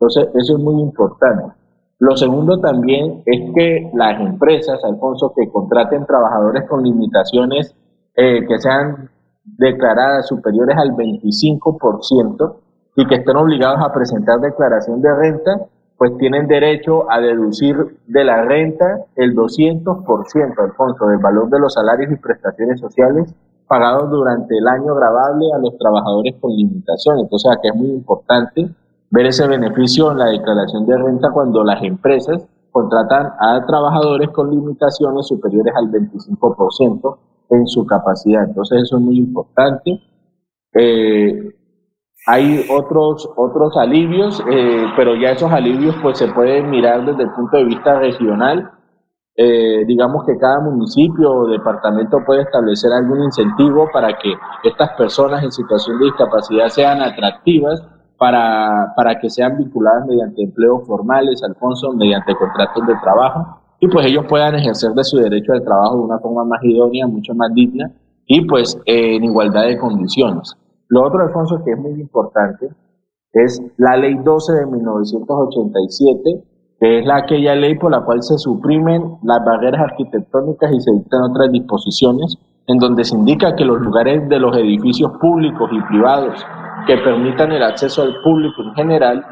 Entonces, 0.00 0.28
eso 0.34 0.56
es 0.56 0.62
muy 0.62 0.80
importante. 0.80 1.52
Lo 1.98 2.16
segundo 2.16 2.60
también 2.60 3.22
es 3.26 3.52
que 3.52 3.90
las 3.92 4.20
empresas, 4.20 4.78
Alfonso, 4.84 5.32
que 5.34 5.50
contraten 5.50 6.06
trabajadores 6.06 6.68
con 6.68 6.84
limitaciones 6.84 7.74
eh, 8.14 8.46
que 8.46 8.58
sean 8.58 9.10
declaradas 9.44 10.28
superiores 10.28 10.76
al 10.76 10.92
25% 10.92 12.56
y 12.94 13.06
que 13.06 13.16
estén 13.16 13.36
obligados 13.36 13.80
a 13.80 13.92
presentar 13.92 14.38
declaración 14.38 15.02
de 15.02 15.14
renta, 15.14 15.66
pues 15.96 16.16
tienen 16.18 16.46
derecho 16.46 17.10
a 17.10 17.20
deducir 17.20 17.76
de 18.06 18.24
la 18.24 18.42
renta 18.42 19.06
el 19.16 19.34
200%, 19.34 20.58
Alfonso, 20.58 21.06
del 21.06 21.18
valor 21.18 21.50
de 21.50 21.58
los 21.58 21.74
salarios 21.74 22.12
y 22.12 22.16
prestaciones 22.16 22.78
sociales 22.78 23.34
pagados 23.66 24.08
durante 24.08 24.56
el 24.56 24.66
año 24.68 24.94
grabable 24.94 25.46
a 25.52 25.58
los 25.58 25.76
trabajadores 25.76 26.36
con 26.40 26.52
limitación. 26.52 27.18
Entonces, 27.18 27.50
aquí 27.56 27.68
es 27.68 27.74
muy 27.74 27.90
importante 27.90 28.68
ver 29.10 29.26
ese 29.26 29.46
beneficio 29.46 30.10
en 30.12 30.18
la 30.18 30.26
declaración 30.26 30.86
de 30.86 30.98
renta 30.98 31.30
cuando 31.32 31.64
las 31.64 31.82
empresas 31.82 32.46
contratan 32.70 33.32
a 33.38 33.64
trabajadores 33.66 34.28
con 34.30 34.50
limitaciones 34.50 35.26
superiores 35.26 35.74
al 35.76 35.90
25% 35.90 37.18
en 37.50 37.66
su 37.66 37.86
capacidad. 37.86 38.44
Entonces 38.44 38.82
eso 38.82 38.96
es 38.96 39.02
muy 39.02 39.18
importante. 39.18 40.00
Eh, 40.74 41.54
hay 42.26 42.66
otros, 42.70 43.28
otros 43.36 43.76
alivios, 43.76 44.42
eh, 44.50 44.84
pero 44.96 45.16
ya 45.16 45.30
esos 45.30 45.50
alivios 45.50 45.96
pues 46.02 46.18
se 46.18 46.28
pueden 46.28 46.68
mirar 46.68 47.06
desde 47.06 47.22
el 47.22 47.30
punto 47.30 47.56
de 47.56 47.64
vista 47.64 47.98
regional. 47.98 48.70
Eh, 49.34 49.84
digamos 49.86 50.24
que 50.26 50.36
cada 50.36 50.60
municipio 50.60 51.32
o 51.32 51.46
departamento 51.46 52.18
puede 52.26 52.42
establecer 52.42 52.92
algún 52.92 53.22
incentivo 53.22 53.88
para 53.92 54.18
que 54.18 54.34
estas 54.64 54.90
personas 54.90 55.42
en 55.44 55.52
situación 55.52 55.98
de 55.98 56.06
discapacidad 56.06 56.68
sean 56.68 57.00
atractivas 57.00 57.80
para, 58.18 58.92
para 58.96 59.18
que 59.18 59.30
sean 59.30 59.56
vinculadas 59.56 60.06
mediante 60.06 60.42
empleos 60.42 60.86
formales, 60.86 61.42
Alfonso, 61.42 61.92
mediante 61.92 62.34
contratos 62.34 62.86
de 62.86 62.94
trabajo, 63.02 63.60
y 63.80 63.86
pues 63.88 64.06
ellos 64.06 64.26
puedan 64.28 64.56
ejercer 64.56 64.92
de 64.92 65.04
su 65.04 65.18
derecho 65.18 65.52
al 65.52 65.62
trabajo 65.62 65.96
de 65.96 66.02
una 66.02 66.18
forma 66.18 66.44
más 66.44 66.62
idónea, 66.64 67.06
mucho 67.06 67.34
más 67.34 67.54
digna, 67.54 67.90
y 68.26 68.44
pues 68.44 68.78
en 68.86 69.24
igualdad 69.24 69.66
de 69.66 69.78
condiciones. 69.78 70.54
Lo 70.88 71.06
otro, 71.06 71.22
Alfonso, 71.22 71.62
que 71.64 71.72
es 71.72 71.78
muy 71.78 71.92
importante, 71.92 72.68
es 73.32 73.62
la 73.76 73.96
ley 73.96 74.14
12 74.14 74.52
de 74.52 74.66
1987, 74.66 76.44
que 76.80 76.98
es 76.98 77.06
la, 77.06 77.18
aquella 77.18 77.54
ley 77.54 77.76
por 77.76 77.90
la 77.90 78.04
cual 78.04 78.22
se 78.22 78.36
suprimen 78.38 79.18
las 79.22 79.44
barreras 79.44 79.80
arquitectónicas 79.80 80.72
y 80.72 80.80
se 80.80 80.92
dictan 80.92 81.22
otras 81.22 81.52
disposiciones, 81.52 82.36
en 82.66 82.78
donde 82.78 83.04
se 83.04 83.16
indica 83.16 83.54
que 83.54 83.64
los 83.64 83.80
lugares 83.80 84.28
de 84.28 84.38
los 84.38 84.56
edificios 84.56 85.12
públicos 85.20 85.70
y 85.72 85.80
privados 85.82 86.44
que 86.88 86.96
permitan 86.96 87.52
el 87.52 87.62
acceso 87.62 88.00
al 88.00 88.22
público 88.22 88.62
en 88.62 88.74
general 88.74 89.22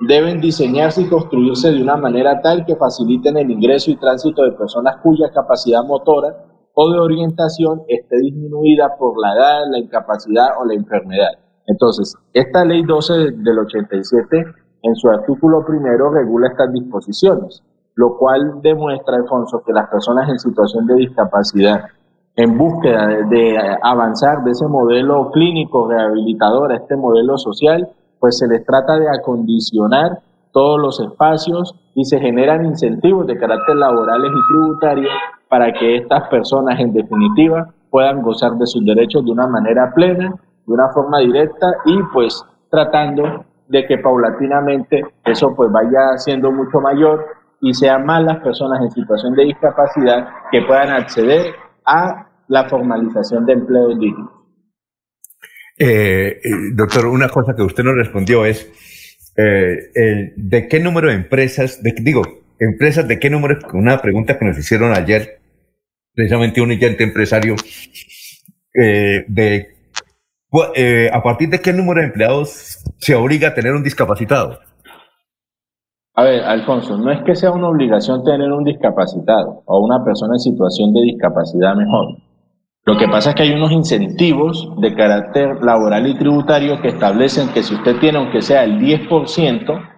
deben 0.00 0.40
diseñarse 0.40 1.02
y 1.02 1.08
construirse 1.08 1.72
de 1.72 1.82
una 1.82 1.96
manera 1.96 2.40
tal 2.40 2.64
que 2.64 2.76
faciliten 2.76 3.36
el 3.36 3.50
ingreso 3.50 3.90
y 3.90 3.96
tránsito 3.96 4.44
de 4.44 4.52
personas 4.52 4.98
cuya 5.02 5.28
capacidad 5.34 5.82
motora 5.82 6.36
o 6.72 6.92
de 6.92 7.00
orientación 7.00 7.82
esté 7.88 8.16
disminuida 8.16 8.96
por 8.96 9.20
la 9.20 9.34
edad, 9.34 9.58
la 9.72 9.78
incapacidad 9.80 10.50
o 10.60 10.64
la 10.64 10.74
enfermedad. 10.74 11.32
Entonces, 11.66 12.14
esta 12.32 12.64
ley 12.64 12.84
12 12.84 13.12
del 13.38 13.58
87, 13.58 14.44
en 14.82 14.94
su 14.94 15.10
artículo 15.10 15.66
primero, 15.66 16.10
regula 16.12 16.46
estas 16.46 16.72
disposiciones, 16.72 17.60
lo 17.96 18.16
cual 18.18 18.60
demuestra, 18.62 19.16
Alfonso, 19.16 19.64
que 19.66 19.72
las 19.72 19.88
personas 19.90 20.28
en 20.28 20.38
situación 20.38 20.86
de 20.86 20.94
discapacidad 20.94 21.86
en 22.40 22.56
búsqueda 22.56 23.06
de, 23.28 23.58
avanzar 23.82 24.42
de 24.44 24.52
ese 24.52 24.66
modelo 24.66 25.30
clínico 25.30 25.88
rehabilitador 25.90 26.72
a 26.72 26.76
este 26.76 26.96
modelo 26.96 27.36
social, 27.36 27.86
pues 28.18 28.38
se 28.38 28.48
les 28.48 28.64
trata 28.64 28.98
de 28.98 29.06
acondicionar 29.10 30.20
todos 30.50 30.80
los 30.80 31.00
espacios 31.00 31.74
y 31.94 32.04
se 32.04 32.18
generan 32.18 32.64
incentivos 32.64 33.26
de 33.26 33.38
carácter 33.38 33.76
laborales 33.76 34.30
y 34.32 34.52
tributarios 34.52 35.12
para 35.48 35.70
que 35.72 35.96
estas 35.96 36.28
personas 36.28 36.80
en 36.80 36.94
definitiva 36.94 37.68
puedan 37.90 38.22
gozar 38.22 38.52
de 38.52 38.66
sus 38.66 38.84
derechos 38.86 39.22
de 39.24 39.32
una 39.32 39.46
manera 39.46 39.92
plena, 39.94 40.30
de 40.66 40.72
una 40.72 40.88
forma 40.94 41.18
directa 41.18 41.66
y 41.84 42.02
pues 42.12 42.42
tratando 42.70 43.44
de 43.68 43.86
que 43.86 43.98
paulatinamente 43.98 45.02
eso 45.24 45.54
pues 45.54 45.70
vaya 45.70 46.16
siendo 46.16 46.50
mucho 46.50 46.80
mayor 46.80 47.26
y 47.60 47.74
sean 47.74 48.06
más 48.06 48.24
las 48.24 48.38
personas 48.38 48.80
en 48.80 48.90
situación 48.90 49.34
de 49.34 49.44
discapacidad 49.44 50.26
que 50.50 50.62
puedan 50.62 50.88
acceder 50.88 51.54
a 51.84 52.29
la 52.50 52.68
formalización 52.68 53.46
de 53.46 53.52
empleo 53.52 53.96
digno. 53.96 54.28
Eh, 55.78 56.40
eh, 56.42 56.50
doctor, 56.74 57.06
una 57.06 57.28
cosa 57.28 57.54
que 57.56 57.62
usted 57.62 57.84
nos 57.84 57.94
respondió 57.94 58.44
es, 58.44 58.68
eh, 59.36 60.32
¿de 60.36 60.68
qué 60.68 60.80
número 60.80 61.08
de 61.08 61.14
empresas, 61.14 61.80
de, 61.80 61.94
digo, 62.02 62.22
empresas 62.58 63.06
de 63.06 63.20
qué 63.20 63.30
número, 63.30 63.56
una 63.72 63.98
pregunta 64.02 64.36
que 64.36 64.44
nos 64.44 64.58
hicieron 64.58 64.92
ayer, 64.92 65.38
precisamente 66.12 66.60
un 66.60 66.72
empresario, 66.72 67.54
de 68.74 69.68
a 71.12 71.22
partir 71.22 71.50
de 71.50 71.60
qué 71.60 71.72
número 71.72 72.00
de 72.00 72.08
empleados 72.08 72.82
se 72.98 73.14
obliga 73.14 73.48
a 73.48 73.54
tener 73.54 73.74
un 73.74 73.84
discapacitado? 73.84 74.58
A 76.14 76.24
ver, 76.24 76.42
Alfonso, 76.42 76.98
no 76.98 77.12
es 77.12 77.22
que 77.22 77.36
sea 77.36 77.52
una 77.52 77.68
obligación 77.68 78.24
tener 78.24 78.50
un 78.50 78.64
discapacitado 78.64 79.62
o 79.66 79.80
una 79.80 80.04
persona 80.04 80.34
en 80.34 80.40
situación 80.40 80.92
de 80.92 81.02
discapacidad 81.02 81.76
mejor. 81.76 82.16
Lo 82.86 82.96
que 82.96 83.08
pasa 83.08 83.30
es 83.30 83.36
que 83.36 83.42
hay 83.42 83.52
unos 83.52 83.72
incentivos 83.72 84.68
de 84.80 84.94
carácter 84.94 85.62
laboral 85.62 86.06
y 86.06 86.16
tributario 86.16 86.80
que 86.80 86.88
establecen 86.88 87.48
que 87.48 87.62
si 87.62 87.74
usted 87.74 87.98
tiene, 87.98 88.18
aunque 88.18 88.40
sea 88.40 88.64
el 88.64 88.78
10% 88.78 89.88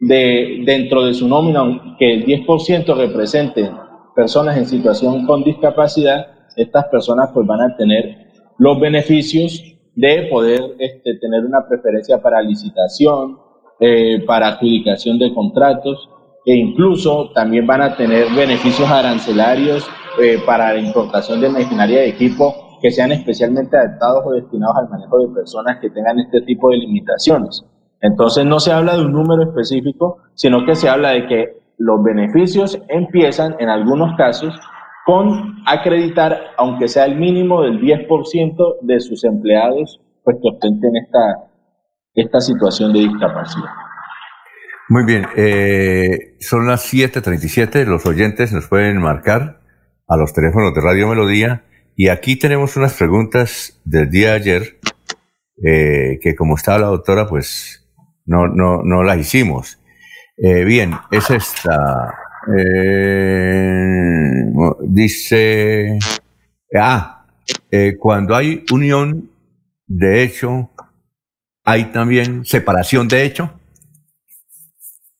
de, 0.00 0.62
dentro 0.64 1.04
de 1.04 1.14
su 1.14 1.28
nómina, 1.28 1.96
que 1.98 2.14
el 2.14 2.24
10% 2.24 2.96
represente 2.96 3.70
personas 4.16 4.56
en 4.56 4.66
situación 4.66 5.26
con 5.26 5.44
discapacidad, 5.44 6.26
estas 6.56 6.86
personas 6.86 7.30
pues 7.32 7.46
van 7.46 7.60
a 7.60 7.76
tener 7.76 8.28
los 8.58 8.80
beneficios 8.80 9.62
de 9.94 10.28
poder 10.30 10.60
este, 10.78 11.18
tener 11.18 11.44
una 11.44 11.68
preferencia 11.68 12.20
para 12.20 12.42
licitación, 12.42 13.38
eh, 13.80 14.24
para 14.26 14.48
adjudicación 14.48 15.18
de 15.18 15.32
contratos 15.32 16.08
e 16.44 16.54
incluso 16.54 17.30
también 17.32 17.66
van 17.66 17.82
a 17.82 17.96
tener 17.96 18.26
beneficios 18.34 18.90
arancelarios 18.90 19.88
eh, 20.20 20.42
para 20.44 20.72
la 20.72 20.80
importación 20.80 21.40
de 21.40 21.48
maquinaria 21.48 22.00
de 22.00 22.08
equipo 22.08 22.78
que 22.80 22.90
sean 22.90 23.12
especialmente 23.12 23.76
adaptados 23.76 24.24
o 24.26 24.32
destinados 24.32 24.76
al 24.76 24.88
manejo 24.88 25.18
de 25.18 25.34
personas 25.34 25.78
que 25.80 25.90
tengan 25.90 26.18
este 26.20 26.40
tipo 26.42 26.70
de 26.70 26.78
limitaciones. 26.78 27.64
Entonces 28.00 28.44
no 28.44 28.60
se 28.60 28.72
habla 28.72 28.96
de 28.96 29.04
un 29.04 29.12
número 29.12 29.42
específico, 29.42 30.18
sino 30.34 30.64
que 30.64 30.76
se 30.76 30.88
habla 30.88 31.10
de 31.10 31.26
que 31.26 31.58
los 31.78 32.02
beneficios 32.02 32.80
empiezan 32.88 33.56
en 33.58 33.68
algunos 33.68 34.16
casos 34.16 34.58
con 35.04 35.56
acreditar, 35.66 36.38
aunque 36.58 36.86
sea 36.86 37.06
el 37.06 37.16
mínimo 37.16 37.62
del 37.62 37.80
10% 37.80 38.76
de 38.82 39.00
sus 39.00 39.24
empleados, 39.24 40.00
pues 40.22 40.36
que 40.42 40.48
ostenten 40.48 40.96
esta, 40.96 41.48
esta 42.14 42.40
situación 42.40 42.92
de 42.92 43.00
discapacidad. 43.00 43.70
Muy 44.90 45.04
bien, 45.04 45.26
eh, 45.36 46.36
son 46.40 46.66
las 46.66 46.92
7.37, 46.92 47.84
los 47.84 48.06
oyentes 48.06 48.52
nos 48.52 48.68
pueden 48.68 48.98
marcar 48.98 49.57
a 50.08 50.16
los 50.16 50.32
teléfonos 50.32 50.74
de 50.74 50.80
Radio 50.80 51.06
Melodía 51.06 51.64
y 51.94 52.08
aquí 52.08 52.36
tenemos 52.36 52.76
unas 52.76 52.94
preguntas 52.94 53.78
del 53.84 54.08
día 54.08 54.30
de 54.30 54.36
ayer 54.36 54.62
eh, 55.62 56.18
que 56.22 56.34
como 56.34 56.56
estaba 56.56 56.78
la 56.78 56.86
doctora 56.86 57.26
pues 57.26 57.86
no, 58.24 58.46
no, 58.46 58.82
no 58.82 59.02
las 59.02 59.18
hicimos. 59.18 59.78
Eh, 60.36 60.64
bien, 60.64 60.92
es 61.10 61.30
esta. 61.30 62.14
Eh, 62.56 64.44
dice, 64.82 65.98
ah, 66.78 67.26
cuando 67.98 68.36
hay 68.36 68.64
unión 68.72 69.30
de 69.86 70.22
hecho, 70.22 70.70
hay 71.64 71.86
también 71.86 72.44
separación 72.44 73.08
de 73.08 73.24
hecho. 73.24 73.50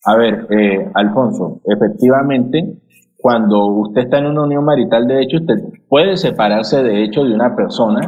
A 0.04 0.16
ver, 0.16 0.46
Alfonso, 0.94 1.60
efectivamente, 1.64 2.78
cuando 3.18 3.66
usted 3.66 4.02
está 4.02 4.18
en 4.18 4.26
una 4.26 4.44
unión 4.44 4.64
marital 4.64 5.06
de 5.06 5.22
hecho, 5.22 5.38
usted 5.38 5.56
puede 5.88 6.16
separarse 6.16 6.82
de 6.82 7.02
hecho 7.04 7.24
de 7.24 7.34
una 7.34 7.54
persona. 7.54 8.00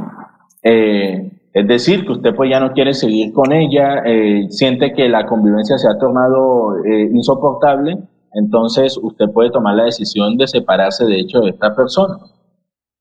Eh, 0.62 1.32
es 1.52 1.66
decir, 1.66 2.06
que 2.06 2.12
usted 2.12 2.34
pues 2.34 2.48
ya 2.48 2.60
no 2.60 2.72
quiere 2.72 2.94
seguir 2.94 3.32
con 3.32 3.52
ella, 3.52 4.02
eh, 4.06 4.46
siente 4.50 4.92
que 4.92 5.08
la 5.08 5.26
convivencia 5.26 5.76
se 5.78 5.88
ha 5.88 5.98
tornado 5.98 6.76
eh, 6.84 7.10
insoportable, 7.12 7.98
entonces 8.34 8.96
usted 9.02 9.26
puede 9.34 9.50
tomar 9.50 9.74
la 9.74 9.84
decisión 9.84 10.36
de 10.36 10.46
separarse 10.46 11.04
de 11.06 11.18
hecho 11.18 11.40
de 11.40 11.50
esta 11.50 11.74
persona. 11.74 12.14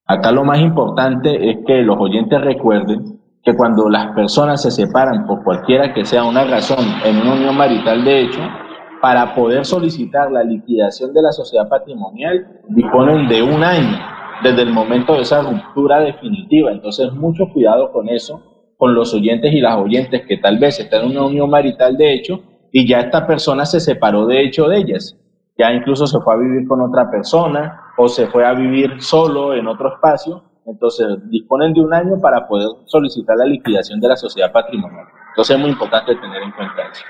Acá 0.08 0.32
lo 0.32 0.44
más 0.44 0.60
importante 0.60 1.52
es 1.52 1.58
que 1.68 1.84
los 1.84 1.98
oyentes 2.00 2.42
recuerden 2.42 3.20
que 3.44 3.56
cuando 3.56 3.88
las 3.88 4.16
personas 4.16 4.64
se 4.64 4.72
separan 4.72 5.28
por 5.28 5.44
cualquiera 5.44 5.94
que 5.94 6.04
sea 6.04 6.24
una 6.24 6.44
razón 6.46 6.84
en 7.06 7.18
una 7.18 7.34
unión 7.34 7.56
marital 7.56 8.04
de 8.04 8.22
hecho, 8.22 8.42
para 9.02 9.34
poder 9.34 9.66
solicitar 9.66 10.32
la 10.32 10.44
liquidación 10.44 11.14
de 11.14 11.22
la 11.22 11.32
sociedad 11.32 11.70
patrimonial 11.70 12.62
disponen 12.68 13.28
de 13.28 13.42
un 13.42 13.64
año 13.64 13.98
desde 14.44 14.62
el 14.62 14.72
momento 14.72 15.14
de 15.14 15.22
esa 15.22 15.42
ruptura 15.42 16.00
definitiva. 16.02 16.72
Entonces, 16.72 17.12
mucho 17.14 17.46
cuidado 17.54 17.92
con 17.92 18.10
eso, 18.10 18.74
con 18.78 18.94
los 18.94 19.14
oyentes 19.14 19.54
y 19.54 19.62
las 19.62 19.78
oyentes 19.78 20.26
que 20.28 20.38
tal 20.38 20.58
vez 20.58 20.80
están 20.80 21.06
en 21.06 21.12
una 21.12 21.26
unión 21.26 21.50
marital 21.50 21.98
de 21.98 22.14
hecho 22.14 22.42
y 22.72 22.88
ya 22.88 23.00
esta 23.00 23.26
persona 23.26 23.66
se 23.66 23.80
separó 23.80 24.26
de 24.26 24.44
hecho 24.44 24.68
de 24.68 24.78
ellas. 24.78 25.18
Ya 25.58 25.74
incluso 25.74 26.08
se 26.08 26.20
fue 26.20 26.34
a 26.34 26.38
vivir 26.38 26.68
con 26.68 26.82
otra 26.82 27.10
persona 27.10 27.82
o 27.98 28.08
se 28.08 28.28
fue 28.28 28.46
a 28.46 28.54
vivir 28.54 29.02
solo 29.02 29.54
en 29.54 29.68
otro 29.68 29.94
espacio. 29.94 30.44
Entonces, 30.66 31.08
disponen 31.30 31.74
de 31.74 31.82
un 31.82 31.94
año 31.94 32.22
para 32.22 32.48
poder 32.48 32.70
solicitar 32.86 33.36
la 33.38 33.46
liquidación 33.46 34.00
de 34.00 34.08
la 34.08 34.16
sociedad 34.16 34.52
patrimonial. 34.52 35.08
Entonces, 35.30 35.56
es 35.56 35.62
muy 35.62 35.72
importante 35.72 36.16
tener 36.16 36.44
en 36.44 36.52
cuenta 36.52 36.84
eso. 36.92 37.04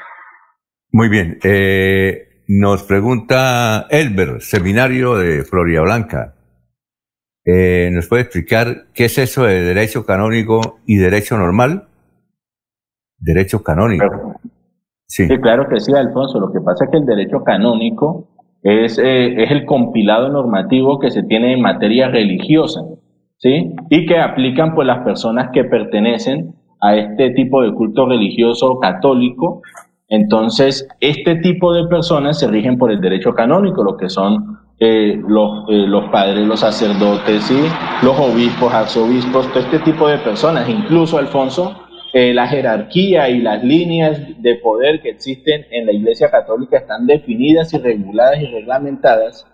Muy 0.92 1.08
bien, 1.08 1.38
eh, 1.44 2.44
nos 2.48 2.84
pregunta 2.84 3.86
Elber, 3.92 4.42
seminario 4.42 5.16
de 5.18 5.44
Floria 5.44 5.82
Blanca. 5.82 6.34
Eh, 7.46 7.90
¿Nos 7.92 8.08
puede 8.08 8.24
explicar 8.24 8.88
qué 8.94 9.06
es 9.06 9.18
eso 9.18 9.44
de 9.44 9.62
derecho 9.62 10.06
canónico 10.06 10.80
y 10.86 10.98
derecho 10.98 11.38
normal? 11.38 11.88
Derecho 13.18 13.64
canónico. 13.64 14.36
Sí. 15.06 15.28
claro 15.42 15.68
que 15.68 15.80
sí, 15.80 15.92
Alfonso. 15.94 16.40
Lo 16.40 16.52
que 16.52 16.60
pasa 16.62 16.86
es 16.86 16.92
que 16.92 16.98
el 16.98 17.06
derecho 17.06 17.44
canónico 17.44 18.28
es, 18.62 19.00
eh, 19.00 19.44
es 19.44 19.52
el 19.52 19.66
compilado 19.66 20.30
normativo 20.30 21.00
que 21.00 21.12
se 21.12 21.24
tiene 21.24 21.54
en 21.54 21.62
materia 21.62 22.10
religiosa, 22.10 22.82
¿sí? 23.38 23.76
Y 23.90 24.06
que 24.06 24.20
aplican 24.20 24.76
pues 24.76 24.88
las 24.88 25.04
personas 25.04 25.50
que 25.54 25.64
pertenecen 25.64 26.54
a 26.82 26.96
este 26.96 27.32
tipo 27.32 27.62
de 27.62 27.74
culto 27.74 28.08
religioso 28.08 28.80
católico. 28.80 29.62
Entonces, 30.10 30.88
este 31.00 31.36
tipo 31.36 31.72
de 31.74 31.88
personas 31.88 32.40
se 32.40 32.48
rigen 32.48 32.78
por 32.78 32.92
el 32.92 33.00
derecho 33.00 33.34
canónico, 33.34 33.84
lo 33.84 33.96
que 33.96 34.10
son 34.10 34.60
eh, 34.80 35.22
los, 35.28 35.70
eh, 35.70 35.86
los 35.88 36.10
padres, 36.10 36.48
los 36.48 36.62
sacerdotes, 36.62 37.44
¿sí? 37.44 37.60
los 38.02 38.18
obispos, 38.20 38.74
arzobispos, 38.74 39.48
todo 39.50 39.60
este 39.60 39.80
tipo 39.80 40.08
de 40.08 40.18
personas, 40.18 40.68
incluso 40.68 41.20
Alfonso, 41.20 41.76
eh, 42.12 42.34
la 42.34 42.48
jerarquía 42.48 43.30
y 43.30 43.40
las 43.40 43.64
líneas 43.64 44.20
de 44.42 44.56
poder 44.56 45.00
que 45.02 45.10
existen 45.10 45.66
en 45.70 45.86
la 45.86 45.92
Iglesia 45.92 46.32
Católica 46.32 46.78
están 46.78 47.06
definidas 47.06 47.72
y 47.76 47.78
reguladas 47.78 48.42
y 48.42 48.48
reglamentadas 48.48 49.46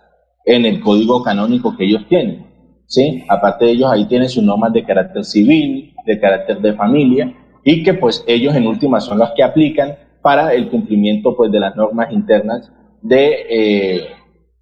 en 0.46 0.66
el 0.66 0.80
código 0.80 1.22
canónico 1.22 1.76
que 1.76 1.84
ellos 1.84 2.06
tienen. 2.08 2.46
¿sí? 2.88 3.26
Aparte 3.28 3.66
de 3.66 3.72
ellos, 3.72 3.92
ahí 3.92 4.06
tienen 4.06 4.30
sus 4.30 4.44
normas 4.44 4.72
de 4.72 4.86
carácter 4.86 5.26
civil, 5.26 5.94
de 6.06 6.18
carácter 6.18 6.60
de 6.60 6.74
familia, 6.74 7.34
y 7.66 7.84
que 7.84 7.94
pues 7.94 8.24
ellos 8.26 8.56
en 8.56 8.68
última 8.68 9.02
son 9.02 9.18
los 9.18 9.32
que 9.36 9.44
aplican 9.44 9.96
para 10.26 10.56
el 10.56 10.70
cumplimiento 10.70 11.38
pues 11.38 11.52
de 11.52 11.60
las 11.60 11.76
normas 11.76 12.12
internas 12.12 12.72
de 13.04 14.16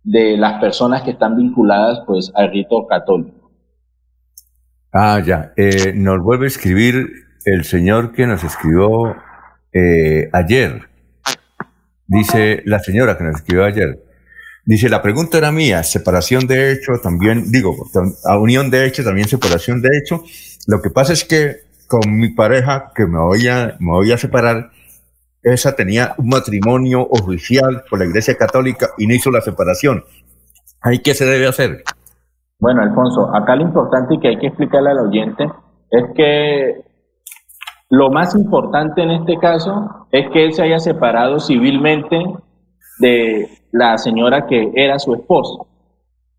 de 0.04 0.36
las 0.38 0.60
personas 0.60 1.04
que 1.04 1.12
están 1.12 1.38
vinculadas 1.38 2.00
pues 2.06 2.32
al 2.36 2.52
rito 2.52 2.86
católico. 2.88 3.52
Ah, 4.92 5.22
ya. 5.26 5.54
Eh, 5.56 5.94
nos 5.96 6.22
vuelve 6.22 6.46
a 6.46 6.48
escribir 6.48 7.08
el 7.46 7.64
señor 7.64 8.12
que 8.12 8.28
nos 8.28 8.44
escribió 8.44 9.16
eh, 9.72 10.30
ayer. 10.34 10.82
Dice 12.06 12.62
la 12.66 12.80
señora 12.80 13.18
que 13.18 13.24
nos 13.24 13.38
escribió 13.38 13.66
ayer. 13.66 14.04
Dice, 14.66 14.88
la 14.88 15.02
pregunta 15.02 15.38
era 15.38 15.52
mía, 15.52 15.84
separación 15.84 16.48
de 16.48 16.72
hecho, 16.72 16.94
también, 17.02 17.52
digo, 17.52 17.76
a 18.26 18.38
unión 18.38 18.70
de 18.70 18.86
hecho, 18.86 19.04
también 19.04 19.28
separación 19.28 19.82
de 19.82 19.90
hecho. 19.98 20.24
Lo 20.68 20.82
que 20.82 20.90
pasa 20.90 21.12
es 21.12 21.26
que 21.26 21.64
con 21.88 22.18
mi 22.18 22.30
pareja, 22.30 22.92
que 22.96 23.06
me 23.06 23.20
voy 23.20 23.48
a, 23.50 23.76
me 23.80 23.92
voy 23.92 24.14
a 24.14 24.18
separar, 24.18 24.72
esa 25.44 25.76
tenía 25.76 26.16
un 26.18 26.30
matrimonio 26.30 27.06
oficial 27.10 27.84
con 27.90 28.00
la 28.00 28.06
Iglesia 28.06 28.36
Católica 28.38 28.90
y 28.98 29.08
no 29.08 29.14
hizo 29.14 29.30
la 29.30 29.42
separación. 29.42 30.04
¿Ahí 30.82 31.00
qué 31.00 31.14
se 31.14 31.26
debe 31.26 31.48
hacer? 31.48 31.84
Bueno, 32.60 32.82
Alfonso, 32.82 33.36
acá 33.36 33.56
lo 33.56 33.64
importante 33.64 34.18
que 34.22 34.30
hay 34.30 34.38
que 34.38 34.48
explicarle 34.48 34.92
al 34.92 35.00
oyente 35.00 35.46
es 35.92 36.04
que 36.16 36.82
lo 37.90 38.10
más 38.10 38.36
importante 38.36 39.04
en 39.04 39.12
este 39.12 39.38
caso 39.38 40.08
es 40.12 40.30
que 40.30 40.46
él 40.46 40.54
se 40.54 40.64
haya 40.64 40.80
separado 40.80 41.40
civilmente 41.40 42.18
de 43.00 43.50
la 43.72 43.98
señora 43.98 44.48
que 44.48 44.72
era 44.76 44.98
su 44.98 45.14
esposa. 45.14 45.64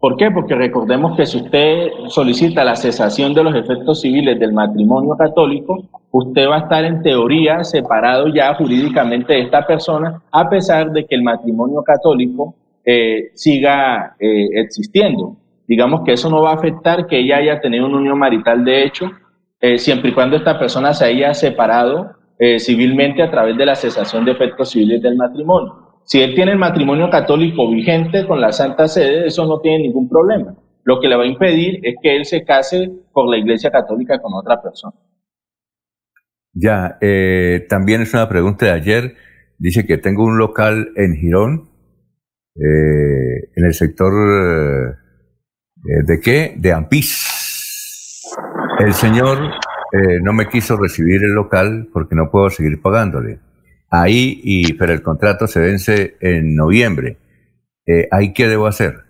¿Por 0.04 0.18
qué? 0.18 0.30
Porque 0.30 0.54
recordemos 0.54 1.16
que 1.16 1.24
si 1.24 1.38
usted 1.38 1.88
solicita 2.08 2.62
la 2.62 2.76
cesación 2.76 3.32
de 3.32 3.42
los 3.42 3.54
efectos 3.54 4.02
civiles 4.02 4.38
del 4.38 4.52
matrimonio 4.52 5.16
católico, 5.16 5.82
usted 6.10 6.46
va 6.46 6.56
a 6.56 6.58
estar 6.58 6.84
en 6.84 7.00
teoría 7.02 7.64
separado 7.64 8.28
ya 8.28 8.54
jurídicamente 8.54 9.32
de 9.32 9.40
esta 9.40 9.66
persona, 9.66 10.20
a 10.30 10.46
pesar 10.50 10.92
de 10.92 11.06
que 11.06 11.14
el 11.14 11.22
matrimonio 11.22 11.82
católico 11.82 12.54
eh, 12.84 13.30
siga 13.32 14.14
eh, 14.20 14.60
existiendo. 14.60 15.38
Digamos 15.66 16.02
que 16.04 16.12
eso 16.12 16.28
no 16.28 16.42
va 16.42 16.50
a 16.50 16.56
afectar 16.56 17.06
que 17.06 17.20
ella 17.20 17.38
haya 17.38 17.60
tenido 17.62 17.86
una 17.86 17.96
unión 17.96 18.18
marital 18.18 18.62
de 18.62 18.84
hecho, 18.84 19.10
eh, 19.58 19.78
siempre 19.78 20.10
y 20.10 20.12
cuando 20.12 20.36
esta 20.36 20.58
persona 20.58 20.92
se 20.92 21.06
haya 21.06 21.32
separado 21.32 22.10
civilmente 22.58 23.22
a 23.22 23.30
través 23.30 23.56
de 23.56 23.64
la 23.64 23.74
cesación 23.74 24.26
de 24.26 24.32
efectos 24.32 24.68
civiles 24.68 25.00
del 25.00 25.16
matrimonio. 25.16 25.83
Si 26.04 26.20
él 26.20 26.34
tiene 26.34 26.52
el 26.52 26.58
matrimonio 26.58 27.08
católico 27.08 27.70
vigente 27.70 28.26
con 28.26 28.40
la 28.40 28.52
Santa 28.52 28.86
Sede, 28.88 29.26
eso 29.26 29.46
no 29.46 29.60
tiene 29.60 29.84
ningún 29.84 30.08
problema. 30.08 30.54
Lo 30.84 31.00
que 31.00 31.08
le 31.08 31.16
va 31.16 31.22
a 31.22 31.26
impedir 31.26 31.80
es 31.82 31.94
que 32.02 32.14
él 32.14 32.26
se 32.26 32.44
case 32.44 32.90
por 33.12 33.30
la 33.30 33.38
Iglesia 33.38 33.70
Católica 33.70 34.20
con 34.20 34.34
otra 34.34 34.60
persona. 34.62 34.94
Ya, 36.52 36.98
eh, 37.00 37.66
también 37.68 38.02
es 38.02 38.12
una 38.12 38.28
pregunta 38.28 38.66
de 38.66 38.72
ayer. 38.72 39.14
Dice 39.58 39.86
que 39.86 39.96
tengo 39.96 40.24
un 40.24 40.36
local 40.36 40.92
en 40.96 41.16
Girón, 41.16 41.70
eh, 42.56 43.48
en 43.56 43.64
el 43.64 43.72
sector 43.72 44.12
eh, 44.12 44.94
de 46.06 46.20
qué? 46.20 46.54
De 46.58 46.72
Ampís. 46.72 48.30
El 48.78 48.92
señor 48.92 49.38
no 50.22 50.32
me 50.32 50.48
quiso 50.48 50.76
recibir 50.76 51.22
el 51.22 51.34
local 51.34 51.88
porque 51.92 52.16
no 52.16 52.28
puedo 52.28 52.50
seguir 52.50 52.82
pagándole 52.82 53.38
ahí, 54.02 54.40
y, 54.42 54.72
pero 54.74 54.92
el 54.92 55.02
contrato 55.02 55.46
se 55.46 55.60
vence 55.60 56.16
en 56.20 56.54
noviembre. 56.54 57.18
Eh, 57.86 58.08
¿Ahí 58.10 58.32
qué 58.32 58.48
debo 58.48 58.66
hacer? 58.66 59.04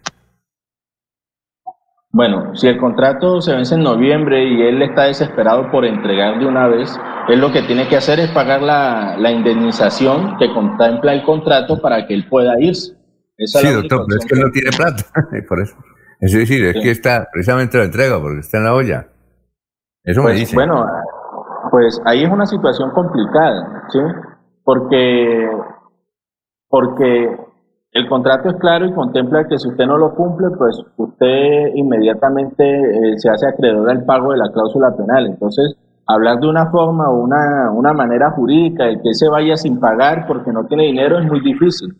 Bueno, 2.10 2.54
si 2.54 2.68
el 2.68 2.78
contrato 2.78 3.40
se 3.40 3.54
vence 3.54 3.74
en 3.74 3.82
noviembre 3.82 4.44
y 4.44 4.62
él 4.62 4.82
está 4.82 5.04
desesperado 5.04 5.70
por 5.72 5.84
entregar 5.84 6.38
de 6.38 6.46
una 6.46 6.68
vez, 6.68 6.96
él 7.28 7.40
lo 7.40 7.50
que 7.50 7.62
tiene 7.62 7.88
que 7.88 7.96
hacer 7.96 8.20
es 8.20 8.30
pagar 8.30 8.62
la, 8.62 9.16
la 9.18 9.32
indemnización 9.32 10.36
que 10.38 10.52
contempla 10.52 11.12
el 11.12 11.24
contrato 11.24 11.80
para 11.80 12.06
que 12.06 12.14
él 12.14 12.28
pueda 12.28 12.60
irse. 12.60 12.94
sí, 13.36 13.68
doctor, 13.68 14.04
pero 14.06 14.20
es 14.20 14.26
que 14.26 14.34
él 14.34 14.40
no 14.42 14.50
tiene 14.52 14.70
plata, 14.76 15.02
por 15.48 15.60
eso. 15.60 15.74
Es 16.20 16.32
decir, 16.32 16.64
es 16.66 16.74
que 16.74 16.90
está, 16.90 17.28
precisamente 17.32 17.78
lo 17.78 17.84
entrega 17.84 18.20
porque 18.20 18.40
está 18.40 18.58
en 18.58 18.64
la 18.64 18.74
olla. 18.74 19.08
Eso 20.04 20.20
me 20.20 20.28
pues, 20.28 20.40
dice. 20.40 20.54
Bueno, 20.54 20.86
pues 21.70 22.00
ahí 22.04 22.22
es 22.22 22.30
una 22.30 22.46
situación 22.46 22.92
complicada, 22.92 23.82
¿sí? 23.90 23.98
Porque, 24.64 25.50
porque 26.68 27.36
el 27.92 28.08
contrato 28.08 28.48
es 28.48 28.56
claro 28.56 28.86
y 28.86 28.92
contempla 28.92 29.46
que 29.46 29.58
si 29.58 29.68
usted 29.68 29.86
no 29.86 29.96
lo 29.98 30.14
cumple, 30.14 30.48
pues 30.58 30.82
usted 30.96 31.74
inmediatamente 31.74 32.64
eh, 32.64 33.18
se 33.18 33.30
hace 33.30 33.46
acreedor 33.46 33.88
al 33.88 34.04
pago 34.04 34.32
de 34.32 34.38
la 34.38 34.50
cláusula 34.50 34.96
penal. 34.96 35.26
Entonces, 35.26 35.76
hablar 36.06 36.40
de 36.40 36.48
una 36.48 36.70
forma 36.70 37.08
o 37.10 37.22
una, 37.22 37.70
una 37.72 37.92
manera 37.92 38.32
jurídica 38.32 38.84
de 38.86 39.00
que 39.00 39.14
se 39.14 39.28
vaya 39.28 39.56
sin 39.56 39.78
pagar 39.78 40.26
porque 40.26 40.52
no 40.52 40.66
tiene 40.66 40.86
dinero 40.86 41.18
es 41.18 41.26
muy 41.26 41.40
difícil. 41.40 41.94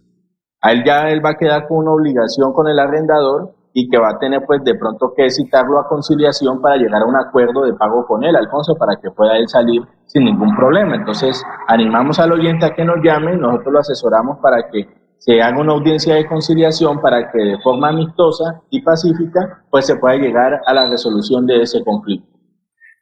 A 0.60 0.72
él 0.72 0.82
ya 0.84 1.10
él 1.10 1.24
va 1.24 1.30
a 1.30 1.38
quedar 1.38 1.68
con 1.68 1.78
una 1.78 1.92
obligación 1.92 2.52
con 2.52 2.66
el 2.68 2.78
arrendador 2.78 3.53
y 3.76 3.88
que 3.90 3.98
va 3.98 4.10
a 4.10 4.18
tener 4.18 4.44
pues 4.46 4.62
de 4.64 4.76
pronto 4.76 5.12
que 5.16 5.28
citarlo 5.28 5.80
a 5.80 5.88
conciliación 5.88 6.62
para 6.62 6.76
llegar 6.76 7.02
a 7.02 7.06
un 7.06 7.16
acuerdo 7.16 7.64
de 7.64 7.74
pago 7.74 8.06
con 8.06 8.22
él, 8.22 8.36
Alfonso, 8.36 8.76
para 8.78 9.00
que 9.02 9.10
pueda 9.10 9.36
él 9.36 9.48
salir 9.48 9.82
sin 10.06 10.24
ningún 10.24 10.54
problema. 10.54 10.94
Entonces, 10.94 11.42
animamos 11.66 12.20
al 12.20 12.32
oyente 12.32 12.66
a 12.66 12.70
que 12.70 12.84
nos 12.84 12.98
llame, 13.02 13.36
nosotros 13.36 13.72
lo 13.72 13.80
asesoramos 13.80 14.38
para 14.38 14.70
que 14.70 14.86
se 15.18 15.42
haga 15.42 15.60
una 15.60 15.72
audiencia 15.72 16.14
de 16.14 16.26
conciliación 16.26 17.00
para 17.00 17.32
que 17.32 17.38
de 17.38 17.58
forma 17.62 17.88
amistosa 17.88 18.62
y 18.70 18.80
pacífica 18.82 19.64
pues 19.70 19.86
se 19.86 19.96
pueda 19.96 20.16
llegar 20.16 20.60
a 20.64 20.72
la 20.72 20.88
resolución 20.88 21.44
de 21.44 21.62
ese 21.62 21.82
conflicto. 21.82 22.28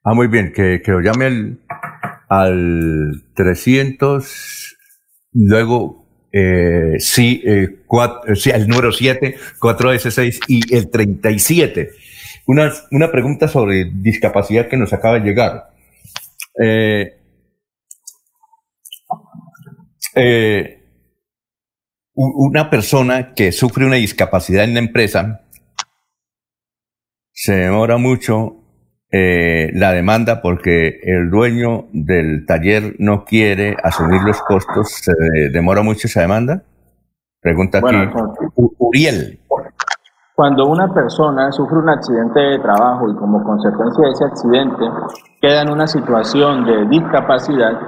Ah, 0.04 0.14
muy 0.14 0.28
bien, 0.28 0.52
que, 0.54 0.80
que 0.82 0.90
lo 0.90 1.00
llame 1.00 1.26
al, 1.26 1.60
al 2.28 3.10
300, 3.34 4.76
luego 5.32 6.01
eh, 6.32 6.94
sí, 6.98 7.42
eh, 7.44 7.68
el 8.54 8.68
número 8.68 8.90
7, 8.90 9.36
4S6 9.60 10.40
y 10.48 10.74
el 10.74 10.90
37. 10.90 11.90
Una, 12.46 13.10
pregunta 13.10 13.48
sobre 13.48 13.84
discapacidad 13.84 14.68
que 14.68 14.76
nos 14.76 14.92
acaba 14.92 15.18
de 15.18 15.26
llegar. 15.26 15.70
Eh, 16.62 17.18
eh, 20.14 20.78
una 22.14 22.68
persona 22.68 23.32
que 23.34 23.52
sufre 23.52 23.86
una 23.86 23.96
discapacidad 23.96 24.64
en 24.64 24.74
la 24.74 24.80
empresa 24.80 25.46
se 27.32 27.54
demora 27.54 27.96
mucho 27.96 28.61
eh, 29.12 29.70
la 29.74 29.92
demanda 29.92 30.40
porque 30.40 31.00
el 31.02 31.30
dueño 31.30 31.84
del 31.92 32.46
taller 32.46 32.96
no 32.98 33.24
quiere 33.24 33.76
asumir 33.82 34.22
los 34.22 34.40
costos. 34.40 34.88
¿Se 34.88 35.12
demora 35.52 35.82
mucho 35.82 36.06
esa 36.06 36.22
demanda? 36.22 36.62
Pregunta 37.40 37.78
aquí 37.78 37.96
Uriel. 38.78 39.38
Cuando 40.34 40.66
una 40.66 40.92
persona 40.94 41.52
sufre 41.52 41.76
un 41.76 41.90
accidente 41.90 42.40
de 42.40 42.58
trabajo 42.60 43.10
y 43.10 43.14
como 43.16 43.44
consecuencia 43.44 44.06
de 44.06 44.12
ese 44.12 44.24
accidente 44.24 44.84
queda 45.42 45.60
en 45.60 45.70
una 45.70 45.86
situación 45.86 46.64
de 46.64 46.86
discapacidad, 46.86 47.78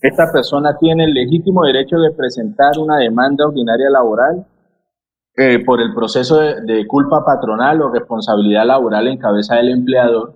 esta 0.00 0.30
persona 0.32 0.76
tiene 0.78 1.04
el 1.04 1.12
legítimo 1.12 1.64
derecho 1.64 1.96
de 1.98 2.12
presentar 2.12 2.78
una 2.78 2.98
demanda 2.98 3.46
ordinaria 3.46 3.90
laboral 3.90 4.46
eh, 5.40 5.64
por 5.64 5.80
el 5.80 5.94
proceso 5.94 6.38
de, 6.38 6.86
culpa 6.86 7.24
patronal 7.24 7.80
o 7.80 7.90
responsabilidad 7.90 8.66
laboral 8.66 9.08
en 9.08 9.16
cabeza 9.16 9.56
del 9.56 9.70
empleador. 9.70 10.34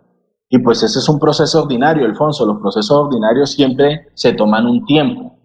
Y 0.49 0.61
pues 0.61 0.83
ese 0.83 0.99
es 0.99 1.09
un 1.11 1.19
proceso 1.19 1.65
ordinario, 1.65 2.07
Alfonso. 2.07 2.47
Los 2.47 2.59
procesos 2.59 2.97
ordinarios 2.97 3.51
siempre 3.53 4.09
se 4.15 4.33
toman 4.33 4.65
un 4.65 4.87
tiempo. 4.87 5.37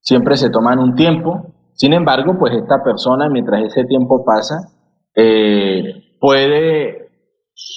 Siempre 0.00 0.36
se 0.36 0.48
toman 0.48 0.78
un 0.78 0.94
tiempo. 0.94 1.44
Sin 1.72 1.92
embargo, 1.92 2.38
pues 2.38 2.54
esta 2.54 2.84
persona, 2.84 3.28
mientras 3.28 3.64
ese 3.64 3.84
tiempo 3.84 4.24
pasa, 4.24 4.70
eh, 5.16 6.16
puede 6.20 7.10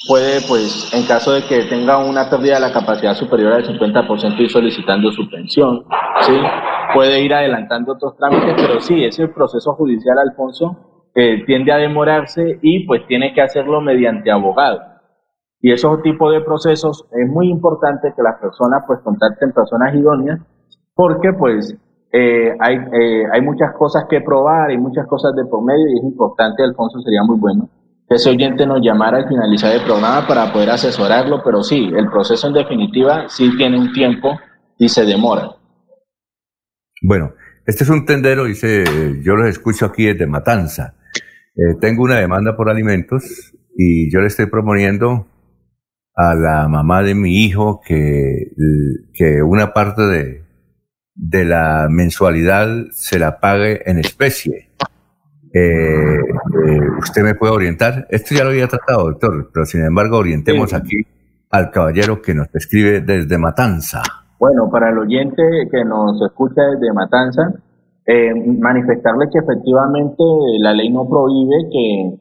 puede, 0.08 0.42
pues, 0.48 0.94
en 0.94 1.04
caso 1.08 1.32
de 1.32 1.44
que 1.46 1.64
tenga 1.64 1.98
una 1.98 2.30
pérdida 2.30 2.56
de 2.56 2.62
la 2.62 2.74
capacidad 2.74 3.16
superior 3.16 3.54
al 3.54 3.66
50%, 3.66 4.40
ir 4.40 4.52
solicitando 4.52 5.12
su 5.12 5.28
pensión, 5.30 5.84
¿sí? 6.22 6.34
Puede 6.94 7.22
ir 7.22 7.34
adelantando 7.34 7.94
otros 7.94 8.16
trámites, 8.18 8.54
pero 8.56 8.80
sí, 8.80 9.04
ese 9.04 9.28
proceso 9.30 9.74
judicial, 9.74 10.20
Alfonso, 10.20 10.93
eh, 11.16 11.44
tiende 11.46 11.72
a 11.72 11.78
demorarse 11.78 12.60
y 12.62 12.86
pues 12.88 13.06
tiene 13.08 13.34
que 13.34 13.42
hacerlo 13.42 13.82
mediante 13.82 14.32
abogado. 14.32 14.82
Y 15.62 15.72
esos 15.72 16.02
tipos 16.02 16.34
de 16.34 16.42
procesos 16.42 17.06
es 17.12 17.30
muy 17.30 17.50
importante 17.50 18.14
que 18.16 18.22
las 18.22 18.40
personas 18.40 18.84
pues 18.88 19.00
contacten 19.02 19.52
personas 19.52 19.96
idóneas 19.96 20.40
porque 20.96 21.32
pues 21.34 21.76
eh, 22.12 22.54
hay, 22.60 22.76
eh, 22.76 23.24
hay 23.32 23.42
muchas 23.42 23.74
cosas 23.78 24.06
que 24.10 24.22
probar, 24.22 24.70
hay 24.72 24.78
muchas 24.78 25.08
cosas 25.08 25.34
de 25.36 25.46
por 25.46 25.64
medio 25.64 25.88
y 25.88 26.00
es 26.00 26.04
importante, 26.04 26.64
Alfonso, 26.64 27.00
sería 27.02 27.24
muy 27.24 27.38
bueno 27.38 27.70
que 28.08 28.16
ese 28.16 28.30
oyente 28.30 28.66
nos 28.66 28.82
llamara 28.82 29.18
al 29.18 29.28
finalizar 29.28 29.74
el 29.74 29.84
programa 29.84 30.28
para 30.28 30.52
poder 30.52 30.72
asesorarlo, 30.72 31.42
pero 31.44 31.64
sí, 31.64 31.92
el 31.96 32.10
proceso 32.10 32.48
en 32.48 32.54
definitiva 32.54 33.30
sí 33.30 33.56
tiene 33.56 33.80
un 33.80 33.94
tiempo 33.94 34.38
y 34.78 34.90
se 34.90 35.06
demora. 35.06 35.52
Bueno, 37.02 37.32
este 37.66 37.86
es 37.86 37.90
un 37.90 38.06
tendero, 38.06 38.44
dice, 38.44 38.84
yo 39.24 39.36
los 39.36 39.48
escucho 39.48 39.86
aquí 39.86 40.06
desde 40.06 40.28
Matanza. 40.28 40.96
Eh, 41.56 41.76
tengo 41.80 42.04
una 42.04 42.20
demanda 42.20 42.56
por 42.56 42.70
alimentos 42.70 43.54
y 43.76 44.12
yo 44.12 44.22
le 44.22 44.28
estoy 44.28 44.48
proponiendo 44.48 45.28
a 46.16 46.36
la 46.36 46.68
mamá 46.68 47.04
de 47.04 47.16
mi 47.16 47.44
hijo 47.44 47.82
que, 47.86 48.52
que 49.14 49.42
una 49.42 49.74
parte 49.74 50.04
de, 50.04 50.44
de 51.16 51.46
la 51.46 51.88
mensualidad 51.90 52.68
se 52.92 53.20
la 53.20 53.40
pague 53.40 53.82
en 53.90 54.00
especie. 54.00 54.70
Eh, 55.54 56.18
eh, 56.18 56.80
usted 57.00 57.22
me 57.24 57.36
puede 57.36 57.54
orientar. 57.54 58.08
Esto 58.10 58.34
ya 58.36 58.44
lo 58.44 58.50
había 58.50 58.68
tratado, 58.68 59.10
doctor, 59.10 59.52
pero 59.54 59.66
sin 59.66 59.86
embargo 59.86 60.18
orientemos 60.18 60.74
aquí 60.74 61.06
al 61.52 61.70
caballero 61.70 62.22
que 62.22 62.34
nos 62.34 62.48
escribe 62.56 63.02
desde 63.02 63.38
Matanza. 63.38 64.02
Bueno, 64.40 64.70
para 64.72 64.90
el 64.90 64.98
oyente 64.98 65.44
que 65.72 65.86
nos 65.86 66.20
escucha 66.24 66.64
desde 66.64 66.92
Matanza, 66.92 67.54
eh, 68.06 68.34
manifestarle 68.60 69.30
que 69.32 69.40
efectivamente 69.40 70.24
la 70.60 70.74
ley 70.74 70.90
no 70.90 71.08
prohíbe 71.08 71.70
que, 71.72 72.20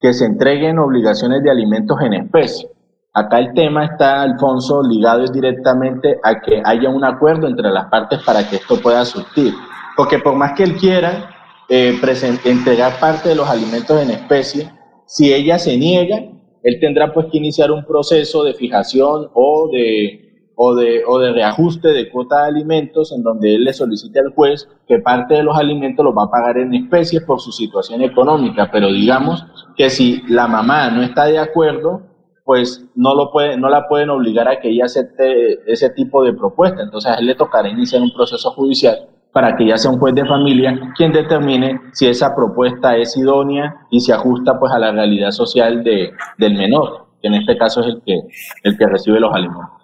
que 0.00 0.12
se 0.12 0.26
entreguen 0.26 0.78
obligaciones 0.78 1.42
de 1.42 1.50
alimentos 1.50 2.00
en 2.02 2.14
especie. 2.14 2.68
Acá 3.12 3.38
el 3.38 3.54
tema 3.54 3.84
está, 3.84 4.22
Alfonso, 4.22 4.82
ligado 4.82 5.24
directamente 5.26 6.18
a 6.22 6.40
que 6.40 6.60
haya 6.64 6.90
un 6.90 7.04
acuerdo 7.04 7.46
entre 7.46 7.70
las 7.70 7.86
partes 7.86 8.20
para 8.24 8.48
que 8.48 8.56
esto 8.56 8.80
pueda 8.80 9.04
surtir. 9.04 9.54
Porque 9.96 10.18
por 10.18 10.34
más 10.34 10.52
que 10.52 10.64
él 10.64 10.76
quiera, 10.76 11.30
eh, 11.68 11.98
entregar 12.44 12.98
parte 13.00 13.30
de 13.30 13.34
los 13.34 13.48
alimentos 13.48 14.02
en 14.02 14.10
especie. 14.10 14.70
Si 15.06 15.32
ella 15.32 15.58
se 15.58 15.76
niega, 15.76 16.16
él 16.62 16.78
tendrá 16.80 17.12
pues 17.12 17.26
que 17.30 17.38
iniciar 17.38 17.70
un 17.70 17.84
proceso 17.84 18.44
de 18.44 18.54
fijación 18.54 19.28
o 19.34 19.68
de, 19.72 20.23
o 20.56 20.74
de, 20.74 21.02
o 21.06 21.18
de 21.18 21.32
reajuste 21.32 21.88
de 21.88 22.10
cuota 22.10 22.42
de 22.42 22.48
alimentos 22.48 23.12
en 23.12 23.22
donde 23.22 23.54
él 23.54 23.64
le 23.64 23.72
solicite 23.72 24.20
al 24.20 24.32
juez 24.34 24.68
que 24.86 24.98
parte 24.98 25.34
de 25.34 25.42
los 25.42 25.56
alimentos 25.56 26.04
los 26.04 26.14
va 26.16 26.24
a 26.24 26.30
pagar 26.30 26.58
en 26.58 26.74
especie 26.74 27.20
por 27.20 27.40
su 27.40 27.52
situación 27.52 28.02
económica. 28.02 28.70
Pero 28.72 28.88
digamos 28.88 29.44
que 29.76 29.90
si 29.90 30.22
la 30.28 30.46
mamá 30.46 30.90
no 30.90 31.02
está 31.02 31.24
de 31.26 31.38
acuerdo, 31.38 32.02
pues 32.44 32.86
no, 32.94 33.14
lo 33.14 33.32
puede, 33.32 33.56
no 33.56 33.68
la 33.68 33.88
pueden 33.88 34.10
obligar 34.10 34.48
a 34.48 34.60
que 34.60 34.68
ella 34.68 34.84
acepte 34.84 35.60
ese 35.70 35.90
tipo 35.90 36.22
de 36.22 36.34
propuesta. 36.34 36.82
Entonces 36.82 37.10
a 37.10 37.14
él 37.14 37.26
le 37.26 37.34
tocará 37.34 37.68
iniciar 37.68 38.02
un 38.02 38.12
proceso 38.12 38.50
judicial 38.52 39.08
para 39.32 39.56
que 39.56 39.66
ya 39.66 39.76
sea 39.76 39.90
un 39.90 39.98
juez 39.98 40.14
de 40.14 40.24
familia 40.24 40.92
quien 40.96 41.12
determine 41.12 41.80
si 41.92 42.06
esa 42.06 42.36
propuesta 42.36 42.96
es 42.96 43.16
idónea 43.16 43.86
y 43.90 43.98
se 43.98 44.12
ajusta 44.12 44.60
pues 44.60 44.72
a 44.72 44.78
la 44.78 44.92
realidad 44.92 45.32
social 45.32 45.82
de, 45.82 46.12
del 46.38 46.54
menor, 46.54 47.06
que 47.20 47.26
en 47.28 47.34
este 47.34 47.58
caso 47.58 47.80
es 47.80 47.88
el 47.88 48.02
que, 48.02 48.20
el 48.62 48.78
que 48.78 48.86
recibe 48.86 49.18
los 49.18 49.34
alimentos. 49.34 49.83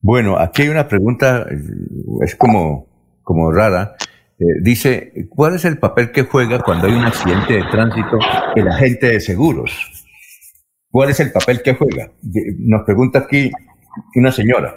Bueno, 0.00 0.38
aquí 0.38 0.62
hay 0.62 0.68
una 0.68 0.86
pregunta, 0.86 1.46
es 2.22 2.36
como, 2.36 2.86
como 3.22 3.50
rara. 3.50 3.96
Eh, 4.38 4.44
dice, 4.62 5.12
¿cuál 5.28 5.56
es 5.56 5.64
el 5.64 5.78
papel 5.78 6.12
que 6.12 6.22
juega 6.22 6.60
cuando 6.60 6.86
hay 6.86 6.94
un 6.94 7.04
accidente 7.04 7.54
de 7.54 7.64
tránsito 7.70 8.18
el 8.54 8.68
agente 8.68 9.08
de 9.08 9.20
seguros? 9.20 10.06
¿Cuál 10.90 11.10
es 11.10 11.20
el 11.20 11.32
papel 11.32 11.60
que 11.62 11.74
juega? 11.74 12.10
Nos 12.58 12.82
pregunta 12.84 13.20
aquí 13.20 13.50
una 14.14 14.30
señora. 14.30 14.76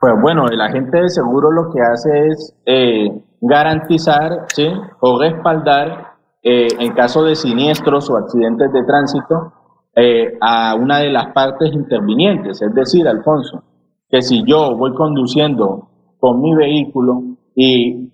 Pues 0.00 0.12
bueno, 0.20 0.46
el 0.48 0.60
agente 0.60 1.00
de 1.00 1.08
seguro 1.08 1.50
lo 1.50 1.72
que 1.72 1.80
hace 1.80 2.28
es 2.28 2.54
eh, 2.66 3.08
garantizar 3.40 4.44
¿sí? 4.54 4.68
o 5.00 5.18
respaldar 5.20 6.16
eh, 6.42 6.68
en 6.78 6.92
caso 6.92 7.24
de 7.24 7.34
siniestros 7.34 8.10
o 8.10 8.16
accidentes 8.16 8.72
de 8.72 8.84
tránsito 8.84 9.52
eh, 9.96 10.36
a 10.40 10.74
una 10.74 10.98
de 10.98 11.10
las 11.10 11.32
partes 11.32 11.72
intervinientes. 11.72 12.60
Es 12.60 12.74
decir, 12.74 13.08
Alfonso, 13.08 13.64
que 14.08 14.22
si 14.22 14.44
yo 14.44 14.76
voy 14.76 14.94
conduciendo 14.94 15.88
con 16.18 16.40
mi 16.40 16.54
vehículo 16.54 17.22
y 17.54 18.10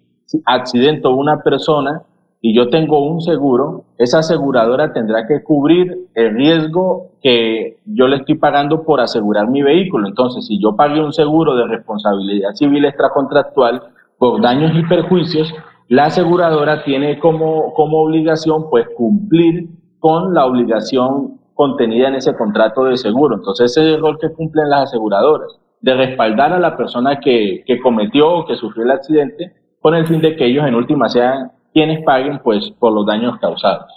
accidento 0.47 1.15
una 1.15 1.43
persona, 1.43 2.03
y 2.45 2.57
yo 2.57 2.69
tengo 2.71 3.07
un 3.07 3.21
seguro, 3.21 3.85
esa 3.99 4.19
aseguradora 4.19 4.93
tendrá 4.93 5.29
que 5.29 5.45
cubrir 5.45 6.09
el 6.15 6.35
riesgo 6.35 7.13
que 7.23 7.79
yo 7.87 8.09
le 8.09 8.17
estoy 8.17 8.35
pagando 8.35 8.83
por 8.83 9.01
asegurar 9.01 9.49
mi 9.49 9.63
vehículo. 9.63 10.09
Entonces, 10.09 10.45
si 10.49 10.61
yo 10.61 10.75
pagué 10.75 11.01
un 11.01 11.13
seguro 11.13 11.55
de 11.55 11.69
responsabilidad 11.69 12.51
civil 12.55 12.85
extracontractual 12.85 13.83
por 14.19 14.43
daños 14.43 14.73
y 14.75 14.83
perjuicios, 14.89 15.55
la 15.89 16.07
aseguradora 16.07 16.83
tiene 16.83 17.21
como, 17.21 17.73
como 17.75 18.03
obligación 18.03 18.69
pues 18.69 18.89
cumplir 18.97 19.69
con 20.01 20.35
la 20.35 20.45
obligación 20.45 21.39
contenida 21.55 22.09
en 22.09 22.17
ese 22.17 22.35
contrato 22.35 22.85
de 22.85 22.97
seguro. 22.97 23.37
Entonces, 23.37 23.71
ese 23.71 23.89
es 23.89 23.95
el 23.95 24.01
rol 24.01 24.19
que 24.21 24.33
cumplen 24.33 24.69
las 24.69 24.89
aseguradoras, 24.89 25.61
de 25.83 25.95
respaldar 25.95 26.53
a 26.53 26.61
la 26.61 26.77
persona 26.77 27.21
que, 27.21 27.65
que 27.67 27.81
cometió 27.81 28.31
o 28.31 28.47
que 28.47 28.57
sufrió 28.57 28.85
el 28.85 28.93
accidente 28.93 29.53
con 29.81 29.95
el 29.95 30.07
fin 30.07 30.21
de 30.21 30.37
que 30.37 30.47
ellos 30.47 30.67
en 30.67 30.75
última 30.75 31.09
sean 31.09 31.53
quienes 31.75 32.05
paguen 32.05 32.41
pues 32.43 32.71
por 32.79 32.93
los 32.93 33.05
daños 33.05 33.39
causados. 33.41 33.91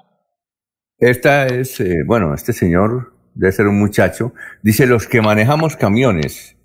Esta 0.97 1.45
es, 1.45 1.79
eh, 1.79 2.03
bueno, 2.05 2.33
este 2.33 2.53
señor 2.53 3.13
debe 3.33 3.51
ser 3.51 3.67
un 3.67 3.77
muchacho, 3.77 4.33
dice 4.63 4.87
los 4.87 5.07
que 5.07 5.21
manejamos 5.21 5.75
camiones 5.75 6.57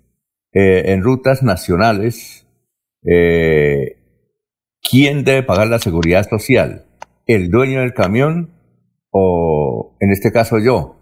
eh, 0.53 0.93
en 0.93 1.03
rutas 1.03 1.43
nacionales, 1.43 2.47
eh, 3.05 3.97
¿quién 4.81 5.23
debe 5.23 5.43
pagar 5.43 5.67
la 5.67 5.79
seguridad 5.79 6.27
social? 6.27 6.85
¿El 7.27 7.49
dueño 7.51 7.81
del 7.81 7.93
camión 7.93 8.49
o, 9.11 9.97
en 9.99 10.11
este 10.11 10.31
caso, 10.31 10.59
yo? 10.59 10.95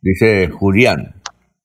Dice 0.00 0.48
Julián. 0.48 1.21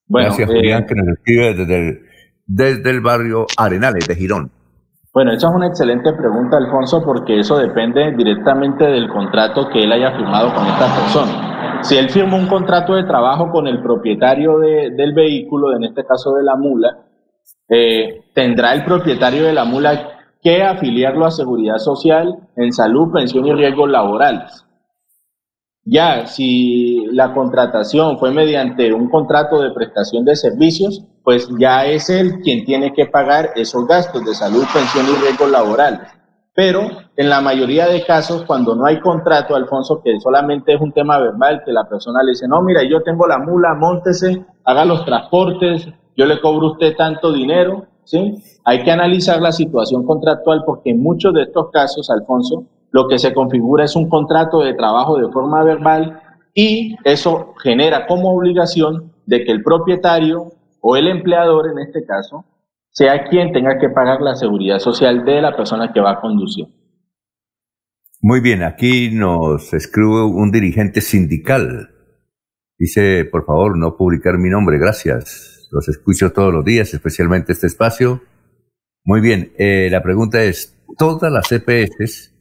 Bueno, 0.08 0.28
Gracias, 0.30 0.50
eh, 0.50 0.54
Julián, 0.56 0.86
que 0.86 0.96
nos 0.96 1.08
escribe 1.08 1.54
desde 1.54 1.90
el, 1.90 2.00
desde 2.46 2.90
el 2.90 3.02
barrio 3.02 3.46
Arenales 3.58 4.08
de 4.08 4.16
Girón. 4.16 4.52
Bueno, 5.14 5.32
esa 5.32 5.50
es 5.50 5.56
una 5.56 5.68
excelente 5.68 6.14
pregunta, 6.14 6.58
Alfonso, 6.58 7.04
porque 7.04 7.40
eso 7.40 7.58
depende 7.58 8.12
directamente 8.16 8.86
del 8.86 9.10
contrato 9.10 9.68
que 9.70 9.84
él 9.84 9.92
haya 9.92 10.12
firmado 10.16 10.54
con 10.54 10.66
esta 10.68 10.96
persona. 10.96 11.80
Si 11.82 11.98
él 11.98 12.10
firmó 12.10 12.38
un 12.38 12.48
contrato 12.48 12.94
de 12.94 13.04
trabajo 13.04 13.50
con 13.50 13.68
el 13.68 13.82
propietario 13.82 14.60
de- 14.60 14.92
del 14.92 15.14
vehículo, 15.14 15.76
en 15.76 15.86
este 15.86 16.06
caso 16.06 16.34
de 16.36 16.44
la 16.44 16.56
mula, 16.56 16.98
eh, 17.70 18.26
tendrá 18.34 18.74
el 18.74 18.84
propietario 18.84 19.44
de 19.46 19.54
la 19.54 19.66
mula 19.66 20.10
que 20.42 20.64
afiliarlo 20.64 21.26
a 21.26 21.32
seguridad 21.32 21.78
social 21.78 22.36
en 22.56 22.72
salud, 22.72 23.12
pensión 23.12 23.46
y 23.48 23.54
riesgos 23.54 23.90
laborales. 23.90 24.67
Ya, 25.90 26.26
si 26.28 27.06
la 27.14 27.34
contratación 27.34 28.20
fue 28.20 28.32
mediante 28.32 28.92
un 28.92 29.10
contrato 29.10 29.62
de 29.62 29.72
prestación 29.72 30.26
de 30.26 30.36
servicios, 30.36 31.06
pues 31.24 31.48
ya 31.58 31.86
es 31.86 32.10
él 32.10 32.42
quien 32.44 32.66
tiene 32.66 32.92
que 32.94 33.06
pagar 33.06 33.52
esos 33.56 33.88
gastos 33.88 34.26
de 34.26 34.36
salud, 34.36 34.66
pensión 34.74 35.06
y 35.06 35.22
riesgos 35.22 35.50
laborales. 35.50 36.02
Pero 36.54 36.90
en 37.16 37.30
la 37.30 37.40
mayoría 37.40 37.88
de 37.88 38.04
casos, 38.04 38.44
cuando 38.44 38.76
no 38.76 38.86
hay 38.86 39.00
contrato, 39.00 39.56
Alfonso, 39.56 40.02
que 40.04 40.20
solamente 40.20 40.74
es 40.74 40.82
un 40.82 40.92
tema 40.92 41.20
verbal, 41.20 41.62
que 41.64 41.72
la 41.72 41.88
persona 41.88 42.22
le 42.22 42.32
dice, 42.32 42.50
no, 42.50 42.62
mira, 42.62 42.82
yo 42.84 43.02
tengo 43.02 43.26
la 43.26 43.38
mula, 43.38 43.74
móntese, 43.74 44.46
haga 44.66 44.84
los 44.84 45.06
transportes, 45.06 45.88
yo 46.18 46.26
le 46.26 46.42
cobro 46.42 46.68
a 46.68 46.72
usted 46.72 46.98
tanto 46.98 47.32
dinero, 47.32 47.86
¿sí? 48.04 48.44
Hay 48.66 48.84
que 48.84 48.92
analizar 48.92 49.42
la 49.42 49.54
situación 49.54 50.06
contractual 50.06 50.64
porque 50.66 50.90
en 50.90 51.02
muchos 51.02 51.34
de 51.34 51.44
estos 51.44 51.70
casos, 51.72 52.10
Alfonso, 52.10 52.66
lo 52.92 53.08
que 53.08 53.20
se 53.20 53.34
configura 53.34 53.86
es 53.86 53.96
un 53.96 54.10
contrato 54.10 54.62
de 54.62 54.74
trabajo 54.74 55.18
de 55.18 55.32
forma 55.32 55.64
verbal 55.64 56.22
y 56.54 56.96
eso 57.04 57.54
genera 57.62 58.08
como 58.08 58.34
obligación 58.34 59.14
de 59.26 59.44
que 59.44 59.52
el 59.52 59.62
propietario 59.62 60.52
o 60.82 60.96
el 60.96 61.08
empleador, 61.08 61.70
en 61.70 61.80
este 61.80 62.06
caso, 62.06 62.46
sea 62.90 63.26
quien 63.30 63.52
tenga 63.52 63.78
que 63.78 63.90
pagar 63.90 64.22
la 64.22 64.36
seguridad 64.36 64.80
social 64.80 65.24
de 65.24 65.42
la 65.42 65.56
persona 65.56 65.92
que 65.94 66.00
va 66.00 66.14
a 66.14 66.22
conducir. 66.22 66.66
Muy 68.22 68.40
bien, 68.40 68.64
aquí 68.64 69.12
nos 69.12 69.74
escribe 69.74 70.24
un 70.24 70.52
dirigente 70.52 71.02
sindical. 71.02 71.92
Dice, 72.80 73.26
por 73.26 73.46
favor, 73.46 73.78
no 73.78 73.96
publicar 73.96 74.40
mi 74.40 74.50
nombre, 74.50 74.80
gracias. 74.80 75.68
Los 75.72 75.88
escucho 75.90 76.32
todos 76.32 76.52
los 76.52 76.66
días, 76.66 76.94
especialmente 76.94 77.52
este 77.52 77.68
espacio. 77.68 78.22
Muy 79.04 79.22
bien, 79.22 79.52
eh, 79.58 79.90
la 79.92 80.02
pregunta 80.02 80.44
es, 80.44 80.76
¿todas 80.98 81.32
las 81.32 81.52
EPS 81.52 82.34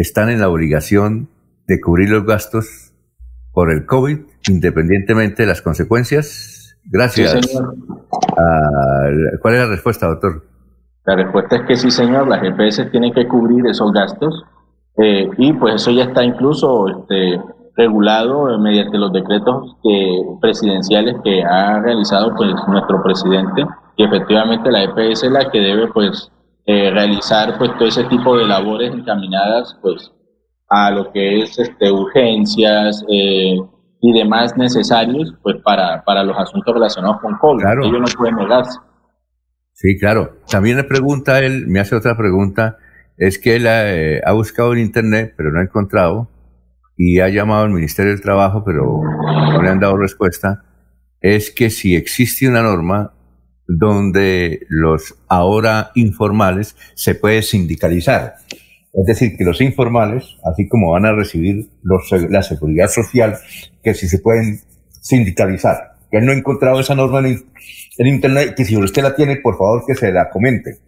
están 0.00 0.28
en 0.30 0.40
la 0.40 0.48
obligación 0.48 1.28
de 1.66 1.80
cubrir 1.80 2.10
los 2.10 2.24
gastos 2.24 2.92
por 3.52 3.70
el 3.72 3.86
COVID, 3.86 4.18
independientemente 4.48 5.42
de 5.42 5.48
las 5.48 5.62
consecuencias? 5.62 6.76
Gracias. 6.84 7.32
Sí, 7.32 7.40
señor. 7.42 7.74
Ah, 8.38 9.08
¿Cuál 9.42 9.54
es 9.54 9.60
la 9.60 9.66
respuesta, 9.66 10.06
doctor? 10.06 10.44
La 11.04 11.16
respuesta 11.16 11.56
es 11.56 11.62
que 11.62 11.76
sí, 11.76 11.90
señor, 11.90 12.28
las 12.28 12.42
EPS 12.42 12.90
tienen 12.90 13.12
que 13.12 13.26
cubrir 13.26 13.66
esos 13.66 13.92
gastos 13.92 14.44
eh, 14.98 15.28
y 15.38 15.52
pues 15.54 15.76
eso 15.76 15.90
ya 15.90 16.04
está 16.04 16.22
incluso 16.24 16.86
este, 16.88 17.40
regulado 17.76 18.52
eh, 18.54 18.58
mediante 18.58 18.98
los 18.98 19.12
decretos 19.12 19.76
que- 19.82 20.22
presidenciales 20.40 21.16
que 21.24 21.42
ha 21.42 21.80
realizado 21.80 22.34
pues 22.36 22.50
nuestro 22.68 23.02
presidente 23.02 23.64
y 23.96 24.04
efectivamente 24.04 24.70
la 24.70 24.84
EPS 24.84 25.24
es 25.24 25.30
la 25.32 25.50
que 25.50 25.60
debe 25.60 25.88
pues 25.88 26.30
eh, 26.70 26.90
realizar 26.90 27.56
pues 27.56 27.70
todo 27.78 27.88
ese 27.88 28.04
tipo 28.04 28.36
de 28.36 28.46
labores 28.46 28.92
encaminadas 28.92 29.74
pues 29.80 30.12
a 30.68 30.90
lo 30.90 31.10
que 31.10 31.40
es 31.40 31.58
este, 31.58 31.90
urgencias 31.90 33.02
eh, 33.08 33.56
y 34.02 34.12
demás 34.12 34.54
necesarios 34.54 35.32
pues 35.42 35.56
para, 35.64 36.04
para 36.04 36.22
los 36.22 36.36
asuntos 36.36 36.74
relacionados 36.74 37.22
con 37.22 37.38
COVID. 37.38 37.62
Claro. 37.62 37.86
Ellos 37.86 38.00
no 38.00 38.18
pueden 38.18 38.36
negarse. 38.36 38.78
Sí, 39.72 39.98
claro. 39.98 40.40
También 40.46 40.76
le 40.76 40.84
pregunta 40.84 41.38
él, 41.38 41.66
me 41.68 41.80
hace 41.80 41.96
otra 41.96 42.18
pregunta, 42.18 42.76
es 43.16 43.38
que 43.38 43.56
él 43.56 43.64
eh, 43.66 44.20
ha 44.22 44.32
buscado 44.32 44.74
en 44.74 44.80
internet, 44.80 45.32
pero 45.38 45.50
no 45.50 45.60
ha 45.60 45.62
encontrado, 45.62 46.28
y 46.98 47.20
ha 47.20 47.30
llamado 47.30 47.64
al 47.64 47.70
Ministerio 47.70 48.12
del 48.12 48.20
Trabajo, 48.20 48.62
pero 48.62 49.00
no 49.02 49.62
le 49.62 49.70
han 49.70 49.80
dado 49.80 49.96
respuesta, 49.96 50.64
es 51.22 51.50
que 51.50 51.70
si 51.70 51.96
existe 51.96 52.46
una 52.46 52.60
norma 52.60 53.14
donde 53.68 54.66
los 54.70 55.14
ahora 55.28 55.90
informales 55.94 56.74
se 56.94 57.14
puede 57.14 57.42
sindicalizar. 57.42 58.34
Es 58.94 59.06
decir, 59.06 59.36
que 59.36 59.44
los 59.44 59.60
informales, 59.60 60.36
así 60.50 60.66
como 60.68 60.92
van 60.92 61.04
a 61.04 61.12
recibir 61.12 61.68
la 62.30 62.42
seguridad 62.42 62.88
social, 62.88 63.34
que 63.82 63.94
si 63.94 64.08
se 64.08 64.18
pueden 64.18 64.60
sindicalizar. 65.02 65.76
Que 66.10 66.20
no 66.22 66.32
ha 66.32 66.34
encontrado 66.34 66.80
esa 66.80 66.94
norma 66.94 67.18
en, 67.20 67.36
en 67.98 68.06
internet, 68.06 68.54
que 68.56 68.64
si 68.64 68.76
usted 68.76 69.02
la 69.02 69.14
tiene, 69.14 69.36
por 69.42 69.58
favor 69.58 69.82
que 69.86 69.94
se 69.94 70.10
la 70.10 70.30
comente. 70.30 70.78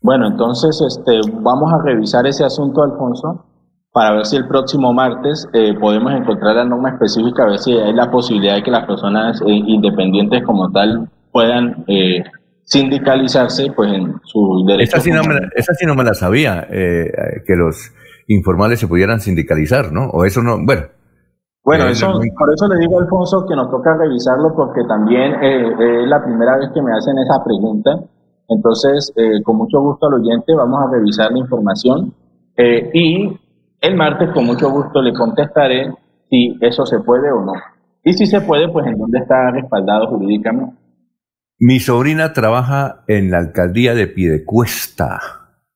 Bueno, 0.00 0.26
entonces 0.28 0.80
este, 0.86 1.20
vamos 1.42 1.70
a 1.72 1.84
revisar 1.84 2.26
ese 2.26 2.44
asunto, 2.44 2.82
Alfonso, 2.82 3.44
para 3.92 4.16
ver 4.16 4.26
si 4.26 4.36
el 4.36 4.48
próximo 4.48 4.92
martes 4.92 5.46
eh, 5.52 5.74
podemos 5.78 6.12
encontrar 6.12 6.56
la 6.56 6.64
norma 6.64 6.90
específica, 6.90 7.44
a 7.44 7.50
ver 7.50 7.58
si 7.58 7.72
hay 7.72 7.92
la 7.92 8.10
posibilidad 8.10 8.54
de 8.54 8.62
que 8.62 8.70
las 8.70 8.86
personas 8.86 9.40
eh, 9.42 9.44
independientes 9.48 10.42
como 10.44 10.70
tal 10.72 11.08
puedan 11.34 11.84
eh, 11.88 12.22
sindicalizarse 12.62 13.72
pues 13.74 13.92
en 13.92 14.14
sus 14.22 14.64
derechos. 14.66 14.94
Esa 14.94 15.02
sí 15.02 15.10
no 15.10 15.24
me 15.24 15.34
la, 15.34 15.48
esa 15.56 15.74
sí 15.74 15.84
no 15.84 15.96
me 15.96 16.04
la 16.04 16.14
sabía, 16.14 16.64
eh, 16.70 17.10
que 17.44 17.56
los 17.56 17.92
informales 18.28 18.78
se 18.78 18.86
pudieran 18.86 19.18
sindicalizar, 19.18 19.90
¿no? 19.90 20.06
O 20.10 20.24
eso 20.24 20.42
no, 20.42 20.64
bueno. 20.64 20.82
Bueno, 21.64 21.86
Eh, 21.86 21.90
eso, 21.90 22.06
por 22.38 22.52
eso 22.54 22.68
le 22.68 22.78
digo, 22.78 23.00
Alfonso, 23.00 23.44
que 23.48 23.56
nos 23.56 23.68
toca 23.68 23.96
revisarlo 23.96 24.54
porque 24.54 24.82
también 24.86 25.34
eh, 25.42 26.02
es 26.02 26.08
la 26.08 26.22
primera 26.22 26.56
vez 26.56 26.68
que 26.72 26.80
me 26.80 26.92
hacen 26.92 27.18
esa 27.18 27.42
pregunta. 27.42 27.90
Entonces, 28.48 29.12
eh, 29.16 29.42
con 29.42 29.56
mucho 29.56 29.80
gusto 29.80 30.06
al 30.06 30.20
oyente, 30.20 30.54
vamos 30.54 30.78
a 30.86 30.92
revisar 30.92 31.32
la 31.32 31.38
información 31.38 32.14
eh, 32.56 32.90
y 32.94 33.36
el 33.80 33.96
martes 33.96 34.30
con 34.32 34.44
mucho 34.44 34.70
gusto 34.70 35.02
le 35.02 35.12
contestaré 35.12 35.90
si 36.30 36.56
eso 36.60 36.86
se 36.86 37.00
puede 37.00 37.32
o 37.32 37.40
no. 37.40 37.54
Y 38.04 38.12
si 38.12 38.26
se 38.26 38.40
puede, 38.42 38.68
pues 38.68 38.86
en 38.86 38.98
dónde 38.98 39.18
está 39.18 39.50
respaldado 39.50 40.06
jurídicamente. 40.08 40.83
Mi 41.66 41.80
sobrina 41.80 42.34
trabaja 42.34 43.04
en 43.08 43.30
la 43.30 43.38
alcaldía 43.38 43.94
de 43.94 44.06
Piedecuesta, 44.06 45.18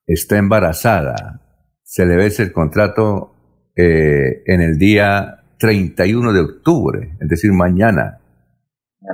está 0.07 0.37
embarazada, 0.37 1.41
se 1.83 2.05
le 2.05 2.15
vence 2.17 2.43
el 2.43 2.53
contrato 2.53 3.35
eh, 3.75 4.43
en 4.45 4.61
el 4.61 4.77
día 4.77 5.45
31 5.59 6.35
de 6.35 6.41
octubre, 6.41 7.17
es 7.19 7.29
decir, 7.31 7.55
mañana. 7.55 8.19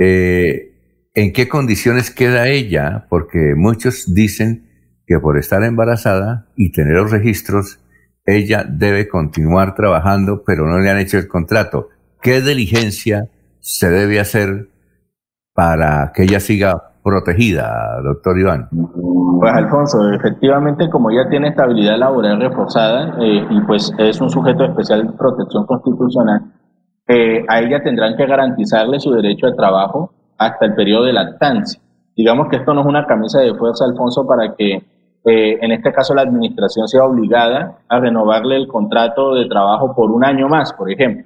Eh, 0.00 0.72
¿En 1.14 1.32
qué 1.32 1.46
condiciones 1.48 2.10
queda 2.10 2.48
ella? 2.48 3.06
Porque 3.08 3.54
muchos 3.56 4.12
dicen 4.12 4.68
que 5.06 5.20
por 5.20 5.38
estar 5.38 5.62
embarazada 5.62 6.48
y 6.56 6.72
tener 6.72 6.94
los 6.94 7.12
registros, 7.12 7.78
ella 8.26 8.64
debe 8.68 9.06
continuar 9.06 9.76
trabajando, 9.76 10.42
pero 10.44 10.66
no 10.66 10.80
le 10.80 10.90
han 10.90 10.98
hecho 10.98 11.18
el 11.18 11.28
contrato. 11.28 11.90
¿Qué 12.20 12.40
diligencia 12.40 13.30
se 13.60 13.90
debe 13.90 14.18
hacer 14.18 14.73
para 15.54 16.12
que 16.12 16.24
ella 16.24 16.40
siga 16.40 16.90
protegida, 17.02 18.00
doctor 18.02 18.38
Iván? 18.38 18.68
Pues 19.40 19.52
Alfonso, 19.52 20.10
efectivamente, 20.12 20.88
como 20.90 21.10
ya 21.10 21.28
tiene 21.28 21.48
estabilidad 21.48 21.98
laboral 21.98 22.40
reforzada 22.40 23.16
eh, 23.20 23.46
y 23.48 23.60
pues 23.60 23.92
es 23.98 24.20
un 24.20 24.30
sujeto 24.30 24.64
de 24.64 24.70
especial 24.70 25.14
protección 25.16 25.66
constitucional, 25.66 26.42
eh, 27.06 27.44
a 27.48 27.60
ella 27.60 27.82
tendrán 27.82 28.16
que 28.16 28.26
garantizarle 28.26 28.98
su 28.98 29.12
derecho 29.12 29.46
de 29.46 29.54
trabajo 29.54 30.12
hasta 30.38 30.66
el 30.66 30.74
periodo 30.74 31.04
de 31.04 31.12
lactancia. 31.12 31.80
Digamos 32.16 32.48
que 32.48 32.56
esto 32.56 32.72
no 32.74 32.80
es 32.80 32.86
una 32.86 33.06
camisa 33.06 33.40
de 33.40 33.54
fuerza, 33.54 33.84
Alfonso, 33.84 34.26
para 34.26 34.54
que 34.54 34.82
eh, 35.26 35.58
en 35.60 35.72
este 35.72 35.92
caso 35.92 36.14
la 36.14 36.22
administración 36.22 36.88
sea 36.88 37.04
obligada 37.04 37.78
a 37.88 38.00
renovarle 38.00 38.56
el 38.56 38.68
contrato 38.68 39.34
de 39.34 39.46
trabajo 39.46 39.94
por 39.94 40.10
un 40.10 40.24
año 40.24 40.48
más, 40.48 40.72
por 40.72 40.90
ejemplo. 40.90 41.24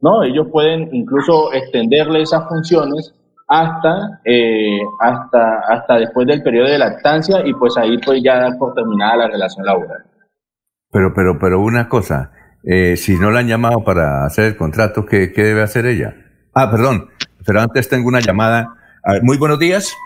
No, 0.00 0.22
ellos 0.22 0.48
pueden 0.50 0.88
incluso 0.92 1.52
extenderle 1.52 2.22
esas 2.22 2.48
funciones 2.48 3.14
hasta, 3.52 4.20
eh, 4.24 4.78
hasta, 5.00 5.58
hasta 5.68 5.96
después 5.96 6.24
del 6.24 6.40
periodo 6.40 6.68
de 6.68 6.78
lactancia 6.78 7.44
y 7.44 7.52
pues 7.52 7.76
ahí 7.76 7.98
pues 7.98 8.22
ya 8.22 8.38
dar 8.38 8.56
por 8.56 8.74
terminada 8.74 9.16
la 9.16 9.26
relación 9.26 9.66
laboral. 9.66 10.04
Pero, 10.92 11.12
pero, 11.12 11.36
pero 11.36 11.60
una 11.60 11.88
cosa, 11.88 12.30
eh, 12.62 12.96
si 12.96 13.18
no 13.18 13.32
la 13.32 13.40
han 13.40 13.48
llamado 13.48 13.82
para 13.82 14.24
hacer 14.24 14.44
el 14.44 14.56
contrato, 14.56 15.04
¿qué, 15.04 15.32
qué 15.32 15.42
debe 15.42 15.62
hacer 15.62 15.84
ella? 15.86 16.14
Ah, 16.54 16.70
perdón, 16.70 17.08
pero 17.44 17.60
antes 17.60 17.88
tengo 17.88 18.06
una 18.06 18.20
llamada. 18.20 18.72
A 19.02 19.14
ver, 19.14 19.24
muy 19.24 19.36
buenos 19.36 19.58
días. 19.58 19.96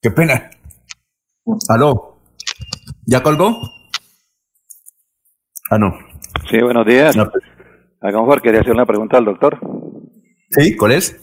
Qué 0.00 0.12
pena. 0.12 0.48
Aló. 1.68 2.18
¿Ya 3.06 3.24
colgó? 3.24 3.56
Ah, 5.68 5.78
no. 5.78 5.98
Sí, 6.48 6.60
buenos 6.62 6.86
días. 6.86 7.16
A 7.16 8.10
lo 8.10 8.20
mejor 8.20 8.40
quería 8.40 8.60
hacer 8.60 8.72
una 8.72 8.86
pregunta 8.86 9.18
al 9.18 9.24
doctor. 9.24 9.58
Sí, 10.50 10.76
¿cuál 10.76 10.92
es? 10.92 11.18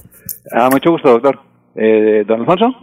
Ah, 0.51 0.69
mucho 0.72 0.91
gusto, 0.91 1.09
doctor. 1.09 1.40
Eh, 1.75 2.24
¿Don 2.27 2.41
Alfonso? 2.41 2.75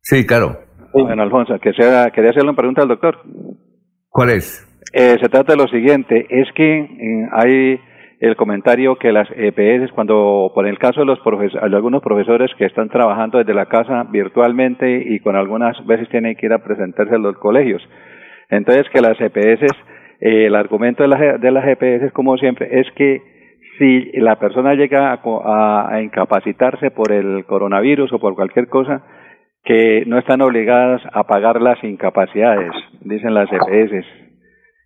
Sí, 0.00 0.26
claro. 0.26 0.58
Bueno, 0.92 1.22
Alfonso, 1.22 1.58
que 1.58 1.72
sea, 1.72 2.10
quería 2.10 2.30
hacerle 2.30 2.50
una 2.50 2.56
pregunta 2.56 2.82
al 2.82 2.88
doctor. 2.88 3.18
¿Cuál 4.08 4.30
es? 4.30 4.66
Eh, 4.92 5.16
se 5.20 5.28
trata 5.28 5.52
de 5.52 5.58
lo 5.58 5.68
siguiente, 5.68 6.26
es 6.30 6.48
que 6.54 6.78
eh, 6.78 7.28
hay 7.32 7.80
el 8.20 8.36
comentario 8.36 8.96
que 8.96 9.12
las 9.12 9.28
EPS, 9.30 9.92
cuando, 9.92 10.50
por 10.54 10.66
el 10.66 10.78
caso 10.78 11.00
de 11.00 11.06
los 11.06 11.18
algunos 11.60 12.02
profesores 12.02 12.50
que 12.56 12.64
están 12.64 12.88
trabajando 12.88 13.38
desde 13.38 13.52
la 13.52 13.66
casa 13.66 14.04
virtualmente 14.04 15.04
y 15.06 15.20
con 15.20 15.36
algunas 15.36 15.76
veces 15.86 16.08
tienen 16.08 16.34
que 16.36 16.46
ir 16.46 16.52
a 16.52 16.64
presentarse 16.64 17.14
a 17.14 17.18
los 17.18 17.36
colegios. 17.36 17.82
Entonces, 18.48 18.86
que 18.92 19.02
las 19.02 19.20
EPS, 19.20 19.64
eh, 20.20 20.46
el 20.46 20.54
argumento 20.54 21.02
de 21.02 21.08
las, 21.08 21.40
de 21.40 21.50
las 21.50 21.66
EPS, 21.66 22.12
como 22.12 22.38
siempre, 22.38 22.80
es 22.80 22.86
que 22.96 23.20
si 23.78 24.12
la 24.20 24.38
persona 24.38 24.74
llega 24.74 25.12
a, 25.12 25.94
a 25.94 26.02
incapacitarse 26.02 26.90
por 26.90 27.12
el 27.12 27.44
coronavirus 27.46 28.12
o 28.12 28.18
por 28.18 28.34
cualquier 28.34 28.68
cosa, 28.68 29.02
que 29.64 30.04
no 30.06 30.18
están 30.18 30.40
obligadas 30.42 31.02
a 31.12 31.24
pagar 31.24 31.60
las 31.60 31.82
incapacidades, 31.82 32.72
dicen 33.00 33.34
las 33.34 33.48
EPS. 33.52 34.06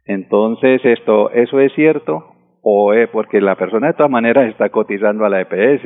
Entonces, 0.07 0.81
esto, 0.85 1.31
¿eso 1.31 1.61
es 1.61 1.73
cierto? 1.75 2.31
o 2.63 2.93
es 2.93 3.09
porque 3.11 3.41
la 3.41 3.57
persona 3.57 3.89
de 3.89 3.95
todas 3.95 4.11
maneras 4.11 4.49
está 4.49 4.71
cotizando 4.71 5.25
a 5.25 5.29
la 5.29 5.41
EPS, 5.41 5.83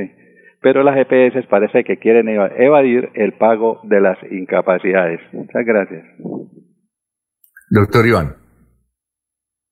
pero 0.60 0.82
las 0.82 0.96
EPS 0.96 1.46
parece 1.48 1.84
que 1.84 1.98
quieren 1.98 2.28
evadir 2.28 3.10
el 3.14 3.34
pago 3.34 3.80
de 3.84 4.00
las 4.00 4.18
incapacidades. 4.30 5.20
Muchas 5.32 5.64
gracias. 5.64 6.04
Doctor 7.70 8.06
Iván. 8.06 8.36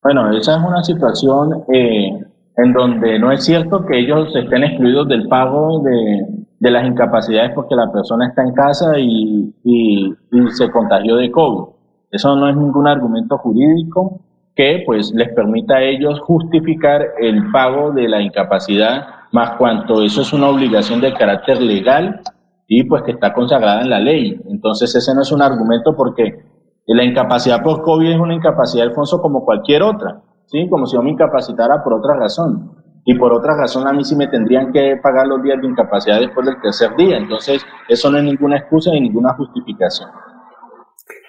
Bueno, 0.03 0.31
esa 0.37 0.57
es 0.57 0.65
una 0.67 0.83
situación 0.83 1.65
eh, 1.73 2.11
en 2.57 2.73
donde 2.73 3.19
no 3.19 3.33
es 3.33 3.45
cierto 3.45 3.85
que 3.87 3.99
ellos 3.99 4.35
estén 4.35 4.65
excluidos 4.65 5.09
del 5.09 5.27
pago 5.29 5.81
de, 5.81 6.45
de 6.59 6.71
las 6.71 6.87
incapacidades 6.87 7.53
porque 7.55 7.75
la 7.75 7.91
persona 7.91 8.29
está 8.29 8.43
en 8.43 8.53
casa 8.53 8.99
y, 8.99 9.55
y, 9.65 10.15
y 10.31 10.51
se 10.51 10.71
contagió 10.71 11.17
de 11.17 11.31
COVID. 11.31 11.75
Eso 12.11 12.37
no 12.37 12.49
es 12.49 12.57
ningún 12.57 12.87
argumento 12.87 13.39
jurídico 13.39 14.21
que 14.55 14.83
pues 14.85 15.13
les 15.15 15.33
permita 15.33 15.77
a 15.77 15.83
ellos 15.83 16.21
justificar 16.21 17.03
el 17.19 17.51
pago 17.51 17.93
de 17.93 18.07
la 18.07 18.21
incapacidad, 18.21 19.07
más 19.33 19.57
cuanto 19.57 20.03
eso 20.03 20.21
es 20.21 20.33
una 20.35 20.49
obligación 20.49 21.01
de 21.01 21.15
carácter 21.15 21.61
legal 21.61 22.21
y 22.69 22.85
pues 22.85 23.03
que 23.03 23.13
está 23.13 23.33
consagrada 23.33 23.81
en 23.81 23.91
la 23.91 23.99
ley. 23.99 24.39
Entonces 24.49 24.95
ese 24.95 25.15
no 25.15 25.23
es 25.23 25.33
un 25.33 25.41
argumento 25.41 25.97
porque 25.97 26.45
la 26.87 27.05
incapacidad 27.05 27.63
por 27.63 27.83
COVID 27.83 28.11
es 28.11 28.21
una 28.21 28.35
incapacidad, 28.35 28.87
Alfonso, 28.87 29.23
como 29.23 29.45
cualquier 29.45 29.83
otra, 29.83 30.21
¿sí? 30.53 30.69
Como 30.69 30.87
si 30.87 30.97
yo 30.97 31.03
me 31.03 31.11
incapacitara 31.11 31.83
por 31.83 31.95
otra 31.95 32.15
razón. 32.15 32.77
Y 33.05 33.19
por 33.19 33.33
otra 33.33 33.57
razón 33.57 33.89
a 33.89 33.93
mí 33.93 34.05
sí 34.05 34.15
me 34.15 34.29
tendrían 34.29 34.71
que 34.71 34.97
pagar 35.03 35.27
los 35.27 35.43
días 35.43 35.61
de 35.61 35.67
incapacidad 35.67 36.21
después 36.21 36.47
del 36.47 36.61
tercer 36.61 36.95
día. 36.97 37.17
Entonces 37.17 37.65
eso 37.89 38.11
no 38.11 38.19
es 38.19 38.25
ninguna 38.25 38.59
excusa 38.59 38.93
ni 38.93 39.01
ninguna 39.01 39.35
justificación. 39.35 40.09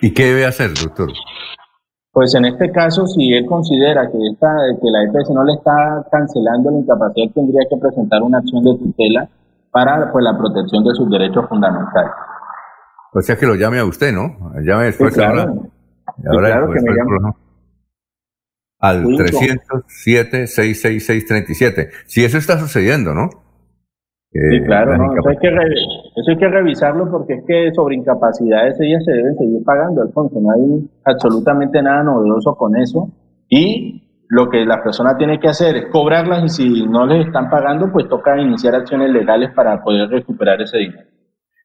¿Y 0.02 0.14
qué 0.14 0.26
debe 0.26 0.46
hacer, 0.46 0.70
doctor? 0.74 1.10
Pues 2.12 2.36
en 2.36 2.46
este 2.46 2.72
caso, 2.72 3.08
si 3.08 3.34
él 3.34 3.48
considera 3.48 4.04
que, 4.12 4.18
esta, 4.32 4.48
que 4.80 4.88
la 4.92 5.04
EPS 5.06 5.32
no 5.32 5.44
le 5.44 5.54
está 5.54 6.06
cancelando 6.12 6.70
la 6.70 6.78
incapacidad, 6.78 7.34
tendría 7.34 7.62
que 7.68 7.78
presentar 7.78 8.22
una 8.22 8.38
acción 8.38 8.64
de 8.64 8.78
tutela 8.78 9.28
para 9.72 10.12
pues, 10.12 10.24
la 10.24 10.38
protección 10.38 10.84
de 10.84 10.94
sus 10.94 11.10
derechos 11.10 11.50
fundamentales. 11.50 12.12
O 13.16 13.22
sea 13.22 13.36
que 13.36 13.48
lo 13.48 13.56
llame 13.56 13.80
a 13.80 13.86
usted, 13.86 14.14
¿no? 14.14 14.52
Llame 14.62 14.86
después 14.86 15.12
Sí, 15.14 15.20
claro. 15.20 15.42
ahora. 15.42 15.54
ahora 16.32 16.48
claro 16.50 16.72
que 16.72 16.82
me 16.82 16.96
llame. 16.96 17.34
Al 18.84 19.06
Sí, 19.06 19.16
307-666-637. 19.18 21.90
Si 22.06 22.24
eso 22.24 22.38
está 22.38 22.58
sucediendo, 22.60 23.14
¿no? 23.14 23.30
Sí, 24.32 24.40
Eh, 24.58 24.64
claro, 24.66 24.98
no, 24.98 25.14
eso, 25.14 25.30
hay 25.30 25.38
que 25.38 25.48
eso 25.48 26.32
hay 26.32 26.38
que 26.38 26.48
revisarlo 26.50 27.10
porque 27.12 27.34
es 27.36 27.44
que 27.48 27.72
sobre 27.74 27.96
incapacidades 27.96 28.76
ellas 28.82 29.04
se 29.06 29.12
deben 29.14 29.36
seguir 29.38 29.64
pagando, 29.64 30.02
Alfonso. 30.02 30.40
No 30.42 30.52
hay 30.52 30.90
absolutamente 31.06 31.82
nada 31.82 32.04
novedoso 32.04 32.56
con 32.56 32.76
eso. 32.76 33.10
Y 33.48 34.02
lo 34.30 34.50
que 34.50 34.66
la 34.66 34.82
persona 34.84 35.16
tiene 35.18 35.40
que 35.40 35.48
hacer 35.50 35.76
es 35.78 35.86
cobrarlas 35.92 36.44
y 36.46 36.50
si 36.50 36.88
no 36.88 37.06
les 37.06 37.28
están 37.28 37.50
pagando, 37.52 37.92
pues 37.92 38.10
toca 38.10 38.40
iniciar 38.42 38.74
acciones 38.74 39.12
legales 39.12 39.52
para 39.56 39.84
poder 39.84 40.10
recuperar 40.10 40.60
ese 40.62 40.80
dinero. 40.80 41.08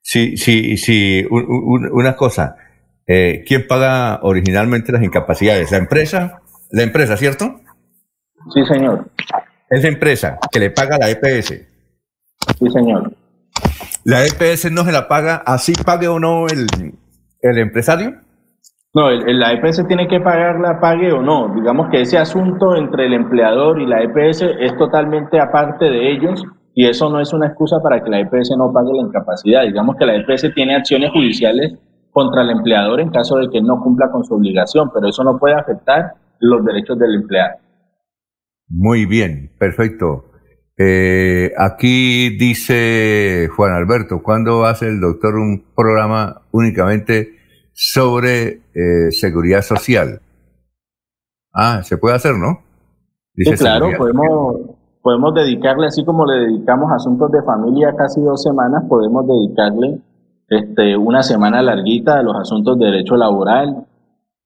Sí, 0.02 0.36
sí, 0.36 0.76
sí. 0.76 1.24
un- 1.30 1.46
un- 1.48 1.88
una 1.92 2.14
cosa. 2.16 2.56
Eh, 3.06 3.42
¿Quién 3.46 3.66
paga 3.66 4.18
originalmente 4.22 4.92
las 4.92 5.02
incapacidades? 5.02 5.72
¿La 5.72 5.78
empresa? 5.78 6.42
La 6.70 6.82
empresa, 6.82 7.16
¿cierto? 7.16 7.60
Sí, 8.52 8.64
señor. 8.66 9.06
Es 9.70 9.82
la 9.82 9.88
empresa 9.88 10.38
que 10.50 10.60
le 10.60 10.70
paga 10.70 10.98
la 10.98 11.10
EPS. 11.10 11.48
Sí, 12.58 12.70
señor. 12.72 13.12
¿La 14.04 14.24
EPS 14.24 14.70
no 14.72 14.84
se 14.84 14.92
la 14.92 15.08
paga 15.08 15.42
así 15.44 15.72
pague 15.84 16.08
o 16.08 16.18
no 16.18 16.46
el, 16.46 16.66
el 17.42 17.58
empresario? 17.58 18.14
No, 18.94 19.10
el, 19.10 19.28
el- 19.28 19.38
la 19.38 19.52
EPS 19.52 19.86
tiene 19.86 20.08
que 20.08 20.20
pagarla, 20.20 20.80
pague 20.80 21.12
o 21.12 21.20
no. 21.22 21.52
Digamos 21.54 21.88
que 21.90 22.00
ese 22.00 22.16
asunto 22.16 22.74
entre 22.76 23.06
el 23.06 23.12
empleador 23.12 23.80
y 23.80 23.86
la 23.86 24.02
EPS 24.02 24.42
es 24.60 24.76
totalmente 24.78 25.38
aparte 25.40 25.84
de 25.86 26.10
ellos 26.12 26.42
y 26.74 26.86
eso 26.86 27.10
no 27.10 27.20
es 27.20 27.32
una 27.32 27.48
excusa 27.48 27.76
para 27.82 28.02
que 28.02 28.08
la 28.08 28.20
EPS 28.20 28.52
no 28.56 28.72
pague 28.72 28.92
la 28.94 29.02
incapacidad. 29.06 29.62
Digamos 29.64 29.96
que 29.96 30.06
la 30.06 30.14
EPS 30.14 30.54
tiene 30.54 30.76
acciones 30.76 31.10
judiciales 31.12 31.74
contra 32.12 32.42
el 32.42 32.50
empleador 32.50 33.00
en 33.00 33.10
caso 33.10 33.36
de 33.36 33.48
que 33.50 33.60
no 33.60 33.78
cumpla 33.82 34.10
con 34.10 34.24
su 34.24 34.34
obligación, 34.34 34.90
pero 34.94 35.08
eso 35.08 35.22
no 35.22 35.38
puede 35.38 35.54
afectar 35.54 36.14
los 36.40 36.64
derechos 36.64 36.98
del 36.98 37.14
empleado. 37.14 37.58
Muy 38.68 39.06
bien, 39.06 39.50
perfecto. 39.58 40.24
Eh, 40.76 41.52
aquí 41.58 42.36
dice 42.36 43.48
Juan 43.56 43.72
Alberto, 43.72 44.22
¿cuándo 44.22 44.64
hace 44.64 44.86
el 44.88 45.00
doctor 45.00 45.34
un 45.34 45.64
programa 45.74 46.42
únicamente 46.52 47.36
sobre 47.72 48.60
eh, 48.74 49.10
seguridad 49.10 49.62
social? 49.62 50.20
Ah, 51.52 51.82
se 51.82 51.98
puede 51.98 52.14
hacer, 52.14 52.36
¿no? 52.36 52.60
Sí, 53.34 53.50
claro, 53.52 53.88
podemos, 53.96 54.56
podemos 55.02 55.34
dedicarle, 55.34 55.86
así 55.88 56.04
como 56.04 56.24
le 56.26 56.46
dedicamos 56.46 56.92
asuntos 56.92 57.32
de 57.32 57.42
familia 57.42 57.94
casi 57.96 58.20
dos 58.20 58.42
semanas, 58.42 58.84
podemos 58.88 59.26
dedicarle 59.26 60.00
este, 60.48 60.96
una 60.96 61.22
semana 61.22 61.60
larguita 61.60 62.18
a 62.18 62.22
los 62.22 62.36
asuntos 62.36 62.78
de 62.78 62.86
derecho 62.86 63.16
laboral 63.16 63.87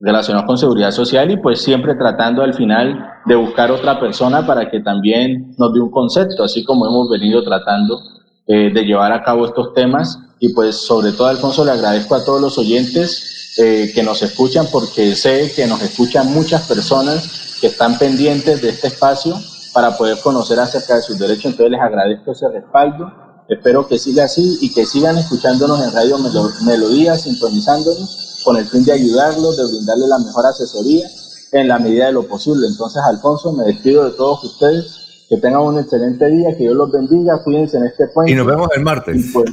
relacionados 0.05 0.47
con 0.47 0.59
seguridad 0.59 0.91
social 0.91 1.31
y 1.31 1.37
pues 1.37 1.63
siempre 1.63 1.95
tratando 1.95 2.43
al 2.43 2.55
final 2.55 3.07
de 3.25 3.37
buscar 3.37 3.71
otra 3.71 4.01
persona 4.01 4.45
para 4.45 4.69
que 4.69 4.81
también 4.81 5.55
nos 5.59 5.73
dé 5.73 5.81
un 5.81 5.91
concepto, 5.93 6.43
así 6.43 6.65
como 6.65 6.87
hemos 6.87 7.09
venido 7.09 7.43
tratando 7.45 8.01
eh, 8.49 8.73
de 8.75 8.83
llevar 8.85 9.13
a 9.13 9.23
cabo 9.23 9.47
estos 9.47 9.73
temas. 9.75 10.19
Y 10.41 10.53
pues 10.55 10.75
sobre 10.77 11.13
todo, 11.13 11.29
Alfonso, 11.29 11.65
le 11.65 11.71
agradezco 11.71 12.17
a 12.17 12.25
todos 12.25 12.41
los 12.41 12.59
oyentes 12.59 13.55
eh, 13.59 13.93
que 13.95 14.03
nos 14.03 14.23
escuchan 14.23 14.67
porque 14.73 15.15
sé 15.15 15.53
que 15.55 15.69
nos 15.69 15.81
escuchan 15.83 16.35
muchas 16.35 16.63
personas 16.67 17.59
que 17.61 17.69
están 17.69 17.97
pendientes 17.97 18.61
de 18.61 18.71
este 18.71 18.89
espacio 18.89 19.37
para 19.73 19.97
poder 19.97 20.19
conocer 20.21 20.59
acerca 20.59 20.97
de 20.97 21.03
sus 21.03 21.17
derechos. 21.17 21.45
Entonces 21.45 21.71
les 21.71 21.81
agradezco 21.81 22.33
ese 22.33 22.49
respaldo. 22.49 23.13
Espero 23.49 23.87
que 23.87 23.99
siga 23.99 24.25
así 24.25 24.59
y 24.61 24.75
que 24.75 24.85
sigan 24.85 25.17
escuchándonos 25.17 25.81
en 25.85 25.93
Radio 25.93 26.19
Melo- 26.19 26.51
Melodía, 26.65 27.15
sintonizándonos 27.17 28.22
con 28.45 28.57
el 28.57 28.67
fin 28.67 28.85
de 28.85 28.93
ayudarlos, 28.93 29.57
de 29.57 29.67
brindarles 29.67 30.09
la 30.09 30.19
mejor 30.19 30.47
asesoría 30.47 31.07
en 31.53 31.69
la 31.69 31.79
medida 31.79 32.07
de 32.07 32.13
lo 32.13 32.27
posible. 32.27 32.67
Entonces, 32.67 33.03
Alfonso, 33.05 33.53
me 33.53 33.65
despido 33.65 34.05
de 34.05 34.13
todos 34.13 34.45
ustedes. 34.45 34.99
Que 35.29 35.39
tengan 35.39 35.63
un 35.63 35.79
excelente 35.79 36.29
día, 36.29 36.51
que 36.51 36.65
Dios 36.65 36.77
los 36.77 36.93
bendiga, 36.93 37.43
cuídense 37.43 37.79
en 37.79 37.85
este 37.85 38.07
puente. 38.09 38.33
Y 38.33 38.35
nos 38.35 38.47
vemos 38.47 38.69
el 38.77 38.83
martes. 38.83 39.17
Y, 39.17 39.33
pues, 39.33 39.51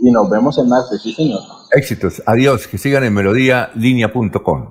y 0.00 0.12
nos 0.12 0.30
vemos 0.30 0.56
el 0.58 0.68
martes, 0.68 1.02
sí, 1.02 1.12
señor. 1.12 1.40
Éxitos. 1.72 2.22
Adiós. 2.24 2.68
Que 2.68 2.78
sigan 2.78 3.02
en 3.02 3.14
melodíalinea.com. 3.14 4.70